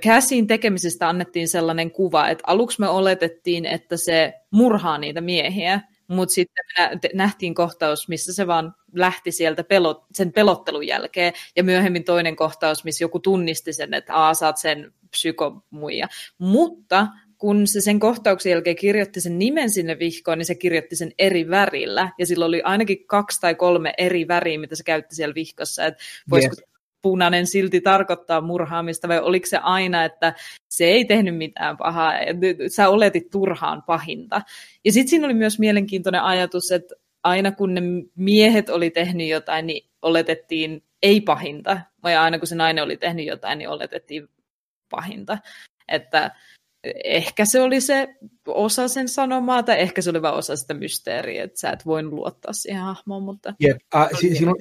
Käsin 0.00 0.46
tekemisestä 0.46 1.08
annettiin 1.08 1.48
sellainen 1.48 1.90
kuva, 1.90 2.28
että 2.28 2.44
aluksi 2.46 2.80
me 2.80 2.88
oletettiin, 2.88 3.66
että 3.66 3.96
se 3.96 4.34
murhaa 4.50 4.98
niitä 4.98 5.20
miehiä, 5.20 5.80
mutta 6.10 6.32
sitten 6.32 6.64
me 6.76 6.98
nähtiin 7.14 7.54
kohtaus, 7.54 8.08
missä 8.08 8.32
se 8.32 8.46
vaan 8.46 8.74
lähti 8.94 9.32
sieltä 9.32 9.64
pelot, 9.64 10.04
sen 10.14 10.32
pelottelun 10.32 10.86
jälkeen, 10.86 11.32
ja 11.56 11.64
myöhemmin 11.64 12.04
toinen 12.04 12.36
kohtaus, 12.36 12.84
missä 12.84 13.04
joku 13.04 13.18
tunnisti 13.18 13.72
sen, 13.72 13.94
että 13.94 14.14
aa, 14.14 14.32
oot 14.42 14.56
sen 14.56 14.92
psykomuija. 15.10 16.08
Mutta 16.38 17.06
kun 17.38 17.66
se 17.66 17.80
sen 17.80 18.00
kohtauksen 18.00 18.50
jälkeen 18.50 18.76
kirjoitti 18.76 19.20
sen 19.20 19.38
nimen 19.38 19.70
sinne 19.70 19.98
vihkoon, 19.98 20.38
niin 20.38 20.46
se 20.46 20.54
kirjoitti 20.54 20.96
sen 20.96 21.12
eri 21.18 21.50
värillä, 21.50 22.10
ja 22.18 22.26
sillä 22.26 22.44
oli 22.44 22.62
ainakin 22.62 23.06
kaksi 23.06 23.40
tai 23.40 23.54
kolme 23.54 23.94
eri 23.98 24.28
väriä, 24.28 24.58
mitä 24.58 24.76
se 24.76 24.84
käytti 24.84 25.14
siellä 25.14 25.34
vihkossa, 25.34 25.86
että 25.86 26.02
voisiko 26.30 26.56
yes 26.58 26.69
punainen 27.02 27.46
silti 27.46 27.80
tarkoittaa 27.80 28.40
murhaamista, 28.40 29.08
vai 29.08 29.20
oliko 29.20 29.46
se 29.46 29.56
aina, 29.56 30.04
että 30.04 30.34
se 30.68 30.84
ei 30.84 31.04
tehnyt 31.04 31.36
mitään 31.36 31.76
pahaa, 31.76 32.12
sä 32.68 32.88
oletit 32.88 33.30
turhaan 33.30 33.82
pahinta. 33.82 34.42
Ja 34.84 34.92
sitten 34.92 35.08
siinä 35.08 35.26
oli 35.26 35.34
myös 35.34 35.58
mielenkiintoinen 35.58 36.22
ajatus, 36.22 36.70
että 36.70 36.94
aina 37.22 37.52
kun 37.52 37.74
ne 37.74 37.80
miehet 38.16 38.68
oli 38.68 38.90
tehnyt 38.90 39.28
jotain, 39.28 39.66
niin 39.66 39.88
oletettiin 40.02 40.82
ei 41.02 41.20
pahinta. 41.20 41.80
Ja 42.04 42.22
aina 42.22 42.38
kun 42.38 42.48
se 42.48 42.54
nainen 42.54 42.84
oli 42.84 42.96
tehnyt 42.96 43.26
jotain, 43.26 43.58
niin 43.58 43.68
oletettiin 43.68 44.28
pahinta. 44.90 45.38
Että 45.88 46.30
ehkä 47.04 47.44
se 47.44 47.60
oli 47.60 47.80
se 47.80 48.08
osa 48.46 48.88
sen 48.88 49.08
sanomaa, 49.08 49.62
tai 49.62 49.80
ehkä 49.80 50.02
se 50.02 50.10
oli 50.10 50.22
vain 50.22 50.34
osa 50.34 50.56
sitä 50.56 50.74
mysteeriä, 50.74 51.44
että 51.44 51.60
sä 51.60 51.70
et 51.70 51.86
voinut 51.86 52.12
luottaa 52.12 52.52
siihen 52.52 52.82
hahmoon, 52.82 53.22
mutta... 53.22 53.54
Jep, 53.60 53.76
äh, 53.94 54.08
si- 54.20 54.34
siinä 54.34 54.50
on 54.50 54.56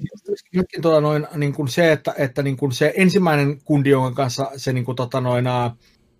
myöskin 0.56 0.82
tota 0.82 1.02
noin, 1.02 1.28
niin 1.36 1.54
kuin 1.54 1.68
se, 1.68 1.92
että, 1.92 2.14
että 2.18 2.44
niin 2.44 2.58
kuin 2.58 2.72
se 2.72 2.94
ensimmäinen 2.98 3.62
kundi, 3.64 3.90
jonka 3.90 4.12
kanssa 4.12 4.52
se 4.58 4.74
niin 4.74 4.86
kuin, 4.86 4.96
tota 4.96 5.22
noin, 5.22 5.48
äh, 5.48 5.72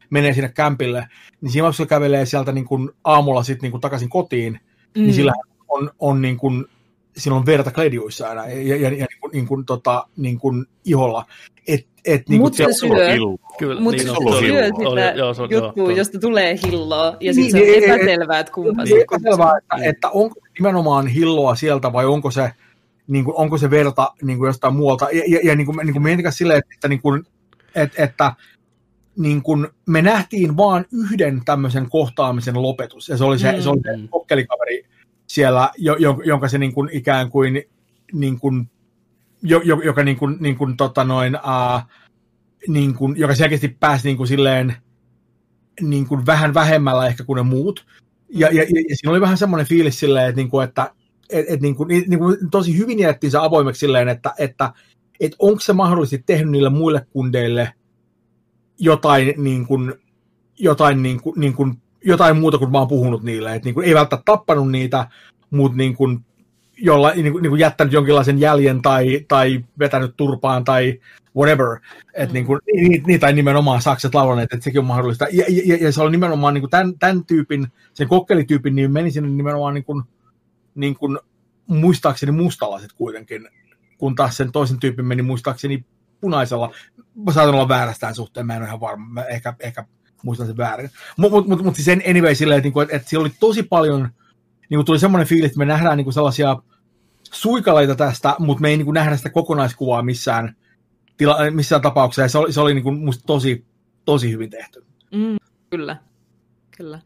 menee 0.10 0.34
sinne 0.34 0.50
kämpille, 0.50 1.08
niin 1.42 1.52
siinä 1.52 1.72
kun 1.78 1.88
kävelee 1.88 2.26
sieltä 2.26 2.52
niin 2.52 2.66
kuin 2.66 2.90
aamulla 3.04 3.44
sit, 3.44 3.62
niin 3.62 3.72
kuin 3.72 3.82
takaisin 3.82 4.10
kotiin, 4.10 4.54
niin 4.54 4.62
mm. 4.98 5.04
niin 5.04 5.14
sillä 5.14 5.34
on, 5.68 5.92
on 6.00 6.22
niin 6.22 6.38
kuin, 6.38 6.66
siinä 7.20 7.36
on 7.36 7.46
verta 7.46 7.72
kledjuissa 7.72 8.30
aina 8.30 8.48
ja, 8.48 8.76
ja, 8.76 8.90
ja 8.90 8.90
niin 8.90 9.08
kuin, 9.22 9.32
niin 9.32 9.48
kuin, 9.48 9.66
tota, 9.66 10.08
niin 10.18 10.40
kuin 10.40 10.66
iholla. 10.86 11.26
Et, 11.68 11.88
et, 12.06 12.30
niin 12.30 12.42
Mutta 12.42 12.58
se 12.58 12.66
syö, 12.80 13.08
Kyllä, 13.60 13.82
Mut 13.82 13.92
niin, 13.92 14.08
se 14.08 14.14
syö 14.40 14.66
sitä 14.66 14.90
oli, 14.90 15.02
joo, 15.16 15.34
se 15.34 15.42
on, 15.42 15.50
juttua, 15.52 15.74
joo, 15.76 15.90
josta 15.90 16.20
tulee 16.20 16.60
hilloa, 16.66 17.18
ja 17.20 17.34
sitten 17.34 17.62
niin, 17.62 17.72
se 17.72 17.82
on 17.82 17.82
niin, 17.82 18.08
epäselvää, 18.08 18.40
että 18.40 18.52
kumpa 18.52 18.84
niin, 18.84 18.96
se 18.96 19.02
epäselvää, 19.02 19.58
että, 19.58 19.76
niin. 19.76 19.90
että 19.90 20.10
onko 20.10 20.36
nimenomaan 20.60 21.08
hilloa 21.08 21.56
sieltä, 21.56 21.94
vai 21.94 22.06
onko 22.06 22.32
se, 22.32 22.52
niin 23.08 23.26
kuin, 23.26 23.36
onko 23.38 23.58
se 23.58 23.70
verta 23.70 24.14
niin 24.22 24.38
kuin 24.38 24.48
jostain 24.48 24.76
muualta. 24.76 25.08
Ja, 25.12 25.24
ja, 25.28 25.40
ja 25.44 25.56
niin 25.56 25.66
kuin, 25.66 25.78
niin 25.78 25.94
kuin 25.94 26.04
mietinkää 26.04 26.32
silleen, 26.32 26.60
että, 26.60 26.72
että, 26.74 26.88
niin 26.88 27.02
kuin, 27.02 27.24
että, 27.76 28.04
että 28.04 28.34
niin 29.18 29.42
kuin 29.42 29.68
me 29.86 30.02
nähtiin 30.02 30.58
vaan 30.58 30.86
yhden 30.94 31.42
tämmöisen 31.46 31.90
kohtaamisen 31.90 32.62
lopetus, 32.62 33.10
ja 33.10 33.18
se 33.18 33.24
oli 33.24 33.40
se, 33.40 33.52
mm. 33.52 33.62
se, 33.62 33.70
oli 33.70 33.82
se 33.84 33.98
mm. 33.98 34.08
kokkelikaveri 34.08 34.86
siellä, 35.30 35.72
jo, 35.78 35.96
jonka 36.26 36.48
se 36.48 36.58
niin 36.58 36.74
kuin 36.74 36.90
ikään 36.92 37.30
kuin, 37.30 37.64
niin 38.14 38.40
kuin 38.40 38.70
jo, 39.44 39.62
jo, 39.64 39.82
joka 39.82 40.04
niin 40.04 40.18
kuin, 40.18 40.38
niin 40.40 40.58
kuin, 40.58 40.78
tota 40.78 41.04
noin, 41.04 41.36
uh, 41.36 41.82
niin 42.68 42.96
kuin, 42.96 43.18
joka 43.18 43.36
selkeästi 43.36 43.68
pääsi 43.80 44.08
niin 44.08 44.18
kuin 44.18 44.28
silleen 44.28 44.76
niin 45.82 46.08
kuin 46.08 46.26
vähän 46.26 46.54
vähemmällä 46.54 47.08
ehkä 47.08 47.24
kuin 47.24 47.38
ne 47.38 47.44
muut. 47.44 47.86
Ja, 48.30 48.48
ja, 48.48 48.64
ja, 48.64 48.96
siinä 48.96 49.12
oli 49.12 49.22
vähän 49.22 49.38
semmoinen 49.38 49.68
fiilis 49.68 50.00
silleen, 50.00 50.30
että, 50.30 50.42
niin 50.42 50.50
kuin, 50.50 50.64
että 50.64 50.92
et, 51.30 51.46
et, 51.50 51.62
niin 51.62 51.76
kuin, 51.76 51.88
niin 51.88 52.20
kuin, 52.20 52.38
tosi 52.52 52.78
hyvin 52.78 53.00
jätettiin 53.00 53.32
se 53.32 53.38
avoimeksi 53.38 53.80
silleen, 53.80 54.10
että, 54.10 54.34
että 54.38 54.74
et 55.20 55.36
onko 55.40 55.60
se 55.60 55.74
mahdollisesti 55.74 56.24
tehnyt 56.26 56.52
niille 56.52 56.70
muille 56.70 57.06
kundeille 57.10 57.74
jotain, 58.80 59.34
niin 59.38 59.68
kuin, 59.68 59.94
jotain, 60.60 61.04
niin 61.04 61.22
kuin, 61.22 61.40
niin 61.40 61.54
kuin, 61.54 61.82
jotain 62.06 62.38
muuta 62.38 62.58
kuin 62.58 62.72
vaan 62.72 62.88
puhunut 62.88 63.24
niille. 63.24 63.56
Et, 63.56 63.66
niin 63.66 63.74
kuin, 63.74 63.88
ei 63.88 63.96
välttämättä 63.96 64.32
tappanut 64.32 64.72
niitä, 64.72 65.08
mutta 65.50 65.78
niin 65.78 65.96
kuin, 65.96 66.26
jolla 66.78 67.12
niin 67.12 67.32
kuin, 67.32 67.42
niin 67.42 67.50
kuin 67.50 67.60
jättänyt 67.60 67.94
jonkinlaisen 67.94 68.40
jäljen 68.40 68.82
tai, 68.82 69.26
tai 69.28 69.66
vetänyt 69.80 70.14
turpaan 70.18 70.64
tai 70.64 71.00
whatever. 71.36 71.80
Että 72.14 72.28
mm. 72.28 72.34
niin 72.34 72.46
kuin, 72.46 72.60
niitä 73.08 73.28
ei 73.28 73.34
nimenomaan 73.34 73.82
sakset 73.82 74.16
laulanneet, 74.16 74.54
että 74.54 74.64
sekin 74.64 74.80
on 74.80 74.86
mahdollista. 74.86 75.26
Ja, 75.32 75.46
ja, 75.66 75.78
ja 75.82 75.92
se 75.92 76.02
oli 76.02 76.12
nimenomaan 76.12 76.54
niin 76.54 76.62
kuin 76.62 76.72
tämän, 76.72 77.00
tämän 77.00 77.26
tyypin, 77.26 77.68
sen 77.94 78.08
kokkelityypin, 78.08 78.76
niin 78.76 78.92
meni 78.92 79.12
sinne 79.12 79.30
nimenomaan 79.30 79.74
niin 79.74 79.84
kuin, 79.84 80.04
niin 80.76 80.96
kuin, 80.96 81.20
muistaakseni 81.68 82.32
mustalaiset 82.32 82.94
kuitenkin, 82.94 83.50
kun 83.98 84.16
taas 84.16 84.38
sen 84.38 84.52
toisen 84.52 84.80
tyypin 84.80 85.06
meni 85.06 85.22
muistaakseni 85.22 85.86
punaisella. 86.22 86.74
Mä 87.26 87.34
saatan 87.34 87.56
olla 87.56 87.68
väärästään 87.68 88.16
suhteen, 88.16 88.46
mä 88.46 88.54
en 88.54 88.62
ole 88.62 88.68
ihan 88.68 88.80
varma, 88.80 89.06
mä 89.10 89.24
ehkä, 89.24 89.54
ehkä 89.60 89.86
muistan 90.24 90.48
sen 90.48 90.58
väärin. 90.58 90.90
Mutta 91.18 91.36
mut, 91.36 91.48
mut, 91.48 91.64
mut 91.64 91.76
siis 91.76 92.00
anyway 92.10 92.36
silleen, 92.36 92.58
että, 92.58 92.66
niinku, 92.66 92.80
että, 92.80 92.96
että 92.96 93.10
siellä 93.10 93.24
oli 93.24 93.34
tosi 93.40 93.64
paljon, 93.64 94.10
niin 94.70 94.78
kuin 94.78 94.86
tuli 94.86 95.00
semmoinen 95.00 95.28
fiilis, 95.28 95.48
että 95.48 95.60
me 95.60 95.66
nähdään 95.66 95.98
niin 95.98 96.06
kuin 96.06 96.14
sellaisia 96.14 96.58
suikaleita 97.24 97.96
tästä, 97.96 98.36
mutta 98.40 98.62
me 98.62 98.70
ei 98.70 98.78
niin 98.78 98.86
kuin 98.86 98.94
nähdä 98.94 99.18
sitä 99.18 99.30
kokonaiskuvaa 99.30 100.02
missään, 100.02 100.56
tila, 101.18 101.38
missään 101.52 101.82
tapauksessa. 101.82 102.22
Ja 102.22 102.30
se 102.30 102.38
oli, 102.38 102.54
se 102.54 102.62
oli 102.62 102.74
niin 102.74 102.84
kuin 102.84 103.00
musta 103.00 103.24
tosi, 103.28 103.66
tosi 104.06 104.32
hyvin 104.32 104.50
tehty. 104.50 104.86
Mm, 105.12 105.38
kyllä, 105.70 105.98
kyllä. 106.78 107.00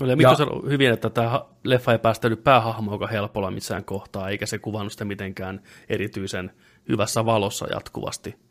Oli, 0.00 0.10
ja 0.10 0.16
Mikko 0.16 0.34
sanoi 0.34 0.70
hyvin, 0.70 0.92
että 0.92 1.10
tämä 1.10 1.42
leffa 1.64 1.92
ei 1.92 1.98
päästänyt 1.98 2.44
päähahmoa 2.44 3.06
helpolla 3.06 3.50
missään 3.50 3.84
kohtaa, 3.84 4.28
eikä 4.28 4.46
se 4.46 4.58
kuvannut 4.58 4.92
sitä 4.92 5.04
mitenkään 5.04 5.60
erityisen 5.88 6.50
hyvässä 6.88 7.24
valossa 7.24 7.66
jatkuvasti. 7.72 8.47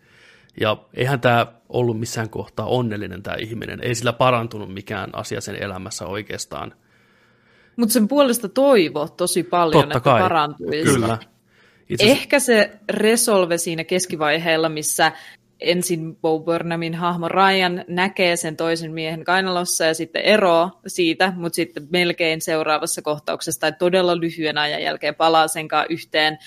Ja 0.61 0.77
eihän 0.93 1.21
tämä 1.21 1.47
ollut 1.69 1.99
missään 1.99 2.29
kohtaa 2.29 2.65
onnellinen 2.65 3.23
tämä 3.23 3.37
ihminen. 3.39 3.79
Ei 3.83 3.95
sillä 3.95 4.13
parantunut 4.13 4.73
mikään 4.73 5.09
asia 5.13 5.41
sen 5.41 5.63
elämässä 5.63 6.05
oikeastaan– 6.05 6.73
mutta 7.77 7.93
sen 7.93 8.07
puolesta 8.07 8.49
toivo 8.49 9.07
tosi 9.07 9.43
paljon, 9.43 9.83
Totta 9.83 9.97
että 9.97 10.09
kai. 10.09 10.21
parantuisi. 10.21 10.83
Kyllä. 10.83 11.17
Itse 11.89 12.05
Ehkä 12.05 12.39
se 12.39 12.71
resolve 12.89 13.57
siinä 13.57 13.83
keskivaiheella, 13.83 14.69
missä 14.69 15.11
ensin 15.59 16.15
Bo 16.15 16.39
Burnhamin 16.39 16.95
hahmo 16.95 17.27
Ryan 17.27 17.85
näkee 17.87 18.35
sen 18.35 18.57
toisen 18.57 18.91
miehen 18.91 19.23
kainalossa 19.23 19.85
ja 19.85 19.93
sitten 19.93 20.21
ero 20.21 20.69
siitä, 20.87 21.33
mutta 21.35 21.55
sitten 21.55 21.87
melkein 21.91 22.41
seuraavassa 22.41 23.01
kohtauksessa 23.01 23.61
tai 23.61 23.73
todella 23.79 24.19
lyhyen 24.19 24.57
ajan 24.57 24.83
jälkeen 24.83 25.15
palaa 25.15 25.47
senkaan 25.47 25.85
yhteen 25.89 26.37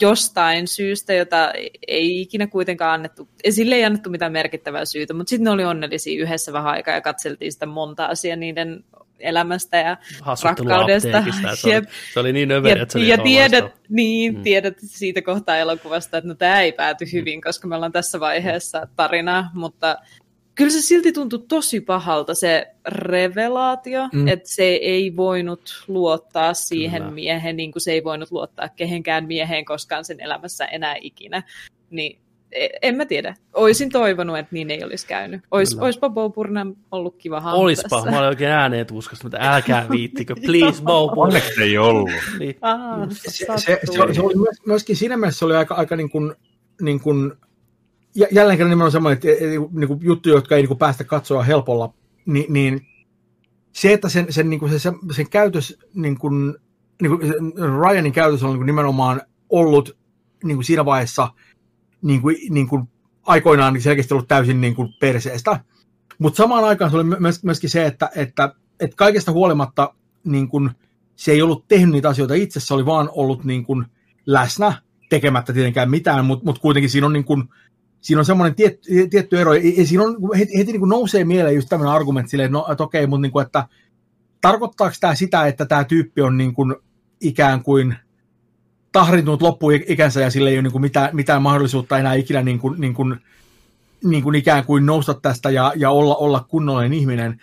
jostain 0.00 0.68
syystä, 0.68 1.14
jota 1.14 1.52
ei 1.88 2.20
ikinä 2.20 2.46
kuitenkaan 2.46 2.94
annettu, 2.94 3.28
sille 3.50 3.74
ei 3.74 3.84
annettu 3.84 4.10
mitään 4.10 4.32
merkittävää 4.32 4.84
syytä, 4.84 5.14
mutta 5.14 5.30
sitten 5.30 5.44
ne 5.44 5.50
oli 5.50 5.64
onnellisia 5.64 6.22
yhdessä 6.22 6.52
vähän 6.52 6.72
aikaa 6.72 6.94
ja 6.94 7.00
katseltiin 7.00 7.52
sitä 7.52 7.66
monta 7.66 8.06
asiaa 8.06 8.36
niiden 8.36 8.84
elämästä 9.18 9.76
ja 9.76 9.96
rakkaudesta. 10.44 11.24
Se 11.54 11.76
oli, 11.76 11.86
se 12.14 12.20
oli 12.20 12.32
niin 12.32 12.52
överi, 12.52 12.80
että 12.80 12.92
se 12.92 13.00
Ja 13.00 13.18
tiedät, 13.18 13.64
niin, 13.88 14.36
mm. 14.36 14.42
tiedät 14.42 14.74
siitä 14.80 15.22
kohtaa 15.22 15.56
elokuvasta, 15.56 16.18
että 16.18 16.28
no 16.28 16.34
tämä 16.34 16.60
ei 16.60 16.72
pääty 16.72 17.04
mm. 17.04 17.10
hyvin, 17.12 17.40
koska 17.40 17.68
me 17.68 17.74
ollaan 17.74 17.92
tässä 17.92 18.20
vaiheessa 18.20 18.88
tarinaa, 18.96 19.50
mutta 19.54 19.98
kyllä 20.58 20.70
se 20.70 20.80
silti 20.80 21.12
tuntui 21.12 21.44
tosi 21.48 21.80
pahalta 21.80 22.34
se 22.34 22.66
revelaatio, 22.86 24.08
mm. 24.12 24.28
että 24.28 24.48
se 24.48 24.62
ei 24.64 25.16
voinut 25.16 25.84
luottaa 25.88 26.54
siihen 26.54 27.02
kyllä. 27.02 27.14
miehen, 27.14 27.56
niin 27.56 27.72
kuin 27.72 27.82
se 27.82 27.92
ei 27.92 28.04
voinut 28.04 28.30
luottaa 28.30 28.68
kehenkään 28.68 29.26
mieheen 29.26 29.64
koskaan 29.64 30.04
sen 30.04 30.20
elämässä 30.20 30.64
enää 30.64 30.94
ikinä. 31.00 31.42
Niin 31.90 32.18
E, 32.52 32.68
en 32.82 32.96
mä 32.96 33.06
tiedä. 33.06 33.34
Oisin 33.54 33.90
toivonut, 33.90 34.38
että 34.38 34.48
niin 34.52 34.70
ei 34.70 34.84
olisi 34.84 35.06
käynyt. 35.06 35.40
Ois, 35.50 35.78
oispa 35.78 36.10
Bo 36.10 36.30
Burnham 36.30 36.74
ollut 36.90 37.16
kiva 37.18 37.40
hahmo 37.40 37.60
Oispa, 37.60 37.88
tässä. 37.88 38.10
mä 38.10 38.18
olen 38.18 38.28
oikein 38.28 38.50
ääneen 38.50 38.86
tuskasta, 38.86 39.24
mutta 39.24 39.38
älkää 39.40 39.86
viittikö, 39.90 40.34
please 40.46 40.82
Bo 40.82 41.08
Burnham. 41.08 41.18
Onneksi 41.18 41.62
ei 41.62 41.78
ollut. 41.78 42.10
niin. 42.38 42.56
Aha, 42.60 43.06
se, 43.10 43.30
se, 43.30 43.46
se, 43.56 43.80
se, 44.14 44.22
oli 44.22 44.34
myöskin 44.66 44.96
siinä 44.96 45.16
mielessä 45.16 45.38
se 45.38 45.44
oli 45.44 45.56
aika, 45.56 45.74
aika 45.74 45.96
niin 45.96 46.10
kuin, 46.10 46.34
niin 46.80 47.00
kuin 47.00 47.32
jälleen 48.14 48.58
kerran 48.58 48.70
nimenomaan 48.70 48.92
semmoinen, 48.92 49.16
että 49.16 49.44
niin 49.72 49.88
kuin 49.88 50.00
juttuja, 50.02 50.34
jotka 50.34 50.56
ei 50.56 50.62
niin 50.62 50.68
kuin 50.68 50.78
päästä 50.78 51.04
katsoa 51.04 51.42
helpolla, 51.42 51.94
niin, 52.26 52.52
niin 52.52 52.86
se, 53.72 53.92
että 53.92 54.08
sen, 54.08 54.32
sen, 54.32 54.50
niin 54.50 54.60
kuin 54.60 54.80
se, 54.80 54.92
sen 55.12 55.30
käytös, 55.30 55.78
niin 55.94 56.18
kuin, 56.18 56.54
niin 57.02 57.18
kuin 57.18 57.32
Ryanin 57.56 58.12
käytös 58.12 58.42
on 58.42 58.50
niin 58.50 58.58
kuin 58.58 58.66
nimenomaan 58.66 59.22
ollut 59.48 59.96
niin 60.44 60.56
kuin 60.56 60.64
siinä 60.64 60.84
vaiheessa– 60.84 61.28
niin 62.02 62.22
kuin, 62.22 62.36
niin 62.50 62.68
kuin 62.68 62.88
aikoinaan 63.22 63.72
niin 63.72 63.82
selkeästi 63.82 64.14
ollut 64.14 64.28
täysin 64.28 64.60
niin 64.60 64.74
kuin 64.74 64.88
perseestä. 65.00 65.60
Mutta 66.18 66.36
samaan 66.36 66.64
aikaan 66.64 66.90
se 66.90 66.96
oli 66.96 67.04
myöskin 67.42 67.70
se, 67.70 67.86
että, 67.86 68.10
että, 68.16 68.54
että 68.80 68.96
kaikesta 68.96 69.32
huolimatta 69.32 69.94
niin 70.24 70.48
kuin, 70.48 70.70
se 71.16 71.32
ei 71.32 71.42
ollut 71.42 71.68
tehnyt 71.68 71.92
niitä 71.92 72.08
asioita 72.08 72.34
itse, 72.34 72.60
se 72.60 72.74
oli 72.74 72.86
vaan 72.86 73.08
ollut 73.12 73.44
niin 73.44 73.64
kuin, 73.64 73.86
läsnä, 74.26 74.82
tekemättä 75.10 75.52
tietenkään 75.52 75.90
mitään, 75.90 76.24
mutta 76.24 76.44
mut 76.44 76.58
kuitenkin 76.58 76.90
siinä 76.90 77.06
on, 77.06 77.12
niin 77.12 77.24
kuin, 77.24 77.44
siinä 78.00 78.20
on 78.20 78.24
semmoinen 78.24 78.54
tiet, 78.54 78.80
tietty 79.10 79.40
ero, 79.40 79.54
ja 79.54 79.86
siinä 79.86 80.02
on, 80.04 80.16
heti, 80.38 80.58
heti 80.58 80.72
niin 80.72 80.80
kuin 80.80 80.88
nousee 80.88 81.24
mieleen 81.24 81.54
just 81.54 81.68
tämmöinen 81.68 81.94
argumentti 81.94 82.30
silleen, 82.30 82.46
että, 82.46 82.58
no, 82.58 82.66
että 82.72 82.84
okei, 82.84 83.06
mutta 83.06 83.22
niin 83.22 83.32
kuin, 83.32 83.46
että 83.46 83.68
tarkoittaako 84.40 84.96
tämä 85.00 85.14
sitä, 85.14 85.46
että 85.46 85.66
tämä 85.66 85.84
tyyppi 85.84 86.22
on 86.22 86.36
niin 86.36 86.54
kuin, 86.54 86.74
ikään 87.20 87.62
kuin 87.62 87.96
tahrintunut 88.92 89.42
loppuikänsä 89.42 90.20
ja 90.20 90.30
sillä 90.30 90.50
ei 90.50 90.56
ole 90.56 90.62
niin 90.62 90.72
kuin 90.72 90.82
mitään, 90.82 91.16
mitään 91.16 91.42
mahdollisuutta 91.42 91.98
enää 91.98 92.14
ikinä 92.14 92.42
niin 92.42 92.58
kuin, 92.58 92.80
niin 92.80 92.94
kuin, 92.94 93.16
niin 94.04 94.22
kuin 94.22 94.34
ikään 94.34 94.64
kuin 94.64 94.86
nousta 94.86 95.14
tästä 95.14 95.50
ja, 95.50 95.72
ja 95.76 95.90
olla, 95.90 96.16
olla 96.16 96.46
kunnollinen 96.48 96.92
ihminen. 96.92 97.40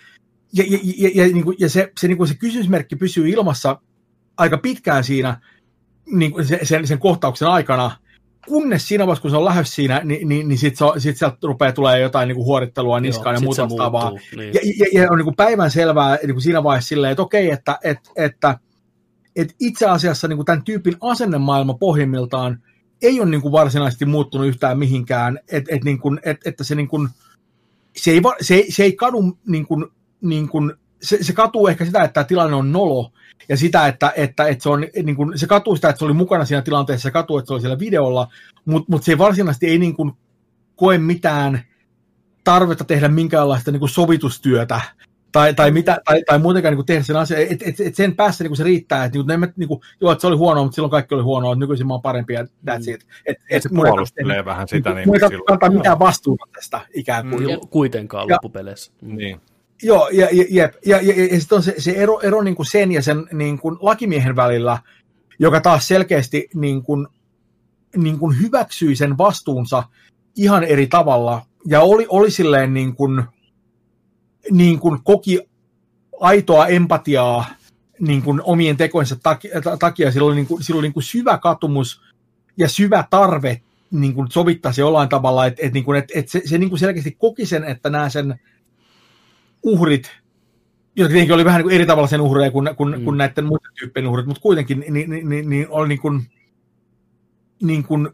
Ja, 0.52 0.64
ja, 0.68 0.78
ja, 0.96 1.10
ja, 1.14 1.32
niin 1.32 1.44
kuin, 1.44 1.56
ja 1.60 1.68
se, 1.68 1.92
se, 2.00 2.08
niin 2.08 2.18
kuin 2.18 2.28
se 2.28 2.34
kysymysmerkki 2.34 2.96
pysyy 2.96 3.28
ilmassa 3.28 3.80
aika 4.36 4.58
pitkään 4.58 5.04
siinä 5.04 5.40
niin 6.06 6.32
kuin 6.32 6.44
sen, 6.62 6.86
sen 6.86 6.98
kohtauksen 6.98 7.48
aikana, 7.48 7.90
kunnes 8.48 8.88
siinä 8.88 9.06
vaiheessa, 9.06 9.22
kun 9.22 9.30
se 9.30 9.36
on 9.36 9.44
lähes 9.44 9.74
siinä, 9.74 10.00
niin, 10.04 10.28
niin, 10.28 10.48
niin 10.48 10.58
sitten 10.58 10.88
sit 10.98 11.16
sieltä 11.16 11.36
rupeaa 11.42 11.72
tulee 11.72 12.00
jotain 12.00 12.28
niin 12.28 12.36
kuin 12.36 12.46
huorittelua 12.46 13.00
niskaan 13.00 13.34
Joo, 13.34 13.40
ja 13.40 13.44
muuta 13.44 13.62
vastaavaa. 13.62 14.12
Niin. 14.36 14.54
Ja, 14.54 14.60
ja, 14.78 15.02
ja 15.02 15.10
on 15.10 15.18
niin 15.18 15.36
päivän 15.36 15.70
selvää 15.70 16.16
niin 16.16 16.34
kuin 16.34 16.42
siinä 16.42 16.62
vaiheessa 16.62 16.88
silleen, 16.88 17.10
että 17.10 17.22
okei, 17.22 17.50
että, 17.50 17.78
että, 17.84 18.10
että 18.16 18.58
että 19.36 19.54
itse 19.60 19.86
asiassa 19.86 20.28
niin 20.28 20.36
kuin 20.36 20.46
tämän 20.46 20.64
tyypin 20.64 20.96
asennemaailma 21.00 21.74
pohjimmiltaan 21.74 22.62
ei 23.02 23.20
ole 23.20 23.30
niin 23.30 23.42
kuin 23.42 23.52
varsinaisesti 23.52 24.04
muuttunut 24.04 24.46
yhtään 24.46 24.78
mihinkään, 24.78 25.38
että 25.52 25.74
et, 25.74 25.84
niin 25.84 25.98
kuin, 25.98 26.20
et, 26.24 26.36
että 26.44 26.64
se, 26.64 26.74
niin 26.74 26.88
kuin, 26.88 27.08
se, 27.96 28.10
ei, 28.10 28.20
se, 28.40 28.54
ei, 28.54 28.72
se 28.72 28.82
ei 28.82 28.92
kadu 28.92 29.38
niin 29.46 29.66
kuin, 29.66 29.86
niin 30.20 30.48
kuin 30.48 30.72
se, 31.02 31.24
se 31.24 31.32
katuu 31.32 31.68
ehkä 31.68 31.84
sitä, 31.84 32.02
että 32.02 32.14
tämä 32.14 32.24
tilanne 32.24 32.56
on 32.56 32.72
nolo, 32.72 33.12
ja 33.48 33.56
sitä, 33.56 33.86
että, 33.86 34.12
että, 34.16 34.46
että 34.46 34.62
se, 34.62 34.68
on, 34.68 34.86
niin 35.02 35.16
kuin, 35.16 35.38
se 35.38 35.46
katuu 35.46 35.76
sitä, 35.76 35.88
että 35.88 35.98
se 35.98 36.04
oli 36.04 36.12
mukana 36.12 36.44
siinä 36.44 36.62
tilanteessa, 36.62 37.02
se 37.02 37.10
katuu, 37.10 37.38
että 37.38 37.46
se 37.46 37.52
oli 37.52 37.60
siellä 37.60 37.78
videolla, 37.78 38.28
mutta 38.64 38.92
mut 38.92 39.04
se 39.04 39.18
varsinaisesti 39.18 39.66
ei 39.66 39.78
niin 39.78 39.96
kuin, 39.96 40.12
koe 40.76 40.98
mitään 40.98 41.60
tarvetta 42.44 42.84
tehdä 42.84 43.08
minkäänlaista 43.08 43.72
niin 43.72 43.80
kuin 43.80 43.90
sovitustyötä 43.90 44.80
tai, 45.32 45.54
tai, 45.54 45.70
mitä, 45.70 46.00
tai, 46.04 46.22
tai 46.26 46.38
muutenkaan 46.38 46.72
niin 46.72 46.76
kuin 46.76 46.86
tehdä 46.86 47.02
sen 47.02 47.16
asian, 47.16 47.40
että 47.40 47.64
et, 47.68 47.80
et 47.80 47.94
sen 47.94 48.16
päässä 48.16 48.44
niin 48.44 48.50
kuin 48.50 48.56
se 48.56 48.64
riittää, 48.64 49.04
että, 49.04 49.18
niin 49.18 49.26
kuin, 49.26 49.52
niin 49.56 49.68
kuin, 49.68 49.80
joo, 50.00 50.12
että 50.12 50.20
se 50.20 50.26
oli 50.26 50.36
huonoa, 50.36 50.64
mutta 50.64 50.74
silloin 50.74 50.90
kaikki 50.90 51.14
oli 51.14 51.22
huonoa, 51.22 51.52
että 51.52 51.60
nykyisin 51.60 51.86
mä 51.86 51.94
oon 51.94 52.02
parempi 52.02 52.34
ja 52.34 52.42
that's 52.42 52.94
it. 52.94 53.06
Et, 53.26 53.36
et, 53.50 53.62
se 53.62 53.68
puolustelee 53.68 54.44
vähän 54.44 54.68
sitä. 54.68 54.94
Niin, 54.94 55.10
niin 55.10 55.32
ei 55.32 55.40
kantaa 55.46 55.70
mitään 55.70 55.98
vastuuta 55.98 56.44
tästä 56.54 56.80
ikään 56.94 57.30
kuin. 57.30 57.42
Mm, 57.42 57.68
kuitenkaan 57.70 58.28
loppupeleissä. 58.28 58.92
Niin. 59.02 59.40
Joo, 59.82 60.08
ja, 60.08 60.28
ja, 60.32 60.44
ja, 60.50 60.70
ja, 60.86 61.00
ja, 61.00 61.24
ja 61.32 61.40
sitten 61.40 61.56
on 61.56 61.62
se, 61.62 61.74
se 61.78 61.90
ero, 61.90 62.20
ero 62.20 62.42
niin 62.42 62.56
kuin 62.56 62.66
sen 62.66 62.92
ja 62.92 63.02
sen 63.02 63.26
niin 63.32 63.58
kuin 63.58 63.76
lakimiehen 63.80 64.36
välillä, 64.36 64.78
joka 65.38 65.60
taas 65.60 65.88
selkeästi 65.88 66.48
niin 66.54 66.82
kuin, 66.82 67.06
niin 67.96 68.18
kuin 68.18 68.40
hyväksyi 68.40 68.96
sen 68.96 69.18
vastuunsa 69.18 69.82
ihan 70.36 70.64
eri 70.64 70.86
tavalla, 70.86 71.46
ja 71.66 71.80
oli, 71.80 72.06
oli 72.08 72.30
silleen 72.30 72.74
niin 72.74 72.94
kuin, 72.94 73.22
niin 74.50 74.78
kuin 74.78 75.00
koki 75.04 75.40
aitoa 76.20 76.66
empatiaa 76.66 77.46
niin 78.00 78.22
kuin 78.22 78.42
omien 78.44 78.76
tekoinsa 78.76 79.16
takia, 79.78 80.12
sillä 80.12 80.26
oli, 80.26 80.34
niin 80.34 80.46
kuin, 80.46 80.62
sillä 80.62 80.78
oli 80.78 80.86
niin 80.86 80.94
kuin 80.94 81.04
syvä 81.04 81.38
katumus 81.38 82.02
ja 82.56 82.68
syvä 82.68 83.04
tarve 83.10 83.60
niin 83.90 84.14
kuin 84.14 84.30
sovittaa 84.30 84.72
se 84.72 84.80
jollain 84.80 85.08
tavalla, 85.08 85.46
että 85.46 85.66
et, 85.66 85.72
niin 85.72 85.94
et, 85.94 86.04
et 86.14 86.28
se, 86.28 86.42
se 86.44 86.58
niin 86.58 86.68
kuin 86.68 86.78
selkeästi 86.78 87.16
koki 87.18 87.46
sen, 87.46 87.64
että 87.64 87.90
nämä 87.90 88.08
sen 88.08 88.40
uhrit, 89.66 90.10
jotka 90.96 91.12
tietenkin 91.12 91.34
oli 91.34 91.44
vähän 91.44 91.58
niin 91.58 91.64
kuin 91.64 91.74
eri 91.74 91.86
tavalla 91.86 92.08
sen 92.08 92.20
uhreja 92.20 92.50
kuin, 92.50 92.70
kuin, 92.76 92.98
mm. 92.98 93.04
kuin 93.04 93.18
näiden 93.18 93.44
muiden 93.44 93.72
tyyppien 93.78 94.06
uhrit, 94.06 94.26
mutta 94.26 94.42
kuitenkin 94.42 94.84
niin, 94.88 95.10
niin, 95.10 95.28
niin, 95.28 95.50
niin 95.50 95.66
oli 95.70 95.88
niin 95.88 96.00
kuin, 96.00 96.22
niin 97.62 97.84
kuin 97.84 98.08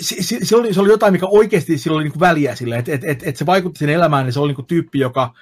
se, 0.00 0.22
se, 0.22 0.38
se, 0.42 0.56
oli, 0.56 0.74
se 0.74 0.80
oli 0.80 0.88
jotain, 0.88 1.12
mikä 1.12 1.26
oikeasti 1.26 1.78
sillä 1.78 1.94
oli 1.94 2.04
niin 2.04 2.12
kuin 2.12 2.20
väliä 2.20 2.54
sille, 2.54 2.78
että 2.78 2.92
et, 2.92 3.04
et, 3.04 3.22
et 3.24 3.36
se 3.36 3.46
vaikutti 3.46 3.78
sinne 3.78 3.94
elämään, 3.94 4.24
niin 4.24 4.32
se 4.32 4.40
oli 4.40 4.48
niin 4.48 4.56
kuin 4.56 4.66
tyyppi, 4.66 4.98
joka 4.98 5.34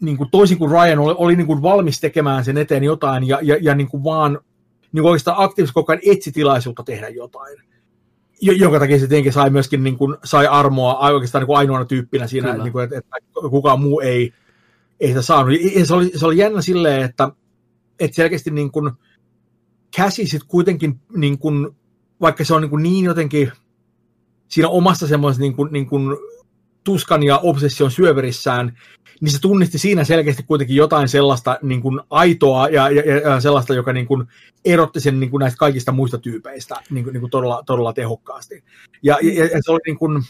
niin 0.00 0.16
kuin 0.16 0.30
toisin 0.30 0.58
kuin 0.58 0.70
Ryan 0.70 0.98
oli, 0.98 1.14
oli 1.18 1.36
niin 1.36 1.46
kuin 1.46 1.62
valmis 1.62 2.00
tekemään 2.00 2.44
sen 2.44 2.58
eteen 2.58 2.84
jotain 2.84 3.28
ja, 3.28 3.38
ja, 3.42 3.58
ja 3.60 3.74
niin 3.74 3.88
kuin 3.88 4.04
vaan 4.04 4.38
niin 4.92 5.02
kuin 5.02 5.10
oikeastaan 5.10 5.44
aktiivisesti 5.44 5.74
koko 5.74 5.92
ajan 5.92 6.02
etsi 6.06 6.32
tilaisuutta 6.32 6.82
tehdä 6.82 7.08
jotain. 7.08 7.58
Jonka 8.40 8.78
takia 8.78 8.98
se 8.98 9.06
tietenkin 9.06 9.32
sai 9.32 9.50
myöskin 9.50 9.84
niin 9.84 9.96
kuin, 9.96 10.16
sai 10.24 10.46
armoa 10.46 10.98
oikeastaan 10.98 11.42
niin 11.42 11.46
kuin 11.46 11.56
ainoana 11.56 11.84
tyyppinä 11.84 12.26
siinä, 12.26 12.56
niin 12.56 12.72
kuin, 12.72 12.84
että, 12.84 12.98
että 12.98 13.16
kukaan 13.50 13.80
muu 13.80 14.00
ei, 14.00 14.32
ei 15.00 15.08
sitä 15.08 15.22
saanut. 15.22 15.52
Ja 15.74 15.86
se, 15.86 15.94
oli, 15.94 16.10
se 16.16 16.26
oli 16.26 16.36
jännä 16.36 16.62
silleen, 16.62 17.02
että, 17.02 17.28
että 18.00 18.14
selkeästi 18.14 18.50
niin 18.50 18.72
kuin, 18.72 18.90
käsi 19.96 20.26
sitten 20.26 20.48
kuitenkin 20.48 21.00
niin 21.16 21.38
kuin, 21.38 21.70
vaikka 22.20 22.44
se 22.44 22.54
on 22.54 22.62
niin, 22.62 22.70
kuin 22.70 22.82
niin 22.82 23.04
jotenkin 23.04 23.52
siinä 24.48 24.68
omassa 24.68 25.06
semmoisessa 25.06 25.42
niin 25.42 25.56
kuin, 25.56 25.72
niin 25.72 25.86
kuin 25.86 26.16
tuskan 26.84 27.22
ja 27.22 27.38
obsession 27.38 27.90
syöverissään, 27.90 28.78
niin 29.20 29.32
se 29.32 29.40
tunnisti 29.40 29.78
siinä 29.78 30.04
selkeästi 30.04 30.42
kuitenkin 30.42 30.76
jotain 30.76 31.08
sellaista 31.08 31.58
niin 31.62 31.82
kuin 31.82 32.00
aitoa 32.10 32.68
ja, 32.68 32.90
ja, 32.90 33.16
ja 33.20 33.40
sellaista, 33.40 33.74
joka 33.74 33.92
niin 33.92 34.06
kuin 34.06 34.24
erotti 34.64 35.00
sen 35.00 35.20
niin 35.20 35.30
kuin 35.30 35.40
näistä 35.40 35.58
kaikista 35.58 35.92
muista 35.92 36.18
tyypeistä 36.18 36.74
niin 36.90 37.04
kuin, 37.04 37.12
niin 37.12 37.20
kuin 37.20 37.30
todella, 37.30 37.62
todella 37.66 37.92
tehokkaasti. 37.92 38.64
Ja, 39.02 39.18
ja, 39.22 39.44
ja 39.44 39.58
se 39.62 39.72
oli 39.72 39.80
niin 39.86 39.98
kuin, 39.98 40.22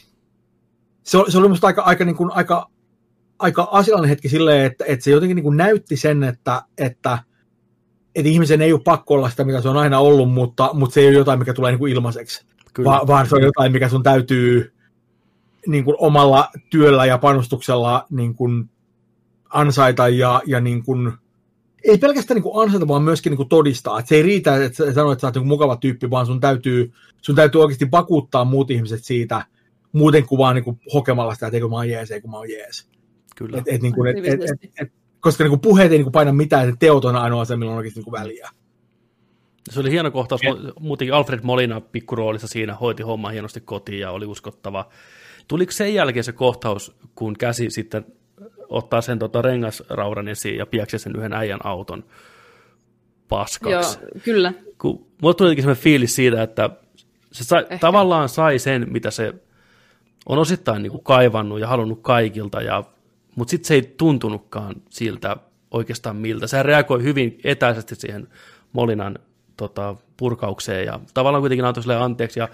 se 1.02 1.18
oli, 1.18 1.30
se 1.30 1.38
oli 1.38 1.48
musta 1.48 1.66
aika, 1.66 1.82
aika, 1.82 2.04
niin 2.04 2.16
kuin, 2.16 2.30
aika, 2.32 2.70
aika 3.38 3.68
asiallinen 3.70 4.08
hetki 4.08 4.28
silleen, 4.28 4.66
että, 4.66 4.84
että 4.88 5.04
se 5.04 5.10
jotenkin 5.10 5.34
niin 5.34 5.44
kuin 5.44 5.56
näytti 5.56 5.96
sen, 5.96 6.24
että, 6.24 6.62
että 6.78 7.18
että 8.14 8.28
ihmisen 8.28 8.62
ei 8.62 8.72
ole 8.72 8.80
pakko 8.84 9.14
olla 9.14 9.30
sitä, 9.30 9.44
mitä 9.44 9.60
se 9.60 9.68
on 9.68 9.76
aina 9.76 9.98
ollut, 9.98 10.32
mutta, 10.32 10.70
mutta 10.72 10.94
se 10.94 11.00
ei 11.00 11.06
ole 11.06 11.14
jotain, 11.14 11.38
mikä 11.38 11.54
tulee 11.54 11.72
niin 11.72 11.78
kuin 11.78 11.92
ilmaiseksi, 11.92 12.46
Va, 12.84 13.02
vaan 13.06 13.26
se 13.26 13.34
on 13.34 13.42
jotain, 13.42 13.72
mikä 13.72 13.88
sun 13.88 14.02
täytyy 14.02 14.72
niin 15.66 15.84
kuin 15.84 15.96
omalla 15.98 16.48
työllä 16.70 17.06
ja 17.06 17.18
panostuksella 17.18 18.06
niin 18.10 18.34
kuin 18.34 18.70
ansaita 19.54 20.08
ja, 20.08 20.42
ja 20.46 20.60
niin 20.60 20.84
kuin, 20.84 21.12
ei 21.84 21.98
pelkästään 21.98 22.36
niin 22.36 22.42
kuin 22.42 22.62
ansaita, 22.62 22.88
vaan 22.88 23.02
myöskin 23.02 23.30
niin 23.30 23.36
kuin 23.36 23.48
todistaa. 23.48 23.98
Että 23.98 24.08
se 24.08 24.14
ei 24.14 24.22
riitä, 24.22 24.64
että 24.64 24.76
sä 24.76 24.92
sanoit, 24.92 25.12
että 25.12 25.20
sä 25.20 25.26
oot 25.26 25.34
niin 25.34 25.46
mukava 25.46 25.76
tyyppi, 25.76 26.10
vaan 26.10 26.26
sun 26.26 26.40
täytyy, 26.40 26.92
sun 27.22 27.34
täytyy 27.34 27.60
oikeasti 27.60 27.90
vakuuttaa 27.90 28.44
muut 28.44 28.70
ihmiset 28.70 29.04
siitä, 29.04 29.44
muuten 29.92 30.26
kuin 30.26 30.38
vaan 30.38 30.54
niin 30.54 30.64
kuin 30.64 30.80
hokemalla 30.94 31.34
sitä, 31.34 31.46
että 31.46 31.56
eikö 31.56 31.68
mä 31.68 31.76
oon 31.76 31.88
jees, 31.88 32.10
eikö 32.10 32.28
mä 32.28 32.36
oon 32.36 32.50
jees. 32.50 32.88
Kyllä. 33.36 33.58
Et, 33.58 33.64
et, 33.66 33.82
niin 33.82 33.94
kuin, 33.94 34.18
et, 34.18 34.26
et, 34.26 34.42
et, 34.42 34.70
et, 34.80 34.92
koska 35.20 35.44
niin 35.44 35.50
kuin 35.50 35.60
puheet 35.60 35.92
ei 35.92 35.98
niin 35.98 36.04
kuin 36.04 36.12
paina 36.12 36.32
mitään, 36.32 36.68
että 36.68 36.78
teot 36.78 37.04
on 37.04 37.16
ainoa 37.16 37.44
se, 37.44 37.56
millä 37.56 37.72
on 37.72 37.78
oikeasti 37.78 38.00
niin 38.00 38.04
kuin 38.04 38.20
väliä. 38.20 38.50
Se 39.70 39.80
oli 39.80 39.90
hieno 39.90 40.10
kohtaus, 40.10 40.40
muutenkin 40.80 41.14
Alfred 41.14 41.40
Molina 41.42 41.80
pikkuroolissa 41.80 42.48
siinä 42.48 42.74
hoiti 42.74 43.02
homma 43.02 43.30
hienosti 43.30 43.60
kotiin 43.60 44.00
ja 44.00 44.10
oli 44.10 44.26
uskottava. 44.26 44.88
Tuliko 45.48 45.72
sen 45.72 45.94
jälkeen 45.94 46.24
se 46.24 46.32
kohtaus, 46.32 46.96
kun 47.14 47.36
käsi 47.38 47.70
sitten 47.70 48.06
ottaa 48.68 49.00
sen 49.00 49.18
tota 49.18 49.42
rengasraudan 49.42 50.28
esiin 50.28 50.56
ja 50.56 50.66
piäksi 50.66 50.98
sen 50.98 51.16
yhden 51.16 51.32
äijän 51.32 51.60
auton 51.64 52.04
paskaksi? 53.28 53.98
Joo, 54.02 54.10
kyllä. 54.24 54.52
Kun, 54.78 55.06
mulla 55.22 55.34
tuli 55.34 55.56
sellainen 55.56 55.82
fiilis 55.82 56.14
siitä, 56.14 56.42
että 56.42 56.70
se 57.32 57.44
sai, 57.44 57.66
tavallaan 57.80 58.28
sai 58.28 58.58
sen, 58.58 58.86
mitä 58.90 59.10
se 59.10 59.34
on 60.26 60.38
osittain 60.38 60.82
niin 60.82 60.90
kuin 60.90 61.04
kaivannut 61.04 61.60
ja 61.60 61.68
halunnut 61.68 62.00
kaikilta, 62.02 62.62
ja, 62.62 62.84
mutta 63.36 63.50
sitten 63.50 63.68
se 63.68 63.74
ei 63.74 63.94
tuntunutkaan 63.96 64.74
siltä 64.90 65.36
oikeastaan 65.70 66.16
miltä. 66.16 66.46
Se 66.46 66.62
reagoi 66.62 67.02
hyvin 67.02 67.38
etäisesti 67.44 67.94
siihen 67.94 68.28
Molinan 68.72 69.18
tota, 69.56 69.96
purkaukseen 70.16 70.86
ja 70.86 71.00
tavallaan 71.14 71.42
kuitenkin 71.42 71.64
antoi 71.64 71.82
sille 71.82 71.96
anteeksi 71.96 72.40
ja 72.40 72.48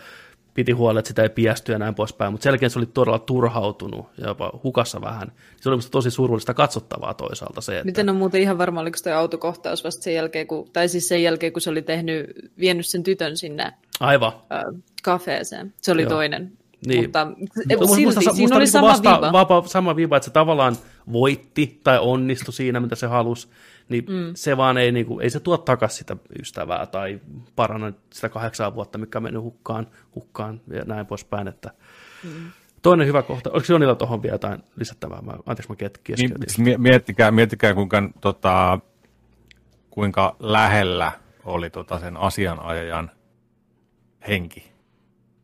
piti 0.54 0.72
huolta, 0.72 0.98
että 0.98 1.08
sitä 1.08 1.22
ei 1.22 1.28
piästy 1.28 1.72
ja 1.72 1.78
näin 1.78 1.94
poispäin, 1.94 2.32
mutta 2.32 2.44
selkeästi 2.44 2.72
se 2.72 2.78
oli 2.78 2.86
todella 2.86 3.18
turhautunut 3.18 4.06
ja 4.18 4.28
jopa 4.28 4.60
hukassa 4.64 5.00
vähän. 5.00 5.32
Se 5.60 5.68
oli 5.68 5.74
minusta 5.74 5.90
tosi 5.90 6.10
surullista 6.10 6.54
katsottavaa 6.54 7.14
toisaalta 7.14 7.60
se. 7.60 7.72
Että... 7.72 7.84
Nyt 7.84 7.98
en 7.98 8.08
ole 8.08 8.18
muuten 8.18 8.40
ihan 8.40 8.58
varma, 8.58 8.80
oliko 8.80 8.98
tuo 9.04 9.12
autokohtaus 9.12 9.84
vasta 9.84 10.02
sen 10.02 10.14
jälkeen, 10.14 10.46
kun, 10.46 10.70
tai 10.72 10.88
siis 10.88 11.08
sen 11.08 11.22
jälkeen, 11.22 11.52
kun 11.52 11.62
se 11.62 11.70
oli 11.70 11.82
tehnyt, 11.82 12.26
vienyt 12.58 12.86
sen 12.86 13.02
tytön 13.02 13.36
sinne 13.36 13.72
Aivan. 14.00 14.32
Äh, 14.32 14.82
kafeeseen. 15.02 15.74
Se 15.82 15.92
oli 15.92 16.02
Joo. 16.02 16.10
toinen. 16.10 16.52
Niin. 16.86 17.02
Mutta 17.02 17.26
Mutta 17.26 17.60
silti, 17.86 18.04
musta, 18.04 18.20
siinä 18.20 18.40
musta 18.40 18.56
oli 18.56 18.66
sama 18.66 18.88
vasta, 18.88 19.10
viiva. 19.10 19.32
Vapa, 19.32 19.62
sama 19.66 19.96
viiva, 19.96 20.16
että 20.16 20.24
se 20.24 20.30
tavallaan 20.30 20.76
voitti 21.12 21.80
tai 21.84 21.98
onnistui 21.98 22.54
siinä, 22.54 22.80
mitä 22.80 22.94
se 22.94 23.06
halusi, 23.06 23.48
niin 23.90 24.04
mm. 24.08 24.32
se 24.34 24.56
vaan 24.56 24.78
ei, 24.78 24.92
niin 24.92 25.06
kuin, 25.06 25.22
ei 25.22 25.30
se 25.30 25.40
tuo 25.40 25.58
takaisin 25.58 25.98
sitä 25.98 26.16
ystävää 26.40 26.86
tai 26.86 27.20
paranna 27.56 27.92
sitä 28.12 28.28
kahdeksan 28.28 28.74
vuotta, 28.74 28.98
mikä 28.98 29.18
on 29.18 29.22
mennyt 29.22 29.42
hukkaan, 29.42 29.86
hukkaan 30.14 30.60
ja 30.72 30.84
näin 30.84 31.06
poispäin. 31.06 31.48
Että 31.48 31.70
mm. 32.24 32.50
Toinen 32.82 33.06
hyvä 33.06 33.22
kohta. 33.22 33.50
Oliko 33.50 33.66
Jonilla 33.72 33.94
tuohon 33.94 34.22
vielä 34.22 34.34
jotain 34.34 34.62
lisättävää? 34.76 35.22
Mä, 35.22 35.32
anteeksi, 35.46 35.68
mä 35.68 35.76
keskeytin. 35.76 36.64
Niin, 36.64 36.80
miettikää, 36.80 37.30
miettikää 37.30 37.74
kuinka, 37.74 38.02
tota, 38.20 38.78
kuinka 39.90 40.36
lähellä 40.38 41.12
oli 41.44 41.70
tota 41.70 41.98
sen 41.98 42.16
asianajajan 42.16 43.10
henki. 44.28 44.72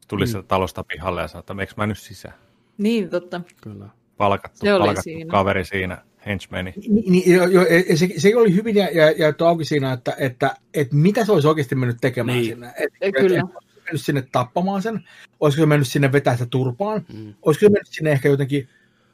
Tuli 0.09 0.25
mm. 0.25 0.29
sieltä 0.29 0.49
talosta 0.49 0.85
pihalle 0.85 1.21
ja 1.21 1.29
sanoi, 1.29 1.41
että 1.41 1.55
meneekö 1.55 1.75
mä 1.77 1.87
nyt 1.87 1.99
sisään? 1.99 2.35
Niin, 2.79 3.11
totta. 3.11 3.41
Kyllä. 3.63 3.89
Palkattu, 4.17 4.59
se 4.59 4.79
palkattu 4.79 5.03
siinä. 5.03 5.31
kaveri 5.31 5.65
siinä 5.65 6.05
henchmeni. 6.27 6.75
Niin, 6.89 7.13
niin, 7.13 7.35
jo, 7.35 7.45
jo, 7.45 7.67
se, 7.95 8.09
se 8.17 8.37
oli 8.37 8.55
hyvin 8.55 8.77
ja, 8.77 8.89
ja, 8.93 9.11
ja 9.11 9.47
auki 9.47 9.65
siinä, 9.65 9.93
että, 9.93 10.15
että, 10.19 10.57
että 10.75 10.97
mitä 10.97 11.25
se 11.25 11.33
olisi 11.33 11.49
oikeasti 11.49 11.75
mennyt 11.75 11.97
tekemään 12.01 12.39
niin. 12.39 12.51
sinne. 12.51 12.67
Et, 12.67 12.95
et, 13.01 13.15
Kyllä. 13.15 13.39
Et, 13.39 13.45
et, 13.45 13.67
mennyt 13.85 14.03
sinne 14.03 14.25
tappamaan 14.33 14.83
sen, 14.83 15.05
olisiko 15.41 15.63
se 15.63 15.67
mennyt 15.67 15.89
sinne 15.89 16.13
vetää 16.13 16.35
sitä 16.35 16.47
turpaan, 16.47 17.05
mm. 17.13 17.35
olisiko 17.43 17.67
se 17.67 17.73
mennyt 17.73 17.87
sinne 17.87 18.13
ehkä 18.13 18.29
jotenkin 18.29 18.69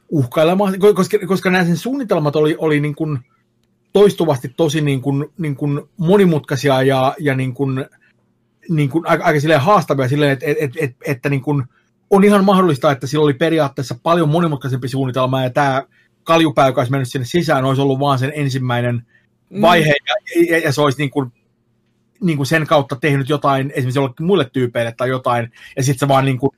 uhkailemaan, 0.09 0.79
koska, 0.95 1.19
koska 1.27 1.51
nämä 1.51 1.65
sen 1.65 1.77
suunnitelmat 1.77 2.37
oli, 2.37 2.57
oli 2.59 2.81
niin 2.81 2.95
kuin 2.95 3.19
toistuvasti 3.93 4.49
tosi 4.57 4.81
niin 4.81 5.01
kuin, 5.01 5.27
niin 5.39 5.57
kuin 5.57 5.81
monimutkaisia 5.97 6.83
ja, 6.83 7.15
ja 7.19 7.35
niin 7.35 7.55
kuin, 7.55 7.87
niin 8.69 8.89
kuin 8.89 9.07
aika, 9.07 9.25
aika 9.25 9.41
silleen 9.41 9.61
haastavia 9.61 10.09
silleen, 10.09 10.31
että, 10.31 10.47
että, 10.47 10.79
että, 10.81 10.97
että 11.07 11.29
niin 11.29 11.43
kuin 11.43 11.65
on 12.11 12.25
ihan 12.25 12.45
mahdollista, 12.45 12.91
että 12.91 13.07
sillä 13.07 13.25
oli 13.25 13.35
periaatteessa 13.35 13.97
paljon 14.03 14.29
monimutkaisempi 14.29 14.89
suunnitelma 14.89 15.43
ja 15.43 15.51
tämä 15.51 15.83
kaljupää, 16.25 16.67
joka 16.67 16.81
olisi 16.81 16.91
mennyt 16.91 17.09
sinne 17.09 17.25
sisään, 17.25 17.65
olisi 17.65 17.83
ollut 17.83 17.99
vaan 17.99 18.19
sen 18.19 18.33
ensimmäinen 18.35 19.07
mm. 19.51 19.61
vaihe, 19.61 19.95
mm. 20.37 20.47
ja, 20.51 20.59
ja 20.59 20.73
se 20.73 20.81
olisi 20.81 20.99
niin 20.99 21.11
kuin, 21.11 21.33
niin 22.21 22.37
kuin 22.37 22.47
sen 22.47 22.67
kautta 22.67 22.97
tehnyt 22.97 23.29
jotain 23.29 23.71
esimerkiksi 23.71 23.99
jollekin 23.99 24.27
muille 24.27 24.51
tyypeille 24.53 24.95
tai 24.97 25.09
jotain, 25.09 25.53
ja 25.77 25.83
sitten 25.83 25.99
se 25.99 26.09
vaan 26.09 26.25
niin 26.25 26.39
kuin 26.39 26.51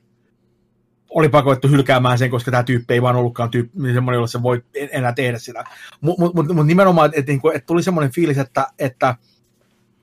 oli 1.09 1.29
pakotettu 1.29 1.67
hylkäämään 1.67 2.17
sen, 2.17 2.29
koska 2.29 2.51
tämä 2.51 2.63
tyyppi 2.63 2.93
ei 2.93 3.01
vaan 3.01 3.15
ollutkaan 3.15 3.51
tyyppi, 3.51 3.79
niin 3.81 3.93
semmoinen, 3.93 4.17
jolla 4.17 4.27
se 4.27 4.43
voi 4.43 4.63
enää 4.73 5.13
tehdä 5.13 5.39
sitä. 5.39 5.63
Mutta 6.01 6.21
mut, 6.21 6.33
mut, 6.33 6.47
mut 6.55 6.67
nimenomaan, 6.67 7.05
että, 7.13 7.19
että, 7.19 7.49
että 7.53 7.67
tuli 7.67 7.83
semmoinen 7.83 8.11
fiilis, 8.11 8.37
että, 8.37 8.67
että, 8.79 9.15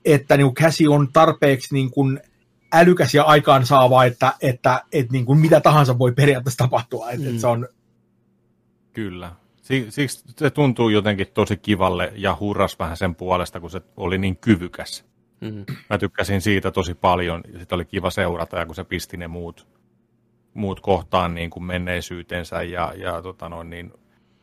että 0.05 0.37
niin 0.37 0.45
kuin 0.45 0.55
käsi 0.55 0.87
on 0.87 1.09
tarpeeksi 1.13 1.73
niin 1.73 1.91
kuin 1.91 2.19
älykäs 2.73 3.13
ja 3.13 3.23
aikaansaava, 3.23 4.05
että, 4.05 4.33
että, 4.41 4.83
että 4.91 5.13
niin 5.13 5.25
kuin 5.25 5.39
mitä 5.39 5.61
tahansa 5.61 5.99
voi 5.99 6.11
periaatteessa 6.11 6.57
tapahtua. 6.57 7.11
Että, 7.11 7.23
mm. 7.23 7.29
että 7.29 7.41
se 7.41 7.47
on... 7.47 7.67
Kyllä 8.93 9.31
Siksi 9.63 10.23
se 10.37 10.49
tuntuu 10.49 10.89
jotenkin 10.89 11.27
tosi 11.33 11.57
kivalle 11.57 12.13
ja 12.15 12.37
hurras 12.39 12.79
vähän 12.79 12.97
sen 12.97 13.15
puolesta, 13.15 13.59
kun 13.59 13.69
se 13.69 13.81
oli 13.97 14.17
niin 14.17 14.37
kyvykäs. 14.37 15.05
Mm. 15.41 15.65
Mä 15.89 15.97
tykkäsin 15.97 16.41
siitä 16.41 16.71
tosi 16.71 16.93
paljon 16.95 17.41
ja 17.53 17.59
sitä 17.59 17.75
oli 17.75 17.85
kiva 17.85 18.09
seurata 18.09 18.57
ja 18.57 18.65
kun 18.65 18.75
se 18.75 18.83
pisti 18.83 19.17
ne 19.17 19.27
muut, 19.27 19.67
muut 20.53 20.79
kohtaan 20.79 21.35
niin 21.35 21.49
kuin 21.49 21.63
menneisyytensä 21.63 22.63
ja, 22.63 22.93
ja 22.95 23.21
tota 23.21 23.49
noin, 23.49 23.69
niin 23.69 23.93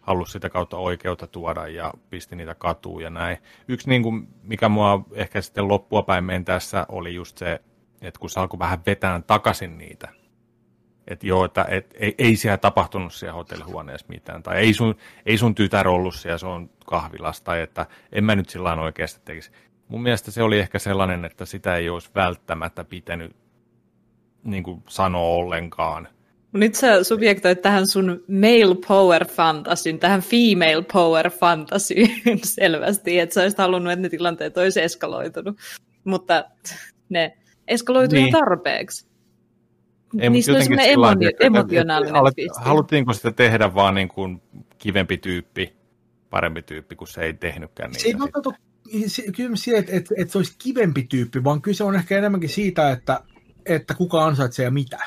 halusi 0.01 0.33
sitä 0.33 0.51
kautta 0.51 0.77
oikeutta 0.77 1.27
tuoda 1.27 1.67
ja 1.67 1.93
pisti 2.11 2.37
niitä 2.37 2.55
katuun 2.55 3.03
ja 3.03 3.11
näin. 3.11 3.39
Yksi, 3.69 3.89
niin 3.89 4.03
kuin, 4.03 4.29
mikä 4.43 4.69
mua 4.69 5.05
ehkä 5.13 5.41
sitten 5.41 5.69
loppua 5.69 6.03
päin 6.03 6.25
mentäessä, 6.25 6.87
oli 6.89 7.15
just 7.15 7.39
se, 7.39 7.61
että 8.01 8.21
kun 8.21 8.31
se 8.31 8.41
alkoi 8.41 8.59
vähän 8.59 8.83
vetää 8.87 9.23
takaisin 9.27 9.79
niitä. 9.79 10.20
Että 11.11 11.27
joo, 11.27 11.45
että 11.45 11.67
et, 11.69 11.95
ei, 11.99 12.15
ei 12.19 12.37
siellä 12.37 12.57
tapahtunut 12.57 13.15
siellä 13.15 13.33
hotellihuoneessa 13.33 14.07
mitään. 14.09 14.43
Tai 14.43 14.57
ei 14.57 14.75
sun, 14.75 14.97
ei 15.27 15.39
sun 15.39 15.55
tytär 15.55 15.89
ollut 15.89 16.15
siellä, 16.15 16.39
se 16.39 16.47
on 16.47 16.71
kahvilassa. 16.87 17.45
Tai 17.45 17.61
että 17.61 17.87
en 18.13 18.25
mä 18.25 18.37
nyt 18.37 18.49
sillä 18.49 18.75
oikeasti 18.75 19.21
tekisi. 19.25 19.51
Mun 19.89 20.03
mielestä 20.03 20.31
se 20.31 20.43
oli 20.43 20.59
ehkä 20.59 20.79
sellainen, 20.79 21.25
että 21.25 21.45
sitä 21.45 21.77
ei 21.77 21.89
olisi 21.89 22.11
välttämättä 22.15 22.85
pitänyt 22.85 23.37
niin 24.45 24.63
kuin 24.63 24.83
sanoa 24.89 25.29
ollenkaan– 25.29 26.09
nyt 26.53 26.75
sä 26.75 27.05
subjektoit 27.05 27.63
tähän 27.63 27.89
sun 27.89 28.25
male 28.29 28.77
power 28.89 29.27
fantasyin, 29.29 29.99
tähän 29.99 30.21
female 30.21 30.85
power 30.93 31.31
fantasyin 31.31 32.41
selvästi, 32.45 33.19
että 33.19 33.35
sä 33.35 33.43
olisit 33.43 33.59
halunnut, 33.59 33.93
että 33.93 34.03
ne 34.03 34.09
tilanteet 34.09 34.57
olisi 34.57 34.81
eskaloitunut. 34.81 35.57
Mutta 36.05 36.45
ne 37.09 37.39
eskaloitui 37.69 38.19
niin. 38.19 38.33
tarpeeksi. 38.33 39.10
Ei, 40.19 40.31
Niistä 40.31 40.53
on 40.53 40.63
semmoinen 40.63 40.95
emotio- 40.95 41.37
emotionaalinen 41.41 42.15
halut, 42.15 42.35
Haluttiinko 42.57 43.13
sitä 43.13 43.33
tehdä 43.33 43.75
vaan 43.75 43.95
niin 43.95 44.09
kuin 44.09 44.43
kivempi 44.79 45.19
tyyppi, 45.19 45.73
parempi 46.31 46.63
tyyppi, 46.63 46.97
kun 46.97 47.09
se 47.09 47.21
ei 47.21 47.35
tehnytkään 47.35 47.91
niin. 47.91 48.01
Se 48.01 48.09
ei 49.23 49.33
kyllä 49.33 49.57
se, 49.57 49.79
että, 49.79 49.93
että, 49.97 50.15
että 50.19 50.33
se 50.33 50.39
olisi 50.39 50.55
kivempi 50.59 51.03
tyyppi, 51.03 51.45
vaan 51.45 51.63
kyse 51.63 51.85
on 51.85 51.95
ehkä 51.95 52.19
enemmänkin 52.19 52.51
siitä, 52.51 52.91
että, 52.91 53.21
että 53.67 53.95
kuka 53.95 54.25
ansaitsee 54.25 54.65
ja 54.65 54.71
mitä. 54.71 54.99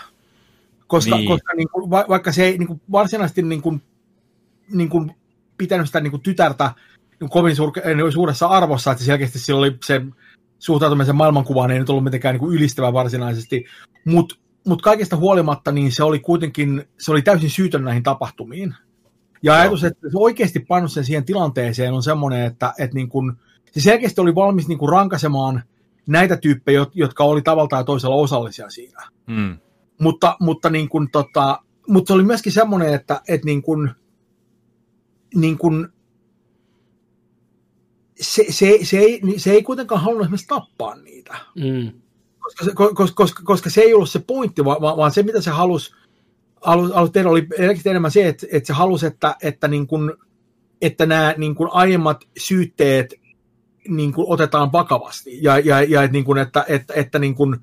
Koska, 0.87 1.15
niin. 1.15 1.27
koska 1.27 1.53
niin 1.53 1.69
kuin, 1.69 1.89
va, 1.89 2.05
vaikka 2.09 2.31
se 2.31 2.43
ei 2.43 2.57
niin 2.57 2.67
kuin, 2.67 2.81
varsinaisesti 2.91 3.41
niin 3.41 3.61
kuin, 3.61 3.81
niin 4.71 4.89
kuin, 4.89 5.11
pitänyt 5.57 5.87
sitä 5.87 5.99
niin 5.99 6.11
kuin, 6.11 6.21
tytärtä 6.21 6.71
niin 7.19 7.29
kovin 7.29 7.55
suur, 7.55 7.71
niin 7.95 8.11
suuressa 8.11 8.47
arvossa, 8.47 8.91
että 8.91 9.03
selkeästi 9.03 9.39
sillä 9.39 9.59
oli 9.59 9.77
se 9.85 10.01
suhtautumisen 10.59 11.15
maailmankuvaan 11.15 11.71
ei 11.71 11.79
nyt 11.79 11.89
ollut 11.89 12.03
mitenkään 12.03 12.33
niin 12.33 12.39
kuin 12.39 12.55
ylistävä 12.55 12.93
varsinaisesti, 12.93 13.65
mutta 14.05 14.35
mut 14.67 14.81
kaikesta 14.81 15.15
huolimatta 15.15 15.71
niin 15.71 15.91
se 15.91 16.03
oli 16.03 16.19
kuitenkin, 16.19 16.87
se 16.99 17.11
oli 17.11 17.21
täysin 17.21 17.49
syytön 17.49 17.83
näihin 17.83 18.03
tapahtumiin. 18.03 18.75
Ja 19.43 19.53
ajatus, 19.53 19.83
että 19.83 20.09
se 20.09 20.17
oikeasti 20.17 20.59
pannut 20.59 20.91
sen 20.91 21.05
siihen 21.05 21.25
tilanteeseen 21.25 21.93
on 21.93 22.03
semmoinen, 22.03 22.45
että, 22.45 22.73
että 22.79 22.95
niin 22.95 23.09
kuin, 23.09 23.33
se 23.71 23.81
selkeästi 23.81 24.21
oli 24.21 24.35
valmis 24.35 24.67
niin 24.67 24.77
kuin 24.77 24.91
rankasemaan 24.91 25.63
näitä 26.07 26.37
tyyppejä, 26.37 26.85
jotka 26.93 27.23
oli 27.23 27.41
tavallaan 27.41 27.69
tai 27.69 27.83
toisella 27.83 28.15
osallisia 28.15 28.69
siinä. 28.69 29.07
Mm. 29.27 29.57
Mutta, 29.99 30.37
mutta, 30.39 30.69
niin 30.69 30.89
kuin, 30.89 31.11
tota, 31.11 31.59
mutta 31.87 32.07
se 32.07 32.13
oli 32.13 32.23
myöskin 32.23 32.51
semmoinen, 32.51 32.93
että, 32.93 33.21
että 33.27 33.45
niin 33.45 33.61
kuin, 33.61 33.89
niin 35.35 35.57
kuin, 35.57 35.87
se, 38.21 38.45
se, 38.49 38.79
se, 38.83 38.97
ei, 38.99 39.21
se 39.37 39.51
ei 39.51 39.63
kuitenkaan 39.63 40.01
halunnut 40.01 40.25
esimerkiksi 40.25 40.47
tappaa 40.47 40.95
niitä. 40.95 41.35
Mm. 41.55 42.01
Koska, 42.43 42.73
koska, 42.75 43.15
koska, 43.15 43.43
koska 43.43 43.69
se 43.69 43.81
ei 43.81 43.93
ollut 43.93 44.09
se 44.09 44.19
pointti, 44.19 44.65
vaan, 44.65 44.81
vaan 44.81 45.11
se, 45.11 45.23
mitä 45.23 45.41
se 45.41 45.51
halusi, 45.51 45.93
halusi, 46.61 46.93
halusi 46.93 47.11
tehdä, 47.11 47.29
oli 47.29 47.47
enemmän 47.85 48.11
se, 48.11 48.27
että, 48.27 48.47
että 48.51 48.67
se 48.67 48.73
halusi, 48.73 49.05
että, 49.05 49.35
että, 49.41 49.67
niin 49.67 49.87
kuin, 49.87 50.13
että 50.81 51.05
nämä 51.05 51.33
niin 51.37 51.55
kuin 51.55 51.69
aiemmat 51.71 52.23
syytteet 52.37 53.13
niin 53.87 54.13
kuin 54.13 54.27
otetaan 54.29 54.71
vakavasti. 54.71 55.39
Ja, 55.41 55.59
ja, 55.59 55.81
ja 55.81 56.03
että, 56.03 56.13
niin 56.13 56.25
kuin, 56.25 56.37
että, 56.37 56.65
että, 56.67 56.93
että 56.93 57.19
niin 57.19 57.35
kuin, 57.35 57.55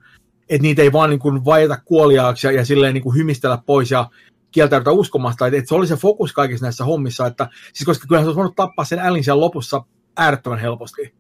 että 0.49 0.63
niitä 0.63 0.83
ei 0.83 0.93
vaan 0.93 1.11
niin 1.11 1.21
kuin 1.21 1.45
vaieta 1.45 1.79
kuoliaaksi 1.85 2.47
ja, 2.47 2.53
ja 2.53 2.65
silleen 2.65 2.95
niin 2.95 3.03
kuin 3.03 3.17
hymistellä 3.17 3.59
pois 3.67 3.91
ja 3.91 4.11
kieltäytyä 4.51 4.93
uskomasta, 4.93 5.47
että, 5.47 5.59
että 5.59 5.69
se 5.69 5.75
oli 5.75 5.87
se 5.87 5.97
fokus 5.97 6.33
kaikissa 6.33 6.67
näissä 6.67 6.85
hommissa, 6.85 7.27
että 7.27 7.49
siis 7.73 7.87
koska 7.87 8.07
kyllähän 8.07 8.25
se 8.25 8.29
olisi 8.29 8.37
voinut 8.37 8.57
tappaa 8.57 8.85
sen 8.85 8.99
Älin 8.99 9.25
siellä 9.25 9.41
lopussa 9.41 9.85
äärettömän 10.17 10.59
helposti. 10.59 11.15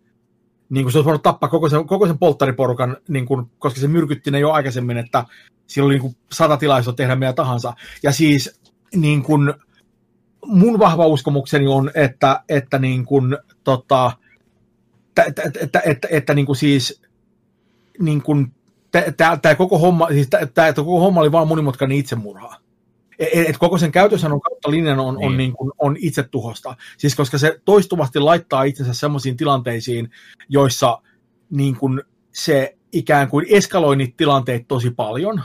Niin 0.70 0.84
kuin 0.84 0.92
se 0.92 0.98
olisi 0.98 1.04
voinut 1.04 1.22
tappaa 1.22 1.48
koko 1.48 1.68
sen, 1.68 1.86
koko 1.86 2.06
sen 2.06 2.18
polttariporukan, 2.18 2.96
niin 3.08 3.26
kuin, 3.26 3.46
koska 3.58 3.80
se 3.80 3.88
myrkytti 3.88 4.30
ne 4.30 4.40
jo 4.40 4.50
aikaisemmin, 4.50 4.96
että 4.96 5.24
sillä 5.66 5.86
oli 5.86 5.94
niin 5.94 6.02
kuin 6.02 6.16
sata 6.32 6.56
tilaisuutta 6.56 6.96
tehdä 6.96 7.16
mitä 7.16 7.32
tahansa. 7.32 7.72
Ja 8.02 8.12
siis 8.12 8.60
niin 8.94 9.22
kuin, 9.22 9.54
mun 10.46 10.78
vahva 10.78 11.06
uskomukseni 11.06 11.66
on, 11.66 11.90
että, 11.94 12.42
että 12.48 12.78
niin 12.78 13.04
kuin, 13.04 13.36
tota, 13.64 14.12
että, 15.08 15.42
että, 15.42 15.42
että, 15.42 15.60
että, 15.62 15.80
että, 15.84 16.08
että 16.10 16.34
niin 16.34 16.46
kuin 16.46 16.56
siis 16.56 17.02
niin 17.98 18.22
kuin 18.22 18.52
tämä 19.16 19.54
koko 19.54 19.78
homma, 19.78 20.08
siis 20.08 20.28
koko 20.76 21.00
homma 21.00 21.20
oli 21.20 21.32
vain 21.32 21.48
monimutkainen 21.48 21.98
itsemurha. 21.98 22.56
Et, 23.20 23.28
e, 23.32 23.40
et 23.40 23.58
koko 23.58 23.78
sen 23.78 23.92
käytössä 23.92 24.26
on 24.26 24.40
kautta 24.40 24.70
linjan 24.70 25.00
on, 25.00 25.14
niin. 25.14 25.26
on, 25.26 25.36
niin 25.36 25.52
kuin, 25.52 25.72
on 25.78 25.96
itsetuhosta. 25.98 26.76
Siis 26.98 27.14
koska 27.14 27.38
se 27.38 27.60
toistuvasti 27.64 28.18
laittaa 28.18 28.62
itsensä 28.62 28.94
sellaisiin 28.94 29.36
tilanteisiin, 29.36 30.10
joissa 30.48 31.02
niin 31.50 31.76
kuin 31.76 32.02
se 32.32 32.76
ikään 32.92 33.28
kuin 33.28 33.46
eskaloi 33.50 33.96
niitä 33.96 34.14
tilanteita 34.16 34.64
tosi 34.68 34.90
paljon. 34.90 35.42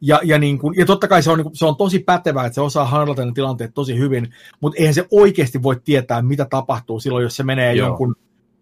Ja, 0.00 0.20
ja, 0.24 0.38
niin 0.38 0.58
kuin, 0.58 0.74
ja 0.78 0.86
totta 0.86 1.08
kai 1.08 1.22
se 1.22 1.30
on, 1.30 1.38
niin 1.38 1.44
kuin, 1.44 1.56
se 1.56 1.66
on 1.66 1.76
tosi 1.76 1.98
pätevää, 1.98 2.46
että 2.46 2.54
se 2.54 2.60
osaa 2.60 2.84
handlata 2.84 3.24
ne 3.24 3.32
tilanteet 3.34 3.74
tosi 3.74 3.98
hyvin, 3.98 4.34
mutta 4.60 4.78
eihän 4.78 4.94
se 4.94 5.06
oikeasti 5.10 5.62
voi 5.62 5.80
tietää, 5.84 6.22
mitä 6.22 6.46
tapahtuu 6.50 7.00
silloin, 7.00 7.22
jos 7.22 7.36
se 7.36 7.42
menee 7.42 7.74
Joo. 7.74 7.88
jonkun 7.88 8.16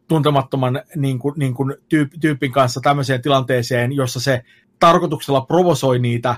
tuntemattoman 0.08 0.83
niin 0.97 1.18
kuin, 1.18 1.34
niin 1.36 1.55
kuin 1.55 1.75
tyyp, 1.89 2.12
tyypin 2.20 2.52
kanssa 2.52 2.81
tämmöiseen 2.81 3.23
tilanteeseen, 3.23 3.92
jossa 3.92 4.20
se 4.20 4.42
tarkoituksella 4.78 5.41
provosoi 5.41 5.99
niitä, 5.99 6.36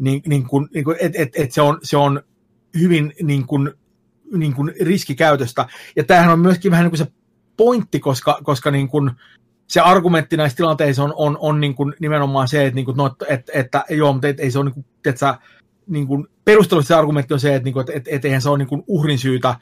niin, 0.00 0.22
niin 0.26 0.46
kuin, 0.46 0.68
niin 0.74 0.84
kuin, 0.84 0.96
että 1.00 1.22
et, 1.22 1.28
et 1.34 1.52
se, 1.52 1.62
on, 1.62 1.78
se 1.82 1.96
on 1.96 2.22
hyvin 2.78 3.12
niin 3.22 3.46
kuin, 3.46 3.70
niin 4.36 4.54
kuin 4.54 4.72
riskikäytöstä. 4.80 5.66
Ja 5.96 6.04
tämähän 6.04 6.32
on 6.32 6.40
myöskin 6.40 6.70
vähän 6.70 6.84
niin 6.84 6.90
kuin 6.90 6.98
se 6.98 7.12
pointti, 7.56 8.00
koska, 8.00 8.38
koska 8.42 8.70
niin 8.70 8.88
kuin 8.88 9.10
se 9.66 9.80
argumentti 9.80 10.36
näissä 10.36 10.56
tilanteissa 10.56 11.04
on, 11.04 11.12
on, 11.16 11.38
on 11.40 11.60
niin 11.60 11.74
kuin 11.74 11.94
nimenomaan 12.00 12.48
se, 12.48 12.66
että, 12.66 12.74
niin 12.74 12.84
kuin, 12.84 12.96
no, 12.96 13.06
että, 13.06 13.26
että, 13.28 13.52
että 13.54 13.84
joo, 13.90 14.12
mutta 14.12 14.28
et, 14.28 14.40
ei 14.40 14.50
se 14.50 14.58
ole 14.58 14.64
niin 14.64 14.74
kuin, 14.74 14.86
että 15.06 15.38
niin 15.86 16.06
kuin, 16.06 16.26
perustelusti 16.44 16.88
se 16.88 16.94
argumentti 16.94 17.34
on 17.34 17.40
se, 17.40 17.54
että, 17.54 17.64
niin 17.64 17.72
kuin, 17.72 17.80
että, 17.80 17.92
että, 17.92 18.10
että 18.12 18.28
eihän 18.28 18.42
se 18.42 18.48
ole 18.48 18.58
niin 18.58 18.68
kuin 18.68 18.84
uhrin 18.86 19.18
syytä, 19.18 19.54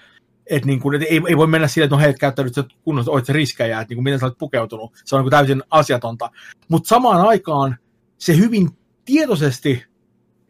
että 0.46 0.66
niin 0.66 0.80
kuin, 0.80 0.94
et 0.94 1.02
ei, 1.02 1.20
ei, 1.28 1.36
voi 1.36 1.46
mennä 1.46 1.68
sille, 1.68 1.84
että 1.84 1.96
no 1.96 2.02
hei, 2.02 2.14
käyttäydyt 2.14 2.54
sä 2.54 2.64
kunnossa, 2.82 3.12
oot 3.12 3.26
se 3.26 3.32
riskejä, 3.32 3.80
että 3.80 3.90
niin 3.90 3.96
kuin, 3.96 4.04
miten 4.04 4.18
sä 4.18 4.26
olet 4.26 4.38
pukeutunut. 4.38 4.92
Se 5.04 5.16
on 5.16 5.18
niin 5.18 5.24
kuin 5.24 5.30
täysin 5.30 5.62
asiatonta. 5.70 6.30
Mutta 6.68 6.88
samaan 6.88 7.20
aikaan 7.20 7.76
se 8.18 8.36
hyvin 8.36 8.68
tietoisesti 9.04 9.84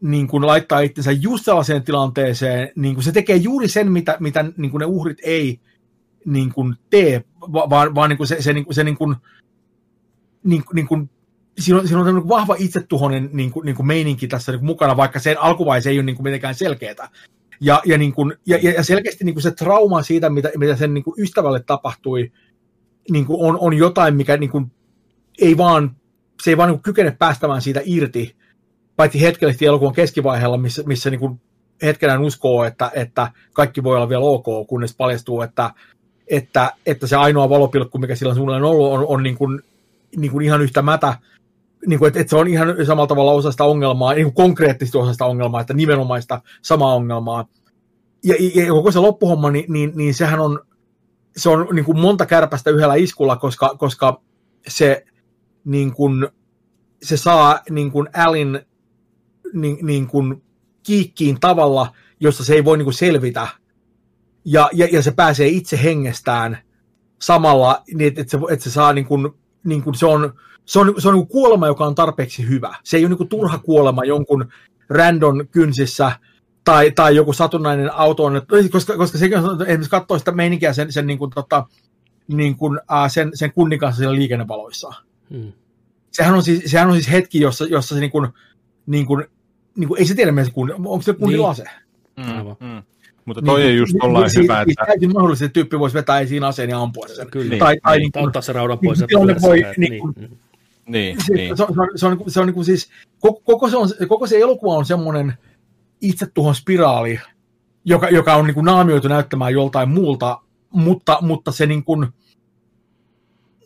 niin 0.01 0.29
kuin 0.29 0.47
laittaa 0.47 0.81
itsensä 0.81 1.13
just 1.13 1.45
sellaiseen 1.45 1.83
tilanteeseen, 1.83 2.69
niin 2.77 2.95
kuin 2.95 3.05
se 3.05 3.13
tekee 3.13 3.37
juuri 3.37 3.69
sen, 3.69 3.93
mitä, 3.93 4.17
mitä 4.21 4.45
niin 4.57 4.71
kuin 4.71 4.79
ne 4.79 4.87
uhrit 4.87 5.19
ei 5.23 5.61
niin 6.25 6.53
kuin 6.53 6.75
tee, 6.91 7.25
vaan, 7.53 7.95
vaan 7.95 8.11
niin 8.11 8.17
kuin 8.17 8.27
se, 8.27 8.43
se, 8.43 8.53
niin 8.53 8.65
kuin, 8.65 8.75
se 8.75 8.85
niin 8.85 8.97
kuin, 8.97 9.17
niin, 10.45 10.63
niin 10.75 10.87
kuin, 10.87 11.11
siinä 11.59 11.81
on, 11.81 11.89
siinä 11.89 12.01
on 12.01 12.29
vahva 12.29 12.57
itsetuhoinen 12.59 13.31
niin 13.33 13.51
kuin, 13.51 13.67
niin 13.67 13.77
kuin 13.77 13.87
meininki 13.87 14.29
tässä 14.29 14.53
niin 14.53 14.61
kuin 14.61 14.67
mukana, 14.67 14.97
vaikka 14.97 15.19
sen 15.19 15.41
alkuvaihe 15.41 15.91
ei 15.91 15.99
ole 15.99 16.05
niin 16.05 16.17
kuin 16.17 16.25
mitenkään 16.25 16.55
selkeää. 16.55 17.09
Ja, 17.61 17.83
ja, 17.87 17.99
niin 17.99 18.13
kuin, 18.13 18.35
ja, 18.47 18.57
ja 18.57 18.85
selkeästi 18.85 19.25
niin 19.25 19.35
kuin 19.35 19.43
se 19.43 19.51
trauma 19.51 20.03
siitä, 20.03 20.31
mitä, 20.31 20.51
mitä 20.57 20.77
sen 20.77 20.95
niin 20.95 21.05
kuin 21.05 21.23
ystävälle 21.23 21.61
tapahtui, 21.61 22.33
niin 23.11 23.27
kuin 23.27 23.49
on, 23.49 23.59
on 23.61 23.75
jotain, 23.75 24.17
mikä 24.17 24.37
niin 24.37 24.51
kuin 24.51 24.73
ei 25.39 25.57
vaan, 25.57 25.97
se 26.43 26.51
ei 26.51 26.57
vaan 26.57 26.69
niin 26.69 26.77
kuin 26.77 26.83
kykene 26.83 27.11
päästämään 27.11 27.63
siitä 27.63 27.81
irti, 27.85 28.37
paitsi 28.99 29.21
hetkellisesti 29.21 29.67
elokuvan 29.67 29.95
keskivaiheella, 29.95 30.57
missä, 30.57 30.83
missä 30.87 31.11
niin 31.11 31.21
kuin 31.21 31.41
hetkenään 31.83 32.23
uskoo, 32.23 32.65
että, 32.65 32.91
että 32.95 33.33
kaikki 33.53 33.83
voi 33.83 33.97
olla 33.97 34.09
vielä 34.09 34.25
ok, 34.25 34.67
kunnes 34.69 34.97
paljastuu, 34.97 35.43
että, 35.43 35.71
että, 36.27 36.73
että 36.87 37.07
se 37.07 37.17
ainoa 37.17 37.49
valopilkku, 37.49 37.99
mikä 37.99 38.15
sillä 38.15 38.35
suunnilleen 38.35 38.65
on 38.65 38.71
ollut, 38.71 38.93
on, 38.93 39.07
on 39.09 39.23
niin 39.23 39.37
kuin, 39.37 39.63
niin 40.17 40.33
kuin 40.33 40.45
ihan 40.45 40.63
yhtä 40.63 40.83
mätä 40.83 41.15
niin 41.87 41.99
kuin, 41.99 42.07
että, 42.07 42.21
että 42.21 42.31
se 42.31 42.37
on 42.37 42.49
ihan 42.49 42.87
samalla 42.87 43.07
tavalla 43.07 43.33
osa 43.33 43.51
sitä 43.51 43.65
ongelmaa, 43.65 44.15
niin 44.15 44.25
kuin 44.25 44.35
konkreettisesti 44.35 44.99
osa 44.99 45.13
sitä 45.13 45.25
ongelmaa, 45.25 45.61
että 45.61 45.75
nimenomaista 45.75 46.41
samaa 46.63 46.95
ongelmaa. 46.95 47.49
Ja, 48.25 48.35
ja 48.55 48.73
koko 48.73 48.91
se 48.91 48.99
loppuhomma, 48.99 49.51
niin, 49.51 49.73
niin, 49.73 49.93
niin 49.95 50.15
sehän 50.15 50.41
on, 50.41 50.61
se 51.37 51.49
on 51.49 51.69
niin 51.73 51.85
kuin 51.85 52.01
monta 52.01 52.27
kärpästä 52.27 52.71
yhdellä 52.71 52.95
iskulla, 52.95 53.37
koska, 53.37 53.75
koska 53.79 54.21
se, 54.69 55.05
niin 55.65 55.93
kuin, 55.93 56.29
se 57.03 57.17
saa 57.17 57.61
niin 57.71 57.93
kuin 57.93 58.09
Alin 58.17 58.61
niin, 59.53 59.87
niin 59.87 60.07
kuin 60.07 60.43
kiikkiin 60.83 61.41
tavalla, 61.41 61.93
josta 62.21 62.45
se 62.45 62.55
ei 62.55 62.65
voi 62.65 62.79
niin 62.79 62.85
kuin 62.85 62.95
selvitä. 62.95 63.49
Ja, 64.45 64.71
ja, 64.73 64.89
ja 64.93 65.03
se 65.03 65.11
pääsee 65.11 65.49
itse 65.49 65.83
hengestään 65.83 66.59
samalla, 67.23 67.83
niin 67.95 68.13
että 68.17 68.31
se, 68.31 68.39
että 68.51 68.65
se 68.65 68.71
saa 68.71 68.93
niin 68.93 69.07
kuin, 69.07 69.29
niin 69.65 69.83
kuin 69.83 69.95
se 69.95 70.07
on, 70.07 70.33
se 70.65 70.79
on, 70.79 70.95
se 70.99 71.09
on 71.09 71.15
niin 71.15 71.29
kuolema, 71.29 71.67
joka 71.67 71.87
on 71.87 71.95
tarpeeksi 71.95 72.49
hyvä. 72.49 72.75
Se 72.85 72.97
ei 72.97 73.07
ole 73.07 73.15
niin 73.15 73.29
turha 73.29 73.59
kuolema 73.59 74.05
jonkun 74.05 74.49
random 74.89 75.49
kynsissä 75.51 76.13
tai, 76.65 76.91
tai 76.91 77.17
joku 77.17 77.33
satunnainen 77.33 77.95
auto 77.95 78.25
on, 78.25 78.43
koska, 78.73 78.97
koska 78.97 79.19
sekin 79.19 79.39
on, 79.39 79.63
esimerkiksi 79.63 79.91
katsoo 79.91 80.19
sitä 80.19 80.33
meininkiä 80.33 80.73
sen, 80.73 80.93
sen, 80.93 81.07
niin 81.07 81.19
kuin, 81.19 81.31
tota, 81.31 81.67
niin 82.29 82.57
kuin, 82.57 82.81
äh, 82.93 83.11
sen, 83.11 83.31
sen 83.35 83.53
kunnin 83.53 83.79
kanssa 83.79 83.99
siellä 83.99 84.15
liikennevaloissa. 84.15 84.93
Hmm. 85.31 85.53
Sehän, 86.13 86.35
on 86.35 86.43
siis, 86.43 86.63
sehän 86.67 86.89
on 86.89 86.95
siis 86.95 87.11
hetki, 87.11 87.41
jossa, 87.41 87.65
jossa 87.65 87.95
se 87.95 88.01
niin 88.01 88.11
kuin, 88.11 88.29
niin 88.87 89.07
kuin, 89.07 89.25
niin 89.79 89.89
kuin, 89.89 89.99
ei 89.99 90.07
se 90.07 90.15
tiedä, 90.15 90.33
kun, 90.53 90.73
onko 90.73 91.03
se 91.03 91.13
kunnin 91.13 91.37
niin. 91.37 91.43
lase. 91.43 91.65
Mm, 92.17 92.67
mm. 92.69 92.83
Mutta 93.25 93.43
toi 93.43 93.61
niin, 93.61 93.71
ei 93.71 93.77
just 93.77 93.93
niin, 93.93 94.13
niin, 94.13 94.43
hyvä, 94.43 94.61
että... 94.61 94.87
Täysin 94.87 95.13
mahdollisesti 95.13 95.45
että 95.45 95.55
tyyppi 95.55 95.79
voisi 95.79 95.95
vetää 95.95 96.21
esiin 96.21 96.45
aseen 96.45 96.71
ja 96.71 96.83
ampua 96.83 97.09
sen. 97.09 97.31
Kyllä, 97.31 97.57
tai, 97.57 97.75
niin, 97.75 97.81
tai, 97.83 97.99
niin, 97.99 98.13
tai 98.13 98.23
ottaa 98.23 98.43
se 98.43 98.53
raudan 98.53 98.79
pois. 98.79 98.99
Niin, 98.99 99.43
voi, 99.43 99.57
niin, 99.77 99.91
niin, 99.91 100.03
niin, 100.17 100.31
niin, 100.87 101.17
niin. 101.37 101.57
Se, 101.57 101.63
on, 101.63 101.75
se 101.97 102.07
on, 102.07 102.19
se 102.27 102.41
on 102.41 102.47
niin 102.47 102.55
kuin 102.55 102.65
siis, 102.65 102.91
koko, 103.21 103.41
koko, 103.45 103.69
se 103.69 103.77
on, 103.77 103.89
koko 104.09 104.27
se 104.27 104.39
elokuva 104.39 104.75
on 104.75 104.85
semmoinen 104.85 105.35
itsetuhon 106.01 106.55
spiraali, 106.55 107.21
joka, 107.85 108.09
joka 108.09 108.35
on 108.35 108.47
niin 108.47 108.55
kuin 108.55 108.65
naamioitu 108.65 109.09
näyttämään 109.09 109.53
joltain 109.53 109.89
muulta, 109.89 110.41
mutta, 110.71 111.19
mutta 111.21 111.53
se 111.53 111.67
niin 111.67 111.85
kuin, 111.85 112.09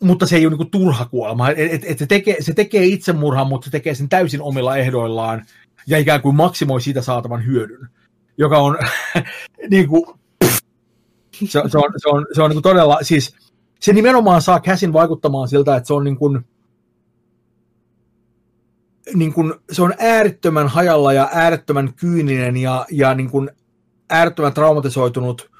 mutta 0.01 0.25
se 0.25 0.35
ei 0.35 0.45
ole 0.45 0.51
niin 0.51 0.57
kuin 0.57 0.71
turha 0.71 1.05
kuolema. 1.05 1.49
Et, 1.49 1.57
et, 1.73 1.83
et 1.85 1.97
se, 1.97 2.05
tekee, 2.05 2.35
se 2.39 2.53
tekee 2.53 2.85
itsemurhan, 2.85 3.47
mutta 3.47 3.65
se 3.65 3.71
tekee 3.71 3.95
sen 3.95 4.09
täysin 4.09 4.41
omilla 4.41 4.77
ehdoillaan 4.77 5.45
ja 5.87 5.97
ikään 5.97 6.21
kuin 6.21 6.35
maksimoi 6.35 6.81
siitä 6.81 7.01
saatavan 7.01 7.45
hyödyn, 7.45 7.87
joka 8.37 8.57
on 8.57 8.77
niin 9.71 9.87
kuin, 9.87 10.05
se, 11.33 11.61
se, 11.67 11.77
on, 11.77 11.93
se 11.97 12.09
on, 12.09 12.25
se 12.33 12.41
on 12.41 12.49
niin 12.49 12.55
kuin 12.55 12.63
todella, 12.63 12.97
siis 13.01 13.35
se 13.79 13.93
nimenomaan 13.93 14.41
saa 14.41 14.59
käsin 14.59 14.93
vaikuttamaan 14.93 15.47
siltä, 15.47 15.75
että 15.75 15.87
se 15.87 15.93
on 15.93 16.03
niin 16.03 16.17
kuin, 16.17 16.45
niin 19.13 19.33
kuin, 19.33 19.53
se 19.71 19.81
on 19.81 19.93
äärettömän 19.99 20.67
hajalla 20.67 21.13
ja 21.13 21.29
äärettömän 21.31 21.93
kyyninen 21.93 22.57
ja, 22.57 22.85
ja 22.91 23.13
niin 23.13 23.29
kuin 23.29 23.51
äärettömän 24.09 24.53
traumatisoitunut, 24.53 25.51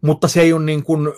mutta 0.00 0.28
se 0.28 0.40
ei 0.40 0.52
ole 0.52 0.64
niin 0.64 0.82
kuin, 0.82 1.12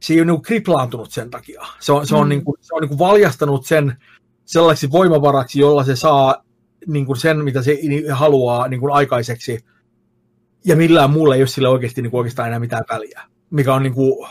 se 0.00 0.14
ei 0.14 0.20
ole 0.20 0.26
niin 0.26 0.36
kuin 0.36 0.42
kriplaantunut 0.42 1.10
sen 1.10 1.30
takia. 1.30 1.62
Se 1.80 1.92
on, 1.92 2.06
se 2.06 2.16
on, 2.16 2.26
mm. 2.26 2.28
niin 2.28 2.44
kuin, 2.44 2.56
se 2.60 2.74
on 2.74 2.80
niin 2.80 2.88
kuin 2.88 2.98
valjastanut 2.98 3.66
sen 3.66 3.96
sellaiseksi 4.44 4.92
voimavaraksi, 4.92 5.60
jolla 5.60 5.84
se 5.84 5.96
saa 5.96 6.44
niin 6.86 7.06
kuin 7.06 7.16
sen, 7.16 7.44
mitä 7.44 7.62
se 7.62 7.78
haluaa 8.12 8.68
niin 8.68 8.80
kuin 8.80 8.92
aikaiseksi, 8.92 9.64
ja 10.64 10.76
millään 10.76 11.10
muulla 11.10 11.34
ei 11.34 11.40
ole 11.40 11.46
sille 11.46 11.68
oikeasti 11.68 12.02
niin 12.02 12.10
kuin 12.10 12.18
oikeastaan 12.18 12.48
enää 12.48 12.58
mitään 12.58 12.84
väliä, 12.90 13.22
mikä 13.50 13.74
on 13.74 13.82
niin 13.82 13.94
kuin, 13.94 14.28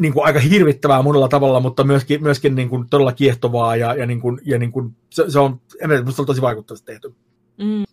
niin 0.00 0.12
kuin 0.12 0.26
aika 0.26 0.40
hirvittävää 0.40 1.02
monella 1.02 1.28
tavalla, 1.28 1.60
mutta 1.60 1.84
myöskin, 1.84 2.22
myöskin 2.22 2.54
niin 2.54 2.68
kuin 2.68 2.88
todella 2.90 3.12
kiehtovaa 3.12 3.76
ja, 3.76 3.94
ja, 3.94 4.06
niin 4.06 4.20
kuin, 4.20 4.40
ja 4.44 4.58
niin 4.58 4.72
kuin, 4.72 4.96
se, 5.10 5.30
se 5.30 5.38
on, 5.38 5.60
en 5.80 5.88
tiedä, 5.88 6.04
on 6.18 6.26
tosi 6.26 6.42
vaikuttavasti 6.42 6.86
tehty. 6.86 7.14
Mm, 7.58 7.84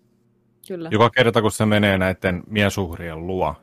kyllä. 0.67 0.89
Joka 0.91 1.09
kerta, 1.09 1.41
kun 1.41 1.51
se 1.51 1.65
menee 1.65 1.97
näiden 1.97 2.43
miesuhrien 2.47 3.27
luo 3.27 3.55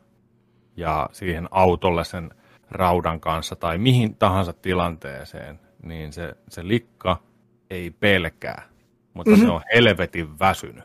ja 0.76 1.08
siihen 1.12 1.48
autolle 1.50 2.04
sen 2.04 2.30
raudan 2.70 3.20
kanssa 3.20 3.56
tai 3.56 3.78
mihin 3.78 4.16
tahansa 4.16 4.52
tilanteeseen, 4.52 5.60
niin 5.82 6.12
se, 6.12 6.34
se 6.48 6.68
likka 6.68 7.22
ei 7.70 7.90
pelkää, 7.90 8.71
mutta 9.14 9.30
mm-hmm. 9.30 9.46
se 9.46 9.52
on 9.52 9.62
helvetin 9.74 10.38
väsynyt. 10.38 10.84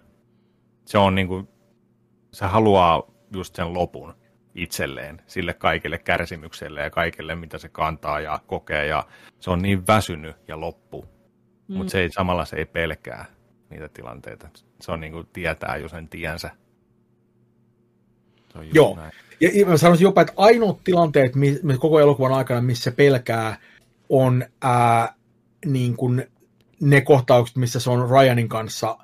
Se 0.86 0.98
on 0.98 1.16
niin 1.16 1.28
kuin, 1.28 1.48
se 2.32 2.46
haluaa 2.46 3.04
just 3.34 3.56
sen 3.56 3.74
lopun 3.74 4.14
itselleen, 4.56 5.22
sille 5.28 5.54
kaikille 5.54 5.98
kärsimykselle 5.98 6.82
ja 6.82 6.90
kaikille, 6.90 7.36
mitä 7.36 7.58
se 7.58 7.70
kantaa 7.70 8.20
ja 8.20 8.40
kokee. 8.48 8.88
Ja 8.88 9.08
se 9.40 9.50
on 9.52 9.62
niin 9.62 9.88
väsynyt 9.88 10.36
ja 10.48 10.60
loppu, 10.60 11.06
mm. 11.68 11.78
mutta 11.78 11.92
se 11.92 12.00
ei, 12.00 12.12
samalla 12.12 12.46
se 12.46 12.56
ei 12.56 12.66
pelkää 12.66 13.26
niitä 13.70 13.90
tilanteita. 13.90 14.50
Se 14.82 14.92
on 14.92 15.00
niin 15.00 15.14
kuin 15.14 15.28
tietää 15.34 15.78
jo 15.78 15.90
sen 15.90 16.08
tiensä. 16.08 16.52
Se 18.54 18.60
Joo. 18.74 18.96
Näin. 18.96 19.12
Ja, 19.42 19.50
ja 19.54 19.66
mä 19.66 19.78
sanoisin 19.78 20.06
jopa, 20.06 20.22
että 20.22 20.34
ainoat 20.38 20.84
tilanteet 20.84 21.36
missä 21.36 21.78
koko 21.80 22.00
elokuvan 22.00 22.34
aikana, 22.34 22.62
missä 22.62 22.92
pelkää, 22.92 23.58
on 24.10 24.46
ää, 24.62 25.14
niin 25.66 25.98
kuin 25.98 26.28
ne 26.82 27.02
kohtaukset, 27.02 27.58
missä 27.58 27.80
se 27.80 27.90
on 27.90 28.10
Ryanin 28.10 28.50
kanssa, 28.50 28.98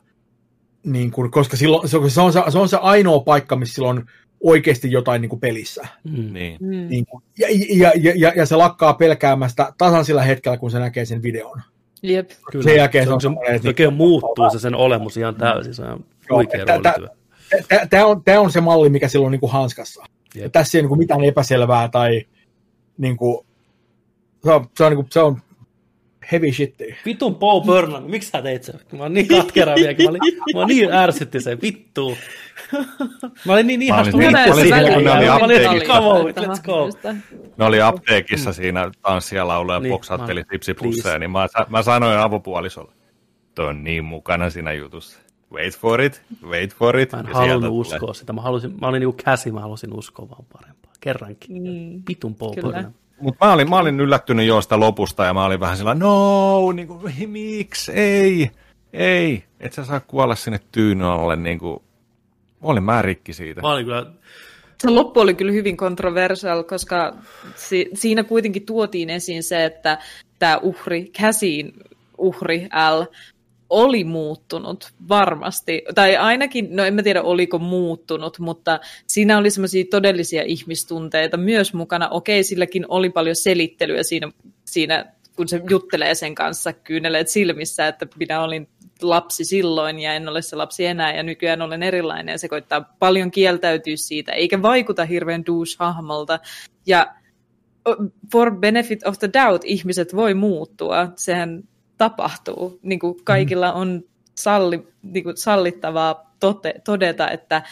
niin 0.84 1.11
kuin, 1.11 1.32
koska 1.32 1.58
silloin, 1.58 1.90
se, 1.90 1.98
on, 1.98 2.11
se, 2.11 2.22
on 2.22 2.34
se, 2.34 2.42
se 2.50 2.58
on 2.58 2.69
se 2.69 2.77
ainoa 2.77 3.19
paikka, 3.19 3.56
missä 3.56 3.76
silloin 3.76 4.03
oikeasti 4.43 4.92
jotain 4.92 5.22
niin 5.22 5.30
kuin 5.30 5.40
pelissä. 5.40 5.88
Mm. 6.03 6.34
Niin. 6.34 6.58
Mm. 6.61 6.88
Niin 6.90 7.06
kuin, 7.06 7.24
ja, 7.40 7.48
ja, 7.69 7.92
ja, 7.95 8.14
ja, 8.16 8.34
ja 8.35 8.45
se 8.45 8.56
lakkaa 8.56 8.93
pelkäämästä 8.93 9.74
tasan 9.77 10.06
sillä 10.06 10.24
hetkellä, 10.24 10.58
kun 10.58 10.72
se 10.72 10.80
näkee 10.80 11.06
sen 11.06 11.24
videon. 11.24 11.61
Jep. 12.03 12.30
Kyllä. 12.52 12.64
Sen 12.64 12.76
jälkeen 12.76 13.06
se, 13.06 13.14
on 13.14 13.22
se, 13.22 13.30
se, 13.52 13.61
se 13.61 13.74
niin, 13.77 13.93
muuttuu 13.93 14.50
se 14.52 14.60
sen 14.60 14.76
olemus 14.76 15.18
ihan 15.18 15.35
täysin. 15.35 15.74
Se 15.74 15.82
on 15.82 16.06
huikea 16.30 16.66
Tämä 17.90 18.06
on, 18.06 18.24
on 18.40 18.52
se 18.52 18.61
malli, 18.61 18.90
mikä 18.90 19.08
silloin 19.08 19.32
niin 19.32 19.40
kuin 19.40 19.52
hanskassa. 19.52 20.03
Jep. 20.35 20.52
Tässä 20.52 20.77
ei 20.77 20.82
ole 20.82 20.90
niin 20.90 20.98
mitään 20.98 21.24
epäselvää 21.24 21.90
tai 21.90 22.26
niin 22.98 23.18
kuin, 23.18 23.45
se 24.43 24.52
on, 24.52 24.66
se 24.77 24.84
on, 24.84 24.92
niin 24.92 24.98
kuin, 24.98 25.08
se 25.11 25.19
on 25.19 25.42
heavy 26.32 26.52
shit. 26.52 26.76
Vitun 27.06 27.35
Paul 27.35 27.61
Burnham, 27.61 28.03
miksi 28.03 28.30
sä 28.30 28.42
teit 28.42 28.64
sen? 28.64 28.80
Mä 28.92 29.03
oon 29.03 29.14
niin 29.14 29.27
katkera 29.27 29.76
vielä, 29.76 29.95
mä 30.03 30.10
olin, 30.10 30.22
mä 30.53 30.60
olin 30.60 30.68
niin 30.68 30.93
ärsytti 30.93 31.40
sen, 31.40 31.61
vittu. 31.61 32.18
Mä 33.45 33.53
olin 33.53 33.68
niin 33.68 33.82
ihastunut. 33.82 34.32
Mä 34.32 34.43
olin 34.43 34.68
niin, 34.68 34.90
kun 34.92 35.03
ne 35.03 35.11
oli 35.11 35.27
apteekissa. 35.30 36.00
let's 36.42 36.61
go. 36.64 36.90
Ne 37.58 37.66
oli 37.66 37.82
apteekissa 37.82 38.53
siinä 38.53 38.92
tanssia 39.02 39.48
lauluja 39.48 39.76
ja 39.76 39.80
niin, 39.80 39.92
boksatteli 39.92 40.43
tipsipusseja, 40.43 41.19
niin 41.19 41.32
mä, 41.32 41.48
mä 41.69 41.84
sanoin 41.84 42.18
avopuolisolle, 42.18 42.92
toi 43.56 43.68
on 43.68 43.84
niin 43.84 44.03
mukana 44.06 44.50
siinä 44.50 44.74
jutussa. 44.74 45.19
Wait 45.53 45.77
for 45.77 46.02
it, 46.02 46.22
wait 46.45 46.76
for 46.76 47.00
it. 47.00 47.11
Mä 47.11 47.19
en 47.19 47.26
halunnut 47.27 47.72
uskoa 47.74 48.00
tulee. 48.00 48.14
sitä. 48.14 48.34
Mä, 48.34 48.42
halusin, 48.42 48.76
mä 48.82 48.88
olin 48.88 49.00
niinku 49.00 49.22
käsi, 49.26 49.52
mä 49.52 49.60
halusin 49.60 49.93
uskoa 49.93 50.30
vaan 50.30 50.45
parempaa. 50.53 50.92
Kerrankin. 51.00 51.64
Mm. 51.64 52.03
Pitun 52.03 52.35
Paul 52.35 52.56
Burnham. 52.61 52.93
Mutta 53.19 53.45
mä 53.45 53.53
olin, 53.53 53.69
mä 53.69 53.77
olin 53.77 54.00
yllättynyt 54.00 54.45
jo 54.45 54.61
sitä 54.61 54.80
lopusta 54.80 55.25
ja 55.25 55.33
mä 55.33 55.45
olin 55.45 55.59
vähän 55.59 55.77
sillä, 55.77 55.95
no, 55.95 56.72
niin 56.72 56.88
kuin, 56.88 57.30
miksi, 57.30 57.92
ei, 57.92 58.51
ei, 58.93 59.43
et 59.59 59.74
sä 59.74 59.85
saa 59.85 60.00
kuolla 60.00 60.35
sinne 60.35 60.59
tyynyn 60.72 61.08
alle, 61.08 61.35
niin 61.35 61.59
kuin, 61.59 61.80
mä 62.61 62.67
olin 62.67 62.83
mä 62.83 63.01
rikki 63.01 63.33
siitä. 63.33 63.61
Mä 63.61 63.72
olin 63.72 63.85
kyllä... 63.85 64.06
Se 64.77 64.90
loppu 64.90 65.19
oli 65.19 65.33
kyllä 65.33 65.51
hyvin 65.51 65.77
kontroversial, 65.77 66.64
koska 66.64 67.16
si- 67.56 67.90
siinä 67.93 68.24
kuitenkin 68.24 68.66
tuotiin 68.66 69.09
esiin 69.09 69.43
se, 69.43 69.66
että 69.66 69.98
tämä 70.40 70.58
uhri, 70.58 71.09
käsiin 71.19 71.74
uhri 72.17 72.69
L, 72.98 73.03
oli 73.74 74.03
muuttunut 74.03 74.93
varmasti, 75.10 75.84
tai 75.95 76.18
ainakin, 76.18 76.76
no 76.76 76.85
en 76.85 76.93
mä 76.93 77.03
tiedä 77.03 77.22
oliko 77.22 77.60
muuttunut, 77.60 78.40
mutta 78.40 78.80
siinä 79.08 79.38
oli 79.38 79.50
semmoisia 79.50 79.85
todellisia 79.92 80.43
ihmistunteita 80.43 81.38
myös 81.38 81.74
mukana. 81.74 82.10
Okei, 82.10 82.43
silläkin 82.43 82.85
oli 82.88 83.10
paljon 83.10 83.35
selittelyä 83.35 84.03
siinä, 84.03 84.32
siinä 84.66 85.06
kun 85.35 85.48
se 85.48 85.61
juttelee 85.69 86.16
sen 86.16 86.35
kanssa 86.35 86.74
kyyneleet 86.74 87.27
silmissä, 87.27 87.88
että 87.88 88.08
minä 88.19 88.43
olin 88.43 88.69
lapsi 89.02 89.45
silloin 89.45 90.00
ja 90.00 90.14
en 90.14 90.30
ole 90.30 90.42
se 90.42 90.56
lapsi 90.56 90.85
enää 90.85 91.16
ja 91.16 91.24
nykyään 91.24 91.61
olen 91.61 91.84
erilainen 91.84 92.34
ja 92.34 92.38
se 92.38 92.50
koittaa 92.50 92.95
paljon 93.00 93.32
kieltäytyä 93.32 93.95
siitä, 93.95 94.32
eikä 94.32 94.61
vaikuta 94.61 95.06
hirveän 95.06 95.43
douche-hahmolta. 95.45 96.40
Ja 96.85 97.14
for 98.32 98.60
benefit 98.60 99.08
of 99.08 99.19
the 99.19 99.30
doubt 99.34 99.61
ihmiset 99.66 100.16
voi 100.16 100.34
muuttua, 100.34 101.08
sehän 101.16 101.64
tapahtuu. 101.98 102.80
Niin 102.82 103.00
kuin 103.00 103.24
kaikilla 103.24 103.74
on 103.74 104.04
salli, 104.36 104.88
niin 105.04 105.24
kuin 105.24 105.38
sallittavaa 105.38 106.36
tote, 106.40 106.74
todeta, 106.86 107.30
että 107.30 107.64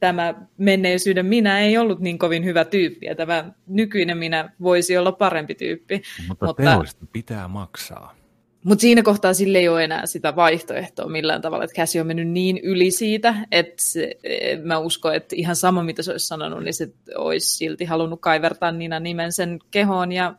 tämä 0.00 0.34
menneisyyden 0.56 1.26
minä 1.26 1.60
ei 1.60 1.78
ollut 1.78 2.00
niin 2.00 2.18
kovin 2.18 2.44
hyvä 2.44 2.64
tyyppi, 2.64 3.06
ja 3.06 3.14
tämä 3.14 3.52
nykyinen 3.66 4.18
minä 4.18 4.52
voisi 4.62 4.96
olla 4.96 5.12
parempi 5.12 5.54
tyyppi. 5.54 6.02
Mutta, 6.28 6.46
mutta 6.46 6.62
teoista 6.62 7.06
pitää 7.12 7.48
maksaa. 7.48 8.20
Mutta 8.64 8.82
siinä 8.82 9.02
kohtaa 9.02 9.34
sille 9.34 9.58
ei 9.58 9.68
ole 9.68 9.84
enää 9.84 10.06
sitä 10.06 10.36
vaihtoehtoa 10.36 11.08
millään 11.08 11.42
tavalla, 11.42 11.64
että 11.64 11.74
käsi 11.74 12.00
on 12.00 12.06
mennyt 12.06 12.28
niin 12.28 12.58
yli 12.62 12.90
siitä, 12.90 13.34
että 13.52 13.74
se, 13.76 14.16
mä 14.64 14.78
uskon, 14.78 15.14
että 15.14 15.36
ihan 15.36 15.56
sama 15.56 15.82
mitä 15.82 16.02
se 16.02 16.12
olisi 16.12 16.26
sanonut, 16.26 16.64
niin 16.64 16.74
se 16.74 16.88
olisi 17.16 17.56
silti 17.56 17.84
halunnut 17.84 18.20
kaivertaa 18.20 18.72
Nina 18.72 19.00
nimen 19.00 19.32
sen 19.32 19.58
kehoon, 19.70 20.12
ja 20.12 20.34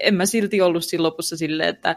en 0.00 0.14
mä 0.14 0.26
silti 0.26 0.60
ollut 0.60 0.84
siinä 0.84 1.02
lopussa 1.02 1.36
silleen, 1.36 1.68
että 1.68 1.96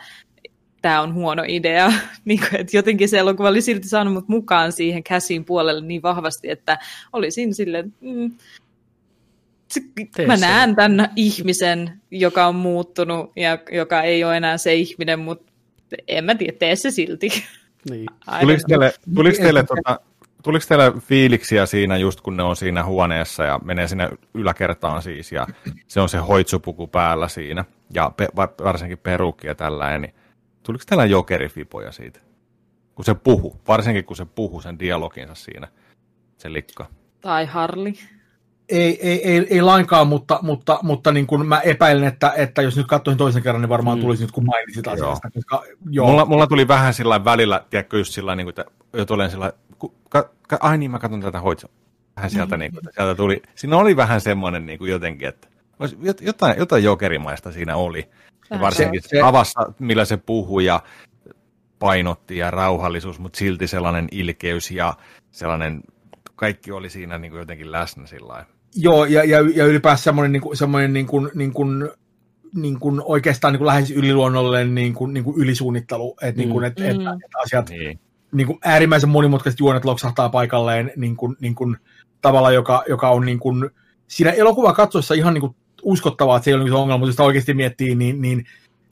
tämä 0.82 1.02
on 1.02 1.14
huono 1.14 1.44
idea. 1.48 1.94
niin 2.26 2.40
kuin, 2.40 2.62
että 2.62 2.78
jotenkin 2.78 3.10
se 3.10 3.18
elokuva 3.18 3.50
oli 3.50 3.62
silti 3.62 3.88
saanut 3.88 4.14
mut 4.14 4.28
mukaan 4.28 4.72
siihen 4.72 5.04
käsiin 5.04 5.46
puolelle 5.46 5.82
niin 5.82 6.02
vahvasti, 6.02 6.50
että 6.50 6.80
olisin 7.14 7.56
silleen, 7.56 7.94
mm, 8.02 8.32
mä 10.28 10.38
näen 10.38 10.76
tämän 10.76 11.10
ihmisen, 11.16 12.02
joka 12.12 12.48
on 12.48 12.56
muuttunut 12.56 13.32
ja 13.36 13.58
joka 13.72 14.02
ei 14.02 14.24
ole 14.24 14.38
enää 14.38 14.58
se 14.58 14.74
ihminen, 14.74 15.20
mutta 15.20 15.52
en 16.08 16.24
mä 16.24 16.36
tiedä, 16.36 16.54
tee 16.60 16.76
se 16.76 16.92
silti. 16.92 17.30
Niin. 17.90 18.06
Tuliko 18.42 18.62
teille, 18.68 18.94
tuliko, 19.16 19.38
teille, 19.42 19.64
tuota, 19.64 20.00
tuliko 20.44 20.66
teille 20.68 20.94
fiiliksiä 21.00 21.66
siinä 21.66 21.98
just 21.98 22.22
kun 22.22 22.38
ne 22.38 22.44
on 22.44 22.56
siinä 22.56 22.84
huoneessa 22.86 23.44
ja 23.44 23.60
menee 23.64 23.88
sinne 23.88 24.10
yläkertaan 24.34 25.02
siis 25.02 25.32
ja 25.32 25.48
se 25.88 26.00
on 26.00 26.10
se 26.10 26.18
hoitsupuku 26.18 26.88
päällä 26.88 27.28
siinä 27.28 27.66
ja 27.94 28.12
pe, 28.18 28.28
varsinkin 28.64 28.98
perukki 28.98 29.48
ja 29.48 29.56
tällainen, 29.56 30.02
niin 30.02 30.14
Tuliko 30.64 30.84
tällä 30.88 31.06
jokerifipoja 31.06 31.92
siitä? 31.92 32.20
Kun 32.96 33.06
se 33.06 33.14
puhu, 33.14 33.62
varsinkin 33.68 34.06
kun 34.06 34.16
se 34.16 34.26
puhu 34.26 34.62
sen 34.62 34.80
dialoginsa 34.80 35.36
siinä. 35.36 35.68
se 36.38 36.54
likka. 36.54 36.86
Tai 37.22 37.46
Harli. 37.46 37.94
Ei, 38.70 39.10
ei, 39.10 39.30
ei, 39.30 39.48
ei 39.50 39.62
lainkaan, 39.62 40.08
mutta, 40.08 40.40
mutta, 40.42 40.80
mutta 40.82 41.12
niin 41.12 41.28
kuin 41.28 41.46
mä 41.46 41.60
epäilen, 41.60 42.04
että, 42.04 42.34
että 42.36 42.62
jos 42.62 42.78
nyt 42.78 42.88
katsoin 42.88 43.18
toisen 43.18 43.44
kerran, 43.44 43.62
niin 43.62 43.70
varmaan 43.70 43.98
mm. 43.98 44.02
tulisi 44.02 44.24
nyt, 44.24 44.32
kun 44.32 44.46
mainitsit 44.46 44.88
asiasta. 44.88 45.28
Joo. 45.28 45.32
Koska, 45.34 45.64
joo. 45.90 46.08
Mulla, 46.08 46.26
mulla, 46.26 46.48
tuli 46.48 46.68
vähän 46.68 46.94
sillä 46.94 47.26
välillä, 47.26 47.66
tiedätkö, 47.70 47.98
just 47.98 48.14
sillä 48.14 48.36
niin 48.36 48.46
kuin, 48.46 48.50
että 48.50 48.66
jo 48.94 49.06
tulen 49.06 49.32
sillä 49.32 49.54
ka, 50.10 50.30
ka, 50.48 50.58
ai 50.60 50.78
niin, 50.78 50.92
mä 50.92 51.00
katson 51.00 51.22
tätä 51.22 51.40
hoitoa. 51.40 51.72
Vähän 52.16 52.30
sieltä, 52.30 52.56
mm. 52.56 52.60
niin 52.60 52.72
kuin, 52.72 52.82
sieltä 52.96 53.16
tuli, 53.16 53.42
siinä 53.56 53.78
oli 53.78 53.96
vähän 53.96 54.22
semmoinen 54.22 54.66
niin 54.66 54.80
kuin 54.80 54.92
jotenkin, 54.92 55.28
että 55.28 55.48
jotain, 56.22 56.58
jotain 56.58 56.84
jokerimaista 56.84 57.52
siinä 57.52 57.76
oli. 57.76 58.10
Ja 58.52 58.60
varsinkin 58.60 59.02
se, 59.02 59.08
se, 59.08 59.20
tavassa, 59.20 59.74
millä 59.80 60.06
se 60.06 60.18
puhui 60.18 60.66
ja 60.66 60.80
painotti 61.80 62.38
ja 62.38 62.52
rauhallisuus, 62.52 63.20
mutta 63.20 63.38
silti 63.40 63.68
sellainen 63.68 64.08
ilkeys 64.12 64.72
ja 64.72 64.94
sellainen, 65.32 65.82
kaikki 66.36 66.72
oli 66.72 66.90
siinä 66.90 67.18
niin 67.18 67.32
kuin 67.32 67.40
jotenkin 67.40 67.72
läsnä 67.72 68.08
sillä 68.08 68.46
Joo, 68.76 69.06
ja, 69.06 69.24
ja, 69.24 69.38
ja 69.56 69.66
ylipäänsä 69.66 70.04
semmoinen, 70.04 70.32
niin 70.32 70.42
kuin, 70.42 70.58
semmoinen 70.58 70.94
niin 70.94 71.08
kuin, 71.08 71.32
niin 71.36 71.54
kuin, 71.54 71.90
niin 72.56 72.80
kuin 72.80 73.02
oikeastaan 73.06 73.54
niin 73.54 73.60
kuin 73.60 73.68
lähes 73.68 73.92
yliluonnollinen 73.92 74.76
niin 74.76 74.94
kuin, 74.94 75.14
niin 75.14 75.24
kuin 75.24 75.38
ylisuunnittelu, 75.38 76.18
että, 76.22 76.42
niin 76.42 76.50
kuin, 76.50 76.66
että, 76.66 76.84
mm. 76.84 76.90
että, 76.90 77.18
että 77.26 77.38
asiat, 77.46 77.70
niin. 77.70 78.00
Niin 78.32 78.48
kuin 78.48 78.60
äärimmäisen 78.66 79.10
monimutkaiset 79.10 79.60
juonet 79.60 79.86
loksahtaa 79.86 80.30
paikalleen 80.30 80.92
niin 80.96 81.16
kuin, 81.16 81.36
niin 81.40 81.56
kuin, 81.56 81.78
tavalla, 82.22 82.52
joka, 82.52 82.84
joka 82.90 83.10
on 83.10 83.26
niin 83.26 83.40
kuin, 83.40 83.70
siinä 84.08 84.32
elokuva 84.32 84.74
katsoessa 84.74 85.14
ihan 85.14 85.34
niin 85.34 85.42
kuin, 85.42 85.56
uskottavaa, 85.84 86.38
että 86.38 86.44
se 86.44 86.52
ei 86.52 86.56
ole 86.56 86.64
niin 86.64 86.74
ongelma, 86.74 86.98
mutta 86.98 87.10
jos 87.10 87.14
sitä 87.14 87.24
oikeasti 87.24 87.54
miettii, 87.54 87.96
niin, 87.96 88.22
niin 88.22 88.46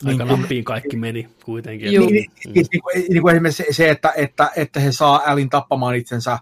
Aika 0.05 0.25
niin 0.25 0.41
nappiin 0.41 0.63
kaikki 0.63 0.97
meni 0.97 1.29
kuitenkin. 1.45 1.89
Niin, 1.89 2.01
niin, 2.01 2.25
mm. 2.47 2.53
niin, 2.53 2.65
niin, 2.71 2.81
kuin, 2.81 3.05
niin 3.09 3.21
kuin 3.21 3.35
esimerkiksi 3.35 3.63
se, 3.63 3.73
se 3.73 3.89
että, 3.89 4.13
että, 4.15 4.49
että 4.55 4.79
he 4.79 4.91
saa 4.91 5.21
Alin 5.25 5.49
tappamaan 5.49 5.95
itsensä, 5.95 6.39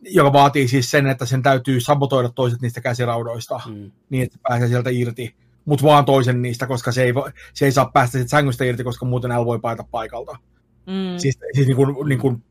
joka 0.00 0.32
vaatii 0.32 0.68
siis 0.68 0.90
sen, 0.90 1.06
että 1.06 1.26
sen 1.26 1.42
täytyy 1.42 1.80
sabotoida 1.80 2.28
toiset 2.28 2.60
niistä 2.60 2.80
käsiraudoista, 2.80 3.60
mm. 3.66 3.90
niin 4.10 4.22
että 4.22 4.38
pääsee 4.42 4.68
sieltä 4.68 4.90
irti, 4.90 5.34
mutta 5.64 5.86
vaan 5.86 6.04
toisen 6.04 6.42
niistä, 6.42 6.66
koska 6.66 6.92
se 6.92 7.04
ei, 7.04 7.12
se 7.54 7.64
ei 7.64 7.72
saa 7.72 7.90
päästä 7.94 8.12
siitä 8.12 8.30
sängystä 8.30 8.64
irti, 8.64 8.84
koska 8.84 9.06
muuten 9.06 9.32
Al 9.32 9.44
voi 9.44 9.58
paeta 9.58 9.84
paikalta. 9.90 10.38
Mm. 10.86 11.18
Siis, 11.18 11.38
siis 11.52 11.66
niin 11.66 11.76
kuin, 11.76 12.08
niin 12.08 12.18
kuin 12.18 12.42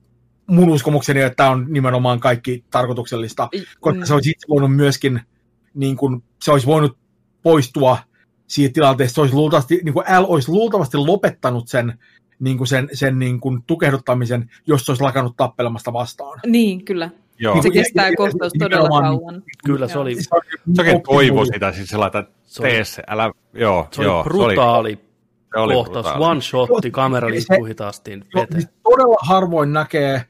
mun 0.47 0.69
uskomukseni, 0.69 1.21
että 1.21 1.35
tämä 1.35 1.49
on 1.49 1.65
nimenomaan 1.69 2.19
kaikki 2.19 2.63
tarkoituksellista, 2.71 3.49
koska 3.79 3.99
mm. 3.99 4.05
se 4.05 4.13
olisi 4.13 4.29
itse 4.29 4.47
voinut 4.49 4.75
myöskin, 4.75 5.21
niin 5.73 5.97
kuin, 5.97 6.23
se 6.41 6.51
olisi 6.51 6.67
voinut 6.67 6.98
poistua 7.43 7.97
siitä 8.47 8.73
tilanteesta, 8.73 9.15
se 9.15 9.21
olisi 9.21 9.35
luultavasti, 9.35 9.81
niin 9.83 9.93
kuin 9.93 10.05
L 10.05 10.25
olisi 10.27 10.51
luultavasti 10.51 10.97
lopettanut 10.97 11.67
sen, 11.67 11.99
niin 12.39 12.57
kuin 12.57 12.67
sen, 12.67 12.89
sen 12.93 13.19
niin 13.19 13.39
kuin 13.39 13.63
tukehduttamisen, 13.67 14.49
jos 14.67 14.85
se 14.85 14.91
olisi 14.91 15.03
lakannut 15.03 15.37
tappelemasta 15.37 15.93
vastaan. 15.93 16.39
Niin, 16.45 16.85
kyllä. 16.85 17.09
Joo. 17.39 17.61
Se 17.61 17.69
kestää 17.69 18.09
ja, 18.09 18.15
kohtaus 18.17 18.53
ja, 18.53 18.59
todella 18.59 19.01
kauan. 19.01 19.43
Kyllä, 19.65 19.87
se 19.87 19.99
oli... 19.99 20.15
Se 20.15 20.29
oikein 20.79 21.01
toivo 21.03 21.45
sitä, 21.45 21.71
siis 21.71 21.89
sellainen, 21.89 22.19
että 22.19 22.33
tee 22.61 22.83
se, 22.83 23.03
älä, 23.07 23.31
joo, 23.53 23.87
se 23.91 24.03
joo. 24.03 24.17
Oli 24.17 24.23
brutaali 24.23 24.99
se 25.53 25.59
oli, 25.59 25.73
kohtaus, 25.73 26.05
brutaali. 26.05 26.25
one 26.31 26.41
shotti, 26.41 26.91
kamera 26.91 27.29
liikkuu 27.29 27.65
hitaasti 27.65 28.19
veteen. 28.35 28.63
Todella 28.83 29.17
harvoin 29.21 29.73
näkee 29.73 30.25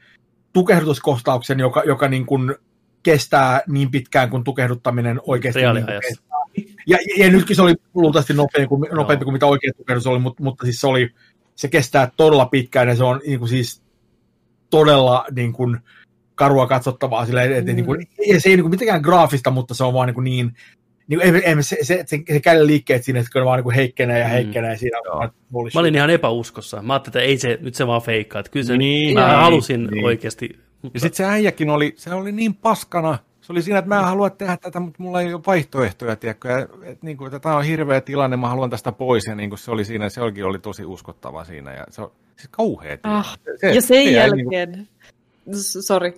tukehdutuskohtauksen, 0.54 1.60
joka, 1.60 1.84
joka 1.86 2.08
niin 2.08 2.26
kuin 2.26 2.56
kestää 3.04 3.62
niin 3.68 3.92
pitkään 3.92 4.30
kuin 4.30 4.44
tukehduttaminen 4.44 5.20
oikeasti 5.24 5.62
niin 5.62 5.86
kestää. 5.86 6.29
Ja, 6.88 6.98
ja, 7.18 7.32
nytkin 7.32 7.56
se 7.56 7.62
oli 7.62 7.76
luultavasti 7.94 8.34
nopeampi 8.34 8.68
kuin, 8.68 8.90
nopeampi 8.92 9.26
kuin 9.26 9.34
mitä 9.34 9.46
oikea 9.46 9.72
tukehdus 9.78 10.08
oli, 10.08 10.20
mutta, 10.20 10.44
mutta 10.44 10.66
siis 10.66 10.82
se, 10.82 10.88
oli, 10.88 11.10
se 11.56 11.68
kestää 11.68 12.12
todella 12.18 12.46
pitkään 12.46 12.88
ja 12.88 12.96
se 12.96 13.04
on 13.04 13.22
niin 13.26 13.40
kuin 13.40 13.50
siis 13.50 13.84
todella 14.70 15.26
niin 15.36 15.54
kuin, 15.54 15.80
karua 16.36 16.68
katsottavaa. 16.68 17.26
Sillä, 17.26 17.44
et, 17.44 17.66
mm. 17.66 17.76
niin 17.76 17.86
kuin, 17.86 18.08
ja 18.28 18.42
se 18.42 18.50
ei 18.50 18.56
niin 18.56 18.64
kuin, 18.64 18.72
mitenkään 18.72 19.02
graafista, 19.02 19.52
mutta 19.52 19.74
se 19.74 19.84
on 19.84 19.94
vaan 19.94 20.08
niin, 20.08 20.16
kuin 20.16 20.24
niin 20.24 20.54
niin 21.08 21.22
ei, 21.22 21.30
ei, 21.30 21.64
se, 21.64 21.78
se, 21.82 22.04
se, 22.06 22.20
se 22.34 22.40
käden 22.40 22.68
liikkeet 22.68 23.04
siinä, 23.04 23.20
että 23.20 23.46
vaan 23.46 23.64
niin 23.64 23.76
heikkenee 23.76 24.20
ja 24.20 24.26
mm. 24.26 24.32
heikkenee 24.32 24.74
mm. 24.74 24.78
siinä. 24.78 24.98
Mä 25.74 25.80
olin 25.80 25.96
ihan 25.96 26.10
epäuskossa. 26.10 26.82
Mä 26.82 26.94
ajattelin, 26.94 27.18
että 27.18 27.30
ei 27.30 27.38
se, 27.38 27.60
nyt 27.62 27.76
se 27.76 27.88
vaan 27.88 28.02
feikkaa. 28.02 28.40
Että 28.40 28.52
kyllä 28.52 28.66
se, 28.66 28.78
niin, 28.78 29.14
mä 29.14 29.28
niin, 29.28 29.38
halusin 29.38 29.88
niin. 29.88 30.06
oikeasti. 30.06 30.50
Mutta... 30.82 30.98
Ja 30.98 31.00
sitten 31.00 31.18
se 31.18 31.26
äijäkin 31.26 31.70
oli, 31.70 31.94
se 31.96 32.14
oli 32.14 32.32
niin 32.32 32.56
paskana. 32.56 33.18
Se 33.50 33.54
oli 33.54 33.62
siinä, 33.62 33.80
että 33.80 33.90
mä 33.90 34.00
en 34.00 34.06
halua 34.06 34.30
tehdä 34.30 34.58
tätä, 34.58 34.80
mutta 34.80 35.04
mulla 35.04 35.22
ei 35.22 35.34
ole 35.34 35.42
vaihtoehtoja, 35.48 36.16
tiedätkö? 36.16 36.50
Ja, 36.50 36.60
että, 36.60 37.06
niin 37.06 37.18
kuin, 37.18 37.28
että 37.28 37.40
tämä 37.40 37.56
on 37.56 37.64
hirveä 37.64 38.02
tilanne, 38.02 38.38
mä 38.38 38.50
haluan 38.50 38.70
tästä 38.70 38.92
pois. 38.92 39.26
Ja 39.26 39.36
niin 39.36 39.50
kuin 39.50 39.60
se 39.60 39.72
oli 39.72 39.86
siinä, 39.86 40.10
se 40.10 40.22
olikin 40.22 40.46
oli 40.46 40.60
tosi 40.60 40.86
uskottava 40.86 41.44
siinä. 41.44 41.74
Ja 41.74 41.86
se 41.90 42.02
on 42.02 42.12
siis 42.38 42.50
kauhea 42.52 42.98
ah, 43.04 43.40
se, 43.62 43.68
Ja 43.68 43.82
sen 43.82 44.04
se 44.06 44.12
jälkeen, 44.12 44.72
niin 44.72 44.88
kuin... 45.46 45.56
sori, 45.84 46.14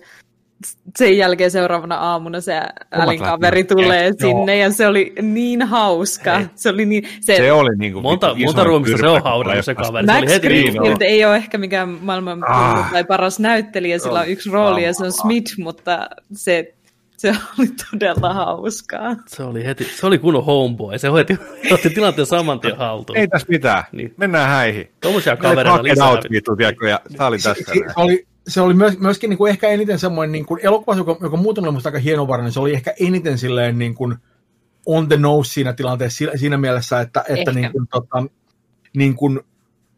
sen 0.98 1.18
jälkeen 1.18 1.50
seuraavana 1.50 1.96
aamuna 1.96 2.40
se 2.40 2.60
älin 2.92 3.20
kaveri 3.20 3.64
tulee 3.64 4.06
et, 4.06 4.18
sinne 4.18 4.56
joo. 4.56 4.64
ja 4.64 4.72
se 4.72 4.86
oli 4.86 5.12
niin 5.22 5.62
hauska. 5.62 6.38
Hei. 6.38 6.46
Se 6.54 6.68
oli 6.68 6.86
niin... 6.86 7.08
Se, 7.20 7.36
se 7.36 7.52
oli 7.52 7.76
niin 7.78 7.92
kuin 7.92 8.02
monta, 8.02 8.34
monta 8.44 8.64
ruumista 8.64 8.98
se 8.98 9.08
on 9.08 9.22
haudannut 9.22 9.64
se 9.64 9.74
kaveri. 9.74 10.06
Max 10.06 10.30
se 10.30 10.40
Greenfield 10.40 11.00
ei 11.00 11.24
ole 11.24 11.36
ehkä 11.36 11.58
mikään 11.58 11.88
maailman 11.88 12.50
ah. 12.50 12.92
tai 12.92 13.04
paras 13.04 13.40
näyttelijä, 13.40 13.98
sillä 13.98 14.20
on 14.20 14.28
yksi 14.28 14.50
rooli 14.50 14.84
ja 14.84 14.94
se 14.94 15.04
on 15.04 15.12
Smith, 15.12 15.58
mutta 15.58 16.08
se 16.32 16.74
se 17.22 17.36
oli 17.58 17.68
todella 17.90 18.34
hauskaa. 18.34 19.16
Se 19.26 19.42
oli 19.42 19.64
heti, 19.64 19.84
se 19.84 20.06
oli 20.06 20.18
kunnon 20.18 20.44
homeboy. 20.44 20.98
Se 20.98 21.08
hoiti, 21.08 21.38
otti 21.70 21.90
tilanteen 21.90 22.26
saman 22.26 22.60
tien 22.60 22.76
haltuun. 22.76 23.16
Ei 23.16 23.28
tässä 23.28 23.46
mitään. 23.50 23.84
Niin. 23.92 24.14
Mennään 24.16 24.48
häihin. 24.48 24.90
Tuommoisia 25.00 25.36
kavereita 25.36 25.82
lisää. 25.82 26.08
Out, 26.08 26.20
vittu, 26.30 26.56
tiedätkö, 26.56 26.88
ja 26.88 27.00
tämä 27.16 27.26
oli 27.26 27.38
tässä. 27.38 27.64
Se, 27.66 27.72
se, 27.72 27.92
oli, 27.96 28.26
se 28.48 28.60
oli 28.60 28.74
myös, 28.74 28.98
myöskin 28.98 29.30
niin 29.30 29.38
kuin 29.38 29.50
ehkä 29.50 29.68
eniten 29.68 29.98
semmoinen 29.98 30.32
niin 30.32 30.46
kuin 30.46 30.60
elokuva, 30.62 30.96
joka, 30.96 31.16
joka 31.20 31.36
muuten 31.36 31.64
oli 31.64 31.72
musta 31.72 31.88
aika 31.88 31.98
hienovarainen, 31.98 32.52
se 32.52 32.60
oli 32.60 32.72
ehkä 32.72 32.94
eniten 33.00 33.38
silleen 33.38 33.78
niin 33.78 33.94
kuin 33.94 34.16
on 34.86 35.08
the 35.08 35.16
nose 35.16 35.52
siinä 35.52 35.72
tilanteessa 35.72 36.24
siinä 36.34 36.56
mielessä, 36.56 37.00
että, 37.00 37.24
että 37.28 37.52
niin 37.52 37.72
kuin, 37.72 37.88
tota, 37.88 38.26
niin 38.96 39.14
kuin, 39.14 39.40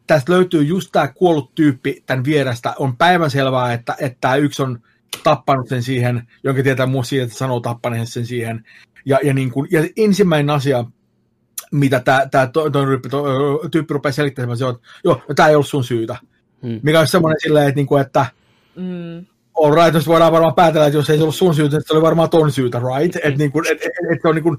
tästä 0.07 0.31
löytyy 0.31 0.63
just 0.63 0.89
tämä 0.91 1.07
kuollut 1.07 1.55
tyyppi 1.55 2.03
tämän 2.05 2.25
vierestä. 2.25 2.73
On 2.79 2.97
päivänselvää, 2.97 3.73
että, 3.73 3.95
että 3.99 4.17
tämä 4.21 4.35
yksi 4.35 4.61
on 4.61 4.79
tappanut 5.23 5.67
sen 5.67 5.83
siihen, 5.83 6.27
jonka 6.43 6.63
tietää 6.63 6.85
muu 6.85 7.03
siitä, 7.03 7.23
että 7.23 7.37
sanoo 7.37 7.59
tappaneen 7.59 8.07
sen 8.07 8.25
siihen. 8.25 8.65
Ja, 9.05 9.19
ja, 9.23 9.33
niin 9.33 9.51
kuin, 9.51 9.67
ja 9.71 9.87
ensimmäinen 9.97 10.49
asia, 10.49 10.85
mitä 11.71 11.99
tämä, 11.99 12.27
tämä 12.31 12.47
to, 12.47 12.63
tyyppi 13.71 13.93
rupeaa 13.93 14.11
selittämään, 14.11 14.57
se 14.57 14.65
on, 14.65 14.75
että 14.75 14.87
joo, 15.03 15.21
no, 15.29 15.35
tämä 15.35 15.49
ei 15.49 15.55
ollut 15.55 15.67
sun 15.67 15.83
syytä. 15.83 16.17
Hmm. 16.61 16.79
Mikä 16.83 16.99
on 16.99 17.07
semmoinen 17.07 17.39
silleen, 17.41 17.67
että, 17.67 17.75
niinku, 17.75 17.97
että 17.97 18.25
mm. 18.75 19.25
all 19.63 19.75
right, 19.75 20.07
voidaan 20.07 20.31
varmaan 20.31 20.55
päätellä, 20.55 20.87
että 20.87 20.97
jos 20.97 21.09
ei 21.09 21.17
se 21.17 21.23
ollut 21.23 21.35
sun 21.35 21.55
syytä, 21.55 21.77
että 21.77 21.87
se 21.87 21.93
oli 21.93 22.01
varmaan 22.01 22.29
ton 22.29 22.51
syytä, 22.51 22.79
right? 22.79 23.15
Että 23.15 23.37
niinku, 23.37 23.59
et, 23.59 23.71
et, 23.71 23.91
et, 24.11 24.21
se 24.21 24.27
on 24.27 24.35
niinku, 24.35 24.57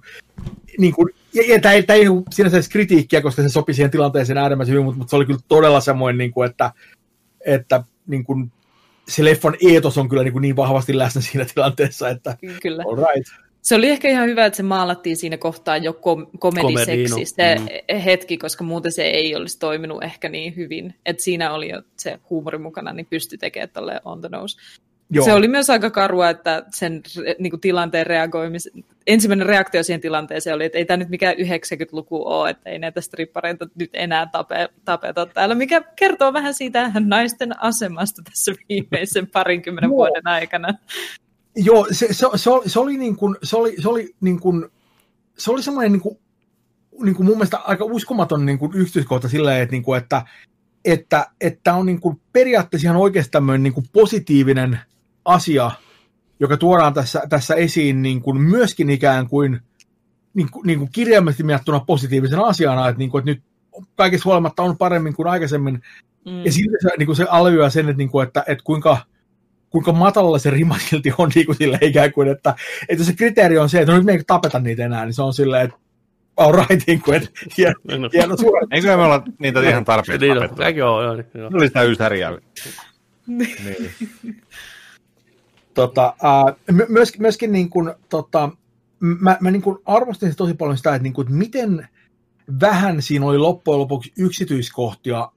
niinku, 0.78 1.08
ja, 1.34 1.42
ja 1.48 1.60
tämä 1.60 1.72
ei, 1.72 1.82
tää 1.82 1.96
ei 1.96 2.06
sinänsä 2.30 2.56
edes 2.56 2.68
kritiikkiä, 2.68 3.20
koska 3.20 3.42
se 3.42 3.48
sopi 3.48 3.74
siihen 3.74 3.90
tilanteeseen 3.90 4.38
äärimmäisen 4.38 4.72
hyvin, 4.72 4.84
mutta, 4.84 4.98
mutta 4.98 5.10
se 5.10 5.16
oli 5.16 5.26
kyllä 5.26 5.40
todella 5.48 5.80
semmoinen, 5.80 6.18
niinku, 6.18 6.42
että, 6.42 6.72
että 7.46 7.84
niinku, 8.06 8.48
se 9.08 9.24
leffan 9.24 9.56
eetos 9.70 9.98
on 9.98 10.08
kyllä 10.08 10.22
niin, 10.22 10.32
kuin 10.32 10.42
niin 10.42 10.56
vahvasti 10.56 10.98
läsnä 10.98 11.20
siinä 11.20 11.44
tilanteessa, 11.54 12.08
että 12.08 12.36
kyllä. 12.62 12.82
all 12.86 12.96
right. 12.96 13.46
Se 13.62 13.74
oli 13.74 13.90
ehkä 13.90 14.08
ihan 14.08 14.28
hyvä, 14.28 14.46
että 14.46 14.56
se 14.56 14.62
maalattiin 14.62 15.16
siinä 15.16 15.36
kohtaa 15.36 15.76
jo 15.76 15.92
kom- 15.92 16.26
komediseksi 16.38 17.24
se 17.24 17.56
mm. 17.58 17.98
hetki, 17.98 18.38
koska 18.38 18.64
muuten 18.64 18.92
se 18.92 19.02
ei 19.02 19.36
olisi 19.36 19.58
toiminut 19.58 20.02
ehkä 20.02 20.28
niin 20.28 20.56
hyvin. 20.56 20.94
Että 21.06 21.22
siinä 21.22 21.52
oli 21.52 21.68
jo 21.68 21.82
se 21.96 22.18
huumori 22.30 22.58
mukana, 22.58 22.92
niin 22.92 23.06
pystyi 23.10 23.38
tekemään 23.38 23.70
tolle 23.72 24.00
on 24.04 24.20
the 24.20 24.28
nose. 24.28 24.58
Joo. 25.10 25.24
Se 25.24 25.32
oli 25.32 25.48
myös 25.48 25.70
aika 25.70 25.90
karua, 25.90 26.30
että 26.30 26.64
sen 26.74 27.02
niin 27.38 27.50
kuin 27.50 27.60
tilanteen 27.60 28.06
reagoimis... 28.06 28.70
Ensimmäinen 29.06 29.46
reaktio 29.46 29.82
siihen 29.82 30.00
tilanteeseen 30.00 30.56
oli, 30.56 30.64
että 30.64 30.78
ei 30.78 30.84
tämä 30.84 30.96
nyt 30.96 31.08
mikään 31.08 31.36
90-luku 31.36 32.28
ole, 32.28 32.50
että 32.50 32.70
ei 32.70 32.78
näitä 32.78 33.00
strippareita 33.00 33.66
nyt 33.74 33.90
enää 33.92 34.26
tape, 34.26 34.68
tapeta 34.84 35.26
täällä, 35.26 35.54
mikä 35.54 35.80
kertoo 35.80 36.32
vähän 36.32 36.54
siitä 36.54 36.92
naisten 37.00 37.62
asemasta 37.62 38.22
tässä 38.22 38.52
viimeisen 38.68 39.26
parinkymmenen 39.26 39.90
vuoden 39.90 40.26
aikana. 40.26 40.68
Joo, 41.56 41.86
se, 41.90 42.06
se, 42.12 42.26
se, 42.36 42.50
oli, 42.50 42.68
se 42.68 42.80
oli 42.80 42.96
niin 42.96 43.16
kuin, 43.16 43.36
se 43.42 43.56
oli, 43.56 43.74
se 43.82 43.88
oli 43.88 44.14
niin 44.20 44.40
kuin, 44.40 44.66
se 45.38 45.50
oli 45.50 45.62
semmoinen 45.62 45.92
niin 45.92 46.02
kuin, 46.02 46.18
niin 47.02 47.14
kuin 47.14 47.26
mun 47.26 47.36
mielestä 47.36 47.56
aika 47.58 47.84
uskomaton 47.84 48.46
niin 48.46 48.58
kuin 48.58 48.72
yksityiskohta 48.74 49.28
silleen, 49.28 49.62
että, 49.62 49.72
niin 49.72 49.82
kuin, 49.82 49.98
että, 49.98 50.22
että, 50.84 51.26
että 51.40 51.74
on 51.74 51.86
niin 51.86 52.00
kuin 52.00 52.20
periaatteessa 52.32 52.86
ihan 52.86 52.96
oikeasti 52.96 53.30
tämmöinen 53.30 53.62
niin 53.62 53.72
kuin 53.72 53.86
positiivinen 53.92 54.80
asia, 55.24 55.70
joka 56.40 56.56
tuodaan 56.56 56.94
tässä, 56.94 57.22
tässä 57.28 57.54
esiin 57.54 58.02
niin 58.02 58.22
kuin 58.22 58.40
myöskin 58.40 58.90
ikään 58.90 59.28
kuin, 59.28 59.60
niin 60.34 60.50
kuin, 60.50 60.66
niin 60.66 60.78
kuin 60.78 60.90
kirjaimellisesti 60.92 61.42
miettuna 61.42 61.80
positiivisena 61.80 62.42
asiana, 62.42 62.88
että, 62.88 62.98
niin 62.98 63.10
kuin, 63.10 63.20
että 63.20 63.30
nyt 63.30 63.42
kaikessa 63.94 64.28
huolimatta 64.28 64.62
on 64.62 64.78
paremmin 64.78 65.14
kuin 65.14 65.28
aikaisemmin. 65.28 65.82
Mm. 66.24 66.44
Ja 66.44 66.52
silti 66.52 66.76
se, 66.82 66.88
niin 66.98 67.06
kuin 67.06 67.16
se 67.16 67.26
alvioi 67.30 67.70
sen, 67.70 67.88
että, 67.88 67.98
niin 67.98 68.10
kuin, 68.10 68.26
että, 68.26 68.44
että 68.46 68.64
kuinka, 68.64 68.98
kuinka 69.70 69.92
matalalla 69.92 70.38
se 70.38 70.50
rima 70.50 70.78
silti 70.78 71.12
on 71.18 71.30
niin 71.34 71.46
kuin 71.46 71.56
sille 71.56 71.78
ikään 71.80 72.12
kuin, 72.12 72.28
että, 72.28 72.54
että 72.88 73.04
se 73.04 73.12
kriteeri 73.12 73.58
on 73.58 73.68
se, 73.68 73.80
että 73.80 73.92
no 73.92 73.98
nyt 73.98 74.06
me 74.06 74.12
ei 74.12 74.22
tapeta 74.26 74.58
niitä 74.58 74.84
enää, 74.84 75.04
niin 75.04 75.14
se 75.14 75.22
on 75.22 75.34
silleen, 75.34 75.64
että 75.64 75.76
all 76.36 76.52
right, 76.52 76.86
niin 76.86 77.00
kuin, 77.00 77.16
että 77.16 77.30
hieno, 77.58 77.74
hieno 78.12 78.36
Eikö 78.70 78.96
me 78.96 79.04
olla 79.04 79.22
niitä 79.38 79.60
ihan 79.60 79.84
tarpeeksi 79.84 80.26
niin, 80.26 80.34
tapettu? 80.34 80.62
Joo, 80.62 81.02
joo, 81.02 81.14
joo. 81.14 81.50
Se 81.50 81.56
oli 81.56 81.66
sitä 81.66 81.82
ysteriä. 81.82 82.38
niin. 83.26 83.56
Tota, 85.76 86.14
uh, 86.22 86.76
myöskin, 86.88 87.22
myöskin 87.22 87.52
niin 87.52 87.70
kuin, 87.70 87.94
tota, 88.08 88.50
mä, 89.00 89.36
mä 89.40 89.50
niin 89.50 89.62
kuin 89.62 89.78
arvostin 89.84 90.36
tosi 90.36 90.54
paljon 90.54 90.76
sitä, 90.76 90.94
että, 90.94 91.02
niin 91.02 91.12
kuin, 91.12 91.26
että 91.26 91.38
miten 91.38 91.88
vähän 92.60 93.02
siinä 93.02 93.26
oli 93.26 93.38
loppujen 93.38 93.80
lopuksi 93.80 94.12
yksityiskohtia 94.18 95.30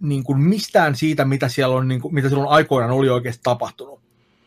niin 0.00 0.24
kuin 0.24 0.40
mistään 0.40 0.96
siitä, 0.96 1.24
mitä 1.24 1.48
siellä 1.48 1.76
on, 1.76 1.88
niin 1.88 2.00
kuin, 2.00 2.14
mitä 2.14 2.28
silloin 2.28 2.48
aikoinaan 2.48 2.92
oli 2.92 3.08
oikeasti 3.08 3.40
tapahtunut. 3.42 4.00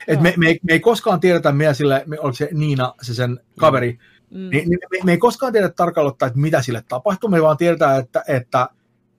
Et 0.08 0.22
me, 0.22 0.34
me, 0.38 0.48
ei, 0.48 0.60
me 0.64 0.74
ei 0.74 0.80
koskaan 0.80 1.20
tiedetä, 1.20 1.52
mitä 1.52 1.74
sille, 1.74 2.06
oliko 2.20 2.36
se 2.36 2.50
Niina, 2.54 2.94
se 3.02 3.14
sen 3.14 3.40
kaveri, 3.60 4.00
mm. 4.32 4.38
niin, 4.38 4.70
niin 4.70 4.80
me, 4.92 4.98
me 5.04 5.12
ei 5.12 5.18
koskaan 5.18 5.52
tiedetä 5.52 5.74
tarkalleen, 5.76 6.14
että 6.14 6.40
mitä 6.40 6.62
sille 6.62 6.84
tapahtui, 6.88 7.30
me 7.30 7.42
vaan 7.42 7.58
tiedetään, 7.58 8.00
että, 8.00 8.24
että 8.28 8.70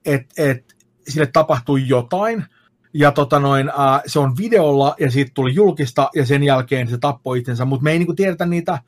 et, 0.05 0.25
et, 0.37 0.75
sille 1.07 1.25
tapahtui 1.25 1.87
jotain, 1.87 2.45
ja 2.93 3.11
tota 3.11 3.39
noin, 3.39 3.69
äh, 3.69 4.01
se 4.05 4.19
on 4.19 4.37
videolla, 4.37 4.95
ja 4.99 5.11
siitä 5.11 5.31
tuli 5.33 5.55
julkista, 5.55 6.09
ja 6.15 6.25
sen 6.25 6.43
jälkeen 6.43 6.87
se 6.87 6.97
tappoi 6.97 7.39
itsensä, 7.39 7.65
mutta 7.65 7.83
me 7.83 7.91
ei 7.91 7.99
niinku 7.99 8.13
tiedetä 8.13 8.45
niitä 8.45 8.79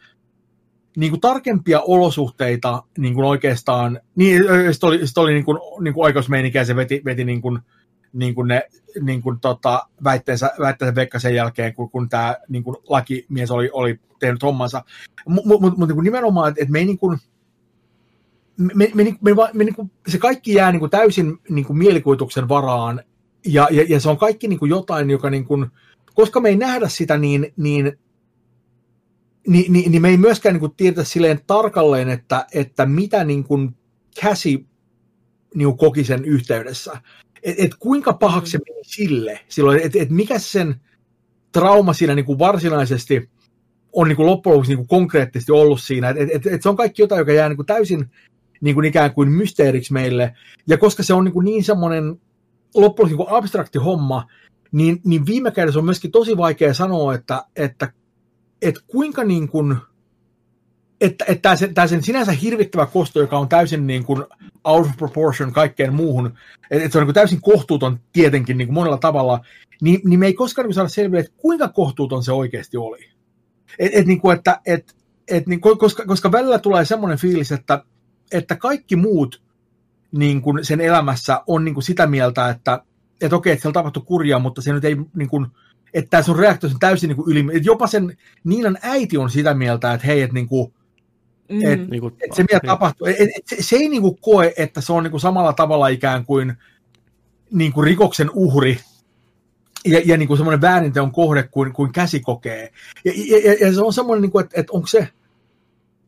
niin 0.97 1.11
kuin 1.11 1.21
tarkempia 1.21 1.81
olosuhteita 1.81 2.83
niin 2.97 3.13
kuin 3.13 3.25
oikeastaan, 3.25 3.99
niin 4.15 4.43
sitten 4.71 4.87
oli, 4.87 5.07
sit 5.07 5.17
oli 5.17 5.33
niin 5.33 5.45
kuin, 5.45 5.59
niin 5.81 5.93
kuin 5.93 6.05
oikeusmeininkiä, 6.05 6.61
ja 6.61 6.65
se 6.65 6.75
veti, 6.75 7.01
veti 7.05 7.25
niin 7.25 7.41
kuin, 7.41 7.59
niin 8.13 8.35
kuin 8.35 8.47
ne 8.47 8.69
niin 9.01 9.21
kuin 9.21 9.39
tota, 9.39 9.87
väitteensä, 10.03 10.51
väitteensä 10.59 10.95
Vekka 10.95 11.19
sen 11.19 11.35
jälkeen, 11.35 11.73
kun, 11.73 11.89
kun 11.89 12.09
tämä 12.09 12.35
niin 12.49 12.63
kuin 12.63 12.77
lakimies 12.89 13.51
oli, 13.51 13.69
oli 13.73 13.99
tehnyt 14.19 14.43
hommansa. 14.43 14.83
Mutta 15.27 15.47
mut, 15.47 15.77
mut, 15.77 15.89
niin 15.89 16.03
nimenomaan, 16.03 16.49
että 16.49 16.63
et 16.63 16.69
me 16.69 16.79
ei 16.79 16.85
niin 16.85 16.97
kuin, 16.97 17.19
me, 18.57 18.73
me, 18.75 18.91
me, 18.93 19.03
me, 19.21 19.31
me, 19.53 19.63
niin 19.63 19.75
kuin, 19.75 19.91
se 20.07 20.17
kaikki 20.17 20.53
jää 20.53 20.71
niin 20.71 20.79
kuin 20.79 20.91
täysin 20.91 21.37
niin 21.49 21.65
kuin 21.65 21.77
mielikuvituksen 21.77 22.49
varaan, 22.49 23.03
ja, 23.45 23.67
ja, 23.71 23.85
ja 23.89 23.99
se 23.99 24.09
on 24.09 24.17
kaikki 24.17 24.47
niin 24.47 24.59
kuin 24.59 24.69
jotain, 24.69 25.09
joka 25.09 25.29
niin 25.29 25.45
kuin, 25.45 25.65
koska 26.13 26.39
me 26.39 26.49
ei 26.49 26.55
nähdä 26.55 26.89
sitä, 26.89 27.17
niin, 27.17 27.53
niin 27.57 27.97
niin, 29.47 29.73
niin, 29.73 29.91
niin 29.91 30.01
me 30.01 30.09
ei 30.09 30.17
myöskään 30.17 30.53
niin 30.53 30.59
kuin 30.59 30.75
tiedetä 30.77 31.03
silleen 31.03 31.39
tarkalleen, 31.47 32.09
että, 32.09 32.45
että 32.53 32.85
mitä 32.85 33.23
niin 33.23 33.43
kuin 33.43 33.75
käsi 34.21 34.65
niin 35.55 35.67
kuin 35.67 35.77
koki 35.77 36.03
sen 36.03 36.25
yhteydessä. 36.25 36.91
Et, 37.43 37.55
et 37.57 37.71
kuinka 37.79 38.13
pahaksi 38.13 38.51
se 38.51 38.57
meni 38.57 38.83
sille 38.83 39.39
silloin, 39.47 39.79
että 39.79 39.99
et 40.01 40.09
mikä 40.09 40.39
sen 40.39 40.75
trauma 41.51 41.93
siinä 41.93 42.15
niin 42.15 42.25
kuin 42.25 42.39
varsinaisesti 42.39 43.29
on 43.93 44.07
niin 44.07 44.15
kuin 44.15 44.25
loppujen 44.25 44.53
lopuksi 44.53 44.71
niin 44.71 44.77
kuin 44.77 44.87
konkreettisesti 44.87 45.51
ollut 45.51 45.81
siinä. 45.81 46.09
Et, 46.09 46.29
et, 46.31 46.47
et 46.47 46.61
se 46.61 46.69
on 46.69 46.75
kaikki 46.75 47.01
jotain, 47.01 47.19
joka 47.19 47.31
jää 47.31 47.49
niin 47.49 47.57
kuin 47.57 47.65
täysin 47.65 48.09
niin 48.61 48.75
kuin 48.75 48.85
ikään 48.85 49.13
kuin 49.13 49.29
mysteeriksi 49.29 49.93
meille. 49.93 50.33
Ja 50.67 50.77
koska 50.77 51.03
se 51.03 51.13
on 51.13 51.23
niin, 51.23 51.33
kuin 51.33 51.45
niin 51.45 51.63
semmoinen 51.63 52.21
loppujen 52.75 53.17
niin 53.17 53.29
abstrakti 53.29 53.79
homma, 53.79 54.27
niin, 54.71 55.01
niin 55.05 55.25
viime 55.25 55.51
kädessä 55.51 55.79
on 55.79 55.85
myöskin 55.85 56.11
tosi 56.11 56.37
vaikea 56.37 56.73
sanoa, 56.73 57.13
että, 57.13 57.45
että 57.55 57.93
että 58.63 58.81
kuinka 58.87 59.23
niin 59.23 59.47
kuin, 59.47 59.77
että, 61.01 61.25
että 61.27 61.41
tämä, 61.41 61.55
sen, 61.55 61.73
tämä 61.73 61.87
sen 61.87 62.03
sinänsä 62.03 62.31
hirvittävä 62.31 62.85
kosto, 62.85 63.19
joka 63.19 63.39
on 63.39 63.49
täysin 63.49 63.87
niin 63.87 64.03
kuin 64.03 64.23
out 64.63 64.85
of 64.85 64.97
proportion 64.97 65.53
kaikkeen 65.53 65.93
muuhun, 65.93 66.33
että, 66.71 66.89
se 66.89 66.97
on 66.97 67.01
niin 67.01 67.07
kuin 67.07 67.13
täysin 67.13 67.41
kohtuuton 67.41 67.99
tietenkin 68.13 68.57
niin 68.57 68.67
kuin 68.67 68.73
monella 68.73 68.97
tavalla, 68.97 69.39
niin, 69.81 70.01
niin 70.03 70.19
me 70.19 70.25
ei 70.25 70.33
koskaan 70.33 70.65
niin 70.65 70.73
saada 70.73 70.89
selviä, 70.89 71.19
että 71.19 71.31
kuinka 71.37 71.67
kohtuuton 71.67 72.23
se 72.23 72.31
oikeasti 72.31 72.77
oli. 72.77 73.09
Et, 73.79 73.91
et, 73.93 74.05
niin 74.05 74.21
kuin, 74.21 74.37
että, 74.37 74.61
et, 74.65 74.95
et, 75.27 75.47
niin, 75.47 75.61
koska, 75.61 76.05
koska 76.05 76.31
välillä 76.31 76.59
tulee 76.59 76.85
semmoinen 76.85 77.17
fiilis, 77.17 77.51
että, 77.51 77.83
että 78.31 78.55
kaikki 78.55 78.95
muut 78.95 79.41
niin 80.13 80.41
kuin 80.41 80.65
sen 80.65 80.81
elämässä 80.81 81.41
on 81.47 81.65
niin 81.65 81.73
kuin 81.73 81.83
sitä 81.83 82.07
mieltä, 82.07 82.49
että, 82.49 82.83
että 83.21 83.35
okei, 83.35 83.53
että 83.53 83.61
siellä 83.61 83.73
tapahtui 83.73 84.03
kurjaa, 84.05 84.39
mutta 84.39 84.61
se 84.61 84.73
nyt 84.73 84.85
ei 84.85 84.97
niin 85.15 85.29
kuin, 85.29 85.47
että 85.93 86.09
tämä 86.09 86.23
sun 86.23 86.39
reaktio 86.39 86.69
on 86.69 86.79
täysin 86.79 87.07
niin 87.07 87.15
kuin 87.15 87.31
yli, 87.31 87.39
että 87.39 87.69
jopa 87.69 87.87
sen 87.87 88.17
Niinan 88.43 88.77
äiti 88.81 89.17
on 89.17 89.29
sitä 89.29 89.53
mieltä, 89.53 89.93
että 89.93 90.07
hei, 90.07 90.21
että 90.21 90.33
niin 90.33 90.47
kuin, 90.47 90.73
mm. 91.49 91.65
et, 91.65 91.89
niin 91.89 92.01
kuin, 92.01 92.13
et 92.25 92.33
se 92.33 92.43
mitä 92.43 92.59
niin. 92.63 92.67
tapahtuu, 92.67 93.07
et, 93.07 93.17
et, 93.19 93.47
se, 93.47 93.55
se 93.59 93.75
ei 93.75 93.89
niin 93.89 94.01
kuin 94.01 94.17
koe, 94.21 94.53
että 94.57 94.81
se 94.81 94.93
on 94.93 95.03
niin 95.03 95.11
kuin 95.11 95.21
samalla 95.21 95.53
tavalla 95.53 95.87
ikään 95.87 96.25
kuin, 96.25 96.53
niin 97.51 97.73
kuin 97.73 97.85
rikoksen 97.85 98.29
uhri, 98.33 98.79
ja, 99.85 100.01
ja 100.05 100.17
niin 100.17 100.27
kuin 100.27 100.37
semmoinen 100.37 100.61
väärinteon 100.61 101.11
kohde 101.11 101.43
kuin, 101.43 101.73
kuin 101.73 101.91
käsi 101.91 102.19
kokee. 102.19 102.71
Ja, 103.05 103.13
ja, 103.15 103.53
ja 103.53 103.73
se 103.73 103.81
on 103.81 103.93
semmoinen, 103.93 104.21
niin 104.21 104.31
kuin, 104.31 104.43
että, 104.45 104.61
että 104.61 104.73
onko 104.73 104.87
se, 104.87 105.07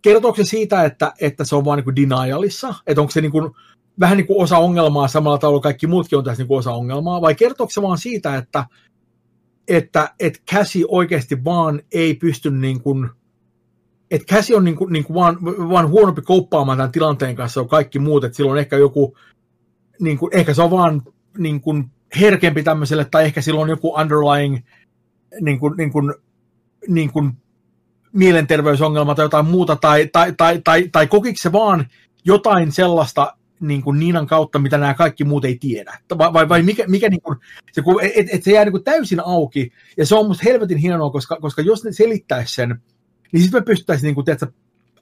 kertooko 0.02 0.38
se 0.38 0.44
siitä, 0.44 0.84
että, 0.84 1.14
että 1.22 1.44
se 1.44 1.56
on 1.56 1.66
vaan 1.66 1.78
niin 1.78 1.84
kuin 1.84 1.96
denialissa, 1.96 2.76
että 2.88 3.02
onko 3.02 3.12
se 3.12 3.22
niin 3.22 3.32
kuin, 3.32 3.52
vähän 4.00 4.18
niin 4.18 4.28
kuin 4.28 4.44
osa 4.44 4.58
ongelmaa 4.58 5.08
samalla 5.08 5.38
tavalla 5.38 5.62
kaikki 5.62 5.88
muutkin 5.88 6.18
on 6.18 6.24
tässä 6.24 6.42
niin 6.42 6.48
kuin 6.48 6.58
osa 6.58 6.72
ongelmaa, 6.72 7.22
vai 7.22 7.36
kertooko 7.36 7.72
se 7.72 7.82
vaan 7.82 7.98
siitä, 7.98 8.36
että, 8.36 8.66
että, 9.68 10.14
että 10.20 10.40
käsi 10.52 10.86
oikeasti 10.88 11.44
vaan 11.44 11.82
ei 11.94 12.14
pysty 12.16 12.52
niin 12.52 12.82
kuin, 12.82 13.10
että 14.12 14.36
käsi 14.36 14.56
on 14.56 14.64
niin 14.64 14.76
kuin, 14.76 14.94
niin 14.94 15.04
kuin 15.04 15.16
vaan, 15.16 15.38
vaan 15.44 15.90
huonompi 15.90 16.22
kouppaamaan 16.22 16.78
tämän 16.78 16.92
tilanteen 16.92 17.36
kanssa 17.36 17.62
on 17.62 17.68
kaikki 17.68 18.00
muut, 18.00 18.24
että 18.24 18.36
silloin 18.36 18.60
ehkä 18.60 18.78
joku, 18.78 19.18
niin 20.00 20.18
kuin, 20.18 20.38
ehkä 20.38 20.54
se 20.54 20.62
on 20.62 20.72
vaan 20.72 21.02
niin 21.38 21.62
kuin 21.62 21.92
herkempi 22.20 22.64
tämmöiselle, 22.64 23.06
tai 23.06 23.26
ehkä 23.26 23.42
silloin 23.42 23.70
joku 23.70 23.96
underlying 24.02 24.58
niin 25.42 25.60
kuin, 25.60 25.74
niin 25.78 25.92
kuin, 25.92 26.14
niin 26.88 27.12
kuin 27.12 27.32
mielenterveysongelma 28.14 29.16
tai 29.16 29.26
jotain 29.26 29.46
muuta, 29.46 29.76
tai, 29.76 30.10
tai, 30.14 30.34
tai, 30.38 30.62
tai, 30.64 30.90
tai 30.92 31.08
kokiko 31.08 31.38
se 31.42 31.52
vaan 31.52 31.88
jotain 32.26 32.72
sellaista, 32.72 33.38
niin 33.60 33.82
kuin 33.82 34.00
Niinan 34.00 34.28
kautta, 34.28 34.60
mitä 34.60 34.78
nämä 34.78 34.94
kaikki 34.94 35.24
muut 35.24 35.46
ei 35.46 35.58
tiedä? 35.60 36.00
Vai, 36.18 36.34
vai, 36.34 36.50
vai 36.50 36.64
mikä, 36.64 36.84
mikä 36.88 37.10
niin 37.10 37.22
kuin, 37.22 37.38
se, 37.72 37.84
et, 38.16 38.28
et 38.32 38.44
se 38.44 38.52
jää 38.52 38.66
niin 38.66 38.72
kuin 38.72 38.84
täysin 38.84 39.20
auki, 39.26 39.72
ja 39.98 40.06
se 40.06 40.16
on 40.16 40.28
musta 40.28 40.44
helvetin 40.46 40.78
hienoa, 40.78 41.10
koska, 41.10 41.38
koska 41.42 41.62
jos 41.62 41.84
ne 41.84 41.92
selittäisi 41.92 42.56
sen, 42.56 42.82
niin 43.32 43.44
sitten 43.44 43.62
me 43.62 43.66
pystyttäisiin 43.66 44.08
niin 44.08 44.16
kuin, 44.16 44.26
tiedätkö, 44.26 44.48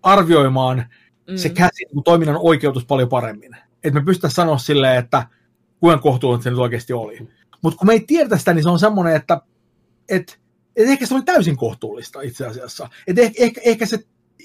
arvioimaan 0.03 0.85
mm. 1.29 1.37
se 1.37 1.49
käsi 1.49 1.85
niin 1.85 1.93
kuin 1.93 2.03
toiminnan 2.03 2.37
oikeutus 2.39 2.85
paljon 2.85 3.09
paremmin. 3.09 3.57
Että 3.83 3.99
me 3.99 4.05
pystyttäisiin 4.05 4.35
sanoa 4.35 4.57
silleen, 4.57 4.99
että 4.99 5.27
kuinka 5.79 6.01
kohtuullinen 6.01 6.43
se 6.43 6.49
nyt 6.49 6.59
oikeasti 6.59 6.93
oli. 6.93 7.27
Mutta 7.61 7.77
kun 7.77 7.87
me 7.87 7.93
ei 7.93 7.99
tiedetä 8.07 8.37
sitä, 8.37 8.53
niin 8.53 8.63
se 8.63 8.69
on 8.69 8.79
semmoinen, 8.79 9.15
että 9.15 9.41
et, 10.09 10.39
et 10.75 10.87
ehkä 10.87 11.05
se 11.05 11.15
oli 11.15 11.23
täysin 11.23 11.57
kohtuullista 11.57 12.21
itse 12.21 12.45
asiassa. 12.45 12.89
Et 13.07 13.19
ehkä, 13.19 13.43
ehkä, 13.43 13.61
ehkä 13.63 13.85
se 13.85 13.99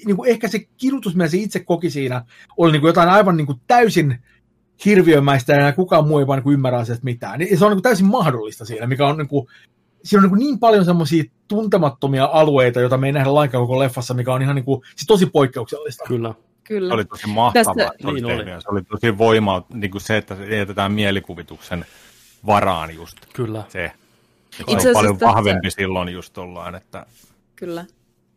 niin 0.05 0.15
kuin 0.15 0.29
ehkä 0.29 0.47
se 0.47 0.59
kidutus, 0.77 1.15
mitä 1.15 1.29
se 1.29 1.37
itse 1.37 1.59
koki 1.59 1.89
siinä, 1.89 2.25
oli 2.57 2.71
niin 2.71 2.81
kuin 2.81 2.89
jotain 2.89 3.09
aivan 3.09 3.37
niin 3.37 3.47
kuin 3.47 3.61
täysin 3.67 4.23
hirviömäistä 4.85 5.53
ja 5.53 5.73
kukaan 5.73 6.07
muu 6.07 6.19
ei 6.19 6.27
vaan 6.27 6.41
niin 6.45 6.53
ymmärrä 6.53 6.79
asiasta 6.79 7.03
mitään. 7.03 7.39
Niin 7.39 7.57
se 7.57 7.65
on 7.65 7.71
niin 7.71 7.75
kuin 7.75 7.83
täysin 7.83 8.05
mahdollista 8.05 8.65
siinä, 8.65 8.87
mikä 8.87 9.07
on 9.07 9.17
niin 9.17 9.27
kuin, 9.27 9.47
siinä 10.03 10.23
on 10.23 10.29
niin, 10.29 10.39
niin 10.39 10.59
paljon 10.59 10.85
semmoisia 10.85 11.23
tuntemattomia 11.47 12.29
alueita, 12.31 12.79
joita 12.79 12.97
me 12.97 13.07
ei 13.07 13.13
nähdä 13.13 13.33
lainkaan 13.33 13.63
koko 13.63 13.79
leffassa, 13.79 14.13
mikä 14.13 14.33
on 14.33 14.41
ihan 14.41 14.55
niin 14.55 14.65
kuin, 14.65 14.81
siis 14.95 15.07
tosi 15.07 15.25
poikkeuksellista. 15.25 16.03
Kyllä. 16.07 16.33
Kyllä. 16.63 16.89
Se 16.89 16.93
oli 16.93 17.05
tosi 17.05 17.27
mahtavaa. 17.27 17.75
Tästä... 17.75 17.91
Se, 18.01 18.07
oli 18.07 18.21
niin 18.21 18.25
oli. 18.25 18.61
se 18.61 18.69
oli 18.69 18.81
tosi 18.81 19.17
voima, 19.17 19.65
niin 19.73 19.91
kuin 19.91 20.01
se, 20.01 20.17
että 20.17 20.37
jätetään 20.49 20.91
mielikuvituksen 20.91 21.85
varaan 22.45 22.95
just. 22.95 23.17
Kyllä. 23.33 23.63
Se. 23.67 23.91
Se 24.51 24.63
on 24.67 24.93
paljon 24.93 25.17
tästä... 25.17 25.25
vahvempi 25.25 25.71
silloin 25.71 26.09
just 26.09 26.37
ollaan, 26.37 26.75
että... 26.75 27.05
Kyllä. 27.55 27.85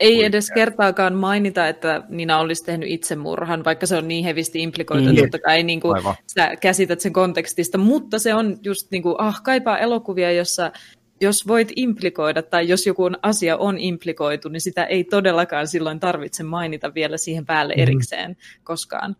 Ei 0.02 0.24
edes 0.24 0.50
kertaakaan 0.50 1.14
mainita, 1.14 1.68
että 1.68 2.02
Nina 2.08 2.38
olisi 2.38 2.64
tehnyt 2.64 2.90
itsemurhan, 2.90 3.64
vaikka 3.64 3.86
se 3.86 3.96
on 3.96 4.08
niin 4.08 4.24
hevisti 4.24 4.62
implikoitu, 4.62 5.08
mm. 5.08 5.16
totta 5.16 5.38
kai 5.38 5.62
niin 5.62 5.80
kuin 5.80 6.02
sä 6.26 6.56
käsität 6.56 7.00
sen 7.00 7.12
kontekstista, 7.12 7.78
mutta 7.78 8.18
se 8.18 8.34
on 8.34 8.58
just 8.62 8.90
niin 8.90 9.02
kuin, 9.02 9.14
ah, 9.18 9.42
kaipaa 9.42 9.78
elokuvia, 9.78 10.32
jossa 10.32 10.72
jos 11.20 11.46
voit 11.46 11.72
implikoida 11.76 12.42
tai 12.42 12.68
jos 12.68 12.86
joku 12.86 13.02
asia 13.22 13.56
on 13.56 13.78
implikoitu, 13.78 14.48
niin 14.48 14.60
sitä 14.60 14.84
ei 14.84 15.04
todellakaan 15.04 15.66
silloin 15.68 16.00
tarvitse 16.00 16.42
mainita 16.42 16.94
vielä 16.94 17.16
siihen 17.16 17.46
päälle 17.46 17.74
mm. 17.76 17.82
erikseen 17.82 18.36
koskaan. 18.64 19.16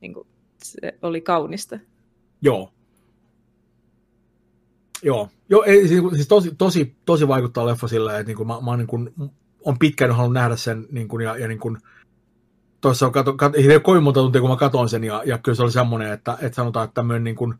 Niin 0.00 0.14
kuin, 0.14 0.26
se 0.64 0.94
oli 1.02 1.20
kaunista. 1.20 1.78
Joo. 2.42 2.72
Joo, 5.02 5.28
Joo 5.48 5.64
ei, 5.64 5.88
siis, 5.88 6.02
siis 6.14 6.28
tosi, 6.28 6.54
tosi, 6.58 6.96
tosi 7.04 7.28
vaikuttaa 7.28 7.66
leffa 7.66 7.88
sillä, 7.88 8.18
että 8.18 8.30
niin 8.30 8.36
kuin 8.36 8.46
mä, 8.46 8.60
mä 8.60 8.76
niin 8.76 8.86
kuin, 8.86 9.10
on 9.66 9.78
pitkään 9.78 10.12
halunnut 10.12 10.34
nähdä 10.34 10.56
sen, 10.56 10.86
niin 10.92 11.08
kuin, 11.08 11.24
ja, 11.24 11.36
ja 11.36 11.48
niin 11.48 11.58
kuin, 11.58 11.78
tuossa 12.80 13.06
on 13.06 13.12
kato, 13.12 13.32
kato, 13.32 13.56
ei 13.56 13.66
ole 13.66 13.80
kovin 13.80 14.02
monta 14.02 14.20
tuntia, 14.20 14.40
kun 14.40 14.50
mä 14.50 14.56
katson 14.56 14.88
sen, 14.88 15.04
ja, 15.04 15.22
ja 15.26 15.38
kyllä 15.38 15.56
se 15.56 15.62
oli 15.62 15.72
semmoinen, 15.72 16.12
että, 16.12 16.38
että 16.40 16.56
sanotaan, 16.56 16.84
että 16.84 16.94
tämmöinen 16.94 17.24
niin 17.24 17.36
kuin, 17.36 17.54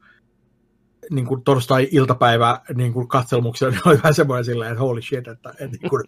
niin 1.11 1.27
kuin 1.27 1.43
torstai-iltapäivä 1.43 2.61
niin 2.75 2.93
kuin 2.93 3.09
katselmuksia, 3.09 3.69
niin 3.71 3.81
oli 3.85 3.97
vähän 3.97 4.15
semmoinen 4.15 4.45
silleen, 4.45 4.71
että 4.71 4.83
holy 4.83 5.03
shit, 5.03 5.29
että, 5.29 5.51
että 5.51 5.79
niin 5.81 5.91
kuin, 5.91 6.05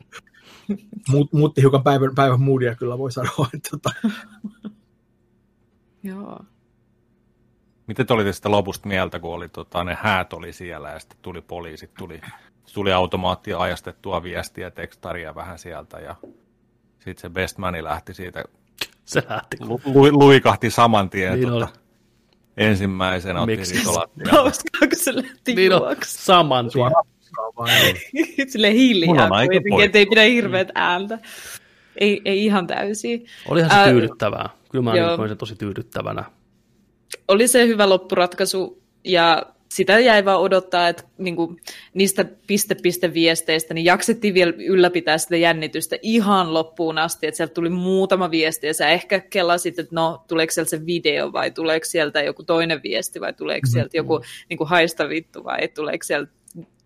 muut, 1.10 1.32
muutti 1.32 1.60
hiukan 1.60 1.82
päivän, 1.82 2.14
päivän 2.14 2.40
moodia, 2.40 2.74
kyllä 2.74 2.98
voi 2.98 3.12
sanoa. 3.12 3.48
Että, 3.54 3.68
tota. 3.70 3.90
Joo. 6.02 6.40
Miten 7.86 8.06
te 8.06 8.14
olitte 8.14 8.32
sitten 8.32 8.52
lopusta 8.52 8.88
mieltä, 8.88 9.18
kun 9.18 9.34
oli, 9.34 9.48
tota, 9.48 9.84
ne 9.84 9.98
häät 10.00 10.32
oli 10.32 10.52
siellä 10.52 10.90
ja 10.90 10.98
sitten 10.98 11.18
tuli 11.22 11.42
poliisit, 11.42 11.94
tuli 11.94 12.20
tuli 12.74 12.92
automaattia 12.92 13.58
ajastettua 13.58 14.22
viestiä, 14.22 14.70
tekstaria 14.70 15.34
vähän 15.34 15.58
sieltä 15.58 15.98
ja 15.98 16.14
sitten 16.94 17.18
se 17.18 17.28
bestmani 17.28 17.84
lähti 17.84 18.14
siitä. 18.14 18.44
Se 19.04 19.22
lähti. 19.28 19.56
Lu, 19.60 19.80
lu, 19.84 20.18
luikahti 20.18 20.70
saman 20.70 21.10
tien. 21.10 21.34
Niin 21.34 21.48
tuota, 21.48 21.68
ensimmäisenä 22.56 23.40
otti 23.40 23.56
ritolattia. 23.56 24.32
Hauskaako 24.32 24.94
se 24.94 25.16
lähti 25.16 25.54
niin 25.54 25.72
saman 26.02 26.70
tien. 26.70 26.90
Sille 28.50 28.72
hiljaa 28.72 29.28
kuitenkin, 29.28 29.80
ettei 29.80 30.06
pidä 30.06 30.22
hirveät 30.22 30.68
ääntä. 30.74 31.18
Ei, 31.96 32.20
ei 32.24 32.44
ihan 32.44 32.66
täysin. 32.66 33.26
Olihan 33.48 33.70
se 33.70 33.76
Ää, 33.76 33.88
tyydyttävää. 33.88 34.50
Kyllä 34.70 34.82
mä 34.82 34.92
niin 34.92 35.16
koin 35.16 35.28
sen 35.28 35.38
tosi 35.38 35.56
tyydyttävänä. 35.56 36.24
Oli 37.28 37.48
se 37.48 37.66
hyvä 37.66 37.88
loppuratkaisu 37.88 38.82
ja 39.04 39.42
sitä 39.68 39.98
jäi 39.98 40.24
vaan 40.24 40.40
odottaa, 40.40 40.88
että 40.88 41.02
niin 41.18 41.36
kuin, 41.36 41.56
niistä 41.94 42.24
piste-piste-viesteistä 42.46 43.74
niin 43.74 43.84
jaksettiin 43.84 44.34
vielä 44.34 44.52
ylläpitää 44.58 45.18
sitä 45.18 45.36
jännitystä 45.36 45.96
ihan 46.02 46.54
loppuun 46.54 46.98
asti, 46.98 47.26
että 47.26 47.36
sieltä 47.36 47.54
tuli 47.54 47.68
muutama 47.68 48.30
viesti 48.30 48.66
ja 48.66 48.74
sä 48.74 48.88
ehkä 48.88 49.20
kelasit, 49.20 49.78
että 49.78 49.94
no, 49.94 50.24
tuleeko 50.28 50.52
sieltä 50.52 50.70
se 50.70 50.86
video 50.86 51.32
vai 51.32 51.50
tuleeko 51.50 51.84
sieltä 51.84 52.22
joku 52.22 52.42
toinen 52.42 52.80
viesti 52.82 53.20
vai 53.20 53.32
tuleeko 53.32 53.66
mm-hmm. 53.66 53.72
sieltä 53.72 53.96
joku 53.96 54.20
niin 54.48 54.58
kuin, 54.58 54.68
haista 54.68 55.08
vittu 55.08 55.44
vai 55.44 55.68
tuleeko 55.68 56.04
sieltä 56.04 56.32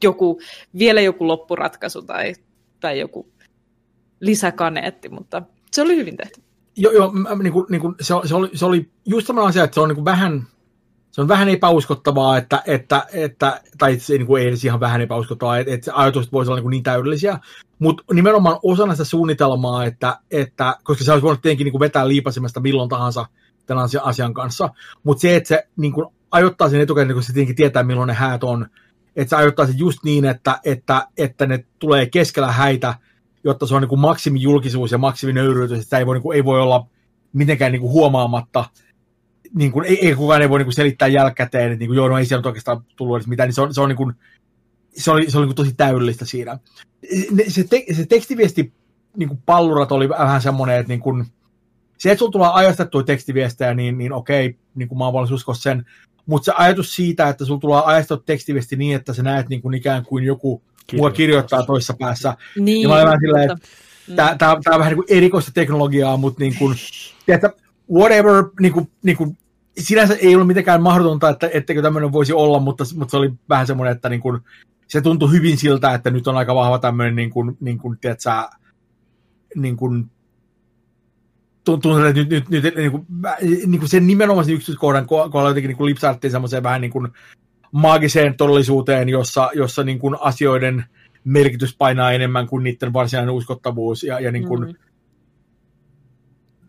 joku, 0.03 0.41
vielä 0.79 1.01
joku 1.01 1.29
loppuratkaisu 1.29 2.03
tai, 2.03 2.35
tai 2.81 3.01
joku 3.01 3.33
lisäkaneetti, 4.21 5.09
mutta 5.09 5.43
se 5.73 5.83
oli 5.83 5.97
hyvin 5.97 6.17
tehty. 6.17 6.43
Joo, 6.77 6.93
joo 6.93 7.13
niin 7.43 7.53
kuin, 7.53 7.67
niin 7.69 7.81
kuin, 7.81 7.95
se, 8.01 8.15
se, 8.25 8.35
oli, 8.35 8.51
se 8.55 8.65
oli 8.65 8.91
just 9.07 9.27
sellainen 9.27 9.49
asia, 9.49 9.65
että 9.65 9.75
se 9.75 9.81
on 9.81 9.89
niin 9.89 9.97
kuin 9.97 10.05
vähän 10.05 10.47
se 11.13 11.21
on 11.21 11.29
vähän 11.29 11.49
epäuskottavaa, 11.49 12.37
että, 12.37 12.63
että, 12.67 13.07
että 13.13 13.61
tai 13.79 13.99
se 13.99 14.13
niin 14.13 14.27
kuin 14.27 14.43
ei 14.43 14.49
edes 14.49 14.65
ihan 14.65 14.81
vähän 14.81 15.01
epäuskottavaa, 15.01 15.59
että, 15.59 15.75
että 15.75 15.91
ajatukset 15.95 16.33
voisi 16.33 16.51
olla 16.51 16.57
niin, 16.57 16.63
kuin 16.63 16.71
niin 16.71 16.83
täydellisiä, 16.83 17.39
mutta 17.79 18.03
nimenomaan 18.13 18.59
osana 18.63 18.95
sitä 18.95 19.05
suunnitelmaa, 19.05 19.85
että, 19.85 20.19
että 20.31 20.77
koska 20.83 21.05
se 21.05 21.13
olisi 21.13 21.23
voinut 21.23 21.43
tietenkin 21.43 21.65
niin 21.65 21.73
kuin 21.73 21.81
vetää 21.81 22.09
liipasimesta 22.09 22.61
milloin 22.61 22.89
tahansa 22.89 23.27
tämän 23.67 23.89
asian 24.03 24.35
kanssa, 24.35 24.69
mutta 25.05 25.21
se, 25.21 25.37
että 25.37 25.49
se 25.49 25.69
niin 25.77 25.93
kuin 25.93 26.07
ajoittaa 26.31 26.69
sen 26.69 26.81
etukäteen, 26.81 27.09
niin 27.09 27.17
kun 27.17 27.23
se 27.23 27.33
tietenkin 27.33 27.57
tietää, 27.57 27.83
milloin 27.83 28.07
ne 28.07 28.15
häät 28.15 28.45
on, 28.45 28.67
että 29.17 29.31
se 29.31 29.37
ajoittaa 29.37 29.67
sen 29.67 29.79
just 29.79 29.99
niin, 30.05 30.25
että, 30.25 30.61
että, 30.65 31.07
että 31.19 31.47
ne 31.47 31.65
tulee 31.79 32.07
keskellä 32.07 32.53
häitä, 32.53 32.95
jotta 33.45 33.67
se 33.67 33.75
on 33.75 33.83
niin 33.83 33.89
kuin 33.89 34.01
maksimijulkisuus 34.01 34.93
ja 34.93 34.99
maksiminöyryytys, 34.99 35.83
että 35.83 35.99
ei 35.99 36.07
voi, 36.07 36.15
niin 36.15 36.23
kuin, 36.23 36.37
ei 36.37 36.45
voi 36.45 36.61
olla 36.61 36.87
mitenkään 37.33 37.73
niin 37.73 37.81
kuin 37.81 37.93
huomaamatta, 37.93 38.65
niin 39.55 39.73
kuin, 39.73 39.87
ei, 39.87 40.07
ei 40.07 40.15
kukaan 40.15 40.43
ei 40.43 40.51
voi 40.51 40.59
niin 40.59 40.67
kuin 40.67 40.75
selittää 40.75 41.09
jälkikäteen, 41.09 41.73
että 41.73 41.79
niin 41.79 41.89
kuin, 41.89 41.97
joo, 41.97 42.09
no 42.09 42.19
ei 42.19 42.27
siellä 42.27 42.47
oikeastaan 42.47 42.85
tullut 42.97 43.17
edes 43.17 43.27
mitään, 43.27 43.47
niin 43.47 43.55
se 43.55 43.61
on, 43.61 43.75
se 43.75 43.81
on, 43.81 43.89
niin 43.89 43.97
kuin, 43.97 44.13
se 44.97 45.11
oli, 45.11 45.31
se 45.31 45.39
oli 45.39 45.47
niin 45.47 45.55
kuin 45.55 45.67
tosi 45.67 45.75
täydellistä 45.77 46.25
siinä. 46.25 46.59
Se, 47.49 47.65
te, 47.65 47.85
se 47.97 48.07
tekstiviesti 48.07 48.73
niin 49.17 49.29
kuin 49.29 49.43
pallurat 49.47 49.93
oli 49.93 50.09
vähän 50.09 50.43
semmoinen, 50.43 50.81
että 50.81 50.89
niin 50.89 51.01
kuin, 51.01 51.27
se, 51.99 52.11
että 52.11 52.19
sulla 52.19 52.33
tulee 52.33 52.51
ajastettuja 52.53 53.05
tekstiviestejä, 53.05 53.75
niin, 53.75 53.99
niin 53.99 54.13
okei, 54.13 54.57
niin 54.75 54.89
kuin 54.89 54.99
mä 54.99 55.05
oon 55.05 55.13
valmis 55.13 55.31
uskoa 55.31 55.55
sen, 55.55 55.87
mutta 56.27 56.45
se 56.45 56.53
ajatus 56.57 56.97
siitä, 56.97 57.29
että 57.29 57.45
sulla 57.45 57.61
tulee 57.61 57.83
ajastettu 57.85 58.25
tekstiviesti 58.27 58.77
niin, 58.77 58.97
että 58.97 59.13
sä 59.13 59.23
näet 59.23 59.49
niin 59.49 59.63
kuin 59.63 59.75
ikään 59.75 60.05
kuin 60.05 60.25
joku 60.25 60.63
mua 60.93 61.11
kirjoittaa 61.11 61.67
toissa 61.67 61.95
päässä, 61.99 62.37
niin, 62.57 62.65
niin 62.65 62.89
mä 62.89 62.95
olen 62.95 63.07
vähän 63.07 63.21
silleen, 63.21 63.51
että 63.51 63.67
mm. 64.09 64.17
tämä, 64.17 64.37
tämä, 64.39 64.57
tämä 64.65 64.77
on 64.77 64.81
vähän 64.81 64.91
niin 64.91 65.05
kuin 65.05 65.19
erikoista 65.19 65.51
teknologiaa, 65.55 66.17
mutta 66.17 66.41
niin 66.41 66.55
kuin, 66.59 66.77
tiedätkö, 67.27 67.53
whatever, 67.93 68.45
niin 68.61 68.73
kuin, 68.73 68.91
niin 69.03 69.17
kuin 69.17 69.39
sinänsä 69.79 70.15
ei 70.15 70.35
ollut 70.35 70.47
mitenkään 70.47 70.83
mahdotonta, 70.83 71.29
että 71.29 71.51
etteikö 71.53 71.83
tämmöinen 71.83 72.13
voisi 72.13 72.33
olla, 72.33 72.59
mutta, 72.59 72.85
mutta 72.97 73.11
se 73.11 73.17
oli 73.17 73.33
vähän 73.49 73.67
semmoinen, 73.67 73.97
että 73.97 74.09
niin 74.09 74.21
kuin, 74.21 74.41
se 74.89 75.01
tuntui 75.01 75.33
hyvin 75.33 75.59
siltä, 75.59 75.95
että 75.95 76.11
nyt 76.11 76.27
on 76.27 76.37
aika 76.37 76.55
vahva 76.55 76.79
tämmöinen, 76.79 77.17
niin 77.17 77.31
kuin, 77.31 77.57
niin 77.61 77.79
kuin, 77.79 77.99
tiedätkö, 77.99 78.31
niin 79.55 79.77
kuin, 79.77 80.11
tuntuu, 81.65 81.97
että 81.97 82.21
nyt, 82.21 82.29
nyt, 82.31 82.49
nyt 82.49 82.75
niin 82.75 82.91
kuin, 82.91 83.07
niin 83.67 83.79
kuin 83.79 83.89
sen 83.89 84.07
nimenomaan 84.07 84.45
sen 84.45 84.55
yksityiskohdan 84.55 85.07
kohdalla 85.07 85.49
jotenkin 85.49 85.69
niin 85.69 85.77
kuin 85.77 85.89
lipsaattiin 85.89 86.31
semmoiseen 86.31 86.63
vähän 86.63 86.81
niin 86.81 86.91
kuin 86.91 87.09
maagiseen 87.73 88.37
todellisuuteen, 88.37 89.09
jossa, 89.09 89.51
jossa 89.55 89.85
niin 89.85 89.99
kuin 89.99 90.17
asioiden 90.21 90.85
merkitys 91.25 91.77
painaa 91.77 92.13
enemmän 92.13 92.47
kuin 92.47 92.65
niiden 92.65 92.93
varsinainen 92.93 93.35
uskottavuus 93.35 94.03
ja, 94.03 94.21
ja 94.21 94.33
niin 94.33 94.49
kuin, 94.49 94.67
mm 94.67 94.75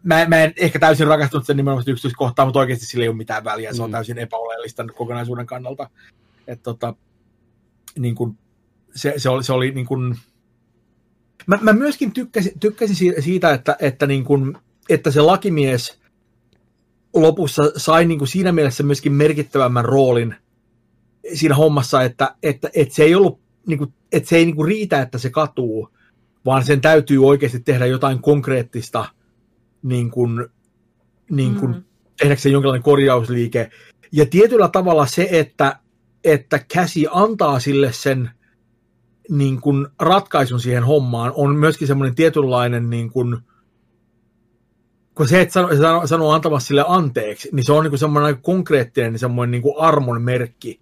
mä, 0.03 0.25
mä 0.25 0.43
en 0.43 0.53
ehkä 0.57 0.80
täysin 0.80 1.07
rakastunut 1.07 1.45
sen 1.45 1.57
nimenomaan 1.57 1.85
yksityiskohtaa, 1.88 2.45
mutta 2.45 2.59
oikeasti 2.59 2.85
sillä 2.85 3.03
ei 3.03 3.09
ole 3.09 3.17
mitään 3.17 3.43
väliä. 3.43 3.73
Se 3.73 3.83
on 3.83 3.90
mm. 3.90 3.91
täysin 3.91 4.17
epäoleellista 4.17 4.88
kokonaisuuden 4.88 5.45
kannalta. 5.45 5.90
Et 6.48 6.64
tota, 6.64 6.95
niin 7.99 8.15
kun, 8.15 8.38
se, 8.95 9.14
se, 9.17 9.30
oli, 9.30 9.43
se 9.43 9.53
oli 9.53 9.72
niin 9.72 9.85
kun, 9.85 10.15
mä, 11.48 11.59
mä 11.61 11.73
myöskin 11.73 12.11
tykkäsin, 12.14 12.59
tykkäsin 12.59 13.23
siitä, 13.23 13.53
että, 13.53 13.75
että, 13.80 14.07
niin 14.07 14.23
kun, 14.23 14.57
että 14.90 15.11
se 15.11 15.22
lakimies 15.22 15.99
lopussa 17.14 17.72
sai 17.77 18.06
niin 18.06 18.19
kuin 18.19 18.27
siinä 18.27 18.51
mielessä 18.51 18.83
myöskin 18.83 19.14
merkittävämmän 19.14 19.85
roolin 19.85 20.35
siinä 21.33 21.56
hommassa, 21.56 22.01
että, 22.01 22.35
että, 22.43 22.69
että 22.75 22.95
se 22.95 23.03
ei 23.03 23.15
ollut 23.15 23.40
niin 23.67 23.77
kuin, 23.77 23.93
että 24.11 24.30
se 24.30 24.35
ei 24.35 24.45
niin 24.45 24.65
riitä, 24.65 25.01
että 25.01 25.17
se 25.17 25.30
katuu, 25.30 25.90
vaan 26.45 26.65
sen 26.65 26.82
täytyy 26.82 27.27
oikeasti 27.27 27.59
tehdä 27.59 27.85
jotain 27.85 28.22
konkreettista– 28.22 29.06
niin 29.84 30.12
kuin, 30.12 30.45
niin 31.30 31.56
kuin 31.56 31.72
mm. 31.72 31.84
tehdäkseen 32.18 32.53
jonkinlainen 32.53 32.84
korjausliike. 32.84 33.72
Ja 34.12 34.26
tietyllä 34.26 34.68
tavalla 34.68 35.06
se, 35.06 35.28
että, 35.32 35.80
että 36.24 36.60
käsi 36.74 37.08
antaa 37.12 37.60
sille 37.60 37.92
sen 37.92 38.30
niin 39.30 39.62
kuin 39.62 39.88
ratkaisun 40.00 40.60
siihen 40.60 40.84
hommaan, 40.84 41.32
on 41.36 41.56
myöskin 41.56 41.88
semmoinen 41.88 42.16
tietynlainen 42.16 42.90
niin 42.90 43.12
kuin, 43.12 43.38
kun 45.16 45.28
se, 45.28 45.42
että 45.42 45.53
sanoo, 45.53 45.76
sanoo, 45.76 46.08
sanoo 46.08 46.32
antamassa 46.32 46.68
sille 46.68 46.86
anteeksi, 46.88 47.50
niin 47.52 47.64
se 47.64 47.74
on 47.74 47.84
niin 47.84 47.98
semmoinen 47.98 48.26
aika 48.26 48.40
konkreettinen 48.42 49.20
semmoinen 49.20 49.52
niin 49.52 49.62
kuin 49.62 49.76
armon 49.78 50.22
merkki. 50.22 50.82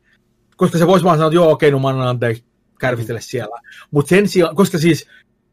Koska 0.58 0.78
se 0.78 0.88
voisi 0.88 1.06
vaan 1.06 1.18
sanoa, 1.18 1.28
että 1.28 1.36
joo, 1.36 1.52
okei, 1.52 1.72
no 1.72 1.80
mä 1.80 1.88
annan 1.88 2.08
anteeksi, 2.08 2.44
kärvistele 2.80 3.22
siellä. 3.22 3.62
Mutta 3.92 4.10
sen 4.10 4.28
sijaan, 4.28 4.56
koska 4.56 4.78
siis 4.78 5.08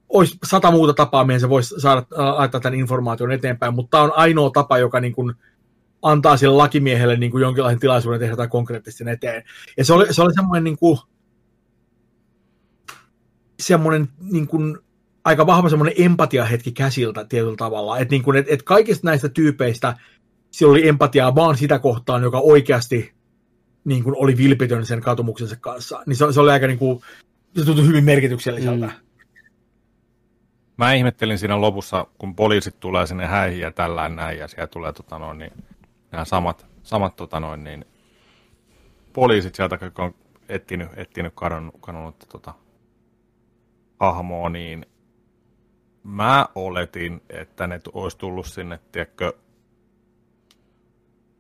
olisi 0.09 0.39
sata 0.47 0.71
muuta 0.71 0.95
tapaa, 0.95 1.25
mihin 1.25 1.41
se 1.41 1.49
voisi 1.49 1.75
saada 1.79 2.03
laittaa 2.11 2.61
tämän 2.61 2.79
informaation 2.79 3.33
eteenpäin, 3.33 3.75
mutta 3.75 3.91
tämä 3.91 4.03
on 4.03 4.13
ainoa 4.17 4.51
tapa, 4.51 4.79
joka 4.79 5.01
niin 5.01 5.13
kuin 5.13 5.35
antaa 6.03 6.37
sille 6.37 6.55
lakimiehelle 6.55 7.17
niin 7.17 7.31
kuin 7.31 7.43
jonkinlaisen 7.43 7.81
tilaisuuden 7.81 8.21
tehdä 8.21 8.33
jotain 8.33 8.51
konkreettisesti 8.51 9.11
eteen. 9.11 9.45
Ja 9.77 9.85
se 9.85 9.93
oli, 9.93 10.15
se 10.15 10.23
oli 10.23 10.35
semmoinen, 10.35 10.65
niin 10.65 10.79
kuin, 10.79 10.99
semmoinen 13.61 14.09
niin 14.21 14.47
kuin, 14.47 14.79
aika 15.25 15.47
vahva 15.47 15.69
semmoinen 15.69 15.95
empatiahetki 15.99 16.73
käsiltä 16.73 17.25
tietyllä 17.25 17.57
tavalla. 17.57 17.99
Että 17.99 18.15
niin 18.15 18.37
et, 18.37 18.47
et 18.49 18.63
kaikista 18.63 19.07
näistä 19.07 19.29
tyypeistä 19.29 19.97
sillä 20.51 20.71
oli 20.71 20.89
empatiaa 20.89 21.35
vaan 21.35 21.57
sitä 21.57 21.79
kohtaan, 21.79 22.23
joka 22.23 22.39
oikeasti 22.39 23.13
niin 23.85 24.05
kuin 24.05 24.17
oli 24.19 24.37
vilpitön 24.37 24.87
sen 24.87 25.01
katumuksensa 25.01 25.57
kanssa. 25.57 26.03
Niin 26.07 26.17
se, 26.17 26.33
se 26.33 26.41
oli 26.41 26.51
aika 26.51 26.67
niin 26.67 26.79
kuin, 26.79 27.01
se 27.59 27.65
tuntui 27.65 27.87
hyvin 27.87 28.05
merkitykselliseltä. 28.05 28.87
Mm. 28.87 29.08
Mä 30.79 30.93
ihmettelin 30.93 31.39
siinä 31.39 31.61
lopussa, 31.61 32.07
kun 32.19 32.37
poliisit 32.37 32.81
tulee 32.81 33.07
sinne 33.07 33.27
häihin 33.27 33.61
ja 33.61 33.71
tällään 33.71 34.17
näin, 34.17 34.39
ja 34.39 34.49
siellä 34.49 34.67
tulee 34.67 34.93
tota 34.93 35.19
noin, 35.19 35.39
niin, 35.39 35.53
nämä 36.13 36.25
samat, 36.25 36.67
samat 36.83 37.17
tota 37.17 37.41
noin, 37.41 37.65
niin, 37.65 37.85
poliisit 39.13 39.55
sieltä, 39.55 39.79
jotka 39.81 40.05
on 40.05 40.15
etsinyt, 40.49 40.89
etsinyt 40.97 41.33
kadonnut, 41.37 41.75
kadonnut 41.81 42.19
tota, 42.33 42.55
hahmoa, 44.01 44.49
niin 44.49 44.87
mä 46.03 46.47
oletin, 46.55 47.23
että 47.29 47.67
ne 47.67 47.81
olisi 47.93 48.19
tullut 48.19 48.47
sinne, 48.47 48.81
tiedätkö, 48.93 49.33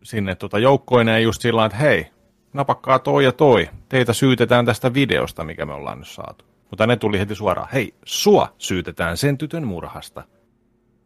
sinne 0.02 0.34
tota 0.34 0.58
joukkoineen 0.58 1.22
just 1.22 1.42
sillä 1.42 1.64
että 1.64 1.78
hei, 1.78 2.06
napakkaa 2.52 2.98
toi 2.98 3.24
ja 3.24 3.32
toi, 3.32 3.68
teitä 3.88 4.12
syytetään 4.12 4.66
tästä 4.66 4.94
videosta, 4.94 5.44
mikä 5.44 5.66
me 5.66 5.72
ollaan 5.72 5.98
nyt 5.98 6.08
saatu. 6.08 6.47
Mutta 6.70 6.86
ne 6.86 6.96
tuli 6.96 7.18
heti 7.18 7.34
suoraan, 7.34 7.68
hei, 7.72 7.94
sua 8.04 8.54
syytetään 8.58 9.16
sen 9.16 9.38
tytön 9.38 9.66
murhasta. 9.66 10.24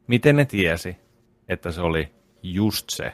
Miten 0.07 0.37
ne 0.37 0.45
tiesi, 0.45 0.97
että 1.49 1.73
se 1.73 1.81
oli 1.81 2.09
just 2.43 2.91
se? 2.91 3.13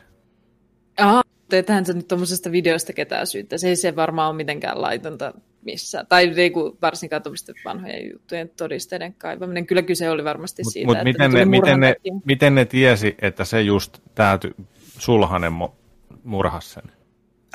Aha, 0.98 1.22
teetähän 1.48 1.86
se 1.86 1.92
nyt 1.92 2.08
tuommoisesta 2.08 2.52
videosta 2.52 2.92
ketään 2.92 3.26
syyttä. 3.26 3.58
Se 3.58 3.68
ei 3.68 3.76
se 3.76 3.96
varmaan 3.96 4.28
ole 4.28 4.36
mitenkään 4.36 4.82
laitonta 4.82 5.34
missään. 5.64 6.06
Tai 6.06 6.32
ei 6.36 6.50
kun 6.50 6.78
varsinkaan 6.82 7.22
tuommoisten 7.22 7.54
vanhojen 7.64 8.10
juttujen 8.12 8.50
todisteiden 8.56 9.14
kaivaminen. 9.14 9.66
Kyllä 9.66 9.82
kyse 9.82 10.10
oli 10.10 10.24
varmasti 10.24 10.62
mut, 10.62 10.72
siitä, 10.72 10.86
mut 10.86 10.96
että 10.96 11.04
miten 11.04 11.30
ne, 11.30 11.44
miten, 11.44 11.80
ne, 11.80 11.94
miten 12.24 12.54
ne 12.54 12.64
tiesi, 12.64 13.14
että 13.22 13.44
se 13.44 13.62
just 13.62 13.98
tämä 14.14 14.38
sulhanen 14.98 15.52
murhasi 16.24 16.70
sen? 16.70 16.82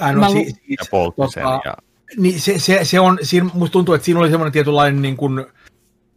Äh, 0.01 0.15
no, 0.15 0.29
si- 0.29 0.53
ja 0.69 0.85
poltti 0.91 1.21
tota, 1.21 1.31
sen 1.31 1.43
ja 1.43 1.77
niin 2.17 2.39
se, 2.39 2.59
se, 2.59 2.79
se 2.83 2.99
on, 2.99 3.17
siinä, 3.21 3.49
musta 3.53 3.73
tuntuu, 3.73 3.95
että 3.95 4.05
siinä 4.05 4.19
oli 4.19 4.29
semmoinen 4.29 4.51
tietynlainen, 4.53 5.01
niin 5.01 5.17
kuin, 5.17 5.45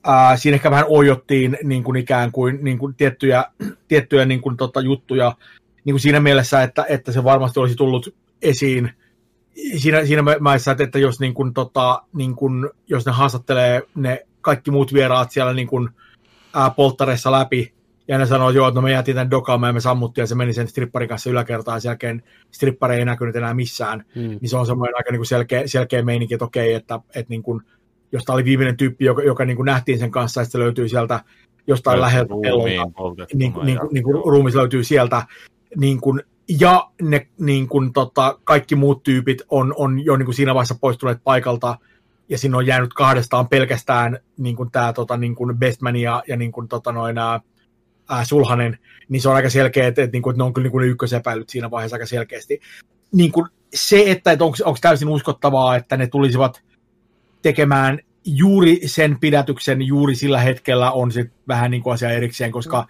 ää, 0.05 0.37
siinä 0.37 0.55
ehkä 0.55 0.71
vähän 0.71 0.87
ojottiin 0.89 1.59
niin 1.63 1.85
kuin 1.85 1.97
ikään 1.97 2.33
kuin, 2.33 2.59
niin 2.63 2.79
kuin 2.79 2.95
tiettyjä, 2.95 3.45
tiettyjä 3.89 4.25
niin 4.25 4.41
kuin, 4.41 4.57
tota, 4.57 4.81
juttuja. 4.81 5.37
Niin 5.85 5.93
kuin 5.93 6.01
siinä 6.01 6.21
mielessä, 6.21 6.63
että, 6.63 6.85
että 6.89 7.13
se 7.13 7.25
varmasti 7.25 7.61
olisi 7.61 7.77
tullut 7.77 8.15
esiin. 8.43 8.91
Siinä, 9.77 10.05
siinä 10.05 10.23
mielessä, 10.23 10.71
että, 10.71 10.85
että 10.85 10.99
jos, 10.99 11.21
niin 11.21 11.35
kuin, 11.35 11.55
tota, 11.55 12.03
niin 12.13 12.37
kuin, 12.37 12.71
jos 12.89 13.07
ne 13.07 13.13
haastattelee 13.13 13.83
ne 13.95 14.27
kaikki 14.41 14.71
muut 14.71 14.95
vieraat 14.95 15.31
siellä 15.31 15.53
niin 15.53 15.69
kuin, 15.69 15.89
ää, 16.55 16.71
polttareissa 16.71 17.33
läpi, 17.33 17.76
ja 18.09 18.19
ne 18.19 18.27
sanoo, 18.27 18.51
joo, 18.51 18.69
että 18.69 18.79
no 18.79 18.83
me 18.83 18.93
jäätiin 18.93 19.15
tämän 19.15 19.31
dokaamaan 19.31 19.69
ja 19.69 19.75
me 19.75 19.81
sammuttiin 19.81 20.23
ja 20.23 20.27
se 20.27 20.35
meni 20.35 20.53
sen 20.53 20.69
stripparin 20.69 21.09
kanssa 21.09 21.31
yläkertaan 21.31 21.77
ja 21.77 21.81
sen 21.81 21.89
jälkeen 21.89 22.23
strippari 22.51 22.97
ei 22.97 23.05
näkynyt 23.05 23.37
enää 23.37 23.55
missään. 23.55 24.05
Mm. 24.15 24.23
Niin 24.23 24.49
se 24.49 24.57
on 24.57 24.67
semmoinen 24.67 24.97
aika 24.97 25.11
niin 25.11 25.19
kuin 25.19 25.27
selkeä, 25.27 25.63
selkeä 25.67 26.03
meininki, 26.03 26.35
että 26.35 26.45
okei, 26.45 26.75
että, 26.75 27.01
että 27.07 27.31
niin 27.31 27.43
kuin, 27.43 27.63
josta 28.13 28.33
oli 28.33 28.45
viimeinen 28.45 28.77
tyyppi, 28.77 29.05
joka, 29.05 29.23
joka 29.23 29.45
niin 29.45 29.57
kuin 29.57 29.67
nähtiin 29.67 29.99
sen 29.99 30.11
kanssa, 30.11 30.43
että 30.43 30.53
se 30.53 30.59
löytyy 30.59 30.89
sieltä 30.89 31.21
jostain 31.67 32.01
läheltä 32.01 32.35
pellolta. 32.43 33.27
Niin, 33.35 33.53
kuin, 33.53 33.67
niin, 33.67 33.79
kuin, 33.79 33.89
niin 33.93 34.05
kuin 34.05 34.15
ruumis 34.15 34.55
löytyy 34.55 34.85
sieltä. 34.85 35.23
Niin 35.77 36.01
kuin, 36.01 36.23
ja 36.61 36.91
ne 37.03 37.29
niin 37.41 37.69
kuin, 37.69 37.93
tota, 37.93 38.39
kaikki 38.45 38.75
muut 38.75 39.03
tyypit 39.03 39.43
on, 39.49 39.75
on 39.77 40.05
jo 40.05 40.17
niin 40.17 40.27
kuin 40.27 40.35
siinä 40.35 40.55
vaiheessa 40.55 40.79
poistuneet 40.81 41.19
paikalta, 41.25 41.79
ja 42.29 42.39
siinä 42.39 42.57
on 42.57 42.67
jäänyt 42.67 42.95
kahdestaan 42.95 43.49
pelkästään 43.49 44.19
niin 44.39 44.57
kuin 44.57 44.71
tämä 44.71 44.93
tota, 44.93 45.17
niin 45.17 45.35
kuin 45.35 45.59
Bestman 45.59 45.97
ja, 45.97 46.23
ja 46.29 46.37
niin 46.37 46.53
kuin, 46.53 46.69
tota, 46.69 46.93
noin, 46.93 47.17
ää, 48.09 48.25
Sulhanen, 48.25 48.79
niin 49.09 49.23
se 49.23 49.29
on 49.29 49.35
aika 49.35 49.51
selkeä, 49.51 49.87
että, 49.87 50.03
että, 50.03 50.13
niin 50.13 50.23
kuin, 50.23 50.33
että 50.33 50.41
ne 50.41 50.45
on 50.45 50.53
kyllä 50.53 50.65
niin 50.65 50.73
kuin 50.73 50.89
ykkösepäilyt 50.89 51.49
siinä 51.49 51.71
vaiheessa 51.71 51.95
aika 51.95 52.07
selkeästi. 52.07 52.61
Niin 53.13 53.33
kuin 53.33 53.47
se, 53.75 54.05
että, 54.07 54.33
että 54.33 54.45
onko, 54.45 54.79
täysin 54.81 55.09
uskottavaa, 55.09 55.77
että 55.77 55.97
ne 55.97 56.07
tulisivat 56.07 56.63
tekemään 57.43 57.99
juuri 58.25 58.81
sen 58.87 59.21
pidätyksen 59.21 59.83
juuri 59.83 60.15
sillä 60.15 60.41
hetkellä 60.41 60.91
on 60.91 61.13
se 61.13 61.31
vähän 61.49 61.71
niin 61.71 61.83
kuin 61.83 61.95
asia 61.95 62.11
erikseen, 62.11 62.53
koska 62.53 62.87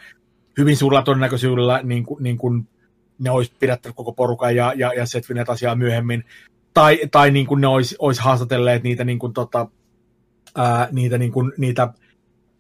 hyvin 0.59 0.77
suurella 0.77 1.03
todennäköisyydellä 1.03 1.81
niin 1.83 2.05
kuin, 2.05 2.23
niin 2.23 2.39
kuin 2.39 2.69
ne 3.19 3.31
olisi 3.31 3.53
pidättänyt 3.59 3.97
koko 3.97 4.13
porukan 4.13 4.57
ja, 4.57 4.73
ja, 4.77 4.93
ja 4.93 5.07
setvineet 5.07 5.51
asiaa 5.51 5.75
myöhemmin. 5.75 6.25
Tai, 6.75 6.99
tai 7.11 7.31
niin 7.31 7.47
kuin 7.47 7.61
ne 7.61 7.67
olisi, 7.67 7.97
olisi 7.99 8.23
haastatelleet 8.23 8.83
niitä, 8.83 9.05
niin 9.05 9.19
kuin, 9.19 9.33
tota, 9.33 9.69
ää, 10.55 10.89
niitä, 10.93 11.19
niin 11.19 11.33
kuin, 11.33 11.53
niitä 11.59 11.89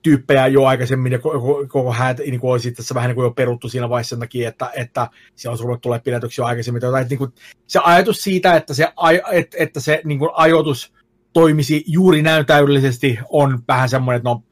tyyppejä 0.06 0.46
jo 0.46 0.64
aikaisemmin 0.64 1.12
ja 1.12 1.18
koko, 1.18 1.64
koko 1.68 1.92
häät 1.92 2.18
niin 2.18 2.40
kuin 2.40 2.50
olisi 2.50 2.72
tässä 2.72 2.94
vähän 2.94 3.08
niin 3.08 3.14
kuin 3.14 3.24
jo 3.24 3.30
peruttu 3.30 3.68
siinä 3.68 3.88
vaiheessa 3.88 4.10
sen 4.10 4.20
takia, 4.20 4.48
että, 4.48 4.70
että 4.74 5.08
siellä 5.34 5.52
olisi 5.52 5.62
ruvennut 5.62 5.82
tulee 5.82 5.98
pidätyksiä 5.98 6.42
jo 6.42 6.46
aikaisemmin. 6.46 6.80
Tai, 6.80 7.02
että, 7.02 7.10
niin 7.10 7.18
kuin, 7.18 7.32
se 7.66 7.80
ajatus 7.84 8.22
siitä, 8.22 8.56
että 8.56 8.74
se, 8.74 8.88
että, 9.32 9.56
että 9.60 9.80
se 9.80 10.00
niin 10.04 10.18
kuin 10.18 10.30
ajoitus 10.34 10.92
toimisi 11.32 11.84
juuri 11.86 12.22
näin 12.22 12.46
täydellisesti 12.46 13.18
on 13.28 13.58
vähän 13.68 13.88
semmoinen, 13.88 14.16
että 14.16 14.28
no, 14.28 14.42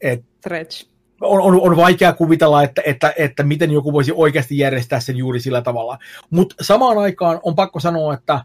et, 0.00 0.24
Stretch. 0.38 0.88
On, 1.20 1.40
on, 1.40 1.60
on 1.60 1.76
vaikea 1.76 2.12
kuvitella, 2.12 2.62
että, 2.62 2.82
että, 2.84 3.12
että 3.18 3.42
miten 3.42 3.70
joku 3.70 3.92
voisi 3.92 4.12
oikeasti 4.14 4.58
järjestää 4.58 5.00
sen 5.00 5.16
juuri 5.16 5.40
sillä 5.40 5.62
tavalla. 5.62 5.98
Mutta 6.30 6.54
samaan 6.60 6.98
aikaan 6.98 7.40
on 7.42 7.54
pakko 7.54 7.80
sanoa, 7.80 8.14
että 8.14 8.44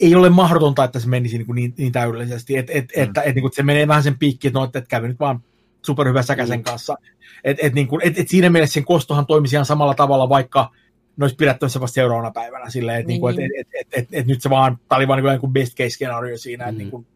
ei 0.00 0.14
ole 0.14 0.30
mahdotonta, 0.30 0.84
että 0.84 1.00
se 1.00 1.08
menisi 1.08 1.38
niin, 1.38 1.54
niin, 1.54 1.74
niin 1.78 1.92
täydellisesti, 1.92 2.56
et, 2.56 2.70
et, 2.70 2.84
mm. 2.96 3.02
että 3.02 3.22
et, 3.22 3.34
niin 3.34 3.50
se 3.52 3.62
menee 3.62 3.88
vähän 3.88 4.02
sen 4.02 4.18
piikki, 4.18 4.48
että 4.48 4.58
no, 4.58 4.64
että, 4.64 4.78
että 4.78 4.88
kävi 4.88 5.08
nyt 5.08 5.20
vaan 5.20 5.42
superhyvä 5.82 6.22
säkäsen 6.22 6.58
mm. 6.58 6.64
kanssa. 6.64 6.96
Et, 7.44 7.58
et, 7.62 7.74
niin 7.74 7.88
kuin, 7.88 8.00
et, 8.04 8.18
et 8.18 8.28
siinä 8.28 8.50
mielessä 8.50 8.74
sen 8.74 8.84
kostohan 8.84 9.26
toimisi 9.26 9.56
ihan 9.56 9.66
samalla 9.66 9.94
tavalla, 9.94 10.28
vaikka 10.28 10.70
ne 11.16 11.24
olisi 11.24 11.36
pidättävissä 11.36 11.80
vasta 11.80 11.94
seuraavana 11.94 12.30
päivänä 12.30 12.70
silleen, 12.70 13.00
että, 13.00 13.08
niinku, 13.08 13.28
niin. 13.28 13.36
niin 13.36 13.50
kuin, 13.50 13.60
että, 13.60 13.78
että, 13.80 13.96
että, 13.96 14.16
että, 14.16 14.32
nyt 14.32 14.42
se 14.42 14.50
vaan, 14.50 14.78
tämä 14.88 14.96
oli 14.96 15.08
vaan 15.08 15.22
niin 15.22 15.40
kuin 15.40 15.52
best 15.52 15.76
case 15.76 15.90
scenario 15.90 16.38
siinä, 16.38 16.64
mm. 16.64 16.68
että 16.68 16.78
niin 16.78 16.90
kuin, 16.90 17.06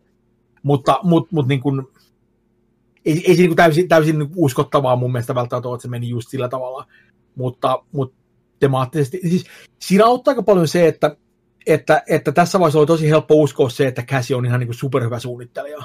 mutta, 0.63 0.99
mutta, 1.03 1.29
mutta 1.33 1.49
niin 1.49 1.61
kuin, 1.61 1.87
ei, 3.05 3.25
ei 3.27 3.37
se 3.37 3.43
niin 3.43 3.51
kuin 3.51 3.57
täysin, 3.57 3.89
täysin 3.89 4.29
uskottavaa 4.37 4.97
mun 4.97 5.13
mielestä 5.13 5.35
välttämättä 5.35 5.69
ole, 5.69 5.77
että 5.77 5.83
se 5.83 5.89
meni 5.89 6.09
just 6.09 6.29
sillä 6.29 6.49
tavalla, 6.49 6.87
mutta, 7.35 7.85
mutta 7.93 8.17
temaattisesti, 8.59 9.21
siis 9.23 9.45
siinä 9.79 10.05
auttaa 10.05 10.33
aika 10.33 10.43
paljon 10.43 10.69
se, 10.69 10.89
että, 10.89 11.17
että, 11.67 12.03
että 12.09 12.33
tässä 12.33 12.59
vaiheessa 12.59 12.79
oli 12.79 12.87
tosi 12.87 13.09
helppo 13.09 13.35
uskoa 13.35 13.69
se, 13.69 13.87
että 13.87 14.03
Käsi 14.03 14.35
on 14.35 14.47
ihan 14.47 14.61
niin 14.61 14.69
kuin 14.69 14.77
superhyvä 14.77 15.19
suunnittelija 15.19 15.83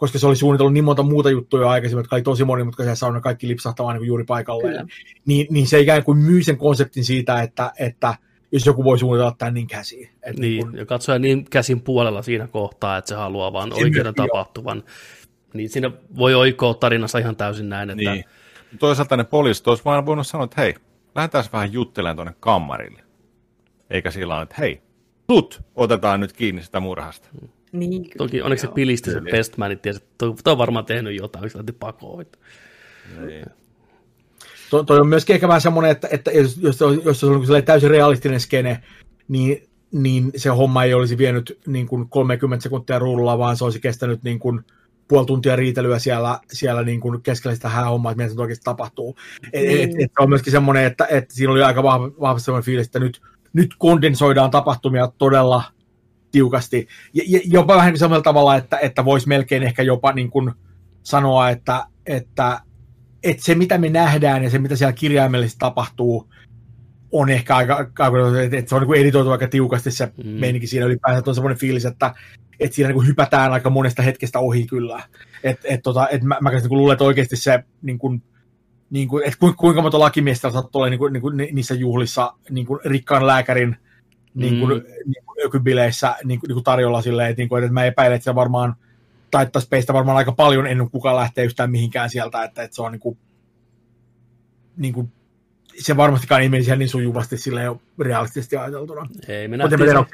koska 0.00 0.18
se 0.18 0.26
oli 0.26 0.36
suunnitellut 0.36 0.72
niin 0.72 0.84
monta 0.84 1.02
muuta 1.02 1.30
juttuja 1.30 1.70
aikaisemmin, 1.70 2.00
jotka 2.00 2.16
oli 2.16 2.22
tosi 2.22 2.44
monimutkaisia 2.44 2.94
sauna 2.94 3.20
kaikki 3.20 3.48
lipsahtamaan 3.48 3.96
niin 3.96 4.06
juuri 4.06 4.24
paikalleen. 4.24 4.88
Niin, 5.26 5.46
niin, 5.50 5.66
se 5.66 5.80
ikään 5.80 6.04
kuin 6.04 6.18
myy 6.18 6.42
sen 6.42 6.56
konseptin 6.56 7.04
siitä, 7.04 7.42
että, 7.42 7.72
että 7.78 8.14
jos 8.52 8.66
joku 8.66 8.84
voi 8.84 8.98
suunnitella 8.98 9.34
tämän 9.38 9.54
niin 9.54 9.66
käsiin. 9.66 10.10
Että 10.22 10.40
niin, 10.40 10.66
kun... 10.66 10.76
ja 10.76 10.86
katsoja 10.86 11.18
niin 11.18 11.44
käsin 11.44 11.80
puolella 11.80 12.22
siinä 12.22 12.46
kohtaa, 12.46 12.96
että 12.96 13.08
se 13.08 13.14
haluaa 13.14 13.52
vaan 13.52 13.72
oikeuden 13.72 14.14
tapahtuvan. 14.14 14.82
Niin 15.54 15.68
siinä 15.68 15.90
voi 16.16 16.34
oikoa 16.34 16.74
tarinassa 16.74 17.18
ihan 17.18 17.36
täysin 17.36 17.68
näin. 17.68 17.90
Että... 17.90 18.12
Niin. 18.12 18.24
Toisaalta 18.78 19.16
ne 19.16 19.24
poliisit 19.24 19.68
olisi 19.68 19.84
vaan 19.84 20.06
voinut 20.06 20.26
sanoa, 20.26 20.44
että 20.44 20.60
hei, 20.60 20.74
lähdetään 21.14 21.44
vähän 21.52 21.72
juttelemaan 21.72 22.16
tuonne 22.16 22.34
kammarille. 22.40 23.02
Eikä 23.90 24.10
sillä 24.10 24.42
että 24.42 24.54
hei, 24.58 24.82
sut 25.30 25.60
otetaan 25.74 26.20
nyt 26.20 26.32
kiinni 26.32 26.62
sitä 26.62 26.80
murhasta. 26.80 27.28
Hmm. 27.40 27.48
Niin, 27.72 28.02
kyllä, 28.02 28.14
Toki 28.18 28.42
onneksi 28.42 28.66
se 28.66 28.72
pilisti 28.72 29.10
se 29.10 29.20
Bestman, 29.20 29.72
että 29.72 29.90
toi, 30.18 30.34
toi 30.44 30.52
on 30.52 30.58
varmaan 30.58 30.84
tehnyt 30.84 31.16
jotain, 31.16 31.42
kun 31.52 31.64
se 31.66 31.72
pakoon. 31.72 32.26
Niin. 33.26 33.46
To, 34.70 34.82
toi 34.82 35.00
on 35.00 35.08
myöskin 35.08 35.34
ehkä 35.34 35.48
vähän 35.48 35.60
semmoinen, 35.60 35.90
että, 35.90 36.08
että 36.10 36.30
jos, 36.30 36.56
jos, 36.56 36.80
jos 37.04 37.20
se 37.20 37.26
on 37.26 37.40
niin 37.48 37.64
täysin 37.64 37.90
realistinen 37.90 38.40
skene, 38.40 38.82
niin, 39.28 39.68
niin 39.92 40.32
se 40.36 40.48
homma 40.48 40.84
ei 40.84 40.94
olisi 40.94 41.18
vienyt 41.18 41.58
niin 41.66 41.86
kuin 41.86 42.08
30 42.08 42.62
sekuntia 42.62 42.98
rullaa, 42.98 43.38
vaan 43.38 43.56
se 43.56 43.64
olisi 43.64 43.80
kestänyt 43.80 44.22
niin 44.22 44.38
kuin 44.38 44.60
puoli 45.08 45.26
tuntia 45.26 45.56
riitelyä 45.56 45.98
siellä, 45.98 46.40
siellä 46.52 46.82
niin 46.82 47.00
kuin 47.00 47.22
keskellä 47.22 47.54
sitä 47.54 47.68
häähommaa, 47.68 48.12
että 48.12 48.22
mitä 48.22 48.34
se 48.34 48.40
oikeasti 48.40 48.64
tapahtuu. 48.64 49.16
Et, 49.52 49.80
et, 49.80 49.90
et, 49.98 50.10
on 50.18 50.28
myöskin 50.28 50.50
semmoinen, 50.50 50.84
että, 50.84 51.06
että 51.10 51.34
siinä 51.34 51.52
oli 51.52 51.62
aika 51.62 51.82
vahva, 51.82 52.10
vahva 52.20 52.38
semmoinen 52.38 52.64
fiilis, 52.64 52.86
että 52.86 52.98
nyt, 52.98 53.20
nyt 53.52 53.74
kondensoidaan 53.78 54.50
tapahtumia 54.50 55.12
todella 55.18 55.62
tiukasti. 56.32 56.88
Ja, 57.14 57.24
ja 57.28 57.40
jopa 57.44 57.76
vähän 57.76 57.98
samalla 57.98 58.22
tavalla, 58.22 58.56
että, 58.56 58.78
että 58.78 59.04
voisi 59.04 59.28
melkein 59.28 59.62
ehkä 59.62 59.82
jopa 59.82 60.12
niin 60.12 60.30
kuin 60.30 60.52
sanoa, 61.02 61.50
että, 61.50 61.86
että, 62.06 62.60
että 63.22 63.44
se 63.44 63.54
mitä 63.54 63.78
me 63.78 63.88
nähdään 63.88 64.44
ja 64.44 64.50
se 64.50 64.58
mitä 64.58 64.76
siellä 64.76 64.92
kirjaimellisesti 64.92 65.58
tapahtuu, 65.58 66.30
on 67.12 67.30
ehkä 67.30 67.56
aika, 67.56 67.74
aika 67.76 68.12
että 68.50 68.68
se 68.68 68.74
on 68.74 68.82
niin 68.82 69.00
editoitu 69.00 69.30
aika 69.30 69.48
tiukasti 69.48 69.90
se 69.90 70.12
mm. 70.24 70.30
meininki 70.30 70.66
siinä 70.66 70.86
ylipäänsä, 70.86 71.18
että 71.18 71.30
on 71.30 71.34
semmoinen 71.34 71.58
fiilis, 71.58 71.84
että, 71.84 72.14
että 72.60 72.74
siinä 72.74 72.92
niin 72.92 73.06
hypätään 73.06 73.52
aika 73.52 73.70
monesta 73.70 74.02
hetkestä 74.02 74.38
ohi 74.38 74.66
kyllä. 74.66 75.02
Että 75.44 75.68
et, 75.68 75.82
tota, 75.82 76.08
et 76.08 76.22
mä, 76.22 76.38
mä 76.40 76.50
niin 76.50 76.62
luulen, 76.70 76.92
että 76.92 77.04
oikeasti 77.04 77.36
se, 77.36 77.64
niin 77.82 77.98
kuin, 77.98 78.22
niin 78.90 79.08
kuin, 79.08 79.24
että 79.24 79.38
kuinka 79.56 79.82
monta 79.82 79.98
lakimiestä 79.98 80.50
sattuu 80.50 80.84
niin 80.84 80.98
kuin, 80.98 81.12
niin 81.12 81.20
kuin, 81.20 81.36
niissä 81.36 81.74
juhlissa 81.74 82.32
niin 82.50 82.66
kuin 82.66 82.80
rikkaan 82.84 83.26
lääkärin 83.26 83.76
niin 84.34 84.60
kuin, 84.60 84.78
mm. 84.78 84.84
niin 85.06 85.24
kuin 85.26 85.46
ökybileissä 85.46 86.16
niin 86.24 86.40
kuin, 86.40 86.48
niin 86.48 86.54
kuin 86.54 86.64
tarjolla 86.64 87.02
silleen, 87.02 87.30
että, 87.30 87.40
niin 87.40 87.48
kuin, 87.48 87.62
että 87.62 87.72
mä 87.72 87.84
epäilen, 87.84 88.16
että 88.16 88.24
se 88.24 88.34
varmaan 88.34 88.74
taittaisi 89.30 89.68
peistä 89.68 89.92
varmaan 89.92 90.16
aika 90.16 90.32
paljon 90.32 90.66
ennen 90.66 90.86
kuin 90.86 90.90
kukaan 90.90 91.16
lähtee 91.16 91.44
yhtään 91.44 91.70
mihinkään 91.70 92.10
sieltä, 92.10 92.44
että, 92.44 92.62
että 92.62 92.74
se 92.74 92.82
on 92.82 92.92
niin 92.92 93.00
kuin, 93.00 93.18
niin 94.76 94.94
kuin 94.94 95.12
se 95.78 95.96
varmastikaan 95.96 96.42
ei 96.42 96.48
menisi 96.48 96.76
niin 96.76 96.88
sujuvasti 96.88 97.36
sille 97.36 97.62
jo 97.62 97.80
realistisesti 97.98 98.56
ajateltuna. 98.56 99.08
Ei, 99.28 99.48
me 99.48 99.56
nähtiin, 99.56 99.78
se, 99.78 99.94
me 99.94 100.04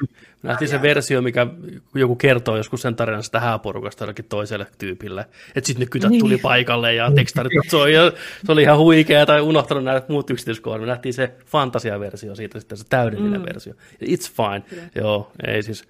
nähtiin 0.43 0.69
se 0.69 0.81
versio, 0.81 1.21
mikä 1.21 1.47
joku 1.95 2.15
kertoo 2.15 2.57
joskus 2.57 2.81
sen 2.81 2.95
tarinan 2.95 3.23
sitä 3.23 3.39
hääporukasta 3.39 4.03
jollekin 4.03 4.25
toiselle 4.25 4.67
tyypille. 4.77 5.25
Että 5.55 5.67
sitten 5.67 5.79
ne 5.79 5.89
kytät 5.89 6.09
niin. 6.09 6.19
tuli 6.19 6.37
paikalle 6.37 6.93
ja 6.93 7.11
tekstarit 7.11 7.51
soi, 7.69 7.93
ja 7.93 8.11
se 8.45 8.51
oli 8.51 8.61
ihan 8.61 8.77
huikea 8.77 9.25
tai 9.25 9.41
unohtanut 9.41 9.83
näitä 9.83 10.05
muut 10.09 10.29
yksityiskohdat. 10.29 10.81
Me 10.81 10.87
nähtiin 10.87 11.13
se 11.13 11.35
fantasiaversio 11.45 12.35
siitä, 12.35 12.59
sitten 12.59 12.77
se 12.77 12.85
täydellinen 12.89 13.41
mm. 13.41 13.45
versio. 13.45 13.73
It's 14.03 14.31
fine. 14.35 14.63
Yeah. 14.73 14.89
Joo, 14.95 15.31
ei 15.47 15.63
siis. 15.63 15.87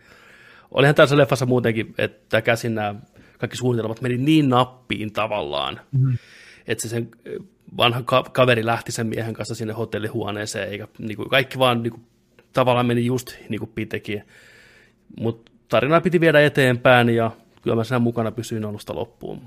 Olihan 0.72 0.96
tässä 0.96 1.18
leffassa 1.18 1.46
muutenkin, 1.46 1.94
että 1.98 2.42
käsin 2.42 2.76
nämä 2.76 2.96
kaikki 3.38 3.58
suunnitelmat 3.58 4.02
meni 4.02 4.18
niin 4.18 4.50
nappiin 4.50 5.14
tavallaan, 5.14 5.80
mm. 5.92 6.18
Että 6.68 6.82
se 6.82 6.90
sen 6.90 7.12
vanha 7.78 8.04
ka- 8.04 8.30
kaveri 8.32 8.66
lähti 8.66 8.92
sen 8.92 9.08
miehen 9.08 9.34
kanssa 9.34 9.56
sinne 9.56 9.74
hotellihuoneeseen, 9.74 10.70
eikä 10.70 10.88
niin 11.00 11.18
kuin, 11.18 11.30
kaikki 11.30 11.60
vaan 11.60 11.84
niin 11.84 11.92
kuin, 11.92 12.04
tavallaan 12.54 12.86
meni 12.86 13.06
just 13.06 13.34
niin 13.50 13.60
kuin 13.60 13.72
pitekin. 13.76 14.24
Mutta 15.20 15.52
tarinaa 15.70 16.02
piti 16.02 16.20
viedä 16.20 16.42
eteenpäin 16.42 17.10
ja 17.10 17.32
kyllä 17.62 17.76
mä 17.76 17.84
sen 17.84 18.02
mukana 18.02 18.32
pysyin 18.32 18.66
alusta 18.66 18.96
loppuun. 18.96 19.42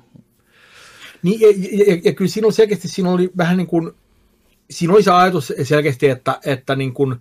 Niin, 1.23 1.41
ja, 1.41 1.49
ja, 1.87 2.01
ja 2.05 2.13
kyllä 2.13 2.31
siinä 2.31 2.47
oli 2.47 2.53
selkeästi, 2.53 2.89
siinä 2.89 3.11
oli 3.11 3.31
vähän 3.37 3.57
niin 3.57 3.67
kuin, 3.67 3.93
siinä 4.71 4.93
oli 4.93 5.03
se 5.03 5.11
ajatus 5.11 5.53
selkeästi, 5.63 6.09
että, 6.09 6.39
että, 6.47 6.77
niin 6.77 6.95
kuin, 6.95 7.17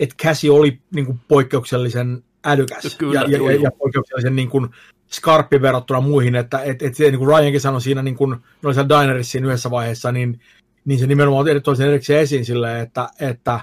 että 0.00 0.14
käsi 0.18 0.50
oli 0.50 0.78
niin 0.94 1.06
kuin 1.06 1.20
poikkeuksellisen 1.28 2.22
älykäs 2.44 2.96
kyllä, 2.98 3.20
ja, 3.20 3.38
ja, 3.38 3.60
ja, 3.62 3.70
poikkeuksellisen 3.70 4.36
niin 4.36 4.48
kuin, 4.50 4.68
skarppi 5.12 5.62
verrattuna 5.62 6.00
muihin, 6.00 6.34
että 6.34 6.58
et, 6.58 6.82
et, 6.82 6.98
niin 6.98 7.18
kuin 7.18 7.28
Ryankin 7.28 7.60
sanoi 7.60 7.80
siinä, 7.80 8.02
niin 8.02 8.16
kuin, 8.16 8.36
no 8.62 8.72
siellä 8.72 9.02
Dinerissa 9.02 9.38
yhdessä 9.38 9.70
vaiheessa, 9.70 10.12
niin, 10.12 10.40
niin 10.84 10.98
se 10.98 11.06
nimenomaan 11.06 11.46
toi 11.62 11.76
sen 11.76 11.88
erikseen 11.88 12.20
esiin 12.20 12.44
silleen, 12.44 12.80
että, 12.80 13.08
että, 13.20 13.60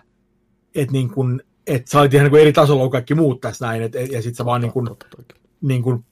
että, 0.76 0.92
niin 0.92 1.10
kuin, 1.10 1.42
että 1.68 1.92
sä 1.92 2.00
olit 2.00 2.14
ihan 2.14 2.24
niin 2.24 2.32
kuin 2.32 2.42
eri 2.42 2.54
tasolla 2.54 2.82
kuin 2.82 2.92
kaikki 2.92 3.16
muut 3.16 3.42
tässä 3.42 3.66
näin, 3.66 3.82
et, 3.82 3.94
ja 3.96 4.22
sitten 4.22 4.36
sä 4.36 4.46
vaan 4.46 4.62
niin 4.62 4.72
kuin, 4.72 4.90
niin 5.62 5.84
kuin 5.84 6.06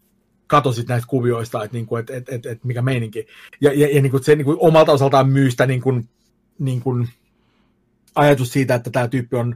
katosit 0.48 0.88
näistä 0.88 1.08
kuvioista, 1.08 1.64
että, 1.64 1.78
niin 1.78 1.86
kuin, 1.86 2.00
että, 2.00 2.16
että, 2.16 2.36
että, 2.36 2.52
että 2.52 2.68
mikä 2.68 2.82
meininki. 2.82 3.28
Ja, 3.62 3.74
ja, 3.74 3.96
ja 3.96 4.02
niin 4.02 4.12
kuin 4.12 4.24
se 4.24 4.36
niin 4.36 4.46
kuin 4.46 4.58
omalta 4.60 4.92
osaltaan 4.92 5.30
myy 5.30 5.52
sitä 5.52 5.66
niin 5.66 5.82
kuin, 5.82 6.10
niin 6.60 6.82
kuin 6.82 7.10
ajatus 8.16 8.54
siitä, 8.54 8.76
että 8.76 8.90
tämä 8.90 9.08
tyyppi 9.08 9.36
on 9.36 9.56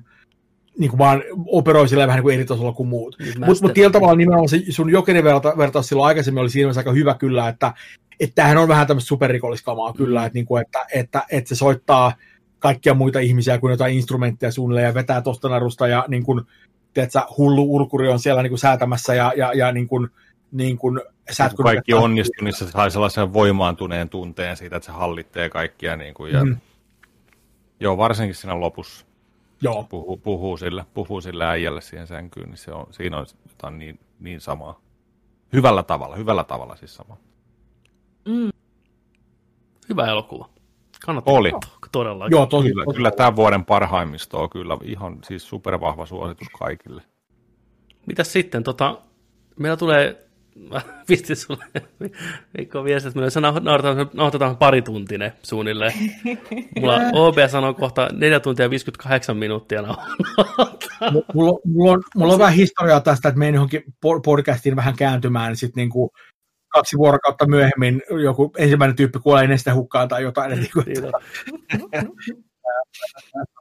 niin 0.80 0.90
kuin 0.90 0.98
vaan 0.98 1.24
operoi 1.46 1.88
sillä 1.88 2.08
vähän 2.08 2.18
niin 2.18 2.24
kuin 2.24 2.36
eri 2.36 2.46
tasolla 2.46 2.74
kuin 2.74 2.90
muut. 2.90 3.16
Niin, 3.20 3.34
Mutta 3.46 3.64
mut 3.64 3.74
tietyllä 3.74 3.94
tavalla 3.94 4.16
nimenomaan 4.16 4.50
se 4.50 4.62
sun 4.70 4.90
jokeinen 4.90 5.24
verta, 5.24 5.54
vertaus 5.58 5.88
silloin 5.88 6.08
aikaisemmin 6.08 6.42
oli 6.42 6.50
siinä 6.50 6.72
aika 6.78 6.92
hyvä 6.92 7.14
kyllä, 7.14 7.48
että 7.48 7.74
että 8.20 8.36
tämähän 8.36 8.58
on 8.58 8.68
vähän 8.68 8.88
tämmöistä 8.88 9.08
superrikolliskamaa 9.08 9.94
kyllä, 9.94 10.20
mm. 10.20 10.26
että, 10.26 10.38
niin 10.38 10.46
kuin, 10.46 10.62
että, 10.62 10.86
että, 10.94 11.24
että, 11.32 11.50
se 11.50 11.56
soittaa 11.56 12.14
kaikkia 12.60 12.94
muita 12.94 13.20
ihmisiä 13.20 13.58
kuin 13.58 13.72
jotain 13.72 13.96
instrumentteja 13.96 14.52
suunnilleen 14.52 14.86
ja 14.86 14.94
vetää 14.94 15.22
tuosta 15.22 15.50
narusta 15.50 15.88
ja 15.88 16.06
niin 16.08 16.24
kuin, 16.24 16.42
tiedätkö, 16.94 17.22
hullu 17.38 17.76
urkuri 17.76 18.10
on 18.10 18.20
siellä 18.20 18.44
niin 18.44 18.52
kuin 18.52 18.60
säätämässä 18.60 19.16
ja, 19.16 19.34
ja, 19.36 19.54
ja 19.54 19.72
niin 19.72 19.88
kuin, 19.88 20.08
niin 20.52 20.78
kun, 20.78 21.02
sä 21.32 21.46
et 21.46 21.54
kun 21.54 21.66
kaikki 21.66 21.94
onnistuu, 21.94 22.44
niin 22.44 22.54
se 22.54 22.72
sai 22.72 22.92
sellaisen 22.92 23.34
voimaantuneen 23.34 24.10
tunteen 24.10 24.58
siitä, 24.58 24.76
että 24.76 24.86
se 24.86 24.92
hallittee 24.92 25.50
kaikkia. 25.50 25.96
Niin 25.96 26.14
kuin, 26.14 26.34
ja, 26.34 26.46
mm. 26.46 26.58
Joo, 27.80 27.98
varsinkin 27.98 28.36
siinä 28.36 28.60
lopussa. 28.60 29.07
Joo. 29.62 29.84
Puhuu, 29.84 30.18
puhuu, 30.18 30.58
sille, 30.58 30.86
puhuu 30.94 31.22
sille 31.22 31.46
äijälle 31.46 31.82
siihen 31.82 32.08
sänkyyn, 32.08 32.50
niin 32.50 32.58
se 32.58 32.72
on, 32.72 32.88
siinä 32.92 33.18
on 33.18 33.26
jotain 33.50 33.80
niin, 33.80 34.00
niin 34.20 34.42
samaa. 34.42 34.82
Hyvällä 35.54 35.84
tavalla, 35.84 36.16
hyvällä 36.16 36.44
tavalla 36.44 36.76
siis 36.76 36.96
sama. 36.96 37.18
Mm. 38.26 38.50
Hyvä 39.90 40.06
elokuva. 40.06 40.50
Kannattaa 41.06 41.34
Oli. 41.34 41.52
todella. 41.92 42.28
Joo, 42.32 42.46
tosi, 42.46 42.70
kyllä, 42.70 42.86
tosi. 42.86 42.96
kyllä 42.96 43.12
tämän 43.12 43.36
vuoden 43.36 43.66
parhaimmisto 43.66 44.50
kyllä 44.50 44.78
ihan 44.84 45.20
siis 45.24 45.50
supervahva 45.50 46.06
suositus 46.06 46.48
kaikille. 46.60 47.02
Mitäs 48.06 48.34
sitten, 48.34 48.64
tota, 48.64 49.02
meillä 49.60 49.78
tulee, 49.78 50.27
mä 50.58 50.82
pistin 51.08 51.36
sulle 51.36 51.66
Mikko 52.58 52.84
viesti, 52.84 53.10
että 53.10 53.20
meillä 53.20 53.42
nauhoitetaan 54.14 54.58
parituntinen 54.58 55.34
suunnilleen. 55.44 55.94
Mulla 56.80 57.00
OB 57.14 57.36
sanoo 57.48 57.74
kohta 57.74 58.10
4 58.14 58.40
tuntia 58.40 58.70
58 58.70 59.38
minuuttia 59.38 59.82
mulla, 61.34 61.60
mulla, 61.66 61.92
on, 61.92 62.04
mulla 62.16 62.34
on 62.34 62.40
vähän 62.40 62.56
historiaa 62.56 63.02
tästä, 63.02 63.30
että 63.30 63.40
menin 63.40 63.56
johonkin 63.56 63.84
podcastiin 64.02 64.76
vähän 64.76 64.96
kääntymään, 64.96 65.48
niin 65.48 65.58
sitten 65.58 65.82
niinku 65.82 66.12
kaksi 66.70 66.98
vuorokautta 66.98 67.48
myöhemmin 67.48 68.02
joku 68.24 68.52
ensimmäinen 68.58 68.96
tyyppi 68.96 69.20
kuolee 69.20 69.44
ennen 69.44 69.60
sitä 69.60 69.74
hukkaan 69.74 70.08
tai 70.08 70.24
jotain. 70.24 70.52
Niin 70.52 70.72
kuin, 70.74 70.86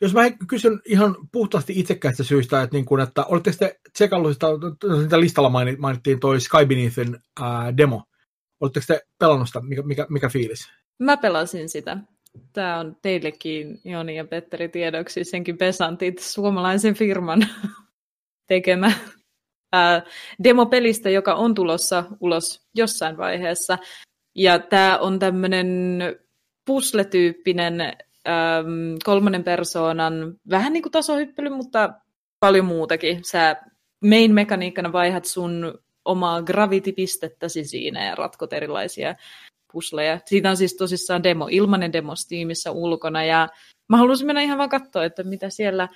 Jos 0.00 0.14
mä 0.14 0.22
kysyn 0.48 0.80
ihan 0.84 1.16
puhtaasti 1.32 1.72
itsekkäistä 1.76 2.24
syistä, 2.24 2.62
että, 2.62 2.76
niin 2.76 2.84
kuin, 2.84 3.00
että 3.00 3.24
oletteko 3.24 3.56
te 3.58 3.80
tsekannut 3.92 4.32
sitä, 4.32 5.20
listalla 5.20 5.50
mainittiin 5.78 6.20
toi 6.20 6.40
Sky 6.40 6.66
Beneathin 6.66 7.18
ää, 7.40 7.76
demo. 7.76 8.02
Oletteko 8.60 8.84
te 8.88 9.00
pelannut 9.18 9.48
sitä? 9.48 9.60
Mikä, 9.60 9.82
mikä, 9.82 10.06
mikä 10.10 10.28
fiilis? 10.28 10.70
Mä 10.98 11.16
pelasin 11.16 11.68
sitä. 11.68 11.96
Tämä 12.52 12.80
on 12.80 12.96
teillekin, 13.02 13.80
Joni 13.84 14.16
ja 14.16 14.24
Petteri, 14.24 14.68
tiedoksi 14.68 15.24
senkin 15.24 15.58
Pesantit, 15.58 16.18
suomalaisen 16.18 16.94
firman 16.94 17.46
tekemä 18.48 18.92
ää, 19.72 20.02
demopelistä, 20.44 21.10
joka 21.10 21.34
on 21.34 21.54
tulossa 21.54 22.04
ulos 22.20 22.66
jossain 22.74 23.16
vaiheessa. 23.16 23.78
Ja 24.34 24.58
tämä 24.58 24.98
on 24.98 25.18
tämmöinen 25.18 25.98
pusletyyppinen 26.66 27.92
äm, 28.28 28.96
kolmannen 29.04 29.44
persoonan, 29.44 30.34
vähän 30.50 30.72
niin 30.72 30.82
kuin 30.82 30.92
tasohyppely, 30.92 31.50
mutta 31.50 31.92
paljon 32.40 32.64
muutakin. 32.64 33.24
Sä 33.24 33.56
main 34.04 34.34
mekaniikkana 34.34 34.92
vaihat 34.92 35.24
sun 35.24 35.78
omaa 36.04 36.42
gravity-pistettäsi 36.42 37.64
siinä 37.64 38.04
ja 38.06 38.14
ratkot 38.14 38.52
erilaisia 38.52 39.14
pusleja. 39.72 40.20
Siitä 40.26 40.50
on 40.50 40.56
siis 40.56 40.76
tosissaan 40.76 41.22
demo, 41.22 41.48
ilmanen 41.50 41.92
demo 41.92 42.16
Steamissa 42.16 42.72
ulkona 42.72 43.24
ja 43.24 43.48
mä 43.88 43.96
haluaisin 43.96 44.26
mennä 44.26 44.42
ihan 44.42 44.58
vaan 44.58 44.68
katsoa, 44.68 45.04
että 45.04 45.22
mitä 45.22 45.50
siellä 45.50 45.88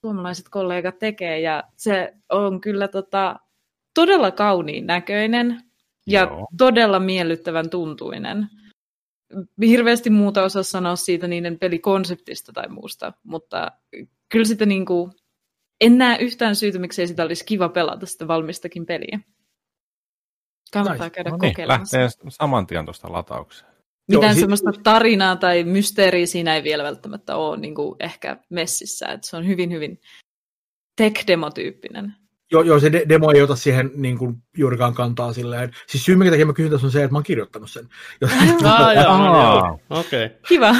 suomalaiset 0.00 0.48
kollegat 0.50 0.98
tekee 0.98 1.40
ja 1.40 1.64
se 1.76 2.14
on 2.28 2.60
kyllä 2.60 2.88
tota, 2.88 3.36
todella 3.94 4.30
kauniin 4.30 4.86
näköinen 4.86 5.60
ja 6.06 6.20
Joo. 6.20 6.46
todella 6.58 7.00
miellyttävän 7.00 7.70
tuntuinen 7.70 8.46
hirveästi 9.60 10.10
muuta 10.10 10.42
osaa 10.42 10.62
sanoa 10.62 10.96
siitä 10.96 11.28
niiden 11.28 11.58
pelikonseptista 11.58 12.52
tai 12.52 12.68
muusta, 12.68 13.12
mutta 13.22 13.72
kyllä 14.28 14.44
sitä 14.44 14.66
niin 14.66 14.86
kuin, 14.86 15.12
en 15.80 15.98
näe 15.98 16.18
yhtään 16.18 16.56
syytä, 16.56 16.78
miksei 16.78 17.08
sitä 17.08 17.22
olisi 17.22 17.44
kiva 17.44 17.68
pelata 17.68 18.06
sitä 18.06 18.28
valmistakin 18.28 18.86
peliä. 18.86 19.20
Kannattaa 20.72 21.10
käydä 21.10 21.30
no 21.30 21.36
niin, 21.42 21.52
kokeilemassa. 21.52 21.98
Lähtee 21.98 22.28
saman 22.28 22.66
tien 22.66 22.84
tuosta 22.84 23.12
lataukseen. 23.12 23.72
Mitään 24.08 24.36
Joo, 24.36 24.40
semmoista 24.40 24.70
tarinaa 24.82 25.36
tai 25.36 25.64
mysteeriä 25.64 26.26
siinä 26.26 26.56
ei 26.56 26.62
vielä 26.62 26.84
välttämättä 26.84 27.36
ole 27.36 27.56
niin 27.56 27.74
kuin 27.74 27.96
ehkä 28.00 28.36
messissä. 28.50 29.06
Että 29.06 29.26
se 29.26 29.36
on 29.36 29.46
hyvin, 29.46 29.72
hyvin 29.72 30.00
tech-demo-tyyppinen. 30.96 32.14
Joo, 32.52 32.62
joo, 32.62 32.80
se 32.80 32.92
de- 32.92 33.04
demo 33.08 33.32
ei 33.32 33.42
ota 33.42 33.56
siihen 33.56 33.90
niin 33.94 34.18
kuin, 34.18 34.36
juurikaan 34.56 34.94
kantaa 34.94 35.32
silleen. 35.32 35.70
Siis 35.86 36.04
syy, 36.04 36.16
minkä 36.16 36.30
takia 36.30 36.46
mä 36.46 36.52
kysyn 36.52 36.70
tässä 36.70 36.86
on 36.86 36.90
se, 36.90 37.02
että 37.02 37.12
mä 37.12 37.18
oon 37.18 37.24
kirjoittanut 37.24 37.70
sen. 37.70 37.88
ah, 38.64 38.94
joo, 38.94 39.80
okei. 39.90 40.26
Okay. 40.26 40.38
Kiva. 40.48 40.74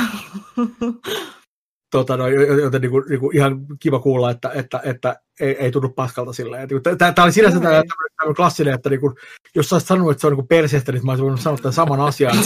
tota, 1.90 2.16
no, 2.16 2.28
joten 2.28 2.80
niin 2.80 2.90
kuin, 2.90 3.04
niin 3.08 3.20
kuin, 3.20 3.36
ihan 3.36 3.66
kiva 3.80 3.98
kuulla, 3.98 4.30
että, 4.30 4.50
että, 4.54 4.80
että 4.84 5.16
ei, 5.40 5.56
ei 5.58 5.70
tunnu 5.70 5.88
paskalta 5.88 6.32
silleen. 6.32 6.68
Tämä 6.98 7.12
oli 7.24 7.32
sinänsä 7.32 7.58
okay. 7.58 7.82
tämä 8.18 8.34
klassinen, 8.34 8.74
että 8.74 8.90
niin 8.90 9.00
kuin, 9.00 9.14
jos 9.54 9.68
sä 9.68 9.74
olisit 9.74 9.88
sanonut, 9.88 10.10
että 10.10 10.20
se 10.20 10.26
on 10.26 10.32
niin 10.36 10.46
perseestä, 10.46 10.92
niin 10.92 11.06
mä 11.06 11.12
olisin 11.12 11.24
voinut 11.24 11.40
sanoa 11.40 11.58
tämän 11.58 11.72
saman 11.72 12.00
asian. 12.00 12.36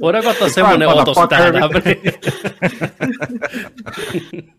Voidaanko 0.00 0.30
ottaa 0.30 0.48
semmoinen 0.48 0.88
otos 0.88 1.16
tähän? 1.28 1.54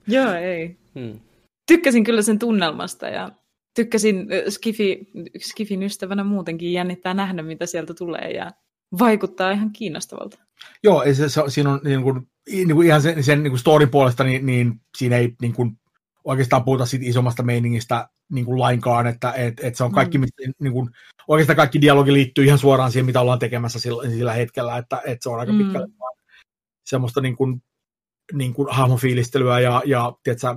Joo, 0.07 0.33
ei. 0.33 0.77
Hmm 0.99 1.19
tykkäsin 1.69 2.03
kyllä 2.03 2.21
sen 2.21 2.39
tunnelmasta 2.39 3.07
ja 3.07 3.31
tykkäsin 3.75 4.27
Skifi, 4.49 5.11
Skifin 5.41 5.83
ystävänä 5.83 6.23
muutenkin 6.23 6.73
jännittää 6.73 7.13
nähdä, 7.13 7.41
mitä 7.41 7.65
sieltä 7.65 7.93
tulee 7.93 8.31
ja 8.31 8.51
vaikuttaa 8.99 9.51
ihan 9.51 9.71
kiinnostavalta. 9.71 10.39
Joo, 10.83 11.03
se, 11.13 11.29
se, 11.29 11.41
siinä 11.47 11.71
on 11.71 11.79
niin 11.83 12.03
kuin, 12.03 12.27
niin 12.49 12.75
kuin 12.75 12.87
ihan 12.87 13.01
sen, 13.01 13.23
sen 13.23 13.43
niin 13.43 13.51
kuin 13.51 13.59
storin 13.59 13.89
puolesta, 13.89 14.23
niin, 14.23 14.45
niin 14.45 14.81
siinä 14.97 15.17
ei 15.17 15.35
niin 15.41 15.53
kuin, 15.53 15.79
oikeastaan 16.23 16.63
puhuta 16.63 16.85
siitä 16.85 17.05
isommasta 17.07 17.43
meiningistä 17.43 18.09
niin 18.31 18.45
kuin 18.45 18.59
lainkaan, 18.59 19.07
että 19.07 19.31
et, 19.31 19.53
et 19.63 19.75
se 19.75 19.83
on 19.83 19.91
kaikki, 19.91 20.17
mm. 20.17 20.25
niin 20.59 20.73
kuin, 20.73 20.89
oikeastaan 21.27 21.57
kaikki 21.57 21.81
dialogi 21.81 22.13
liittyy 22.13 22.45
ihan 22.45 22.59
suoraan 22.59 22.91
siihen, 22.91 23.05
mitä 23.05 23.21
ollaan 23.21 23.39
tekemässä 23.39 23.79
sillä, 23.79 24.09
sillä 24.09 24.33
hetkellä, 24.33 24.77
että, 24.77 25.01
että 25.05 25.23
se 25.23 25.29
on 25.29 25.39
aika 25.39 25.51
mm. 25.51 25.57
pitkälle 25.57 25.87
semmoista 26.85 27.21
niin 27.21 27.35
kuin, 27.35 27.63
niin 28.33 28.53
kuin 28.53 28.67
hahmofiilistelyä 28.71 29.59
ja, 29.59 29.81
ja 29.85 30.13
tiedätkö, 30.23 30.47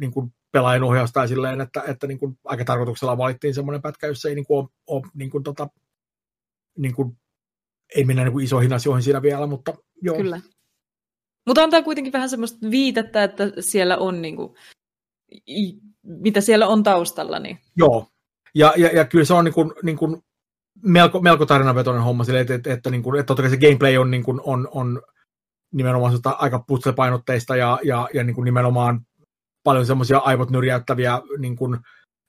niin 0.00 0.10
kuin 0.10 0.32
pelaajan 0.52 0.84
ohjausta 0.84 1.14
tai 1.14 1.28
silleen, 1.28 1.60
että, 1.60 1.82
että 1.86 2.06
niin 2.06 2.18
kuin 2.18 2.38
aika 2.44 2.64
tarkoituksella 2.64 3.18
valittiin 3.18 3.54
semmoinen 3.54 3.82
pätkä, 3.82 4.06
jossa 4.06 4.28
ei 4.28 4.34
niin 4.34 4.46
kuin 4.46 4.58
ole, 4.58 4.68
ole 4.86 5.02
niin 5.14 5.30
kuin 5.30 5.44
tota, 5.44 5.68
niin 6.78 6.94
kuin, 6.94 7.16
ei 7.96 8.04
mennä 8.04 8.24
niin 8.24 8.32
kuin 8.32 8.44
isoihin 8.44 8.72
asioihin 8.72 9.02
siinä 9.02 9.22
vielä, 9.22 9.46
mutta 9.46 9.74
joo. 10.02 10.16
Kyllä. 10.16 10.40
Mutta 11.46 11.62
antaa 11.62 11.82
kuitenkin 11.82 12.12
vähän 12.12 12.28
semmoista 12.28 12.70
viitettä, 12.70 13.24
että 13.24 13.44
siellä 13.60 13.96
on 13.96 14.22
niin 14.22 14.36
kuin, 14.36 14.54
mitä 16.02 16.40
siellä 16.40 16.66
on 16.66 16.82
taustalla. 16.82 17.38
Niin... 17.38 17.58
Joo, 17.76 18.06
ja, 18.54 18.72
ja, 18.76 18.88
ja 18.88 19.04
kyllä 19.04 19.24
se 19.24 19.34
on 19.34 19.44
niin 19.44 19.54
kuin, 19.54 19.72
niin 19.82 19.96
kuin 19.96 20.22
melko, 20.82 21.20
melko 21.20 21.46
tarinavetoinen 21.46 22.02
homma, 22.02 22.24
sille, 22.24 22.40
että, 22.40 22.54
että, 22.54 22.72
että, 22.72 22.90
niin 22.90 23.02
kuin, 23.02 23.20
että 23.20 23.26
totta 23.26 23.42
kai 23.42 23.50
se 23.50 23.56
gameplay 23.56 23.96
on, 23.96 24.10
niin 24.10 24.22
kuin, 24.22 24.40
on, 24.44 24.68
on 24.70 25.02
nimenomaan 25.72 26.20
aika 26.24 26.64
putslepainotteista 26.66 27.56
ja, 27.56 27.78
ja, 27.84 28.08
ja 28.14 28.24
niin 28.24 28.34
kuin 28.34 28.44
nimenomaan 28.44 29.06
paljon 29.64 29.86
semmoisia 29.86 30.18
aivot 30.18 30.50
nyrjäyttäviä, 30.50 31.20
niin 31.38 31.56
kuin, 31.56 31.78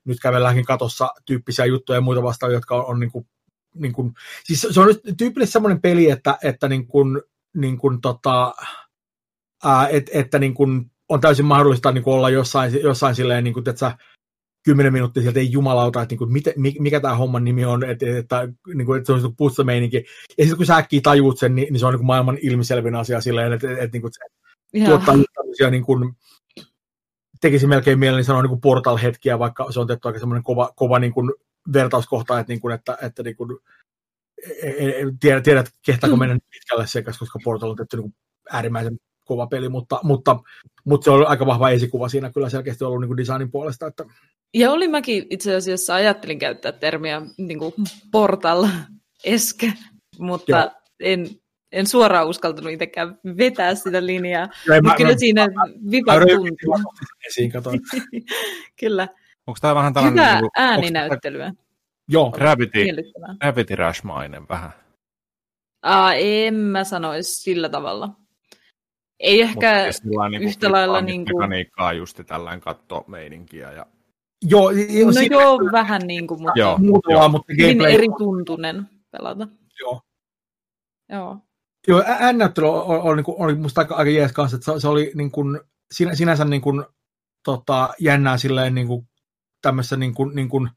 nyt 0.05 0.17
kävelläänkin 0.21 0.65
katossa 0.65 1.09
tyyppisiä 1.25 1.65
juttuja 1.65 1.97
ja 1.97 2.01
muita 2.01 2.23
vastaavia, 2.23 2.57
jotka 2.57 2.75
on, 2.75 2.85
on 2.85 2.99
niin 2.99 3.11
kuin, 3.11 3.27
niin 3.75 3.93
kuin, 3.93 4.13
siis 4.43 4.67
se 4.69 4.79
on 4.79 4.87
nyt 4.87 5.01
tyypillisesti 5.17 5.53
semmoinen 5.53 5.81
peli, 5.81 6.09
että, 6.09 6.37
että 6.43 6.67
niin 6.67 6.87
kuin, 6.87 7.21
niin 7.55 7.77
kuin 7.77 8.01
tota, 8.01 8.53
ää, 9.63 9.87
et, 9.87 10.09
että 10.13 10.39
niin 10.39 10.53
kuin 10.53 10.91
on 11.09 11.21
täysin 11.21 11.45
mahdollista 11.45 11.91
niin 11.91 12.03
kuin 12.03 12.13
olla 12.13 12.29
jossain, 12.29 12.81
jossain 12.83 13.15
silleen, 13.15 13.43
niin 13.43 13.53
kuin, 13.53 13.69
että 13.69 13.79
sä 13.79 13.97
kymmenen 14.65 14.93
minuuttia 14.93 15.23
sieltä 15.23 15.39
ei 15.39 15.51
jumalauta, 15.51 16.01
että, 16.01 16.13
niin 16.13 16.17
kuin, 16.17 16.31
mitä, 16.31 16.51
mikä 16.79 16.99
tämä 16.99 17.15
homman 17.15 17.43
nimi 17.43 17.65
on, 17.65 17.83
että, 17.83 18.17
että, 18.17 18.47
niin 18.73 18.85
kuin, 18.85 18.97
että 18.97 19.19
se 19.19 19.25
on 19.25 19.35
putsameininki. 19.35 19.97
Ja 20.37 20.43
sitten 20.43 20.57
kun 20.57 20.65
sä 20.65 20.77
äkkiä 20.77 21.01
tajuut 21.03 21.39
sen, 21.39 21.55
niin, 21.55 21.73
niin 21.73 21.79
se 21.79 21.85
on 21.85 21.93
niin 21.93 21.99
kuin 21.99 22.07
maailman 22.07 22.37
ilmiselvin 22.41 22.95
asia 22.95 23.21
silleen, 23.21 23.53
että, 23.53 23.71
että, 23.71 23.83
että 23.83 23.95
niin 23.95 24.01
kuin, 24.01 24.13
se 24.13 24.85
tuottaa 24.85 25.15
tämmöisiä 25.35 25.69
niin 25.69 25.83
kuin, 25.83 26.13
tekisi 27.43 27.67
melkein 27.67 27.99
mieleni 27.99 28.23
sanoa 28.23 28.41
niin 28.41 28.61
Portal-hetkiä, 28.61 29.39
vaikka 29.39 29.71
se 29.71 29.79
on 29.79 29.87
tehty 29.87 30.07
aika 30.07 30.19
semmoinen 30.19 30.43
kova, 30.43 30.73
kova 30.75 30.99
niin 30.99 31.13
kuin 31.13 31.33
vertauskohta, 31.73 32.39
että, 32.39 32.53
niin 32.53 32.61
kuin, 32.61 32.73
että, 32.73 32.97
että 33.01 33.23
niin 33.23 33.35
kuin, 33.35 33.49
tiedät, 35.19 35.43
tiedät, 35.43 35.69
kehtaako 35.85 36.15
mennä 36.15 36.35
mm. 36.35 36.41
pitkälle 36.51 36.87
sekä, 36.87 37.11
koska 37.19 37.39
Portal 37.43 37.69
on 37.69 37.75
tehty 37.75 37.97
niin 37.97 38.03
kuin 38.03 38.15
äärimmäisen 38.51 38.99
kova 39.25 39.47
peli, 39.47 39.69
mutta, 39.69 39.99
mutta, 40.03 40.39
mutta 40.85 41.05
se 41.05 41.11
on 41.11 41.27
aika 41.27 41.45
vahva 41.45 41.69
esikuva 41.69 42.09
siinä 42.09 42.31
kyllä 42.31 42.49
selkeästi 42.49 42.83
ollut 42.83 43.01
niin 43.01 43.09
kuin 43.09 43.17
designin 43.17 43.51
puolesta. 43.51 43.87
Että... 43.87 44.05
Ja 44.53 44.71
oli 44.71 44.87
mäkin 44.87 45.27
itse 45.29 45.55
asiassa 45.55 45.95
ajattelin 45.95 46.39
käyttää 46.39 46.71
termiä 46.71 47.21
niin 47.37 47.59
kuin 47.59 47.73
Portal-eske, 48.11 49.73
mutta 50.19 50.57
Joo. 50.57 50.71
en, 50.99 51.27
en 51.73 51.87
suoraan 51.87 52.27
uskaltanut 52.27 52.71
itsekään 52.71 53.19
vetää 53.37 53.75
sitä 53.75 54.05
linjaa, 54.05 54.45
mutta 54.45 54.81
mä, 54.81 54.95
kyllä 54.95 55.11
mä, 55.11 55.17
siinä 55.17 55.47
vipa 55.91 56.13
tuntuu. 56.19 56.75
kyllä. 58.79 59.07
Onko 59.47 59.57
tämä 59.61 59.75
vähän 59.75 59.93
tällainen... 59.93 60.23
Hyvää 60.23 60.33
niin 60.33 60.41
kuin, 60.41 60.51
ääninäyttelyä. 60.55 61.45
Tämä... 61.45 61.55
Joo. 62.09 62.31
Gravity, 62.31 62.85
Gravity 63.41 63.75
Rush-mainen 63.75 64.47
vähän. 64.49 64.71
Aa, 65.83 66.13
en 66.13 66.53
mä 66.53 66.83
sanoisi 66.83 67.41
sillä 67.41 67.69
tavalla. 67.69 68.09
Ei 69.19 69.41
ehkä 69.41 69.85
niin 70.29 70.41
yhtä 70.41 70.71
lailla... 70.71 71.01
Niin 71.01 71.25
kuin... 71.25 71.35
Mekaniikkaa 71.35 71.93
just 71.93 72.19
tällainen 72.27 72.61
kattomeininkiä 72.61 73.71
ja 73.71 73.85
Joo, 74.45 74.71
no 75.05 75.11
siinä, 75.11 75.35
joo, 75.35 75.59
vähän 75.71 76.01
niin 76.05 76.27
kuin, 76.27 76.41
mutta, 76.41 76.59
joo, 76.59 76.79
joo. 77.09 77.29
mutta 77.29 77.53
gameplay... 77.53 77.93
eri 77.93 78.07
tuntunen 78.17 78.89
pelata. 79.11 79.47
Joo. 79.79 80.01
Joo. 81.09 81.37
Joo, 81.87 82.03
äännäyttely 82.05 82.67
oli, 82.67 82.99
oli, 82.99 83.23
oli, 83.27 83.55
musta 83.55 83.81
aika, 83.81 83.95
aika 83.95 84.11
jees 84.11 84.31
kanssa, 84.31 84.55
että 84.57 84.73
se, 84.73 84.79
se 84.79 84.87
oli 84.87 85.11
niin 85.15 85.31
kuin, 85.31 85.59
sinänsä 86.13 86.45
niin 86.45 86.61
kuin, 86.61 86.85
tota, 87.43 87.89
jännää 87.99 88.37
silleen 88.37 88.75
niin 88.75 88.87
kuin, 88.87 89.07
tämmöisessä 89.61 89.97
niin 89.97 90.13
kuin, 90.13 90.35
niin 90.35 90.49
kuin 90.49 90.69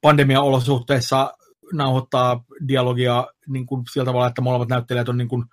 pandemia-olosuhteissa 0.00 1.34
nauhoittaa 1.72 2.44
dialogia 2.68 3.26
niin 3.48 3.66
kuin 3.66 3.84
sillä 3.92 4.04
tavalla, 4.04 4.26
että 4.26 4.42
molemmat 4.42 4.68
näyttelijät 4.68 5.08
on 5.08 5.16
niin 5.16 5.28
kuin 5.28 5.44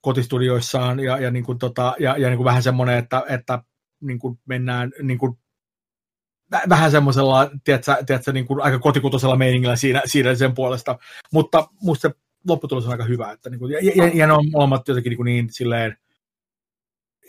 kotistudioissaan 0.00 1.00
ja, 1.00 1.18
ja, 1.18 1.30
niin 1.30 1.44
kuin, 1.44 1.58
tota, 1.58 1.94
ja, 1.98 2.16
ja 2.16 2.28
niin 2.28 2.36
kuin 2.36 2.44
vähän 2.44 2.62
semmoinen, 2.62 2.98
että, 2.98 3.22
että 3.28 3.62
niin 4.00 4.18
kuin 4.18 4.38
mennään 4.46 4.92
niin 5.02 5.18
kuin, 5.18 5.38
vähän 6.68 6.90
semmoisella, 6.90 7.50
tiedätkö, 7.64 7.96
tiedätkö, 8.06 8.32
niin 8.32 8.46
kuin 8.46 8.60
aika 8.60 8.78
kotikutoisella 8.78 9.36
meiningillä 9.36 9.76
siinä, 9.76 10.02
siinä 10.04 10.34
sen 10.34 10.54
puolesta, 10.54 10.98
mutta 11.32 11.68
musta 11.82 12.08
se 12.08 12.14
lopputulos 12.48 12.86
on 12.86 12.92
aika 12.92 13.04
hyvä, 13.04 13.32
että 13.32 13.50
niin 13.50 13.58
kuin, 13.58 13.72
ja, 13.72 13.78
ja, 13.94 14.08
ja 14.14 14.26
ne 14.26 14.32
on 14.32 14.50
molemmat 14.52 14.88
jotenkin 14.88 15.10
niin, 15.10 15.16
kuin 15.16 15.24
niin 15.24 15.48
silleen, 15.50 15.96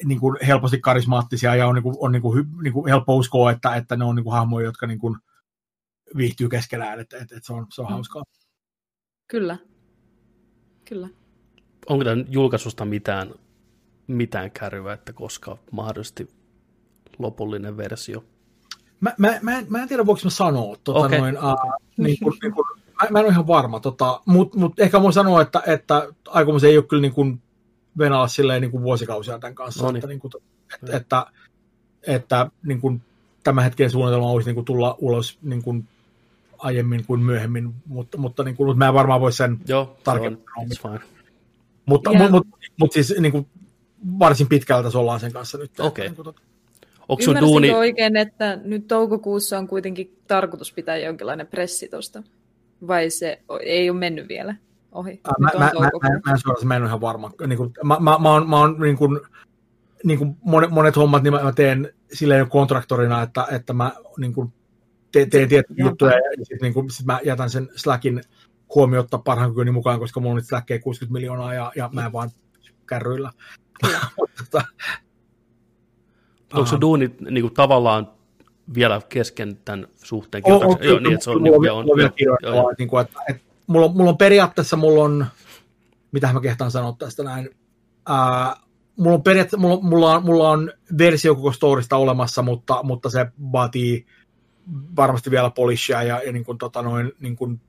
niin 0.06 0.20
kuin 0.20 0.38
helposti 0.48 0.80
karismaattisia 0.80 1.56
ja 1.56 1.68
on, 1.68 1.76
niin 1.76 1.84
kuin, 1.84 1.96
on 2.00 2.12
niin 2.12 2.22
kuin, 2.22 2.48
niin 2.64 2.74
kuin 2.74 2.90
helppo 2.90 3.16
uskoa, 3.16 3.52
että, 3.52 3.76
että 3.76 3.96
ne 3.96 4.06
on 4.06 4.16
niin 4.16 4.24
kuin 4.24 4.34
hahmoja, 4.34 4.66
jotka 4.66 4.88
niin 4.88 5.00
kuin 5.00 5.18
viihtyy 6.18 6.50
keskenään, 6.50 7.00
että, 7.00 7.18
että, 7.18 7.36
että 7.36 7.48
se 7.48 7.54
on, 7.54 7.68
se 7.74 7.82
on 7.82 7.88
mm. 7.88 7.94
hauskaa. 7.94 8.24
Kyllä. 9.28 9.58
Kyllä. 10.86 11.10
Onko 11.90 12.04
tämän 12.04 12.26
julkaisusta 12.30 12.86
mitään, 12.86 13.34
mitään 14.08 14.52
kärryä, 14.52 14.94
että 14.94 15.14
koska 15.14 15.58
mahdollisesti 15.72 16.30
lopullinen 17.20 17.78
versio? 17.78 18.24
Mä, 19.00 19.14
mä, 19.18 19.40
mä, 19.42 19.58
en, 19.58 19.66
mä 19.70 19.82
en 19.82 19.88
tiedä, 19.88 20.06
voiko 20.06 20.22
mä 20.24 20.30
sanoa. 20.30 20.76
Tota, 20.84 21.00
okay. 21.00 21.20
noin, 21.20 21.38
uh, 21.38 21.44
niin 21.98 22.18
kuin, 22.20 22.38
niin 22.44 22.54
kuin, 22.54 22.66
mä, 23.04 23.10
mä 23.12 23.20
en 23.20 23.26
ole 23.26 23.32
ihan 23.32 23.48
varma, 23.48 23.80
tota, 23.80 24.22
mutta 24.26 24.60
mut 24.60 24.80
ehkä 24.80 25.02
voin 25.02 25.14
sanoa, 25.14 25.42
että, 25.42 25.64
että 25.68 26.08
aikomus 26.28 26.64
ei 26.64 26.78
ole 26.78 26.86
kyllä 26.86 27.02
niin 27.02 27.14
kuin, 27.14 27.42
venala 27.98 28.28
silleen 28.28 28.62
niin 28.62 28.72
kuin 28.72 28.84
vuosikausia 28.84 29.40
tämän 29.40 29.56
kanssa. 29.56 29.84
Noniin. 29.84 29.98
Että, 29.98 30.08
niin 30.08 30.20
kuin, 30.20 30.32
että, 30.76 30.98
että, 30.98 31.26
että 32.08 32.48
niin 32.64 32.82
kuin, 32.82 33.02
tämän 33.44 33.64
hetken 33.64 33.90
suunnitelma 33.90 34.32
olisi 34.32 34.50
niin 34.50 34.56
kuin, 34.56 34.66
tulla 34.66 34.98
ulos 35.00 35.40
niin 35.42 35.64
kuin, 35.64 35.88
aiemmin 36.58 37.06
kuin 37.06 37.22
myöhemmin, 37.22 37.74
mutta, 37.86 38.18
mutta 38.18 38.44
niin 38.44 38.56
kuin, 38.56 38.78
mä 38.78 38.88
en 38.88 38.94
varmaan 38.94 39.22
voi 39.22 39.32
sen 39.32 39.58
Joo, 39.68 39.98
tarkemmin 40.04 40.44
sanoa. 40.82 41.00
Mutta, 41.86 42.12
yeah. 42.12 42.32
mutta, 42.32 42.48
mutta, 42.50 42.68
mutta 42.80 42.94
siis 42.94 43.16
niin 43.20 43.32
kuin, 43.32 43.48
varsin 44.20 44.48
pitkältä 44.48 44.98
ollaan 45.00 45.20
sen 45.20 45.34
kanssa 45.34 45.58
nyt. 45.58 45.80
Okei. 45.80 46.08
Okay. 46.08 46.24
Niin 46.26 46.36
Onko 47.10 47.24
sun 47.24 47.40
duuni... 47.40 47.72
oikein, 47.72 48.18
että 48.18 48.60
nyt 48.64 48.88
toukokuussa 48.88 49.58
on 49.58 49.68
kuitenkin 49.68 50.18
tarkoitus 50.28 50.74
pitää 50.74 50.98
jonkinlainen 50.98 51.48
pressi 51.48 51.88
tuosta? 51.88 52.24
Vai 52.88 53.10
se 53.10 53.42
ei 53.62 53.90
ole 53.90 54.00
mennyt 54.00 54.28
vielä 54.28 54.56
ohi? 54.92 55.22
Ää, 55.24 55.34
mä, 55.40 55.50
mä, 55.54 55.60
mä, 55.60 55.70
mä, 55.80 56.20
mä, 56.26 56.32
en 56.32 56.40
suoraan, 56.40 56.68
mä 56.68 56.76
en 56.76 56.82
ole 56.82 56.88
ihan 56.88 57.02
varma. 57.02 57.32
Niin 57.48 57.58
kuin, 57.58 57.74
mä, 57.84 57.98
mä, 58.00 58.18
mä, 58.18 58.34
oon, 58.34 58.50
mä 58.50 58.60
oon 58.60 58.80
niin 58.80 58.98
kuin, 58.98 59.20
niin 60.04 60.18
kuin 60.18 60.38
monet, 60.44 60.70
monet 60.70 60.96
hommat, 60.96 61.24
niin 61.24 61.34
mä, 61.34 61.44
mä 61.44 61.52
teen 61.52 61.94
silleen 62.14 62.50
kontraktorina, 62.50 63.22
että, 63.22 63.48
että 63.52 63.74
mä 63.74 63.92
niin 64.18 64.34
kuin, 64.34 64.54
teen, 65.12 65.30
teen 65.30 65.50
tiettyjä 65.50 65.86
juttuja 65.86 66.12
ja 66.12 66.46
sitten 66.46 66.60
niin 66.62 66.74
kuin, 66.74 66.90
sit 66.90 67.06
mä 67.06 67.20
jätän 67.24 67.50
sen 67.50 67.70
Slackin 67.76 68.22
huomiotta 68.76 69.18
parhaan 69.18 69.50
kykyni 69.50 69.72
mukaan, 69.72 70.00
koska 70.00 70.20
mulla 70.20 70.32
on 70.32 70.36
nyt 70.36 70.48
Slackia 70.48 70.80
60 70.80 71.14
miljoonaa 71.14 71.54
ja, 71.54 71.72
ja 71.76 71.90
mä 71.94 72.06
en 72.06 72.14
vaan 72.14 72.30
kärryillä. 72.86 73.32
Tota, 74.38 74.66
Onko 76.54 76.66
se 76.66 76.78
duuni 76.82 77.16
niin 77.30 77.42
kuin, 77.42 77.54
tavallaan 77.54 78.12
vielä 78.74 79.02
kesken 79.10 79.58
tämän 79.66 79.88
suhteen? 80.04 80.44
On, 80.46 80.66
on, 80.66 80.78
joo, 80.82 81.00
niin, 81.00 81.14
että 81.14 81.24
se 81.24 81.30
on, 81.30 81.44
niin, 81.44 81.54
on, 81.72 81.86
on, 82.54 82.76
niin 82.78 82.88
kuin, 82.88 83.02
että, 83.02 83.20
että 83.30 83.44
mulla, 83.68 83.86
on, 83.86 83.98
mulla 83.98 84.10
on 84.10 84.18
periaatteessa, 84.18 84.78
mulla 84.78 85.04
on, 85.04 85.26
mitä 86.12 86.34
mä 86.34 86.42
kehtaan 86.42 86.72
sanoa 86.72 86.96
tästä 87.00 87.24
näin, 87.24 87.50
ää, 88.10 88.56
mulla 88.96 89.16
on, 89.16 89.24
periaatteessa, 89.24 89.68
mulla, 89.68 89.82
mulla, 89.82 90.16
on, 90.16 90.26
mulla 90.26 90.50
on 90.50 90.72
versio 90.98 91.36
koko 91.36 91.52
storista 91.52 91.98
olemassa, 91.98 92.42
mutta, 92.42 92.84
mutta 92.84 93.10
se 93.10 93.26
vaatii 93.52 94.06
varmasti 94.96 95.32
vielä 95.32 95.50
polishia 95.50 96.04
ja, 96.04 96.22
ja 96.26 96.32
niin 96.32 96.46
kuin, 96.46 96.58
tota 96.58 96.82
noin, 96.82 97.12
niin 97.20 97.36
kuin, 97.36 97.62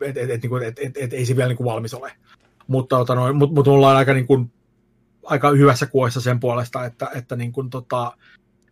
et, 0.00 0.16
et, 0.16 0.30
et, 0.30 0.44
et, 0.44 0.62
et, 0.62 0.78
et, 0.78 0.96
et, 0.96 1.12
ei 1.12 1.26
se 1.26 1.36
vielä 1.36 1.48
niin 1.48 1.56
kuin 1.56 1.64
valmis 1.64 1.94
ole. 1.94 2.12
Mutta 2.66 2.96
tota 2.96 3.14
noin, 3.14 3.36
mut, 3.36 3.54
mut 3.54 3.66
mulla 3.66 3.90
on 3.90 3.96
aika 3.96 4.14
niin 4.14 4.26
kuin, 4.26 4.52
aika 5.24 5.50
hyvässä 5.50 5.86
kuoissa 5.86 6.20
sen 6.20 6.40
puolesta, 6.40 6.84
että, 6.84 7.10
että 7.14 7.36
niin 7.36 7.52
kuin, 7.52 7.70
tota, 7.70 8.12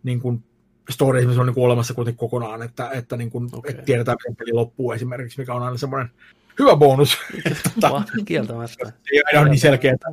niin 0.02 0.20
kuin 0.20 0.44
story 0.90 1.18
esimerkiksi 1.18 1.40
on 1.40 1.46
niin 1.46 1.54
kuin 1.54 1.64
olemassa 1.64 1.94
kuitenkin 1.94 2.18
kokonaan, 2.18 2.62
että, 2.62 2.90
että, 2.90 3.16
niin 3.16 3.30
kuin, 3.30 3.48
okay. 3.52 3.70
että 3.70 3.82
tiedetään, 3.82 4.16
miten 4.20 4.36
peli 4.36 4.52
loppuu 4.52 4.92
esimerkiksi, 4.92 5.40
mikä 5.40 5.54
on 5.54 5.62
aina 5.62 5.76
semmoinen 5.76 6.10
hyvä 6.58 6.76
bonus. 6.76 7.18
Kieltämättä. 8.24 8.92
Ei 9.12 9.22
aina 9.26 9.40
ole 9.40 9.48
niin 9.48 9.60
selkeä, 9.60 9.92
että, 9.92 10.08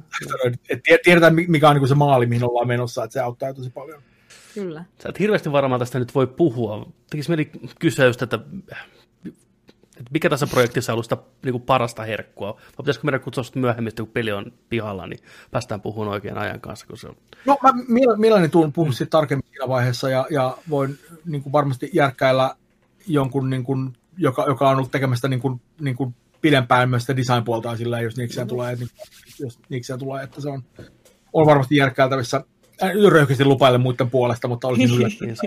että 0.70 0.98
tiedetään, 1.04 1.36
mikä 1.36 1.70
on 1.70 1.76
niin 1.76 1.82
kuin 1.82 1.90
se 1.90 1.96
maali, 1.96 2.26
mihin 2.26 2.44
ollaan 2.44 2.68
menossa, 2.68 3.04
että 3.04 3.14
se 3.14 3.20
auttaa 3.20 3.54
tosi 3.54 3.70
paljon. 3.70 4.02
Kyllä. 4.54 4.84
Sä 5.04 5.10
et 5.10 5.20
hirveästi 5.20 5.52
varmaan 5.52 5.80
tästä 5.80 6.00
nyt 6.00 6.16
voi 6.16 6.28
puhua. 6.28 6.92
Tekisi 7.10 7.30
mieli 7.30 7.52
kysyä 7.80 8.06
just, 8.06 8.22
että 8.22 8.40
että 10.00 10.11
mikä 10.11 10.30
tässä 10.30 10.48
projektissa 10.48 10.92
on 10.92 10.93
ollut 10.93 11.06
sitä 11.06 11.17
niin 11.43 11.53
kuin 11.53 11.61
parasta 11.61 12.03
herkkua? 12.03 12.53
Vai 12.53 12.77
pitäisikö 12.77 13.06
meidän 13.06 13.22
kutsua 13.22 13.43
sitten 13.43 13.61
myöhemmin, 13.61 13.93
kun 13.98 14.08
peli 14.08 14.32
on 14.32 14.51
pihalla, 14.69 15.08
niin 15.08 15.19
päästään 15.51 15.82
puhumaan 15.82 16.14
oikein 16.14 16.38
ajan 16.38 16.61
kanssa? 16.61 16.88
Kun 16.88 16.98
se 16.98 17.08
on... 17.08 17.16
No 17.45 17.58
mä 17.64 17.74
mielelläni 18.17 18.50
tuun 18.50 18.74
puhua 18.74 18.92
mm. 19.00 19.08
tarkemmin 19.09 19.48
siinä 19.48 19.67
vaiheessa 19.67 20.09
ja, 20.09 20.26
ja 20.30 20.58
voin 20.69 21.00
niin 21.26 21.43
kuin 21.43 21.53
varmasti 21.53 21.90
järkkäillä 21.93 22.56
jonkun, 23.08 23.50
niin 23.50 23.64
kuin, 23.64 23.93
joka, 24.17 24.45
joka 24.48 24.69
on 24.69 24.77
ollut 24.77 24.92
tekemästä 24.92 25.27
niin 25.27 25.40
kuin, 25.40 25.61
niin 25.80 25.95
kuin 25.95 26.16
pidempään 26.42 26.90
myös 26.90 27.03
sitä 27.03 27.17
design-puolta 27.17 27.77
sillä, 27.77 28.01
jos 28.01 28.17
niikseen 28.17 28.48
tulee, 28.48 28.76
niin, 28.76 28.90
jos 29.40 29.59
niikseen 29.69 30.00
tulee, 30.00 30.24
että 30.24 30.42
se 30.42 30.50
on, 30.50 30.64
on 31.34 31.45
varmasti 31.45 31.76
järkkäiltävissä 31.76 32.43
röyhkeästi 33.12 33.46
lupaille 33.46 33.78
muiden 33.78 34.10
puolesta, 34.10 34.48
mutta 34.48 34.68
olisin 34.68 34.96
yllättynyt. 34.96 35.38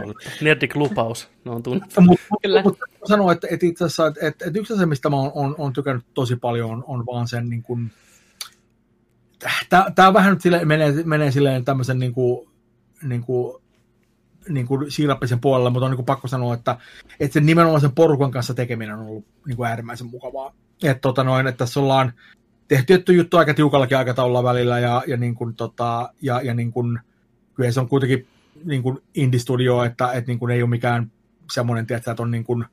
Nerdik 0.40 0.76
lupaus, 0.76 1.28
ne 1.44 1.50
on 1.50 1.62
tunnettu. 1.62 2.00
Mutta 2.00 2.62
mut, 2.62 2.78
sanoa, 3.04 3.32
että, 3.32 3.46
että 3.50 3.66
itse 3.66 3.84
asiassa, 3.84 4.06
että, 4.06 4.26
että, 4.26 4.44
että 4.44 4.58
yksi 4.58 4.72
asia, 4.72 4.86
mistä 4.86 5.10
mä 5.10 5.16
oon, 5.16 5.32
on, 5.34 5.54
on 5.58 5.72
tykännyt 5.72 6.04
tosi 6.14 6.36
paljon, 6.36 6.70
on, 6.70 6.84
on 6.86 7.06
vaan 7.06 7.28
sen 7.28 7.48
niin 7.48 7.62
kuin, 7.62 7.90
tämä 9.94 10.14
vähän 10.14 10.32
nyt 10.32 10.42
sille, 10.42 10.64
menee, 10.64 10.92
menee 11.04 11.30
silleen 11.30 11.64
tämmöisen 11.64 11.98
niin 11.98 12.12
kuin, 12.12 12.48
niin 13.02 13.22
kuin, 13.22 13.62
niin 14.48 14.66
kuin 14.66 14.90
siirappisen 14.90 15.40
puolella, 15.40 15.70
mutta 15.70 15.84
on 15.84 15.90
niin 15.90 15.96
kuin 15.96 16.06
pakko 16.06 16.28
sanoa, 16.28 16.54
että, 16.54 16.76
että 17.20 17.34
sen 17.34 17.46
nimenomaan 17.46 17.80
sen 17.80 17.92
porukan 17.92 18.30
kanssa 18.30 18.54
tekeminen 18.54 18.94
on 18.94 19.06
ollut 19.06 19.24
niin 19.46 19.56
kuin 19.56 19.68
äärimmäisen 19.68 20.06
mukavaa. 20.06 20.54
Että, 20.82 21.00
tota 21.00 21.24
noin, 21.24 21.46
että 21.46 21.58
tässä 21.58 21.80
ollaan 21.80 22.12
tehty 22.68 22.86
tietty 22.86 23.12
juttu 23.12 23.36
aika 23.36 23.54
tiukallakin 23.54 23.98
aikataululla 23.98 24.44
välillä 24.44 24.78
ja, 24.78 25.02
ja, 25.06 25.16
niin 25.16 25.34
kuin, 25.34 25.56
tota, 25.56 26.12
ja, 26.22 26.40
ja 26.42 26.54
niin 26.54 26.72
kuin, 26.72 27.00
kyllä 27.60 27.72
se 27.72 27.80
on 27.80 27.88
kuitenkin 27.88 28.26
niin 28.64 28.82
kuin 28.82 28.98
indie-studio, 29.14 29.84
että, 29.84 30.12
että 30.12 30.28
niin 30.28 30.38
kuin 30.38 30.50
ei 30.50 30.62
ole 30.62 30.70
mikään 30.70 31.12
semmoinen, 31.52 31.86
tietää, 31.86 32.12
että 32.12 32.22
on 32.22 32.30
niin 32.30 32.44
kuin 32.44 32.64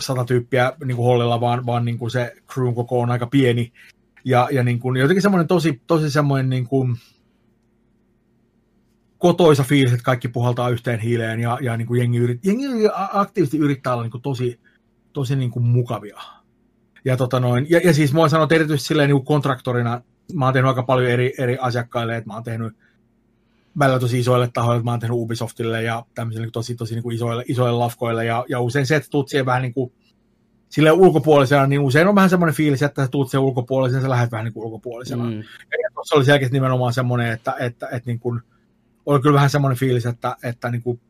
sata 0.00 0.24
tyyppiä 0.24 0.72
niin 0.84 0.96
kuin 0.96 1.06
hollilla, 1.06 1.40
vaan, 1.40 1.66
vaan 1.66 1.84
niin 1.84 1.98
kuin 1.98 2.10
se 2.10 2.34
crew 2.52 2.74
koko 2.74 3.00
on 3.00 3.10
aika 3.10 3.26
pieni. 3.26 3.72
Ja, 4.24 4.48
ja 4.52 4.62
niin 4.62 4.78
kuin, 4.78 4.96
jotenkin 4.96 5.22
semmoinen 5.22 5.48
tosi, 5.48 5.82
tosi 5.86 6.10
semmoinen 6.10 6.50
niin 6.50 6.66
kuin 6.66 6.96
kotoisa 9.18 9.62
fiilis, 9.62 9.92
että 9.92 10.04
kaikki 10.04 10.28
puhaltaa 10.28 10.68
yhteen 10.68 11.00
hiileen 11.00 11.40
ja, 11.40 11.58
ja 11.60 11.76
niin 11.76 11.86
kuin 11.86 12.00
jengi, 12.00 12.18
yrit, 12.18 12.44
jengi 12.44 12.64
aktiivisesti 13.12 13.58
yrittää 13.58 13.92
olla 13.92 14.02
niin 14.02 14.10
kuin 14.10 14.22
tosi, 14.22 14.60
tosi 15.12 15.36
niin 15.36 15.50
kuin 15.50 15.64
mukavia. 15.64 16.20
Ja, 17.04 17.16
tota 17.16 17.40
noin, 17.40 17.66
ja, 17.70 17.80
ja 17.84 17.94
siis 17.94 18.12
mä 18.12 18.20
oon 18.20 18.30
sanonut 18.30 18.52
erityisesti 18.52 18.88
silleen 18.88 19.08
niin 19.08 19.16
kuin 19.16 19.26
kontraktorina, 19.26 20.02
mä 20.34 20.44
oon 20.44 20.54
tehnyt 20.54 20.68
aika 20.68 20.82
paljon 20.82 21.10
eri, 21.10 21.34
eri 21.38 21.58
asiakkaille, 21.60 22.16
että 22.16 22.30
mä 22.30 22.34
oon 22.34 22.44
tehnyt 22.44 22.72
välillä 23.78 24.00
tosi 24.00 24.18
isoille 24.18 24.48
tahoille, 24.52 24.82
mä 24.82 24.90
oon 24.90 25.00
tehnyt 25.00 25.18
Ubisoftille 25.18 25.82
ja 25.82 26.06
tämmöisille 26.14 26.50
tosi, 26.50 26.74
tosi 26.74 26.94
niin 26.94 27.02
kuin 27.02 27.16
isoille, 27.16 27.44
isoille 27.48 27.78
lafkoille, 27.78 28.24
ja, 28.24 28.44
ja 28.48 28.60
usein 28.60 28.86
se, 28.86 28.96
että 28.96 29.10
tuut 29.10 29.28
siihen 29.28 29.46
vähän 29.46 29.62
niin 29.62 29.74
kuin 29.74 29.92
sille 30.68 30.92
ulkopuolisena, 30.92 31.66
niin 31.66 31.80
usein 31.80 32.08
on 32.08 32.14
vähän 32.14 32.30
semmoinen 32.30 32.54
fiilis, 32.54 32.82
että 32.82 33.04
sä 33.04 33.08
tuut 33.08 33.30
siihen 33.30 33.44
ulkopuolisena, 33.44 33.98
ja 33.98 34.02
sä 34.02 34.10
lähdet 34.10 34.32
vähän 34.32 34.44
niin 34.44 34.54
kuin 34.54 34.64
ulkopuolisena. 34.64 35.24
Mm. 35.24 35.38
Ja 35.38 35.90
tuossa 35.94 36.16
oli 36.16 36.24
selkeästi 36.24 36.56
nimenomaan 36.56 36.92
semmoinen, 36.92 37.32
että, 37.32 37.50
että, 37.50 37.64
että, 37.64 37.88
että 37.96 38.10
niin 38.10 38.18
kuin, 38.18 38.40
oli 39.06 39.20
kyllä 39.20 39.34
vähän 39.34 39.50
semmoinen 39.50 39.78
fiilis, 39.78 40.06
että, 40.06 40.36
että 40.42 40.70
niin 40.70 40.82
kuin, 40.82 41.00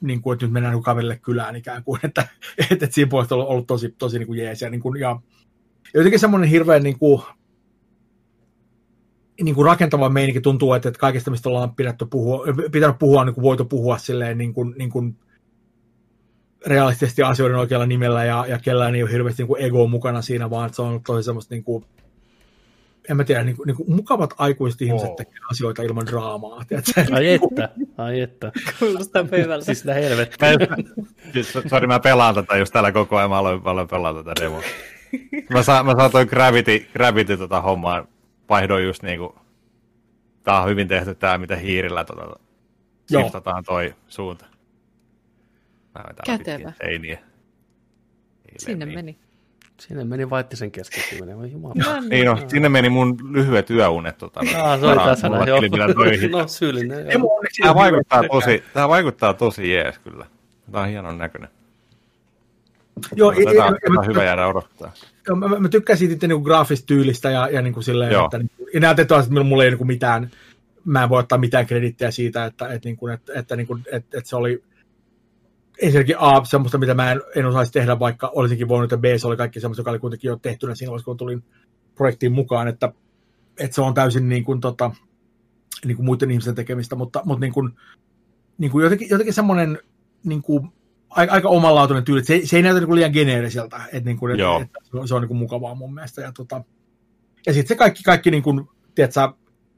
niin 0.00 0.22
kuin, 0.22 0.34
että 0.34 0.46
nyt 0.46 0.52
mennään 0.52 0.74
niin 0.74 0.82
kaverille 0.82 1.16
kylään 1.16 1.56
ikään 1.56 1.84
kuin, 1.84 2.00
että, 2.04 2.28
että, 2.58 2.74
että 2.84 2.94
siinä 2.94 3.08
puolesta 3.10 3.34
on 3.34 3.46
ollut 3.46 3.66
tosi, 3.66 3.94
tosi 3.98 4.18
niin 4.18 4.26
kuin 4.26 4.38
jees, 4.38 4.62
ja, 4.62 4.70
niin 4.70 4.80
kuin, 4.80 5.00
ja 5.00 5.20
jotenkin 5.94 6.20
semmoinen 6.20 6.50
hirveän 6.50 6.82
niin 6.82 6.98
kuin, 6.98 7.22
niin 9.42 9.54
kuin 9.54 9.66
rakentava 9.66 10.08
meininki 10.08 10.40
tuntuu, 10.40 10.72
että, 10.72 10.88
että 10.88 10.98
kaikesta, 10.98 11.30
mistä 11.30 11.48
ollaan 11.48 11.74
pidetty 11.74 12.06
puhua, 12.06 12.44
pitänyt 12.72 12.98
puhua, 12.98 13.24
niin 13.24 13.34
kuin 13.34 13.42
voitu 13.42 13.64
puhua 13.64 13.98
silleen 13.98 14.38
niin 14.38 14.54
kuin, 14.54 14.74
niin 14.78 14.90
kuin 14.90 15.16
realistisesti 16.66 17.22
asioiden 17.22 17.58
oikealla 17.58 17.86
nimellä 17.86 18.24
ja, 18.24 18.44
ja 18.48 18.58
kellään 18.58 18.94
ei 18.94 19.02
ole 19.02 19.12
hirveästi 19.12 19.42
niin 19.42 19.48
kuin 19.48 19.62
ego 19.62 19.86
mukana 19.86 20.22
siinä, 20.22 20.50
vaan 20.50 20.74
se 20.74 20.82
on 20.82 21.02
tosi 21.06 21.24
semmoista 21.24 21.54
niin 21.54 21.64
kuin, 21.64 21.84
en 23.10 23.16
mä 23.16 23.24
tiedä, 23.24 23.44
niin 23.44 23.56
kuin, 23.56 23.66
niin 23.66 23.76
kuin 23.76 23.94
mukavat 23.94 24.34
aikuiset 24.38 24.82
ihmiset 24.82 25.08
oh. 25.08 25.16
tekevät 25.16 25.42
asioita 25.50 25.82
ilman 25.82 26.06
draamaa. 26.06 26.64
Tiedätkö? 26.68 27.04
Ai 27.12 27.28
että, 27.28 27.68
ai 27.98 28.20
että. 28.20 28.52
Kuulostaa 28.78 29.24
hyvältä. 29.32 29.64
Siis 29.64 29.78
sitä 29.78 29.94
helvettä. 29.94 30.46
siis, 31.32 31.58
sori, 31.70 31.86
mä 31.86 32.00
pelaan 32.00 32.34
tätä 32.34 32.56
just 32.56 32.72
täällä 32.72 32.92
koko 32.92 33.16
ajan, 33.16 33.30
mä 33.30 33.38
aloin, 33.38 33.62
mä 33.62 33.70
aloin 33.70 33.88
pelaa 33.88 34.14
tätä 34.14 34.32
demoa. 34.40 34.62
Mä, 35.50 35.62
sa, 35.62 35.82
mä 35.82 35.94
saatoin 35.96 36.28
Gravity, 36.28 36.86
Gravity 36.92 37.36
tota 37.36 37.60
hommaa, 37.60 38.06
vaihdoin 38.48 38.84
just 38.84 39.02
niinku, 39.02 39.38
tää 40.42 40.60
on 40.60 40.70
hyvin 40.70 40.88
tehty 40.88 41.14
tää, 41.14 41.38
mitä 41.38 41.56
hiirillä 41.56 42.04
tota, 42.04 42.40
shiftataan 43.10 43.64
toi 43.64 43.94
suunta. 44.08 44.46
Kätevä. 46.26 46.72
Ei 46.80 46.98
niin. 46.98 47.18
Sinne 48.58 48.86
niin. 48.86 48.98
meni. 48.98 49.18
Sinne 49.80 50.04
meni 50.04 50.30
vaittisen 50.30 50.70
keskittyminen, 50.70 51.38
voi 51.38 51.52
jumala. 51.52 51.74
No, 51.74 52.00
niin 52.08 52.26
no, 52.26 52.38
sinne 52.48 52.68
meni 52.68 52.88
mun 52.88 53.18
lyhyet 53.32 53.70
yöunet. 53.70 54.18
Tota, 54.18 54.40
ah, 54.40 54.80
se 54.80 54.86
oli 54.86 54.96
tässä 54.96 55.28
näin, 55.28 55.48
joo. 55.48 55.60
No, 56.30 56.48
sylinen. 56.48 57.06
Tämä 57.62 57.74
vaikuttaa 57.74 58.22
tosi, 58.30 58.64
tämä 58.72 58.88
vaikuttaa 58.88 59.34
tosi 59.34 59.72
jees 59.72 59.98
kyllä. 59.98 60.26
Tämä 60.72 60.82
on 60.82 60.88
hienon 60.90 61.18
näköinen. 61.18 61.50
Joo, 63.16 63.32
tätä, 63.32 63.50
tätä 63.50 64.00
on 64.00 64.06
hyvä 64.06 64.24
jäädä 64.24 64.46
odottaa. 64.46 64.92
Joo, 65.28 65.36
mä, 65.36 65.48
mä, 65.48 65.58
mä 65.58 65.68
tykkäsin 65.68 66.10
sitten 66.10 66.28
niin 66.28 66.42
graafista 66.42 66.86
tyylistä 66.86 67.30
ja, 67.30 67.48
ja 67.48 67.62
niin 67.62 67.74
kuin 67.74 67.84
silleen, 67.84 68.12
Joo. 68.12 68.24
että, 68.24 68.38
niin, 68.38 68.50
ja 68.74 68.80
näet, 68.80 68.98
että 68.98 69.24
mulla 69.44 69.64
ei 69.64 69.70
niin 69.70 69.78
kuin 69.78 69.88
mitään, 69.88 70.30
mä 70.84 71.02
en 71.02 71.08
voi 71.08 71.20
ottaa 71.20 71.38
mitään 71.38 71.66
kredittiä 71.66 72.10
siitä, 72.10 72.44
että, 72.44 72.68
että, 72.68 72.88
niin 72.88 72.96
kuin, 72.96 73.14
että, 73.14 73.32
että, 73.36 73.56
niin 73.56 73.66
kuin, 73.66 73.82
että, 73.92 74.18
että 74.18 74.30
se 74.30 74.36
oli 74.36 74.62
ensinnäkin 75.82 76.16
A, 76.18 76.44
semmoista, 76.44 76.78
mitä 76.78 76.94
mä 76.94 77.12
en, 77.12 77.22
en 77.36 77.46
osaisi 77.46 77.72
tehdä, 77.72 77.98
vaikka 77.98 78.30
olisinkin 78.34 78.68
voinut, 78.68 78.90
ja 78.90 78.98
B, 78.98 79.04
se 79.16 79.26
oli 79.26 79.36
kaikki 79.36 79.60
semmoista, 79.60 79.80
joka 79.80 79.90
oli 79.90 79.98
kuitenkin 79.98 80.28
jo 80.28 80.36
tehtynä 80.36 80.74
siinä 80.74 80.90
vaiheessa, 80.90 81.04
kun 81.04 81.16
tulin 81.16 81.44
projektiin 81.94 82.32
mukaan, 82.32 82.68
että, 82.68 82.92
että 83.58 83.74
se 83.74 83.80
on 83.80 83.94
täysin 83.94 84.28
niin 84.28 84.44
kuin, 84.44 84.60
tota, 84.60 84.90
niin 85.84 85.96
kuin 85.96 86.06
muiden 86.06 86.30
ihmisten 86.30 86.54
tekemistä, 86.54 86.96
mutta, 86.96 87.22
mutta 87.24 87.40
niin 87.40 87.52
kuin, 87.52 87.70
niin 88.58 88.70
kuin 88.70 88.82
jotenkin, 88.82 89.08
jotenkin 89.10 89.34
semmoinen 89.34 89.78
niin 90.24 90.42
kuin, 90.42 90.72
aika, 91.10 91.32
aika 91.32 91.48
omanlaatuinen 91.48 92.04
tyyli, 92.04 92.24
se, 92.24 92.40
se 92.44 92.56
ei 92.56 92.62
näytä 92.62 92.80
niin 92.80 92.86
kuin 92.86 92.96
liian 92.96 93.12
geneeriseltä, 93.12 93.80
että, 93.92 94.08
niin 94.08 94.16
kuin, 94.16 94.32
että, 94.32 94.56
että 94.64 95.06
se 95.06 95.14
on 95.14 95.20
niin 95.20 95.28
kuin 95.28 95.38
mukavaa 95.38 95.74
mun 95.74 95.94
mielestä, 95.94 96.20
ja, 96.20 96.32
tota, 96.32 96.64
ja 97.46 97.52
sitten 97.52 97.68
se 97.68 97.78
kaikki, 97.78 98.02
kaikki 98.02 98.30
niin 98.30 98.42
kuin, 98.42 98.68
tiedätkö, 98.94 99.32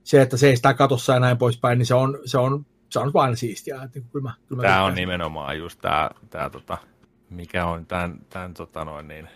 se, 0.05 0.23
että 0.23 0.37
seistää 0.37 0.75
katossa 0.75 1.13
ja 1.13 1.21
näin 1.21 1.39
poispäin, 1.39 1.79
niin 1.79 1.87
se 1.87 1.95
on, 1.95 2.19
se 2.25 2.39
on 2.39 2.65
se 2.91 2.99
on 2.99 3.11
aina 3.15 3.37
siistiä. 3.37 3.83
Että 3.83 4.01
kyllä 4.13 4.23
mä, 4.23 4.35
kyllä 4.49 4.63
tämä 4.63 4.85
on 4.85 4.95
nimenomaan 4.95 5.59
just 5.59 5.81
tämä, 5.81 6.11
tämä 6.31 6.51
tota, 6.51 6.79
mikä 7.31 7.67
on 7.67 7.87
tämän, 7.87 8.19
tämän 8.31 8.55
tota 8.55 8.85
noin 8.85 9.09
niin, 9.09 9.29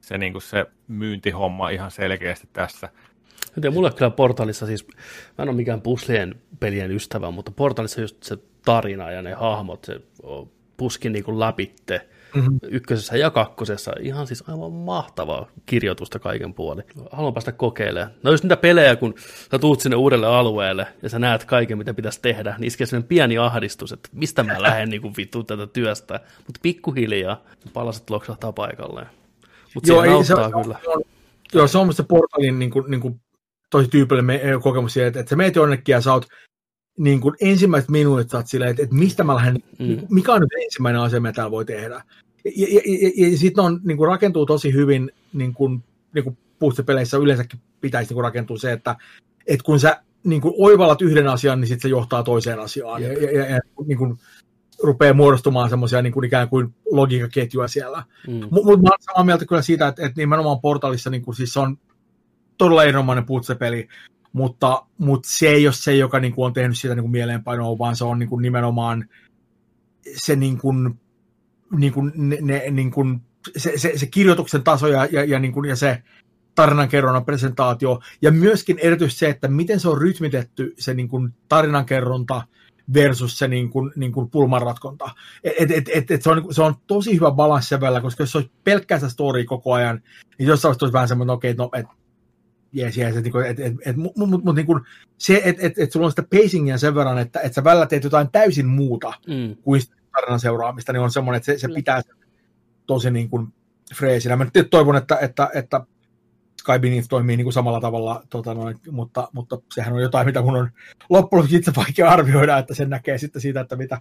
se, 0.00 0.18
niin 0.18 0.32
kuin 0.32 0.42
se 0.42 0.66
myyntihomma 0.88 1.68
ihan 1.68 1.90
selkeästi 1.90 2.48
tässä. 2.52 2.88
Ja 3.62 3.70
mulle 3.70 3.92
kyllä 3.92 4.10
Portalissa 4.10 4.66
siis, 4.66 4.86
mä 5.38 5.42
en 5.42 5.48
ole 5.48 5.56
mikään 5.56 5.80
puslien 5.80 6.34
pelien 6.60 6.90
ystävä, 6.90 7.30
mutta 7.30 7.50
Portalissa 7.50 8.00
just 8.00 8.22
se 8.22 8.38
tarina 8.64 9.10
ja 9.10 9.22
ne 9.22 9.34
hahmot, 9.34 9.84
se 9.84 10.00
puski 10.76 11.10
niin 11.10 11.24
kuin 11.24 11.40
läpitte 11.40 12.08
mm-hmm. 12.34 12.58
ykkösessä 12.62 13.16
ja 13.16 13.30
kakkosessa. 13.30 13.92
Ihan 14.00 14.26
siis 14.26 14.44
aivan 14.48 14.72
mahtavaa 14.72 15.46
kirjoitusta 15.66 16.18
kaiken 16.18 16.54
puoli. 16.54 16.82
Haluan 17.12 17.34
päästä 17.34 17.52
kokeilemaan. 17.52 18.10
No 18.22 18.30
jos 18.30 18.42
niitä 18.42 18.56
pelejä, 18.56 18.96
kun 18.96 19.14
sä 19.50 19.58
tuut 19.58 19.80
sinne 19.80 19.96
uudelle 19.96 20.26
alueelle 20.26 20.86
ja 21.02 21.08
sä 21.08 21.18
näet 21.18 21.44
kaiken, 21.44 21.78
mitä 21.78 21.94
pitäisi 21.94 22.22
tehdä, 22.22 22.54
niin 22.58 22.66
iskee 22.66 22.86
sellainen 22.86 23.08
pieni 23.08 23.38
ahdistus, 23.38 23.92
että 23.92 24.08
mistä 24.12 24.42
mä 24.42 24.62
lähden 24.62 24.88
niin 24.88 25.16
vittu 25.16 25.44
tätä 25.44 25.66
työstä. 25.66 26.20
Mutta 26.46 26.60
pikkuhiljaa 26.62 27.44
palaset 27.72 28.10
loksahtaa 28.10 28.52
paikalleen. 28.52 29.06
Mutta 29.74 29.86
se 29.86 29.92
auttaa 29.92 30.22
se, 30.22 30.62
kyllä. 30.62 30.78
On, 30.86 31.02
joo, 31.54 31.66
se 31.66 31.78
on 31.78 31.94
se 31.94 32.02
portalin 32.02 32.58
niin 32.58 32.70
kuin, 32.70 32.90
niin 32.90 33.00
kuin, 33.00 33.20
tosi 33.70 33.88
tyypillinen 33.88 34.60
kokemus 34.62 34.96
että, 34.96 35.20
että 35.20 35.30
sä 35.30 35.36
meet 35.36 35.56
jonnekin 35.56 35.92
ja 35.92 36.00
sä 36.00 36.12
oot 36.12 36.26
niin 36.98 37.20
kuin 37.20 37.34
ensimmäiset 37.40 37.90
minuutit 37.90 38.30
saat 38.30 38.46
silleen, 38.46 38.70
että, 38.70 38.82
että 38.82 38.94
mistä 38.94 39.24
mä 39.24 39.34
lähden, 39.34 39.56
mm. 39.78 40.00
mikä 40.10 40.32
on 40.32 40.40
nyt 40.40 40.64
ensimmäinen 40.64 41.02
asia, 41.02 41.20
mitä 41.20 41.32
täällä 41.32 41.50
voi 41.50 41.64
tehdä. 41.64 42.02
Ja, 42.44 42.66
ja, 42.68 42.80
ja, 43.16 43.30
ja 43.30 43.38
sitten 43.38 43.64
on, 43.64 43.80
niin 43.84 43.96
kuin 43.96 44.08
rakentuu 44.08 44.46
tosi 44.46 44.72
hyvin, 44.72 45.12
niin 45.32 45.54
kuin, 45.54 45.84
niin 46.14 46.24
kuin 46.24 46.36
peleissä 46.86 47.16
yleensäkin 47.16 47.60
pitäisi 47.80 48.08
niin 48.08 48.14
kuin 48.14 48.24
rakentua 48.24 48.58
se, 48.58 48.72
että, 48.72 48.96
että 49.46 49.64
kun 49.64 49.80
sä 49.80 50.02
niin 50.24 50.40
kuin 50.40 50.54
oivallat 50.58 51.02
yhden 51.02 51.28
asian, 51.28 51.60
niin 51.60 51.68
sitten 51.68 51.82
se 51.82 51.88
johtaa 51.88 52.22
toiseen 52.22 52.60
asiaan. 52.60 53.02
Ja, 53.02 53.12
ja, 53.12 53.30
ja, 53.30 53.46
ja 53.46 53.60
niin 53.86 53.98
kuin, 53.98 54.18
rupeaa 54.82 55.14
muodostumaan 55.14 55.70
semmoisia 55.70 56.02
niin 56.02 56.12
kuin 56.12 56.24
ikään 56.24 56.48
kuin 56.48 56.74
logiikaketjuja 56.90 57.68
siellä. 57.68 58.04
Mm. 58.28 58.32
Mutta 58.32 58.82
mä 58.82 58.88
olen 58.88 59.00
samaa 59.00 59.24
mieltä 59.24 59.46
kyllä 59.46 59.62
siitä, 59.62 59.88
että, 59.88 60.06
että 60.06 60.20
nimenomaan 60.20 60.60
portalissa 60.60 61.10
niin 61.10 61.22
kuin, 61.22 61.34
siis 61.34 61.52
se 61.52 61.60
on 61.60 61.78
todella 62.58 62.84
erinomainen 62.84 63.26
putsepeli, 63.26 63.88
mutta, 64.36 64.86
mutta 64.98 65.28
se 65.32 65.48
ei 65.48 65.66
ole 65.66 65.74
se, 65.74 65.96
joka 65.96 66.20
niin 66.20 66.32
kuin 66.34 66.46
on 66.46 66.52
tehnyt 66.52 66.78
sitä 66.78 66.94
niin 66.94 67.02
kuin 67.02 67.10
mieleenpainoa, 67.10 67.78
vaan 67.78 67.96
se 67.96 68.04
on 68.04 68.18
niin 68.18 68.28
kuin 68.28 68.42
nimenomaan 68.42 69.08
se, 70.16 70.36
niin 70.36 70.58
kuin, 70.58 71.00
niin 71.76 71.92
kuin, 71.92 72.12
ne, 72.14 72.38
ne, 72.40 72.64
niin 72.70 72.90
kuin, 72.90 73.20
se, 73.56 73.72
se, 73.76 73.92
se 73.96 74.06
kirjoituksen 74.06 74.62
taso 74.62 74.88
ja, 74.88 75.08
ja, 75.12 75.24
ja, 75.24 75.38
niin 75.38 75.52
kuin, 75.52 75.68
ja 75.68 75.76
se 75.76 76.02
tarinankerronnan 76.54 77.24
presentaatio, 77.24 78.00
ja 78.22 78.30
myöskin 78.30 78.78
erityisesti 78.78 79.18
se, 79.18 79.28
että 79.28 79.48
miten 79.48 79.80
se 79.80 79.88
on 79.88 79.98
rytmitetty 79.98 80.74
se 80.78 80.94
niin 80.94 81.08
kuin 81.08 81.34
tarinankerronta 81.48 82.42
versus 82.94 83.38
se 83.38 83.48
niin 83.48 83.70
kuin, 83.70 83.92
niin 83.96 84.12
kuin 84.12 84.30
pulmanratkonta. 84.30 85.10
Et, 85.44 85.70
et, 85.70 85.88
et, 85.94 86.10
et 86.10 86.22
se, 86.22 86.30
on, 86.30 86.54
se 86.54 86.62
on 86.62 86.74
tosi 86.86 87.14
hyvä 87.14 87.30
balanssi 87.30 87.80
välillä, 87.80 88.00
koska 88.00 88.22
jos 88.22 88.32
se 88.32 88.38
olisi 88.38 88.52
pelkkää 88.64 88.98
sitä 88.98 89.08
story 89.08 89.44
koko 89.44 89.72
ajan, 89.72 90.02
niin 90.38 90.46
jossain 90.46 90.74
olisi 90.82 90.92
vähän 90.92 91.08
semmoinen, 91.08 91.34
okei, 91.34 91.50
okay, 91.50 91.64
no, 91.64 91.70
et, 91.80 91.86
jees, 92.72 92.96
jees, 92.96 93.16
että 93.16 93.30
et, 93.46 93.60
et, 93.60 93.74
et, 93.84 93.96
mutta 93.96 94.26
mut, 94.26 94.44
mut, 94.44 94.54
niin 94.54 94.66
se, 95.18 95.42
että 95.44 95.66
et, 95.66 95.78
et 95.78 95.92
sulla 95.92 96.06
on 96.06 96.12
sitä 96.12 96.22
pacingia 96.22 96.78
sen 96.78 96.94
verran, 96.94 97.18
että 97.18 97.40
et 97.40 97.54
sä 97.54 97.64
välillä 97.64 97.86
teet 97.86 98.04
jotain 98.04 98.30
täysin 98.30 98.66
muuta 98.66 99.12
mm. 99.26 99.56
kuin 99.62 99.82
tarinan 100.12 100.40
seuraamista, 100.40 100.92
niin 100.92 101.00
on 101.00 101.10
semmoinen, 101.10 101.36
että 101.36 101.52
se, 101.52 101.58
se 101.58 101.68
pitää 101.74 102.02
tosi 102.86 103.10
niin 103.10 103.30
kuin 103.30 103.46
freesinä. 103.94 104.36
Mä 104.36 104.46
nyt 104.54 104.70
toivon, 104.70 104.96
että, 104.96 105.18
että, 105.20 105.50
että 105.54 105.80
Sky 106.60 106.78
Beneath 106.80 107.08
toimii 107.08 107.36
niin 107.36 107.44
kuin 107.44 107.52
samalla 107.52 107.80
tavalla, 107.80 108.22
tota 108.30 108.54
noin, 108.54 108.76
mutta, 108.90 109.28
mutta 109.32 109.58
sehän 109.74 109.92
on 109.92 110.02
jotain, 110.02 110.26
mitä 110.26 110.42
mun 110.42 110.56
on 110.56 110.70
loppujen 111.08 111.38
lopuksi 111.40 111.56
itse 111.56 111.72
vaikea 111.76 112.10
arvioida, 112.10 112.58
että 112.58 112.74
sen 112.74 112.90
näkee 112.90 113.18
sitten 113.18 113.42
siitä, 113.42 113.60
että 113.60 113.76
mitä, 113.76 114.00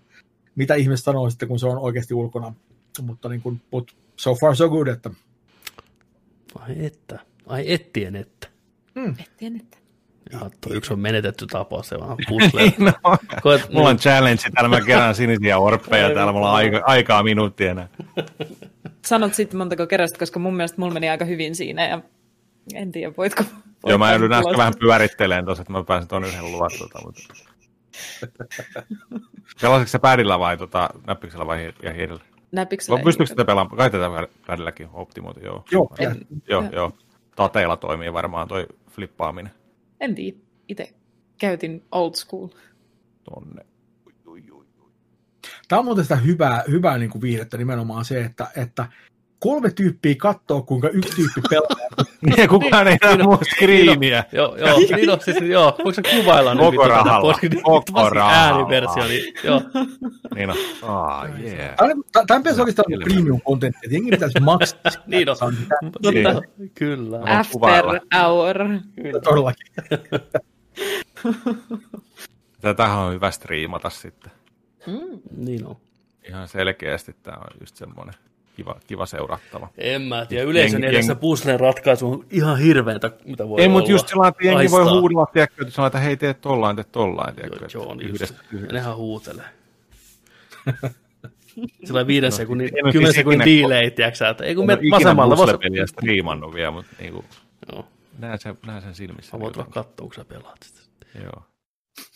mitä 0.56 0.76
ihmiset 0.76 1.04
sanoo 1.04 1.30
sitten, 1.30 1.48
kun 1.48 1.60
se 1.60 1.68
on 1.68 1.78
oikeasti 1.78 2.14
ulkona. 2.14 2.54
Mutta 3.02 3.30
niin 3.30 3.42
kuin, 3.42 3.62
but 3.72 3.92
so 4.16 4.36
far 4.36 4.56
so 4.56 4.70
good, 4.70 4.88
että... 4.88 5.10
Ai 6.60 6.86
että, 6.86 7.20
ai 7.48 7.74
ettien 7.74 8.16
että. 8.16 8.55
Mm. 8.96 9.16
Ettien 9.20 9.56
että. 9.56 9.78
Ja 10.32 10.40
tuo 10.40 10.74
yksi 10.74 10.94
on 10.94 11.00
menetetty 11.00 11.48
tapaus, 11.48 11.88
se 11.88 12.00
vaan 12.00 12.18
puzzle. 12.30 12.74
no, 12.78 12.94
Koet, 13.42 13.70
mulla 13.74 13.90
on 13.90 13.98
challenge, 13.98 14.42
täällä 14.54 14.70
mä 14.70 14.82
kerään 14.82 15.16
sinisiä 15.16 15.58
orppeja, 15.58 16.14
täällä 16.14 16.34
mulla 16.34 16.50
on 16.50 16.56
aika, 16.56 16.82
aikaa 16.86 17.24
minuuttia 17.24 17.72
enää. 17.72 17.88
Sanot 19.06 19.34
sitten 19.34 19.58
montako 19.58 19.88
kerrasta, 19.88 20.20
koska 20.20 20.40
mun 20.40 20.56
mielestä 20.56 20.82
mulla 20.82 20.94
meni 20.94 21.10
aika 21.10 21.26
hyvin 21.26 21.56
siinä 21.56 21.88
ja 21.88 22.02
en 22.74 22.92
tiedä, 22.92 23.14
voitko... 23.18 23.44
voitko 23.44 23.90
Joo, 23.90 23.98
mä 23.98 24.12
joudun 24.12 24.34
äsken 24.34 24.58
vähän 24.58 24.74
pyörittelemään 24.80 25.46
tuossa, 25.46 25.62
että 25.62 25.74
mä 25.74 25.84
pääsen 25.84 26.08
tuon 26.08 26.24
yhden 26.24 26.52
luvat. 26.52 26.74
Tota, 26.80 27.00
mutta... 27.06 27.22
Pelasitko 29.62 29.90
sä 29.90 30.00
pädillä 30.00 30.40
vai 30.40 30.58
tota, 30.58 30.90
näppiksellä 31.08 31.48
vai 31.48 31.74
ja 31.84 31.94
hiirellä? 31.94 32.24
Näppiksellä. 32.52 33.04
Pystyykö 33.04 33.30
sitä 33.30 33.46
pelaamaan? 33.46 33.78
Kai 33.78 33.90
tätä 33.92 34.28
pädilläkin 34.48 34.90
optimoitu, 34.94 35.40
joo. 35.40 35.66
Joo, 35.72 35.88
en, 36.00 36.28
joo, 36.48 36.64
joo. 36.72 36.92
Tateilla 37.36 37.78
toimii 37.78 38.14
varmaan 38.14 38.48
toi 38.48 38.68
flippaaminen. 38.96 39.52
En 40.00 40.16
tiedä. 40.16 40.38
Itse 40.68 40.94
käytin 41.38 41.84
old 41.92 42.14
school. 42.16 42.48
Tonne. 43.24 43.66
Tämä 45.68 45.80
on 45.80 45.86
muuten 45.86 46.06
sitä 46.06 46.16
hyvää, 46.16 46.64
hyvää 46.70 46.98
niin 46.98 47.10
kuin 47.10 47.22
viihdettä 47.22 47.58
nimenomaan 47.58 48.06
se, 48.06 48.22
että, 48.22 48.48
että 48.56 48.88
kolme 49.46 49.72
tyyppiä 49.72 50.16
katsoo, 50.18 50.62
kuinka 50.62 50.90
yksi 50.90 51.16
tyyppi 51.16 51.42
pelaa. 51.50 52.06
niin, 52.38 52.50
kukaan 52.50 52.88
ei 52.88 52.98
näe 53.04 53.18
mua 53.18 53.40
screeniä. 53.56 54.24
Joo, 54.32 54.56
joo, 54.58 54.80
niin 54.96 55.10
on, 55.10 55.22
siis, 55.22 55.42
joo, 55.42 55.76
voiko 55.78 55.94
sä 55.94 56.02
kuvailla 56.02 56.54
nyt 56.54 56.64
Koko 56.64 56.88
rahalla, 56.88 57.40
koko 57.64 58.10
rahalla. 58.10 58.58
Ääniversio, 58.58 59.08
niin 59.08 59.34
joo. 59.44 59.62
niin 60.36 60.50
on, 60.50 60.58
ah, 60.82 61.40
yeah. 61.40 61.76
Tämä 62.28 62.40
pitäisi 62.40 62.62
oikeastaan 62.62 62.94
olla 62.94 63.04
premium 63.04 63.42
content, 63.42 63.76
että 63.76 63.96
jengi 63.96 64.12
pitäisi 64.12 64.40
maksaa. 64.50 64.92
niin 65.08 65.30
on, 65.30 65.56
kyllä. 66.74 67.20
After 67.26 68.02
hour. 68.16 68.58
Kyllä. 68.96 69.20
Todellakin. 69.20 69.68
Tätähän 72.62 72.98
on 72.98 73.14
hyvä 73.14 73.32
striimata 73.32 73.90
sitten. 73.90 74.32
Mm. 74.88 75.20
Niin 75.38 75.66
on. 75.66 75.76
Ihan 76.30 76.48
selkeästi 76.48 77.16
tämä 77.24 77.38
on 77.38 77.58
just 77.60 77.76
semmoinen 77.76 78.14
kiva, 78.56 78.76
kiva 78.88 79.06
seurattava. 79.06 79.70
En 79.78 80.02
mä 80.02 80.26
tiedä, 80.26 80.44
yleisön 80.44 80.84
jeng, 80.84 80.94
edessä 80.94 81.12
jeng... 81.12 81.22
puzzlen 81.22 81.60
ratkaisu 81.60 82.12
on 82.12 82.26
ihan 82.32 82.60
hirveätä, 82.60 83.12
mitä 83.26 83.50
voi 83.50 83.62
Ei, 83.62 83.68
mutta 83.68 83.92
just 83.92 84.08
sillä 84.08 84.28
että 84.28 84.46
jengi 84.46 84.72
voi 84.72 84.84
huudella, 84.84 85.26
tiedätkö, 85.26 85.62
että 85.62 85.74
sanoo, 85.74 85.88
että 85.88 86.00
hei, 86.00 86.18
tee 86.18 86.34
tollain, 86.34 86.76
tee 86.76 86.86
tollain, 86.92 87.36
tiedätkö. 87.36 87.68
Joo, 87.74 87.84
joo 87.84 87.96
niin 87.96 88.10
yhdessä, 88.10 88.36
yhdessä. 88.52 88.74
nehän 88.74 88.96
huutelee. 88.96 89.46
Sillä 91.86 92.08
viiden 92.08 92.30
no, 92.30 92.38
sekunnin, 92.38 92.70
kymmenen 92.92 93.14
sekunnin 93.14 93.62
delay, 93.62 93.92
tiedätkö 93.92 94.30
että 94.30 94.44
ei 94.44 94.56
kun 94.56 94.66
me 94.66 94.78
vasemmalla. 94.92 95.38
Vasemmalla 95.38 95.88
striimannut 95.88 96.54
vielä, 96.54 96.72
mutta 96.72 96.92
niinku. 97.00 97.26
Joo. 97.72 97.88
näen 98.20 98.40
sen, 98.40 98.58
näen 98.66 98.82
sen 98.82 98.96
silmissä. 98.96 99.38
Mä 99.38 99.42
voin 99.42 99.54
tulla 99.54 99.68
katsoa, 99.70 100.04
kun 100.06 100.14
sä 100.14 100.26
pelaat 100.26 100.64
sitä. 100.64 100.80
Joo. 101.24 101.44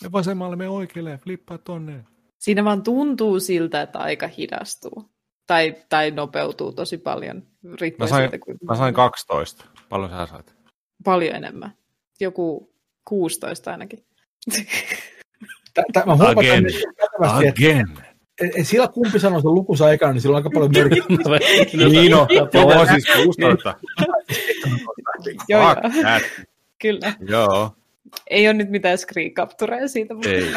Me 0.04 0.12
vasemmalle, 0.12 0.56
me 0.56 0.70
oikealle, 0.70 1.20
flippaa 1.24 1.58
tonne. 1.58 2.06
Siinä 2.38 2.64
vaan 2.64 2.84
tuntuu 2.84 3.40
siltä, 3.40 3.82
että 3.82 4.00
aika 4.00 4.28
hidastuu. 4.28 5.10
Tai, 5.50 5.76
tai 5.90 6.12
nopeutuu 6.12 6.72
tosi 6.72 6.98
paljon. 6.98 7.44
Mä 7.98 8.08
sain, 8.08 8.30
siitä, 8.30 8.46
mä 8.64 8.76
sain 8.76 8.94
12. 8.94 9.66
Paljon 9.90 10.10
sä 10.10 10.26
sait? 10.26 10.56
Paljon 11.04 11.36
enemmän. 11.36 11.74
Joku 12.20 12.74
16 13.06 13.72
ainakin. 13.72 14.06
Mä 16.06 16.16
huomaan, 16.16 16.38
Again. 16.38 16.66
Again. 17.22 17.88
Että, 18.42 18.64
sillä 18.64 18.88
kumpi 18.88 19.20
sanoo 19.20 19.42
sen 19.42 19.54
lukusa 19.54 19.92
ekana, 19.92 20.14
niin 20.14 20.22
sillä 20.22 20.34
on 20.34 20.38
aika 20.38 20.50
paljon 20.54 20.72
merkitystä. 20.72 21.30
niin 21.92 22.12
no, 22.12 22.28
joo, 22.54 22.86
siis 22.86 23.06
16. 23.24 23.76
joo. 25.50 25.76
Kyllä. 26.82 27.14
Joo. 27.20 27.76
Ei 28.30 28.48
ole 28.48 28.54
nyt 28.54 28.70
mitään 28.70 28.98
screen 28.98 29.34
captureja 29.34 29.88
siitä. 29.88 30.14
Mutta... 30.14 30.30
Ei. 30.30 30.54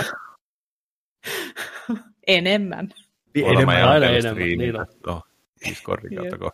enemmän. 2.38 2.88
Enemmän, 3.34 3.88
aina 3.88 4.06
enemmän. 4.06 4.48
Niin 4.58 4.80
on. 4.80 4.86
No, 5.06 5.22
Discordin 5.68 6.16
kautta 6.16 6.50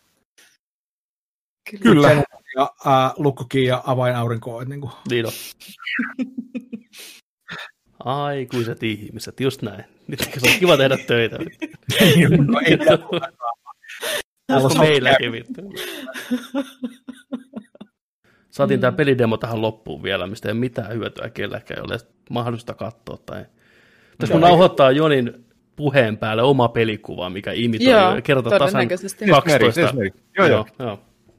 Kyllä. 1.82 2.24
Ja 2.56 2.74
äh, 2.86 3.12
lukkokin 3.16 3.64
ja 3.64 3.82
avainaurinko. 3.86 4.64
Niin, 4.64 4.80
kuin. 4.80 4.92
niin 5.10 5.26
on. 5.26 5.32
Aikuiset 8.04 8.82
ihmiset, 8.82 9.40
just 9.40 9.62
näin. 9.62 9.84
Nyt 10.06 10.20
se 10.20 10.50
on 10.52 10.58
kiva 10.58 10.76
tehdä 10.76 10.96
töitä. 10.96 11.38
no, 12.46 12.60
ei 12.66 12.78
Täällä 14.46 14.66
on 14.66 14.78
meilläkin 14.78 15.32
vittu. 15.32 15.62
Saatiin 18.50 18.78
mm. 18.78 18.80
tämä 18.80 18.92
pelidemo 18.92 19.36
tähän 19.36 19.62
loppuun 19.62 20.02
vielä, 20.02 20.26
mistä 20.26 20.48
ei 20.48 20.52
ole 20.52 20.60
mitään 20.60 20.92
hyötyä 20.94 21.30
kelläkään, 21.30 21.78
ei 21.78 21.84
ole 21.84 21.98
mahdollista 22.30 22.74
katsoa. 22.74 23.18
Tai... 23.26 23.46
Tässä 24.18 24.32
kun 24.32 24.40
nauhoittaa 24.40 24.90
Jonin 24.90 25.47
puheen 25.78 26.16
päälle 26.16 26.42
oma 26.42 26.68
pelikuva, 26.68 27.30
mikä 27.30 27.52
imitoi 27.52 27.90
joo, 27.90 28.20
kerta 28.24 28.50
tasan 28.50 28.88
12. 28.88 29.24
Joo, 30.38 30.46
joo. 30.46 30.66
joo. 30.78 30.98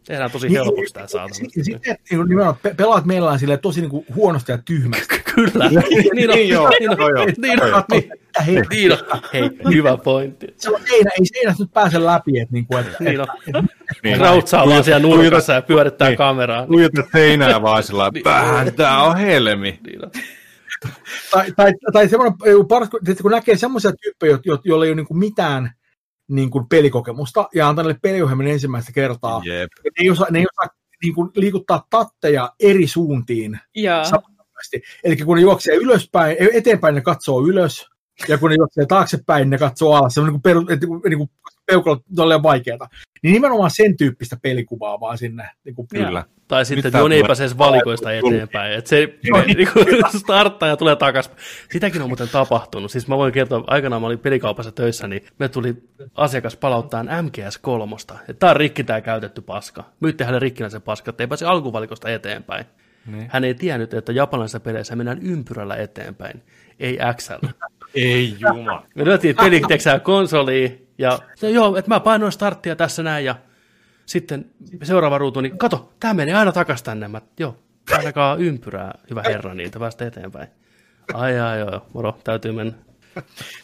Tehdään 0.09 0.32
tosi 0.32 0.51
helpoksi 0.51 0.93
tämä 0.93 1.08
saatana. 1.08 1.34
Sitten 1.34 1.95
niin 2.11 2.30
nimenomaan 2.30 2.58
pelaat 2.77 3.06
meillä 3.06 3.32
on 3.32 3.40
silleen 3.40 3.59
tosi 3.59 3.82
niin 3.82 3.90
kuin 3.90 4.06
huonosti 4.16 4.51
ja 4.51 4.58
tyhmästi. 4.58 5.19
Kyllä. 5.35 5.69
niin 5.69 6.30
on, 6.30 6.35
niin 6.35 6.50
joo, 6.50 6.69
niin 6.69 6.90
on, 6.90 6.98
niin 6.98 7.64
on, 7.64 7.84
niin, 7.92 8.66
niin 8.69 8.92
on. 8.93 9.00
Hei, 9.34 9.50
hyvä 9.74 9.98
pointti. 9.98 10.48
Se 10.58 10.69
on 10.69 10.82
seinä, 10.90 11.11
ei 11.19 11.26
seinästä 11.26 11.64
nyt 11.64 11.74
pääse 11.74 12.06
läpi. 12.06 12.40
Että, 12.40 12.53
niin 12.53 12.66
kuin, 12.68 12.80
että, 12.80 12.95
niin 13.03 13.22
on. 13.22 13.27
Niin. 14.03 14.18
Krautsaa 14.18 14.68
vaan 14.68 14.84
siellä 14.84 15.08
nurkassa 15.08 15.53
ja 15.53 15.61
pyörittää 15.61 16.09
niin. 16.09 16.18
kameraa. 16.18 16.66
Lujutat 16.68 17.06
seinää 17.11 17.61
vaan 17.61 17.84
sillä 17.84 18.11
vähän, 18.26 18.74
tää 18.74 19.03
on 19.03 19.18
helmi. 19.18 19.80
Niin 19.88 20.06
on. 20.06 20.11
Tai, 21.32 21.51
tai, 21.51 21.74
tai 21.93 22.09
semmoinen, 22.09 22.38
kun 23.22 23.32
näkee 23.32 23.58
semmoisia 23.58 23.91
tyyppejä, 24.03 24.40
jo, 24.45 24.59
joilla 24.64 24.85
ei 24.85 24.91
ole 24.91 24.95
niin 24.95 25.08
kuin 25.08 25.17
mitään 25.17 25.72
niin 26.27 26.49
kuin 26.49 26.67
pelikokemusta 26.69 27.49
ja 27.56 27.69
antaa 27.69 27.83
niille 27.83 27.99
peliohjelman 28.01 28.48
ensimmäistä 28.48 28.91
kertaa. 28.91 29.41
Jep. 29.45 29.69
Ne 29.83 29.91
ei 29.98 30.09
osaa, 30.09 30.27
ne 30.32 30.40
ei 30.40 30.45
osaa 30.53 30.75
niin 31.03 31.16
kuin, 31.16 31.30
liikuttaa 31.35 31.88
tatteja 31.90 32.53
eri 32.59 32.88
suuntiin. 32.88 33.59
Eli 35.03 35.17
kun 35.17 35.35
ne 35.35 35.41
juoksee 35.41 35.75
ylöspäin, 35.75 36.38
eteenpäin 36.53 36.95
ne 36.95 37.01
katsoo 37.01 37.48
ylös, 37.48 37.90
ja 38.28 38.38
kun 38.38 38.50
ne 38.50 38.56
juoksee 38.56 38.86
taaksepäin, 38.86 39.50
ne 39.50 39.58
katsoo 39.58 39.94
alas. 39.94 40.14
Se 40.14 40.20
on 40.20 40.26
niin 40.26 40.34
kuin, 40.34 40.42
peru, 40.42 40.66
niin 41.10 41.18
kuin 41.18 41.30
peukalot 41.66 42.04
tolleen 42.16 42.44
vaikeata. 42.44 42.88
Niin 43.24 43.34
nimenomaan 43.34 43.72
sen 43.72 43.98
tyyppistä 43.98 44.38
pelikuvaa 44.42 45.00
vaan 45.00 45.18
sinne. 45.18 45.50
Niin 45.64 45.76
kuin 45.76 45.88
Kyllä. 45.88 46.24
Tai 46.48 46.66
sitten, 46.66 46.88
että 46.88 46.98
Joni 46.98 47.16
ei 47.16 47.24
pääse 47.24 47.58
valikoista 47.58 48.14
eteenpäin. 48.14 48.74
Että 48.74 48.90
se 48.90 48.96
niin 49.56 49.70
kuin, 49.74 49.86
starttaa 50.20 50.70
ja 50.70 50.78
tulee 50.78 50.96
takaisin. 50.96 51.32
Sitäkin 51.72 52.02
on 52.02 52.10
muuten 52.10 52.30
tapahtunut. 52.30 52.92
Siis 52.92 53.08
mä 53.08 53.18
voin 53.18 53.34
kertoa, 53.34 53.64
aikanaan 53.68 54.02
mä 54.02 54.08
olin 54.08 54.20
pelikaupassa 54.20 54.72
töissä, 54.72 55.08
niin 55.08 55.26
me 55.40 55.50
tuli 55.50 55.84
asiakas 56.16 56.56
palauttaa 56.56 57.04
MGS3. 57.04 58.16
Että 58.20 58.34
tää 58.40 58.50
on 58.50 58.56
rikki 58.56 58.84
tää 58.84 59.02
käytetty 59.02 59.42
paska. 59.42 59.84
Myytti 60.00 60.24
hänelle 60.24 60.40
rikkinä 60.40 60.70
se 60.70 60.80
paska, 60.80 61.10
että 61.10 61.24
ei 61.24 61.28
pääse 61.28 61.46
alkuvalikosta 61.46 62.10
eteenpäin. 62.10 62.66
Niin. 63.06 63.30
Hän 63.32 63.44
ei 63.44 63.54
tiennyt, 63.54 63.94
että 63.94 64.12
japanilaisissa 64.12 64.60
peleissä 64.60 64.96
mennään 64.96 65.20
ympyrällä 65.22 65.76
eteenpäin, 65.76 66.44
ei 66.80 66.98
XL. 67.16 67.48
Ei 67.95 68.35
juma. 68.40 68.84
Me 68.95 69.06
lyötiin 69.06 69.35
peliteksää 69.35 70.00
konsoliin, 70.00 70.88
ja 70.98 71.19
joo, 71.42 71.76
että 71.77 71.90
mä 71.90 72.00
painoin 72.00 72.32
starttia 72.32 72.76
tässä 72.76 73.03
näin, 73.03 73.26
ja 73.26 73.35
sitten 74.06 74.45
seuraava 74.84 75.18
ruutu, 75.18 75.42
niin 75.42 75.58
kato, 75.58 75.93
tämä 76.00 76.14
menee 76.14 76.34
aina 76.35 76.51
takaisin 76.51 76.85
tänne. 76.85 77.08
Mä, 77.08 77.22
joo, 77.40 77.58
ainakaan 77.98 78.42
ympyrää, 78.42 79.00
hyvä 79.09 79.24
herra, 79.26 79.53
niitä 79.53 79.80
päästä 79.80 80.08
eteenpäin. 80.08 80.48
Ai 81.14 81.40
ai 81.40 81.59
joo, 81.59 81.85
moro, 81.93 82.18
täytyy 82.24 82.51
mennä. 82.51 82.74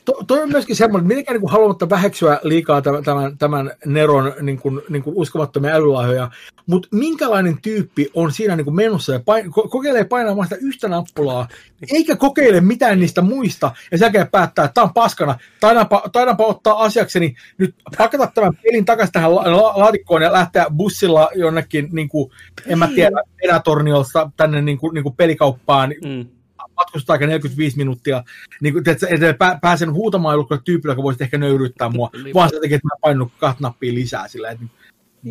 To, 0.05 0.23
toi 0.27 0.41
on 0.41 0.49
myöskin 0.49 0.75
semmoinen, 0.75 1.07
mitenkään 1.07 1.39
niin 1.39 1.51
haluamatta 1.51 1.89
väheksyä 1.89 2.39
liikaa 2.43 2.81
tämän, 2.81 3.37
tämän, 3.37 3.71
Neron 3.85 4.33
niin 4.41 4.57
kuin, 4.59 4.81
niin 4.89 5.03
kuin 5.03 5.15
uskomattomia 5.17 5.73
älylahjoja, 5.73 6.31
mutta 6.67 6.87
minkälainen 6.91 7.57
tyyppi 7.61 8.09
on 8.13 8.31
siinä 8.31 8.55
niin 8.55 8.65
kuin 8.65 8.75
menossa 8.75 9.13
ja 9.13 9.19
pain, 9.25 9.51
ko, 9.51 9.67
kokeilee 9.67 10.03
painamaan 10.03 10.47
sitä 10.47 10.61
yhtä 10.61 10.87
nappulaa, 10.87 11.47
eikä 11.93 12.15
kokeile 12.15 12.61
mitään 12.61 12.99
niistä 12.99 13.21
muista, 13.21 13.71
ja 13.91 13.97
sen 13.97 14.05
jälkeen 14.05 14.27
päättää, 14.27 14.65
että 14.65 14.73
tämä 14.73 14.85
on 14.85 14.93
paskana, 14.93 15.37
taidaanpa, 15.59 16.03
taidaanpa 16.11 16.45
ottaa 16.45 16.83
asiakseni 16.83 17.35
nyt 17.57 17.75
pakata 17.97 18.27
tämän 18.27 18.53
pelin 18.63 18.85
takaisin 18.85 19.13
tähän 19.13 19.35
la, 19.35 19.41
la, 19.57 19.73
laatikkoon 19.75 20.21
ja 20.21 20.33
lähteä 20.33 20.65
bussilla 20.77 21.29
jonnekin, 21.35 21.89
niin 21.91 22.09
kuin, 22.09 22.31
en 22.67 22.79
mä 22.79 22.87
tiedä, 22.87 23.21
erätorniolta 23.45 24.31
tänne 24.37 24.61
niin 24.61 24.77
kuin, 24.77 24.93
niin 24.93 25.03
kuin 25.03 25.15
pelikauppaan, 25.15 25.93
mm 26.03 26.34
matkustaa 26.77 27.13
aika 27.13 27.27
45 27.27 27.77
minuuttia, 27.77 28.23
niin 28.61 28.73
kuin, 28.73 28.89
että, 28.89 29.07
että 29.09 29.59
pääsen 29.61 29.93
huutamaan 29.93 30.33
jollekin 30.33 30.63
tyypillä, 30.63 30.91
joka 30.91 31.03
voisi 31.03 31.23
ehkä 31.23 31.37
nöyryttää 31.37 31.89
mua, 31.89 32.09
niin. 32.23 32.33
vaan 32.33 32.49
se 32.49 32.59
tekee, 32.61 32.75
että 32.75 32.87
mä 32.87 32.99
painun 33.01 33.31
kahta 33.37 33.59
nappia 33.61 33.93
lisää 33.93 34.27
sillä, 34.27 34.49
että 34.49 34.65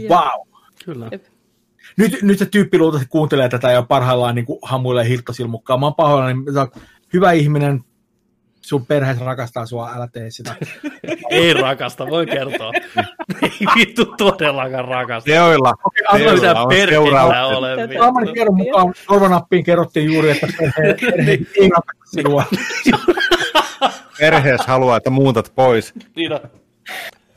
wow. 0.08 0.48
Kyllä. 0.84 1.10
Nyt, 1.96 2.22
nyt 2.22 2.38
se 2.38 2.46
tyyppi 2.46 2.78
luultavasti 2.78 3.08
kuuntelee 3.10 3.48
tätä 3.48 3.72
ja 3.72 3.82
parhaillaan 3.82 4.34
niin 4.34 4.46
hamuilee 4.62 5.08
hilttasilmukkaa. 5.08 5.76
Mä 5.76 5.86
oon 5.86 5.94
pahoillani, 5.94 6.34
niin 6.34 6.84
hyvä 7.12 7.32
ihminen, 7.32 7.84
sun 8.64 8.86
perheessä 8.86 9.24
rakastaa 9.24 9.66
sua, 9.66 9.92
älä 9.96 10.08
tee 10.12 10.30
sitä. 10.30 10.54
ei 11.30 11.54
rakasta, 11.54 12.06
voi 12.06 12.26
kertoa. 12.26 12.72
ei 13.42 13.66
vittu 13.76 14.04
todellakaan 14.04 14.84
rakasta. 14.84 15.30
Teoilla. 15.30 15.74
Okay, 15.84 16.20
Teoilla 16.20 16.60
on 16.60 16.68
perkellä 16.68 17.24
ole. 17.24 17.66
Saamani 17.98 18.32
tiedon 18.32 18.56
mukaan 18.56 18.94
korvanappiin 19.06 19.64
kerrottiin 19.64 20.12
juuri, 20.12 20.30
että 20.30 20.46
perhe, 20.58 20.94
perhe 21.16 21.32
ei 21.32 21.68
rakasta 21.68 22.04
sinua. 22.10 22.44
Perheessä 24.18 24.66
haluaa, 24.66 24.96
että 24.96 25.10
muutat 25.10 25.52
pois. 25.54 25.92
Niin 26.16 26.32
on. 26.32 26.40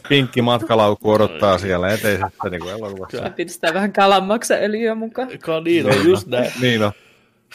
Pinkki 0.10 0.42
matkalaukku 0.42 1.12
odottaa 1.12 1.58
siellä 1.58 1.90
eteisessä 1.90 2.50
niin 2.50 2.62
kuin 2.62 2.74
elokuvassa. 2.74 3.18
Kyllä. 3.18 3.30
Pistää 3.30 3.74
vähän 3.74 3.94
kalanmaksaöljyä 3.94 4.96
mukaan. 4.96 5.28
Niin 5.64 5.86
on, 5.86 6.06
just 6.06 6.28
näin. 6.28 6.52
niin 6.62 6.84
on. 6.84 6.92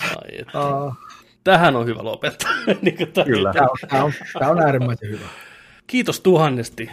Ai, 0.01 0.41
että. 0.41 0.59
Uh 0.61 1.02
tähän 1.45 1.77
on 1.77 1.87
hyvä 1.87 2.05
lopettaa. 2.05 2.51
niin 2.83 2.97
Kyllä, 3.25 3.53
tämä 3.53 3.67
on, 3.67 3.89
tämä, 3.89 4.05
on, 4.05 4.13
tämä 4.39 4.51
on 4.51 4.61
äärimmäisen 4.61 5.11
hyvä. 5.11 5.27
Kiitos 5.87 6.21
tuhannesti, 6.21 6.91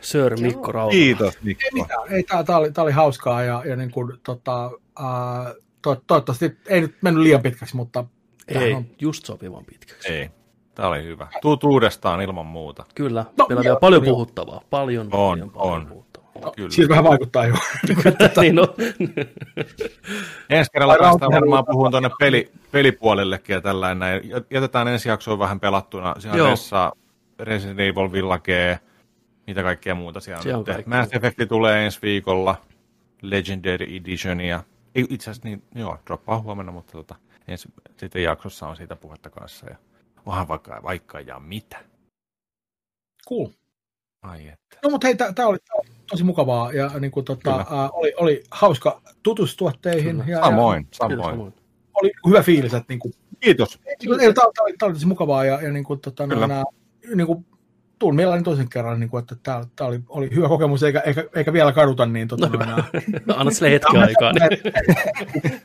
Sir 0.00 0.40
Mikko 0.40 0.72
Rauta. 0.72 0.92
Kiitos, 0.92 1.42
Mikko. 1.42 1.62
Ei 1.64 1.82
mitään, 1.82 2.12
ei, 2.12 2.22
tämä, 2.22 2.44
tämä, 2.44 2.58
oli, 2.58 2.72
tämä 2.72 2.82
oli 2.82 2.92
hauskaa 2.92 3.42
ja, 3.42 3.62
ja 3.64 3.76
niin 3.76 3.90
kuin, 3.90 4.12
tota, 4.22 4.66
uh, 5.00 5.62
to, 5.82 6.02
toivottavasti 6.06 6.56
ei 6.66 6.80
nyt 6.80 6.94
mennyt 7.02 7.22
liian 7.22 7.42
pitkäksi, 7.42 7.76
mutta... 7.76 8.04
Ei, 8.48 8.72
on... 8.72 8.86
just 9.00 9.24
sopivan 9.24 9.64
pitkäksi. 9.64 10.12
Ei, 10.12 10.30
tämä 10.74 10.88
oli 10.88 11.02
hyvä. 11.02 11.26
Tuut 11.42 11.64
uudestaan 11.64 12.20
ilman 12.20 12.46
muuta. 12.46 12.84
Kyllä, 12.94 13.24
no, 13.38 13.46
meillä 13.48 13.60
on 13.60 13.64
vielä 13.64 13.76
paljon 13.76 14.04
puhuttavaa. 14.04 14.60
Paljon, 14.70 15.06
on, 15.06 15.10
paljon, 15.10 15.50
paljon 15.50 15.74
on. 15.74 15.86
puhuttavaa. 15.86 16.05
No, 16.44 16.52
Kyllä. 16.56 16.70
Siitä 16.70 16.88
vähän 16.88 17.04
vaikuttaa 17.04 17.46
jo. 17.46 17.54
niin 18.40 18.58
on. 18.58 18.68
Ensi 20.50 20.70
kerralla 20.72 20.96
päästään 21.00 21.32
varmaan 21.32 21.64
puhumaan 21.66 21.90
tuonne 21.90 22.10
peli, 22.18 22.50
pelipuolellekin 22.72 23.54
ja 23.54 23.60
tällainen. 23.60 24.22
Jätetään 24.50 24.88
ensi 24.88 25.08
jaksoon 25.08 25.38
vähän 25.38 25.60
pelattuna. 25.60 26.14
Siellä 26.18 26.44
on 26.44 26.50
Ressa, 26.50 26.92
Resident 27.38 27.80
Evil 27.80 28.12
Village, 28.12 28.80
mitä 29.46 29.62
kaikkea 29.62 29.94
muuta 29.94 30.20
siellä 30.20 30.42
siellä 30.42 30.58
on. 30.58 30.64
on 30.68 30.82
Mass 30.86 31.14
Effect 31.14 31.48
tulee 31.48 31.84
ensi 31.84 31.98
viikolla, 32.02 32.56
Legendary 33.22 33.86
Editionia. 33.96 34.62
Ei 34.94 35.06
itse 35.10 35.30
asiassa 35.30 35.48
niin, 35.48 35.62
joo, 35.74 35.98
droppaa 36.06 36.40
huomenna, 36.40 36.72
mutta 36.72 36.92
tota, 36.92 37.14
ensi, 37.48 37.68
sitten 37.96 38.22
jaksossa 38.22 38.68
on 38.68 38.76
siitä 38.76 38.96
puhetta 38.96 39.30
kanssa. 39.30 39.66
Ja 39.70 39.76
onhan 40.26 40.48
vaikka, 40.48 40.80
vaikka 40.82 41.20
ja 41.20 41.40
mitä. 41.40 41.78
Cool. 43.28 43.48
Ai 44.22 44.48
että. 44.48 44.78
No 44.82 44.90
mutta 44.90 45.06
hei, 45.06 45.16
tämä 45.16 45.48
oli, 45.48 45.58
tosi 46.10 46.24
mukavaa 46.24 46.72
ja 46.72 46.90
niin 47.00 47.10
kuin, 47.10 47.24
tota, 47.24 47.56
uh, 47.56 47.98
oli, 48.00 48.12
oli 48.16 48.42
hauska 48.50 49.02
tutustua 49.22 49.72
teihin. 49.82 50.24
Ja, 50.26 50.40
samoin, 50.40 50.82
ja, 50.82 50.88
samoin. 50.92 51.30
samoin. 51.30 51.54
Oli 51.94 52.12
hyvä 52.26 52.42
fiilis, 52.42 52.74
että 52.74 52.92
niin 52.92 52.98
kuin, 52.98 53.12
Kiitos. 53.40 53.78
Tämä 53.98 54.14
oli, 54.14 54.52
oli 54.60 54.92
tosi 54.92 55.06
mukavaa 55.06 55.44
ja, 55.44 55.62
ja 55.62 55.72
niin 55.72 55.84
kuin, 55.84 56.00
tota, 56.00 56.26
nämä, 56.26 56.64
niin 57.14 57.26
kuin, 57.26 57.46
tuun 57.98 58.16
mielelläni 58.16 58.42
toisen 58.42 58.68
kerran, 58.68 59.00
niin 59.00 59.10
kuin, 59.10 59.20
että 59.22 59.36
tämä, 59.42 59.64
tämä 59.76 59.88
oli, 59.88 60.00
oli, 60.08 60.30
hyvä 60.34 60.48
kokemus, 60.48 60.82
eikä, 60.82 61.00
eikä, 61.00 61.24
eikä 61.34 61.52
vielä 61.52 61.72
kaduta. 61.72 62.06
Niin, 62.06 62.28
tota, 62.28 62.48
no, 62.48 62.64
noin, 62.64 62.84
Anna 63.38 63.50
sille 63.50 63.70
hetken 63.70 64.02
aikaa. 64.02 64.32
Niin. 64.32 64.60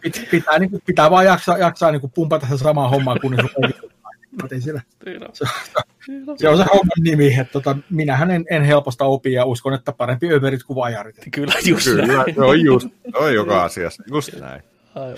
pitää, 0.31 0.59
niin 0.59 0.69
kuin, 0.69 0.81
pitää 0.85 1.11
vaan 1.11 1.25
jaksaa, 1.25 1.57
jaksaa 1.57 1.91
niin 1.91 2.01
kuin 2.01 2.11
pumpata 2.15 2.45
sitä 2.45 2.57
samaa 2.57 2.89
hommaa, 2.89 3.19
kunnes 3.19 3.45
on 4.43 4.49
ei 4.51 4.61
siellä. 4.61 4.81
Se, 5.33 5.45
se, 6.37 6.49
on 6.49 6.57
se 6.57 6.63
homman 6.63 7.03
nimi, 7.03 7.39
että 7.39 7.51
tota, 7.51 7.77
minähän 7.89 8.31
en, 8.31 8.45
en 8.49 8.63
helposta 8.63 9.05
opi 9.05 9.33
ja 9.33 9.45
uskon, 9.45 9.73
että 9.73 9.91
parempi 9.91 10.31
överit 10.31 10.63
kuin 10.63 10.75
vajarit. 10.75 11.15
Kyllä, 11.31 11.53
just 11.65 11.83
Kyllä, 11.83 12.07
näin. 12.07 12.35
se 12.35 12.41
on 12.41 12.61
just, 12.61 12.87
on 13.13 13.33
joka 13.33 13.63
asiassa, 13.63 14.03
just 14.09 14.39
näin. 14.39 14.63
Aivan. 14.95 15.17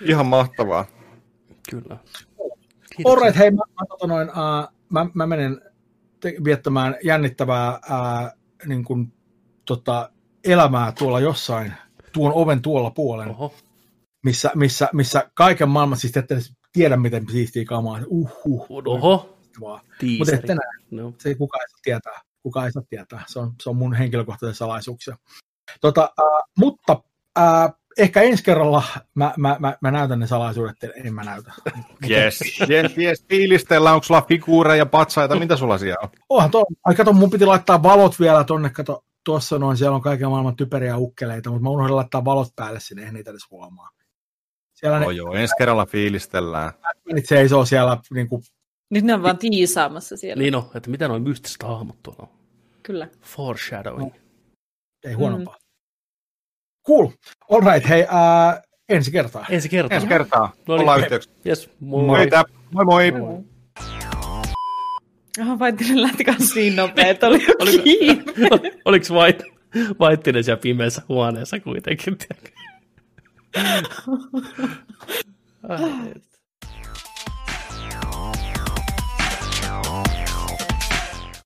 Ihan 0.00 0.26
mahtavaa. 0.26 0.86
Kyllä. 1.70 1.98
Alright, 3.04 3.38
hei, 3.38 3.50
mä, 3.50 3.62
mä, 3.80 3.86
tota 3.88 4.06
noin, 4.06 4.28
uh, 4.28 4.74
mä, 4.88 5.06
mä 5.14 5.26
menen 5.26 5.60
te- 6.20 6.34
viettämään 6.44 6.96
jännittävää 7.04 7.72
uh, 7.72 8.40
niin 8.66 8.84
kuin, 8.84 9.12
tota, 9.66 10.10
elämää 10.44 10.92
tuolla 10.98 11.20
jossain, 11.20 11.72
tuon 12.12 12.32
oven 12.34 12.62
tuolla 12.62 12.90
puolen, 12.90 13.28
Oho. 13.28 13.54
missä, 14.24 14.50
missä, 14.54 14.88
missä 14.92 15.30
kaiken 15.34 15.68
maailman, 15.68 15.98
siis 15.98 16.12
te 16.12 16.20
ette 16.20 16.34
edes 16.34 16.52
tiedä, 16.72 16.96
miten 16.96 17.26
siistiä 17.32 17.64
kamaa, 17.64 18.00
uhuh, 18.06 18.66
Oho. 18.86 19.38
mutta 20.18 20.34
ette 20.34 20.54
näe, 20.54 20.80
No. 20.90 21.14
se 21.18 21.28
ei 21.28 21.34
kukaan 21.34 21.62
ei 21.62 21.68
saa 21.68 21.78
tietää, 21.82 22.20
kukaan 22.42 22.66
ei 22.66 22.72
saa 22.72 22.82
tietää, 22.90 23.24
se 23.26 23.38
on, 23.38 23.52
se 23.62 23.70
on 23.70 23.76
mun 23.76 23.94
henkilökohtaisen 23.94 24.54
salaisuuksia. 24.54 25.16
Tota, 25.80 26.12
uh, 26.20 26.50
mutta 26.58 26.92
uh, 27.38 27.80
ehkä 27.98 28.22
ensi 28.22 28.44
kerralla 28.44 28.82
mä, 29.14 29.34
mä, 29.36 29.56
mä, 29.58 29.76
mä 29.80 29.90
näytän 29.90 30.18
ne 30.18 30.26
salaisuudet, 30.26 30.76
teille. 30.80 30.96
en 30.96 31.14
mä 31.14 31.24
näytä. 31.24 31.52
Yes, 32.10 32.40
yes, 32.70 32.98
yes. 32.98 33.24
Fiilistellä, 33.28 33.92
onko 33.92 34.04
sulla 34.04 34.22
figuureja, 34.28 34.86
patsaita, 34.86 35.36
mitä 35.38 35.56
sulla 35.56 35.78
siellä 35.78 35.98
on? 36.02 36.08
Onhan 36.28 36.50
tuo, 36.50 36.64
ai 36.84 36.94
kato, 36.94 37.12
mun 37.12 37.30
piti 37.30 37.46
laittaa 37.46 37.82
valot 37.82 38.20
vielä 38.20 38.44
tonne, 38.44 38.70
kato, 38.70 39.04
tuossa 39.24 39.58
noin, 39.58 39.76
siellä 39.76 39.94
on 39.94 40.02
kaiken 40.02 40.28
maailman 40.28 40.56
typeriä 40.56 40.96
ukkeleita, 40.96 41.50
mutta 41.50 41.62
mä 41.62 41.70
unohdin 41.70 41.96
laittaa 41.96 42.24
valot 42.24 42.48
päälle 42.56 42.80
sinne, 42.80 43.02
eihän 43.02 43.14
niitä 43.14 43.30
edes 43.30 43.50
huomaa. 43.50 43.88
Siellä 44.80 44.98
ne 45.00 45.06
Oh, 45.06 45.10
joo, 45.10 45.34
ensi 45.34 45.54
kerralla 45.58 45.86
fiilistellään. 45.86 46.72
Batmanit 46.82 47.26
seisoo 47.26 47.64
siellä, 47.64 47.96
niin 48.14 48.28
kuin, 48.28 48.42
Nyt 48.90 49.04
ne 49.04 49.14
on 49.14 49.22
vaan 49.22 49.38
tiisaamassa 49.38 50.16
siellä. 50.16 50.42
Niin 50.42 50.54
on, 50.54 50.70
että 50.74 50.90
mitä 50.90 51.08
noin 51.08 51.22
mystiset 51.22 51.62
hahmot 51.62 52.02
tuolla 52.02 52.22
on. 52.22 52.28
Kyllä. 52.82 53.08
Foreshadowing. 53.22 54.10
ei 55.04 55.12
huonompaa. 55.12 55.56
Cool. 56.86 57.08
All 57.50 57.72
right, 57.72 57.88
hei, 57.88 58.02
äh, 58.02 58.62
ensi 58.88 59.10
kertaa. 59.10 59.46
Ensi 59.50 59.68
kertaa. 59.68 59.96
Ensi 59.96 60.06
kertaa. 60.08 60.52
No 60.68 60.74
niin. 60.74 60.80
Ollaan 60.80 61.00
yhteyksissä. 61.00 61.38
Yes, 61.46 61.70
moi. 61.80 62.06
Moi, 62.06 62.26
tää. 62.26 62.44
moi 62.70 62.84
moi. 62.84 63.44
Aha, 65.40 65.58
Vaittinen 65.58 66.02
lähti 66.02 66.24
kanssa 66.24 66.54
niin 66.60 66.76
nopea, 66.76 67.06
että 67.06 67.26
oli 67.28 67.44
jo 67.48 67.54
Oliko- 67.60 67.82
kiinni. 67.82 68.24
Oliko 68.84 69.06
Vait, 69.14 69.42
Vaittinen 69.98 70.44
siellä 70.44 70.60
pimeässä 70.60 71.02
huoneessa 71.08 71.60
kuitenkin? 71.60 72.18
Oh, 75.62 75.76
right. 75.76 76.16